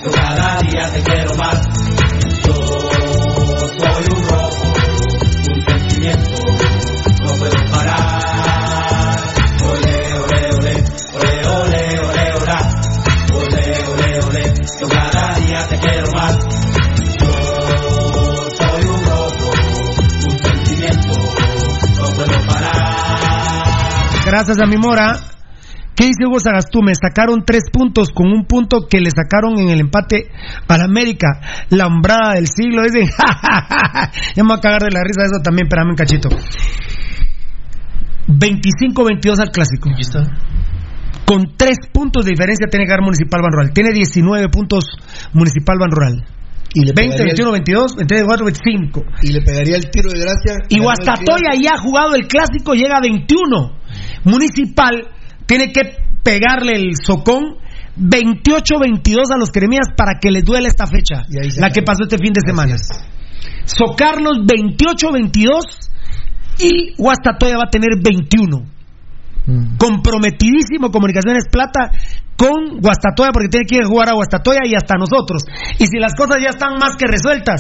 Yo 0.04 0.12
cada 0.12 0.60
día 0.62 0.92
te 0.94 1.02
quiero 1.04 1.36
más. 1.36 1.99
Gracias 24.30 24.60
a 24.60 24.68
mi 24.68 24.78
Mora. 24.78 25.18
¿Qué 25.96 26.06
dice 26.06 26.28
Hugo 26.28 26.40
Sagastú? 26.40 26.84
Me 26.84 26.94
sacaron 26.94 27.42
tres 27.44 27.64
puntos 27.74 28.10
con 28.14 28.28
un 28.28 28.46
punto 28.46 28.86
que 28.88 29.02
le 29.02 29.10
sacaron 29.10 29.58
en 29.58 29.70
el 29.70 29.80
empate 29.80 30.30
al 30.68 30.82
América. 30.82 31.42
La 31.70 31.88
hombrada 31.88 32.36
del 32.36 32.46
siglo. 32.46 32.84
Dicen, 32.84 33.10
ya 34.36 34.44
me 34.44 34.50
voy 34.50 34.58
a 34.60 34.62
cagar 34.62 34.84
de 34.84 34.92
la 34.92 35.02
risa 35.02 35.26
eso 35.26 35.42
también, 35.42 35.66
espérame 35.66 35.90
un 35.90 35.96
cachito. 35.96 36.30
25-22 38.28 39.40
al 39.42 39.50
clásico. 39.50 39.90
Aquí 39.90 40.02
está. 40.02 40.22
Con 41.26 41.58
tres 41.58 41.78
puntos 41.92 42.24
de 42.24 42.30
diferencia 42.30 42.68
tiene 42.70 42.86
que 42.86 42.92
dar 42.92 43.02
Municipal 43.02 43.42
Ban 43.42 43.52
Rural. 43.52 43.74
Tiene 43.74 43.94
19 43.94 44.50
puntos 44.50 44.86
Municipal 45.34 45.78
Ban 45.80 45.90
Rural. 45.90 46.24
Y 46.76 46.86
le 46.86 46.94
20, 46.94 47.18
pegaría 47.18 47.34
21, 47.34 47.52
22, 47.52 47.96
23, 47.96 48.28
24, 48.28 48.46
25. 48.46 49.02
el, 49.02 49.30
y 49.30 49.34
le 49.34 49.42
pegaría 49.42 49.76
el 49.76 49.90
tiro 49.90 50.12
de 50.12 50.20
gracia. 50.20 50.54
Y 50.70 50.76
el 50.76 50.82
Guastatoya 50.84 51.58
ya 51.60 51.74
ha 51.74 51.82
jugado 51.82 52.14
el 52.14 52.28
clásico, 52.28 52.76
llega 52.76 52.98
a 52.98 53.02
21. 53.02 53.79
Municipal 54.24 55.10
tiene 55.46 55.72
que 55.72 55.82
pegarle 56.24 56.74
el 56.74 56.94
socón 57.04 57.58
28-22 57.98 59.34
a 59.34 59.38
los 59.38 59.52
cremías 59.52 59.88
para 59.96 60.20
que 60.20 60.32
les 60.32 60.44
duele 60.44 60.68
esta 60.68 60.86
fecha, 60.86 61.26
la 61.58 61.70
que 61.70 61.82
pasó 61.82 62.04
este 62.04 62.18
fin 62.18 62.34
de 62.34 62.42
semana. 62.46 62.76
Socarlos 63.66 64.40
28-22 64.46 65.90
y 66.60 66.96
Guastatoya 66.98 67.58
va 67.58 67.64
a 67.68 67.70
tener 67.70 67.90
21. 68.02 68.66
Mm. 69.46 69.78
Comprometidísimo 69.78 70.92
Comunicaciones 70.92 71.46
Plata 71.52 71.92
con 72.40 72.80
Guastatoya 72.80 73.36
porque 73.36 73.50
tiene 73.52 73.66
que 73.68 73.76
ir 73.76 73.84
a 73.84 73.88
jugar 73.92 74.08
a 74.08 74.16
Guastatoya 74.16 74.64
y 74.64 74.72
hasta 74.74 74.96
nosotros. 74.96 75.44
Y 75.78 75.88
si 75.92 76.00
las 76.00 76.16
cosas 76.16 76.40
ya 76.40 76.56
están 76.56 76.80
más 76.80 76.96
que 76.96 77.04
resueltas, 77.06 77.60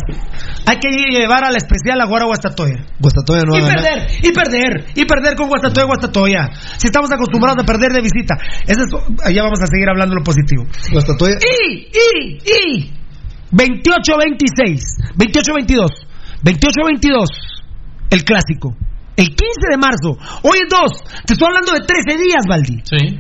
hay 0.65 0.79
que 0.79 0.87
llevar 0.87 1.43
a 1.43 1.51
la 1.51 1.57
especial 1.59 1.99
a 1.99 2.07
jugar 2.07 2.23
a 2.23 2.25
Guastatoya. 2.31 2.79
Guastatoya 2.97 3.43
no 3.43 3.57
Y 3.57 3.59
va 3.59 3.67
a 3.67 3.75
ganar. 3.75 3.83
perder, 3.83 4.07
y 4.23 4.31
perder, 4.31 4.71
y 4.95 5.03
perder 5.03 5.35
con 5.35 5.49
Guastatoya, 5.49 5.85
Guastatoya. 5.85 6.49
Si 6.79 6.87
estamos 6.87 7.11
acostumbrados 7.11 7.61
a 7.61 7.65
perder 7.67 7.91
de 7.91 7.99
visita. 8.01 8.39
Eso 8.63 8.79
es, 8.87 9.27
allá 9.27 9.43
vamos 9.43 9.59
a 9.59 9.67
seguir 9.67 9.89
hablando 9.91 10.15
lo 10.15 10.23
positivo. 10.23 10.63
Guastatoya. 10.93 11.35
Y, 11.43 11.91
y, 11.91 12.39
y. 12.39 12.93
28-26. 13.51 14.79
28-22. 15.19 15.87
28-22. 16.43 17.27
El 18.11 18.23
clásico. 18.23 18.75
El 19.17 19.27
15 19.27 19.43
de 19.71 19.77
marzo. 19.77 20.15
Hoy 20.43 20.57
es 20.63 20.69
2. 20.71 21.03
Te 21.25 21.33
estoy 21.33 21.47
hablando 21.47 21.73
de 21.73 21.81
13 21.81 22.17
días, 22.23 22.43
Valdi. 22.47 22.79
Sí. 22.83 23.19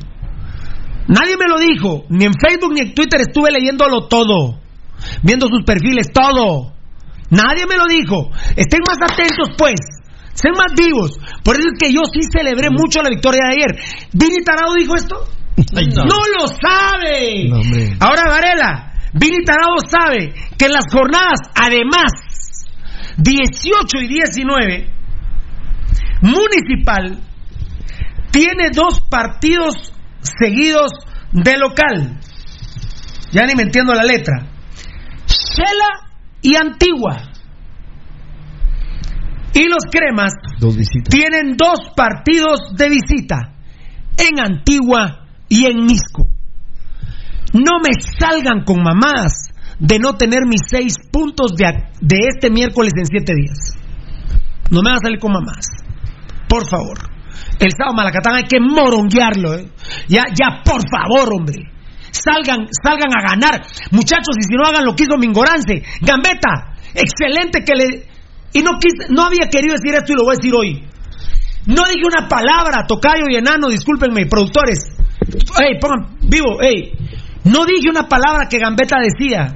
Nadie 1.09 1.37
me 1.37 1.47
lo 1.47 1.57
dijo. 1.57 2.05
Ni 2.09 2.25
en 2.25 2.33
Facebook 2.33 2.73
ni 2.73 2.81
en 2.81 2.93
Twitter 2.93 3.19
estuve 3.21 3.51
leyéndolo 3.51 4.07
todo. 4.07 4.59
Viendo 5.23 5.47
sus 5.47 5.63
perfiles, 5.65 6.11
todo. 6.13 6.73
Nadie 7.31 7.65
me 7.67 7.77
lo 7.77 7.87
dijo. 7.87 8.29
Estén 8.55 8.81
más 8.87 8.97
atentos, 9.01 9.49
pues. 9.57 9.75
Sean 10.33 10.53
más 10.53 10.73
vivos. 10.77 11.19
Por 11.43 11.57
eso 11.57 11.69
es 11.73 11.79
que 11.81 11.91
yo 11.91 12.01
sí 12.05 12.21
celebré 12.31 12.69
mucho 12.69 13.01
la 13.01 13.09
victoria 13.09 13.41
de 13.49 13.55
ayer. 13.55 13.81
¿Vini 14.13 14.43
Tarado 14.43 14.73
dijo 14.75 14.95
esto? 14.95 15.27
no. 15.57 16.05
¡No 16.05 16.19
lo 16.37 16.47
sabe! 16.47 17.49
No. 17.49 17.57
Ahora, 17.99 18.23
Varela, 18.29 18.93
Vini 19.13 19.43
Tarado 19.43 19.77
sabe 19.89 20.33
que 20.57 20.65
en 20.65 20.71
las 20.71 20.85
jornadas, 20.91 21.39
además, 21.55 22.11
18 23.17 23.97
y 24.03 24.07
19, 24.07 24.93
Municipal 26.21 27.19
tiene 28.31 28.69
dos 28.71 29.01
partidos 29.09 29.93
seguidos 30.21 30.91
de 31.31 31.57
local. 31.57 32.19
Ya 33.31 33.45
ni 33.45 33.55
me 33.55 33.63
entiendo 33.63 33.93
la 33.93 34.03
letra. 34.03 34.47
Shela 35.27 36.09
y 36.41 36.55
Antigua. 36.55 37.17
Y 39.53 39.67
los 39.67 39.83
cremas 39.91 40.33
Dos 40.59 40.75
tienen 41.09 41.57
dos 41.57 41.91
partidos 41.95 42.75
de 42.75 42.89
visita. 42.89 43.55
En 44.17 44.39
Antigua 44.39 45.25
y 45.47 45.65
en 45.65 45.85
Misco. 45.85 46.27
No 47.53 47.79
me 47.79 47.99
salgan 47.99 48.63
con 48.63 48.83
mamadas 48.83 49.47
de 49.79 49.97
no 49.97 50.15
tener 50.15 50.41
mis 50.45 50.61
seis 50.69 50.95
puntos 51.11 51.53
de, 51.55 51.65
de 52.01 52.17
este 52.27 52.49
miércoles 52.49 52.91
en 52.97 53.05
siete 53.05 53.33
días. 53.33 53.75
No 54.69 54.81
me 54.81 54.89
van 54.89 54.97
a 54.97 55.03
salir 55.03 55.19
con 55.19 55.31
mamadas. 55.31 55.65
Por 56.47 56.67
favor. 56.67 57.18
El 57.59 57.71
sábado 57.71 57.95
Malacatán 57.95 58.35
hay 58.35 58.43
que 58.43 58.59
moronguearlo. 58.59 59.55
¿eh? 59.55 59.69
Ya, 60.07 60.23
ya, 60.33 60.63
por 60.63 60.81
favor, 60.89 61.33
hombre. 61.33 61.57
Salgan, 62.11 62.67
salgan 62.71 63.11
a 63.13 63.21
ganar. 63.21 63.65
Muchachos, 63.91 64.35
y 64.39 64.43
si 64.43 64.55
no 64.55 64.65
hagan 64.65 64.85
lo 64.85 64.95
que 64.95 65.03
hizo 65.03 65.17
Mingorance. 65.17 65.83
Gambeta, 66.01 66.75
excelente 66.95 67.63
que 67.63 67.75
le. 67.75 68.07
Y 68.53 68.63
no, 68.63 68.79
quise, 68.79 69.11
no 69.13 69.25
había 69.25 69.47
querido 69.49 69.75
decir 69.75 69.93
esto 69.93 70.13
y 70.13 70.15
lo 70.15 70.23
voy 70.23 70.35
a 70.35 70.37
decir 70.37 70.53
hoy. 70.55 70.83
No 71.67 71.83
dije 71.85 72.05
una 72.05 72.27
palabra, 72.27 72.87
tocayo 72.87 73.25
y 73.29 73.35
enano, 73.35 73.67
discúlpenme, 73.67 74.25
productores. 74.25 74.95
Ey, 75.61 75.77
pongan 75.79 76.17
vivo, 76.21 76.61
ey. 76.61 76.93
No 77.43 77.65
dije 77.65 77.89
una 77.89 78.07
palabra 78.07 78.47
que 78.49 78.57
Gambetta 78.57 78.97
decía 78.99 79.53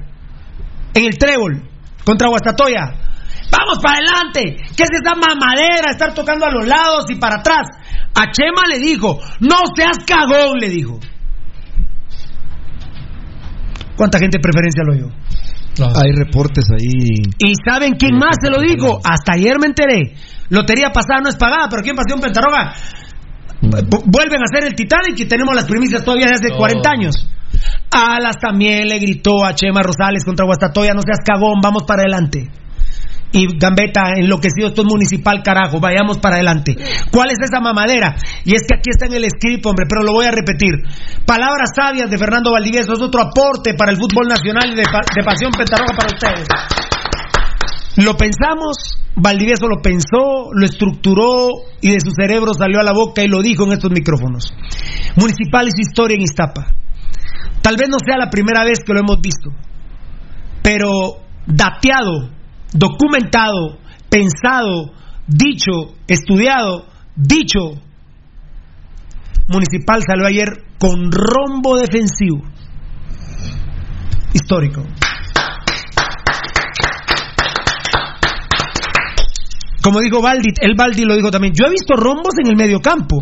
en 0.94 1.06
el 1.06 1.18
trébol 1.18 1.64
contra 2.06 2.28
Guastatoya. 2.28 3.13
Vamos 3.52 3.80
para 3.82 3.98
adelante. 3.98 4.58
¿Qué 4.76 4.84
es 4.84 4.90
esa 4.92 5.16
mamadera? 5.16 5.92
Estar 5.92 6.14
tocando 6.14 6.46
a 6.46 6.52
los 6.52 6.66
lados 6.68 7.06
y 7.10 7.16
para 7.16 7.38
atrás. 7.40 7.68
A 8.16 8.32
Chema 8.32 8.64
le 8.70 8.80
dijo, 8.80 9.20
no 9.40 9.58
seas 9.76 9.98
cagón, 10.06 10.58
le 10.60 10.70
dijo. 10.70 11.00
¿Cuánta 13.96 14.20
gente 14.20 14.38
de 14.38 14.42
preferencia 14.42 14.84
lo 14.86 14.94
oyó? 14.94 15.16
Hay 16.04 16.12
reportes 16.12 16.66
ahí. 16.72 17.24
¿Y 17.40 17.54
saben 17.68 17.94
quién 17.94 18.16
más 18.18 18.36
se 18.42 18.50
lo 18.50 18.60
dijo? 18.60 19.00
Hasta 19.04 19.34
ayer 19.34 19.58
me 19.60 19.68
enteré. 19.68 20.16
Lotería 20.50 20.92
pasada 20.92 21.22
no 21.22 21.30
es 21.30 21.36
pagada, 21.36 21.68
pero 21.70 21.80
aquí 21.82 21.90
en 21.90 21.96
Pasión 21.96 22.20
Pentaroga 22.20 22.74
vu- 23.62 24.04
vuelven 24.06 24.42
a 24.42 24.46
hacer 24.52 24.68
el 24.68 24.76
Titanic 24.76 25.20
y 25.20 25.26
tenemos 25.26 25.56
las 25.56 25.66
primicias 25.66 26.04
todavía 26.04 26.28
de 26.28 26.34
hace 26.34 26.54
Oh. 26.54 26.58
40 26.58 26.90
años. 26.90 27.16
Alas 27.92 28.38
también 28.40 28.88
le 28.88 29.00
gritó 29.00 29.46
a 29.46 29.54
Chema 29.56 29.82
Rosales 29.84 30.24
contra 30.26 30.46
Guastatoya, 30.46 30.94
no 30.94 31.02
seas 31.02 31.20
cagón, 31.26 31.60
vamos 31.62 31.84
para 31.88 32.02
adelante. 32.02 32.50
Y 33.34 33.48
Gambetta, 33.58 34.14
enloquecido, 34.16 34.68
esto 34.70 34.84
es 34.84 34.88
municipal, 34.88 35.42
carajo, 35.44 35.80
vayamos 35.80 36.20
para 36.20 36.36
adelante. 36.36 36.76
¿Cuál 37.12 37.32
es 37.32 37.38
esa 37.42 37.60
mamadera? 37.60 38.16
Y 38.46 38.54
es 38.54 38.62
que 38.62 38.76
aquí 38.78 38.92
está 38.92 39.08
en 39.08 39.14
el 39.14 39.26
script, 39.30 39.66
hombre, 39.66 39.88
pero 39.90 40.04
lo 40.04 40.14
voy 40.14 40.26
a 40.26 40.32
repetir. 40.32 40.70
Palabras 41.26 41.72
sabias 41.76 42.12
de 42.12 42.18
Fernando 42.20 42.52
Valdivieso, 42.52 42.94
es 42.94 43.02
otro 43.02 43.22
aporte 43.22 43.74
para 43.74 43.92
el 43.92 43.98
fútbol 43.98 44.28
nacional 44.28 44.70
y 44.72 44.76
de, 44.76 44.84
pa- 44.84 45.02
de 45.16 45.24
Pasión 45.24 45.52
Pentaroga 45.52 45.96
para 45.98 46.14
ustedes. 46.14 46.48
Lo 48.06 48.16
pensamos, 48.18 49.02
Valdivieso 49.16 49.68
lo 49.68 49.82
pensó, 49.82 50.50
lo 50.54 50.66
estructuró 50.66 51.48
y 51.82 51.90
de 51.92 52.00
su 52.02 52.12
cerebro 52.12 52.54
salió 52.54 52.80
a 52.80 52.84
la 52.84 52.94
boca 52.94 53.24
y 53.24 53.28
lo 53.28 53.42
dijo 53.42 53.66
en 53.66 53.74
estos 53.74 53.92
micrófonos. 53.92 54.54
Municipal 55.16 55.68
es 55.68 55.74
historia 55.80 56.16
en 56.16 56.22
Iztapa. 56.22 56.74
Tal 57.62 57.78
vez 57.78 57.90
no 57.90 57.98
sea 58.06 58.18
la 58.18 58.30
primera 58.30 58.64
vez 58.64 58.80
que 58.86 58.94
lo 58.94 59.00
hemos 59.00 59.22
visto, 59.22 59.50
pero 60.62 60.90
dateado, 61.46 62.30
documentado, 62.74 63.80
pensado, 64.10 64.94
dicho, 65.28 65.96
estudiado, 66.08 66.86
dicho, 67.16 67.82
Municipal 69.48 70.02
salió 70.08 70.26
ayer 70.26 70.48
con 70.80 71.12
rombo 71.12 71.76
defensivo. 71.78 72.42
Histórico. 74.34 74.84
Como 79.82 80.00
dijo 80.00 80.22
Baldi, 80.22 80.50
el 80.62 80.76
Baldi 80.76 81.04
lo 81.04 81.16
dijo 81.16 81.30
también. 81.30 81.54
Yo 81.54 81.68
he 81.68 81.72
visto 81.72 81.96
rombos 81.96 82.34
en 82.42 82.48
el 82.48 82.56
medio 82.56 82.80
campo. 82.80 83.22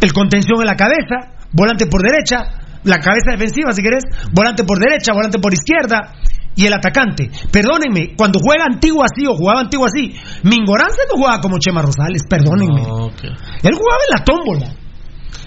El 0.00 0.12
contención 0.12 0.60
en 0.60 0.66
la 0.66 0.76
cabeza, 0.76 1.36
volante 1.52 1.86
por 1.86 2.02
derecha, 2.02 2.61
la 2.84 2.98
cabeza 2.98 3.32
defensiva 3.32 3.72
si 3.72 3.82
querés, 3.82 4.04
volante 4.32 4.64
por 4.64 4.78
derecha, 4.78 5.12
volante 5.12 5.38
por 5.38 5.52
izquierda 5.52 6.14
y 6.54 6.66
el 6.66 6.72
atacante. 6.72 7.30
Perdónenme, 7.50 8.14
cuando 8.16 8.40
juega 8.40 8.64
antiguo 8.64 9.02
así 9.02 9.26
o 9.26 9.34
jugaba 9.34 9.60
antiguo 9.60 9.86
así, 9.86 10.14
Mingorance 10.42 11.02
no 11.10 11.16
jugaba 11.16 11.40
como 11.40 11.58
Chema 11.58 11.82
Rosales, 11.82 12.22
perdónenme. 12.28 12.82
Él 12.82 13.74
jugaba 13.74 14.00
en 14.06 14.18
la 14.18 14.24
tómbola. 14.24 14.66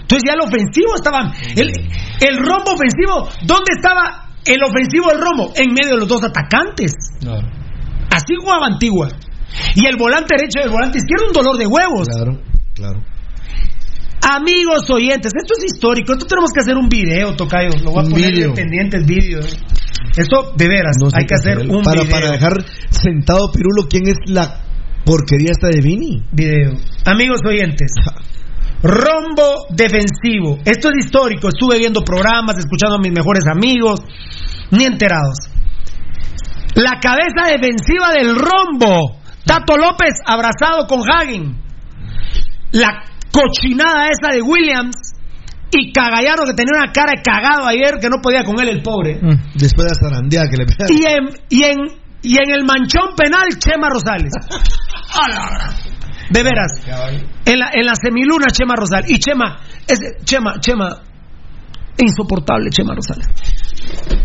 Entonces 0.00 0.22
ya 0.26 0.34
el 0.34 0.40
ofensivo 0.40 0.94
estaba. 0.94 1.32
El, 1.56 1.68
el 2.20 2.36
rombo 2.38 2.72
ofensivo, 2.74 3.28
¿dónde 3.42 3.74
estaba 3.74 4.30
el 4.44 4.62
ofensivo 4.62 5.08
del 5.10 5.20
rombo? 5.20 5.52
En 5.56 5.72
medio 5.72 5.94
de 5.94 6.00
los 6.00 6.08
dos 6.08 6.22
atacantes. 6.24 6.92
Así 8.10 8.34
jugaba 8.40 8.66
Antigua. 8.66 9.08
Y 9.74 9.86
el 9.86 9.96
volante 9.96 10.36
derecho 10.36 10.60
y 10.60 10.62
el 10.62 10.70
volante 10.70 10.98
izquierdo, 10.98 11.26
un 11.28 11.32
dolor 11.32 11.56
de 11.56 11.66
huevos. 11.66 12.06
Claro, 12.08 12.40
claro. 12.74 13.15
Amigos 14.28 14.90
oyentes, 14.90 15.30
esto 15.40 15.54
es 15.56 15.72
histórico. 15.72 16.12
Esto 16.12 16.26
tenemos 16.26 16.50
que 16.52 16.60
hacer 16.60 16.76
un 16.76 16.88
video, 16.88 17.36
Tocayo. 17.36 17.70
Lo 17.84 17.92
voy 17.92 18.00
a 18.00 18.06
Un 18.06 18.10
poner 18.10 18.32
video. 18.32 18.48
en 18.48 18.54
pendientes 18.54 19.06
vídeo. 19.06 19.38
eh. 19.38 19.50
Esto, 20.16 20.52
de 20.56 20.66
veras, 20.68 20.96
No 21.00 21.10
sé 21.10 21.16
hay 21.20 21.26
que 21.26 21.34
hacer 21.34 21.58
hacer. 21.58 21.70
un 21.70 21.82
para, 21.82 22.02
video. 22.02 22.12
para 22.12 22.30
dejar 22.32 22.64
sentado 22.90 23.52
Pirulo 23.52 23.86
quién 23.88 24.08
es 24.08 24.16
la 24.26 24.62
porquería 25.04 25.52
esta 25.52 25.68
de 25.68 25.80
Vini. 25.80 26.22
Video. 26.32 26.72
Amigos 27.04 27.40
oyentes, 27.46 27.92
rombo 28.82 29.66
defensivo. 29.70 30.58
Esto 30.64 30.88
es 30.88 31.04
histórico. 31.04 31.46
Estuve 31.48 31.78
viendo 31.78 32.00
programas, 32.02 32.58
escuchando 32.58 32.96
a 32.96 32.98
mis 33.00 33.12
mejores 33.12 33.46
amigos, 33.46 34.00
ni 34.72 34.84
enterados. 34.86 35.36
La 36.74 36.98
cabeza 37.00 37.46
defensiva 37.52 38.10
del 38.12 38.34
rombo. 38.34 39.20
Tato 39.44 39.76
López 39.76 40.14
abrazado 40.26 40.88
con 40.88 41.00
Hagen. 41.08 41.56
La 42.72 43.04
cochinada 43.36 44.08
esa 44.08 44.34
de 44.34 44.40
Williams. 44.42 44.96
Y 45.70 45.92
Cagallaro 45.92 46.44
que 46.44 46.54
tenía 46.54 46.78
una 46.80 46.92
cara 46.92 47.12
de 47.16 47.22
cagado 47.22 47.66
ayer 47.66 47.98
que 48.00 48.08
no 48.08 48.22
podía 48.22 48.44
con 48.44 48.58
él 48.60 48.68
el 48.68 48.82
pobre. 48.82 49.18
Después 49.54 49.84
de 49.84 49.92
la 49.92 49.98
zarandeada 50.00 50.46
que 50.48 50.56
le 50.56 50.64
pegaron. 50.64 50.96
Y 50.96 51.04
en, 51.04 51.28
y 51.50 51.64
en, 51.64 51.76
y 52.22 52.38
en 52.38 52.50
el 52.50 52.64
manchón 52.64 53.14
penal, 53.16 53.48
Chema 53.58 53.88
Rosales. 53.90 54.32
De 56.30 56.42
veras. 56.42 56.72
En 57.44 57.58
la, 57.58 57.70
en 57.72 57.86
la 57.86 57.94
semiluna, 57.94 58.46
Chema 58.52 58.74
Rosales. 58.74 59.10
Y 59.10 59.18
Chema, 59.18 59.60
ese, 59.86 60.16
Chema, 60.24 60.58
Chema, 60.60 61.02
insoportable 61.98 62.70
Chema 62.70 62.94
Rosales. 62.94 63.26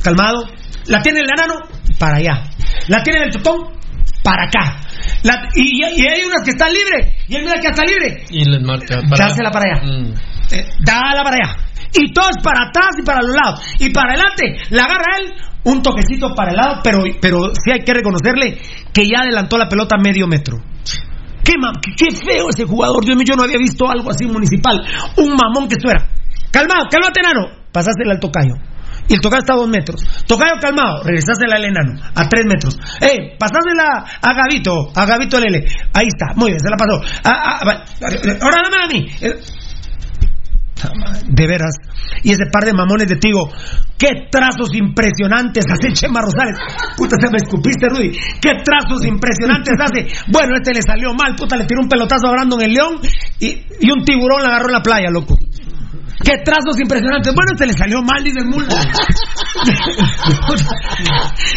Calmado. 0.03 0.47
La 0.87 1.01
tiene 1.01 1.19
el 1.19 1.27
enano, 1.29 1.55
para 1.99 2.17
allá. 2.17 2.43
La 2.87 3.03
tiene 3.03 3.25
el 3.25 3.31
totón, 3.31 3.80
para 4.23 4.43
acá. 4.45 4.79
La- 5.23 5.49
y, 5.55 5.81
y 5.81 6.07
hay 6.07 6.23
unas 6.25 6.43
que 6.43 6.51
están 6.51 6.71
libres. 6.73 7.15
Y 7.27 7.35
él 7.35 7.43
mira 7.43 7.59
que 7.61 7.67
está 7.67 7.83
libre. 7.85 8.23
Y 8.29 8.45
les 8.45 8.61
marca. 8.61 9.01
Dársela 9.17 9.51
para 9.51 9.65
allá. 9.73 9.83
Mm. 9.85 10.13
eh, 10.53 10.65
dala 10.85 11.23
para 11.23 11.35
allá. 11.37 11.55
Y 11.93 12.13
todos 12.13 12.37
para 12.43 12.69
atrás 12.69 12.89
y 12.99 13.03
para 13.03 13.21
los 13.21 13.35
lados. 13.35 13.61
Y 13.79 13.89
para 13.91 14.13
adelante, 14.13 14.43
la 14.69 14.83
agarra 14.83 15.17
él, 15.19 15.33
un 15.65 15.81
toquecito 15.81 16.33
para 16.35 16.51
el 16.51 16.57
lado, 16.57 16.79
pero, 16.83 17.03
pero 17.21 17.39
sí 17.63 17.71
hay 17.71 17.79
que 17.83 17.93
reconocerle 17.93 18.59
que 18.93 19.05
ya 19.05 19.21
adelantó 19.21 19.57
la 19.57 19.67
pelota 19.67 19.97
medio 19.97 20.25
metro. 20.27 20.57
Qué, 21.43 21.53
qué- 21.97 22.15
feo 22.15 22.49
ese 22.49 22.65
jugador, 22.65 23.03
Dios 23.03 23.17
mío, 23.17 23.25
yo 23.27 23.35
no 23.35 23.43
había 23.43 23.57
visto 23.57 23.89
algo 23.89 24.09
así 24.11 24.25
municipal. 24.25 24.79
Un 25.17 25.35
mamón 25.35 25.67
que 25.67 25.75
esto 25.75 25.89
era. 25.89 26.07
Calmado, 26.51 26.85
cálmate, 26.89 27.19
enano. 27.19 27.47
Pasásela 27.71 28.13
al 28.13 28.19
tocayo. 28.19 28.53
Y 29.11 29.15
el 29.15 29.19
tocayo 29.19 29.41
está 29.41 29.53
a 29.53 29.57
dos 29.57 29.67
metros. 29.67 29.99
Tocayo 30.25 30.53
calmado, 30.61 31.03
regresásela 31.03 31.57
al 31.57 31.65
enano, 31.65 31.99
a 32.15 32.29
tres 32.29 32.45
metros. 32.47 32.79
Eh, 33.01 33.35
pasásela 33.37 34.07
a 34.21 34.33
Gavito, 34.33 34.71
a 34.95 35.05
Gavito 35.05 35.37
Lele. 35.37 35.65
Ahí 35.91 36.07
está, 36.07 36.33
muy 36.37 36.51
bien, 36.51 36.59
se 36.61 36.69
la 36.69 36.77
pasó. 36.77 36.95
Ah, 37.25 37.59
ah, 37.59 37.83
ahora 38.39 38.61
dámela 38.63 38.85
a 38.85 38.87
mí. 38.87 39.05
Eh, 39.19 39.35
de 41.27 41.45
veras. 41.45 41.75
Y 42.23 42.31
ese 42.31 42.45
par 42.53 42.63
de 42.63 42.71
mamones 42.71 43.09
de 43.09 43.17
Tigo. 43.17 43.51
¡Qué 43.97 44.29
trazos 44.31 44.73
impresionantes 44.73 45.65
hace 45.69 45.91
Chema 45.91 46.21
Rosales! 46.21 46.57
Puta, 46.95 47.17
se 47.19 47.29
me 47.29 47.37
escupiste, 47.37 47.89
Rudy. 47.89 48.17
¡Qué 48.41 48.63
trazos 48.63 49.05
impresionantes 49.05 49.75
hace! 49.77 50.07
Bueno, 50.31 50.55
este 50.55 50.73
le 50.73 50.81
salió 50.81 51.13
mal, 51.13 51.35
puta, 51.35 51.57
le 51.57 51.65
tiró 51.65 51.81
un 51.81 51.89
pelotazo 51.89 52.27
a 52.27 52.31
Brandon 52.31 52.61
el 52.61 52.71
León 52.71 52.99
y, 53.39 53.61
y 53.81 53.91
un 53.91 54.05
tiburón 54.05 54.41
la 54.41 54.55
agarró 54.55 54.67
en 54.67 54.73
la 54.73 54.81
playa, 54.81 55.09
loco. 55.11 55.37
¡Qué 56.23 56.37
trazos 56.43 56.79
impresionantes! 56.79 57.33
Bueno, 57.33 57.51
este 57.53 57.67
le 57.67 57.73
salió 57.73 58.01
mal, 58.01 58.23
dice 58.23 58.39
el 58.39 58.45
mula. 58.45 58.67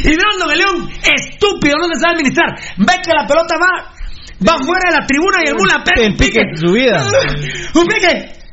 y 0.05 0.17
Brandon 0.17 0.51
el 0.53 0.59
León, 0.59 0.91
estúpido, 1.03 1.77
no 1.79 1.89
se 1.93 2.01
sabe 2.01 2.15
administrar. 2.15 2.55
Ve 2.79 2.95
que 3.03 3.13
la 3.13 3.27
pelota 3.27 3.55
va, 3.57 3.93
va 4.47 4.57
fuera 4.65 4.91
de 4.91 4.97
la 5.01 5.07
tribuna 5.07 5.39
y 5.45 5.49
el 5.49 5.57
mula 5.57 5.85
pega 5.85 6.09
un 6.09 6.17
pique. 6.17 6.41
su 6.55 6.73
vida. 6.73 7.05
¡Un 7.75 7.87
pique! 7.87 8.45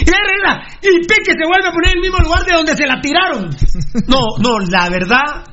Y 0.00 0.10
la 0.10 0.18
reina, 0.24 0.66
y 0.80 1.06
Pique 1.06 1.32
se 1.36 1.46
vuelve 1.46 1.68
a 1.68 1.72
poner 1.72 1.90
en 1.90 1.96
el 1.96 2.00
mismo 2.00 2.18
lugar 2.18 2.44
de 2.44 2.54
donde 2.54 2.74
se 2.76 2.86
la 2.86 3.00
tiraron. 3.00 3.50
No, 4.06 4.20
no, 4.38 4.58
la 4.60 4.88
verdad, 4.88 5.44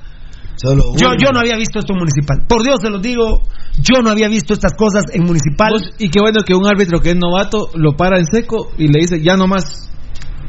Solo 0.56 0.96
yo, 0.96 1.10
uno. 1.10 1.18
yo 1.20 1.32
no 1.32 1.40
había 1.40 1.58
visto 1.58 1.80
esto 1.80 1.94
en 1.94 2.00
municipal. 2.00 2.46
Por 2.48 2.64
Dios 2.64 2.78
se 2.82 2.90
los 2.90 3.02
digo, 3.02 3.44
yo 3.78 4.02
no 4.02 4.10
había 4.10 4.30
visto 4.30 4.54
estas 4.54 4.74
cosas 4.74 5.04
en 5.14 5.24
municipal. 5.24 5.74
Y 6.00 6.10
qué 6.10 6.20
bueno 6.20 6.40
que 6.46 6.56
un 6.56 6.66
árbitro 6.66 7.00
que 7.00 7.12
es 7.12 7.16
novato 7.16 7.70
lo 7.76 7.96
para 7.96 8.18
en 8.18 8.26
seco 8.26 8.72
y 8.78 8.88
le 8.88 9.02
dice, 9.02 9.22
ya 9.22 9.36
nomás. 9.36 9.92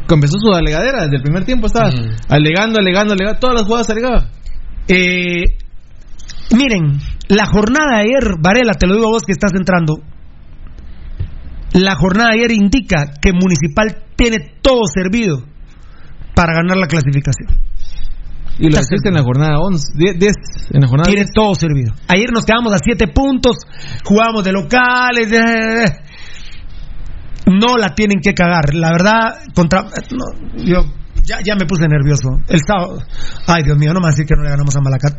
Comenzó 0.07 0.39
su 0.39 0.53
alegadera, 0.53 1.03
desde 1.03 1.17
el 1.17 1.23
primer 1.23 1.45
tiempo 1.45 1.67
estaba 1.67 1.89
alegando, 2.29 2.79
alegando, 2.79 3.13
alegando, 3.13 3.41
todas 3.41 3.57
las 3.57 3.65
jugadas 3.65 3.91
alegaba. 3.91 4.29
Eh, 4.87 5.59
miren, 6.57 7.01
la 7.29 7.47
jornada 7.47 7.97
de 7.97 8.03
ayer, 8.03 8.37
Varela, 8.41 8.75
te 8.75 8.87
lo 8.87 8.95
digo 8.95 9.09
a 9.09 9.11
vos 9.11 9.25
que 9.25 9.33
estás 9.33 9.51
entrando. 9.55 9.97
La 11.73 11.97
jornada 11.97 12.31
de 12.31 12.37
ayer 12.37 12.53
indica 12.53 13.15
que 13.21 13.33
Municipal 13.33 14.05
tiene 14.15 14.37
todo 14.63 14.83
servido 14.87 15.43
para 16.37 16.55
ganar 16.55 16.77
la 16.77 16.87
clasificación. 16.87 17.59
Y 18.59 18.71
lo 18.71 18.81
hiciste 18.81 19.09
en 19.09 19.15
la 19.15 19.23
jornada 19.23 19.59
11, 19.61 19.93
10, 19.97 20.19
10, 20.19 20.35
en 20.73 20.81
la 20.81 20.89
jornada 20.89 21.09
Tiene 21.11 21.25
10. 21.25 21.35
todo 21.35 21.55
servido. 21.55 21.93
Ayer 22.09 22.33
nos 22.33 22.45
quedamos 22.45 22.73
a 22.73 22.79
siete 22.79 23.07
puntos, 23.09 23.59
jugábamos 24.05 24.45
de 24.45 24.53
locales. 24.53 25.29
no 27.47 27.77
la 27.77 27.95
tienen 27.95 28.21
que 28.23 28.33
cagar. 28.33 28.75
La 28.75 28.93
verdad, 28.93 29.41
contra. 29.55 29.83
no, 29.83 30.65
yo 30.65 30.85
ya, 31.23 31.39
ya 31.45 31.55
me 31.55 31.67
puse 31.67 31.87
nervioso. 31.89 32.29
El 32.49 32.61
sábado. 32.67 33.03
Ay, 33.47 33.63
Dios 33.65 33.77
mío, 33.77 33.93
no 33.93 34.01
me 34.01 34.07
vas 34.07 34.15
a 34.15 34.17
decir 34.17 34.27
que 34.27 34.35
no 34.37 34.45
le 34.45 34.51
ganamos 34.51 34.75
a 34.77 34.81
Malacat. 34.81 35.15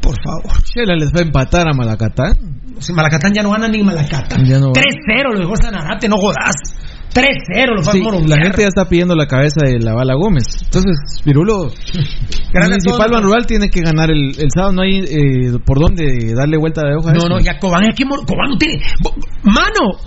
Por 0.00 0.14
favor. 0.22 0.62
Chela 0.62 0.94
les 0.94 1.12
va 1.12 1.20
a 1.20 1.22
empatar 1.22 1.68
a 1.68 1.72
Malacatán. 1.72 2.34
Si 2.78 2.92
Malacatán 2.92 3.32
ya 3.32 3.42
no 3.42 3.50
gana 3.50 3.68
ni 3.68 3.82
Malacatán. 3.82 4.42
No 4.42 4.72
3-0 4.72 5.32
lo 5.32 5.38
dejó 5.38 5.56
Sanarate, 5.56 6.08
no 6.08 6.16
jodas. 6.16 6.54
3-0 7.12 7.74
lo 7.74 7.82
Sí, 7.82 8.00
a 8.00 8.36
la 8.36 8.42
gente 8.42 8.62
ya 8.62 8.68
está 8.68 8.88
pidiendo 8.88 9.14
la 9.14 9.26
cabeza 9.26 9.64
de 9.64 9.78
la 9.80 9.94
bala 9.94 10.14
Gómez. 10.14 10.44
Entonces, 10.62 11.22
Pirulo, 11.24 11.70
Municipal 12.52 13.10
Ban 13.10 13.22
Rural 13.22 13.46
tiene 13.46 13.70
que 13.70 13.80
ganar 13.80 14.10
el, 14.10 14.32
el 14.38 14.48
sábado. 14.54 14.72
No 14.72 14.82
hay 14.82 15.00
eh, 15.00 15.58
por 15.64 15.78
dónde 15.80 16.34
darle 16.36 16.58
vuelta 16.58 16.82
de 16.86 16.96
hoja. 16.96 17.10
a 17.10 17.12
No, 17.12 17.18
esto. 17.18 17.28
no, 17.28 17.40
ya 17.40 17.58
Cobán 17.58 17.84
es 17.84 17.96
que 17.96 18.04
Cobán 18.04 18.50
no 18.50 18.56
tiene. 18.58 18.80
Mano, 19.42 19.98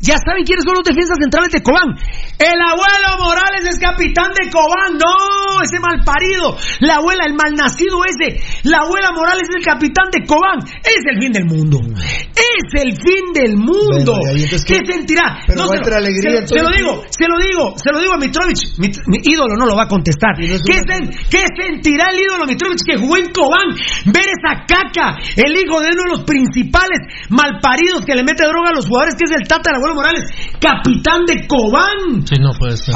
ya 0.00 0.16
saben 0.20 0.44
quiénes 0.44 0.64
son 0.64 0.74
los 0.74 0.84
defensas 0.84 1.16
centrales 1.20 1.50
de 1.50 1.62
Cobán. 1.62 1.96
El 2.38 2.58
abuelo 2.60 3.08
Morales 3.18 3.64
es 3.68 3.78
capitán 3.78 4.30
de 4.34 4.50
Cobán. 4.50 4.94
No, 4.94 5.62
ese 5.62 5.80
malparido. 5.80 6.56
La 6.80 6.96
abuela, 6.96 7.24
el 7.26 7.34
malnacido 7.34 7.98
ese. 8.04 8.40
La 8.64 8.78
abuela 8.84 9.12
Morales 9.12 9.48
es 9.48 9.56
el 9.56 9.64
capitán 9.64 10.10
de 10.12 10.26
Cobán. 10.26 10.58
Es 10.82 11.02
el 11.10 11.20
fin 11.20 11.32
del 11.32 11.46
mundo. 11.46 11.80
Es 11.94 12.82
el 12.82 12.92
fin 12.92 13.32
del 13.32 13.56
mundo. 13.56 14.18
Bueno, 14.20 14.44
¿Qué 14.66 14.78
sentirá? 14.86 15.40
Pero 15.46 15.64
lo, 15.64 15.72
Alegría, 15.94 16.43
se 16.46 16.54
lo- 16.62 16.70
digo, 16.76 17.02
se 17.10 17.26
lo 17.28 17.36
digo, 17.38 17.74
se 17.76 17.90
lo 17.92 17.98
digo 18.00 18.12
a 18.14 18.18
Mitrovich. 18.18 18.76
Mi, 18.78 18.88
mi 19.06 19.18
ídolo 19.22 19.56
no 19.56 19.66
lo 19.66 19.76
va 19.76 19.84
a 19.84 19.88
contestar. 19.88 20.34
¿Qué, 20.66 20.78
sen- 20.82 21.10
qué 21.30 21.44
sentirá 21.60 22.10
el 22.12 22.20
ídolo 22.20 22.46
Mitrovich 22.46 22.80
que 22.86 22.96
jugó 22.96 23.16
en 23.16 23.30
Cobán? 23.32 23.68
Ver 24.06 24.26
esa 24.28 24.64
caca, 24.66 25.16
el 25.36 25.52
hijo 25.56 25.80
de 25.80 25.88
uno 25.92 26.02
de 26.04 26.10
los 26.10 26.22
principales 26.24 26.98
malparidos 27.30 28.04
que 28.04 28.14
le 28.14 28.22
mete 28.24 28.44
droga 28.44 28.70
a 28.70 28.74
los 28.74 28.86
jugadores, 28.86 29.14
que 29.14 29.24
es 29.24 29.32
el 29.40 29.46
Tata 29.48 29.70
del 29.72 29.76
abuelo 29.76 29.94
Morales, 29.94 30.24
capitán 30.60 31.24
de 31.26 31.46
Cobán. 31.46 32.26
Sí, 32.26 32.36
no 32.40 32.52
puede 32.58 32.76
ser. 32.76 32.94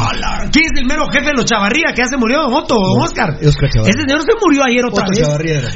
¿Quién 0.53 0.65
es 0.73 0.81
el 0.81 0.87
mero 0.87 1.07
jefe 1.13 1.27
de 1.27 1.35
los 1.37 1.45
Chavarría 1.45 1.93
que 1.95 2.03
ya 2.03 2.09
se 2.09 2.17
murió, 2.17 2.41
don 2.43 2.53
Otto, 2.55 2.75
don 2.75 3.03
Oscar? 3.03 3.31
Oscar 3.41 3.69
Chavarría. 3.71 3.91
Ese 3.95 4.01
señor 4.07 4.21
se 4.23 4.35
murió 4.41 4.65
ayer 4.65 4.85
otra 4.85 5.05
Otto 5.05 5.13
vez. 5.13 5.21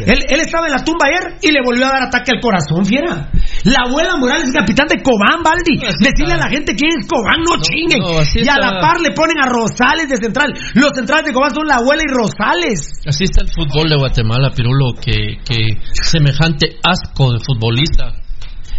Él, 0.06 0.18
él 0.28 0.40
estaba 0.40 0.66
en 0.66 0.72
la 0.72 0.84
tumba 0.84 1.06
ayer 1.08 1.38
y 1.42 1.50
le 1.50 1.60
volvió 1.64 1.86
a 1.86 1.90
dar 1.92 2.02
ataque 2.08 2.32
al 2.34 2.40
corazón, 2.40 2.84
fiera. 2.84 3.30
La 3.64 3.84
abuela 3.88 4.16
Morales, 4.16 4.52
capitán 4.52 4.86
de 4.88 5.02
Cobán, 5.02 5.42
Baldi. 5.42 5.78
Decirle 6.00 6.34
a 6.34 6.36
la 6.36 6.48
gente 6.48 6.74
quién 6.74 6.90
es 7.00 7.06
Cobán, 7.08 7.40
no, 7.44 7.60
chinguen. 7.62 8.00
no, 8.00 8.20
y 8.22 8.48
a 8.48 8.58
la 8.58 8.80
par 8.80 9.00
le 9.00 9.14
ponen 9.14 9.38
a 9.40 9.46
Rosales 9.46 10.08
de 10.08 10.16
central. 10.16 10.52
Los 10.74 10.90
centrales 10.94 11.26
de 11.26 11.32
Cobán 11.32 11.54
son 11.54 11.66
la 11.66 11.76
abuela 11.76 12.02
y 12.04 12.12
Rosales. 12.12 13.00
Así 13.06 13.24
está 13.24 13.42
el 13.42 13.48
fútbol 13.48 13.88
de 13.88 13.96
Guatemala, 13.96 14.50
Pirulo, 14.50 14.94
que, 14.94 15.38
que 15.44 15.78
semejante 15.92 16.76
asco 16.84 17.32
de 17.32 17.38
futbolista. 17.40 18.18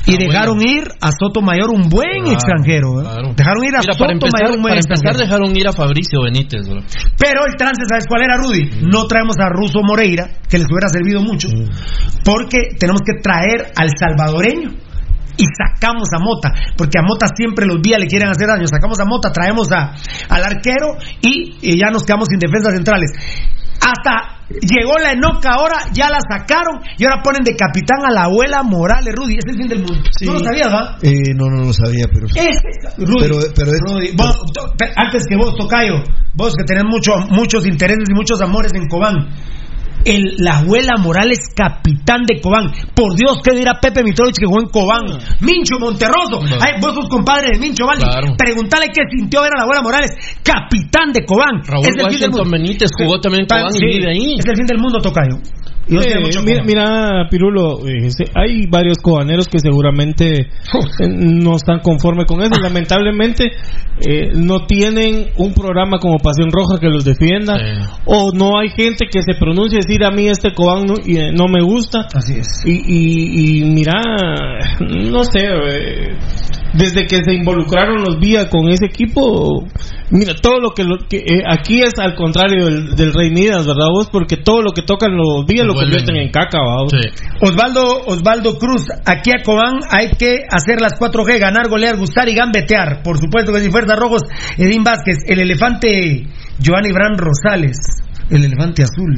Y 0.06 0.18
dejaron 0.18 0.60
ir 0.60 0.84
a 1.00 1.12
Sotomayor 1.18 1.70
un 1.72 1.88
buen 1.88 2.28
Claro, 2.28 2.34
extranjero. 2.34 3.00
¿eh? 3.00 3.04
claro. 3.08 3.34
Dejaron 3.38 3.64
ir 3.64 3.72
a 3.74 3.80
Mira, 3.80 3.94
para 3.96 4.12
Sotomayor 4.12 4.20
empezar, 4.20 4.52
un 4.52 4.62
buen 4.62 4.72
para 4.76 4.82
empezar 4.84 4.98
extranjero. 5.00 5.24
dejaron 5.24 5.56
ir 5.56 5.68
a 5.68 5.72
Fabricio 5.72 6.22
Benítez, 6.24 6.68
bro. 6.68 6.82
Pero 7.18 7.46
el 7.48 7.56
trance, 7.56 7.82
¿sabes 7.88 8.04
cuál 8.10 8.24
era, 8.24 8.36
Rudy? 8.36 8.84
No 8.84 9.08
traemos 9.08 9.38
a 9.40 9.48
Russo 9.48 9.80
Moreira, 9.82 10.28
que 10.50 10.58
les 10.60 10.68
hubiera 10.68 10.90
servido 10.92 11.22
mucho, 11.24 11.48
porque 12.26 12.76
tenemos 12.78 13.00
que 13.06 13.22
traer 13.24 13.72
al 13.78 13.90
salvadoreño. 13.98 14.72
Y 15.38 15.46
sacamos 15.46 16.08
a 16.16 16.20
Mota, 16.20 16.52
porque 16.78 17.00
a 17.00 17.02
Mota 17.02 17.28
siempre 17.36 17.66
los 17.66 17.82
días 17.82 18.00
le 18.00 18.08
quieren 18.08 18.30
hacer 18.30 18.48
daño. 18.48 18.68
Sacamos 18.68 19.00
a 19.00 19.06
Mota, 19.06 19.32
traemos 19.32 19.68
a, 19.72 19.94
al 20.30 20.44
arquero 20.44 20.88
y, 21.22 21.58
y 21.62 21.78
ya 21.80 21.90
nos 21.92 22.04
quedamos 22.04 22.28
sin 22.30 22.40
defensas 22.40 22.74
centrales. 22.76 23.10
Hasta 23.82 24.40
llegó 24.62 24.98
la 24.98 25.12
enoca 25.12 25.56
ahora, 25.56 25.76
ya 25.92 26.08
la 26.10 26.20
sacaron 26.22 26.80
y 26.98 27.04
ahora 27.04 27.22
ponen 27.22 27.44
de 27.44 27.56
capitán 27.56 28.00
a 28.08 28.12
la 28.14 28.24
abuela 28.26 28.64
Morales, 28.64 29.14
Rudy. 29.14 29.34
Es 29.38 29.46
el 29.46 29.58
fin 29.58 29.68
del 29.68 29.80
mundo. 29.80 29.96
No 30.26 30.34
lo 30.34 30.40
sabías, 30.40 30.72
¿va? 30.72 30.98
Eh, 31.02 31.34
no, 31.36 31.46
no 31.50 31.66
lo 31.66 31.74
sabía, 31.74 32.06
pero. 32.14 32.28
Es, 32.28 32.58
Rudy, 32.98 33.16
Pero- 33.20 33.40
pero 33.56 33.72
es- 33.72 33.80
Rudy, 33.86 34.12
vos, 34.16 34.40
to- 34.54 34.72
pe- 34.78 34.94
antes 34.96 35.26
que 35.28 35.36
vos, 35.36 35.56
Tocayo, 35.58 35.96
vos 36.36 36.54
que 36.56 36.64
tenés 36.64 36.86
mucho, 36.86 37.12
muchos 37.32 37.66
intereses 37.66 38.06
y 38.10 38.14
muchos 38.14 38.40
amores 38.42 38.72
en 38.74 38.88
Cobán. 38.88 39.28
El, 40.06 40.36
la 40.40 40.58
abuela 40.60 40.98
Morales, 41.00 41.40
capitán 41.56 42.24
de 42.28 42.42
Cobán. 42.42 42.72
Por 42.94 43.16
Dios, 43.16 43.38
¿qué 43.44 43.56
dirá 43.56 43.80
Pepe 43.82 44.04
Mitrovich 44.04 44.36
que 44.38 44.46
jugó 44.46 44.60
en 44.62 44.68
Cobán? 44.68 45.04
Mincho 45.40 45.80
Monterroso. 45.80 46.42
Ay, 46.60 46.74
vos 46.82 46.94
sos 46.94 47.08
compadre 47.10 47.52
de 47.54 47.60
Mincho, 47.60 47.86
¿vale? 47.86 48.02
Claro. 48.02 48.36
Preguntale 48.38 48.88
qué 48.94 49.02
sintió 49.16 49.42
ver 49.42 49.52
a 49.56 49.60
la 49.60 49.64
abuela 49.64 49.82
Morales, 49.82 50.12
capitán 50.44 51.14
de 51.14 51.24
Cobán. 51.26 51.64
Raúl 51.66 51.86
Es 51.88 51.96
el 52.04 52.10
fin 52.12 52.20
del 52.20 52.32
mundo. 52.32 52.52
Benítez 52.52 52.90
jugó 52.98 53.20
también 53.20 53.44
en 53.44 53.48
Cobán 53.48 53.72
y 53.80 53.86
vive 53.86 54.12
ahí. 54.12 54.36
Es 54.40 54.46
el 54.46 54.56
fin 54.58 54.66
del 54.66 54.78
mundo, 54.80 55.00
Tocayo. 55.00 55.38
Y 55.86 55.96
vos 55.96 56.06
Eh, 56.06 56.16
mira, 56.46 56.64
mira, 56.64 57.28
Pirulo, 57.30 57.80
eh, 57.86 58.10
se- 58.10 58.32
hay 58.36 58.68
varios 58.68 59.00
cobaneros 59.00 59.50
que 59.50 59.60
seguramente 59.60 60.40
eh, 60.40 61.08
no 61.10 61.58
están 61.58 61.80
conformes 61.80 62.26
con 62.26 62.42
eso. 62.42 62.54
Lamentablemente 62.62 63.52
eh, 64.00 64.30
no 64.34 64.66
tienen 64.66 65.28
un 65.38 65.54
programa 65.54 65.98
como 66.00 66.20
Pasión 66.20 66.52
Roja 66.54 66.80
que 66.80 66.88
los 66.88 67.04
defienda 67.04 67.56
o 68.06 68.32
no 68.34 68.58
hay 68.60 68.70
gente 68.70 69.08
que 69.12 69.22
se 69.24 69.34
pronuncie 69.38 69.82
decir 69.86 70.04
a 70.04 70.12
mí 70.12 70.28
este 70.28 70.54
Cobán 70.54 70.84
no, 70.86 70.96
y, 71.06 71.18
eh, 71.18 71.32
no 71.32 71.46
me 71.48 71.62
gusta. 71.64 72.08
Así 72.14 72.34
es. 72.40 72.48
Y, 72.66 72.72
y, 72.72 73.60
y 73.62 73.64
mira, 73.66 73.94
no 74.80 75.24
sé, 75.24 75.40
eh, 75.42 76.18
desde 76.74 77.06
que 77.06 77.18
se 77.24 77.34
involucraron 77.34 78.04
los 78.04 78.20
Vía 78.20 78.50
con 78.50 78.68
ese 78.70 78.86
equipo, 78.88 79.64
mira, 80.10 80.34
todo 80.42 80.60
lo 80.60 80.72
que, 80.72 80.84
lo- 80.84 80.98
que, 81.08 81.18
eh, 81.18 81.44
aquí 81.48 81.82
es 81.82 81.94
al 82.00 82.16
contrario 82.16 82.66
del, 82.66 82.96
del 82.96 83.14
Rey 83.14 83.30
Midas, 83.30 83.66
¿verdad 83.68 83.88
vos? 83.94 84.10
Porque 84.12 84.38
todo 84.38 84.62
lo 84.64 84.72
que 84.72 84.82
tocan 84.82 85.12
los 85.16 85.46
Vía 85.46 85.64
lo 85.66 85.74
convierten 85.84 86.16
en 86.16 86.32
caca, 86.32 86.58
¿va? 86.60 86.82
Osvaldo, 87.42 88.02
Osvaldo 88.08 88.58
Cruz, 88.58 88.86
aquí 89.06 89.32
a 89.32 89.44
Cobán 89.44 89.76
hay 89.92 90.10
que 90.18 90.46
hacer 90.50 90.82
las 90.82 90.94
4G, 91.00 91.40
ganar, 91.40 91.70
golear, 91.70 91.96
gustar 91.98 92.28
y 92.30 92.34
gambetear. 92.34 93.02
Por 93.04 93.20
supuesto 93.20 93.54
que 93.54 93.60
sin 93.60 93.72
fuerzas 93.72 93.98
rojos, 94.00 94.22
Edín 94.58 94.84
Vázquez, 94.84 95.18
el 95.28 95.40
elefante 95.40 96.26
Giovanni 96.60 96.92
Bran 96.92 97.18
Rosales, 97.18 97.78
el 98.32 98.46
elefante 98.46 98.84
azul. 98.84 99.16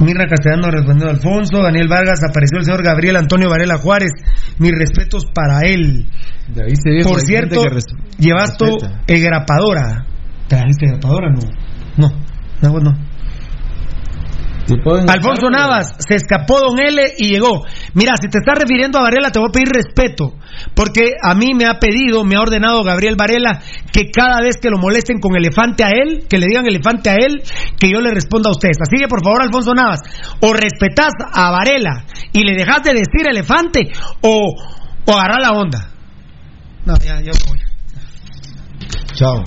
Mirna 0.00 0.26
Castellano 0.26 0.70
respondió 0.70 1.08
a 1.08 1.10
Alfonso, 1.10 1.62
Daniel 1.62 1.88
Vargas, 1.88 2.20
apareció 2.28 2.58
el 2.58 2.64
señor 2.64 2.82
Gabriel 2.82 3.16
Antonio 3.16 3.50
Varela 3.50 3.76
Juárez. 3.78 4.12
mis 4.58 4.72
respetos 4.72 5.26
para 5.34 5.60
él. 5.60 6.06
Por 7.04 7.20
cierto, 7.20 7.62
llevas 8.18 8.56
tu 8.56 8.78
grapadora. 9.06 10.06
¿Trajiste 10.48 10.86
grapadora? 10.86 11.30
No. 11.30 12.08
No, 12.62 12.70
no, 12.72 12.80
no. 12.80 13.09
Alfonso 15.08 15.50
Navas, 15.50 15.96
se 15.98 16.14
escapó 16.14 16.60
Don 16.60 16.78
L 16.78 17.02
y 17.18 17.28
llegó. 17.28 17.64
Mira, 17.94 18.14
si 18.20 18.28
te 18.28 18.38
estás 18.38 18.58
refiriendo 18.58 18.98
a 18.98 19.02
Varela, 19.02 19.30
te 19.30 19.38
voy 19.38 19.48
a 19.48 19.52
pedir 19.52 19.68
respeto, 19.68 20.34
porque 20.74 21.14
a 21.22 21.34
mí 21.34 21.54
me 21.54 21.66
ha 21.66 21.78
pedido, 21.78 22.24
me 22.24 22.36
ha 22.36 22.40
ordenado 22.40 22.82
Gabriel 22.82 23.16
Varela 23.16 23.60
que 23.92 24.10
cada 24.10 24.40
vez 24.40 24.56
que 24.60 24.70
lo 24.70 24.78
molesten 24.78 25.18
con 25.18 25.36
elefante 25.36 25.84
a 25.84 25.90
él, 25.90 26.26
que 26.28 26.38
le 26.38 26.46
digan 26.46 26.66
elefante 26.66 27.10
a 27.10 27.14
él, 27.14 27.42
que 27.78 27.90
yo 27.90 28.00
le 28.00 28.10
responda 28.10 28.48
a 28.48 28.52
ustedes. 28.52 28.78
Así 28.80 28.96
que 29.00 29.08
por 29.08 29.24
favor, 29.24 29.42
Alfonso 29.42 29.74
Navas, 29.74 30.00
o 30.40 30.52
respetás 30.52 31.12
a 31.32 31.50
Varela 31.50 32.04
y 32.32 32.44
le 32.44 32.54
dejas 32.54 32.82
de 32.82 32.92
decir 32.92 33.28
elefante, 33.28 33.90
o, 34.22 34.54
o 35.06 35.12
agarrá 35.12 35.40
la 35.40 35.52
onda. 35.52 35.90
No, 36.86 36.96
ya, 36.98 37.20
ya 37.20 37.32
voy. 37.46 37.58
Chao. 39.14 39.44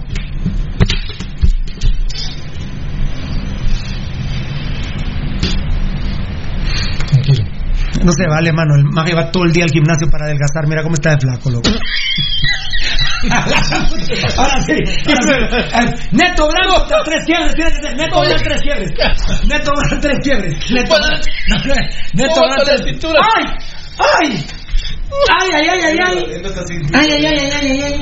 No 8.03 8.11
se 8.11 8.27
vale, 8.27 8.51
mano. 8.51 8.75
El 8.75 8.83
mago 8.85 9.15
va 9.15 9.31
todo 9.31 9.45
el 9.45 9.53
día 9.53 9.63
al 9.63 9.71
gimnasio 9.71 10.09
para 10.09 10.25
adelgazar. 10.25 10.67
Mira 10.67 10.83
cómo 10.83 10.95
está 10.95 11.11
de 11.11 11.19
flaco, 11.19 11.49
loco. 11.49 11.69
ahora 14.37 14.61
sí. 14.61 14.73
Neto 16.11 16.49
Blanco, 16.49 16.85
tres 17.05 17.23
quiebres. 17.25 17.55
Neto 17.95 18.19
Blanco, 18.19 18.43
tres 18.43 18.61
quiebres. 18.61 18.91
Neto 19.47 19.71
Blanco, 19.71 19.97
tres 20.01 20.19
quiebres. 20.21 20.53
Neto 20.71 20.95
Neto 22.13 22.41
Blanco, 22.41 22.63
tres 22.65 22.81
¡Ay! 23.35 23.45
¡Ay! 23.97 24.45
¡Ay, 25.39 25.49
ay, 25.53 25.67
ay, 25.69 25.81
ay! 25.83 25.97
¡Ay, 26.93 27.09
ay, 27.11 27.25
ay, 27.25 27.27
ay, 27.37 27.51
ay! 27.53 27.81
ay. 27.81 27.93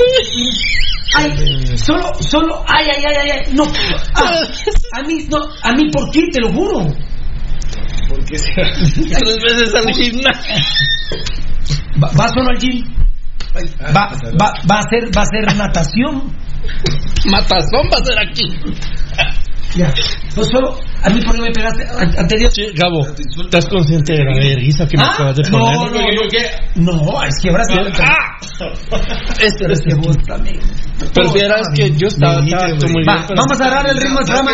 Ay, 1.14 1.30
solo, 1.78 2.14
solo, 2.22 2.64
ay, 2.68 2.86
ay, 2.96 3.04
ay, 3.06 3.32
ay, 3.32 3.42
no, 3.54 3.64
a 4.94 5.02
mí, 5.04 5.28
no, 5.30 5.40
a 5.62 5.74
mí, 5.74 5.90
¿por 5.92 6.10
qué? 6.10 6.22
Te 6.32 6.40
lo 6.40 6.54
juro. 6.54 6.88
Porque 8.12 8.38
tres 8.38 9.38
veces 9.42 9.74
al 9.74 9.94
gimnasio. 9.94 10.56
Va, 12.04 12.10
va 12.20 12.28
solo 12.28 12.50
al 12.50 12.58
gym. 12.58 12.84
Va, 13.96 14.12
va, 14.40 14.54
va, 14.70 14.80
a 14.80 14.84
ser, 14.90 15.10
va 15.16 15.22
a 15.22 15.26
ser 15.26 15.56
natación. 15.56 16.34
Matazón 17.26 17.88
va 17.92 17.98
a 17.98 18.04
ser 18.04 18.20
aquí. 18.20 18.48
Ya. 19.76 19.94
Pues 20.36 20.48
solo, 20.52 20.78
a 21.04 21.10
mí 21.10 21.22
por 21.24 21.36
qué 21.36 21.42
me 21.42 21.52
pegaste 21.52 21.84
anterior. 22.20 22.52
Sí, 22.52 22.66
Gabo, 22.76 23.06
¿estás 23.44 23.66
consciente 23.68 24.14
de 24.14 24.20
la 24.24 24.34
vergüenza 24.36 24.86
que 24.88 24.98
me 24.98 25.04
¿Ah? 25.04 25.12
acabas 25.14 25.36
de 25.38 25.44
No, 25.50 25.60
poner? 25.60 25.76
no, 26.76 26.92
no, 26.94 27.12
no, 27.12 27.24
es 27.24 27.36
que 27.42 27.50
ahora 27.50 27.64
sí. 27.64 27.74
Ah. 28.02 28.38
Este 29.40 29.72
es 29.72 29.82
que 29.82 29.94
vos 29.96 30.16
también. 30.28 30.60
Pero 31.14 31.32
vieras 31.34 31.62
que 31.76 31.90
yo 31.92 32.08
estaba, 32.08 32.40
estaba 32.44 32.68
muy 32.92 33.04
Va, 33.06 33.16
bien. 33.16 33.26
pero- 33.28 33.42
vamos 33.42 33.62
a 33.62 33.66
agarrar 33.66 33.90
el 33.92 33.98
ritmo 33.98 34.20
del 34.20 34.26
programa. 34.26 34.52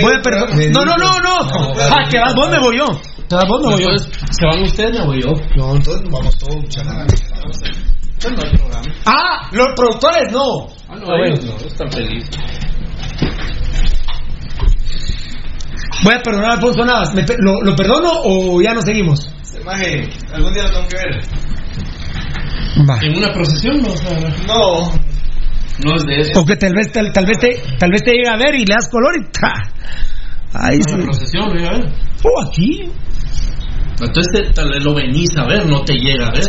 Voy 0.00 0.14
a 0.14 0.22
perdonar. 0.22 0.70
No, 0.72 0.84
no, 0.84 0.96
no, 0.96 1.20
no. 1.20 1.72
Ah, 1.80 2.08
que 2.10 2.18
vas 2.18 2.34
vos, 2.34 2.50
me 2.50 2.58
voy 2.58 2.78
yo. 2.78 2.86
Te 3.28 3.34
vas 3.36 3.48
vos, 3.48 3.60
me 3.62 3.74
voy 3.74 3.82
yo. 3.82 3.88
¿se 3.98 4.46
van 4.46 4.62
ustedes 4.62 5.00
o 5.00 5.06
voy 5.06 5.22
yo? 5.22 5.28
No, 5.56 5.76
entonces 5.76 6.02
vamos 6.10 6.36
todos. 6.38 6.54
Ah, 9.06 9.48
los 9.52 9.66
productores 9.76 10.32
no. 10.32 10.66
Ah, 10.88 10.96
no, 10.96 11.24
ellos 11.24 11.44
no, 11.44 11.56
están 11.66 11.90
felices. 11.92 12.30
Voy 16.04 16.14
a 16.14 16.22
perdonar 16.22 16.50
a 16.50 16.52
Alfonso 16.54 16.84
Navas. 16.84 17.14
¿Me 17.14 17.24
pe- 17.24 17.36
lo, 17.38 17.60
¿Lo 17.62 17.74
perdono 17.74 18.10
o 18.24 18.60
ya 18.62 18.74
no 18.74 18.82
seguimos? 18.82 19.28
Maje, 19.64 20.08
algún 20.32 20.52
día 20.52 20.64
lo 20.64 20.70
tengo 20.70 20.88
que 20.88 20.96
ver. 20.96 21.20
Va. 22.88 22.98
¿En 23.02 23.16
una 23.16 23.32
procesión? 23.32 23.80
No, 23.82 23.92
o 23.92 23.96
sea, 23.96 24.18
No. 24.46 24.92
no 25.84 25.96
es 25.96 26.04
de 26.06 26.20
eso. 26.20 26.40
O 26.40 26.44
que 26.44 26.56
tal 26.56 26.74
vez, 26.74 26.92
tal, 26.92 27.10
tal 27.12 27.24
vez 27.24 27.38
te, 27.38 27.62
tal 27.78 27.90
vez 27.90 28.02
te 28.02 28.10
llegue 28.12 28.28
a 28.28 28.36
ver 28.36 28.54
y 28.54 28.66
le 28.66 28.74
das 28.74 28.88
color 28.88 29.12
y 29.18 29.24
¡ta! 29.32 29.52
Ahí 30.52 30.76
¿En 30.76 30.82
sí. 30.84 30.94
una 30.94 31.04
procesión? 31.04 31.54
¿no? 31.54 31.68
A 31.68 31.72
ver. 31.72 31.92
Oh, 32.24 32.42
aquí. 32.46 32.90
Entonces 34.00 34.32
te- 34.32 34.52
tal 34.52 34.68
vez 34.70 34.82
lo 34.84 34.92
venís 34.92 35.34
a 35.38 35.44
ver, 35.46 35.64
no 35.66 35.82
te 35.84 35.94
llega 35.94 36.26
a 36.28 36.32
ver. 36.32 36.44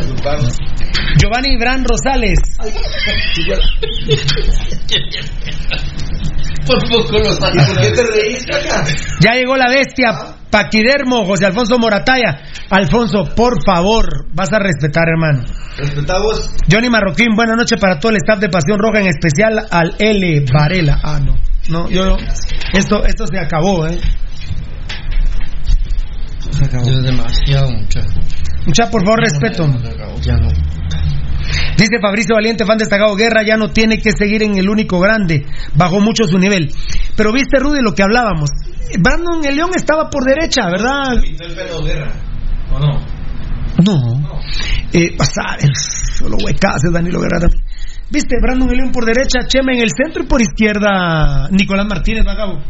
Giovanni 1.17 1.55
Bran 1.57 1.85
Rosales. 1.85 2.39
Por 6.65 6.79
poco 6.89 7.17
lo 7.19 7.31
saco. 7.33 7.57
¿Por 7.67 7.81
qué 7.81 7.91
te 7.91 8.03
reíste 8.03 8.55
acá? 8.55 8.83
Ya 9.19 9.33
llegó 9.33 9.55
la 9.55 9.69
bestia. 9.69 10.11
Paquidermo, 10.49 11.25
José 11.25 11.45
Alfonso 11.47 11.77
Morataya. 11.77 12.41
Alfonso, 12.69 13.25
por 13.35 13.63
favor, 13.65 14.05
vas 14.33 14.51
a 14.53 14.59
respetar, 14.59 15.03
hermano. 15.09 15.43
Respetamos. 15.77 16.49
Johnny 16.71 16.89
Marroquín, 16.89 17.35
buenas 17.35 17.57
noches 17.57 17.79
para 17.79 17.99
todo 17.99 18.11
el 18.11 18.17
staff 18.17 18.39
de 18.39 18.49
Pasión 18.49 18.79
Roja, 18.79 19.01
en 19.01 19.07
especial 19.07 19.65
al 19.69 19.95
L. 19.99 20.45
Varela. 20.53 20.99
Ah, 21.03 21.19
no. 21.19 21.35
No, 21.69 21.89
yo. 21.89 22.15
Esto, 22.73 23.03
esto 23.05 23.27
se 23.27 23.39
acabó, 23.39 23.87
¿eh? 23.87 23.99
Se 26.51 26.65
acabó. 26.65 26.89
Es 26.89 27.03
demasiado, 27.03 27.71
muchacho. 27.71 28.19
Mucha, 28.65 28.89
por 28.89 29.03
favor, 29.03 29.19
respeto. 29.19 29.67
Ya 30.21 30.37
no. 30.37 30.47
Dice 31.77 31.99
Fabricio 32.01 32.35
Valiente, 32.35 32.65
fan 32.65 32.77
destacado, 32.77 33.15
Guerra 33.15 33.43
ya 33.45 33.57
no 33.57 33.69
tiene 33.69 33.97
que 33.97 34.11
seguir 34.11 34.43
en 34.43 34.57
el 34.57 34.69
único 34.69 34.99
grande, 34.99 35.45
bajó 35.75 35.99
mucho 35.99 36.25
su 36.25 36.37
nivel. 36.37 36.71
Pero 37.15 37.31
viste, 37.31 37.59
Rudy, 37.59 37.81
lo 37.81 37.93
que 37.93 38.03
hablábamos. 38.03 38.49
Brandon 38.99 39.43
el 39.45 39.55
León 39.55 39.71
estaba 39.75 40.09
por 40.09 40.23
derecha, 40.23 40.67
¿verdad? 40.69 41.21
Pintó 41.21 41.45
el 41.45 41.55
pelo 41.55 41.83
guerra. 41.83 42.11
¿O 42.71 42.79
no? 42.79 43.15
No. 43.83 44.39
Eh, 44.93 45.15
pasar, 45.17 45.59
solo 45.75 46.37
huecas, 46.43 46.81
Danilo 46.93 47.19
Guerra 47.19 47.39
también. 47.41 47.61
Viste, 48.11 48.35
Brandon 48.41 48.69
León 48.69 48.91
por 48.91 49.05
derecha, 49.05 49.47
Chema 49.47 49.73
en 49.73 49.81
el 49.81 49.89
centro 49.89 50.23
y 50.23 50.27
por 50.27 50.41
izquierda 50.41 51.47
Nicolás 51.51 51.87
Martínez, 51.87 52.23
Bagabo. 52.23 52.61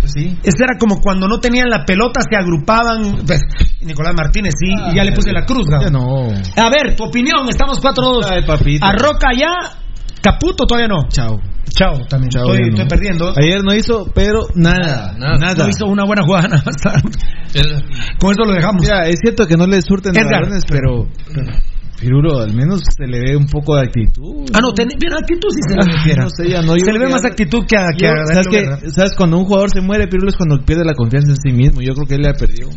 Pues 0.00 0.12
sí. 0.12 0.38
Este 0.42 0.64
era 0.64 0.78
como 0.78 1.00
cuando 1.00 1.26
no 1.26 1.40
tenían 1.40 1.68
la 1.70 1.84
pelota, 1.84 2.20
se 2.28 2.36
agrupaban. 2.36 3.24
Pues, 3.26 3.40
Nicolás 3.80 4.14
Martínez, 4.16 4.52
sí, 4.58 4.72
y 4.92 4.96
ya 4.96 5.04
le 5.04 5.12
puse 5.12 5.32
la 5.32 5.44
cruz, 5.44 5.66
Gabo. 5.66 5.82
Ya 5.84 5.90
no. 5.90 6.28
A 6.28 6.70
ver, 6.70 6.94
tu 6.94 7.04
opinión, 7.04 7.48
estamos 7.48 7.80
4-2. 7.80 8.26
Ay, 8.28 8.42
papito. 8.46 8.84
A 8.84 8.92
Roca 8.92 9.28
ya, 9.36 9.52
Caputo 10.22 10.66
todavía 10.66 10.88
no. 10.88 11.08
Chao. 11.08 11.40
Chao, 11.70 12.06
también. 12.08 12.30
Chao, 12.30 12.44
estoy, 12.44 12.58
ya 12.58 12.64
no. 12.64 12.82
estoy 12.82 12.88
perdiendo. 12.88 13.32
Ayer 13.36 13.62
no 13.62 13.74
hizo, 13.74 14.10
pero 14.14 14.40
nada. 14.54 15.14
Nada. 15.18 15.64
No 15.64 15.68
hizo 15.68 15.86
una 15.86 16.04
buena 16.04 16.22
jugada 16.24 16.48
nada 16.48 16.62
más. 16.64 16.76
Con 18.18 18.32
eso 18.32 18.44
lo 18.46 18.54
dejamos. 18.54 18.82
Mira, 18.82 19.06
es 19.06 19.18
cierto 19.20 19.46
que 19.46 19.56
no 19.56 19.66
le 19.66 19.80
surten 19.82 20.16
Edgar. 20.16 20.42
balones, 20.42 20.64
pero. 20.68 21.08
Piruro, 21.98 22.40
al 22.40 22.52
menos 22.52 22.82
se 22.96 23.06
le 23.06 23.20
ve 23.20 23.36
un 23.36 23.46
poco 23.46 23.76
de 23.76 23.82
actitud. 23.82 24.44
Ah, 24.52 24.60
no, 24.60 24.72
ten, 24.74 24.86
bien, 25.00 25.14
actitud 25.14 25.48
sí 25.50 25.60
se 25.66 25.74
le 25.76 25.86
ve. 25.86 25.92
fiera. 26.04 26.24
No 26.24 26.30
sé, 26.30 26.48
ya 26.50 26.60
no. 26.60 26.76
yo 26.76 26.84
se 26.84 26.92
le 26.92 26.98
ve 26.98 27.08
más 27.08 27.24
actitud 27.24 27.64
que 27.66 27.76
a, 27.78 27.86
que 27.96 28.04
Yo- 28.06 28.12
a 28.12 28.26
¿sabes, 28.34 28.48
que. 28.48 28.90
¿Sabes? 28.90 29.14
Cuando 29.16 29.38
un 29.38 29.44
jugador 29.46 29.70
se 29.70 29.80
muere, 29.80 30.06
Pirulo 30.06 30.28
es 30.28 30.36
cuando 30.36 30.62
pierde 30.64 30.84
la 30.84 30.92
confianza 30.94 31.30
en 31.30 31.36
sí 31.36 31.52
mismo. 31.56 31.80
Yo 31.80 31.94
creo 31.94 32.06
que 32.06 32.14
él 32.16 32.22
la 32.22 32.34
perdió. 32.34 32.68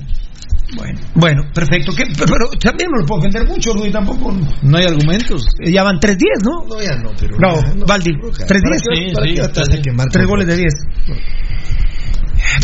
Bueno, 0.77 0.99
bueno, 1.15 1.41
perfecto. 1.53 1.91
¿Qué? 1.97 2.03
Pero, 2.17 2.47
también 2.61 2.89
no 2.91 2.99
lo 3.01 3.05
puedo 3.07 3.19
ofender 3.19 3.45
mucho, 3.47 3.73
Rudy, 3.73 3.91
tampoco. 3.91 4.31
No 4.61 4.77
hay 4.77 4.85
argumentos. 4.85 5.43
Eh, 5.65 5.71
Ya 5.71 5.83
van 5.83 5.99
3-10, 5.99 6.15
¿no? 6.45 6.63
No, 6.69 6.81
ya 6.81 6.95
no, 6.95 7.09
pero. 7.19 7.35
Bravo, 7.37 7.61
Valdi. 7.87 8.11
3-10. 8.11 10.13
Sí, 10.13 10.23
goles 10.25 10.47
de 10.47 10.55
10. 10.55 10.73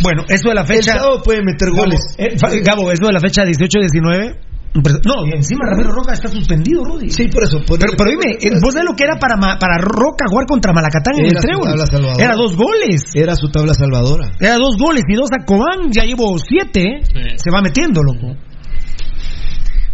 Bueno, 0.03 0.23
eso 0.29 0.49
de 0.49 0.55
la 0.55 0.61
El 0.61 0.67
fecha. 0.67 0.93
sábado 0.97 1.21
puede 1.23 1.41
meter 1.43 1.69
Gabo, 1.71 1.83
goles. 1.83 1.99
eh, 2.17 2.37
fa- 2.39 2.51
Gabo, 2.63 2.91
eso 2.91 3.07
de 3.07 3.13
la 3.13 3.19
fecha 3.19 3.43
18-19. 3.43 4.35
No, 4.75 5.25
y 5.25 5.31
encima 5.35 5.65
Ramiro 5.69 5.91
Roca 5.93 6.13
está 6.13 6.27
suspendido, 6.27 6.83
Rudy. 6.83 7.09
Sí, 7.09 7.27
por 7.29 7.43
eso. 7.43 7.59
por 7.65 7.79
Pero, 7.79 7.93
eso- 7.93 7.97
pero 7.97 8.09
dime, 8.11 8.59
¿vos 8.61 8.73
sabés 8.73 8.85
lo 8.89 8.95
que 8.95 9.05
era 9.05 9.17
para, 9.17 9.35
para 9.57 9.77
Roca 9.79 10.25
jugar 10.29 10.45
contra 10.47 10.73
Malacatán 10.73 11.15
en 11.15 11.25
Era 11.25 11.29
el 11.31 11.35
su 11.41 11.47
trébol? 11.47 11.69
tabla 11.69 11.85
salvadora. 11.87 12.23
Era 12.25 12.35
dos 12.35 12.55
goles. 12.57 13.01
Era 13.15 13.35
su 13.35 13.49
tabla 13.49 13.73
salvadora. 13.73 14.31
Era 14.39 14.55
dos 14.57 14.75
goles 14.77 15.03
y 15.07 15.15
dos 15.15 15.29
a 15.31 15.45
Cobán. 15.45 15.91
Ya 15.91 16.03
llevo 16.03 16.35
siete. 16.37 16.81
¿eh? 16.81 16.99
Sí. 17.03 17.21
Se 17.37 17.51
va 17.51 17.61
metiendo, 17.61 18.01
loco. 18.03 18.35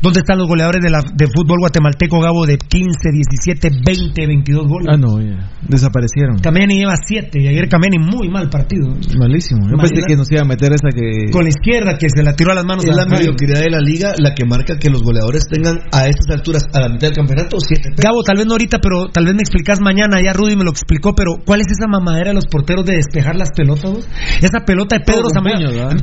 ¿Dónde 0.01 0.19
están 0.19 0.38
los 0.39 0.47
goleadores 0.47 0.81
de, 0.81 0.89
la, 0.89 1.01
de 1.01 1.27
fútbol 1.27 1.59
guatemalteco, 1.59 2.19
Gabo, 2.19 2.45
de 2.45 2.57
15, 2.57 2.89
17, 3.13 3.69
20, 3.85 4.27
22 4.27 4.67
goles? 4.67 4.88
Ah, 4.89 4.97
no, 4.97 5.21
ya. 5.21 5.49
Desaparecieron. 5.67 6.39
Kameni 6.39 6.80
lleva 6.80 6.95
siete 6.97 7.39
y 7.41 7.47
ayer 7.47 7.69
Kameni 7.69 7.97
muy 7.99 8.30
mal 8.30 8.49
partido. 8.49 8.89
Malísimo. 9.17 9.69
Yo 9.69 9.77
pensé 9.77 10.01
que 10.07 10.15
nos 10.15 10.31
iba 10.31 10.41
a 10.41 10.45
meter 10.45 10.73
esa 10.73 10.89
que. 10.89 11.30
Con 11.31 11.43
la 11.43 11.49
izquierda 11.49 11.97
que 11.97 12.09
se 12.09 12.23
la 12.23 12.33
tiró 12.35 12.51
a 12.51 12.55
las 12.55 12.65
manos 12.65 12.83
Es 12.83 12.95
la 12.95 13.05
mediocridad 13.05 13.59
de 13.61 13.69
la 13.69 13.80
liga 13.80 14.11
la 14.17 14.33
que 14.33 14.43
marca 14.45 14.77
que 14.80 14.89
los 14.89 15.03
goleadores 15.03 15.43
tengan 15.47 15.77
a 15.93 16.07
estas 16.07 16.30
alturas, 16.31 16.65
a 16.73 16.80
la 16.81 16.89
mitad 16.89 17.07
del 17.07 17.15
campeonato, 17.15 17.57
siete. 17.59 17.89
Gabo, 17.95 18.23
tal 18.23 18.38
vez 18.38 18.45
no 18.47 18.53
ahorita, 18.53 18.80
pero 18.81 19.07
tal 19.09 19.25
vez 19.25 19.35
me 19.35 19.41
explicas 19.41 19.80
mañana. 19.80 20.17
Ya 20.23 20.33
Rudy 20.33 20.55
me 20.55 20.63
lo 20.63 20.71
explicó, 20.71 21.13
pero 21.13 21.35
¿cuál 21.45 21.61
es 21.61 21.67
esa 21.71 21.88
mamadera 21.88 22.30
de 22.30 22.35
los 22.35 22.47
porteros 22.47 22.85
de 22.85 22.95
despejar 22.95 23.35
las 23.35 23.49
pelotas? 23.55 23.91
vos? 23.91 24.07
Esa 24.41 24.65
pelota 24.65 24.97
de 24.97 25.05
Pedro. 25.05 25.27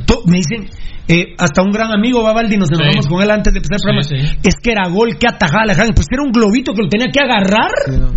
To- 0.05 0.23
Me 0.25 0.37
dicen, 0.37 0.69
eh, 1.07 1.33
hasta 1.37 1.61
un 1.61 1.71
gran 1.71 1.91
amigo, 1.91 2.23
Babaldi, 2.23 2.57
nos 2.57 2.69
enojamos 2.71 3.05
Sí. 3.05 3.09
con 3.09 3.21
él 3.21 3.31
antes 3.31 3.53
de 3.53 3.59
empezar 3.59 3.79
programa. 3.91 4.03
Sí, 4.03 4.15
sí. 4.19 4.39
Es 4.43 4.55
que 4.61 4.71
era 4.71 4.87
gol, 4.89 5.17
que 5.19 5.27
atajaba 5.27 5.65
la 5.65 5.75
Pues 5.75 6.07
era 6.11 6.21
un 6.23 6.31
globito 6.31 6.73
que 6.73 6.81
lo 6.83 6.89
tenía 6.89 7.07
que 7.11 7.19
agarrar. 7.19 7.71
Sí, 7.85 7.97
no. 7.97 8.13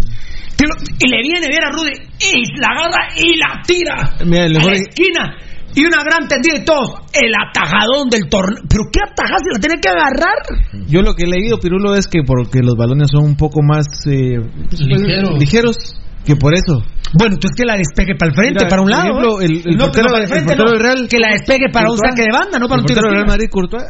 Y 1.00 1.08
le 1.08 1.22
viene, 1.22 1.48
viene 1.48 1.66
a 1.66 1.72
Rudy, 1.72 1.92
y 2.20 2.60
la 2.60 2.68
agarra 2.68 3.08
y 3.16 3.36
la 3.36 3.62
tira. 3.66 4.24
Mira, 4.24 4.44
el 4.46 4.56
a 4.56 4.64
la 4.64 4.72
esquina. 4.74 5.34
y 5.74 5.84
una 5.84 6.04
gran 6.04 6.28
tendida 6.28 6.58
y 6.58 6.64
todos. 6.64 7.00
El 7.12 7.32
atajadón 7.34 8.08
del 8.10 8.28
torneo. 8.28 8.62
¿Pero 8.68 8.84
qué 8.92 9.00
atajada 9.02 9.38
se 9.42 9.50
la 9.54 9.58
tiene 9.58 9.80
que 9.80 9.88
agarrar? 9.88 10.86
Yo 10.86 11.02
lo 11.02 11.14
que 11.14 11.24
he 11.24 11.26
leído, 11.26 11.58
Pirulo, 11.58 11.96
es 11.96 12.06
que 12.06 12.20
porque 12.24 12.60
los 12.62 12.76
balones 12.76 13.08
son 13.10 13.24
un 13.24 13.36
poco 13.36 13.60
más 13.62 13.86
eh, 14.06 14.36
pues, 14.68 14.80
Ligeros. 14.82 15.38
ligeros, 15.40 15.76
que 16.24 16.36
por 16.36 16.54
eso. 16.54 16.84
Bueno, 17.14 17.34
entonces 17.34 17.56
que 17.56 17.64
la 17.66 17.76
despegue 17.76 18.14
para 18.16 18.30
el 18.30 18.36
frente, 18.36 18.54
Mira, 18.60 18.68
para 18.68 18.82
un 18.82 18.90
lado. 18.90 19.02
ejemplo, 19.08 19.40
¿eh? 19.40 19.44
el- 19.46 19.62
el 19.72 19.76
no, 19.76 19.86
portero- 19.86 20.04
no, 20.06 20.12
para 20.12 20.18
el 20.18 20.22
el 20.24 20.28
frente, 20.28 20.46
portero 20.54 20.64
no. 20.64 20.70
del 20.72 20.80
Real, 20.80 21.08
que 21.08 21.18
la 21.18 21.28
despegue 21.32 21.66
para 21.72 21.90
un 21.90 21.98
saque 21.98 22.22
de 22.22 22.32
banda, 22.32 22.58
no 22.60 22.68
para 22.68 22.76
el 22.76 22.80
un 22.82 22.86
tiro 22.86 23.00
portero 23.00 23.08
de 23.08 23.16
del 23.16 23.24
Real. 23.24 23.26
Madrid, 23.26 23.48
Courtois, 23.50 23.84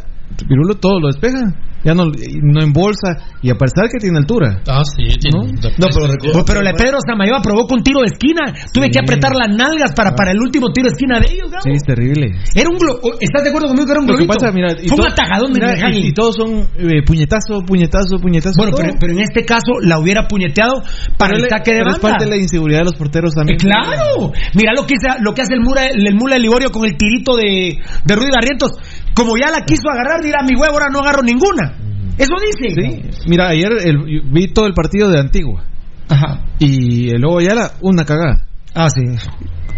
Pirulo 0.48 0.74
todo 0.74 1.00
lo 1.00 1.08
despeja. 1.08 1.40
Ya 1.84 1.94
no, 1.94 2.04
no 2.06 2.62
embolsa. 2.62 3.18
Y 3.42 3.50
a 3.50 3.54
pesar 3.58 3.90
que 3.90 3.98
tiene 3.98 4.16
altura. 4.18 4.62
Ah, 4.68 4.82
sí, 4.86 5.02
tiene. 5.18 5.50
No, 5.78 5.88
pero 5.90 6.06
recuerdo- 6.06 6.44
pero 6.46 6.62
la 6.62 6.72
Pedro 6.74 6.98
Samayoa 7.04 7.42
provocó 7.42 7.74
un 7.74 7.82
tiro 7.82 7.98
de 8.06 8.14
esquina. 8.14 8.54
Tuve 8.72 8.86
que 8.88 9.00
apretar 9.02 9.32
las 9.34 9.50
nalgas 9.50 9.90
Ah. 9.90 9.94
para, 9.96 10.14
para 10.14 10.30
el 10.30 10.38
último 10.38 10.70
tiro 10.70 10.86
de 10.86 10.92
esquina 10.94 11.18
de 11.18 11.26
ellos, 11.34 11.50
Gabo. 11.50 11.64
Sí, 11.64 11.70
es 11.74 11.82
terrible. 11.82 12.38
Era 12.54 12.68
un 12.70 12.78
glo- 12.78 13.00
¿Estás 13.18 13.42
de 13.42 13.48
acuerdo 13.48 13.66
conmigo 13.66 13.86
que 13.86 13.92
era 13.92 14.00
un 14.00 14.06
Lo 14.06 14.14
que 14.14 14.22
globito? 14.24 14.38
pasa, 14.46 14.52
mira, 14.54 14.68
y 14.80 14.86
Fue 14.86 14.98
un 15.00 15.10
atajadón 15.10 15.52
de 15.52 15.58
mira, 15.58 15.90
y, 15.90 16.06
y 16.06 16.12
todos 16.12 16.36
son 16.36 16.50
eh, 16.78 17.02
puñetazo, 17.04 17.66
puñetazo, 17.66 18.14
puñetazo. 18.22 18.54
Bueno, 18.62 18.76
pero, 18.78 18.94
pero 19.00 19.12
en 19.14 19.18
este 19.26 19.44
caso 19.44 19.82
la 19.82 19.98
hubiera 19.98 20.28
puñeteado 20.28 20.86
para 21.18 21.34
Pero 21.34 21.44
el 21.44 21.50
saque 21.50 21.72
de 21.72 21.78
pero 21.82 21.90
banda. 21.90 21.98
es 21.98 22.00
parte 22.14 22.24
de 22.26 22.30
la 22.30 22.36
inseguridad 22.36 22.78
de 22.78 22.84
los 22.84 22.94
porteros 22.94 23.34
también. 23.34 23.58
Eh, 23.58 23.66
Claro, 23.66 24.30
mira 24.54 24.70
lo 24.76 24.86
que, 24.86 24.94
hace, 25.02 25.18
lo 25.20 25.34
que 25.34 25.42
hace 25.42 25.54
el 25.54 25.62
Mula, 25.66 25.88
el 25.88 26.14
Mula 26.14 26.36
de 26.36 26.42
Liborio 26.46 26.70
con 26.70 26.84
el 26.84 26.94
tirito 26.96 27.34
de, 27.34 27.74
de 28.06 28.14
Rudy 28.14 28.30
Barrientos. 28.30 28.70
Como 29.14 29.32
ya 29.36 29.50
la 29.50 29.64
quiso 29.64 29.88
agarrar, 29.90 30.22
dirá 30.22 30.38
mi 30.42 30.54
huevo, 30.58 30.74
ahora 30.74 30.88
no 30.92 31.00
agarro 31.00 31.22
ninguna. 31.22 31.76
Eso 32.18 32.34
dice. 32.40 32.74
Sí. 33.20 33.28
Mira, 33.28 33.48
ayer 33.48 33.70
el- 33.84 34.22
vi 34.30 34.48
todo 34.48 34.66
el 34.66 34.74
partido 34.74 35.10
de 35.10 35.20
Antigua. 35.20 35.64
Ajá. 36.08 36.44
Y 36.58 37.10
el 37.14 37.20
Lobo 37.20 37.38
Ayala, 37.38 37.72
una 37.80 38.04
cagada. 38.04 38.46
Ah, 38.74 38.88
sí. 38.90 39.00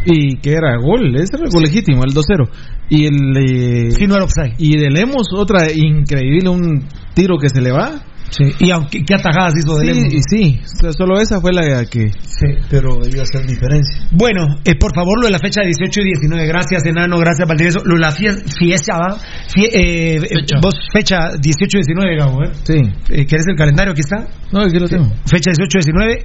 Y 0.06 0.36
que 0.36 0.52
era 0.52 0.76
gol, 0.76 1.14
ese 1.16 1.36
era 1.36 1.44
el 1.44 1.50
gol 1.52 1.62
legítimo, 1.62 2.02
el 2.04 2.12
2-0. 2.12 2.48
Y 2.90 3.06
el. 3.06 3.36
eh, 3.38 3.90
Sí, 3.92 4.06
no 4.06 4.16
era 4.16 4.26
y 4.58 4.76
de 4.78 4.90
Lemos, 4.90 5.28
otra 5.34 5.70
increíble, 5.72 6.48
un 6.50 6.86
tiro 7.14 7.38
que 7.38 7.48
se 7.48 7.60
le 7.60 7.72
va. 7.72 7.90
Sí. 8.30 8.44
Y 8.58 8.70
aunque, 8.70 9.04
qué 9.04 9.14
atajadas 9.14 9.54
hizo 9.56 9.76
de 9.76 9.86
Sí, 9.86 10.00
Lemos. 10.00 10.14
y 10.14 10.20
sí, 10.28 10.60
solo 10.96 11.20
esa 11.20 11.40
fue 11.40 11.52
la 11.52 11.84
que. 11.84 12.10
Sí. 12.10 12.46
Pero 12.68 12.98
iba 13.06 13.20
a 13.20 13.22
hacer 13.22 13.46
diferencia. 13.46 14.06
Bueno, 14.10 14.56
eh, 14.64 14.74
por 14.76 14.92
favor, 14.94 15.20
lo 15.20 15.26
de 15.26 15.32
la 15.32 15.38
fecha 15.38 15.60
18 15.62 16.00
y 16.00 16.04
19. 16.04 16.46
Gracias, 16.46 16.84
Enano. 16.86 17.18
Gracias, 17.18 17.46
Valdivieso. 17.46 17.80
Lo 17.84 17.94
de 17.94 18.00
la 18.00 18.10
fie- 18.10 18.42
fiesta, 18.58 18.98
¿va? 18.98 19.16
Fie- 19.54 19.70
eh, 19.72 20.16
eh, 20.16 20.20
Fecha. 20.20 20.56
Vos, 20.60 20.74
fecha 20.92 21.18
18 21.38 21.78
y 21.78 21.80
19, 21.82 22.16
Gabo, 22.16 22.42
¿eh? 22.44 22.50
Sí. 22.64 22.74
Eh, 23.10 23.26
¿Querés 23.26 23.46
el 23.48 23.56
calendario? 23.56 23.92
Aquí 23.92 24.00
está. 24.00 24.26
No, 24.52 24.62
aquí 24.62 24.78
lo 24.78 24.88
tengo. 24.88 25.06
Fecha 25.26 25.50
18 25.52 25.78
y 25.78 25.80
19. 25.84 26.24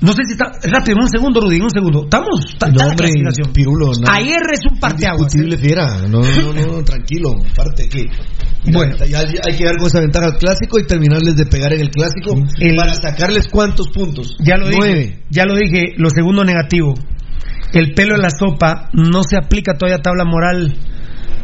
No 0.00 0.12
sé 0.12 0.18
si 0.26 0.32
está. 0.32 0.50
Rápido, 0.68 0.98
un 1.00 1.08
segundo, 1.08 1.40
Rudy, 1.40 1.60
un 1.60 1.70
segundo. 1.70 2.04
Estamos. 2.04 2.44
Está, 2.52 2.66
No, 2.68 2.74
la 2.76 2.84
hombre, 2.88 3.06
clasificación. 3.06 3.52
Pirulo, 3.52 3.86
no. 4.00 4.10
Ayer 4.10 4.40
es 4.52 4.60
un 4.70 4.78
parteaguas. 4.78 5.34
Indiscutible 5.34 5.56
fiera. 5.56 5.98
No, 6.08 6.20
no, 6.20 6.52
no, 6.52 6.84
tranquilo. 6.84 7.34
Parte 7.56 7.88
que. 7.88 8.06
Bueno. 8.72 8.96
ya, 8.98 9.06
ya 9.22 9.40
hay 9.46 9.56
que 9.56 9.64
dar 9.64 9.76
con 9.76 9.86
esa 9.86 10.00
ventaja 10.00 10.26
al 10.26 10.36
clásico 10.38 10.78
y 10.80 10.86
terminarles 10.86 11.36
de 11.36 11.46
pegar 11.46 11.72
en 11.74 11.80
el 11.80 11.90
clásico 11.90 12.34
El- 12.58 12.76
para 12.76 12.94
sacarles 12.94 13.48
cuántos 13.48 13.88
puntos. 13.90 14.36
Ya 14.40 14.56
lo 14.56 14.68
dije. 14.68 15.22
Ya 15.30 15.44
lo 15.44 15.54
dije. 15.56 15.94
Lo 15.96 16.10
segundo 16.10 16.44
negativo. 16.44 16.94
El 17.72 17.92
pelo 17.94 18.14
en 18.14 18.22
la 18.22 18.30
sopa 18.30 18.88
no 18.92 19.22
se 19.22 19.36
aplica 19.36 19.74
todavía 19.74 19.96
a 19.98 20.02
tabla 20.02 20.24
moral. 20.24 20.76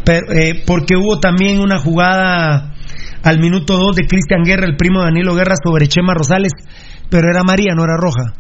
pero, 0.05 0.33
eh, 0.33 0.62
porque 0.67 0.97
hubo 0.97 1.19
también 1.20 1.61
una 1.61 1.79
jugada 1.79 2.73
al 3.23 3.39
minuto 3.39 3.77
2 3.77 3.97
de 3.97 4.07
Cristian 4.07 4.43
Guerra, 4.45 4.65
el 4.67 4.77
primo 4.77 5.01
de 5.01 5.07
Danilo 5.07 5.35
Guerra, 5.35 5.55
sobre 5.62 5.89
Chema 5.89 6.15
Rosales. 6.15 6.53
Pero 7.10 7.28
era 7.30 7.42
María, 7.42 7.74
no 7.74 7.84
era 7.84 7.97
roja. 7.97 8.32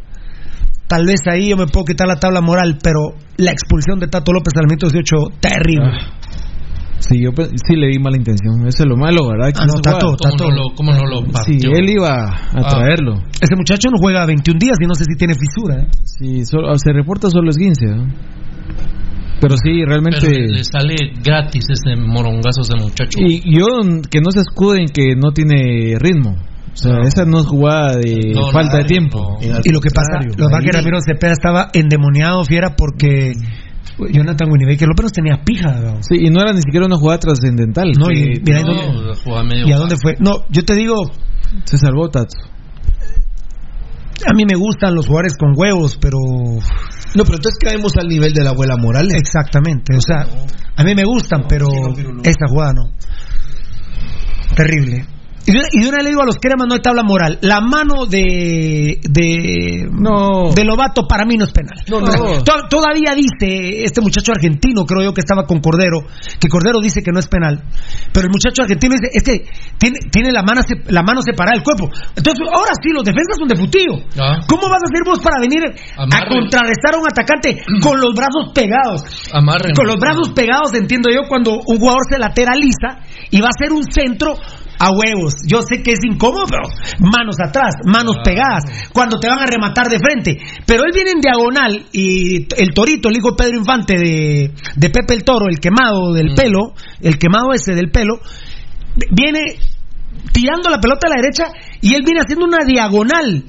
Tal 0.86 1.06
vez 1.06 1.20
ahí 1.30 1.50
yo 1.50 1.56
me 1.56 1.66
puedo 1.66 1.84
quitar 1.84 2.08
la 2.08 2.16
tabla 2.16 2.40
moral, 2.40 2.78
pero 2.82 3.14
la 3.36 3.52
expulsión 3.52 4.00
de 4.00 4.08
Tato 4.08 4.32
López 4.32 4.52
al 4.56 4.66
minuto 4.66 4.88
18, 4.88 5.16
terrible. 5.40 5.90
Sí, 6.98 7.22
yo 7.22 7.30
sí 7.32 7.76
le 7.76 7.88
di 7.88 7.98
mala 7.98 8.16
intención. 8.18 8.66
Eso 8.68 8.82
es 8.84 8.88
lo 8.88 8.96
malo, 8.96 9.28
¿verdad? 9.28 9.52
Ah, 9.56 9.64
no, 9.66 9.80
Tato, 9.80 10.08
jugada- 10.10 10.16
¿Cómo 10.20 10.36
Tato. 10.36 10.50
no 10.50 10.56
lo, 10.56 10.74
cómo 10.76 10.92
no 10.92 11.06
lo 11.06 11.42
Sí, 11.44 11.58
él 11.62 11.88
iba 11.90 12.10
a 12.10 12.50
Ah. 12.52 12.68
traerlo. 12.68 13.14
Ese 13.40 13.56
muchacho 13.56 13.88
no 13.90 13.98
juega 13.98 14.26
21 14.26 14.58
días 14.58 14.76
y 14.82 14.86
no 14.86 14.94
sé 14.94 15.04
si 15.04 15.16
tiene 15.16 15.34
fisura. 15.34 15.82
¿eh? 15.82 15.86
Sí, 16.04 16.44
solo- 16.44 16.76
se 16.76 16.92
reporta 16.92 17.30
solo 17.30 17.50
es 17.50 17.56
15. 17.56 17.86
¿no? 17.86 18.06
Pero 19.40 19.54
sí, 19.56 19.82
realmente. 19.86 20.18
Pero 20.20 20.52
le 20.52 20.64
sale 20.64 20.94
gratis 21.24 21.64
ese 21.70 21.96
morongazo 21.96 22.60
ese 22.60 22.76
muchacho. 22.78 23.18
Y 23.18 23.40
yo 23.58 23.66
que 24.10 24.20
no 24.20 24.30
se 24.30 24.40
escuden 24.40 24.86
que 24.92 25.14
no 25.16 25.30
tiene 25.32 25.94
ritmo. 25.98 26.36
O 26.72 26.76
sea, 26.76 26.92
No. 26.92 27.02
esa 27.02 27.24
no 27.24 27.40
es 27.40 27.46
jugada 27.46 27.96
de 27.96 28.32
No, 28.34 28.50
falta 28.52 28.78
de 28.78 28.84
tiempo. 28.84 29.38
no. 29.40 29.58
Y 29.64 29.70
lo 29.72 29.80
que 29.80 29.90
pasa, 29.90 30.20
lo 30.24 30.30
que 30.34 30.42
pasa 30.44 30.58
es 30.58 30.64
que 30.64 30.76
Ramiro 30.76 30.98
Cepeda 31.00 31.32
estaba 31.32 31.68
endemoniado, 31.74 32.44
fiera, 32.44 32.76
porque 32.76 33.32
Jonathan 34.12 34.50
Winnebaker 34.50 34.86
López 34.88 35.12
tenía 35.12 35.42
pija. 35.44 35.72
¿no? 35.80 36.02
Sí, 36.02 36.16
y 36.20 36.30
no 36.30 36.40
era 36.40 36.52
ni 36.52 36.62
siquiera 36.62 36.86
una 36.86 36.96
jugada 36.96 37.18
trascendental. 37.18 37.90
No, 37.98 38.10
y 38.10 38.40
mira, 38.44 38.60
¿y 38.60 38.64
No, 38.64 38.74
dónde- 38.74 39.44
medio 39.48 39.66
¿Y 39.68 39.72
a 39.72 39.76
dónde 39.78 39.96
fue? 40.00 40.14
No, 40.20 40.44
yo 40.48 40.64
te 40.64 40.74
digo, 40.74 40.94
se 41.64 41.76
salvó 41.76 42.08
Tato. 42.08 42.36
a 44.26 44.34
mí 44.34 44.44
me 44.44 44.56
gustan 44.56 44.94
los 44.94 45.06
jugadores 45.06 45.34
con 45.36 45.54
huevos, 45.56 45.96
pero 46.00 46.18
No, 46.18 47.24
pero 47.24 47.36
entonces 47.36 47.56
caemos 47.62 47.92
al 47.98 48.06
nivel 48.06 48.32
de 48.32 48.44
la 48.44 48.50
abuela 48.50 48.76
Morales. 48.78 49.14
exactamente, 49.14 49.96
o 49.96 50.00
sea, 50.00 50.24
a 50.76 50.84
mí 50.84 50.94
me 50.94 51.04
gustan, 51.04 51.44
pero 51.48 51.66
esta 52.22 52.46
jugada 52.48 52.72
no. 52.74 52.92
Terrible. 54.54 55.04
Y 55.46 55.52
de, 55.52 55.60
y 55.72 55.80
de 55.82 55.88
una 55.88 56.02
le 56.02 56.10
digo 56.10 56.22
a 56.22 56.26
los 56.26 56.36
cremas 56.36 56.66
no 56.68 56.74
hay 56.74 56.80
tabla 56.80 57.02
moral. 57.02 57.38
La 57.42 57.60
mano 57.60 58.06
de 58.06 59.00
de 59.08 59.88
No. 59.90 60.52
de 60.54 60.64
Lobato 60.64 61.06
para 61.08 61.24
mí 61.24 61.36
no 61.36 61.44
es 61.44 61.52
penal. 61.52 61.78
No, 61.88 62.00
no. 62.00 62.08
To- 62.44 62.68
Todavía 62.68 63.14
dice 63.14 63.84
este 63.84 64.00
muchacho 64.00 64.32
argentino, 64.32 64.84
creo 64.84 65.02
yo 65.02 65.14
que 65.14 65.20
estaba 65.20 65.46
con 65.46 65.60
Cordero, 65.60 66.00
que 66.38 66.48
Cordero 66.48 66.80
dice 66.80 67.02
que 67.02 67.10
no 67.12 67.18
es 67.18 67.26
penal. 67.26 67.64
Pero 68.12 68.26
el 68.26 68.30
muchacho 68.32 68.62
argentino 68.62 68.94
dice, 68.94 69.10
es 69.12 69.22
que 69.22 69.46
tiene, 69.78 69.98
tiene 70.12 70.30
la, 70.32 70.42
mano, 70.42 70.60
la 70.88 71.02
mano 71.02 71.20
separada 71.22 71.54
del 71.56 71.64
cuerpo. 71.64 71.88
Entonces, 72.14 72.46
ahora 72.52 72.72
sí, 72.82 72.90
los 72.92 73.04
defensas 73.04 73.36
son 73.38 73.48
de 73.48 73.56
futillo. 73.56 73.96
Ah. 74.20 74.38
¿Cómo 74.46 74.68
vas 74.68 74.80
a 74.82 74.88
hacer 74.92 75.02
vos 75.04 75.18
para 75.20 75.40
venir 75.40 75.62
a 75.64 76.28
contrarrestar 76.28 76.94
a 76.94 76.98
un 76.98 77.06
atacante 77.10 77.62
con 77.82 78.00
los 78.00 78.14
brazos 78.14 78.52
pegados? 78.54 79.02
Amarren. 79.32 79.74
Con 79.74 79.86
los 79.86 79.96
brazos 79.96 80.30
pegados, 80.30 80.72
entiendo 80.74 81.08
yo, 81.10 81.26
cuando 81.28 81.52
un 81.66 81.78
jugador 81.78 82.02
se 82.10 82.18
lateraliza 82.18 83.00
y 83.30 83.40
va 83.40 83.48
a 83.48 83.50
hacer 83.56 83.72
un 83.72 83.84
centro 83.90 84.34
a 84.80 84.90
huevos. 84.90 85.34
Yo 85.46 85.60
sé 85.60 85.82
que 85.82 85.92
es 85.92 86.00
incómodo, 86.02 86.44
pero 86.48 86.62
manos 87.00 87.36
atrás, 87.38 87.74
manos 87.84 88.16
pegadas, 88.24 88.64
cuando 88.94 89.20
te 89.20 89.28
van 89.28 89.38
a 89.40 89.46
rematar 89.46 89.88
de 89.88 89.98
frente. 89.98 90.38
Pero 90.66 90.84
él 90.84 90.90
viene 90.94 91.10
en 91.12 91.20
diagonal 91.20 91.86
y 91.92 92.48
el 92.60 92.72
torito, 92.74 93.10
el 93.10 93.18
hijo 93.18 93.32
de 93.32 93.36
Pedro 93.36 93.58
Infante 93.58 93.94
de, 93.98 94.54
de 94.76 94.90
Pepe 94.90 95.14
el 95.14 95.22
Toro, 95.22 95.46
el 95.48 95.60
quemado 95.60 96.14
del 96.14 96.34
pelo, 96.34 96.72
el 97.00 97.18
quemado 97.18 97.52
ese 97.52 97.74
del 97.74 97.90
pelo, 97.90 98.20
viene 99.12 99.56
tirando 100.32 100.70
la 100.70 100.80
pelota 100.80 101.06
a 101.06 101.10
la 101.10 101.20
derecha 101.20 101.44
y 101.82 101.94
él 101.94 102.02
viene 102.02 102.20
haciendo 102.20 102.46
una 102.46 102.64
diagonal. 102.66 103.44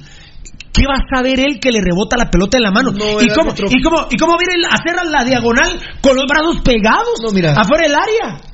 ¿Qué 0.72 0.84
va 0.86 0.94
a 0.94 1.16
saber 1.16 1.38
él 1.40 1.60
que 1.60 1.70
le 1.70 1.80
rebota 1.82 2.16
la 2.16 2.30
pelota 2.30 2.56
en 2.56 2.62
la 2.62 2.70
mano? 2.70 2.92
No, 2.92 3.20
¿Y, 3.20 3.28
cómo, 3.28 3.52
¿Y 3.52 3.82
cómo 3.82 4.06
y 4.10 4.16
cómo 4.16 4.36
viene 4.38 4.64
a 4.66 4.74
hacer 4.74 4.96
la 5.06 5.22
diagonal 5.24 5.68
con 6.00 6.16
los 6.16 6.24
brazos 6.26 6.62
pegados 6.64 7.20
No, 7.22 7.30
mira. 7.30 7.52
afuera 7.52 7.86
del 7.86 7.94
área? 7.94 8.51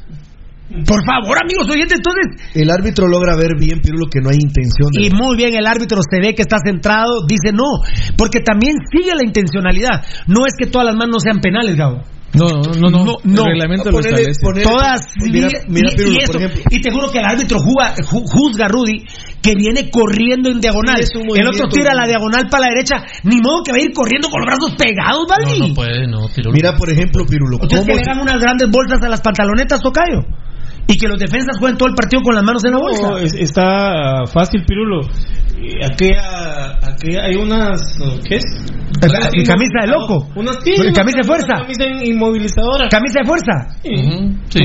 Por 0.86 1.02
favor, 1.04 1.38
amigos 1.42 1.68
oyentes, 1.70 1.96
entonces 1.98 2.52
El 2.54 2.70
árbitro 2.70 3.08
logra 3.08 3.34
ver 3.36 3.56
bien, 3.58 3.80
Pirulo, 3.80 4.06
que 4.10 4.20
no 4.20 4.28
hay 4.30 4.36
intención 4.36 4.90
de. 4.92 5.02
y 5.02 5.10
muy 5.10 5.36
bien, 5.36 5.54
el 5.54 5.66
árbitro 5.66 5.98
se 6.08 6.20
ve 6.20 6.34
que 6.34 6.42
está 6.42 6.58
centrado, 6.64 7.24
dice 7.26 7.52
no, 7.54 7.64
porque 8.16 8.40
también 8.40 8.74
sigue 8.92 9.14
la 9.14 9.24
intencionalidad. 9.24 10.04
No 10.26 10.46
es 10.46 10.52
que 10.58 10.66
todas 10.66 10.86
las 10.86 10.96
manos 10.96 11.22
sean 11.22 11.40
penales, 11.40 11.74
Gabo. 11.76 12.02
No, 12.34 12.44
no, 12.46 12.90
no. 12.90 13.04
No, 13.04 13.14
no. 13.24 13.42
El 13.46 13.52
reglamento 13.56 13.90
lo 13.90 13.98
ponele- 14.00 14.28
establece. 14.28 14.44
ponele- 14.44 14.62
Todas. 14.68 15.00
Mira, 15.16 15.48
y- 15.48 15.72
mira, 15.72 15.88
y, 15.90 15.96
Pirulo, 15.96 16.12
y 16.20 16.26
por 16.26 16.36
eso- 16.36 16.44
ejemplo. 16.44 16.62
y 16.70 16.80
te 16.82 16.90
juro 16.92 17.10
que 17.10 17.18
el 17.20 17.24
árbitro 17.24 17.58
juga- 17.58 17.94
ju- 17.96 18.24
juzga, 18.28 18.68
Rudy, 18.68 19.06
que 19.40 19.54
viene 19.54 19.88
corriendo 19.88 20.50
en 20.50 20.60
diagonal. 20.60 21.02
Sí, 21.06 21.18
el 21.34 21.48
otro 21.48 21.68
tira 21.70 21.94
la 21.94 22.06
diagonal 22.06 22.46
para 22.50 22.68
la 22.68 22.74
derecha. 22.74 23.02
Ni 23.24 23.40
modo 23.40 23.62
que 23.64 23.72
va 23.72 23.78
a 23.78 23.80
ir 23.80 23.92
corriendo 23.94 24.28
con 24.28 24.42
los 24.42 24.46
brazos 24.46 24.76
pegados, 24.76 25.24
No, 25.26 25.26
Valdi. 25.26 25.68
no 25.70 25.74
puede, 25.74 26.06
no, 26.06 26.28
tiro. 26.28 26.52
Mira, 26.52 26.76
por 26.76 26.90
ejemplo, 26.90 27.24
Pirulo, 27.24 27.56
Ustedes 27.62 27.86
que 27.86 27.94
le 27.94 28.02
dan 28.06 28.20
unas 28.20 28.36
grandes 28.38 28.68
bolsas 28.70 29.00
a 29.02 29.08
las 29.08 29.22
pantalonetas, 29.22 29.80
Tocayo. 29.80 30.20
Y 30.88 30.96
que 30.96 31.06
los 31.06 31.18
defensas 31.18 31.58
jueguen 31.58 31.76
todo 31.76 31.88
el 31.90 31.94
partido 31.94 32.22
con 32.22 32.34
las 32.34 32.42
manos 32.42 32.64
en 32.64 32.72
la 32.72 32.78
bolsa. 32.78 33.08
No, 33.10 33.18
es- 33.18 33.34
está 33.34 34.24
fácil, 34.26 34.64
Pirulo. 34.66 35.02
Aquella, 35.84 36.78
aquella, 36.82 37.24
hay 37.24 37.36
unas, 37.36 37.80
¿qué 38.28 38.36
es? 38.36 38.44
Camisa 39.46 39.78
de 39.82 39.86
loco. 39.92 40.28
Unas, 40.34 40.56
sí, 40.64 40.72
camisa 40.92 41.18
de 41.22 41.24
fuerza. 41.24 41.54
Camisa 41.54 41.84
inmovilizadora. 42.04 42.88
Camisa 42.88 43.20
de 43.20 43.26
fuerza. 43.26 43.52
Sí. 43.82 43.94
Sí. 44.48 44.60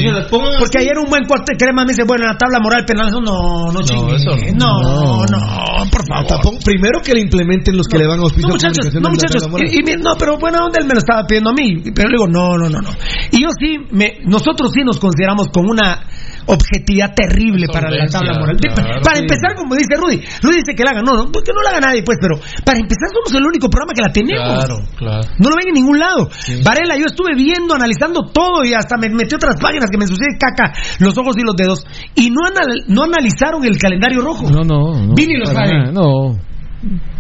Porque 0.59 0.79
ayer 0.79 0.97
un 0.97 1.09
buen 1.09 1.25
corte 1.25 1.53
crema 1.57 1.83
me 1.83 1.89
dice, 1.91 2.03
bueno, 2.03 2.23
en 2.25 2.31
la 2.31 2.37
tabla 2.37 2.59
moral 2.59 2.83
penal, 2.85 3.09
eso 3.09 3.21
no, 3.21 3.71
no 3.71 3.81
chingue. 3.83 4.15
eso 4.15 4.31
no. 4.55 4.81
no, 4.81 5.25
no, 5.25 5.91
por 5.91 6.07
favor. 6.07 6.25
Tampoco- 6.27 6.57
primero 6.65 6.99
que 7.03 7.13
le 7.13 7.21
implementen 7.21 7.77
los 7.77 7.87
que 7.87 7.99
le 7.99 8.07
van 8.07 8.19
a 8.19 8.23
auspicio 8.23 8.47
No, 8.47 8.53
muchachos, 8.55 8.77
comunicación 8.89 9.03
no, 9.03 9.09
muchachos. 9.09 9.71
Y, 9.71 9.79
y 9.79 9.83
mi- 9.83 10.01
no, 10.01 10.15
pero 10.17 10.37
buena 10.39 10.65
onda 10.65 10.79
él 10.79 10.87
me 10.87 10.93
lo 10.93 10.99
estaba 10.99 11.25
pidiendo 11.27 11.51
a 11.51 11.53
mí. 11.53 11.83
Pero 11.93 12.09
le 12.09 12.17
digo, 12.17 12.27
no, 12.27 12.57
no, 12.57 12.69
no, 12.69 12.79
no. 12.81 12.89
Y 13.31 13.41
yo 13.43 13.49
sí, 13.59 13.77
me, 13.91 14.17
nosotros 14.25 14.71
sí 14.73 14.81
nos 14.83 14.99
consideramos 14.99 15.47
con 15.49 15.69
una 15.69 16.07
objetividad 16.47 17.13
terrible 17.13 17.67
para 17.67 17.89
la 17.89 18.05
tabla 18.07 18.39
moral. 18.39 18.57
Claro, 18.57 19.01
para 19.03 19.17
sí. 19.17 19.21
empezar, 19.23 19.55
como 19.55 19.75
dice 19.75 19.95
Rudy, 19.95 20.17
Rudy 20.41 20.57
dice 20.57 20.75
que 20.75 20.83
la 20.83 20.93
ganó, 20.93 21.13
¿no? 21.15 21.31
Porque 21.31 21.51
no 21.53 21.61
la 21.61 21.71
gana 21.71 21.87
nadie, 21.87 22.03
pues, 22.03 22.17
pero 22.21 22.35
para 22.65 22.79
empezar 22.79 23.09
somos 23.13 23.33
el 23.33 23.45
único 23.45 23.69
programa 23.69 23.93
que 23.93 24.01
la 24.01 24.11
tenemos. 24.11 24.43
Claro, 24.43 24.77
claro. 24.97 25.23
No 25.39 25.49
lo 25.49 25.55
ven 25.55 25.67
en 25.69 25.73
ningún 25.75 25.99
lado. 25.99 26.29
Varela, 26.63 26.97
yo 26.97 27.05
estuve 27.07 27.35
viendo, 27.35 27.73
analizando 27.75 28.29
todo 28.31 28.63
y 28.63 28.73
hasta 28.73 28.97
me 28.97 29.09
metí 29.09 29.35
otras 29.35 29.55
páginas 29.59 29.89
que 29.91 29.97
me 29.97 30.05
ensucié 30.05 30.27
de 30.31 30.37
caca 30.37 30.73
los 30.99 31.17
ojos 31.17 31.35
y 31.37 31.43
los 31.43 31.55
dedos. 31.55 31.85
Y 32.15 32.29
no, 32.29 32.41
anal- 32.45 32.83
no 32.87 33.03
analizaron 33.03 33.63
el 33.65 33.77
calendario 33.77 34.21
rojo. 34.21 34.49
No, 34.49 34.61
no. 34.63 35.05
no 35.07 35.13
Vini 35.13 35.37
lo 35.37 35.45
sabe. 35.45 35.91
No. 35.91 36.37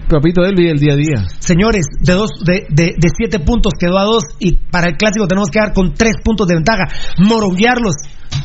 Papito, 0.09 0.43
él 0.43 0.53
vive 0.55 0.71
el 0.71 0.79
día 0.79 0.93
a 0.93 0.97
día. 0.97 1.27
Señores, 1.39 1.85
de 2.01 2.13
dos, 2.13 2.29
de, 2.45 2.65
de, 2.69 2.93
de 2.97 3.09
siete 3.17 3.39
puntos 3.39 3.71
quedó 3.79 3.97
a 3.97 4.03
dos 4.03 4.23
y 4.37 4.51
para 4.69 4.89
el 4.89 4.97
clásico 4.97 5.27
tenemos 5.27 5.49
que 5.49 5.59
dar 5.59 5.73
con 5.73 5.93
tres 5.93 6.15
puntos 6.23 6.45
de 6.47 6.55
ventaja, 6.55 6.83
moronguearlos. 7.19 7.93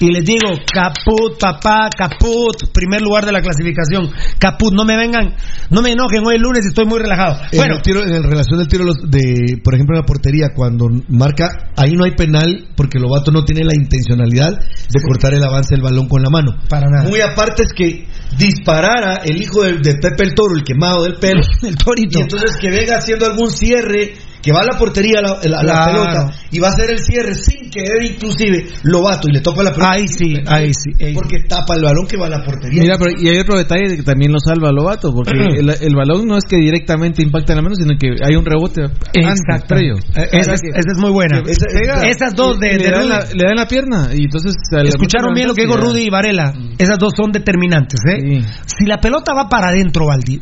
Y 0.01 0.13
les 0.13 0.25
digo, 0.25 0.55
caput, 0.73 1.39
papá, 1.39 1.89
caput, 1.97 2.71
primer 2.73 3.01
lugar 3.01 3.27
de 3.27 3.33
la 3.33 3.41
clasificación. 3.41 4.11
Caput, 4.39 4.73
no 4.73 4.85
me 4.85 4.97
vengan, 4.97 5.35
no 5.71 5.83
me 5.83 5.93
enojen 5.93 6.25
hoy 6.25 6.37
el 6.37 6.43
lunes 6.43 6.65
y 6.65 6.69
estoy 6.69 6.87
muy 6.87 6.99
relajado. 6.99 7.41
En, 7.53 7.59
Bueno, 7.59 7.77
el 7.77 7.83
tiro, 7.83 8.05
en 8.05 8.23
relación 8.23 8.59
del 8.59 8.69
tiro 8.69 8.85
de, 8.85 9.61
por 9.63 9.75
ejemplo, 9.75 9.97
en 9.97 10.03
la 10.03 10.07
portería, 10.07 10.49
cuando 10.55 10.87
marca, 11.09 11.49
ahí 11.77 11.93
no 11.93 12.05
hay 12.05 12.13
penal 12.13 12.69
porque 12.77 12.99
Lobato 12.99 13.31
no 13.31 13.45
tiene 13.45 13.65
la 13.65 13.75
intencionalidad 13.75 14.53
de 14.53 15.03
cortar 15.03 15.35
el 15.35 15.45
avance 15.45 15.75
del 15.75 15.83
balón 15.83 16.09
con 16.09 16.23
la 16.23 16.31
mano. 16.31 16.53
Para 16.69 16.89
nada. 16.89 17.09
Muy 17.09 17.21
aparte 17.21 17.65
es 17.65 17.73
que 17.73 18.07
disparara 18.37 19.17
el 19.25 19.41
hijo 19.43 19.63
de, 19.63 19.79
de 19.79 19.95
Pepe 19.95 20.25
el 20.25 20.35
Toro, 20.35 20.55
el 20.55 20.65
quemado 20.65 21.05
del 21.05 21.15
pelo, 21.15 21.43
el 21.63 21.77
torito. 21.77 22.19
y 22.19 22.23
entonces 22.23 22.57
que 22.61 22.71
venga 22.71 22.99
haciendo 22.99 23.27
algún 23.27 23.51
cierre, 23.51 24.15
que 24.43 24.53
va 24.53 24.61
a 24.61 24.65
la 24.65 24.79
portería, 24.79 25.21
la, 25.21 25.39
la- 25.43 25.49
la 25.49 25.61
Claro. 25.63 25.93
pelota, 26.05 26.35
y 26.51 26.59
va 26.61 26.69
a 26.69 26.71
hacer 26.71 26.91
el 26.91 26.99
cierre 27.01 27.35
sin 27.35 27.71
querer 27.71 28.03
inclusive 28.05 28.67
Lobato 28.85 29.29
y 29.29 29.33
le 29.33 29.41
topa 29.41 29.63
la 29.63 29.71
pelota. 29.71 29.93
Ahí 29.93 30.09
sí, 30.09 30.35
ahí 30.47 30.73
sí. 30.73 30.91
ahí 31.01 31.09
sí. 31.11 31.15
Porque 31.15 31.37
tapa 31.49 31.75
el 31.75 31.83
balón 31.83 32.07
que 32.07 32.17
va 32.17 32.27
a 32.27 32.31
la 32.31 32.45
portería. 32.45 32.81
Mira, 32.83 32.97
pero 32.99 33.11
y 33.21 33.29
hay 33.29 33.39
otro 33.39 33.57
detalle 33.59 33.97
que 33.97 34.03
también 34.03 34.33
lo 34.33 34.39
salva 34.41 34.71
Lobato, 34.73 35.13
porque 35.13 35.33
el, 35.59 35.71
el 35.81 35.95
balón 35.97 36.27
no 36.27 36.37
es 36.37 36.45
que 36.45 36.57
directamente 36.57 37.23
impacta 37.23 37.53
en 37.53 37.57
la 37.57 37.63
mano, 37.63 37.75
sino 37.75 37.95
que 37.99 38.15
hay 38.25 38.37
un 38.37 38.45
rebote 38.45 38.83
Exacto. 39.15 39.75
Eh, 39.77 39.93
Esa 40.33 40.55
es, 40.55 40.61
esa 40.63 40.93
es 40.93 40.99
muy 40.99 41.11
buena. 41.11 41.43
Esa- 41.47 42.07
Esas 42.09 42.35
dos 42.35 42.59
de, 42.59 42.75
le, 42.75 42.85
de 42.85 42.91
dan 42.91 43.09
la, 43.09 43.21
le 43.35 43.45
dan 43.45 43.57
la 43.57 43.67
pierna 43.67 44.11
y 44.15 44.25
entonces 44.25 44.55
Escucharon 44.85 45.35
bien 45.35 45.49
lo 45.49 45.55
que 45.55 45.63
dijo. 45.63 45.77
Rudy 45.77 46.03
y 46.07 46.11
Varela. 46.11 46.53
Esas 46.79 46.99
dos 46.99 47.13
son 47.17 47.31
determinantes. 47.33 48.01
¿eh? 48.11 48.43
Si 48.67 48.85
la 48.87 48.99
pelota 48.99 49.33
va 49.35 49.49
para 49.49 49.69
adentro, 49.69 50.07
Valdi, 50.07 50.39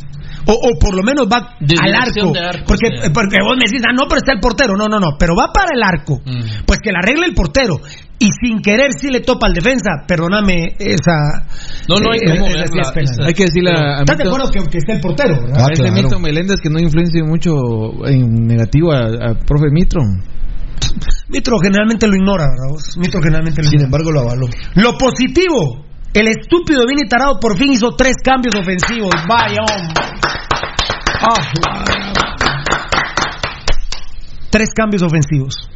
o, 0.46 0.52
o 0.52 0.78
por 0.78 0.94
lo 0.94 1.02
menos 1.02 1.26
va 1.26 1.56
al 1.58 1.94
arco, 1.94 2.32
de 2.32 2.40
arco, 2.40 2.64
porque, 2.66 2.86
sí. 3.02 3.10
porque 3.12 3.36
vos 3.42 3.56
me 3.58 3.64
decís, 3.66 3.82
ah, 3.82 3.92
no, 3.92 4.06
pero 4.08 4.18
está 4.18 4.32
el 4.32 4.40
portero. 4.40 4.76
No, 4.76 4.86
no, 4.86 5.00
no, 5.00 5.16
pero 5.18 5.34
va 5.34 5.52
para 5.52 5.74
el 5.74 5.82
arco. 5.82 6.20
Pues 6.64 6.80
que 6.80 6.92
la 6.92 7.00
arregle 7.00 7.26
el 7.26 7.34
portero. 7.34 7.80
Y 8.18 8.30
sin 8.40 8.62
querer 8.62 8.92
sí 8.98 9.10
le 9.10 9.20
topa 9.20 9.46
al 9.46 9.52
defensa. 9.52 10.04
Perdóname, 10.06 10.76
esa. 10.78 11.44
No, 11.88 11.96
no 12.00 12.12
hay 12.12 12.20
eh, 12.22 12.38
cómo 12.38 12.46
esa 12.46 13.26
Hay 13.26 13.34
que 13.34 13.44
decirle 13.44 13.72
a, 13.72 13.98
a 13.98 14.00
¿Estás 14.00 14.18
de 14.18 14.24
acuerdo 14.24 14.50
que, 14.50 14.60
que 14.70 14.78
esté 14.78 14.92
el 14.92 15.00
portero? 15.00 15.36
Ah, 15.54 15.66
a 15.66 15.74
claro. 15.74 15.92
Milton 15.92 16.22
Meléndez 16.22 16.60
que 16.60 16.70
no 16.70 16.78
influencia 16.78 17.22
mucho 17.24 17.52
en 18.06 18.46
negativo 18.46 18.92
a, 18.92 19.00
a 19.00 19.34
profe 19.34 19.66
Mitro. 19.70 20.00
Mitro 21.28 21.58
generalmente 21.58 22.06
lo 22.06 22.14
ignora, 22.14 22.44
¿verdad? 22.44 22.70
vos? 22.70 22.96
Mitro 22.98 23.20
generalmente 23.20 23.62
lo 23.62 23.68
Sin 23.68 23.82
embargo, 23.82 24.12
lo 24.12 24.20
avaló. 24.20 24.46
Lo 24.74 24.96
positivo, 24.96 25.85
el 26.16 26.28
estúpido 26.28 26.86
Vini 26.86 27.06
Tarado 27.08 27.38
por 27.38 27.58
fin 27.58 27.72
hizo 27.72 27.94
tres 27.94 28.16
cambios 28.24 28.54
ofensivos. 28.54 29.10
Vaya, 29.28 29.60
hombre. 29.60 30.04
Ah. 31.20 32.15
Tres 34.56 34.70
cambios 34.74 35.02
ofensivos. 35.02 35.68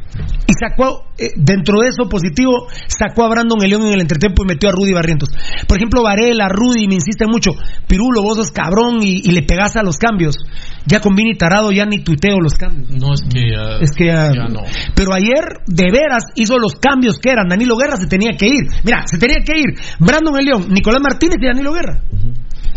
Y 0.47 0.53
sacó, 0.55 1.05
eh, 1.19 1.33
dentro 1.37 1.81
de 1.83 1.89
eso 1.89 2.09
positivo, 2.09 2.67
sacó 2.89 3.25
a 3.25 3.29
Brandon 3.29 3.59
León 3.61 3.83
en 3.83 3.93
el 3.93 4.01
entretiempo 4.01 4.43
y 4.43 4.47
metió 4.47 4.71
a 4.71 4.73
Rudy 4.73 4.95
Barrientos. 4.95 5.29
Por 5.69 5.77
ejemplo, 5.77 6.03
Varela, 6.03 6.49
Rudy 6.49 6.89
me 6.89 6.95
insisten 6.95 7.29
mucho. 7.31 7.51
Pirulo, 7.87 8.23
vos 8.23 8.39
sos 8.39 8.51
cabrón 8.51 9.03
y, 9.03 9.21
y 9.23 9.33
le 9.33 9.43
pegás 9.43 9.77
a 9.77 9.83
los 9.83 9.99
cambios. 9.99 10.39
Ya 10.87 11.01
con 11.01 11.15
Vini 11.15 11.37
Tarado 11.37 11.73
ya 11.73 11.85
ni 11.85 12.03
tuiteo 12.03 12.41
los 12.41 12.55
cambios. 12.55 12.89
No 12.91 13.13
es 13.13 13.21
que 13.31 13.51
ya. 13.51 13.77
Es 13.81 13.91
que 13.93 14.07
ya, 14.07 14.33
ya 14.33 14.49
no. 14.49 14.63
Pero 14.95 15.13
ayer, 15.13 15.45
de 15.67 15.93
veras, 15.93 16.25
hizo 16.35 16.59
los 16.59 16.77
cambios 16.77 17.19
que 17.19 17.31
eran. 17.31 17.49
Danilo 17.49 17.77
Guerra 17.77 17.99
se 17.99 18.07
tenía 18.07 18.33
que 18.33 18.47
ir. 18.47 18.65
Mira, 18.83 19.03
se 19.07 19.19
tenía 19.19 19.45
que 19.45 19.61
ir. 19.61 19.75
Brandon 19.99 20.43
León, 20.43 20.69
Nicolás 20.71 21.03
Martínez 21.03 21.37
y 21.41 21.47
Danilo 21.47 21.73
Guerra. 21.73 22.01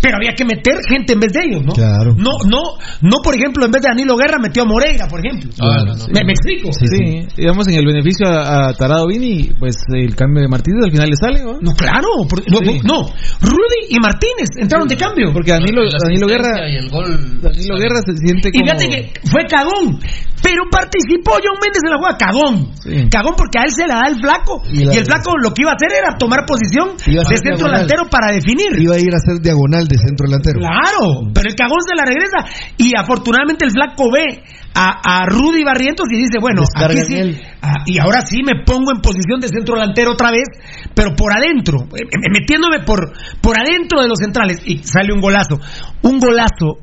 Pero 0.04 0.18
había 0.20 0.34
que 0.36 0.44
meter 0.44 0.76
gente 0.86 1.14
en 1.14 1.20
vez 1.22 1.32
de 1.32 1.40
ellos, 1.48 1.64
¿no? 1.64 1.72
Claro. 1.72 2.12
No, 2.18 2.32
no, 2.46 2.76
no, 3.02 3.18
por 3.24 3.34
ejemplo, 3.34 3.64
en 3.66 3.72
vez 3.72 3.82
de 3.82 3.88
Danilo 3.88 4.18
Guerra 4.18 4.36
metió 4.38 4.64
a 4.64 4.66
Moreira, 4.66 5.08
por 5.08 5.26
ejemplo. 5.26 5.50
Ah, 5.64 5.80
no, 5.86 5.96
no. 5.96 6.06
¿Me, 6.12 6.26
me 6.28 6.34
explico? 6.34 6.74
Sí, 6.74 7.24
digamos 7.38 7.68
en 7.70 7.76
el 7.80 7.86
beneficio 7.86 8.28
a, 8.28 8.68
a 8.68 8.74
Tarado 8.74 9.08
Vini, 9.08 9.50
pues 9.58 9.78
el 9.96 10.14
cambio 10.14 10.42
de 10.44 10.50
Martínez 10.50 10.84
al 10.84 10.92
final 10.92 11.10
le 11.10 11.16
sale, 11.16 11.40
¿no? 11.42 11.54
No, 11.62 11.72
claro. 11.74 12.10
por- 12.30 12.44
no, 12.52 12.58
Sí. 12.60 12.82
no, 12.84 12.94
no. 13.02 13.10
Rudy 13.40 13.80
y 13.96 13.98
Martínez 14.00 14.50
entraron 14.60 14.88
de 14.90 14.98
cambio. 14.98 15.32
Porque 15.32 15.52
Danilo, 15.52 15.82
Guerra, 16.28 16.68
y 16.70 16.76
el 16.76 16.90
gol. 16.90 17.40
Danilo 17.42 17.78
Guerra 17.78 18.02
se 18.06 18.14
siente 18.18 18.50
Y 18.52 18.60
como 18.60 18.66
fíjate 18.78 18.90
que 18.90 19.30
fue 19.32 19.46
cagón, 19.48 20.00
pero 20.44 20.64
participó 20.70 21.32
John 21.40 21.56
Méndez 21.64 21.80
en 21.86 21.92
la 21.92 21.98
jugada, 21.98 22.18
cagón. 22.18 22.68
Sí. 22.84 23.08
Cagón 23.10 23.36
porque 23.38 23.60
a 23.60 23.64
él 23.64 23.72
se 23.72 23.88
la 23.88 23.96
da 24.04 24.08
el 24.12 24.20
flaco. 24.20 24.62
Y 24.70 24.84
Y, 24.84 24.98
el 24.98 25.06
flaco 25.06 25.32
lo 25.42 25.54
que 25.54 25.64
iba 25.64 25.72
a 25.72 25.76
hacer 25.76 25.92
era 25.96 26.18
tomar 26.18 26.46
posición 26.46 27.00
Iba 27.08 27.22
a 27.22 27.24
de 27.24 27.30
ser 27.30 27.38
centro 27.40 27.68
diagonal. 27.72 27.88
delantero 27.88 28.10
para 28.10 28.32
definir. 28.34 28.68
Iba 28.78 28.96
a 28.96 29.00
ir 29.00 29.14
a 29.14 29.18
hacer 29.18 29.40
diagonal 29.42 29.88
de 29.94 30.02
centro 30.02 30.26
delantero. 30.26 30.60
Claro, 30.60 31.30
pero 31.34 31.50
el 31.50 31.56
cagón 31.56 31.80
se 31.86 31.96
la 31.96 32.06
regresa. 32.06 32.42
Y 32.78 32.98
afortunadamente 32.98 33.66
el 33.66 33.72
flaco 33.72 34.10
ve 34.12 34.42
a, 34.74 35.22
a 35.22 35.26
Rudy 35.26 35.64
Barrientos 35.64 36.08
y 36.10 36.18
dice, 36.18 36.40
bueno, 36.42 36.64
aquí 36.76 36.98
sí, 37.06 37.42
ah, 37.62 37.84
y 37.86 38.00
ahora 38.00 38.22
sí 38.26 38.42
me 38.44 38.64
pongo 38.66 38.92
en 38.92 39.02
posición 39.02 39.40
de 39.40 39.48
centro 39.48 39.76
delantero 39.76 40.12
otra 40.14 40.32
vez, 40.32 40.50
pero 40.96 41.16
por 41.16 41.32
adentro, 41.38 41.86
eh, 41.94 42.10
eh, 42.10 42.30
metiéndome 42.32 42.80
por, 42.86 43.14
por 43.42 43.60
adentro 43.60 44.02
de 44.02 44.08
los 44.08 44.18
centrales. 44.18 44.62
Y 44.66 44.80
sale 44.80 45.14
un 45.14 45.22
golazo. 45.22 45.60
Un 46.02 46.20
golazo, 46.20 46.82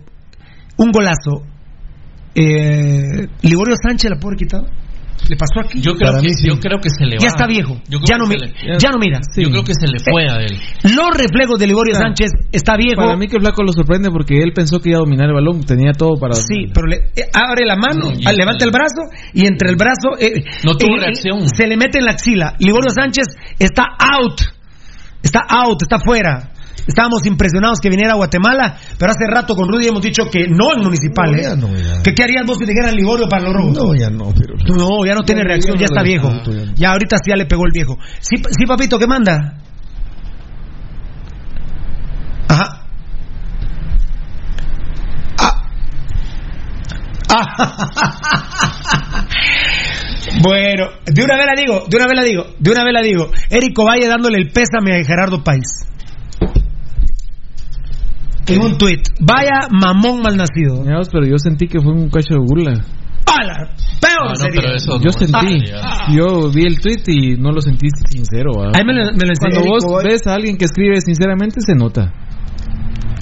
un 0.77 0.91
golazo. 0.93 1.43
Eh, 2.35 3.27
Liborio 3.43 3.75
Sánchez 3.83 4.11
la 4.11 4.21
puede 4.21 4.37
quitado. 4.37 4.67
Le 5.29 5.37
pasó 5.37 5.61
aquí. 5.65 5.81
Yo 5.81 5.95
creo, 5.95 6.11
Para 6.11 6.23
que, 6.23 6.29
mí 6.29 6.35
sí. 6.35 6.49
yo 6.49 6.59
creo 6.59 6.79
que 6.81 6.91
se 6.91 7.05
le 7.05 7.17
va. 7.17 7.23
ya 7.23 7.29
está 7.29 7.47
viejo. 7.47 7.75
Yo 7.89 7.99
creo 8.01 8.09
Ya 8.09 8.17
no, 8.19 8.27
le- 8.27 8.79
ya 8.79 8.91
no 8.91 8.99
mira. 8.99 9.21
Yo 9.37 9.51
creo 9.51 9.63
que 9.65 9.75
se 9.75 9.87
le 9.87 9.99
fue 10.01 10.27
a 10.29 10.37
él. 10.43 10.59
Los 10.95 11.11
reflejos 11.17 11.59
de 11.59 11.67
Liborio 11.67 11.93
Claro. 11.95 12.07
Sánchez 12.09 12.31
está 12.53 12.77
viejo. 12.77 12.97
Para 13.03 13.17
mí 13.17 13.27
que 13.29 13.39
Flaco 13.39 13.63
lo 13.63 13.73
sorprende 13.73 14.11
porque 14.11 14.43
él 14.43 14.53
pensó 14.55 14.81
que 14.81 14.91
iba 14.91 14.99
a 14.99 15.01
dominar 15.01 15.29
el 15.29 15.35
balón, 15.35 15.63
tenía 15.65 15.93
todo 15.93 16.19
para... 16.19 16.35
Sí, 16.35 16.67
pero 16.75 16.87
le, 16.87 16.97
eh, 17.17 17.29
abre 17.33 17.65
la 17.67 17.77
mano, 17.77 18.11
No, 18.11 18.19
ah, 18.27 18.33
levanta 18.33 18.65
el 18.65 18.71
brazo 18.71 19.03
y 19.35 19.47
entre 19.47 19.71
el 19.71 19.77
brazo 19.77 20.17
eh, 20.19 20.43
No 20.65 20.75
tuvo 20.75 20.97
eh, 20.97 21.01
reacción. 21.01 21.47
se 21.49 21.67
le 21.67 21.77
mete 21.77 21.99
en 21.99 22.05
la 22.07 22.13
axila. 22.13 22.55
Liborio 22.59 22.91
Sánchez 22.91 23.27
está 23.59 23.85
out, 23.99 24.41
está 25.23 25.41
out, 25.49 25.83
está 25.83 25.99
fuera. 25.99 26.51
Estábamos 26.87 27.25
impresionados 27.27 27.79
que 27.81 27.91
viniera 27.91 28.13
a 28.13 28.17
Guatemala, 28.17 28.77
pero 28.99 29.13
hace 29.13 29.27
rato 29.29 29.55
con 29.55 29.69
Rudy 29.69 29.89
hemos 29.89 30.03
dicho 30.03 30.25
que 30.31 30.47
no 30.49 30.73
en 30.75 30.83
municipal. 30.83 31.31
No, 31.31 31.39
¿eh? 31.39 31.43
ya 31.43 31.57
no, 31.57 31.69
ya. 31.77 32.03
¿Que 32.03 32.15
¿Qué 32.15 32.23
harías 32.23 32.45
vos 32.47 32.59
si 32.59 32.65
te 32.65 32.73
dijeran 32.73 32.95
Liborio 32.95 33.29
para 33.29 33.45
los 33.45 33.55
rojos? 33.55 33.77
No, 33.77 33.95
ya 33.95 34.11
no, 34.11 34.33
pero. 34.35 34.55
No, 34.77 35.05
ya 35.05 35.15
no 35.15 35.23
tiene 35.23 35.45
reacción, 35.45 35.77
ya 35.77 35.87
está 35.87 36.03
viejo. 36.03 36.31
ya 36.75 36.93
ahorita 36.93 37.17
sí 37.23 37.31
ya 37.31 37.37
le 37.37 37.47
pegó 37.47 37.65
el 37.67 37.73
viejo. 37.73 37.97
Sí, 38.21 38.37
sí 38.37 38.67
papito, 38.67 38.99
¿qué 38.99 39.07
manda? 39.07 39.59
Ajá. 42.49 42.85
Ah. 45.39 45.63
Ah. 47.29 49.27
Bueno, 50.43 50.87
de 51.07 51.25
una 51.25 51.37
vez 51.37 51.47
la 51.47 51.61
digo, 51.61 51.85
de 51.89 51.97
una 51.97 52.07
vez 52.07 52.17
la 52.17 52.23
digo, 52.23 52.47
de 52.59 52.71
una 52.71 52.85
vez 52.85 52.93
la 52.93 53.03
digo. 53.03 53.31
Érico 53.51 53.85
Valle 53.85 54.07
dándole 54.07 54.39
el 54.39 54.51
pésame 54.51 55.01
a 55.01 55.05
Gerardo 55.05 55.43
País. 55.43 55.87
En 58.55 58.63
un 58.63 58.79
tuit. 58.79 59.01
Vaya 59.21 59.69
mamón 59.71 60.21
malnacido. 60.23 60.83
Vos, 60.85 61.09
pero 61.11 61.27
yo 61.27 61.39
sentí 61.39 61.67
que 61.69 61.81
fue 61.81 61.93
un 61.93 62.09
cacho 62.11 62.35
de 62.35 62.41
burla. 62.41 62.73
¡Hala! 63.27 63.71
Peor 64.01 64.27
Ah, 64.27 64.29
no, 64.31 64.35
sería. 64.35 64.61
pero 64.63 64.75
eso 64.75 64.99
Yo 64.99 65.05
no 65.05 65.13
sentí, 65.13 65.73
Ah. 65.83 66.09
yo 66.13 66.51
vi 66.51 66.65
el 66.65 66.81
tweet 66.81 67.03
y 67.07 67.37
no 67.37 67.53
lo 67.53 67.61
sentí 67.61 67.87
sincero. 68.11 68.51
¿va? 68.59 68.73
Ahí 68.77 68.85
me 68.85 68.93
lo, 68.93 69.05
me 69.13 69.25
lo 69.27 69.33
Cuando 69.39 69.61
vos 69.61 69.85
ves 70.05 70.27
a 70.27 70.35
alguien 70.35 70.57
que 70.57 70.65
escribe 70.65 71.01
sinceramente, 71.01 71.61
se 71.61 71.75
nota. 71.75 72.13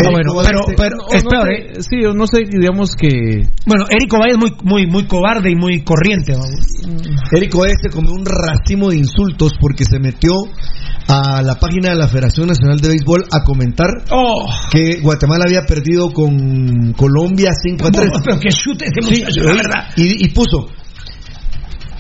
Ah, 0.01 0.11
bueno, 0.13 0.33
pero, 0.47 0.61
pero 0.77 0.97
No, 0.97 1.07
es 1.11 1.25
no 1.25 1.31
peor, 1.31 1.45
sé, 1.49 1.53
¿eh? 1.55 1.83
Sí, 1.83 1.97
yo 2.03 2.15
no 2.15 2.27
sé, 2.29 2.45
digamos 2.49 2.91
que... 2.97 3.43
Bueno, 3.67 3.85
Érico 3.91 4.19
Valle 4.19 4.35
es 4.35 4.39
muy, 4.39 4.53
muy, 4.63 4.87
muy 4.87 5.07
cobarde 5.07 5.51
y 5.51 5.57
muy 5.57 5.83
corriente. 5.83 6.33
vamos. 6.33 6.55
Érico 7.33 7.59
Valle 7.59 7.75
se 7.83 7.91
comió 7.91 8.13
un 8.13 8.25
racimo 8.25 8.91
de 8.91 8.97
insultos 8.99 9.53
porque 9.61 9.85
se 9.85 9.99
metió 9.99 10.31
a 11.09 11.41
la 11.43 11.55
página 11.55 11.91
de 11.91 11.97
la 11.97 12.07
Federación 12.09 12.49
Nacional 12.49 12.79
de 12.81 12.89
Béisbol 12.89 13.25
a 13.33 13.43
comentar 13.45 13.89
Oh, 14.11 14.47
que 14.71 15.01
Guatemala 15.01 15.45
había 15.47 15.63
perdido 15.65 16.13
con 16.13 16.93
Colombia 16.93 17.51
5 17.63 17.87
a 17.87 17.91
3. 17.91 18.11
pero 18.25 18.39
que 18.39 18.51
chute 18.51 18.85
ese 18.87 19.01
Sí, 19.15 19.21
muchacho, 19.23 19.43
la 19.43 19.55
verdad. 19.55 19.89
y, 19.97 20.25
y 20.25 20.29
puso 20.29 20.67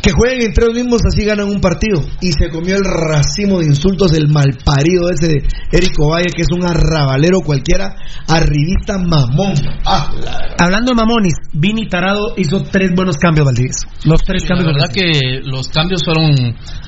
que 0.01 0.13
jueguen 0.13 0.43
entre 0.47 0.65
ellos 0.67 0.77
mismos 0.77 1.03
así 1.05 1.25
ganan 1.25 1.49
un 1.49 1.61
partido 1.61 2.01
y 2.21 2.31
se 2.33 2.49
comió 2.51 2.77
el 2.77 2.85
racimo 2.85 3.59
de 3.59 3.67
insultos 3.67 4.13
del 4.13 4.29
malparido 4.29 5.11
ese 5.11 5.27
de 5.27 5.35
Érico 5.73 6.11
Valle 6.11 6.31
que 6.35 6.43
es 6.43 6.49
un 6.53 6.65
arrabalero 6.65 7.41
cualquiera 7.41 7.97
arribista 8.29 8.97
mamón 8.97 9.55
ah, 9.85 10.09
la- 10.25 10.55
Hablando 10.61 10.91
de 10.93 10.97
mamones, 10.97 11.35
Vini 11.53 11.89
Tarado 11.89 12.35
hizo 12.37 12.63
tres 12.65 12.91
buenos 12.95 13.17
cambios, 13.17 13.47
Valdivieso. 13.47 13.87
Los 14.05 14.23
tres 14.23 14.43
La 14.43 14.49
cambios. 14.57 14.75
verdad 14.75 14.93
que 14.93 15.41
los 15.45 15.69
cambios 15.69 16.03
fueron 16.05 16.35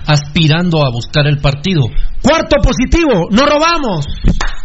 aspirando 0.06 0.84
a 0.84 0.90
buscar 0.90 1.26
el 1.28 1.38
partido. 1.38 1.82
Cuarto 2.22 2.56
positivo, 2.62 3.28
no 3.30 3.46
robamos. 3.46 4.06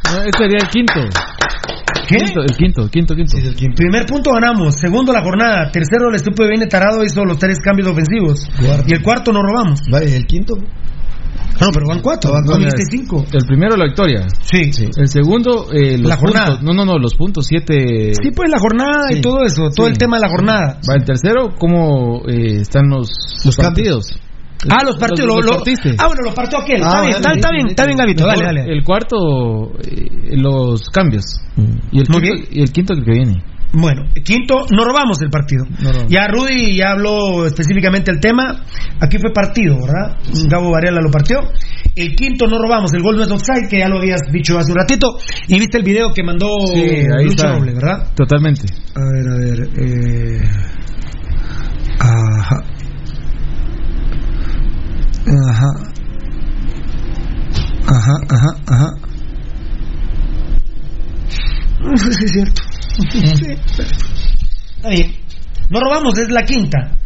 Ese 0.03 0.30
sería 0.38 0.58
el 0.61 0.69
quinto. 0.69 0.93
¿Qué? 2.08 2.17
Quinto, 2.17 2.42
el 2.42 2.56
quinto, 2.58 2.88
quinto, 2.90 3.16
quinto. 3.16 3.75
Primer 3.75 4.06
punto 4.06 4.32
ganamos, 4.34 4.75
segundo 4.75 5.11
la 5.11 5.24
jornada, 5.24 5.72
tercero 5.72 6.09
el 6.09 6.16
estúpido 6.16 6.50
viene 6.50 6.67
tarado 6.67 7.03
hizo 7.03 7.24
los 7.25 7.40
tres 7.40 7.59
cambios 7.59 7.88
ofensivos 7.90 8.48
y 8.85 8.93
el 8.93 9.01
cuarto 9.01 9.32
no 9.32 9.42
robamos. 9.42 9.82
Vaya, 9.90 10.16
el 10.16 10.25
quinto. 10.27 10.56
No, 11.59 11.67
pero 11.74 11.88
van 11.88 12.01
cuatro, 12.01 12.32
van 12.34 12.43
No, 12.43 12.58
mira, 12.58 12.67
este 12.75 12.84
cinco. 12.92 13.25
El 13.32 13.45
primero 13.48 13.77
la 13.77 13.85
victoria. 13.85 14.27
Sí. 14.42 14.72
El 14.98 15.08
segundo, 15.08 15.67
eh, 15.72 15.98
los 15.98 16.09
La 16.09 16.17
jornada. 16.17 16.58
puntos. 16.58 16.64
No, 16.66 16.74
no, 16.74 16.85
no, 16.85 17.00
los 17.00 17.16
puntos, 17.16 17.45
siete. 17.48 18.14
Sí, 18.14 18.32
pues 18.35 18.51
la 18.51 18.59
jornada 18.59 19.11
y 19.11 19.16
Sí. 19.16 19.22
todo 19.22 19.43
eso, 19.45 19.69
todo 19.74 19.85
Sí. 19.88 19.93
el 19.93 19.98
tema 19.98 20.17
de 20.17 20.22
la 20.24 20.30
jornada. 20.30 20.80
Va, 20.88 20.95
el 20.95 21.06
tercero, 21.06 21.56
¿cómo 21.58 22.24
eh, 22.27 22.58
están 22.59 22.90
los, 22.90 23.09
los 23.45 23.56
partidos? 23.56 24.08
Ah, 24.69 24.84
los 24.85 24.98
partidos, 24.98 25.27
lo- 25.27 25.35
los 25.38 25.45
lo- 25.45 25.51
partiste. 25.58 25.95
ah, 25.98 26.08
bueno, 26.08 26.22
los 26.25 26.34
partió 26.34 26.59
aquel. 26.59 26.82
Ah, 26.84 27.03
está, 27.09 27.30
bien, 27.32 27.38
está, 27.38 27.50
bien, 27.51 27.67
está 27.67 27.85
bien, 27.85 27.98
Gavito, 27.98 28.25
dale, 28.25 28.45
dale. 28.45 28.61
El 28.74 28.84
cuarto, 28.84 29.74
eh, 29.84 30.35
los 30.38 30.90
cambios. 30.90 31.25
Y, 31.92 32.00
el 32.00 32.06
Muy 32.09 32.22
quinto, 32.22 32.48
y 32.51 32.61
el 32.61 32.72
quinto 32.72 32.93
que 32.95 33.11
viene. 33.11 33.43
Bueno, 33.77 34.03
quinto, 34.24 34.66
no 34.72 34.85
robamos 34.85 35.22
el 35.22 35.30
partido. 35.30 35.66
Ya 36.08 36.27
Rudy 36.27 36.77
ya 36.77 36.92
habló 36.92 37.45
específicamente 37.45 38.09
el 38.09 38.22
tema. 38.22 38.64
Aquí 39.01 39.17
fue 39.17 39.34
partido, 39.34 39.75
¿verdad? 39.82 40.17
Gabo 40.50 40.72
Varela 40.72 41.01
lo 41.01 41.11
partió. 41.11 41.40
El 41.93 42.16
quinto, 42.16 42.48
no 42.48 42.58
robamos. 42.58 42.93
El 42.93 43.01
gol 43.03 43.17
no 43.17 43.24
es 43.24 43.32
offside, 43.32 43.67
que 43.69 43.80
ya 43.80 43.90
lo 43.90 43.98
habías 43.98 44.22
dicho 44.32 44.58
hace 44.58 44.72
un 44.72 44.77
ratito. 44.77 45.17
Y 45.50 45.59
viste 45.59 45.77
el 45.77 45.84
video 45.84 46.14
que 46.14 46.24
mandó 46.24 46.48
Sí, 46.74 46.80
ahí 46.80 47.25
Lucho 47.25 47.30
está. 47.35 47.53
Roble, 47.53 47.74
¿verdad? 47.74 48.14
Totalmente. 48.16 48.64
A 48.95 49.01
ver, 49.11 49.30
a 49.30 49.35
ver. 49.38 49.69
Eh... 49.77 50.42
Ajá. 52.00 52.64
Ajá. 55.26 55.68
Ajá, 57.88 58.14
ajá, 58.30 58.52
ajá. 58.68 58.90
Sí, 61.95 62.26
es 62.26 62.32
cierto. 62.32 62.62
Sí. 63.12 63.84
Está 64.78 64.90
bien. 64.90 65.12
No 65.70 65.80
robamos, 65.80 66.18
es 66.20 66.30
la 66.30 66.44
quinta. 66.44 66.98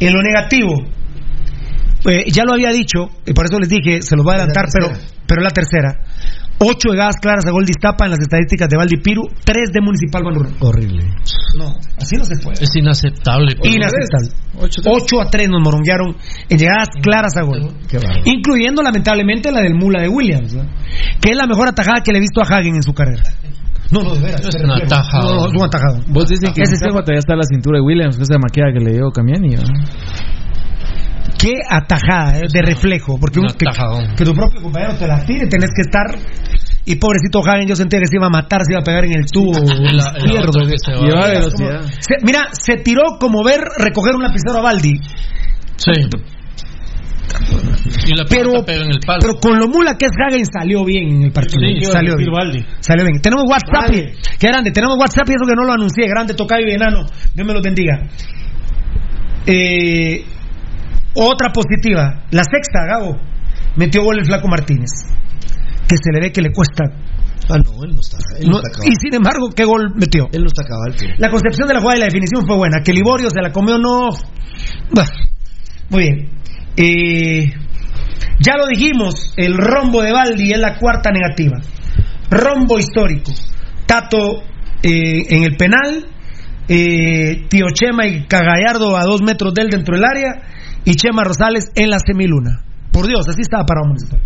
En 0.00 0.12
lo 0.12 0.22
negativo, 0.22 0.84
eh, 2.08 2.24
ya 2.30 2.44
lo 2.44 2.54
había 2.54 2.70
dicho, 2.70 3.10
y 3.26 3.32
por 3.32 3.46
eso 3.46 3.58
les 3.58 3.68
dije, 3.68 4.02
se 4.02 4.14
los 4.16 4.24
voy 4.24 4.34
a 4.34 4.36
adelantar, 4.36 4.66
pero, 4.72 4.92
pero 5.26 5.42
la 5.42 5.50
tercera. 5.50 6.00
Ocho 6.60 6.90
llegadas 6.90 7.16
claras 7.22 7.46
a 7.46 7.50
gol 7.50 7.64
de 7.64 7.70
Iztapa 7.70 8.04
en 8.06 8.10
las 8.10 8.20
estadísticas 8.20 8.68
de 8.68 8.76
Valdipiru, 8.76 9.22
tres 9.44 9.70
de 9.72 9.80
Municipal. 9.80 10.22
Horrible. 10.60 11.04
No, 11.56 11.74
así 11.96 12.16
no 12.16 12.24
se 12.24 12.36
puede. 12.42 12.62
Es 12.64 12.74
inaceptable. 12.74 13.54
pues. 13.56 13.74
Inaceptable. 13.74 14.30
8 14.84 15.20
a 15.20 15.30
3 15.30 15.48
nos 15.48 15.62
moronguearon 15.62 16.16
en 16.48 16.58
llegadas 16.58 16.88
claras 17.00 17.36
a 17.36 17.42
gol. 17.42 17.70
Incluyendo 18.24 18.82
lamentablemente 18.82 19.52
la 19.52 19.60
del 19.60 19.74
Mula 19.74 20.02
de 20.02 20.08
Williams, 20.08 20.52
¿no? 20.54 20.64
que 21.20 21.30
es 21.30 21.36
la 21.36 21.46
mejor 21.46 21.68
atajada 21.68 22.00
que 22.02 22.10
le 22.10 22.18
he 22.18 22.20
visto 22.20 22.40
a 22.40 22.44
Hagen 22.44 22.74
en 22.74 22.82
su 22.82 22.92
carrera. 22.92 23.22
No, 23.92 24.02
no, 24.02 24.14
de 24.16 24.20
veras. 24.20 24.40
Es 24.40 24.54
me 24.58 24.64
un 24.64 24.70
refiero. 24.80 24.84
atajado. 24.96 25.28
No, 25.28 25.40
no, 25.42 25.46
es 25.46 25.52
un 25.54 25.62
atajado. 25.64 26.00
Vos 26.08 26.28
dicen 26.28 26.52
que 26.52 26.62
Ese 26.62 26.74
ese 26.74 26.84
sí. 26.84 26.90
todavía 26.90 27.18
está 27.20 27.36
la 27.36 27.44
cintura 27.44 27.78
de 27.78 27.82
Williams, 27.86 28.16
que 28.16 28.22
esa 28.24 28.34
maquilla 28.38 28.66
que 28.72 28.80
le 28.84 28.92
dio 28.94 29.10
Camiani. 29.10 29.54
Qué 31.38 31.52
atajada 31.68 32.38
eh, 32.38 32.42
de 32.52 32.62
reflejo. 32.62 33.18
Porque 33.20 33.38
un- 33.40 33.46
que, 33.46 33.64
que 34.16 34.24
tu 34.24 34.34
propio 34.34 34.60
compañero 34.60 34.94
te 34.96 35.06
la 35.06 35.24
tire, 35.24 35.46
tenés 35.46 35.70
que 35.74 35.82
estar. 35.82 36.06
Y 36.84 36.96
pobrecito 36.96 37.40
Hagen, 37.46 37.68
yo 37.68 37.76
sentía 37.76 38.00
que 38.00 38.06
se 38.06 38.16
iba 38.16 38.26
a 38.26 38.30
matar, 38.30 38.62
se 38.64 38.72
iba 38.72 38.80
a 38.80 38.84
pegar 38.84 39.04
en 39.04 39.12
el 39.12 39.26
tubo 39.30 39.52
la 39.68 40.14
izquierdo. 40.18 40.48
otra 40.48 40.62
que 40.66 40.78
se 40.78 40.92
va. 40.92 41.50
Como- 41.50 41.82
se- 42.00 42.24
mira, 42.24 42.48
se 42.52 42.76
tiró 42.78 43.18
como 43.20 43.44
ver 43.44 43.60
recoger 43.78 44.14
un 44.16 44.22
lapicero 44.22 44.58
a 44.58 44.62
Baldi. 44.62 44.98
Sí. 45.76 45.92
Y 48.06 48.14
la 48.16 48.24
Pero, 48.24 48.64
en 48.66 48.90
el 48.90 49.00
palo. 49.06 49.18
pero 49.20 49.34
con 49.38 49.58
lo 49.58 49.68
mula 49.68 49.96
que 49.98 50.06
es 50.06 50.12
Hagen 50.18 50.44
salió 50.46 50.82
bien 50.84 51.08
en 51.16 51.22
el 51.24 51.30
partido. 51.32 51.60
Sí, 51.60 51.84
salió 51.84 52.16
bien. 52.16 52.30
Valdi. 52.32 52.64
Salió 52.80 53.04
bien. 53.04 53.20
Tenemos 53.20 53.44
WhatsApp. 53.46 53.90
Qué 54.38 54.48
grande. 54.48 54.70
Tenemos 54.72 54.96
WhatsApp 54.98 55.28
y 55.28 55.32
eso 55.32 55.44
que 55.46 55.54
no 55.54 55.64
lo 55.64 55.72
anuncié. 55.74 56.08
Grande, 56.08 56.32
tocayo 56.34 56.66
y 56.66 56.72
enano. 56.72 57.04
Dios 57.34 57.46
me 57.46 57.52
los 57.52 57.62
bendiga. 57.62 58.00
Eh, 59.46 60.24
otra 61.18 61.50
positiva. 61.52 62.24
La 62.30 62.42
sexta, 62.44 62.86
Gabo. 62.86 63.16
Metió 63.76 64.02
gol 64.02 64.18
el 64.18 64.24
Flaco 64.24 64.48
Martínez. 64.48 64.90
Que 65.88 65.96
se 65.96 66.12
le 66.12 66.20
ve 66.20 66.32
que 66.32 66.42
le 66.42 66.52
cuesta. 66.52 66.84
Ah, 67.50 67.56
no, 67.58 67.84
él 67.84 67.94
no 67.94 68.00
está. 68.00 68.18
Él 68.38 68.48
no, 68.48 68.58
está 68.58 68.84
y 68.84 68.94
sin 68.96 69.14
embargo, 69.14 69.48
¿qué 69.54 69.64
gol 69.64 69.94
metió? 69.94 70.28
Él 70.32 70.42
no 70.42 70.48
está 70.48 70.64
cabal. 70.64 70.94
tío. 70.94 71.08
La 71.18 71.30
concepción 71.30 71.66
de 71.66 71.74
la 71.74 71.80
jugada 71.80 71.96
y 71.96 72.00
la 72.00 72.06
definición 72.06 72.46
fue 72.46 72.56
buena. 72.56 72.82
Que 72.84 72.92
Liborio 72.92 73.30
se 73.30 73.40
la 73.40 73.50
comió, 73.50 73.78
no. 73.78 74.10
Bah, 74.92 75.06
Muy 75.90 76.02
bien. 76.02 76.30
Eh, 76.76 77.50
ya 78.40 78.56
lo 78.56 78.66
dijimos, 78.66 79.32
el 79.36 79.56
rombo 79.56 80.02
de 80.02 80.12
Baldi 80.12 80.52
es 80.52 80.58
la 80.58 80.76
cuarta 80.76 81.10
negativa. 81.10 81.58
Rombo 82.30 82.78
histórico. 82.78 83.32
Tato 83.86 84.42
eh, 84.82 85.22
en 85.30 85.42
el 85.44 85.56
penal, 85.56 86.06
eh, 86.68 87.46
Tío 87.48 87.66
Chema 87.72 88.06
y 88.06 88.26
Cagallardo 88.26 88.96
a 88.96 89.04
dos 89.04 89.22
metros 89.22 89.54
de 89.54 89.62
él 89.62 89.70
dentro 89.70 89.96
del 89.96 90.04
área 90.04 90.47
y 90.90 90.94
Chema 90.94 91.22
Rosales 91.24 91.70
en 91.74 91.90
la 91.90 91.98
semiluna. 91.98 92.62
Por 92.90 93.06
Dios, 93.06 93.28
así 93.28 93.42
estaba 93.42 93.64
parado 93.66 93.86
Municipal. 93.88 94.20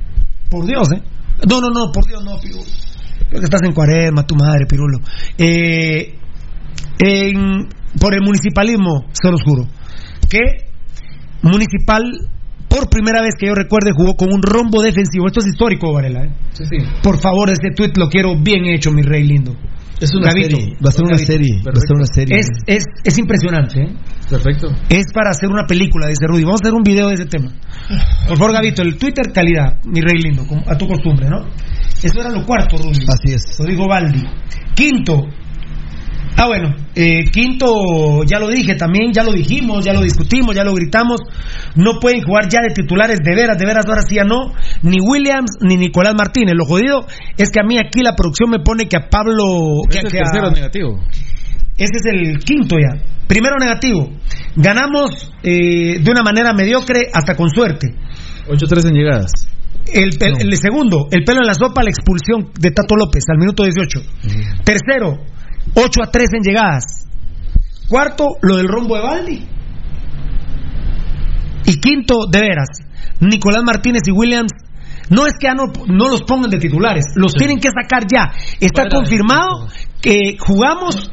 Por 0.48 0.64
Dios, 0.66 0.88
¿eh? 0.92 1.02
No, 1.48 1.60
no, 1.60 1.68
no, 1.70 1.90
por 1.92 2.06
Dios, 2.06 2.22
no, 2.24 2.38
Pirulo. 2.40 2.62
Creo 3.28 3.40
que 3.40 3.44
estás 3.46 3.62
en 3.64 3.72
cuaresma, 3.72 4.24
tu 4.26 4.36
madre, 4.36 4.66
Pirulo. 4.68 4.98
Eh, 5.38 6.14
en- 6.98 7.68
por 7.98 8.14
el 8.14 8.20
municipalismo, 8.22 9.06
se 9.12 9.30
los 9.30 9.42
juro, 9.42 9.66
que 10.30 10.70
Municipal, 11.42 12.04
por 12.68 12.88
primera 12.88 13.20
vez 13.20 13.34
que 13.36 13.46
yo 13.48 13.54
recuerde, 13.54 13.90
jugó 13.96 14.14
con 14.14 14.28
un 14.32 14.40
rombo 14.42 14.80
defensivo. 14.80 15.26
Esto 15.26 15.40
es 15.40 15.48
histórico, 15.48 15.92
Varela. 15.92 16.24
¿eh? 16.24 16.30
Por 17.02 17.18
favor, 17.20 17.50
ese 17.50 17.74
tweet 17.74 17.92
lo 17.96 18.08
quiero 18.08 18.36
bien 18.40 18.64
hecho, 18.66 18.92
mi 18.92 19.02
rey 19.02 19.24
lindo. 19.26 19.56
Es 20.02 20.14
una 20.14 20.28
Gavito. 20.28 20.56
serie. 20.56 20.76
Va 20.84 20.88
a 20.88 20.92
ser 20.92 21.04
una 21.04 21.16
Gavito. 21.16 21.32
serie. 21.32 21.62
Va 21.64 21.70
a 21.72 21.80
ser 21.80 21.96
una 21.96 22.06
serie. 22.06 22.38
Es, 22.38 22.46
es, 22.66 22.84
es 23.04 23.18
impresionante. 23.18 23.80
¿eh? 23.82 23.94
Perfecto. 24.28 24.68
Es 24.88 25.04
para 25.14 25.30
hacer 25.30 25.48
una 25.48 25.64
película, 25.66 26.08
dice 26.08 26.26
Rudy. 26.26 26.44
Vamos 26.44 26.60
a 26.62 26.64
hacer 26.66 26.74
un 26.74 26.82
video 26.82 27.08
de 27.08 27.14
ese 27.14 27.26
tema. 27.26 27.50
Por 28.28 28.36
favor, 28.36 28.52
Gavito, 28.52 28.82
el 28.82 28.96
Twitter 28.98 29.32
calidad, 29.32 29.78
mi 29.84 30.00
rey 30.00 30.20
lindo, 30.20 30.46
como- 30.46 30.62
a 30.68 30.76
tu 30.76 30.86
costumbre, 30.88 31.28
¿no? 31.28 31.46
Eso 32.02 32.20
era 32.20 32.30
lo 32.30 32.44
cuarto, 32.44 32.76
Rudy. 32.76 33.04
Así 33.08 33.32
es. 33.34 33.58
Lo 33.60 33.66
dijo 33.66 33.86
Baldi. 33.86 34.22
Quinto. 34.74 35.22
Ah, 36.36 36.46
bueno. 36.46 36.74
eh, 36.94 37.24
quinto, 37.32 38.24
ya 38.24 38.38
lo 38.38 38.48
dije 38.48 38.74
también, 38.74 39.12
ya 39.12 39.22
lo 39.22 39.32
dijimos, 39.32 39.84
ya 39.84 39.92
lo 39.92 40.00
discutimos, 40.02 40.54
ya 40.54 40.64
lo 40.64 40.74
gritamos. 40.74 41.20
No 41.76 42.00
pueden 42.00 42.22
jugar 42.22 42.48
ya 42.48 42.60
de 42.66 42.74
titulares, 42.74 43.18
de 43.22 43.34
veras, 43.34 43.58
de 43.58 43.66
veras, 43.66 43.84
ahora 43.86 44.02
sí 44.02 44.16
ya 44.16 44.24
no. 44.24 44.52
Ni 44.82 44.96
Williams 45.00 45.50
ni 45.60 45.76
Nicolás 45.76 46.14
Martínez. 46.16 46.54
Lo 46.56 46.64
jodido 46.64 47.06
es 47.36 47.50
que 47.50 47.60
a 47.60 47.64
mí 47.64 47.78
aquí 47.78 48.00
la 48.02 48.14
producción 48.16 48.50
me 48.50 48.60
pone 48.60 48.86
que 48.88 48.96
a 48.96 49.08
Pablo. 49.08 49.82
que- 49.90 49.98
es 49.98 50.04
que 50.04 50.16
el 50.18 50.22
a- 50.24 50.30
tercero 50.30 50.50
negativo. 50.50 51.00
ese 51.76 51.96
es 51.96 52.06
el 52.12 52.38
quinto 52.38 52.76
ya. 52.78 53.00
Primero 53.26 53.56
negativo. 53.58 54.10
Ganamos 54.56 55.32
eh, 55.42 55.98
de 56.00 56.10
una 56.10 56.22
manera 56.22 56.52
mediocre 56.52 57.08
hasta 57.12 57.34
con 57.36 57.48
suerte. 57.50 57.94
8-3 58.48 58.86
en 58.86 58.94
llegadas. 58.94 59.30
El, 59.92 60.10
el 60.20 60.56
segundo, 60.56 61.08
el 61.10 61.24
pelo 61.24 61.40
en 61.40 61.46
la 61.46 61.54
sopa, 61.54 61.82
la 61.82 61.90
expulsión 61.90 62.50
de 62.58 62.70
Tato 62.70 62.94
López 62.96 63.24
al 63.28 63.38
minuto 63.38 63.64
18. 63.64 64.00
Tercero, 64.64 65.18
8 65.74 66.02
a 66.02 66.10
3 66.10 66.28
en 66.34 66.42
llegadas. 66.42 67.06
Cuarto, 67.88 68.36
lo 68.42 68.56
del 68.56 68.68
rombo 68.68 68.96
de 68.96 69.02
Baldi. 69.02 69.48
Y 71.66 71.80
quinto, 71.80 72.26
de 72.30 72.40
veras, 72.40 72.68
Nicolás 73.20 73.62
Martínez 73.64 74.02
y 74.06 74.12
Williams. 74.12 74.52
No 75.10 75.26
es 75.26 75.34
que 75.38 75.46
ya 75.46 75.54
no, 75.54 75.64
no 75.86 76.08
los 76.08 76.22
pongan 76.22 76.50
de 76.50 76.58
titulares, 76.58 77.04
los 77.16 77.34
tienen 77.34 77.58
que 77.58 77.68
sacar 77.68 78.04
ya. 78.10 78.32
Está 78.60 78.88
confirmado 78.88 79.68
que 80.00 80.36
jugamos 80.38 81.10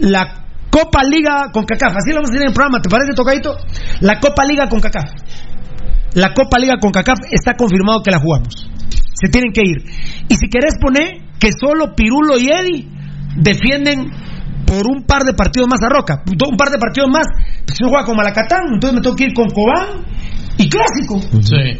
la 0.00 0.46
Copa 0.70 1.02
Liga 1.04 1.50
con 1.52 1.64
CACAF. 1.64 1.96
Así 1.96 2.10
lo 2.10 2.16
vamos 2.16 2.30
a 2.30 2.32
decir 2.32 2.42
en 2.42 2.48
el 2.48 2.54
programa, 2.54 2.80
¿te 2.80 2.88
parece, 2.88 3.12
Tocadito? 3.14 3.56
La 4.00 4.18
Copa 4.18 4.44
Liga 4.44 4.68
con 4.68 4.80
CACAF. 4.80 5.10
La 6.14 6.32
Copa 6.32 6.58
Liga 6.58 6.76
con 6.80 6.92
CACAF 6.92 7.18
está 7.30 7.54
confirmado 7.54 8.02
que 8.02 8.10
la 8.10 8.18
jugamos. 8.18 8.70
Se 9.14 9.28
tienen 9.30 9.52
que 9.52 9.62
ir. 9.62 9.84
Y 10.28 10.34
si 10.36 10.48
querés 10.48 10.76
poner 10.80 11.20
que 11.38 11.50
solo 11.52 11.94
Pirulo 11.94 12.38
y 12.38 12.48
Eddie 12.48 12.91
defienden 13.36 14.10
por 14.66 14.86
un 14.86 15.04
par 15.04 15.24
de 15.24 15.34
partidos 15.34 15.68
más 15.68 15.82
a 15.82 15.88
Roca. 15.88 16.22
Un 16.26 16.56
par 16.56 16.70
de 16.70 16.78
partidos 16.78 17.10
más. 17.10 17.26
Si 17.66 17.82
no 17.82 17.90
juega 17.90 18.04
con 18.04 18.16
Malacatán, 18.16 18.74
entonces 18.74 18.94
me 18.94 19.00
tengo 19.02 19.16
que 19.16 19.24
ir 19.24 19.34
con 19.34 19.48
Cobán 19.48 20.04
y 20.58 20.68
Clásico. 20.68 21.20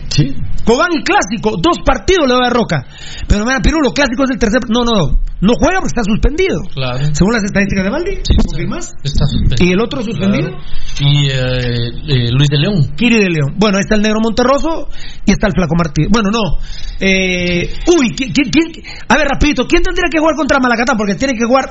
Sí. 0.09 0.35
Cobán 0.65 0.91
y 0.93 1.03
Clásico, 1.03 1.57
dos 1.61 1.79
partidos 1.85 2.29
le 2.29 2.35
doy 2.35 2.47
a 2.47 2.51
Roca. 2.51 2.87
Pero 3.27 3.45
mira, 3.45 3.59
Pirulo, 3.61 3.93
Clásico 3.93 4.25
es 4.25 4.31
el 4.31 4.39
tercer. 4.39 4.61
No, 4.69 4.85
no, 4.85 4.93
no. 4.93 5.19
No 5.43 5.55
juega 5.59 5.81
porque 5.81 5.91
está 5.99 6.05
suspendido. 6.05 6.61
Claro. 6.73 7.03
Según 7.13 7.33
las 7.35 7.43
estadísticas 7.43 7.83
de 7.85 7.91
Valdi. 7.91 8.15
Está 9.03 9.25
suspendido. 9.27 9.67
¿Y 9.67 9.73
el 9.73 9.81
otro 9.81 10.03
suspendido? 10.03 10.51
Claro. 10.51 10.63
Y 11.01 11.27
eh, 11.31 11.89
eh, 12.07 12.31
Luis 12.31 12.49
de 12.49 12.59
León. 12.59 12.95
Kiri 12.97 13.19
de 13.19 13.31
León. 13.31 13.55
Bueno, 13.59 13.79
ahí 13.79 13.83
está 13.83 13.97
el 13.97 14.03
negro 14.03 14.21
Monterroso 14.23 14.89
y 15.27 15.33
está 15.33 15.49
el 15.49 15.53
flaco 15.55 15.75
Martínez. 15.77 16.11
Bueno, 16.13 16.31
no. 16.31 16.43
Eh, 17.01 17.75
uy, 17.89 18.15
¿quién, 18.17 18.31
quién- 18.33 18.51
quién- 18.51 18.85
a 19.09 19.17
ver, 19.17 19.27
rapidito, 19.27 19.67
¿quién 19.67 19.83
tendría 19.83 20.07
que 20.11 20.21
jugar 20.21 20.37
contra 20.37 20.61
Malacatán? 20.61 20.97
Porque 20.97 21.17
tiene 21.17 21.35
que 21.35 21.45
jugar. 21.45 21.71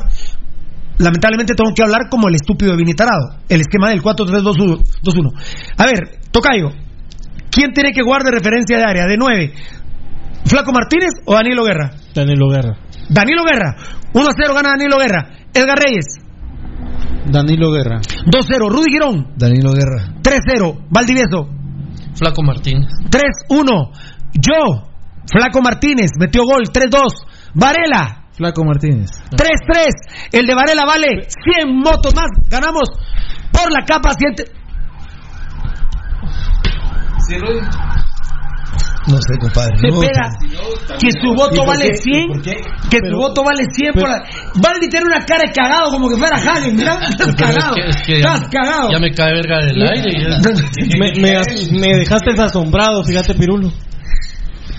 Lamentablemente 0.97 1.55
tengo 1.55 1.73
que 1.73 1.81
hablar 1.81 2.09
como 2.11 2.27
el 2.27 2.35
estúpido 2.35 2.71
de 2.71 2.77
Vinitarado. 2.77 3.37
El 3.47 3.61
esquema 3.61 3.89
del 3.89 4.01
4-3-2-1. 4.03 5.31
A 5.77 5.85
ver, 5.85 6.19
Tocayo. 6.31 6.69
¿Quién 7.51 7.73
tiene 7.73 7.91
que 7.91 8.01
jugar 8.01 8.23
de 8.23 8.31
referencia 8.31 8.77
de 8.77 8.83
área? 8.83 9.05
De 9.05 9.17
9. 9.17 9.53
¿Flaco 10.45 10.71
Martínez 10.71 11.11
o 11.25 11.33
Danilo 11.35 11.63
Guerra? 11.63 11.91
Danilo 12.15 12.49
Guerra. 12.49 12.77
Danilo 13.09 13.43
Guerra. 13.43 13.75
1 14.13 14.27
a 14.27 14.31
0 14.35 14.53
gana 14.55 14.69
Danilo 14.69 14.97
Guerra. 14.97 15.29
Edgar 15.53 15.77
Reyes. 15.77 16.05
Danilo 17.29 17.71
Guerra. 17.71 17.99
2 17.99 18.45
0. 18.47 18.69
Rudy 18.69 18.91
Girón. 18.91 19.33
Danilo 19.37 19.73
Guerra. 19.73 20.15
3 20.21 20.39
0. 20.55 20.85
Valdivieso. 20.89 21.49
Flaco 22.15 22.41
Martínez. 22.43 22.89
3 23.09 23.23
1. 23.49 23.91
Yo. 24.33 24.87
Flaco 25.31 25.61
Martínez. 25.61 26.11
Metió 26.19 26.43
gol. 26.43 26.63
3 26.71 26.89
2. 26.89 27.01
Varela. 27.53 28.27
Flaco 28.33 28.63
Martínez. 28.63 29.11
3 29.29 29.49
3. 29.71 29.87
El 30.31 30.45
de 30.45 30.55
Varela 30.55 30.83
vale 30.85 31.27
100 31.27 31.75
motos 31.77 32.15
más. 32.15 32.27
Ganamos 32.49 32.89
por 33.51 33.71
la 33.71 33.85
capa 33.85 34.11
7. 34.17 34.51
No 39.07 39.17
sé, 39.17 39.37
compadre. 39.39 39.73
No, 39.89 39.99
que 40.99 41.09
su 41.11 41.27
¿Y 41.33 41.35
voto 41.35 41.65
vale 41.65 41.89
qué? 41.89 41.95
100, 41.95 42.21
¿Y 42.23 42.27
por 42.27 42.41
qué? 42.43 42.51
que 42.89 42.97
su 42.97 43.03
Pero- 43.03 43.17
voto 43.17 43.43
vale 43.43 43.63
100 43.73 43.93
por 43.93 44.07
la... 44.09 44.23
Valdi 44.61 44.89
tiene 44.89 45.05
una 45.07 45.25
cara 45.25 45.41
de 45.47 45.51
cagado 45.53 45.89
como 45.89 46.07
que 46.09 46.17
fuera 46.17 46.37
Hagen, 46.37 46.75
mira, 46.75 46.99
estás 47.09 47.29
es 47.29 47.35
cagado, 47.35 47.73
que- 47.75 47.89
es 47.89 47.97
que 48.05 48.13
estás 48.19 48.41
ya, 48.41 48.49
cagado. 48.49 48.89
ya 48.91 48.99
me 48.99 49.11
cae 49.11 49.33
verga 49.33 49.57
del 49.65 49.81
aire. 49.81 50.11
Me, 50.99 51.11
me, 51.19 51.79
me 51.79 51.97
dejaste 51.97 52.31
asombrado, 52.39 53.03
fíjate, 53.03 53.33
Pirulo. 53.33 53.71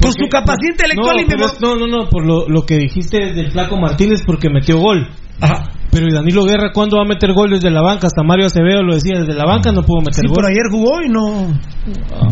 Por 0.01 0.13
su 0.13 0.29
capacidad 0.31 0.71
intelectual 0.73 1.17
no, 1.17 1.23
y 1.23 1.25
es- 1.45 1.61
no, 1.61 1.75
no, 1.77 1.87
no, 1.87 2.09
por 2.09 2.25
lo, 2.27 2.49
lo 2.49 2.63
que 2.63 2.77
dijiste 2.77 3.33
del 3.35 3.51
Flaco 3.51 3.77
Martínez 3.77 4.23
porque 4.25 4.49
metió 4.51 4.79
gol. 4.79 5.09
Pero 5.93 6.09
¿y 6.09 6.13
Danilo 6.13 6.45
Guerra 6.45 6.73
cuándo 6.73 6.97
va 6.97 7.03
a 7.03 7.07
meter 7.07 7.33
gol 7.35 7.51
desde 7.51 7.71
la 7.71 7.83
banca? 7.83 8.07
Hasta 8.07 8.23
Mario 8.23 8.47
Acevedo 8.47 8.83
lo 8.83 8.95
decía, 8.95 9.21
desde 9.21 9.35
la 9.35 9.45
banca 9.45 9.71
no 9.73 9.83
puedo 9.83 10.01
meter 10.01 10.25
Sí, 10.25 10.27
gol. 10.27 10.37
pero 10.37 10.49
ayer 10.49 10.65
jugó 10.73 11.03
y 11.05 11.09
no... 11.11 11.53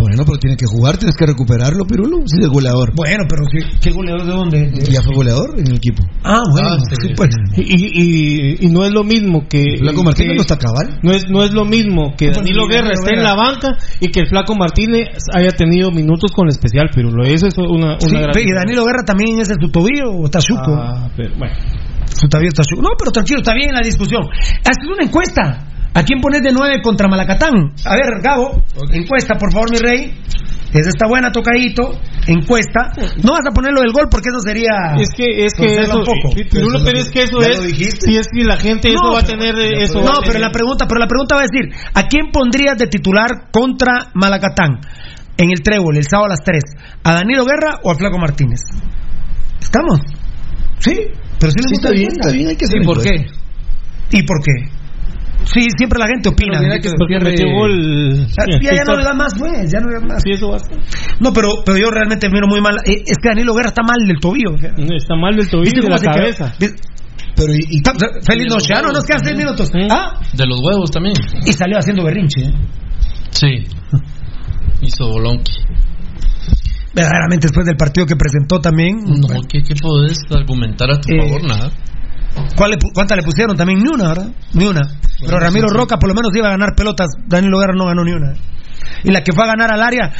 Bueno, 0.01 0.23
pero 0.25 0.39
tiene 0.41 0.57
que 0.57 0.65
jugar, 0.67 0.97
tienes 0.97 1.15
que 1.17 1.27
recuperarlo, 1.27 1.85
Pirulo. 1.85 2.19
Sí, 2.25 2.39
es 2.41 2.49
goleador. 2.49 2.93
Bueno, 2.95 3.25
pero 3.29 3.43
¿qué, 3.53 3.59
qué 3.81 3.91
goleador 3.91 4.25
de 4.25 4.33
dónde? 4.33 4.71
Ya 4.91 5.03
fue 5.03 5.15
goleador 5.15 5.59
en 5.59 5.67
el 5.67 5.75
equipo. 5.77 6.03
Ah, 6.25 6.41
bueno, 6.53 6.77
sí, 7.03 7.13
pues. 7.17 7.29
Y, 7.57 7.65
y, 8.63 8.67
y 8.67 8.71
no 8.71 8.85
es 8.85 8.93
lo 8.93 9.03
mismo 9.05 9.47
que. 9.49 9.77
Flaco 9.79 10.05
Martínez 10.05 10.37
no 10.37 10.43
está 10.43 10.57
cabal. 10.57 11.01
No 11.03 11.13
es, 11.13 11.29
no 11.29 11.43
es 11.43 11.53
lo 11.53 11.65
mismo 11.65 12.15
que 12.17 12.31
Danilo 12.31 12.67
Guerra 12.69 12.93
esté 12.93 13.17
en 13.17 13.25
la 13.25 13.35
banca 13.35 13.77
y 14.01 14.09
que 14.13 14.21
el 14.21 14.29
Flaco 14.29 14.55
Martínez 14.55 15.09
haya 15.35 15.51
tenido 15.51 15.91
minutos 15.91 16.31
con 16.33 16.47
el 16.47 16.51
especial 16.53 16.89
Pirulo. 16.95 17.25
Eso 17.25 17.49
es 17.49 17.59
una, 17.59 17.95
una 17.95 17.99
Sí, 17.99 18.09
gran. 18.11 18.31
y 18.39 18.53
Danilo 18.55 18.85
Guerra 18.85 19.03
también 19.05 19.41
es 19.41 19.51
el 19.51 19.57
su 19.61 19.69
tobillo 19.71 20.13
o 20.13 20.25
está 20.27 20.39
chuco. 20.41 20.73
Ah, 20.79 21.11
pero, 21.17 21.35
bueno. 21.37 21.55
Está. 22.25 22.39
No, 22.81 22.91
pero 22.99 23.11
tranquilo, 23.13 23.39
está 23.41 23.55
bien 23.55 23.73
la 23.73 23.81
discusión. 23.81 24.23
Haces 24.65 24.87
una 24.93 25.05
encuesta. 25.05 25.67
¿A 25.93 26.05
quién 26.05 26.21
pones 26.21 26.41
de 26.43 26.53
9 26.53 26.83
contra 26.83 27.09
Malacatán? 27.09 27.53
A 27.85 27.95
ver, 27.95 28.23
Gabo, 28.23 28.63
encuesta, 28.93 29.35
por 29.35 29.53
favor, 29.53 29.71
mi 29.73 29.79
rey. 29.79 30.15
Esa 30.73 30.89
está 30.89 31.09
buena, 31.09 31.33
tocadito. 31.33 31.83
Encuesta. 32.29 32.93
No 33.25 33.33
vas 33.33 33.43
a 33.51 33.53
ponerlo 33.53 33.81
del 33.81 33.91
gol 33.91 34.07
porque 34.09 34.29
eso 34.31 34.39
sería. 34.39 34.95
Es 35.01 35.09
que, 35.17 35.45
es 35.45 35.53
que 35.55 35.67
eso, 35.83 35.99
un 35.99 36.05
poco. 36.05 36.31
Pero 36.85 36.99
es 36.99 37.11
que 37.11 37.23
eso 37.25 37.41
es. 37.43 37.59
Si 38.07 38.17
es 38.17 38.29
que 38.33 38.45
la 38.45 38.57
gente 38.57 38.89
eso 38.89 39.03
No, 39.03 39.13
va 39.15 39.19
a 39.19 39.23
tener. 39.25 39.59
Eso 39.59 39.99
no, 40.01 40.21
pero 40.21 40.35
tener- 40.35 40.41
la 40.43 40.53
pregunta, 40.53 40.87
pero 40.87 41.01
la 41.01 41.09
pregunta 41.09 41.35
va 41.35 41.41
a 41.43 41.47
decir, 41.51 41.75
¿a 41.93 42.07
quién 42.07 42.31
pondrías 42.31 42.79
de 42.79 42.87
titular 42.87 43.51
contra 43.51 44.11
Malacatán 44.15 44.79
en 45.39 45.51
el 45.51 45.61
trébol 45.61 45.97
el 45.97 46.05
sábado 46.09 46.27
a 46.27 46.29
las 46.39 46.45
3? 46.45 46.63
¿A 47.03 47.15
Danilo 47.15 47.45
Guerra 47.45 47.81
o 47.83 47.91
a 47.91 47.97
Flaco 47.97 48.19
Martínez? 48.19 48.61
¿Estamos? 49.61 49.99
Sí, 50.79 50.95
pero 51.41 51.51
sí 51.51 51.59
les 51.59 51.67
Sí, 51.67 51.73
gusta 51.75 51.89
está 51.89 51.99
bien, 51.99 52.13
está 52.13 52.31
bien, 52.31 52.49
hay 52.49 52.57
que 52.57 52.65
hacer 52.67 52.83
¿Y 52.83 52.85
por 52.85 53.03
qué? 53.03 53.27
¿Y 54.13 54.23
por 54.23 54.39
qué? 54.45 54.53
Sí, 55.43 55.67
siempre 55.77 55.99
la 55.99 56.07
gente 56.07 56.29
opina. 56.29 56.59
Pero 56.59 56.63
mira 56.69 56.79
que 56.79 56.91
porque 56.99 57.19
metió 57.19 57.47
gol. 57.51 58.27
Ya, 58.63 58.75
ya 58.77 58.85
no 58.85 58.95
le 58.97 59.05
da 59.05 59.15
más, 59.15 59.33
pues, 59.39 59.73
ya 59.73 59.81
no 59.81 59.89
le 59.89 59.95
da 59.99 60.07
más. 60.07 60.23
Sí, 60.23 60.33
eso 60.33 60.51
va 60.51 60.57
a 60.57 60.59
ser. 60.59 60.77
No, 61.19 61.33
pero, 61.33 61.49
pero 61.65 61.79
yo 61.79 61.91
realmente 61.91 62.29
miro 62.29 62.47
muy 62.47 62.61
mal. 62.61 62.77
eh, 62.85 63.03
Es 63.07 63.17
que 63.23 63.31
Danilo 63.31 63.55
Guerra 63.55 63.69
está 63.71 63.83
mal 63.83 64.07
del 64.07 64.21
tobillo. 64.21 64.55
Está 64.55 65.17
mal 65.17 65.35
del 65.35 65.49
tobillo 65.49 65.65
¿Viste 65.65 65.81
y 65.81 65.83
de 65.83 65.89
la 65.89 65.97
quedó? 65.99 66.13
cabeza. 66.13 66.55
Pero 66.59 67.55
y, 67.55 67.79
y- 67.79 67.83
Feliz 68.27 68.47
noche, 68.53 68.67
ya 68.75 68.83
no 68.83 68.93
nos 68.93 69.03
quedan 69.05 69.25
seis 69.25 69.37
minutos. 69.37 69.71
Ah, 69.91 70.21
De 70.35 70.47
los 70.47 70.61
huevos 70.61 70.91
también. 70.91 71.15
y 71.47 71.53
salió 71.55 71.79
haciendo 71.79 72.05
berrinche. 72.05 72.43
¿eh? 72.43 72.53
Sí. 73.31 73.65
Hizo 74.83 75.09
bolonqui. 75.09 75.53
Verdaderamente 76.95 77.47
después 77.47 77.67
del 77.67 77.77
partido 77.77 78.07
que 78.07 78.17
presentó 78.17 78.61
también. 78.61 78.97
No, 79.05 79.29
¿qué, 79.49 79.63
qué 79.63 79.75
podés 79.81 80.19
argumentar 80.31 80.91
a 80.91 81.01
tu 81.01 81.13
Eh, 81.13 81.19
favor? 81.19 81.45
Nada. 81.45 81.71
¿Cuál 82.57 82.71
le 82.73 82.79
¿Cuántas 82.95 83.17
le 83.17 83.23
pusieron? 83.25 83.57
También 83.57 83.81
ni 83.81 83.89
una, 83.89 84.09
¿verdad? 84.09 84.31
Ni 84.55 84.65
una. 84.67 84.81
Pero 85.21 85.39
Ramiro 85.39 85.69
Roca 85.69 85.97
por 85.99 86.09
lo 86.09 86.15
menos 86.15 86.31
iba 86.35 86.49
a 86.49 86.51
ganar 86.53 86.75
pelotas. 86.77 87.09
Danilo 87.27 87.59
Guerra 87.59 87.75
no 87.77 87.87
ganó 87.87 88.05
ni 88.05 88.13
una. 88.13 88.35
Y 89.05 89.11
la 89.11 89.23
que 89.23 89.33
fue 89.33 89.45
a 89.45 89.49
ganar 89.49 89.73
al 89.73 89.83
área 89.83 90.13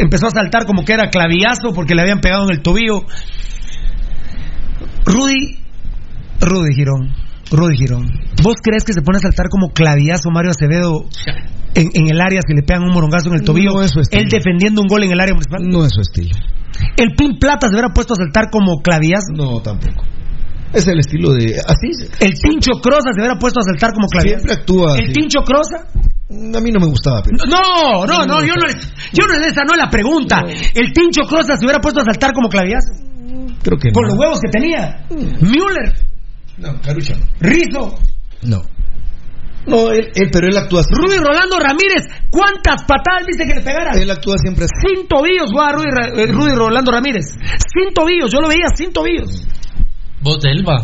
empezó 0.00 0.26
a 0.26 0.30
saltar 0.30 0.66
como 0.66 0.84
que 0.84 0.92
era 0.94 1.10
clavillazo 1.10 1.72
porque 1.74 1.94
le 1.94 2.02
habían 2.02 2.20
pegado 2.20 2.44
en 2.44 2.50
el 2.50 2.62
tobillo. 2.62 3.04
Rudy, 5.04 5.58
Rudy 6.40 6.74
Girón, 6.74 7.14
Rudy 7.50 7.76
Girón. 7.76 8.06
¿Vos 8.42 8.56
crees 8.62 8.84
que 8.84 8.92
se 8.92 9.02
pone 9.02 9.18
a 9.18 9.20
saltar 9.20 9.48
como 9.48 9.70
clavillazo 9.72 10.30
Mario 10.30 10.50
Acevedo 10.52 11.04
en, 11.74 11.88
en 11.94 12.08
el 12.08 12.20
área 12.20 12.40
si 12.46 12.54
le 12.54 12.62
pegan 12.62 12.84
un 12.84 12.92
morongazo 12.92 13.28
en 13.28 13.34
el 13.36 13.42
tobillo? 13.42 13.72
No 13.74 13.82
es 13.82 13.90
su 13.90 14.00
estilo. 14.00 14.22
él 14.22 14.28
defendiendo 14.28 14.80
un 14.82 14.86
gol 14.88 15.02
en 15.04 15.12
el 15.12 15.20
área 15.20 15.34
municipal. 15.34 15.62
no 15.68 15.84
es 15.84 15.90
su 15.92 16.00
estilo. 16.00 16.36
El 16.96 17.14
Pin 17.16 17.38
Plata 17.38 17.66
se 17.68 17.74
hubiera 17.74 17.88
puesto 17.92 18.14
a 18.14 18.16
saltar 18.16 18.50
como 18.50 18.80
clavillazo. 18.82 19.32
No, 19.34 19.60
tampoco. 19.60 20.04
Es 20.72 20.86
el 20.86 20.98
estilo 21.00 21.32
de. 21.32 21.56
Así. 21.66 21.88
El 22.20 22.34
Tincho 22.34 22.72
Crosa 22.82 23.10
se 23.14 23.20
hubiera 23.20 23.38
puesto 23.38 23.58
a 23.60 23.62
saltar 23.64 23.92
como 23.94 24.06
clavillazo. 24.06 24.44
Siempre 24.44 24.60
actúa. 24.62 24.98
El. 24.98 25.12
Tincho 25.12 25.40
Crosa. 25.40 25.88
A 26.30 26.60
mí 26.60 26.70
no 26.70 26.78
me 26.78 26.86
gustaba, 26.86 27.22
pero. 27.22 27.38
No, 27.48 28.04
no, 28.06 28.26
no, 28.26 28.40
yo 28.44 28.52
no, 28.54 28.68
yo 29.12 29.26
no 29.26 29.46
esa 29.46 29.64
no 29.64 29.72
es 29.72 29.78
la 29.82 29.88
pregunta. 29.90 30.42
El 30.74 30.92
Tincho 30.92 31.22
Crosa 31.22 31.56
se 31.56 31.64
hubiera 31.64 31.80
puesto 31.80 32.00
a 32.00 32.04
saltar 32.04 32.32
como 32.34 32.48
clavillazo. 32.48 32.92
Creo 33.62 33.78
que 33.78 33.90
Con 33.92 34.02
no. 34.04 34.08
los 34.10 34.18
huevos 34.18 34.38
que 34.40 34.50
tenía. 34.50 35.06
Müller, 35.10 35.94
No, 36.58 36.80
Carucha 36.82 37.14
no. 37.14 37.24
Rizzo, 37.40 37.98
No. 38.42 38.62
No, 39.66 39.90
él, 39.90 40.08
él- 40.14 40.30
pero 40.32 40.46
él 40.46 40.56
actúa 40.56 40.80
así. 40.80 40.90
Rudy 40.94 41.18
Rolando 41.18 41.58
Ramírez. 41.58 42.06
¿Cuántas 42.30 42.84
patadas 42.84 43.26
viste 43.26 43.44
que 43.46 43.54
le 43.54 43.60
pegara? 43.60 43.92
Él 43.92 44.10
actúa 44.10 44.36
siempre 44.38 44.64
así. 44.64 44.74
Sin 44.96 45.06
tobillos 45.08 45.50
Rudy, 45.50 45.90
Ra- 45.90 46.22
eh, 46.22 46.26
Rudy 46.26 46.54
Rolando 46.54 46.90
Ramírez. 46.90 47.26
Sin 47.32 47.92
tobillos, 47.94 48.32
yo 48.32 48.40
lo 48.40 48.48
veía 48.48 48.68
sin 48.74 48.92
tobillos. 48.92 49.46
Vos 50.22 50.40
de 50.40 50.50
Elba. 50.52 50.80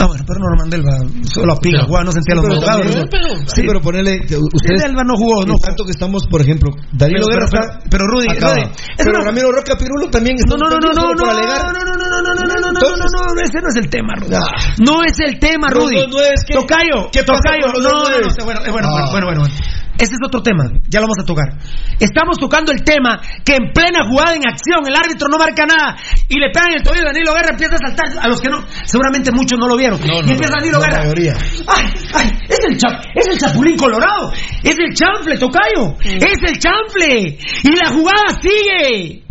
Ah, 0.00 0.06
bueno, 0.06 0.24
pero 0.26 0.38
Norman 0.40 0.70
Delva 0.70 0.92
solo 1.32 1.52
a 1.54 1.58
piga, 1.60 1.82
jugaba, 1.84 2.04
no 2.04 2.12
sentía 2.12 2.34
los 2.36 2.44
pero 2.46 2.56
mojados. 2.60 2.82
también- 2.86 3.08
pero- 3.10 3.28
Sí, 3.50 3.62
pero 3.66 3.80
ponerle. 3.80 4.20
que 4.26 4.36
Ustedes. 4.36 4.82
Delva 4.82 5.02
no 5.04 5.14
jugó, 5.16 5.44
no 5.44 5.54
tanto 5.58 5.84
que 5.84 5.90
estamos, 5.90 6.26
por 6.30 6.40
ejemplo, 6.40 6.70
Pero- 6.96 7.26
Guerra 7.26 7.48
pero- 7.90 8.06
Rudy- 8.06 8.30
acaba. 8.30 8.54
Rudy, 8.54 8.62
es 8.62 9.04
pero 9.04 9.24
Ramiro 9.24 9.50
Roca 9.52 9.74
Pirulo 9.76 10.08
también 10.10 10.36
está 10.36 10.56
No, 10.56 10.70
no, 10.70 10.70
no, 10.70 10.78
no, 10.78 10.92
no, 10.92 11.02
no, 11.02 11.14
no, 11.14 11.30
alegar. 11.30 11.62
no, 11.64 11.72
no, 11.72 11.84
no, 11.84 11.94
no, 11.98 12.08
no, 12.08 12.34
no, 12.34 12.34
no, 12.34 12.72
no, 12.72 12.72
no, 12.72 12.96
no, 12.96 13.34
no, 13.34 13.40
ese 13.42 13.58
no 13.60 13.68
es 13.68 13.76
el 13.76 13.88
tema, 13.90 14.14
Rudy. 14.16 14.34
Ah. 14.34 14.50
No 14.78 15.02
es 15.04 15.18
el 15.20 15.38
tema, 15.38 15.66
No, 15.72 15.80
Rudy. 15.80 15.96
no, 15.96 16.06
no 16.08 16.20
es 16.20 16.44
que- 16.46 16.54
Tocayo, 16.54 17.10
¿qué 17.12 17.22
pasa 17.24 17.40
Tocayo, 17.42 17.72
no, 17.74 17.80
no, 17.80 17.88
no, 17.90 18.02
nueve? 18.08 18.26
bueno, 18.44 18.60
eh, 18.64 18.70
bueno, 18.70 18.88
Ah. 18.90 19.10
bueno, 19.10 19.26
bueno, 19.26 19.40
bueno. 19.42 19.54
Ese 19.98 20.12
es 20.14 20.20
otro 20.24 20.42
tema, 20.42 20.64
ya 20.88 21.00
lo 21.00 21.06
vamos 21.06 21.18
a 21.20 21.26
tocar. 21.26 21.58
Estamos 21.98 22.38
tocando 22.38 22.70
el 22.70 22.84
tema 22.84 23.20
que 23.44 23.56
en 23.56 23.72
plena 23.74 24.06
jugada 24.08 24.34
en 24.36 24.46
acción 24.46 24.86
el 24.86 24.94
árbitro 24.94 25.26
no 25.28 25.38
marca 25.38 25.66
nada 25.66 25.96
y 26.28 26.38
le 26.38 26.50
pegan 26.50 26.70
el 26.76 26.82
tobillo 26.84 27.02
a 27.02 27.06
Danilo 27.12 27.34
Guerra, 27.34 27.50
empieza 27.50 27.74
a 27.74 27.78
saltar 27.88 28.06
a 28.22 28.28
los 28.28 28.40
que 28.40 28.48
no, 28.48 28.64
seguramente 28.84 29.32
muchos 29.32 29.58
no 29.58 29.66
lo 29.66 29.76
vieron. 29.76 29.98
No, 30.00 30.22
y 30.22 30.30
empieza 30.30 30.54
no, 30.54 30.58
Danilo 30.60 30.78
la 30.78 30.86
Guerra. 30.86 30.98
mayoría. 31.02 31.34
Ay, 31.66 31.84
ay, 32.14 32.38
es 32.48 32.58
el, 32.70 32.78
cha- 32.78 33.00
es 33.14 33.26
el 33.26 33.38
chapulín 33.38 33.76
colorado, 33.76 34.32
es 34.62 34.76
el 34.78 34.94
chanfle, 34.94 35.36
Tocayo, 35.36 35.96
es 36.04 36.38
el 36.46 36.58
chanfle 36.58 37.38
y 37.64 37.76
la 37.76 37.88
jugada 37.90 38.38
sigue. 38.40 39.24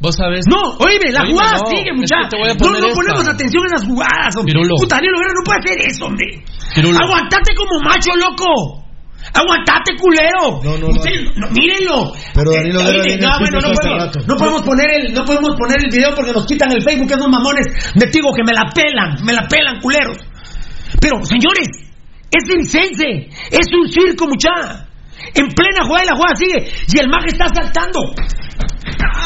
Vos 0.00 0.16
sabés. 0.16 0.44
No, 0.50 0.60
oíme, 0.84 1.12
la 1.12 1.20
Oíme, 1.22 1.32
jugada 1.32 1.52
no, 1.52 1.66
sigue, 1.68 1.80
es 1.80 1.84
que 1.84 1.92
muchachos. 2.00 2.28
te 2.30 2.36
voy 2.36 2.48
a 2.50 2.52
No, 2.52 2.58
poner 2.58 2.80
no 2.80 2.88
esta. 2.88 2.96
ponemos 3.00 3.28
atención 3.28 3.62
en 3.64 3.72
las 3.72 3.84
jugadas, 3.84 4.36
hombre. 4.36 4.52
Pirulo. 4.52 4.74
Puta, 4.76 4.96
Danilo 4.96 5.16
Guerra 5.18 5.32
no 5.36 5.44
puede 5.44 5.58
hacer 5.60 5.76
eso, 5.88 6.04
hombre. 6.06 6.26
Pirulo. 6.74 6.98
Aguantate 6.98 7.54
como 7.56 7.80
macho, 7.80 8.10
loco. 8.16 8.83
Aguantate, 9.34 9.96
culero. 10.00 10.60
No, 10.62 10.78
no, 10.78 10.86
Usted- 10.94 11.34
no, 11.36 11.48
mírenlo. 11.50 12.12
Pero 12.34 12.52
Danilo 12.52 12.80
Eh, 12.80 13.02
viene 13.04 13.22
no, 13.26 13.38
bueno, 13.40 13.58
no 13.60 13.72
podemos, 13.74 13.98
rato. 14.06 14.20
no 14.26 14.36
podemos 14.36 14.62
poner 14.62 14.90
el, 14.94 15.12
no 15.12 15.24
podemos 15.24 15.56
poner 15.58 15.78
el 15.84 15.90
video 15.90 16.14
porque 16.14 16.32
nos 16.32 16.46
quitan 16.46 16.70
el 16.70 16.82
Facebook, 16.82 17.10
esos 17.10 17.28
mamones 17.28 17.66
de 17.94 18.06
Tigo 18.08 18.32
que 18.32 18.44
me 18.44 18.52
la 18.52 18.70
pelan, 18.70 19.24
me 19.24 19.32
la 19.32 19.46
pelan, 19.48 19.80
culeros. 19.80 20.18
Pero, 21.00 21.24
señores, 21.24 21.66
es 22.30 22.42
circense, 22.46 23.28
es 23.50 23.66
un 23.74 23.88
circo, 23.90 24.26
muchacha. 24.28 24.86
En 25.34 25.48
plena 25.48 25.84
jugada 25.84 26.04
y 26.04 26.08
la 26.08 26.14
jugada 26.16 26.36
sigue. 26.36 26.72
Y 26.94 26.98
el 27.00 27.08
mago 27.08 27.24
está 27.26 27.46
saltando. 27.48 28.00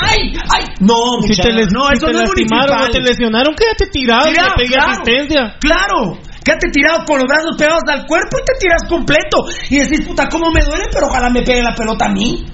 ¡Ay! 0.01 0.33
¡Ay! 0.55 0.65
No, 0.81 1.21
Si 1.23 1.29
muchacha. 1.29 1.49
te, 1.49 1.55
les- 1.55 1.73
no, 1.73 1.87
si 1.89 1.95
eso 1.95 2.07
te 2.07 2.13
no 2.13 2.19
es 2.21 2.29
lastimaron 2.29 2.77
municipal. 2.77 2.93
te 2.93 3.01
lesionaron, 3.11 3.55
quédate 3.55 3.87
tirado, 3.91 4.29
Tirado, 4.31 4.55
te 4.57 4.65
claro. 4.67 4.91
asistencia. 4.93 5.57
Claro, 5.61 6.19
quédate 6.49 6.71
tirado 6.73 7.05
con 7.05 7.19
los 7.21 7.29
brazos 7.29 7.53
pegados 7.61 7.85
al 7.93 8.07
cuerpo 8.07 8.41
y 8.41 8.45
te 8.49 8.55
tiras 8.59 8.83
completo. 8.89 9.45
Y 9.69 9.79
decís, 9.85 10.01
puta, 10.09 10.29
cómo 10.33 10.49
me 10.51 10.65
duele, 10.65 10.85
pero 10.93 11.07
ojalá 11.13 11.29
me 11.29 11.43
pegue 11.43 11.61
la 11.63 11.75
pelota 11.77 12.07
a 12.07 12.13
mí. 12.13 12.45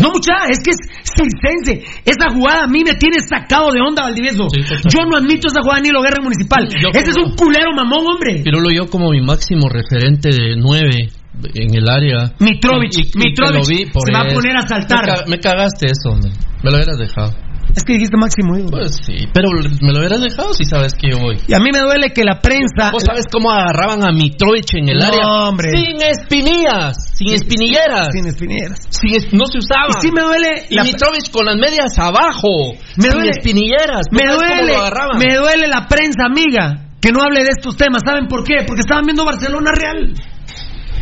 No, 0.00 0.10
muchacha, 0.10 0.50
es 0.50 0.58
que 0.58 0.70
es 0.72 0.78
circense. 1.06 1.84
Esa 2.04 2.26
jugada 2.34 2.64
a 2.64 2.66
mí 2.66 2.82
me 2.82 2.94
tiene 2.96 3.18
sacado 3.20 3.70
de 3.70 3.80
onda, 3.80 4.02
Valdivieso. 4.02 4.48
Sí. 4.50 4.60
Yo 4.90 5.04
no 5.06 5.16
admito 5.18 5.46
esa 5.46 5.60
jugada 5.62 5.80
ni 5.82 5.90
lo 5.90 6.02
guerra 6.02 6.20
municipal. 6.22 6.66
Yo 6.68 6.88
Ese 6.92 7.10
es 7.10 7.16
un 7.16 7.36
culero 7.36 7.70
mamón, 7.76 8.04
hombre. 8.06 8.42
Pirulo 8.42 8.70
yo 8.74 8.88
como 8.90 9.10
mi 9.10 9.20
máximo 9.20 9.68
referente 9.68 10.30
de 10.30 10.56
nueve 10.56 11.10
en 11.54 11.74
el 11.76 11.88
área. 11.88 12.32
Mitrovic, 12.40 12.92
Y- 12.98 13.02
y- 13.02 13.06
y 13.06 13.18
Mitrovic 13.18 13.52
te 13.52 13.58
lo 13.58 13.64
vi 13.66 13.86
por 13.86 14.02
se 14.06 14.12
va 14.12 14.20
a 14.22 14.34
poner 14.34 14.56
a 14.56 14.66
saltar. 14.66 15.28
Me 15.28 15.38
cagaste 15.38 15.86
eso, 15.86 16.10
hombre. 16.10 16.30
Me 16.64 16.70
lo 16.70 16.76
hubieras 16.76 16.98
dejado. 16.98 17.32
Es 17.76 17.82
que 17.84 17.94
dijiste 17.94 18.16
máximo 18.16 18.56
ídolo. 18.56 18.70
Pues 18.78 19.00
sí, 19.04 19.26
pero 19.34 19.48
me 19.80 19.92
lo 19.92 19.98
hubieras 19.98 20.20
dejado 20.22 20.54
si 20.54 20.64
sabes 20.64 20.94
que 20.94 21.10
yo 21.10 21.18
voy. 21.18 21.40
Y 21.48 21.54
a 21.54 21.58
mí 21.58 21.70
me 21.72 21.80
duele 21.80 22.12
que 22.12 22.22
la 22.24 22.40
prensa. 22.40 22.90
¿Vos 22.92 23.02
sabes 23.04 23.26
cómo 23.30 23.50
agarraban 23.50 24.04
a 24.04 24.12
Mitrovich 24.12 24.74
en 24.74 24.88
el 24.90 24.98
No, 24.98 25.04
área? 25.06 25.26
hombre. 25.48 25.70
Sin 25.70 26.00
espinillas, 26.00 26.96
sin 27.16 27.34
espinilleras. 27.34 28.08
Sin 28.12 28.26
espinilleras. 28.26 28.78
Sin 28.90 29.14
es- 29.14 29.32
no 29.32 29.46
se 29.46 29.58
usaba. 29.58 29.88
Y 29.90 30.00
sí 30.00 30.12
me 30.12 30.22
duele. 30.22 30.66
Y 30.70 30.74
la- 30.76 30.84
Mitrovich 30.84 31.30
con 31.30 31.46
las 31.46 31.56
medias 31.56 31.98
abajo. 31.98 32.74
Me 32.96 33.02
sin 33.02 33.10
duele- 33.12 33.30
espinilleras. 33.30 34.06
¿Vos 34.10 34.22
Me 34.22 34.32
duele, 34.32 34.74
me 35.18 35.34
duele 35.36 35.68
la 35.68 35.86
prensa 35.88 36.26
amiga 36.26 36.90
que 37.00 37.10
no 37.12 37.22
hable 37.22 37.42
de 37.44 37.50
estos 37.50 37.76
temas. 37.76 38.02
¿Saben 38.04 38.28
por 38.28 38.44
qué? 38.44 38.64
Porque 38.66 38.80
estaban 38.80 39.04
viendo 39.04 39.24
Barcelona 39.24 39.72
Real. 39.72 40.14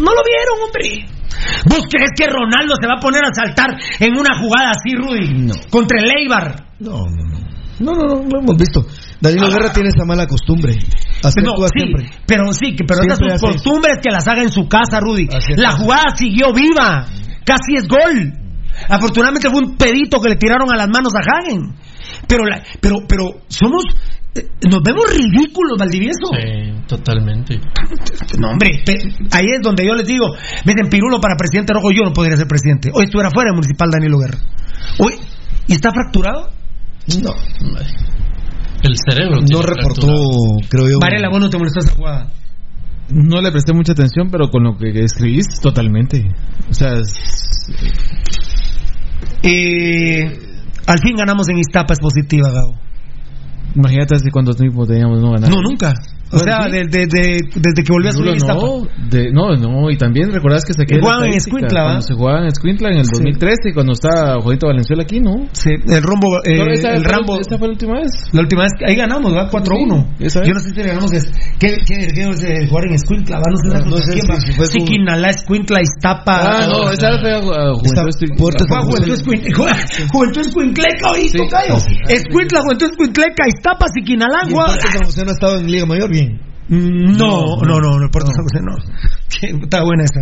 No 0.00 0.10
lo 0.14 0.22
vieron, 0.24 0.56
hombre. 0.66 1.06
¿Vos 1.68 1.82
crees 1.90 2.10
que 2.16 2.26
Ronaldo 2.26 2.74
se 2.80 2.86
va 2.86 2.94
a 2.98 3.00
poner 3.00 3.22
a 3.24 3.32
saltar 3.34 3.70
en 4.00 4.12
una 4.18 4.38
jugada 4.38 4.70
así, 4.70 4.94
Rudy? 4.94 5.46
No. 5.46 5.54
Contra 5.70 6.00
el 6.00 6.10
Eibar. 6.18 6.66
No, 6.80 7.06
no, 7.06 7.24
no. 7.30 7.42
No, 7.80 7.92
no, 7.94 8.06
no, 8.06 8.28
lo 8.30 8.40
hemos 8.40 8.56
visto. 8.56 8.84
Danilo 9.20 9.48
Guerra 9.50 9.72
tiene 9.72 9.88
esa 9.88 10.04
mala 10.04 10.26
costumbre. 10.26 10.74
Hacer 11.24 11.42
No, 11.42 11.54
sí, 11.56 11.66
siempre. 11.74 12.10
pero 12.26 12.52
sí, 12.52 12.76
pero 12.86 13.00
esas 13.02 13.18
Siempre 13.18 13.30
sus 13.30 13.34
hace 13.34 13.46
eso. 13.46 13.46
costumbres 13.54 13.98
que 14.02 14.10
las 14.10 14.28
haga 14.28 14.42
en 14.42 14.52
su 14.52 14.68
casa, 14.68 15.00
Rudy. 15.00 15.26
La 15.56 15.72
jugada 15.72 16.04
siguió 16.16 16.52
viva. 16.52 17.06
Casi 17.44 17.74
es 17.76 17.88
gol. 17.88 18.32
Afortunadamente 18.88 19.48
fue 19.50 19.60
un 19.64 19.76
pedito 19.76 20.20
que 20.20 20.28
le 20.30 20.36
tiraron 20.36 20.72
a 20.72 20.76
las 20.76 20.88
manos 20.88 21.12
a 21.14 21.20
Hagen. 21.20 21.74
Pero, 22.28 22.44
la- 22.44 22.62
pero, 22.80 22.96
pero 23.08 23.40
somos, 23.48 23.84
nos 24.70 24.82
vemos 24.82 25.04
ridículos, 25.14 25.78
Valdivieso. 25.78 26.30
Sí, 26.32 26.72
totalmente. 26.86 27.60
No, 28.38 28.50
hombre, 28.52 28.82
pe- 28.84 28.98
ahí 29.30 29.44
es 29.56 29.62
donde 29.62 29.84
yo 29.86 29.94
les 29.94 30.06
digo, 30.06 30.26
me 30.64 30.72
dicen 30.74 30.88
Pirulo 30.90 31.20
para 31.20 31.36
presidente 31.36 31.72
rojo, 31.74 31.90
yo 31.90 32.02
no 32.04 32.12
podría 32.12 32.36
ser 32.36 32.46
presidente. 32.46 32.90
Hoy 32.94 33.04
estuviera 33.04 33.30
fuera 33.30 33.48
del 33.50 33.56
municipal 33.56 33.90
Danilo 33.90 34.18
Guerra. 34.18 34.38
Hoy, 34.98 35.14
¿y 35.68 35.72
está 35.74 35.90
fracturado? 35.90 36.50
No. 37.22 37.34
El 38.82 38.96
cerebro. 39.08 39.40
No 39.50 39.62
reportó, 39.62 40.08
creo 40.68 40.88
yo. 40.88 40.98
Varela, 41.00 41.28
vos 41.28 41.40
no 41.40 41.50
te 41.50 41.58
molestó 41.58 41.80
esa 41.80 41.94
jugada. 41.94 42.28
No 43.10 43.40
le 43.42 43.50
presté 43.52 43.72
mucha 43.74 43.92
atención, 43.92 44.28
pero 44.30 44.48
con 44.48 44.64
lo 44.64 44.76
que 44.78 44.88
escribís, 45.04 45.60
totalmente. 45.60 46.24
O 46.70 46.74
sea, 46.74 46.94
es- 46.94 47.12
Eh, 49.42 50.24
al 50.86 50.98
fin 51.02 51.16
ganamos 51.16 51.48
en 51.48 51.58
Iztapa, 51.58 51.92
es 51.94 52.00
positiva, 52.00 52.50
Gabo. 52.50 52.74
Imagínate 53.74 54.14
hace 54.14 54.30
cuánto 54.30 54.54
tiempo 54.54 54.86
teníamos 54.86 55.20
no 55.20 55.32
ganar. 55.32 55.50
No, 55.50 55.62
nunca. 55.62 55.94
O 56.32 56.38
sea, 56.38 56.64
sí. 56.64 56.70
de- 56.72 56.84
de- 56.86 57.06
de- 57.06 57.40
desde 57.54 57.82
que 57.84 57.92
volvió 57.92 58.08
a 58.08 58.12
subir 58.12 58.32
no, 59.32 59.54
no, 59.56 59.56
no, 59.56 59.90
y 59.90 59.96
también 59.98 60.32
recordás 60.32 60.64
que 60.64 60.72
saqué 60.72 60.96
la 60.96 61.00
Jugaban 61.02 61.26
en 61.28 61.34
Escuintla, 61.34 61.82
cuando 61.82 62.02
se 62.02 62.14
jugaba 62.14 62.38
en 62.40 62.46
Escuintla 62.46 62.88
en 62.90 62.96
el 62.98 63.04
Sí. 63.04 63.10
2013 63.14 63.68
y 63.70 63.72
cuando 63.74 63.92
estaba 63.92 64.40
Juanito 64.40 64.66
Valenzuela 64.66 65.02
aquí, 65.02 65.20
¿no? 65.20 65.46
Sí, 65.52 65.70
el 65.70 66.02
rombo, 66.02 66.28
eh, 66.44 66.56
No, 66.58 66.72
esa 66.72 66.94
el 66.94 67.04
Rambo. 67.04 67.38
Esta 67.40 67.58
fue 67.58 67.68
la 67.68 67.72
última 67.72 67.94
vez. 68.00 68.12
La 68.32 68.40
última 68.40 68.62
vez 68.62 68.72
que 68.78 68.84
ahí 68.90 68.96
ganamos, 68.96 69.32
¿verdad? 69.32 69.50
4-1. 69.50 70.06
Sí, 70.18 70.24
esa 70.26 70.42
Yo 70.44 70.54
no 70.54 70.60
sé 70.60 70.70
si 70.70 70.76
le 70.76 70.86
ganamos. 70.88 71.12
Es, 71.12 71.30
¿Qué, 71.58 71.76
qué, 71.86 72.06
qué 72.14 72.22
es 72.22 72.68
jugar 72.70 72.84
en 72.86 72.94
Escuintla? 72.94 73.36
¿va? 73.36 73.42
No 73.50 73.56
sé, 73.56 73.68
No, 73.84 73.90
no 73.90 73.96
sé 73.98 74.12
quién 74.12 74.24
si- 74.40 74.58
va. 74.60 74.66
Siquinalá, 74.66 75.28
Escuintla, 75.30 75.80
Iztapa. 75.82 76.36
Ah, 76.42 76.66
no, 76.66 76.90
esa 76.90 77.10
vez 77.10 77.20
fue 77.20 77.32
Juventud 78.82 79.12
Escuintla. 79.12 79.56
Juventud 80.12 80.40
Escuintleca, 80.40 81.10
oíste, 81.12 81.38
Sí. 81.38 81.44
Cayo. 81.50 81.76
Escuintla, 82.08 82.60
Juventud 82.62 82.86
Escuintleca, 82.90 83.48
Iztapa, 83.48 83.86
Siquinalá, 83.94 84.40
¿Y 84.44 84.48
el 84.48 84.54
Gua- 84.54 84.66
Puerto 84.66 84.86
San 84.92 85.04
José 85.04 85.24
no 85.24 85.30
ha 85.30 85.34
estado 85.34 85.58
en 85.58 85.70
Liga 85.70 85.86
Mayor? 85.86 86.10
Bien. 86.10 86.21
No, 86.68 87.56
no, 87.60 87.80
no, 87.80 87.98
no, 87.98 88.10
Puerto 88.10 88.30
San 88.32 88.44
José 88.44 88.60
no. 88.62 89.62
Está 89.64 89.82
buena 89.82 90.04
esa. 90.04 90.20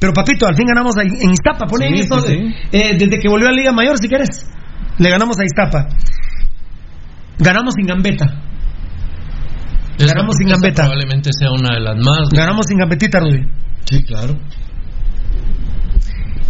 Pero 0.00 0.12
papito, 0.12 0.46
al 0.46 0.56
fin 0.56 0.66
ganamos 0.66 0.96
en 0.96 1.30
Iztapa. 1.30 1.66
Pon 1.66 1.82
ahí 1.82 1.94
Sí, 1.94 2.00
esto, 2.00 2.24
eh, 2.26 2.96
desde 2.98 3.18
que 3.18 3.28
volvió 3.28 3.48
a 3.48 3.52
Liga 3.52 3.72
Mayor, 3.72 3.98
si 3.98 4.08
quieres. 4.08 4.28
Le 4.98 5.10
ganamos 5.10 5.38
a 5.38 5.44
Iztapa. 5.44 5.88
Ganamos 7.38 7.74
sin 7.74 7.86
gambeta. 7.86 8.26
Ganamos 9.98 10.36
sin 10.36 10.48
gambeta. 10.48 10.82
Probablemente 10.82 11.30
sea 11.32 11.50
una 11.50 11.74
de 11.74 11.80
las 11.80 11.96
más. 11.96 12.28
Ganamos 12.30 12.66
sin 12.66 12.78
gambetita, 12.78 13.20
Rudy. 13.20 13.42
Sí, 13.84 14.02
claro. 14.02 14.34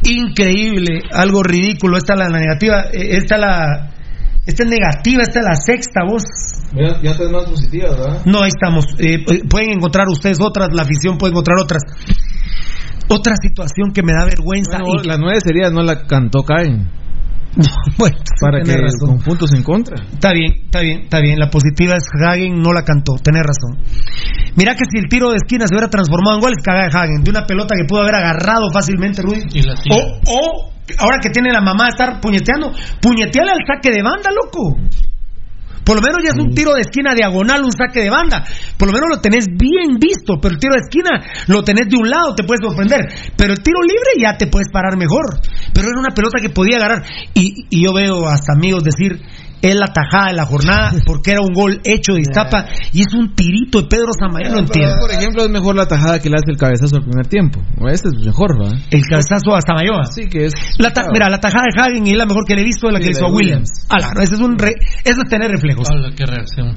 Increíble, 0.04 1.02
algo 1.12 1.42
ridículo. 1.42 1.96
Esta 1.96 2.14
es 2.14 2.18
la 2.18 2.28
negativa, 2.28 2.84
eh, 2.92 3.16
esta 3.16 3.36
es 3.36 3.40
la. 3.40 3.90
Esta 4.44 4.64
es 4.64 4.68
negativa, 4.68 5.22
esta 5.22 5.38
es 5.40 5.46
la 5.46 5.54
sexta 5.54 6.00
voz. 6.04 6.22
Ya, 6.74 7.00
ya 7.02 7.10
estás 7.12 7.30
más 7.30 7.44
positiva, 7.44 7.90
¿verdad? 7.90 8.22
No, 8.24 8.42
ahí 8.42 8.48
estamos. 8.48 8.84
Eh, 8.98 9.14
eh, 9.28 9.42
pueden 9.48 9.70
encontrar 9.70 10.08
ustedes 10.08 10.38
otras, 10.40 10.68
la 10.72 10.82
afición 10.82 11.16
puede 11.18 11.30
encontrar 11.32 11.58
otras. 11.60 11.82
Otra 13.08 13.34
situación 13.40 13.92
que 13.92 14.02
me 14.02 14.12
da 14.12 14.24
vergüenza. 14.24 14.78
Bueno, 14.80 15.02
y- 15.04 15.06
la 15.06 15.16
nueve 15.18 15.38
sería 15.44 15.70
no 15.70 15.82
la 15.82 16.06
cantó 16.06 16.42
Caen. 16.42 16.88
bueno, 17.98 18.16
Para 18.40 18.62
que 18.62 18.72
razón. 18.74 18.98
con 19.10 19.18
puntos 19.18 19.52
en 19.54 19.62
contra. 19.62 19.96
Está 20.10 20.32
bien, 20.32 20.52
está 20.64 20.80
bien, 20.80 21.02
está 21.02 21.20
bien. 21.20 21.38
La 21.38 21.50
positiva 21.50 21.96
es 21.96 22.08
Hagen 22.26 22.60
no 22.62 22.72
la 22.72 22.82
cantó, 22.82 23.12
tenés 23.22 23.42
razón. 23.42 23.84
Mira 24.56 24.74
que 24.74 24.84
si 24.90 24.98
el 24.98 25.08
tiro 25.08 25.30
de 25.30 25.36
esquina 25.36 25.66
se 25.66 25.74
hubiera 25.74 25.90
transformado 25.90 26.36
en 26.36 26.40
gol, 26.42 26.52
es 26.56 26.64
cagada 26.64 26.88
de 26.88 26.96
Hagen, 26.98 27.22
de 27.22 27.30
una 27.30 27.44
pelota 27.46 27.74
que 27.76 27.84
pudo 27.86 28.00
haber 28.00 28.14
agarrado 28.14 28.70
fácilmente 28.72 29.20
Rudy. 29.20 29.42
Y 29.52 29.62
la 29.62 29.74
tira. 29.74 29.96
O, 29.96 30.20
o, 30.26 30.71
ahora 30.98 31.18
que 31.22 31.30
tiene 31.30 31.52
la 31.52 31.60
mamá 31.60 31.88
estar 31.88 32.20
puñeteando, 32.20 32.72
puñeteale 33.00 33.50
al 33.52 33.66
saque 33.66 33.90
de 33.90 34.02
banda, 34.02 34.30
loco. 34.30 34.76
Por 35.84 35.96
lo 35.96 36.02
menos 36.02 36.22
ya 36.22 36.30
es 36.30 36.38
un 36.38 36.54
tiro 36.54 36.74
de 36.74 36.82
esquina 36.82 37.14
diagonal, 37.14 37.64
un 37.64 37.72
saque 37.72 38.00
de 38.00 38.10
banda. 38.10 38.44
Por 38.76 38.88
lo 38.88 38.94
menos 38.94 39.08
lo 39.16 39.20
tenés 39.20 39.46
bien 39.46 39.98
visto, 39.98 40.38
pero 40.40 40.54
el 40.54 40.60
tiro 40.60 40.74
de 40.74 40.80
esquina 40.80 41.10
lo 41.48 41.64
tenés 41.64 41.88
de 41.88 41.96
un 41.96 42.08
lado, 42.08 42.34
te 42.36 42.44
puedes 42.44 42.62
sorprender. 42.62 43.00
Pero 43.36 43.52
el 43.52 43.62
tiro 43.62 43.82
libre 43.82 44.14
ya 44.20 44.36
te 44.36 44.46
puedes 44.46 44.68
parar 44.70 44.96
mejor. 44.96 45.40
Pero 45.74 45.88
era 45.88 45.98
una 45.98 46.14
pelota 46.14 46.38
que 46.40 46.50
podía 46.50 46.76
agarrar. 46.76 47.04
Y, 47.34 47.66
y 47.68 47.84
yo 47.84 47.92
veo 47.92 48.28
hasta 48.28 48.52
amigos 48.52 48.84
decir, 48.84 49.20
es 49.62 49.74
la 49.76 49.86
tajada 49.86 50.26
de 50.30 50.34
la 50.34 50.44
jornada 50.44 50.92
porque 51.06 51.30
era 51.32 51.40
un 51.40 51.54
gol 51.54 51.80
hecho 51.84 52.14
de 52.14 52.20
Iztapa 52.22 52.66
y 52.92 53.00
es 53.02 53.14
un 53.14 53.34
tirito 53.34 53.80
de 53.82 53.88
Pedro 53.88 54.10
Samayo, 54.18 54.50
no 54.50 54.58
entiendo. 54.58 54.96
por 55.00 55.10
ejemplo, 55.12 55.44
es 55.44 55.50
mejor 55.50 55.76
la 55.76 55.86
tajada 55.86 56.18
que 56.20 56.28
le 56.28 56.34
hace 56.36 56.50
el 56.50 56.56
cabezazo 56.58 56.96
al 56.96 57.04
primer 57.04 57.26
tiempo. 57.28 57.60
O 57.80 57.88
Este 57.88 58.08
es 58.08 58.14
mejor, 58.26 58.60
¿va? 58.60 58.70
El 58.90 59.02
cabezazo 59.06 59.54
hasta 59.54 59.72
Mayoa. 59.74 60.04
Sí, 60.06 60.28
que 60.28 60.46
es. 60.46 60.52
La 60.78 60.92
ta- 60.92 61.06
mira, 61.12 61.28
la 61.30 61.38
tajada 61.38 61.64
de 61.72 61.80
Hagen 61.80 62.06
es 62.06 62.16
la 62.16 62.26
mejor 62.26 62.44
que 62.46 62.54
le 62.56 62.62
he 62.62 62.64
visto, 62.64 62.88
es 62.88 62.92
la 62.92 62.98
Sí, 62.98 63.04
que 63.06 63.10
hizo 63.12 63.26
a 63.26 63.28
de 63.30 63.34
Williams. 63.36 63.70
Williams. 63.70 63.86
Ala, 63.88 64.12
no, 64.14 64.20
ese 64.20 64.34
es 64.34 64.40
un 64.40 64.58
re- 64.58 64.76
eso 65.04 65.20
es 65.22 65.28
tener 65.30 65.50
reflejos. 65.50 65.88
Habla, 65.90 66.10
qué 66.16 66.26
reacción. 66.26 66.74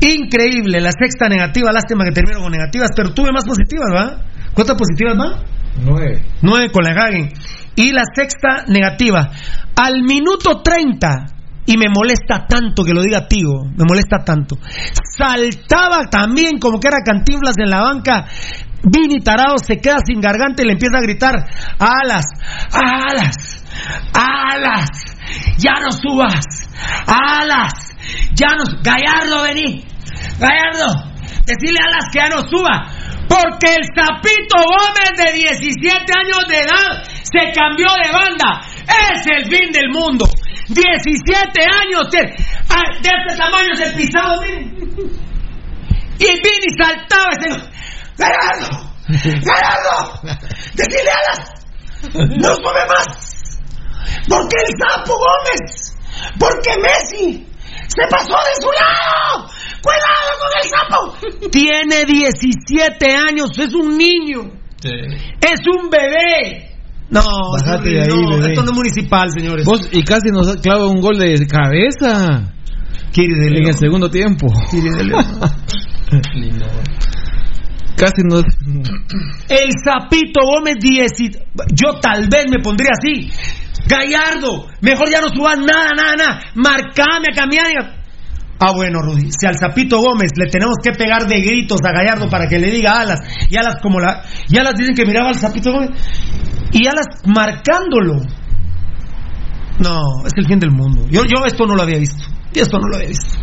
Increíble, 0.00 0.80
la 0.80 0.92
sexta 0.92 1.28
negativa, 1.28 1.72
lástima 1.72 2.04
que 2.04 2.12
termino 2.12 2.40
con 2.40 2.52
negativas, 2.52 2.90
pero 2.96 3.12
tuve 3.12 3.32
más 3.32 3.44
positivas, 3.44 3.88
¿va? 3.94 4.24
¿Cuántas 4.54 4.76
positivas 4.76 5.14
va? 5.18 5.42
Nueve. 5.84 6.22
Nueve 6.42 6.70
con 6.72 6.84
la 6.84 6.90
Hagen. 6.90 7.30
Y 7.76 7.92
la 7.92 8.02
sexta 8.14 8.64
negativa, 8.68 9.30
al 9.76 10.02
minuto 10.02 10.60
30, 10.62 11.26
y 11.66 11.76
me 11.76 11.86
molesta 11.88 12.46
tanto 12.46 12.84
que 12.84 12.92
lo 12.92 13.02
diga 13.02 13.26
Tigo, 13.28 13.64
me 13.64 13.84
molesta 13.86 14.24
tanto, 14.24 14.56
saltaba 15.16 16.08
también 16.10 16.58
como 16.58 16.80
que 16.80 16.88
era 16.88 16.98
cantinflas 17.04 17.56
en 17.58 17.70
la 17.70 17.82
banca, 17.82 18.26
Vini 18.82 19.20
Tarado 19.20 19.58
se 19.58 19.76
queda 19.76 19.98
sin 20.04 20.20
garganta 20.20 20.62
y 20.62 20.66
le 20.66 20.72
empieza 20.72 20.98
a 20.98 21.02
gritar, 21.02 21.34
alas, 21.78 22.24
alas, 22.72 23.64
alas, 24.14 24.88
ya 25.58 25.74
no 25.82 25.92
subas, 25.92 26.46
alas, 27.06 27.72
ya 28.32 28.48
no, 28.56 28.64
Gallardo 28.82 29.42
vení, 29.42 29.84
Gallardo, 30.38 31.10
decirle 31.44 31.78
a 31.82 31.88
alas 31.88 32.06
que 32.10 32.18
ya 32.18 32.28
no 32.28 32.40
suba, 32.48 32.86
porque 33.28 33.76
el 33.76 33.86
Zapito 33.94 34.56
Gómez 34.58 35.12
de 35.16 35.32
17 35.38 36.12
años 36.18 36.40
de 36.48 36.58
edad 36.58 37.04
se 37.22 37.52
cambió 37.52 37.88
de 38.02 38.10
banda, 38.12 38.60
es 39.12 39.26
el 39.26 39.44
fin 39.46 39.72
del 39.72 39.90
mundo, 39.90 40.26
17 40.68 41.60
años. 41.62 42.06
Ah, 42.68 42.82
de 43.00 43.08
este 43.08 43.36
tamaño 43.36 43.72
es 43.72 43.80
el 43.80 43.94
pisado, 43.94 44.40
miren. 44.42 45.30
Y 46.18 46.26
Vini 46.26 46.76
saltaba 46.76 47.30
ese. 47.32 47.70
¡Gallardo! 48.18 48.92
¡Gallardo! 49.08 50.20
¡Decirle 50.74 51.10
alas! 51.10 51.50
¡No 52.36 52.54
sube 52.56 52.86
más! 52.88 53.58
Porque 54.28 54.56
el 54.66 54.74
sapo 54.78 55.14
Gómez, 55.16 55.96
porque 56.38 56.70
Messi 56.82 57.46
se 57.88 58.06
pasó 58.10 58.36
de 58.36 58.54
su 58.60 58.70
lado. 58.70 59.50
¡Cuidado 59.82 60.30
con 60.38 60.50
el 60.60 60.68
sapo! 60.68 61.48
Tiene 61.50 62.04
17 62.04 63.14
años, 63.14 63.50
es 63.58 63.74
un 63.74 63.96
niño, 63.96 64.52
es 64.82 65.60
un 65.74 65.88
bebé. 65.88 66.69
No, 67.10 67.22
Bájate 67.52 67.88
de 67.90 68.02
ahí, 68.02 68.08
no, 68.08 68.36
bebé. 68.36 68.48
esto 68.52 68.62
no 68.62 68.70
es 68.70 68.76
municipal, 68.76 69.28
señores. 69.32 69.64
Vos, 69.66 69.80
y 69.90 70.02
casi 70.04 70.30
nos 70.30 70.56
clava 70.58 70.86
un 70.86 71.00
gol 71.00 71.18
de 71.18 71.44
cabeza 71.46 72.52
Kiri 73.12 73.34
de 73.34 73.46
en 73.48 73.52
León. 73.54 73.66
el 73.68 73.74
segundo 73.74 74.08
tiempo. 74.10 74.46
Kiri 74.70 74.90
de 74.90 75.04
León. 75.04 75.24
Casi 77.96 78.22
nos. 78.22 78.44
El 79.48 79.70
Zapito 79.84 80.40
Gómez 80.42 80.76
10. 80.80 81.12
Yo 81.74 82.00
tal 82.00 82.28
vez 82.30 82.46
me 82.50 82.62
pondría 82.62 82.90
así. 82.92 83.30
Gallardo, 83.86 84.68
mejor 84.80 85.10
ya 85.10 85.20
no 85.20 85.28
subas 85.28 85.58
nada, 85.58 85.90
nada, 85.94 86.16
nada. 86.16 86.40
Marcame 86.54 87.26
a 87.30 87.34
cambiar. 87.36 87.66
Ah, 88.58 88.72
bueno, 88.74 89.00
Rudy. 89.02 89.30
Si 89.38 89.46
al 89.46 89.56
Zapito 89.58 90.00
Gómez 90.00 90.30
le 90.36 90.46
tenemos 90.50 90.76
que 90.82 90.92
pegar 90.92 91.26
de 91.26 91.40
gritos 91.40 91.80
a 91.84 91.92
Gallardo 91.92 92.28
para 92.30 92.46
que 92.46 92.58
le 92.58 92.70
diga 92.70 93.00
alas, 93.00 93.20
y 93.50 93.56
alas 93.56 93.76
como 93.82 94.00
la. 94.00 94.22
Y 94.48 94.58
alas 94.58 94.74
dicen 94.78 94.94
que 94.94 95.04
miraba 95.04 95.28
al 95.28 95.36
Zapito 95.36 95.70
Gómez. 95.72 95.90
Y 96.72 96.86
alas 96.86 97.06
marcándolo. 97.26 98.20
No, 99.78 100.26
es 100.26 100.32
el 100.36 100.46
fin 100.46 100.58
del 100.58 100.70
mundo. 100.70 101.06
Yo, 101.10 101.22
yo 101.24 101.44
esto 101.46 101.66
no 101.66 101.74
lo 101.74 101.82
había 101.82 101.98
visto. 101.98 102.22
Yo 102.52 102.62
esto 102.62 102.78
no 102.78 102.88
lo 102.88 102.96
había 102.96 103.08
visto. 103.08 103.34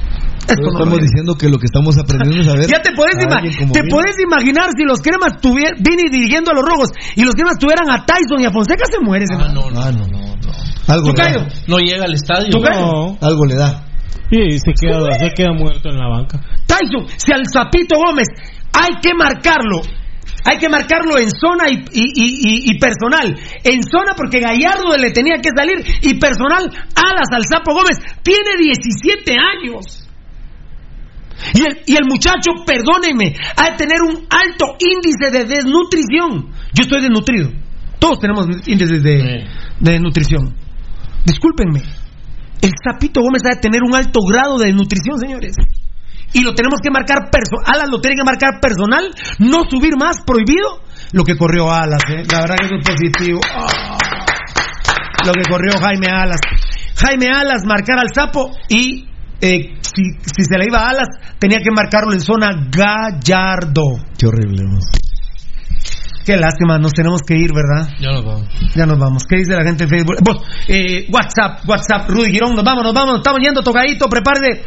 Esto 0.48 0.62
no 0.64 0.80
estamos 0.80 1.00
diciendo 1.02 1.36
que 1.36 1.50
lo 1.50 1.58
que 1.58 1.66
estamos 1.66 1.98
aprendiendo 1.98 2.42
es 2.42 2.48
a 2.48 2.54
ver. 2.54 2.68
Ya 2.72 2.82
te 2.82 2.92
puedes, 2.96 3.16
ima- 3.18 3.42
te 3.74 3.82
puedes 3.90 4.16
imaginar 4.24 4.70
si 4.78 4.84
los 4.86 5.02
cremas 5.02 5.42
tuvieran, 5.42 5.76
Vini 5.82 6.10
dirigiendo 6.10 6.52
a 6.52 6.54
los 6.54 6.64
rojos 6.64 6.90
y 7.16 7.24
los 7.26 7.34
cremas 7.36 7.58
tuvieran 7.58 7.90
a 7.92 8.06
Tyson 8.06 8.40
y 8.42 8.46
a 8.46 8.52
Fonseca 8.52 8.86
se 8.90 9.00
muere 9.04 9.26
ese 9.26 9.36
man. 9.36 9.54
no, 9.54 9.70
no. 9.72 9.80
Ah, 9.82 9.92
no, 9.92 10.08
no, 10.08 10.36
no. 10.36 10.52
Algo 10.88 11.10
le 11.12 11.14
da. 11.34 11.48
No 11.68 11.78
llega 11.80 12.06
al 12.06 12.14
estadio. 12.14 12.48
No. 12.80 13.18
Algo 13.20 13.46
le 13.46 13.56
da. 13.56 13.84
Y 14.32 14.58
se 14.60 14.72
queda, 14.80 15.00
se 15.20 15.30
queda 15.34 15.54
muerto 15.54 15.90
en 15.90 15.98
la 15.98 16.08
banca. 16.08 16.40
Tyson, 16.66 17.08
si 17.18 17.32
al 17.34 17.44
Zapito 17.52 17.96
Gómez 17.98 18.28
hay 18.74 19.00
que 19.02 19.14
marcarlo, 19.18 19.82
hay 20.50 20.58
que 20.60 20.70
marcarlo 20.70 21.20
en 21.20 21.30
zona 21.30 21.66
y, 21.70 21.76
y- 21.92 22.14
y- 22.16 22.40
y- 22.48 22.72
y 22.72 22.80
personal. 22.80 23.36
En 23.64 23.84
zona 23.84 24.14
porque 24.16 24.40
Gallardo 24.40 24.96
le 24.98 25.12
tenía 25.12 25.38
que 25.42 25.50
salir 25.56 25.84
y 26.02 26.14
personal 26.20 26.64
alas 26.96 27.28
al 27.32 27.44
Zapo 27.52 27.74
Gómez. 27.74 27.98
Tiene 28.24 28.56
17 28.58 29.34
años. 29.34 30.08
Y 31.54 31.62
el, 31.62 31.82
y 31.86 31.96
el 31.96 32.06
muchacho, 32.10 32.52
perdónenme, 32.66 33.36
ha 33.58 33.72
de 33.72 33.78
tener 33.78 34.02
un 34.02 34.26
alto 34.30 34.76
índice 34.80 35.30
de 35.32 35.44
desnutrición. 35.46 36.50
Yo 36.74 36.82
estoy 36.84 37.02
desnutrido. 37.02 37.52
Todos 38.00 38.20
tenemos 38.20 38.48
índices 38.68 39.04
de, 39.04 39.46
de 39.80 39.92
desnutrición. 39.92 40.56
Discúlpenme. 41.26 41.82
El 42.62 42.72
Zapito 42.84 43.22
Gómez 43.22 43.42
ha 43.46 43.56
de 43.56 43.62
tener 43.62 43.82
un 43.84 43.94
alto 43.94 44.20
grado 44.28 44.58
de 44.58 44.68
desnutrición, 44.68 45.20
señores. 45.20 45.56
Y 46.38 46.44
lo 46.44 46.54
tenemos 46.54 46.80
que 46.84 46.92
marcar 46.92 47.32
personal. 47.32 47.66
Alas 47.66 47.90
lo 47.90 48.00
tiene 48.00 48.16
que 48.16 48.24
marcar 48.24 48.60
personal. 48.62 49.10
No 49.40 49.64
subir 49.68 49.98
más, 49.98 50.22
prohibido. 50.22 50.84
Lo 51.12 51.24
que 51.24 51.36
corrió 51.36 51.72
Alas, 51.72 52.02
¿eh? 52.10 52.24
La 52.32 52.42
verdad 52.42 52.56
que 52.58 52.66
eso 52.68 52.76
es 52.76 52.88
positivo. 52.88 53.40
Ah. 53.52 53.98
Lo 55.26 55.34
que 55.34 55.50
corrió 55.50 55.74
Jaime 55.80 56.08
Alas. 56.08 56.40
Jaime 56.96 57.30
Alas 57.34 57.66
marcar 57.66 57.98
al 57.98 58.14
sapo 58.14 58.52
y 58.70 59.08
eh, 59.42 59.78
si, 59.82 60.04
si 60.22 60.46
se 60.48 60.58
le 60.60 60.66
iba 60.66 60.80
a 60.80 60.90
Alas, 60.90 61.08
tenía 61.40 61.58
que 61.58 61.72
marcarlo 61.72 62.14
en 62.14 62.22
zona 62.22 62.52
Gallardo. 62.70 63.98
Qué 64.18 64.28
horrible. 64.28 64.64
¿no? 64.64 64.78
Qué 66.24 66.38
lástima, 66.38 66.78
nos 66.78 66.92
tenemos 66.94 67.22
que 67.22 67.36
ir, 67.36 67.52
¿verdad? 67.54 67.90
Ya 68.00 68.12
nos 68.12 68.26
vamos. 68.26 68.48
Ya 68.76 68.86
nos 68.86 69.00
vamos. 69.00 69.24
¿Qué 69.28 69.38
dice 69.38 69.56
la 69.56 69.64
gente 69.64 69.86
en 69.86 69.90
Facebook? 69.90 70.18
Vos, 70.22 70.44
eh, 70.68 71.08
WhatsApp, 71.10 71.68
WhatsApp, 71.68 72.10
Rudy 72.10 72.32
Girón, 72.32 72.54
nos 72.54 72.66
vamos, 72.66 72.84
nos 72.84 72.94
vamos, 72.94 73.18
estamos 73.18 73.40
yendo 73.42 73.64
tocadito, 73.64 74.08
prepárese. 74.08 74.66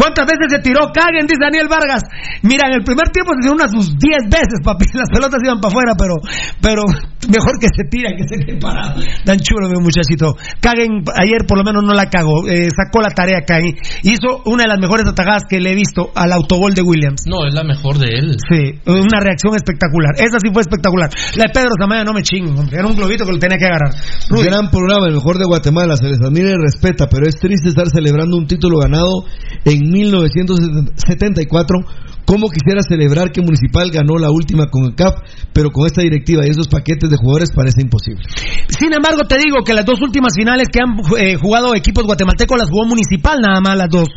¿Cuántas 0.00 0.24
veces 0.24 0.48
se 0.48 0.58
tiró? 0.64 0.88
Caguen, 0.96 1.28
dice 1.28 1.44
Daniel 1.44 1.68
Vargas. 1.68 2.00
Mira, 2.40 2.72
en 2.72 2.80
el 2.80 2.84
primer 2.88 3.12
tiempo 3.12 3.36
se 3.36 3.44
tiró 3.44 3.52
unas 3.52 3.68
sus 3.68 3.92
10 4.00 4.32
veces, 4.32 4.64
papi. 4.64 4.88
Las 4.96 5.12
pelotas 5.12 5.44
iban 5.44 5.60
para 5.60 5.68
afuera, 5.68 5.92
pero, 5.92 6.16
pero 6.64 6.82
mejor 7.28 7.60
que 7.60 7.68
se 7.68 7.84
tira 7.84 8.08
que 8.16 8.24
se 8.24 8.40
quede 8.40 8.56
parado. 8.56 8.96
Tan 9.28 9.36
chulo, 9.36 9.68
mi 9.68 9.76
muchachito. 9.76 10.40
Caguen, 10.64 11.04
ayer 11.20 11.44
por 11.44 11.60
lo 11.60 11.64
menos 11.68 11.84
no 11.84 11.92
la 11.92 12.08
cagó. 12.08 12.48
Eh, 12.48 12.72
sacó 12.72 13.04
la 13.04 13.12
tarea 13.12 13.44
Caguen. 13.44 13.76
Hizo 14.00 14.40
una 14.48 14.64
de 14.64 14.72
las 14.72 14.80
mejores 14.80 15.04
atajadas 15.04 15.44
que 15.44 15.60
le 15.60 15.72
he 15.72 15.74
visto 15.74 16.08
al 16.16 16.32
autogol 16.32 16.72
de 16.72 16.80
Williams. 16.80 17.28
No, 17.28 17.44
es 17.44 17.52
la 17.52 17.64
mejor 17.64 17.98
de 17.98 18.08
él. 18.08 18.36
Sí, 18.48 18.80
una 18.88 19.20
reacción 19.20 19.52
espectacular. 19.54 20.16
Esa 20.16 20.40
sí 20.40 20.48
fue 20.48 20.62
espectacular. 20.62 21.10
La 21.36 21.44
de 21.44 21.52
Pedro 21.52 21.76
Zamaya 21.78 22.04
no 22.04 22.14
me 22.14 22.22
chingo, 22.22 22.56
hombre. 22.58 22.78
Era 22.78 22.88
un 22.88 22.96
globito 22.96 23.26
que 23.26 23.32
lo 23.32 23.38
tenía 23.38 23.58
que 23.58 23.66
agarrar. 23.66 23.92
Rudy. 24.30 24.48
Gran 24.48 24.70
programa, 24.70 25.06
el 25.08 25.14
mejor 25.20 25.36
de 25.36 25.44
Guatemala. 25.44 25.96
Se 25.96 26.08
les 26.08 26.20
admira 26.24 26.48
y 26.48 26.56
respeta, 26.56 27.06
pero 27.06 27.28
es 27.28 27.36
triste 27.36 27.68
estar 27.68 27.88
celebrando 27.92 28.38
un 28.38 28.46
título 28.46 28.78
ganado 28.78 29.28
en 29.64 29.89
1974. 29.90 31.78
Como 32.24 32.48
quisiera 32.48 32.80
celebrar 32.86 33.32
que 33.32 33.42
Municipal 33.42 33.90
ganó 33.90 34.16
la 34.16 34.30
última 34.30 34.66
con 34.70 34.84
el 34.84 34.94
CAF, 34.94 35.16
pero 35.52 35.70
con 35.72 35.86
esta 35.86 36.02
directiva 36.02 36.46
y 36.46 36.50
esos 36.50 36.68
paquetes 36.68 37.10
de 37.10 37.16
jugadores 37.16 37.50
parece 37.50 37.82
imposible. 37.82 38.22
Sin 38.68 38.92
embargo, 38.94 39.22
te 39.26 39.36
digo 39.42 39.64
que 39.64 39.74
las 39.74 39.84
dos 39.84 40.00
últimas 40.00 40.34
finales 40.36 40.68
que 40.70 40.78
han 40.78 40.94
eh, 41.18 41.36
jugado 41.36 41.74
equipos 41.74 42.04
guatemaltecos 42.04 42.56
las 42.56 42.70
jugó 42.70 42.86
Municipal, 42.86 43.40
nada 43.40 43.60
más 43.60 43.76
las 43.76 43.88
dos. 43.90 44.08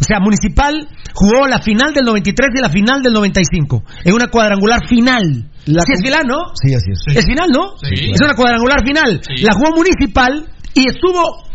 O 0.00 0.04
sea, 0.04 0.18
Municipal 0.20 0.88
jugó 1.12 1.46
la 1.46 1.60
final 1.60 1.92
del 1.92 2.04
93 2.04 2.50
y 2.56 2.62
la 2.62 2.70
final 2.70 3.02
del 3.02 3.12
95. 3.12 3.84
En 4.04 4.14
una 4.14 4.28
cuadrangular 4.28 4.88
final. 4.88 5.50
La 5.66 5.82
sí, 5.82 5.92
es 5.92 6.00
final, 6.02 6.24
¿no? 6.26 6.40
Sí, 6.54 6.74
así 6.74 6.90
es. 6.90 7.16
Es 7.18 7.26
final, 7.26 7.50
¿no? 7.52 7.76
Sí. 7.78 8.10
Es 8.10 8.20
una 8.20 8.34
cuadrangular 8.34 8.80
final. 8.84 9.20
Sí. 9.22 9.44
La 9.44 9.52
jugó 9.54 9.76
Municipal 9.76 10.46
y 10.74 10.88
estuvo 10.88 11.51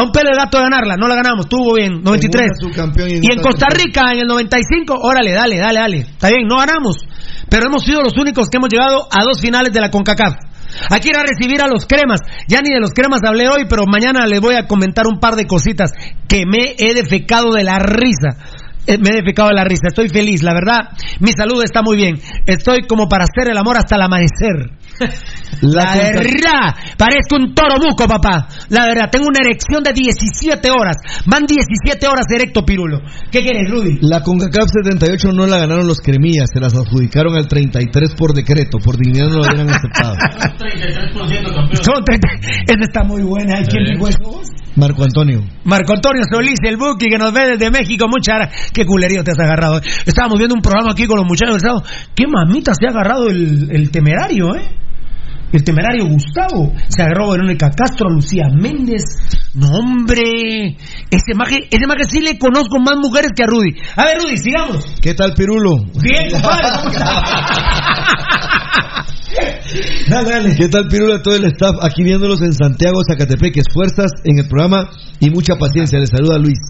a 0.00 0.04
un 0.04 0.12
pelo 0.12 0.30
de 0.30 0.36
gato 0.36 0.58
ganarla. 0.58 0.96
No 0.96 1.06
la 1.06 1.14
ganamos, 1.14 1.46
estuvo 1.46 1.74
bien. 1.74 2.02
93. 2.02 2.32
En 2.34 2.48
una 2.48 2.54
subcampeón 2.60 3.10
y 3.10 3.32
en 3.32 3.40
Costa. 3.40 3.66
Rica, 3.70 4.12
en 4.12 4.20
el 4.20 4.26
95, 4.26 4.94
órale, 5.00 5.32
dale, 5.32 5.58
dale, 5.58 5.78
dale. 5.78 5.96
Está 5.98 6.28
bien, 6.28 6.46
no 6.48 6.56
ganamos. 6.58 6.96
Pero 7.48 7.66
hemos 7.66 7.84
sido 7.84 8.02
los 8.02 8.16
únicos 8.16 8.48
que 8.48 8.56
hemos 8.56 8.70
llegado 8.70 9.06
a 9.10 9.22
dos 9.24 9.40
finales 9.40 9.72
de 9.72 9.80
la 9.80 9.90
CONCACAF. 9.90 10.34
Hay 10.88 11.00
que 11.00 11.08
ir 11.08 11.16
a 11.16 11.22
recibir 11.22 11.60
a 11.62 11.68
los 11.68 11.86
cremas. 11.86 12.20
Ya 12.48 12.60
ni 12.62 12.72
de 12.72 12.80
los 12.80 12.92
cremas 12.92 13.20
hablé 13.26 13.48
hoy, 13.48 13.66
pero 13.68 13.84
mañana 13.86 14.26
les 14.26 14.40
voy 14.40 14.54
a 14.54 14.66
comentar 14.66 15.06
un 15.06 15.18
par 15.18 15.34
de 15.34 15.46
cositas 15.46 15.92
que 16.28 16.44
me 16.46 16.74
he 16.78 16.94
defecado 16.94 17.52
de 17.52 17.64
la 17.64 17.78
risa. 17.78 18.38
Eh, 18.86 18.96
Me 18.98 19.10
he 19.10 19.16
defecado 19.16 19.48
de 19.48 19.54
la 19.54 19.64
risa. 19.64 19.88
Estoy 19.88 20.08
feliz, 20.08 20.42
la 20.42 20.54
verdad. 20.54 20.90
Mi 21.20 21.32
salud 21.32 21.62
está 21.62 21.82
muy 21.82 21.96
bien. 21.96 22.16
Estoy 22.46 22.86
como 22.86 23.08
para 23.08 23.24
hacer 23.24 23.50
el 23.50 23.58
amor 23.58 23.76
hasta 23.76 23.96
el 23.96 24.02
amanecer. 24.02 24.70
La 25.62 25.94
verdad, 25.94 26.74
parezco 26.96 27.36
un 27.36 27.54
toro 27.54 27.76
buco, 27.78 28.06
papá. 28.06 28.48
La 28.70 28.86
verdad, 28.86 29.10
tengo 29.10 29.26
una 29.28 29.40
erección 29.44 29.82
de 29.82 29.92
17 29.92 30.70
horas. 30.70 30.96
Van 31.26 31.44
17 31.44 32.06
horas 32.06 32.24
erecto, 32.34 32.64
pirulo. 32.64 33.00
¿Qué 33.30 33.42
quieres, 33.42 33.70
Rudy? 33.70 33.98
La 34.02 34.22
CONCACAF 34.22 34.68
78 34.82 35.32
no 35.32 35.46
la 35.46 35.58
ganaron 35.58 35.86
los 35.86 36.00
cremillas, 36.00 36.48
se 36.52 36.60
las 36.60 36.74
adjudicaron 36.74 37.36
al 37.36 37.46
33 37.48 38.14
por 38.14 38.32
decreto, 38.32 38.78
por 38.78 38.96
dignidad 38.96 39.28
no 39.28 39.36
lo 39.36 39.42
hubieran 39.42 39.68
aceptado. 39.74 40.14
33% 40.14 41.54
campeón. 41.54 41.84
Son 41.84 42.04
30. 42.04 42.28
Esa 42.66 42.82
está 42.82 43.02
muy 43.04 43.22
buena. 43.22 43.60
¿Quién 43.64 43.84
dijo 43.84 44.08
eso? 44.08 44.40
Marco 44.76 45.02
Antonio. 45.04 45.40
Marco 45.64 45.92
Antonio 45.92 46.22
Solís, 46.30 46.58
el 46.64 46.76
Buki, 46.76 47.06
que 47.10 47.18
nos 47.18 47.32
ve 47.32 47.46
desde 47.50 47.70
México. 47.70 48.06
Muchas 48.08 48.36
gracias. 48.36 48.70
Qué 48.72 48.86
culerío 48.86 49.22
te 49.24 49.32
has 49.32 49.38
agarrado. 49.40 49.78
eh. 49.78 49.82
Estábamos 50.06 50.38
viendo 50.38 50.54
un 50.54 50.62
programa 50.62 50.92
aquí 50.92 51.06
con 51.06 51.16
los 51.18 51.26
muchachos. 51.26 51.56
estábamos- 51.56 51.84
Qué 52.14 52.24
mamita 52.26 52.72
se 52.74 52.86
ha 52.86 52.90
agarrado 52.90 53.28
el, 53.28 53.68
el 53.70 53.90
temerario, 53.90 54.54
¿eh? 54.54 54.62
El 55.52 55.64
temerario 55.64 56.06
Gustavo. 56.06 56.72
Se 56.88 57.02
agarró 57.02 57.32
Verónica 57.32 57.70
Castro, 57.70 58.08
Lucía 58.08 58.48
Méndez. 58.50 59.02
No, 59.54 59.68
hombre. 59.70 60.76
Ese 61.10 61.34
maje, 61.34 61.68
ese 61.70 61.86
maje 61.86 62.04
sí 62.08 62.20
le 62.20 62.38
conozco 62.38 62.78
más 62.78 62.96
mujeres 62.96 63.32
que 63.34 63.42
a 63.42 63.46
Rudy. 63.46 63.70
A 63.96 64.04
ver, 64.04 64.18
Rudy, 64.22 64.36
sigamos. 64.36 64.84
¿Qué 65.00 65.14
tal, 65.14 65.34
Pirulo? 65.34 65.86
Bien, 66.00 66.30
compadre. 66.30 66.68
dale, 70.08 70.30
dale. 70.30 70.56
¿Qué 70.56 70.68
tal, 70.68 70.86
Pirulo, 70.88 71.16
a 71.16 71.22
todo 71.22 71.34
el 71.34 71.44
staff? 71.46 71.76
Aquí 71.82 72.04
viéndolos 72.04 72.40
en 72.42 72.52
Santiago, 72.52 73.02
Zacatepeque. 73.04 73.62
Fuerzas 73.72 74.12
en 74.24 74.38
el 74.38 74.48
programa 74.48 74.88
y 75.18 75.30
mucha 75.30 75.56
paciencia. 75.56 75.98
Les 75.98 76.10
saluda 76.10 76.38
Luis. 76.38 76.60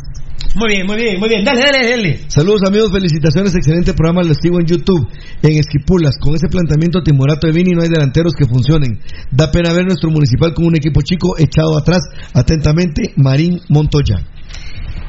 Muy 0.56 0.68
bien, 0.68 0.86
muy 0.86 0.96
bien, 0.96 1.20
muy 1.20 1.28
bien. 1.28 1.44
Dale, 1.44 1.60
dale, 1.60 1.88
dale. 1.90 2.20
Saludos 2.26 2.62
amigos, 2.66 2.90
felicitaciones, 2.92 3.54
excelente 3.54 3.94
programa, 3.94 4.22
lo 4.22 4.34
sigo 4.34 4.58
en 4.58 4.66
YouTube, 4.66 5.08
en 5.42 5.58
Esquipulas, 5.58 6.16
con 6.20 6.34
ese 6.34 6.48
planteamiento 6.48 7.02
timorato 7.02 7.46
de 7.46 7.52
Vini 7.52 7.70
no 7.72 7.82
hay 7.82 7.88
delanteros 7.88 8.32
que 8.36 8.46
funcionen, 8.46 8.98
da 9.30 9.50
pena 9.50 9.72
ver 9.72 9.84
nuestro 9.84 10.10
municipal 10.10 10.52
con 10.52 10.66
un 10.66 10.76
equipo 10.76 11.02
chico 11.02 11.38
echado 11.38 11.78
atrás, 11.78 12.00
atentamente, 12.34 13.12
Marín 13.16 13.60
Montoya. 13.68 14.16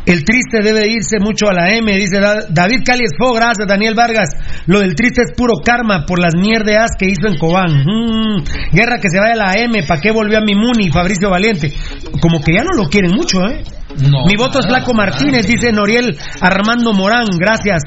El 0.05 0.23
triste 0.23 0.61
debe 0.63 0.87
irse 0.89 1.19
mucho 1.19 1.47
a 1.47 1.53
la 1.53 1.75
M, 1.75 1.95
dice 1.95 2.19
Da- 2.19 2.45
David 2.49 2.81
Cali 2.83 3.03
Esfo, 3.05 3.33
gracias 3.33 3.67
Daniel 3.67 3.93
Vargas. 3.95 4.29
Lo 4.65 4.79
del 4.79 4.95
triste 4.95 5.21
es 5.21 5.31
puro 5.37 5.53
karma 5.63 6.05
por 6.07 6.19
las 6.19 6.33
mierdeas 6.35 6.91
que 6.97 7.05
hizo 7.05 7.27
en 7.27 7.37
Cobán. 7.37 7.83
Mm, 7.85 8.43
guerra 8.73 8.99
que 8.99 9.09
se 9.09 9.19
vaya 9.19 9.33
a 9.33 9.45
la 9.53 9.53
M, 9.63 9.83
¿para 9.87 10.01
qué 10.01 10.09
volvió 10.11 10.39
a 10.39 10.41
mi 10.41 10.55
Muni, 10.55 10.89
Fabricio 10.91 11.29
Valiente? 11.29 11.71
Como 12.19 12.41
que 12.41 12.53
ya 12.53 12.63
no 12.63 12.71
lo 12.81 12.89
quieren 12.89 13.11
mucho, 13.11 13.41
¿eh? 13.47 13.63
No, 13.99 14.25
Mi 14.25 14.35
voto 14.35 14.59
es 14.59 14.67
Flaco 14.67 14.93
Martínez, 14.93 15.45
dice 15.47 15.71
Noriel 15.71 16.17
Armando 16.39 16.93
Morán, 16.93 17.25
gracias. 17.37 17.83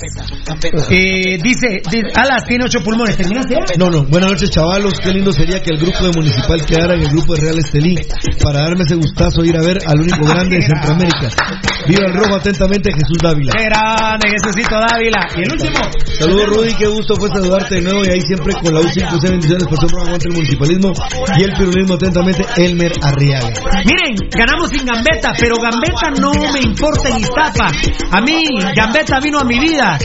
Eh, 0.91 1.39
dice, 1.43 1.83
dice, 1.91 2.13
Alas 2.15 2.45
tiene 2.47 2.65
ocho 2.65 2.81
pulmones, 2.83 3.17
¿terminaste 3.17 3.55
ya? 3.55 3.77
No, 3.79 3.91
no, 3.91 4.05
buenas 4.05 4.33
noches 4.33 4.51
chavalos, 4.51 5.01
qué 5.01 5.11
lindo 5.11 5.33
sería 5.33 5.63
que 5.63 5.71
el 5.75 5.81
grupo 5.81 6.07
de 6.07 6.13
Municipal 6.13 6.65
quedara 6.65 6.95
en 6.95 7.03
el 7.03 7.09
grupo 7.09 7.35
de 7.35 7.41
Real 7.43 7.59
Estelí, 7.59 7.99
para 8.43 8.61
darme 8.61 8.85
ese 8.85 8.95
gustazo 8.97 9.43
de 9.43 9.49
ir 9.49 9.57
a 9.57 9.63
ver 9.63 9.79
al 9.87 10.01
único 10.01 10.25
grande 10.27 10.57
de 10.57 10.63
Centroamérica. 10.63 11.29
Viva 11.87 12.07
el 12.07 12.15
rojo, 12.15 12.37
atentamente 12.37 12.91
Jesús 12.93 13.19
Dávila. 13.23 13.53
Qué 13.57 13.65
grande, 13.65 14.31
Jesucito 14.31 14.75
Dávila. 14.81 15.29
Y 15.37 15.43
el 15.43 15.53
último. 15.53 15.81
Saludos 16.19 16.47
Rudy, 16.49 16.75
qué 16.75 16.87
gusto 16.87 17.17
fue 17.17 17.29
saludarte 17.29 17.75
de 17.77 17.81
nuevo 17.83 18.05
y 18.05 18.11
ahí 18.11 18.21
siempre 18.23 18.55
con 18.55 18.73
la 18.73 18.81
U5 18.81 19.21
C 19.21 19.31
bendiciones 19.31 19.67
por 19.67 19.79
su 19.79 19.87
programa 19.87 20.13
contra 20.13 20.29
el 20.31 20.35
municipalismo 20.35 20.93
y 21.37 21.43
el 21.43 21.53
pirulismo 21.53 21.95
atentamente 21.95 22.47
Elmer 22.57 22.93
Arriaga. 23.03 23.49
Miren, 23.85 24.17
ganamos 24.31 24.71
sin 24.71 24.87
Gambetta, 24.87 25.33
pero 25.39 25.57
Gambetta 25.95 26.21
no 26.21 26.53
me 26.53 26.61
importa 26.61 27.09
en 27.09 27.19
Iztapa. 27.19 27.71
A 28.11 28.21
mí, 28.21 28.45
Gambetta 28.75 29.21
vino 29.21 29.39
a 29.39 29.45
mi 29.45 29.59
vida 29.59 29.99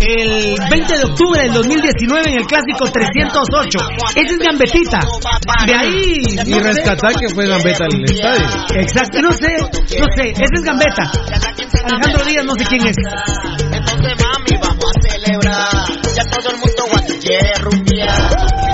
el 0.00 0.56
20 0.70 0.98
de 0.98 1.04
octubre 1.04 1.42
del 1.42 1.52
2019 1.52 2.30
en 2.30 2.38
el 2.38 2.46
clásico 2.46 2.90
308. 2.90 3.78
Ese 4.16 4.34
es 4.34 4.38
Gambetita. 4.38 5.00
De 5.66 5.74
ahí. 5.74 6.22
Y 6.46 6.54
rescatar 6.54 7.14
que 7.14 7.28
fue 7.34 7.46
Gambetta 7.46 7.84
al 7.84 8.04
estadio. 8.04 8.46
Exacto, 8.74 9.22
no 9.22 9.32
sé, 9.32 9.56
no 9.58 10.06
sé, 10.16 10.30
ese 10.30 10.54
es 10.54 10.62
Gambetta. 10.62 11.10
Alejandro 11.84 12.24
Díaz, 12.24 12.44
no 12.44 12.54
sé 12.54 12.64
quién 12.64 12.86
es. 12.86 12.96
Entonces 12.96 14.14
mami, 14.24 14.60
vamos 14.60 14.84
a 14.84 15.10
celebrar. 15.10 15.68
Ya 16.14 16.24
todo 16.24 16.50
el 16.50 16.56
mundo 16.56 16.84
quiere 17.24 17.52
rumbear. 17.60 18.73